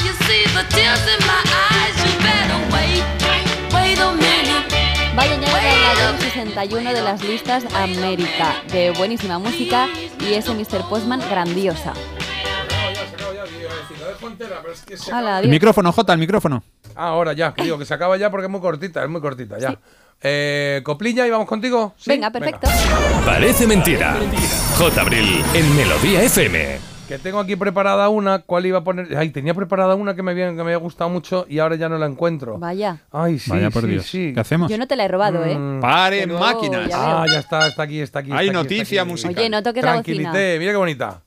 you 0.03 0.11
see 0.26 0.44
the 0.53 0.64
tears 0.76 1.00
in 1.08 1.26
my 1.26 1.44
eyes. 1.72 1.95
You 2.03 2.11
better 2.19 2.60
wait, 2.74 3.74
wait 3.74 4.00
a 4.00 4.11
minute. 4.11 5.16
Vayan 5.16 5.42
ya 5.42 5.48
en 5.48 6.14
la 6.14 6.19
61 6.19 6.94
de 6.94 7.02
las 7.02 7.24
listas 7.24 7.64
América. 7.74 8.61
De 8.72 8.92
buenísima 8.92 9.40
música 9.40 9.88
y 10.19 10.34
ese 10.34 10.53
Mr. 10.53 10.90
Postman 10.90 11.22
grandiosa. 11.30 11.94
El 15.42 15.50
micrófono, 15.50 15.92
J, 15.92 16.14
el 16.14 16.20
micrófono. 16.20 16.64
Ah, 16.96 17.10
ahora 17.10 17.34
ya, 17.34 17.54
que 17.54 17.64
digo 17.64 17.78
que 17.78 17.86
se 17.86 17.94
acaba 17.94 18.18
ya 18.18 18.30
porque 18.30 18.46
es 18.46 18.52
muy 18.52 18.62
cortita, 18.62 19.04
es 19.04 19.10
muy 19.10 19.22
cortita, 19.22 19.58
ya. 19.60 19.78
Eh, 20.22 20.82
Coplilla, 20.84 21.28
¿y 21.28 21.30
vamos 21.30 21.48
contigo? 21.48 21.94
¿Sí? 21.98 22.10
Venga, 22.10 22.32
perfecto. 22.32 22.68
Parece 23.26 23.68
mentira. 23.68 24.18
J. 24.78 25.02
Abril 25.02 25.44
en 25.54 25.76
Melodía 25.76 26.24
FM. 26.24 26.80
Que 27.08 27.18
tengo 27.20 27.40
aquí 27.40 27.56
preparada 27.56 28.10
una, 28.10 28.40
¿cuál 28.40 28.66
iba 28.66 28.80
a 28.80 28.84
poner? 28.84 29.16
Ay, 29.16 29.30
tenía 29.30 29.54
preparada 29.54 29.96
una 29.96 30.14
que 30.14 30.24
me 30.24 30.32
había, 30.32 30.48
que 30.48 30.56
me 30.56 30.62
había 30.64 30.76
gustado 30.78 31.10
mucho 31.10 31.46
y 31.48 31.60
ahora 31.60 31.78
ya 31.78 31.88
no 31.88 31.98
la 31.98 32.06
encuentro. 32.06 32.58
Vaya. 32.58 32.98
Ay, 33.14 33.40
sí, 33.40 33.50
Vaya 33.52 33.70
por 33.70 33.84
sí, 33.84 33.88
Dios. 33.90 34.06
sí. 34.06 34.32
¿Qué 34.34 34.40
hacemos? 34.42 34.70
Yo 34.70 34.78
no 34.78 34.88
te 34.88 34.98
la 34.98 35.06
he 35.06 35.08
robado, 35.08 35.46
¿eh? 35.46 35.58
Mm. 35.58 35.80
Paren 35.80 36.28
Pero 36.28 36.40
máquinas. 36.40 36.90
ya. 36.90 37.22
Ah, 37.22 37.26
ya 37.26 37.40
está, 37.40 37.68
está 37.68 37.84
aquí, 37.84 38.02
está 38.02 38.20
aquí. 38.20 38.32
Hay 38.34 38.48
está 38.48 38.60
aquí, 38.60 38.64
noticia 38.70 38.84
está 38.84 39.02
aquí. 39.04 39.12
musical. 39.12 39.36
Oye, 39.38 39.50
no 39.50 39.64
toques 39.64 39.84
la 39.86 39.96
bocina. 39.98 40.16
Tranquilité, 40.32 40.60
mira 40.60 40.72
qué 40.74 40.78
bonita. 40.78 41.22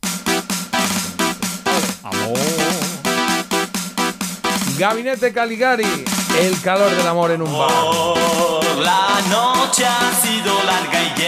Gabinete 4.78 5.32
Caligari, 5.32 5.84
el 6.38 6.60
calor 6.62 6.90
del 6.96 7.06
amor 7.06 7.30
en 7.32 7.42
un 7.42 7.52
bar. 7.52 7.70
La 8.78 9.20
noche 9.28 9.84
ha 9.84 10.10
sido 10.22 10.54
larga 10.64 11.02
y 11.02 11.20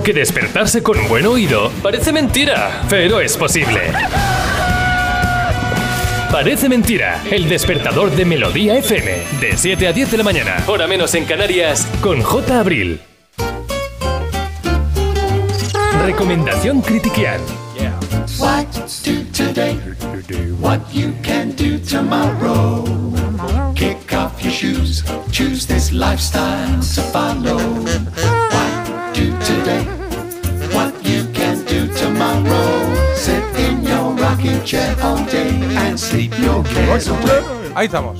Porque 0.00 0.14
despertarse 0.14 0.82
con 0.82 0.96
buen 1.08 1.26
oído 1.26 1.70
parece 1.82 2.10
mentira, 2.10 2.84
pero 2.88 3.20
es 3.20 3.36
posible. 3.36 3.82
Parece 6.32 6.70
mentira, 6.70 7.22
el 7.30 7.50
despertador 7.50 8.10
de 8.10 8.24
Melodía 8.24 8.78
FM, 8.78 9.12
de 9.42 9.58
7 9.58 9.88
a 9.88 9.92
10 9.92 10.12
de 10.12 10.16
la 10.16 10.24
mañana, 10.24 10.56
hora 10.68 10.86
menos 10.86 11.14
en 11.14 11.26
Canarias, 11.26 11.86
con 12.00 12.22
J. 12.22 12.60
Abril. 12.60 13.09
Ahí 37.80 37.86
estamos. 37.86 38.18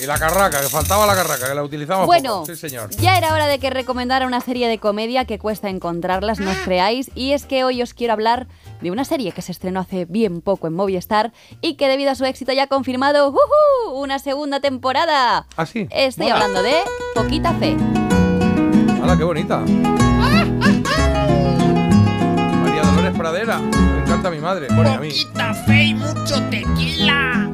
Y 0.00 0.06
la 0.06 0.16
carraca, 0.16 0.60
que 0.60 0.68
faltaba 0.68 1.06
la 1.08 1.16
carraca, 1.16 1.48
que 1.48 1.54
la 1.56 1.64
utilizamos 1.64 2.06
Bueno, 2.06 2.34
poco. 2.42 2.46
Sí, 2.46 2.54
señor. 2.54 2.88
ya 2.90 3.18
era 3.18 3.34
hora 3.34 3.48
de 3.48 3.58
que 3.58 3.68
recomendara 3.68 4.28
una 4.28 4.40
serie 4.40 4.68
de 4.68 4.78
comedia 4.78 5.24
que 5.24 5.40
cuesta 5.40 5.70
encontrarlas, 5.70 6.38
no 6.38 6.52
os 6.52 6.56
creáis, 6.58 7.10
y 7.16 7.32
es 7.32 7.46
que 7.46 7.64
hoy 7.64 7.82
os 7.82 7.94
quiero 7.94 8.12
hablar 8.12 8.46
de 8.80 8.92
una 8.92 9.04
serie 9.04 9.32
que 9.32 9.42
se 9.42 9.50
estrenó 9.50 9.80
hace 9.80 10.04
bien 10.04 10.40
poco 10.40 10.68
en 10.68 10.74
Movistar 10.74 11.32
y 11.60 11.74
que 11.74 11.88
debido 11.88 12.12
a 12.12 12.14
su 12.14 12.24
éxito 12.26 12.52
ya 12.52 12.62
ha 12.62 12.66
confirmado 12.68 13.34
una 13.92 14.20
segunda 14.20 14.60
temporada. 14.60 15.46
¿Ah, 15.56 15.66
sí? 15.66 15.88
Estoy 15.90 16.26
Mola. 16.26 16.36
hablando 16.36 16.62
de 16.62 16.76
Poquita 17.12 17.54
Fe. 17.54 17.74
¡Hala, 19.02 19.18
qué 19.18 19.24
bonita! 19.24 19.64
María 22.62 22.82
Dolores 22.84 23.18
Pradera. 23.18 23.58
Me 23.58 24.02
encanta 24.02 24.30
mi 24.30 24.38
madre. 24.38 24.68
Bueno, 24.70 24.90
y 24.90 24.94
a 24.94 25.00
mí. 25.00 25.10
fe 25.66 25.82
y 25.82 25.94
mucho 25.94 26.40
tequila. 26.50 27.50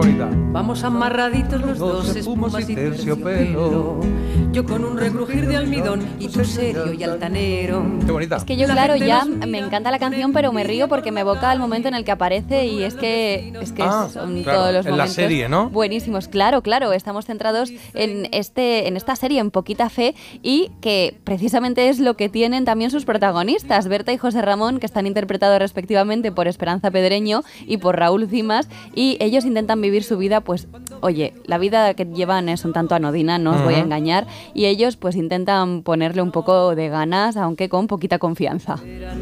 Bonita. 0.00 0.28
Vamos 0.52 0.82
amarraditos 0.82 1.60
los 1.60 1.78
dos, 1.78 2.16
espumas 2.16 2.68
y 2.68 2.74
terciopelo. 2.74 4.00
Yo 4.52 4.64
con 4.64 4.84
un 4.84 4.96
regrujir 4.96 5.46
de 5.46 5.56
almidón 5.56 6.04
y 6.18 6.28
tú 6.28 6.44
serio 6.44 6.92
y 6.92 7.02
altanero. 7.04 7.84
Qué 8.04 8.10
bonita. 8.10 8.36
Es 8.36 8.44
que 8.44 8.56
yo, 8.56 8.66
La 8.66 8.72
claro, 8.72 8.96
ya 8.96 9.24
me 9.24 9.58
encanta 9.58 9.90
la 9.90 9.98
canción, 9.98 10.32
pero 10.32 10.52
me 10.52 10.64
río 10.64 10.88
porque 10.88 11.12
me 11.12 11.20
evoca 11.20 11.50
al 11.50 11.58
momento 11.58 11.86
en 11.88 11.94
el 11.94 12.04
que 12.04 12.10
aparece 12.10 12.66
y 12.66 12.82
es 12.82 12.94
que, 12.94 13.52
es 13.60 13.72
que 13.72 13.82
Ah, 13.82 14.08
son 14.12 14.42
claro, 14.42 14.58
todos 14.58 14.72
los 14.74 14.86
en 14.86 14.92
la 14.92 14.96
momentos 14.96 15.14
serie, 15.14 15.48
¿no? 15.48 15.68
buenísimos. 15.70 16.28
Claro, 16.28 16.62
claro, 16.62 16.92
estamos 16.92 17.26
centrados 17.26 17.70
en, 17.94 18.28
este, 18.32 18.88
en 18.88 18.96
esta 18.96 19.14
serie, 19.16 19.38
en 19.38 19.50
Poquita 19.50 19.88
Fe, 19.90 20.14
y 20.42 20.70
que 20.80 21.16
precisamente 21.24 21.88
es 21.88 22.00
lo 22.00 22.14
que 22.14 22.28
tienen 22.28 22.64
también 22.64 22.90
sus 22.90 23.04
protagonistas, 23.04 23.86
Berta 23.86 24.12
y 24.12 24.18
José 24.18 24.42
Ramón, 24.42 24.80
que 24.80 24.86
están 24.86 25.06
interpretados 25.06 25.58
respectivamente 25.58 26.32
por 26.32 26.48
Esperanza 26.48 26.90
Pedreño 26.90 27.42
y 27.66 27.76
por 27.76 27.96
Raúl 27.98 28.28
Cimas, 28.28 28.68
y 28.94 29.16
ellos 29.20 29.44
intentan 29.44 29.80
vivir 29.80 29.89
su 30.04 30.16
vida, 30.16 30.40
pues, 30.40 30.68
oye, 31.00 31.34
la 31.44 31.58
vida 31.58 31.94
que 31.94 32.04
llevan 32.04 32.48
es 32.48 32.64
un 32.64 32.72
tanto 32.72 32.94
anodina, 32.94 33.38
no 33.38 33.52
os 33.52 33.62
voy 33.62 33.74
a 33.74 33.78
engañar, 33.78 34.26
y 34.54 34.66
ellos 34.66 34.96
pues 34.96 35.16
intentan 35.16 35.82
ponerle 35.82 36.22
un 36.22 36.30
poco 36.30 36.74
de 36.74 36.88
ganas, 36.88 37.36
aunque 37.36 37.68
con 37.68 37.86
poquita 37.86 38.18
confianza. 38.18 38.76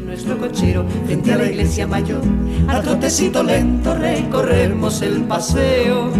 Nuestro 0.05 0.37
cochero 0.37 0.85
frente 1.05 1.33
a 1.33 1.37
la 1.37 1.45
iglesia 1.45 1.87
mayor. 1.87 2.21
A 2.67 2.81
trotecito 2.81 3.43
lento 3.43 3.95
recorremos 3.95 5.01
el 5.01 5.23
paseo. 5.23 6.11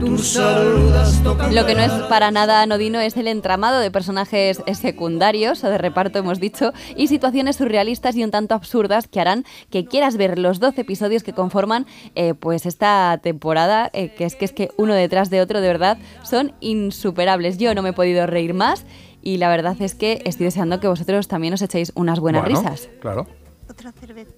Tú 0.00 0.18
saludas 0.18 1.20
tocando 1.22 1.54
Lo 1.54 1.64
que 1.64 1.76
no 1.76 1.80
es 1.80 1.92
para 2.08 2.32
nada 2.32 2.62
anodino 2.62 2.98
es 2.98 3.16
el 3.16 3.28
entramado 3.28 3.78
de 3.78 3.90
personajes 3.92 4.60
secundarios 4.74 5.62
o 5.62 5.70
de 5.70 5.78
reparto, 5.78 6.18
hemos 6.18 6.40
dicho, 6.40 6.72
y 6.96 7.06
situaciones 7.06 7.56
surrealistas 7.56 8.16
y 8.16 8.24
un 8.24 8.32
tanto 8.32 8.56
absurdas 8.56 9.06
que 9.06 9.20
harán 9.20 9.44
que 9.70 9.84
quieras 9.84 10.16
ver 10.16 10.40
los 10.40 10.58
12 10.58 10.80
episodios 10.80 11.22
que 11.22 11.32
conforman 11.32 11.86
eh, 12.16 12.34
pues 12.34 12.66
esta 12.66 13.20
temporada, 13.22 13.81
eh, 13.92 14.14
que 14.14 14.24
es 14.24 14.36
que 14.36 14.44
es 14.44 14.52
que 14.52 14.70
uno 14.76 14.94
detrás 14.94 15.30
de 15.30 15.40
otro 15.40 15.60
de 15.60 15.68
verdad 15.68 15.98
son 16.22 16.52
insuperables. 16.60 17.58
Yo 17.58 17.74
no 17.74 17.82
me 17.82 17.90
he 17.90 17.92
podido 17.92 18.26
reír 18.26 18.54
más 18.54 18.84
y 19.22 19.36
la 19.38 19.48
verdad 19.48 19.76
es 19.80 19.94
que 19.94 20.20
estoy 20.24 20.44
deseando 20.44 20.80
que 20.80 20.88
vosotros 20.88 21.28
también 21.28 21.54
os 21.54 21.62
echéis 21.62 21.92
unas 21.94 22.20
buenas 22.20 22.42
Bueno, 22.42 22.58
risas. 22.58 22.88
Claro. 23.00 23.26
Otra 23.68 23.92
cerveza. 23.92 24.32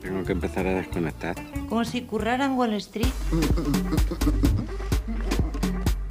Tengo 0.00 0.24
que 0.24 0.32
empezar 0.32 0.66
a 0.66 0.74
desconectar. 0.74 1.36
Como 1.68 1.84
si 1.84 2.02
currara 2.02 2.44
en 2.44 2.52
Wall 2.52 2.74
Street. 2.74 3.06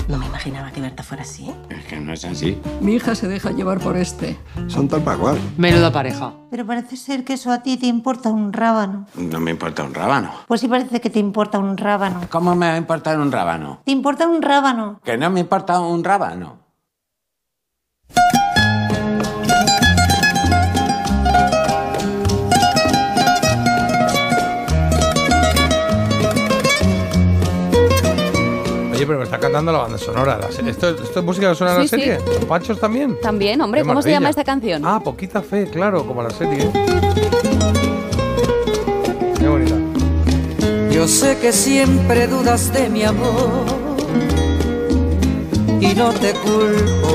No 0.07 0.17
me 0.17 0.25
imaginaba 0.25 0.71
que 0.71 0.81
Berta 0.81 1.03
fuera 1.03 1.23
así. 1.23 1.53
Es 1.69 1.85
que 1.85 1.99
no 1.99 2.13
es 2.13 2.25
así. 2.25 2.59
Mi 2.81 2.95
hija 2.95 3.15
se 3.15 3.27
deja 3.27 3.51
llevar 3.51 3.79
por 3.79 3.95
este. 3.97 4.37
Son 4.67 4.87
tal 4.87 5.01
para 5.01 5.17
cual. 5.17 5.39
Menuda 5.57 5.91
pareja. 5.91 6.33
Pero 6.49 6.65
parece 6.65 6.97
ser 6.97 7.23
que 7.23 7.33
eso 7.33 7.51
a 7.51 7.63
ti 7.63 7.77
te 7.77 7.87
importa 7.87 8.29
un 8.29 8.51
rábano. 8.51 9.05
No 9.15 9.39
me 9.39 9.51
importa 9.51 9.83
un 9.83 9.93
rábano. 9.93 10.31
Pues 10.47 10.61
sí 10.61 10.67
parece 10.67 10.99
que 10.99 11.09
te 11.09 11.19
importa 11.19 11.59
un 11.59 11.77
rábano. 11.77 12.21
¿Cómo 12.29 12.55
me 12.55 12.67
va 12.67 12.73
a 12.73 12.77
importar 12.77 13.19
un 13.19 13.31
rábano? 13.31 13.79
¿Te 13.85 13.91
importa 13.91 14.27
un 14.27 14.41
rábano? 14.41 14.99
Que 15.03 15.17
no 15.17 15.29
me 15.29 15.39
importa 15.39 15.79
un 15.79 16.03
rábano. 16.03 16.60
Pero 29.11 29.19
me 29.19 29.25
está 29.25 29.39
cantando 29.39 29.73
la 29.73 29.79
banda 29.79 29.97
sonora. 29.97 30.37
la 30.37 30.47
¿Esto, 30.47 30.87
esto 30.89 31.19
es 31.19 31.25
música 31.25 31.49
que 31.49 31.55
suena 31.55 31.73
en 31.73 31.79
la 31.79 31.83
Sí, 31.83 31.89
sí. 31.89 31.95
serie? 32.01 32.19
¿Los 32.25 32.45
Pachos 32.45 32.79
también? 32.79 33.17
También, 33.21 33.59
hombre, 33.59 33.81
Qué 33.81 33.87
¿cómo 33.87 34.01
se 34.01 34.09
llama 34.09 34.29
esta 34.29 34.45
canción? 34.45 34.83
Ah, 34.85 35.01
Poquita 35.03 35.41
Fe, 35.41 35.69
claro, 35.69 36.05
como 36.05 36.23
la 36.23 36.29
serie. 36.29 36.69
Qué 39.37 39.47
bonita. 39.49 39.75
Yo 40.91 41.07
sé 41.09 41.37
que 41.39 41.51
siempre 41.51 42.27
dudas 42.27 42.71
de 42.71 42.87
mi 42.89 43.03
amor 43.03 43.65
y 45.81 45.93
no 45.95 46.11
te 46.13 46.33
culpo. 46.33 47.07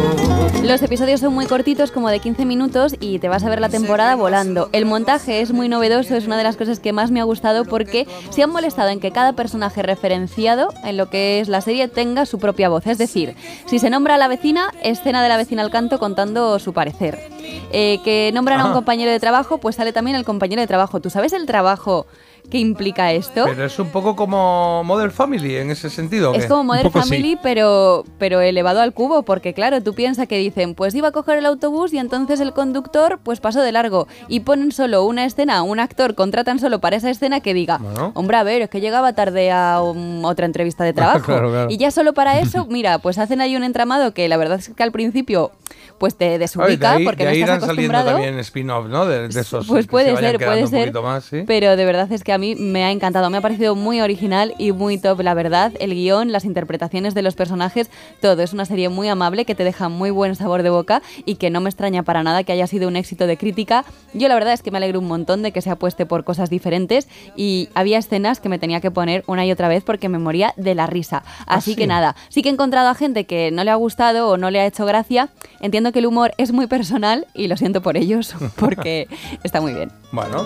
Los 0.64 0.82
episodios 0.82 1.20
son 1.20 1.32
muy 1.32 1.46
cortitos, 1.46 1.92
como 1.92 2.08
de 2.08 2.18
15 2.18 2.44
minutos, 2.44 2.96
y 2.98 3.20
te 3.20 3.28
vas 3.28 3.44
a 3.44 3.48
ver 3.48 3.60
la 3.60 3.68
temporada 3.68 4.16
volando. 4.16 4.68
El 4.72 4.84
montaje 4.84 5.40
es 5.40 5.52
muy 5.52 5.68
novedoso, 5.68 6.16
es 6.16 6.26
una 6.26 6.36
de 6.36 6.42
las 6.42 6.56
cosas 6.56 6.80
que 6.80 6.92
más 6.92 7.12
me 7.12 7.20
ha 7.20 7.24
gustado 7.24 7.64
porque 7.64 8.08
se 8.30 8.42
han 8.42 8.50
molestado 8.50 8.88
en 8.88 8.98
que 8.98 9.12
cada 9.12 9.34
personaje 9.34 9.82
referenciado 9.82 10.70
en 10.84 10.96
lo 10.96 11.08
que 11.08 11.38
es 11.38 11.48
la 11.48 11.60
serie 11.60 11.86
tenga 11.86 12.26
su 12.26 12.40
propia 12.40 12.68
voz. 12.68 12.86
Es 12.88 12.98
decir, 12.98 13.36
si 13.66 13.78
se 13.78 13.90
nombra 13.90 14.16
a 14.16 14.18
la 14.18 14.26
vecina, 14.26 14.72
escena 14.82 15.22
de 15.22 15.28
la 15.28 15.36
vecina 15.36 15.62
al 15.62 15.70
canto 15.70 16.00
contando 16.00 16.58
su 16.58 16.72
parecer. 16.72 17.20
Eh, 17.72 18.00
que 18.02 18.32
nombran 18.34 18.58
a 18.58 18.64
un 18.64 18.70
Ajá. 18.70 18.74
compañero 18.78 19.12
de 19.12 19.20
trabajo, 19.20 19.58
pues 19.58 19.76
sale 19.76 19.92
también 19.92 20.16
el 20.16 20.24
compañero 20.24 20.60
de 20.60 20.66
trabajo. 20.66 21.00
¿Tú 21.00 21.10
sabes 21.10 21.32
el 21.32 21.46
trabajo 21.46 22.06
que 22.46 22.58
implica 22.58 23.12
esto? 23.12 23.44
Pero 23.44 23.64
es 23.64 23.78
un 23.78 23.88
poco 23.88 24.16
como 24.16 24.82
Model 24.84 25.10
Family 25.10 25.56
en 25.56 25.70
ese 25.70 25.90
sentido. 25.90 26.30
¿o 26.32 26.34
Es 26.34 26.46
como 26.46 26.64
Modern 26.64 26.90
Family, 26.90 27.38
pero, 27.42 28.04
pero 28.18 28.40
elevado 28.40 28.80
al 28.80 28.92
cubo, 28.92 29.22
porque 29.22 29.54
claro, 29.54 29.82
tú 29.82 29.94
piensas 29.94 30.26
que 30.28 30.38
dicen, 30.38 30.74
pues 30.74 30.94
iba 30.94 31.08
a 31.08 31.12
coger 31.12 31.38
el 31.38 31.46
autobús 31.46 31.92
y 31.92 31.98
entonces 31.98 32.40
el 32.40 32.52
conductor 32.52 33.18
pues 33.22 33.40
pasó 33.40 33.60
de 33.62 33.72
largo 33.72 34.06
y 34.28 34.40
ponen 34.40 34.72
solo 34.72 35.04
una 35.04 35.24
escena, 35.24 35.62
un 35.62 35.80
actor 35.80 36.14
contratan 36.14 36.58
solo 36.58 36.80
para 36.80 36.96
esa 36.96 37.10
escena 37.10 37.40
que 37.40 37.54
diga, 37.54 37.78
Bueno. 37.78 38.12
hombre, 38.14 38.36
a 38.36 38.42
ver, 38.42 38.62
es 38.62 38.70
que 38.70 38.80
llegaba 38.80 39.12
tarde 39.14 39.50
a 39.50 39.80
um, 39.82 40.24
otra 40.24 40.46
entrevista 40.46 40.84
de 40.84 40.92
trabajo. 40.94 41.26
Claro, 41.26 41.50
claro. 41.50 41.70
Y 41.70 41.76
ya 41.78 41.90
solo 41.90 42.12
para 42.14 42.38
eso, 42.40 42.66
mira, 42.70 42.98
pues 42.98 43.18
hacen 43.18 43.40
ahí 43.40 43.56
un 43.56 43.64
entramado 43.64 44.12
que 44.14 44.28
la 44.28 44.36
verdad 44.36 44.58
es 44.58 44.68
que 44.70 44.82
al 44.82 44.92
principio 44.92 45.50
pues 45.98 46.14
te 46.14 46.24
Ay, 46.26 46.30
de 46.32 46.38
desubica 46.40 46.92
ahí, 46.92 47.04
porque 47.04 47.24
de 47.24 47.30
no 47.30 47.34
ahí 47.34 47.40
estás 47.42 47.56
irán 47.58 47.66
saliendo 47.68 47.96
acostumbrado. 47.96 48.18
también 48.22 48.38
spin-off, 48.40 48.86
¿no? 48.86 49.06
De, 49.06 49.28
de 49.28 49.40
esos. 49.40 49.66
Pues 49.66 49.86
que 49.86 49.90
puede 49.90 50.06
se 50.08 50.12
vayan 50.12 50.30
ser, 50.32 50.46
puede 50.46 50.66
ser. 50.66 50.80
poquito 50.80 51.02
más, 51.02 51.24
¿sí? 51.24 51.44
Pero 51.46 51.74
de 51.76 51.84
verdad 51.86 52.12
es 52.12 52.22
que 52.22 52.32
a 52.36 52.38
mí 52.38 52.54
me 52.54 52.84
ha 52.84 52.90
encantado. 52.90 53.28
Me 53.30 53.38
ha 53.38 53.40
parecido 53.40 53.74
muy 53.74 54.00
original 54.00 54.54
y 54.58 54.72
muy 54.72 54.98
top, 54.98 55.20
la 55.22 55.34
verdad. 55.34 55.72
El 55.80 55.94
guion, 55.94 56.32
las 56.32 56.44
interpretaciones 56.44 57.14
de 57.14 57.22
los 57.22 57.34
personajes, 57.34 57.90
todo. 58.20 58.42
Es 58.42 58.52
una 58.52 58.66
serie 58.66 58.88
muy 58.88 59.08
amable 59.08 59.44
que 59.44 59.54
te 59.54 59.64
deja 59.64 59.88
muy 59.88 60.10
buen 60.10 60.36
sabor 60.36 60.62
de 60.62 60.70
boca 60.70 61.02
y 61.24 61.36
que 61.36 61.50
no 61.50 61.60
me 61.60 61.70
extraña 61.70 62.02
para 62.02 62.22
nada 62.22 62.44
que 62.44 62.52
haya 62.52 62.66
sido 62.66 62.88
un 62.88 62.96
éxito 62.96 63.26
de 63.26 63.36
crítica. 63.36 63.84
Yo 64.12 64.28
la 64.28 64.34
verdad 64.34 64.52
es 64.52 64.62
que 64.62 64.70
me 64.70 64.76
alegro 64.76 65.00
un 65.00 65.08
montón 65.08 65.42
de 65.42 65.50
que 65.50 65.62
se 65.62 65.70
apueste 65.70 66.04
por 66.04 66.24
cosas 66.24 66.50
diferentes 66.50 67.08
y 67.36 67.70
había 67.74 67.98
escenas 67.98 68.38
que 68.38 68.50
me 68.50 68.58
tenía 68.58 68.80
que 68.80 68.90
poner 68.90 69.24
una 69.26 69.46
y 69.46 69.50
otra 69.50 69.68
vez 69.68 69.82
porque 69.82 70.08
me 70.08 70.18
moría 70.18 70.52
de 70.56 70.74
la 70.74 70.86
risa. 70.86 71.24
Así 71.46 71.72
sí? 71.72 71.76
que 71.76 71.86
nada, 71.86 72.16
sí 72.28 72.42
que 72.42 72.50
he 72.50 72.52
encontrado 72.52 72.88
a 72.88 72.94
gente 72.94 73.24
que 73.24 73.50
no 73.50 73.64
le 73.64 73.70
ha 73.70 73.76
gustado 73.76 74.28
o 74.28 74.36
no 74.36 74.50
le 74.50 74.60
ha 74.60 74.66
hecho 74.66 74.84
gracia. 74.84 75.30
Entiendo 75.60 75.90
que 75.90 76.00
el 76.00 76.06
humor 76.06 76.32
es 76.36 76.52
muy 76.52 76.66
personal 76.66 77.26
y 77.32 77.48
lo 77.48 77.56
siento 77.56 77.80
por 77.80 77.96
ellos 77.96 78.34
porque 78.56 79.08
está 79.42 79.62
muy 79.62 79.72
bien. 79.72 79.90
Bueno. 80.12 80.44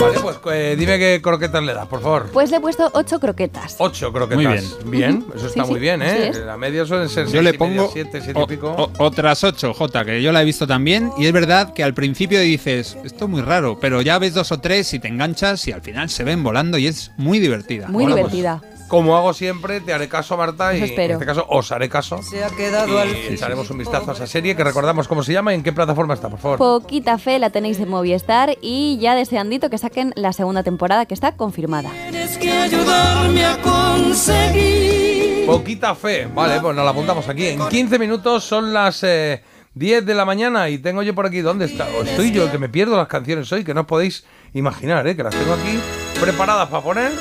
Vale, 0.00 0.18
pues 0.20 0.36
eh, 0.52 0.76
dime 0.78 0.98
qué 0.98 1.20
croquetas 1.22 1.62
le 1.62 1.74
das, 1.74 1.86
por 1.86 2.00
favor. 2.00 2.26
Pues 2.32 2.50
le 2.50 2.58
he 2.58 2.60
puesto 2.60 2.88
ocho 2.94 3.18
croquetas. 3.18 3.74
Ocho 3.78 4.12
croquetas. 4.12 4.36
Muy 4.36 4.46
bien. 4.46 4.64
Bien, 4.86 5.24
eso 5.34 5.46
está 5.48 5.64
Sí, 5.64 5.70
muy 5.70 5.78
sí, 5.78 5.80
bien, 5.80 6.02
¿eh? 6.02 6.32
La 6.46 6.56
media 6.56 6.86
suelen 6.86 7.08
ser 7.08 7.24
Yo 7.26 7.30
seis 7.32 7.42
le 7.44 7.50
y 7.50 7.52
media, 7.58 7.58
pongo 7.58 7.90
siete, 7.92 8.22
y 8.26 8.46
pico. 8.46 8.70
o- 8.70 8.90
otras 9.04 9.42
ocho, 9.44 9.74
Jota, 9.74 10.04
que 10.04 10.22
yo 10.22 10.30
la 10.32 10.42
he 10.42 10.44
visto 10.44 10.66
también. 10.66 11.10
Y 11.18 11.26
es 11.26 11.32
verdad 11.32 11.72
que 11.74 11.82
al 11.82 11.94
principio 11.94 12.40
dices, 12.40 12.96
esto 13.04 13.24
es 13.24 13.30
muy 13.30 13.42
raro, 13.42 13.78
pero 13.80 14.00
ya 14.02 14.18
ves 14.18 14.34
dos 14.34 14.52
o 14.52 14.60
tres 14.60 14.92
y 14.94 14.98
te 15.00 15.08
enganchas 15.08 15.66
y 15.66 15.72
al 15.72 15.82
final 15.82 16.08
se 16.10 16.22
ven 16.24 16.42
volando 16.44 16.78
y 16.78 16.86
es 16.86 17.10
muy 17.16 17.38
divertida. 17.40 17.88
Muy 17.88 18.04
Bueno, 18.04 18.20
pues, 18.20 18.32
divertida. 18.32 18.62
Como 18.88 19.16
hago 19.16 19.32
siempre, 19.34 19.80
te 19.80 19.92
haré 19.92 20.08
caso, 20.08 20.36
Marta, 20.36 20.74
y 20.76 20.82
espero. 20.82 21.04
en 21.04 21.10
este 21.12 21.26
caso 21.26 21.46
os 21.48 21.70
haré 21.70 21.88
caso. 21.88 22.22
Se 22.22 22.42
ha 22.42 22.50
quedado 22.50 22.98
al 22.98 23.10
Y 23.10 23.34
echaremos 23.34 23.70
un 23.70 23.78
vistazo 23.78 24.10
a 24.10 24.14
esa 24.14 24.26
serie 24.26 24.56
que 24.56 24.64
recordamos 24.64 25.06
cómo 25.06 25.22
se 25.22 25.32
llama 25.32 25.52
y 25.52 25.56
en 25.56 25.62
qué 25.62 25.72
plataforma 25.72 26.14
está, 26.14 26.28
por 26.28 26.38
favor. 26.38 26.58
Poquita 26.58 27.18
fe 27.18 27.38
la 27.38 27.50
tenéis 27.50 27.78
en 27.78 27.88
Movistar 27.88 28.56
y 28.60 28.98
ya 29.00 29.14
deseandito 29.14 29.70
que 29.70 29.78
saquen 29.78 30.12
la 30.16 30.32
segunda 30.32 30.62
temporada 30.62 31.06
que 31.06 31.14
está 31.14 31.36
confirmada. 31.36 31.90
Tienes 32.10 32.38
que 32.38 32.50
ayudarme 32.50 33.44
a 33.44 33.58
conseguir. 33.60 35.46
Poquita 35.46 35.94
fe. 35.94 36.26
Vale, 36.26 36.60
pues 36.60 36.74
nos 36.74 36.84
la 36.84 36.90
apuntamos 36.90 37.28
aquí. 37.28 37.46
En 37.46 37.68
15 37.68 37.98
minutos 37.98 38.44
son 38.44 38.72
las 38.72 39.02
eh, 39.02 39.42
10 39.74 40.04
de 40.04 40.14
la 40.14 40.24
mañana 40.24 40.68
y 40.68 40.78
tengo 40.78 41.02
yo 41.02 41.14
por 41.14 41.26
aquí. 41.26 41.40
¿Dónde 41.40 41.66
está? 41.66 41.86
O 41.98 42.02
estoy 42.02 42.32
yo, 42.32 42.50
que 42.50 42.58
me 42.58 42.68
pierdo 42.68 42.96
las 42.96 43.08
canciones 43.08 43.50
hoy, 43.52 43.64
que 43.64 43.74
no 43.74 43.82
os 43.82 43.86
podéis 43.86 44.24
imaginar, 44.54 45.06
¿eh? 45.06 45.16
Que 45.16 45.22
las 45.22 45.34
tengo 45.34 45.54
aquí 45.54 45.78
preparadas 46.20 46.68
para 46.68 46.82
poner. 46.82 47.12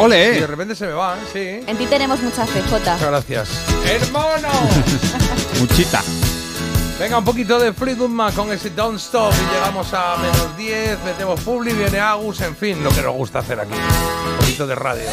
¡Ole! 0.00 0.36
Y 0.36 0.40
de 0.40 0.46
repente 0.46 0.74
se 0.74 0.86
me 0.86 0.94
van, 0.94 1.18
sí. 1.30 1.60
En 1.66 1.76
ti 1.76 1.84
tenemos 1.86 2.22
mucha 2.22 2.46
fe, 2.46 2.62
Jota. 2.62 2.94
Muchas 2.94 3.08
gracias. 3.10 3.48
¡Hermano! 3.86 4.48
Muchita. 5.60 6.02
Venga, 6.98 7.18
un 7.18 7.24
poquito 7.24 7.58
de 7.58 7.74
Freedom 7.74 8.10
Mac 8.10 8.34
con 8.34 8.50
ese 8.50 8.70
Don't 8.70 8.98
Stop 8.98 9.32
y 9.32 9.54
llegamos 9.54 9.92
a 9.92 10.16
menos 10.16 10.56
10, 10.56 11.04
metemos 11.04 11.40
Publi, 11.40 11.74
viene 11.74 11.98
Agus, 11.98 12.40
en 12.40 12.56
fin, 12.56 12.82
lo 12.82 12.90
que 12.90 13.02
nos 13.02 13.14
gusta 13.14 13.40
hacer 13.40 13.60
aquí. 13.60 13.74
Un 13.74 14.36
poquito 14.38 14.66
de 14.66 14.74
radio. 14.74 15.04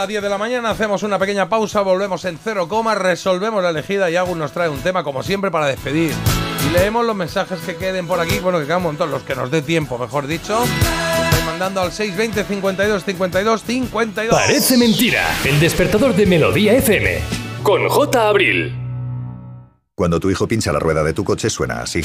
Las 0.00 0.08
10 0.08 0.22
de 0.22 0.28
la 0.30 0.38
mañana, 0.38 0.70
hacemos 0.70 1.02
una 1.02 1.18
pequeña 1.18 1.50
pausa, 1.50 1.82
volvemos 1.82 2.24
en 2.24 2.38
cero 2.42 2.68
coma, 2.68 2.94
resolvemos 2.94 3.62
la 3.62 3.68
elegida 3.68 4.10
y 4.10 4.16
Agus 4.16 4.34
nos 4.34 4.50
trae 4.50 4.70
un 4.70 4.80
tema, 4.80 5.04
como 5.04 5.22
siempre, 5.22 5.50
para 5.50 5.66
despedir. 5.66 6.14
Y 6.66 6.72
leemos 6.72 7.04
los 7.04 7.14
mensajes 7.14 7.60
que 7.60 7.76
queden 7.76 8.06
por 8.06 8.18
aquí, 8.18 8.38
bueno, 8.38 8.58
que 8.58 8.64
quedan 8.64 8.78
un 8.78 8.84
montón, 8.84 9.10
los 9.10 9.22
que 9.24 9.34
nos 9.34 9.50
dé 9.50 9.60
tiempo, 9.60 9.98
mejor 9.98 10.26
dicho. 10.26 10.64
Estáis 10.64 11.44
mandando 11.44 11.82
al 11.82 11.92
620 11.92 12.44
52 12.44 13.04
52 13.04 13.62
52. 13.62 14.34
Parece 14.34 14.78
mentira. 14.78 15.36
El 15.44 15.60
despertador 15.60 16.14
de 16.14 16.24
Melodía 16.24 16.72
FM. 16.72 17.20
Con 17.62 17.86
J. 17.86 18.26
Abril. 18.26 18.74
Cuando 19.94 20.18
tu 20.18 20.30
hijo 20.30 20.48
pincha 20.48 20.72
la 20.72 20.78
rueda 20.78 21.04
de 21.04 21.12
tu 21.12 21.24
coche 21.24 21.50
suena 21.50 21.82
así. 21.82 22.00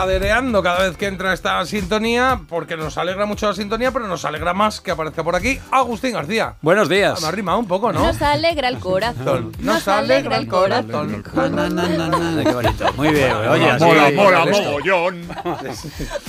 cadereando 0.00 0.62
cada 0.62 0.88
vez 0.88 0.96
que 0.96 1.06
entra 1.08 1.34
esta 1.34 1.62
sintonía, 1.66 2.40
porque 2.48 2.74
nos 2.74 2.96
alegra 2.96 3.26
mucho 3.26 3.48
la 3.48 3.54
sintonía, 3.54 3.90
pero 3.92 4.08
nos 4.08 4.24
alegra 4.24 4.54
más 4.54 4.80
que 4.80 4.92
aparezca 4.92 5.22
por 5.22 5.36
aquí 5.36 5.60
Agustín 5.70 6.14
García. 6.14 6.54
Buenos 6.62 6.88
días. 6.88 7.18
Ah, 7.18 7.20
me 7.20 7.28
ha 7.28 7.30
rimado 7.32 7.58
un 7.58 7.66
poco, 7.66 7.92
¿no? 7.92 8.02
Nos 8.02 8.22
alegra 8.22 8.68
el 8.68 8.78
corazón. 8.78 9.52
Nos 9.58 9.86
alegra 9.88 10.38
el 10.38 10.48
corazón. 10.48 11.22
Qué 11.22 12.52
bonito. 12.52 12.92
Muy 12.96 13.08
bien. 13.10 13.30
Oye, 13.30 13.78
Mola, 13.78 14.10
mola, 14.16 14.46
mogollón. 14.46 15.28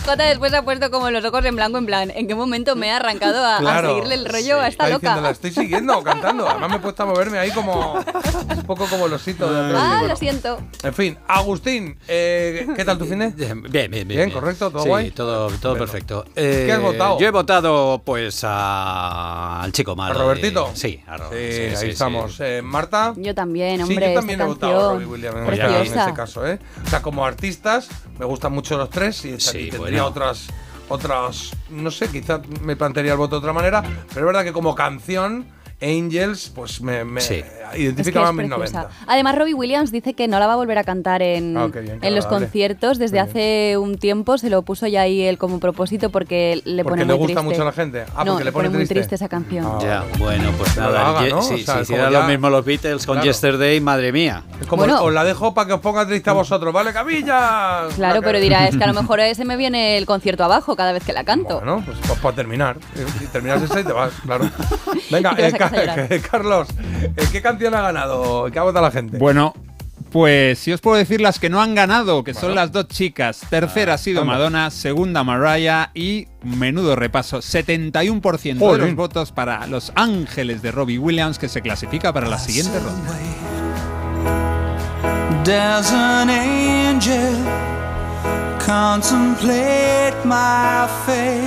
Jota 0.06 0.24
después 0.26 0.54
ha 0.54 0.64
puesto 0.64 0.92
como 0.92 1.10
los 1.10 1.24
ojos 1.24 1.46
en 1.46 1.56
blanco, 1.56 1.78
en 1.78 1.86
plan, 1.86 2.12
¿en 2.14 2.28
qué 2.28 2.36
momento 2.36 2.76
me 2.76 2.88
he 2.88 2.92
arrancado 2.92 3.46
a, 3.46 3.82
seguirle 3.84 4.16
el 4.16 4.26
rollo 4.26 4.60
a 4.60 4.68
esta 4.68 4.90
loca? 4.90 5.00
diciendo, 5.00 5.22
la 5.22 5.30
estoy 5.30 5.52
siguiendo 5.52 6.04
cantando. 6.04 6.50
Además 6.50 6.72
me 6.72 6.76
he 6.76 6.80
puesto 6.80 7.04
a 7.04 7.06
moverme 7.06 7.40
ahí 7.40 7.52
como 7.52 7.94
un 7.94 8.64
poco 8.64 8.86
como 8.88 9.06
el 9.06 9.14
osito 9.14 9.50
de 9.50 9.68
atrás. 9.68 9.82
Ah, 9.82 9.96
Bueno, 10.00 10.08
lo 10.10 10.16
siento. 10.18 10.60
En 10.84 10.94
fin, 10.94 11.18
Agustín, 11.26 11.98
eh, 12.10 12.68
¿qué 12.76 12.84
tal 12.84 12.98
tu 12.98 13.06
fin 13.12 13.20
de? 13.20 13.61
Bien, 13.70 13.90
bien, 13.92 14.08
bien. 14.08 14.08
Bien, 14.08 14.32
correcto, 14.32 14.72
todo 14.72 14.84
sí, 14.84 14.90
guay. 14.90 15.12
todo, 15.12 15.48
todo 15.60 15.74
Bueno. 15.74 15.86
perfecto. 15.86 16.26
¿Qué 16.36 16.68
Eh, 16.68 16.72
has 16.72 16.82
votado? 16.82 17.20
Yo 17.20 17.28
he 17.28 17.32
votado, 17.32 18.02
pues, 18.06 18.44
a- 18.44 19.62
al 19.62 19.72
chico 19.72 19.96
malo. 19.96 20.16
¿A 20.20 20.24
Robertito? 20.24 20.70
de- 20.70 20.76
Sí, 20.76 21.04
a 21.08 21.18
Ro- 21.18 21.30
Sí, 21.32 21.38
sí, 21.52 21.62
ahí 21.62 21.76
sí, 21.78 21.88
estamos. 21.90 22.36
sí. 22.36 22.44
Eh, 22.44 22.62
Marta. 22.62 23.14
Yo 23.18 23.34
también, 23.36 23.78
Sí, 23.78 23.84
hombre. 23.84 24.10
yo 24.14 24.20
también 24.20 24.42
he 24.42 24.46
votado 24.46 24.90
a. 24.90 24.94
Robbie 24.94 25.06
Williams 25.06 25.38
en, 25.38 25.46
Preciosa. 25.46 25.80
en 25.82 26.00
este 26.00 26.14
caso, 26.14 26.48
¿eh? 26.48 26.60
O 26.86 26.90
sea, 26.90 27.02
como 27.02 27.26
artistas, 27.26 27.90
me 28.20 28.26
gustan 28.26 28.52
mucho 28.54 28.78
los 28.78 28.90
tres 28.90 29.24
y, 29.26 29.30
y 29.30 29.38
tendría 29.38 29.78
bueno. 29.80 30.06
otras, 30.08 30.48
otras, 30.90 31.52
no 31.70 31.92
sé, 31.92 32.10
quizás 32.10 32.42
me 32.62 32.76
plantearía 32.76 33.14
el 33.14 33.18
voto 33.18 33.36
de 33.36 33.40
otra 33.40 33.54
manera, 33.54 33.82
pero 34.10 34.22
es 34.22 34.26
verdad 34.26 34.44
que 34.44 34.52
como 34.54 34.76
canción, 34.76 35.46
Angels, 35.82 36.52
pues 36.54 36.80
me, 36.82 37.04
me 37.06 37.22
Sí. 37.22 37.44
Identificaba 37.78 38.26
Es 38.28 38.30
a 38.32 38.36
que 38.36 38.42
es 38.44 38.48
mis 38.50 38.58
preciosa. 38.58 38.82
90. 38.84 39.12
Además, 39.12 39.36
Robbie 39.38 39.54
Williams 39.54 39.92
dice 39.92 40.14
que 40.14 40.28
no 40.28 40.40
la 40.40 40.48
va 40.48 40.54
a 40.54 40.56
volver 40.56 40.78
a 40.78 40.84
cantar 40.84 41.22
en, 41.22 41.56
qué 41.72 41.82
bien, 41.82 42.00
en 42.02 42.16
los 42.16 42.26
conciertos 42.28 42.98
desde 42.98 43.20
hace 43.20 43.78
un 43.78 43.98
tiempo. 43.98 44.38
Se 44.38 44.50
lo 44.50 44.62
puso 44.62 44.88
ya 44.88 45.02
ahí 45.02 45.22
él 45.22 45.38
como 45.38 45.60
propósito 45.60 46.10
porque 46.10 46.62
le 46.66 46.84
Porque 46.84 47.02
pone 47.02 47.06
le 47.06 47.14
muy 47.14 47.18
gusta 47.28 47.34
triste. 47.42 47.44
mucho 47.50 47.62
a 47.62 47.66
la 47.66 47.72
gente. 47.72 48.04
Ah, 48.16 48.24
no, 48.24 48.32
porque 48.34 48.46
le 48.46 48.52
pone 48.52 48.70
muy 48.70 48.78
triste. 48.80 48.96
triste 48.96 49.16
esa 49.16 49.30
canción. 49.30 49.66
Ah, 49.68 49.80
Ya, 49.82 50.04
bueno, 50.20 50.52
pues 50.58 50.76
nada. 50.78 51.10
haga, 51.10 51.30
¿no? 51.30 51.42
sí, 51.42 51.54
O 51.54 51.58
sí, 51.58 51.64
sea, 51.64 51.76
es 51.76 51.82
hicieran 51.84 52.06
como 52.08 52.18
ya- 52.20 52.22
lo 52.22 52.28
mismo 52.32 52.50
los 52.50 52.66
Beatles 52.66 53.06
con 53.06 53.16
Claro. 53.16 53.26
Yesterday, 53.28 53.80
madre 53.82 54.12
mía. 54.12 54.44
Es 54.60 54.68
como, 54.68 54.84
Bueno. 54.84 55.04
os 55.04 55.14
la 55.14 55.24
dejo 55.24 55.54
para 55.54 55.68
que 55.68 55.74
os 55.74 55.80
ponga 55.82 56.06
triste 56.08 56.30
a 56.30 56.34
vosotros, 56.34 56.74
¿vale, 56.74 56.94
Camilla? 56.94 57.84
Claro, 57.96 58.22
pero 58.22 58.40
dirá, 58.40 58.68
es 58.68 58.78
que 58.78 58.84
a 58.84 58.88
lo 58.88 58.94
mejor 58.94 59.20
se 59.36 59.46
me 59.46 59.58
viene 59.58 59.98
el 59.98 60.06
concierto 60.06 60.44
abajo 60.44 60.76
cada 60.76 60.92
vez 60.92 61.04
que 61.04 61.14
la 61.14 61.24
canto. 61.24 61.56
Bueno, 61.58 61.84
pues, 61.86 61.98
pues 62.08 62.20
para 62.20 62.36
terminar. 62.36 62.78
Si 63.20 63.26
terminas 63.28 63.62
esa 63.62 63.80
y 63.80 63.84
te 63.84 63.92
vas, 63.94 64.12
claro. 64.24 64.50
Venga, 65.12 65.36
eh. 65.38 66.22
Carlos, 66.32 66.68
eh, 67.16 67.26
¿qué 67.32 67.42
canción 67.42 67.61
ha 67.68 67.82
ganado? 67.82 68.50
¿Qué 68.52 68.60
ha 68.60 68.64
votado 68.64 68.86
la 68.86 68.92
gente? 68.92 69.18
Bueno, 69.18 69.54
pues 70.12 70.60
si 70.60 70.74
os 70.74 70.82
puedo 70.82 70.98
decir 70.98 71.22
las 71.22 71.40
que 71.40 71.50
no 71.50 71.62
han 71.62 71.74
ganado, 71.74 72.24
que 72.24 72.34
son 72.34 72.54
las 72.54 72.72
dos 72.72 72.88
chicas. 72.90 73.42
Tercera 73.50 73.94
ha 73.94 73.98
sido 73.98 74.22
anda. 74.22 74.34
Madonna, 74.34 74.70
segunda 74.70 75.24
Mariah 75.24 75.92
y 75.94 76.28
menudo 76.44 76.96
repaso, 76.98 77.40
71% 77.40 78.72
de 78.74 78.78
los 78.78 78.96
votos 78.96 79.32
para 79.32 79.66
Los 79.68 79.94
Ángeles 79.96 80.62
de 80.62 80.72
Robbie 80.72 81.00
Williams 81.00 81.40
que 81.40 81.48
se 81.48 81.62
clasifica 81.62 82.12
para 82.12 82.28
la 82.28 82.40
siguiente 82.40 82.78
ronda. 82.80 83.18
There's 85.44 85.92
an 85.92 86.30
angel 86.30 87.34
contemplate 88.66 90.16
my 90.26 90.88
fate. 91.06 91.42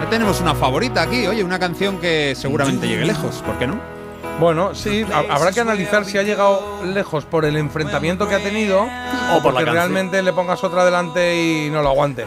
Ya 0.00 0.06
tenemos 0.10 0.40
una 0.40 0.54
favorita 0.54 1.02
aquí, 1.02 1.26
oye, 1.26 1.44
una 1.44 1.58
canción 1.58 1.98
que 1.98 2.34
seguramente 2.34 2.88
llegue 2.88 3.04
lejos, 3.04 3.36
¿por 3.46 3.56
qué 3.58 3.66
no? 3.66 3.99
Bueno, 4.40 4.74
sí, 4.74 5.04
ha- 5.12 5.32
habrá 5.34 5.52
que 5.52 5.60
analizar 5.60 6.04
si 6.04 6.18
ha 6.18 6.22
llegado 6.22 6.80
lejos 6.84 7.24
por 7.26 7.44
el 7.44 7.56
enfrentamiento 7.56 8.26
que 8.28 8.34
ha 8.34 8.42
tenido 8.42 8.80
o 8.82 9.42
por 9.42 9.52
la 9.52 9.60
porque 9.60 9.70
realmente 9.70 10.22
le 10.22 10.32
pongas 10.32 10.64
otra 10.64 10.84
delante 10.84 11.36
y 11.40 11.70
no 11.70 11.82
lo 11.82 11.90
aguante. 11.90 12.24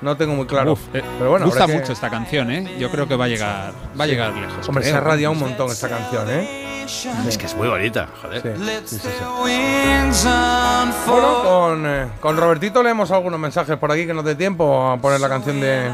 No 0.00 0.16
tengo 0.16 0.32
muy 0.34 0.46
claro. 0.46 0.72
Uf, 0.72 0.80
eh, 0.94 1.02
Pero 1.18 1.30
bueno, 1.30 1.44
gusta 1.46 1.66
que- 1.66 1.74
mucho 1.74 1.92
esta 1.92 2.08
canción, 2.08 2.50
¿eh? 2.50 2.76
Yo 2.78 2.90
creo 2.90 3.06
que 3.06 3.14
va 3.16 3.26
a 3.26 3.28
llegar, 3.28 3.72
va 3.98 4.04
a 4.04 4.06
llegar 4.06 4.32
lejos. 4.34 4.66
Hombre, 4.66 4.82
se 4.84 4.90
creo. 4.90 5.02
ha 5.02 5.04
radiado 5.04 5.32
un 5.34 5.40
montón 5.40 5.70
esta 5.70 5.88
canción, 5.90 6.26
¿eh? 6.30 6.66
Es 6.84 7.38
que 7.38 7.46
es 7.46 7.54
muy 7.54 7.68
bonita, 7.68 8.08
joder. 8.20 8.42
Sí. 8.42 8.48
Sí, 8.84 8.98
sí, 8.98 9.08
sí. 9.08 9.24
Winds 9.42 10.24
Bueno, 11.06 11.42
con, 11.42 11.86
eh, 11.86 12.06
con 12.20 12.36
Robertito 12.36 12.82
leemos 12.82 13.10
algunos 13.10 13.38
mensajes 13.38 13.76
por 13.76 13.92
aquí 13.92 14.06
que 14.06 14.14
nos 14.14 14.24
dé 14.24 14.34
tiempo 14.34 14.88
a 14.88 14.96
poner 14.96 15.20
la 15.20 15.28
canción 15.28 15.60
de 15.60 15.90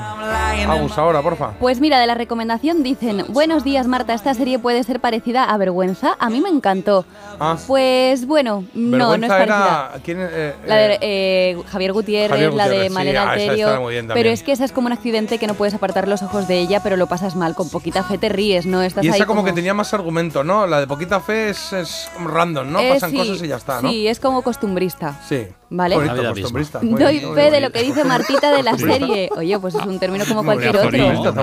Agus 0.66 0.96
ahora, 0.98 1.22
porfa. 1.22 1.50
Pues 1.58 1.80
mira, 1.80 2.00
de 2.00 2.06
la 2.06 2.14
recomendación 2.14 2.82
dicen, 2.82 3.24
buenos 3.28 3.64
días 3.64 3.86
Marta, 3.86 4.14
esta 4.14 4.34
serie 4.34 4.58
puede 4.58 4.82
ser 4.84 5.00
parecida 5.00 5.44
a 5.44 5.56
Vergüenza, 5.56 6.16
a 6.18 6.30
mí 6.30 6.40
me 6.40 6.48
encantó. 6.48 7.04
Ah. 7.38 7.56
Pues 7.66 8.26
bueno, 8.26 8.64
no, 8.74 8.96
no 8.96 9.14
es 9.14 9.20
Vergüenza 9.20 9.36
parecida. 9.36 9.90
era. 9.92 10.00
¿quién, 10.04 10.18
eh, 10.20 10.54
La 10.66 10.76
de 10.76 10.98
eh, 11.00 11.62
Javier, 11.70 11.92
Gutiérrez, 11.92 12.30
Javier 12.30 12.54
la 12.54 12.68
de 12.68 12.90
Malena 12.90 13.22
ah, 13.24 13.32
Alterio. 13.32 13.88
pero 14.14 14.30
es 14.30 14.42
que 14.42 14.52
esa 14.52 14.64
es 14.64 14.72
como 14.72 14.86
un 14.86 14.92
accidente 14.92 15.38
que 15.38 15.46
no 15.46 15.54
puedes 15.54 15.74
apartar 15.74 16.08
los 16.08 16.22
ojos 16.22 16.48
de 16.48 16.58
ella, 16.58 16.80
pero 16.82 16.96
lo 16.96 17.06
pasas 17.06 17.36
mal. 17.36 17.54
Con 17.54 17.68
poquita 17.68 18.02
fe 18.02 18.18
te 18.18 18.28
ríes, 18.28 18.66
¿no? 18.66 18.82
Estás 18.82 19.04
y 19.04 19.08
ahí 19.08 19.16
esa 19.16 19.26
como, 19.26 19.44
que 19.44 19.52
tenía 19.52 19.74
más 19.74 19.92
argumento, 19.94 20.44
¿no? 20.44 20.66
La 20.66 20.80
de 20.80 20.85
poquita 20.86 21.20
fe 21.20 21.50
es, 21.50 21.72
es 21.72 22.10
random, 22.24 22.70
¿no? 22.70 22.80
Eh, 22.80 22.90
Pasan 22.94 23.10
sí, 23.10 23.16
cosas 23.16 23.42
y 23.42 23.48
ya 23.48 23.56
está, 23.56 23.82
¿no? 23.82 23.90
Sí, 23.90 24.06
es 24.08 24.20
como 24.20 24.42
costumbrista. 24.42 25.18
Sí. 25.28 25.46
Vale. 25.68 25.96
Bonito, 25.96 26.28
costumbrista. 26.28 26.78
Doy 26.80 27.18
bien, 27.18 27.34
fe 27.34 27.50
de 27.50 27.60
lo 27.60 27.70
que 27.70 27.82
dice 27.82 28.04
Martita 28.04 28.54
de 28.54 28.62
la 28.62 28.78
serie. 28.78 29.30
Oye, 29.36 29.58
pues 29.58 29.74
es 29.74 29.84
un 29.84 29.98
término 29.98 30.24
como 30.26 30.44
cualquier 30.44 30.76
otro. 30.76 30.90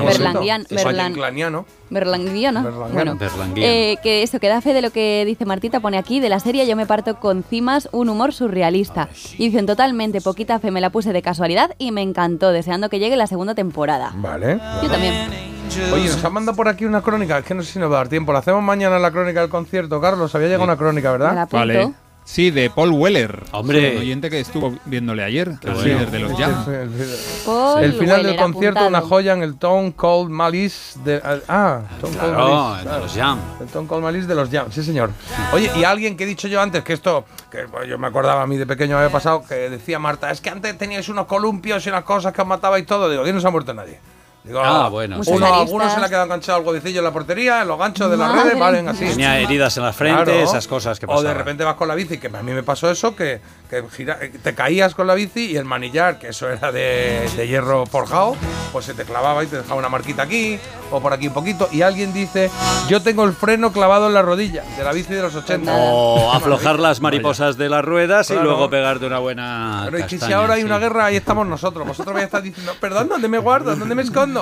Berlanguiano. 0.03 1.65
Bueno, 1.89 2.63
Berlanguiano. 2.63 3.17
eh, 3.55 3.97
que 4.01 4.23
eso, 4.23 4.39
que 4.39 4.47
da 4.47 4.61
fe 4.61 4.73
de 4.73 4.81
lo 4.81 4.91
que 4.91 5.23
dice 5.25 5.45
Martita, 5.45 5.79
pone 5.79 5.97
aquí, 5.97 6.19
de 6.19 6.29
la 6.29 6.39
serie 6.39 6.65
yo 6.65 6.75
me 6.75 6.85
parto 6.85 7.19
con 7.19 7.43
cimas, 7.43 7.89
un 7.91 8.09
humor 8.09 8.33
surrealista. 8.33 9.09
Y 9.37 9.49
dicen 9.49 9.65
totalmente, 9.65 10.21
poquita 10.21 10.59
fe 10.59 10.71
me 10.71 10.81
la 10.81 10.89
puse 10.89 11.13
de 11.13 11.21
casualidad 11.21 11.75
y 11.77 11.91
me 11.91 12.01
encantó, 12.01 12.51
deseando 12.51 12.89
que 12.89 12.99
llegue 12.99 13.17
la 13.17 13.27
segunda 13.27 13.55
temporada. 13.55 14.13
Vale. 14.15 14.59
Yo 14.81 14.89
también. 14.89 15.53
Oye, 15.91 16.05
nos 16.05 16.23
han 16.23 16.33
mandado 16.33 16.55
por 16.55 16.67
aquí 16.67 16.85
una 16.85 17.01
crónica, 17.01 17.39
es 17.39 17.45
que 17.45 17.53
no 17.55 17.63
sé 17.63 17.73
si 17.73 17.79
nos 17.79 17.91
va 17.91 17.95
a 17.95 17.97
dar 17.99 18.07
tiempo. 18.09 18.31
La 18.31 18.39
hacemos 18.39 18.61
mañana 18.61 18.99
la 18.99 19.11
crónica 19.11 19.41
del 19.41 19.49
concierto, 19.49 19.99
Carlos. 19.99 20.33
Había 20.35 20.47
llegado 20.47 20.65
una 20.65 20.77
crónica, 20.77 21.11
¿verdad? 21.11 21.47
Vale. 21.51 21.93
Sí, 22.25 22.51
de 22.51 22.69
Paul 22.69 22.91
Weller. 22.91 23.43
Hombre. 23.51 23.91
Un 23.95 24.01
oyente 24.01 24.29
que 24.29 24.39
estuvo 24.39 24.73
viéndole 24.85 25.23
ayer, 25.23 25.49
el 25.49 25.57
bueno. 25.73 25.81
líder 25.83 26.09
de 26.11 26.19
los 26.19 26.31
Jam. 26.39 26.63
El, 26.67 26.73
el- 26.73 27.15
Paul 27.45 27.83
el 27.83 27.93
final 27.93 28.17
del 28.17 28.25
Weller, 28.27 28.41
concierto, 28.41 28.79
apuntado. 28.79 28.87
una 28.87 29.01
joya 29.01 29.33
en 29.33 29.43
el 29.43 29.55
Tom 29.57 29.91
Cold 29.91 30.29
Malice 30.29 30.99
de. 31.03 31.21
Ah, 31.49 31.81
Tom 31.99 32.13
Cold 32.13 32.17
Claro, 32.33 32.65
Malice. 32.69 32.89
de 32.89 32.99
los 32.99 33.13
Jam. 33.13 33.39
El 33.59 33.67
Tom 33.67 33.87
Cold 33.87 34.03
Malice 34.03 34.27
de 34.27 34.35
los 34.35 34.49
Jam, 34.49 34.67
sí 34.71 34.83
señor. 34.83 35.11
Oye, 35.51 35.69
y 35.75 35.83
alguien 35.83 36.15
que 36.15 36.23
he 36.23 36.27
dicho 36.27 36.47
yo 36.47 36.61
antes, 36.61 36.81
que 36.83 36.93
esto, 36.93 37.25
que 37.51 37.65
bueno, 37.65 37.85
yo 37.85 37.97
me 37.97 38.07
acordaba 38.07 38.41
a 38.41 38.47
mí 38.47 38.57
de 38.57 38.65
pequeño 38.65 38.97
había 38.97 39.09
pasado, 39.11 39.43
que 39.47 39.69
decía 39.69 39.99
Marta, 39.99 40.31
es 40.31 40.39
que 40.39 40.49
antes 40.49 40.77
teníais 40.77 41.09
unos 41.09 41.27
columpios 41.27 41.85
y 41.85 41.89
unas 41.89 42.03
cosas 42.05 42.31
que 42.33 42.41
os 42.41 42.47
matabais 42.47 42.85
todo. 42.85 43.09
Digo, 43.09 43.23
aquí 43.23 43.33
no 43.33 43.41
se 43.41 43.47
ha 43.47 43.51
muerto 43.51 43.73
nadie. 43.73 43.99
Digo, 44.43 44.59
Ah, 44.61 44.89
bueno. 44.89 45.21
Uno, 45.25 45.45
aristas. 45.45 45.51
algunos 45.61 45.93
se 45.93 45.99
le 46.01 46.05
ha 46.05 46.09
quedado 46.09 46.25
enganchado 46.25 46.57
el 46.59 46.65
godicillo 46.65 46.99
en 46.99 47.05
la 47.05 47.11
portería, 47.13 47.61
en 47.61 47.67
los 47.69 47.79
ganchos 47.79 48.11
de 48.11 48.17
las 48.17 48.27
Madre 48.29 48.43
redes, 48.43 48.59
valen 48.59 48.89
así. 48.89 49.05
Tenía 49.05 49.39
heridas 49.39 49.77
en 49.77 49.83
la 49.83 49.93
frente, 49.93 50.23
Claro. 50.25 50.39
esas 50.43 50.67
cosas 50.67 50.99
que 50.99 51.05
O 51.05 51.09
pasaban. 51.09 51.27
de 51.31 51.33
repente 51.33 51.63
vas 51.63 51.75
con 51.75 51.87
la 51.87 51.95
bici, 51.95 52.17
que 52.17 52.27
a 52.27 52.43
mí 52.43 52.51
me 52.51 52.61
pasó 52.61 52.91
eso, 52.91 53.15
que, 53.15 53.39
que 53.69 53.83
gira- 53.89 54.19
te 54.19 54.53
caías 54.53 54.95
con 54.95 55.07
la 55.07 55.13
bici 55.13 55.51
y 55.51 55.55
el 55.55 55.63
manillar, 55.63 56.19
que 56.19 56.27
eso 56.29 56.49
era 56.49 56.73
de, 56.73 57.29
de 57.37 57.47
hierro 57.47 57.85
forjado, 57.85 58.35
pues 58.73 58.83
se 58.83 58.93
te 58.93 59.05
clavaba 59.05 59.45
y 59.45 59.47
te 59.47 59.57
dejaba 59.57 59.75
una 59.75 59.87
marquita 59.87 60.23
aquí 60.23 60.59
o 60.91 60.99
por 60.99 61.13
aquí 61.13 61.27
un 61.29 61.33
poquito. 61.33 61.69
Y 61.71 61.81
alguien 61.81 62.11
dice, 62.11 62.51
yo 62.89 63.01
tengo 63.01 63.23
el 63.23 63.31
freno 63.31 63.71
clavado 63.71 64.07
en 64.07 64.13
la 64.13 64.23
rodilla 64.23 64.63
de 64.77 64.83
la 64.83 64.91
bici 64.91 65.13
de 65.13 65.21
los 65.21 65.33
80. 65.35 65.71
O 65.73 66.33
aflojar 66.33 66.79
las 66.79 66.99
mariposas 66.99 67.55
de 67.55 67.69
las 67.69 67.85
ruedas 67.85 68.27
Claro. 68.27 68.41
y 68.41 68.43
luego 68.43 68.69
pegarte 68.69 69.05
una 69.05 69.19
buena. 69.19 69.89
Y 69.97 70.03
que 70.03 70.19
si 70.19 70.33
ahora 70.33 70.55
hay 70.55 70.61
sí. 70.61 70.65
una 70.65 70.79
guerra, 70.79 71.05
ahí 71.05 71.15
estamos 71.15 71.47
nosotros. 71.47 71.87
Vosotros 71.87 72.13
vais 72.13 72.23
a 72.23 72.25
estar 72.25 72.41
diciendo, 72.41 72.73
perdón, 72.81 73.07
¿dónde 73.07 73.29
me 73.29 73.37
guardo? 73.37 73.73
¿Dónde 73.75 73.95
me 73.95 74.01
escondo? 74.01 74.32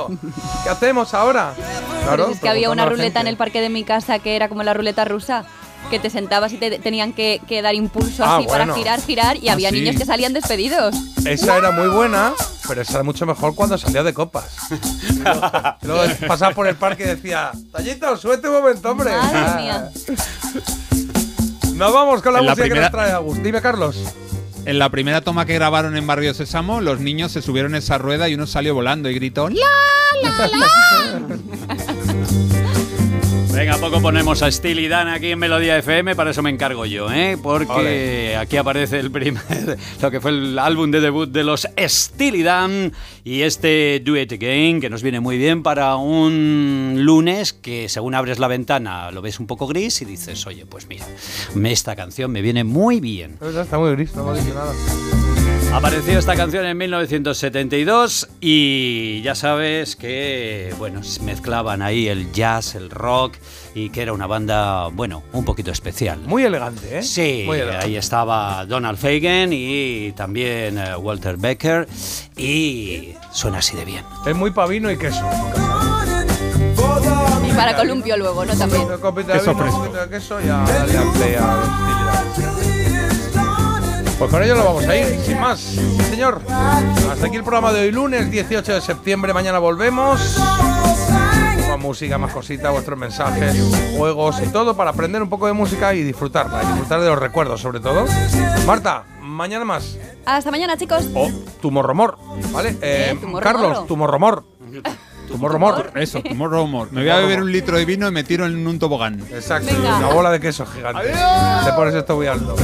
¿Qué 0.64 0.70
hacemos 0.70 1.14
ahora? 1.14 1.53
Si 2.26 2.32
es 2.34 2.40
que 2.40 2.50
había 2.50 2.70
una 2.70 2.86
ruleta 2.86 3.22
en 3.22 3.28
el 3.28 3.38
parque 3.38 3.61
de 3.61 3.70
mi 3.70 3.84
casa 3.84 4.20
que 4.20 4.36
era 4.36 4.50
como 4.50 4.64
la 4.64 4.74
ruleta 4.74 5.06
rusa. 5.06 5.45
Que 5.90 5.98
te 6.00 6.10
sentabas 6.11 6.53
y 6.53 6.58
te 6.58 6.78
tenían 6.80 7.11
que, 7.11 7.42
que 7.48 7.61
dar 7.64 7.74
impulso 7.74 8.24
Ah, 8.24 8.38
así 8.38 8.48
para 8.48 8.72
girar, 8.74 9.02
girar, 9.02 9.38
y 9.38 9.50
había 9.50 9.72
sí. 9.72 9.76
niños 9.82 9.95
que 9.98 10.06
salían 10.06 10.32
despedidos. 10.32 10.95
Esa 11.26 11.58
era 11.58 11.72
muy 11.72 11.88
buena, 11.88 12.34
pero 12.68 12.82
esa 12.84 12.94
era 12.94 13.03
mucho 13.03 13.26
mejor 13.26 13.56
cuando 13.56 13.78
salía 13.80 14.03
de 14.03 14.14
copas. 14.14 14.45
Luego, 15.82 16.03
pasaba 16.28 16.53
por 16.53 16.68
el 16.68 16.76
parque 16.76 17.03
y 17.03 17.08
decía, 17.08 17.52
Tallito, 17.72 18.16
súbete 18.16 18.48
un 18.48 18.61
momento, 18.61 18.92
hombre. 18.92 19.10
Madre 19.11 19.40
Ah. 19.40 19.58
mía. 19.60 19.90
Nos 21.74 21.92
vamos 21.94 22.22
con 22.22 22.34
la 22.34 22.40
En 22.40 22.45
la 22.45 22.52
música 22.52 22.74
que 22.74 22.80
nos 22.80 22.92
trae 22.92 23.11
Agus. 23.11 23.42
Dime, 23.42 23.60
Carlos. 23.60 23.98
En 24.66 24.78
la 24.80 24.90
primera 24.90 25.22
toma 25.22 25.46
que 25.46 25.54
grabaron 25.56 25.98
en 25.98 26.06
Barrio 26.06 26.34
Sésamo, 26.34 26.82
los 26.82 27.00
niños 27.00 27.32
se 27.32 27.42
subieron 27.42 27.74
a 27.74 27.80
esa 27.80 27.98
rueda 27.98 28.30
y 28.30 28.36
uno 28.36 28.46
salió 28.46 28.74
volando 28.76 29.10
y 29.10 29.16
gritó 29.16 29.50
¡La, 29.50 29.56
la, 30.24 30.48
la! 30.48 31.78
Venga, 33.54 33.78
poco 33.78 34.02
ponemos 34.02 34.42
a 34.42 34.52
Steely 34.52 34.88
Dan 34.88 35.10
aquí 35.10 35.32
en 35.32 35.40
Melodía 35.40 35.78
FM, 35.78 36.16
para 36.16 36.32
eso 36.32 36.42
me 36.42 36.50
encargo 36.50 36.86
yo, 36.86 37.12
¿eh? 37.12 37.38
Porque 37.42 38.38
aquí 38.40 38.58
aparece 38.58 39.00
el 39.00 39.12
primer, 39.12 39.78
lo 40.02 40.12
que 40.12 40.22
fue 40.22 40.32
el 40.32 40.58
álbum 40.58 40.90
de 40.90 41.02
debut 41.02 41.30
de 41.30 41.44
los 41.44 41.68
Steely 41.78 42.44
Dan 42.44 42.94
y 43.24 43.42
este 43.42 44.02
Do 44.04 44.18
It 44.18 44.32
Again, 44.32 44.80
que 44.80 44.90
nos 44.90 45.04
viene 45.04 45.20
muy 45.20 45.38
bien 45.38 45.64
para 45.64 45.98
un 45.98 46.96
lunes 47.00 47.54
que 47.54 47.90
según 47.90 48.16
abres 48.16 48.40
la 48.40 48.48
ventana 48.48 49.12
lo 49.12 49.22
ves 49.22 49.40
un 49.40 49.48
poco 49.48 49.68
gris 49.68 50.02
y 50.02 50.06
dices, 50.06 50.48
oye, 50.48 50.66
pues 50.66 50.88
mira, 50.88 51.06
esta 51.66 51.96
canción 51.96 52.32
me 52.32 52.42
viene 52.42 52.64
muy 52.64 53.00
bien. 53.00 53.38
Está 53.42 53.78
muy 53.78 53.92
gris, 53.92 54.16
no 54.16 54.26
me 54.26 54.42
nada. 54.42 54.74
Apareció 55.74 56.19
esta 56.19 56.35
canción 56.35 56.66
en 56.66 56.77
1972 56.77 58.27
y 58.41 59.22
ya 59.22 59.35
sabes 59.35 59.95
que, 59.95 60.74
bueno, 60.77 61.00
mezclaban 61.24 61.82
ahí 61.82 62.08
el 62.09 62.32
jazz, 62.33 62.75
el 62.75 62.90
rock 62.90 63.35
y 63.74 63.90
que 63.90 64.01
era 64.01 64.11
una 64.11 64.27
banda, 64.27 64.88
bueno, 64.88 65.24
un 65.32 65.45
poquito 65.45 65.72
especial. 65.72 66.19
Muy 66.25 66.43
elegante, 66.43 67.00
¿eh? 67.00 67.03
Sí, 67.03 67.43
Muy 67.45 67.59
elegante. 67.59 67.85
ahí 67.85 67.95
estaba 67.95 68.66
Donald 68.66 68.98
Fagen 68.98 69.51
y 69.53 70.11
también 70.11 70.77
eh, 70.77 70.95
Walter 70.98 71.38
Becker 71.38 71.88
y 72.35 73.14
suena 73.32 73.59
así 73.59 73.77
de 73.77 73.85
bien. 73.85 74.03
Es 74.25 74.35
muy 74.35 74.51
pavino 74.51 74.91
y 74.91 74.98
queso. 74.98 75.25
Y 77.48 77.53
para 77.53 77.75
columpio 77.77 78.17
luego, 78.17 78.43
¿no? 78.45 78.53
También. 78.58 78.88
Queso 78.88 79.56
fresco. 79.56 79.80
poquito 79.80 80.01
de 80.01 80.09
queso 80.09 80.41
y 80.41 80.50
a 80.50 80.58
darle 80.58 82.01
Pues 84.22 84.30
con 84.30 84.43
ello 84.43 84.53
lo 84.53 84.66
vamos 84.66 84.88
a 84.88 84.95
ir, 84.95 85.19
sin 85.25 85.40
más. 85.40 85.59
Sí, 85.59 85.98
señor. 86.11 86.41
Hasta 86.48 87.25
aquí 87.25 87.38
el 87.38 87.41
programa 87.43 87.74
de 87.74 87.82
hoy, 87.82 87.91
lunes 87.91 88.30
18 88.30 88.75
de 88.75 88.80
septiembre. 88.80 89.33
Mañana 89.33 89.58
volvemos. 89.58 90.38
Más 91.67 91.80
música, 91.80 92.19
más 92.19 92.32
cositas, 92.32 92.72
vuestros 92.72 93.00
mensajes, 93.00 93.58
juegos 93.98 94.40
y 94.45 94.50
todo 94.50 94.75
para 94.77 94.91
aprender 94.91 95.24
un 95.24 95.30
poco 95.30 95.48
de 95.48 95.53
música 95.53 95.95
y 95.95 96.03
disfrutarla. 96.03 96.61
Y 96.61 96.67
disfrutar 96.67 97.01
de 97.01 97.08
los 97.08 97.17
recuerdos, 97.17 97.61
sobre 97.61 97.80
todo. 97.80 98.06
Marta, 98.67 99.06
mañana 99.24 99.66
más. 99.66 99.98
Hasta 100.24 100.51
mañana, 100.51 100.77
chicos. 100.77 101.09
O 101.16 101.32
tu 101.59 101.72
morromor, 101.72 102.19
¿vale? 102.51 102.77
Eh, 102.80 103.17
tu 103.19 103.40
Carlos, 103.40 103.88
morromorro. 103.88 103.88
tu 103.88 103.98
morromor. 103.98 104.45
Tu 105.27 105.38
morromor. 105.40 105.91
Eso, 105.95 106.22
tomorrow 106.22 106.67
more. 106.67 106.91
Me 106.91 107.01
voy 107.01 107.09
a 107.09 107.17
beber 107.17 107.41
un 107.41 107.51
litro 107.51 107.75
de 107.75 107.85
vino 107.85 108.08
y 108.08 108.11
me 108.11 108.24
tiro 108.24 108.45
en 108.45 108.67
un 108.67 108.77
tobogán. 108.77 109.19
Exacto, 109.32 109.74
Venga. 109.74 109.98
una 109.98 110.14
bola 110.14 110.30
de 110.30 110.40
queso 110.40 110.64
gigante. 110.67 111.11
Te 111.66 111.74
pones 111.74 111.95
esto 111.95 112.17
muy 112.17 112.27
alto. 112.27 112.56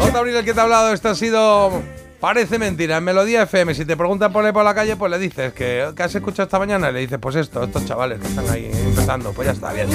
J. 0.00 0.18
Abril, 0.18 0.36
el 0.36 0.44
que 0.44 0.54
te 0.54 0.60
ha 0.60 0.62
hablado, 0.64 0.92
esto 0.92 1.10
ha 1.10 1.14
sido. 1.14 1.82
Parece 2.20 2.58
mentira, 2.58 2.98
en 2.98 3.04
Melodía 3.04 3.42
FM. 3.42 3.74
Si 3.74 3.86
te 3.86 3.96
preguntan 3.96 4.30
por 4.30 4.52
por 4.52 4.62
la 4.62 4.74
calle, 4.74 4.94
pues 4.96 5.10
le 5.10 5.18
dices 5.18 5.54
que, 5.54 5.90
que 5.96 6.02
has 6.02 6.14
escuchado 6.14 6.42
esta 6.44 6.58
mañana 6.58 6.90
y 6.90 6.92
le 6.92 7.00
dices, 7.00 7.18
pues 7.18 7.34
esto, 7.36 7.64
estos 7.64 7.86
chavales 7.86 8.20
que 8.20 8.26
están 8.26 8.46
ahí 8.50 8.70
empezando, 8.72 9.32
pues 9.32 9.46
ya 9.46 9.52
está 9.52 9.72
bien. 9.72 9.88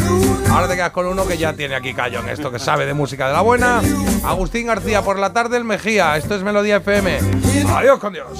Ahora 0.50 0.68
te 0.68 0.76
quedas 0.76 0.90
con 0.90 1.06
uno 1.06 1.28
que 1.28 1.38
ya 1.38 1.54
tiene 1.54 1.76
aquí 1.76 1.94
callo 1.94 2.22
en 2.22 2.30
esto, 2.30 2.52
que 2.52 2.58
sabe 2.58 2.88
de 2.88 2.96
música 2.96 3.28
de 3.28 3.34
la 3.34 3.42
buena. 3.42 3.80
Agustín 4.24 4.66
García 4.66 5.04
por 5.04 5.20
la 5.20 5.34
tarde, 5.34 5.58
el 5.58 5.66
Mejía. 5.66 6.18
Esto 6.18 6.34
es 6.34 6.42
Melodía 6.42 6.78
FM. 6.78 7.20
Adiós 7.70 8.00
con 8.00 8.14
Dios. 8.14 8.40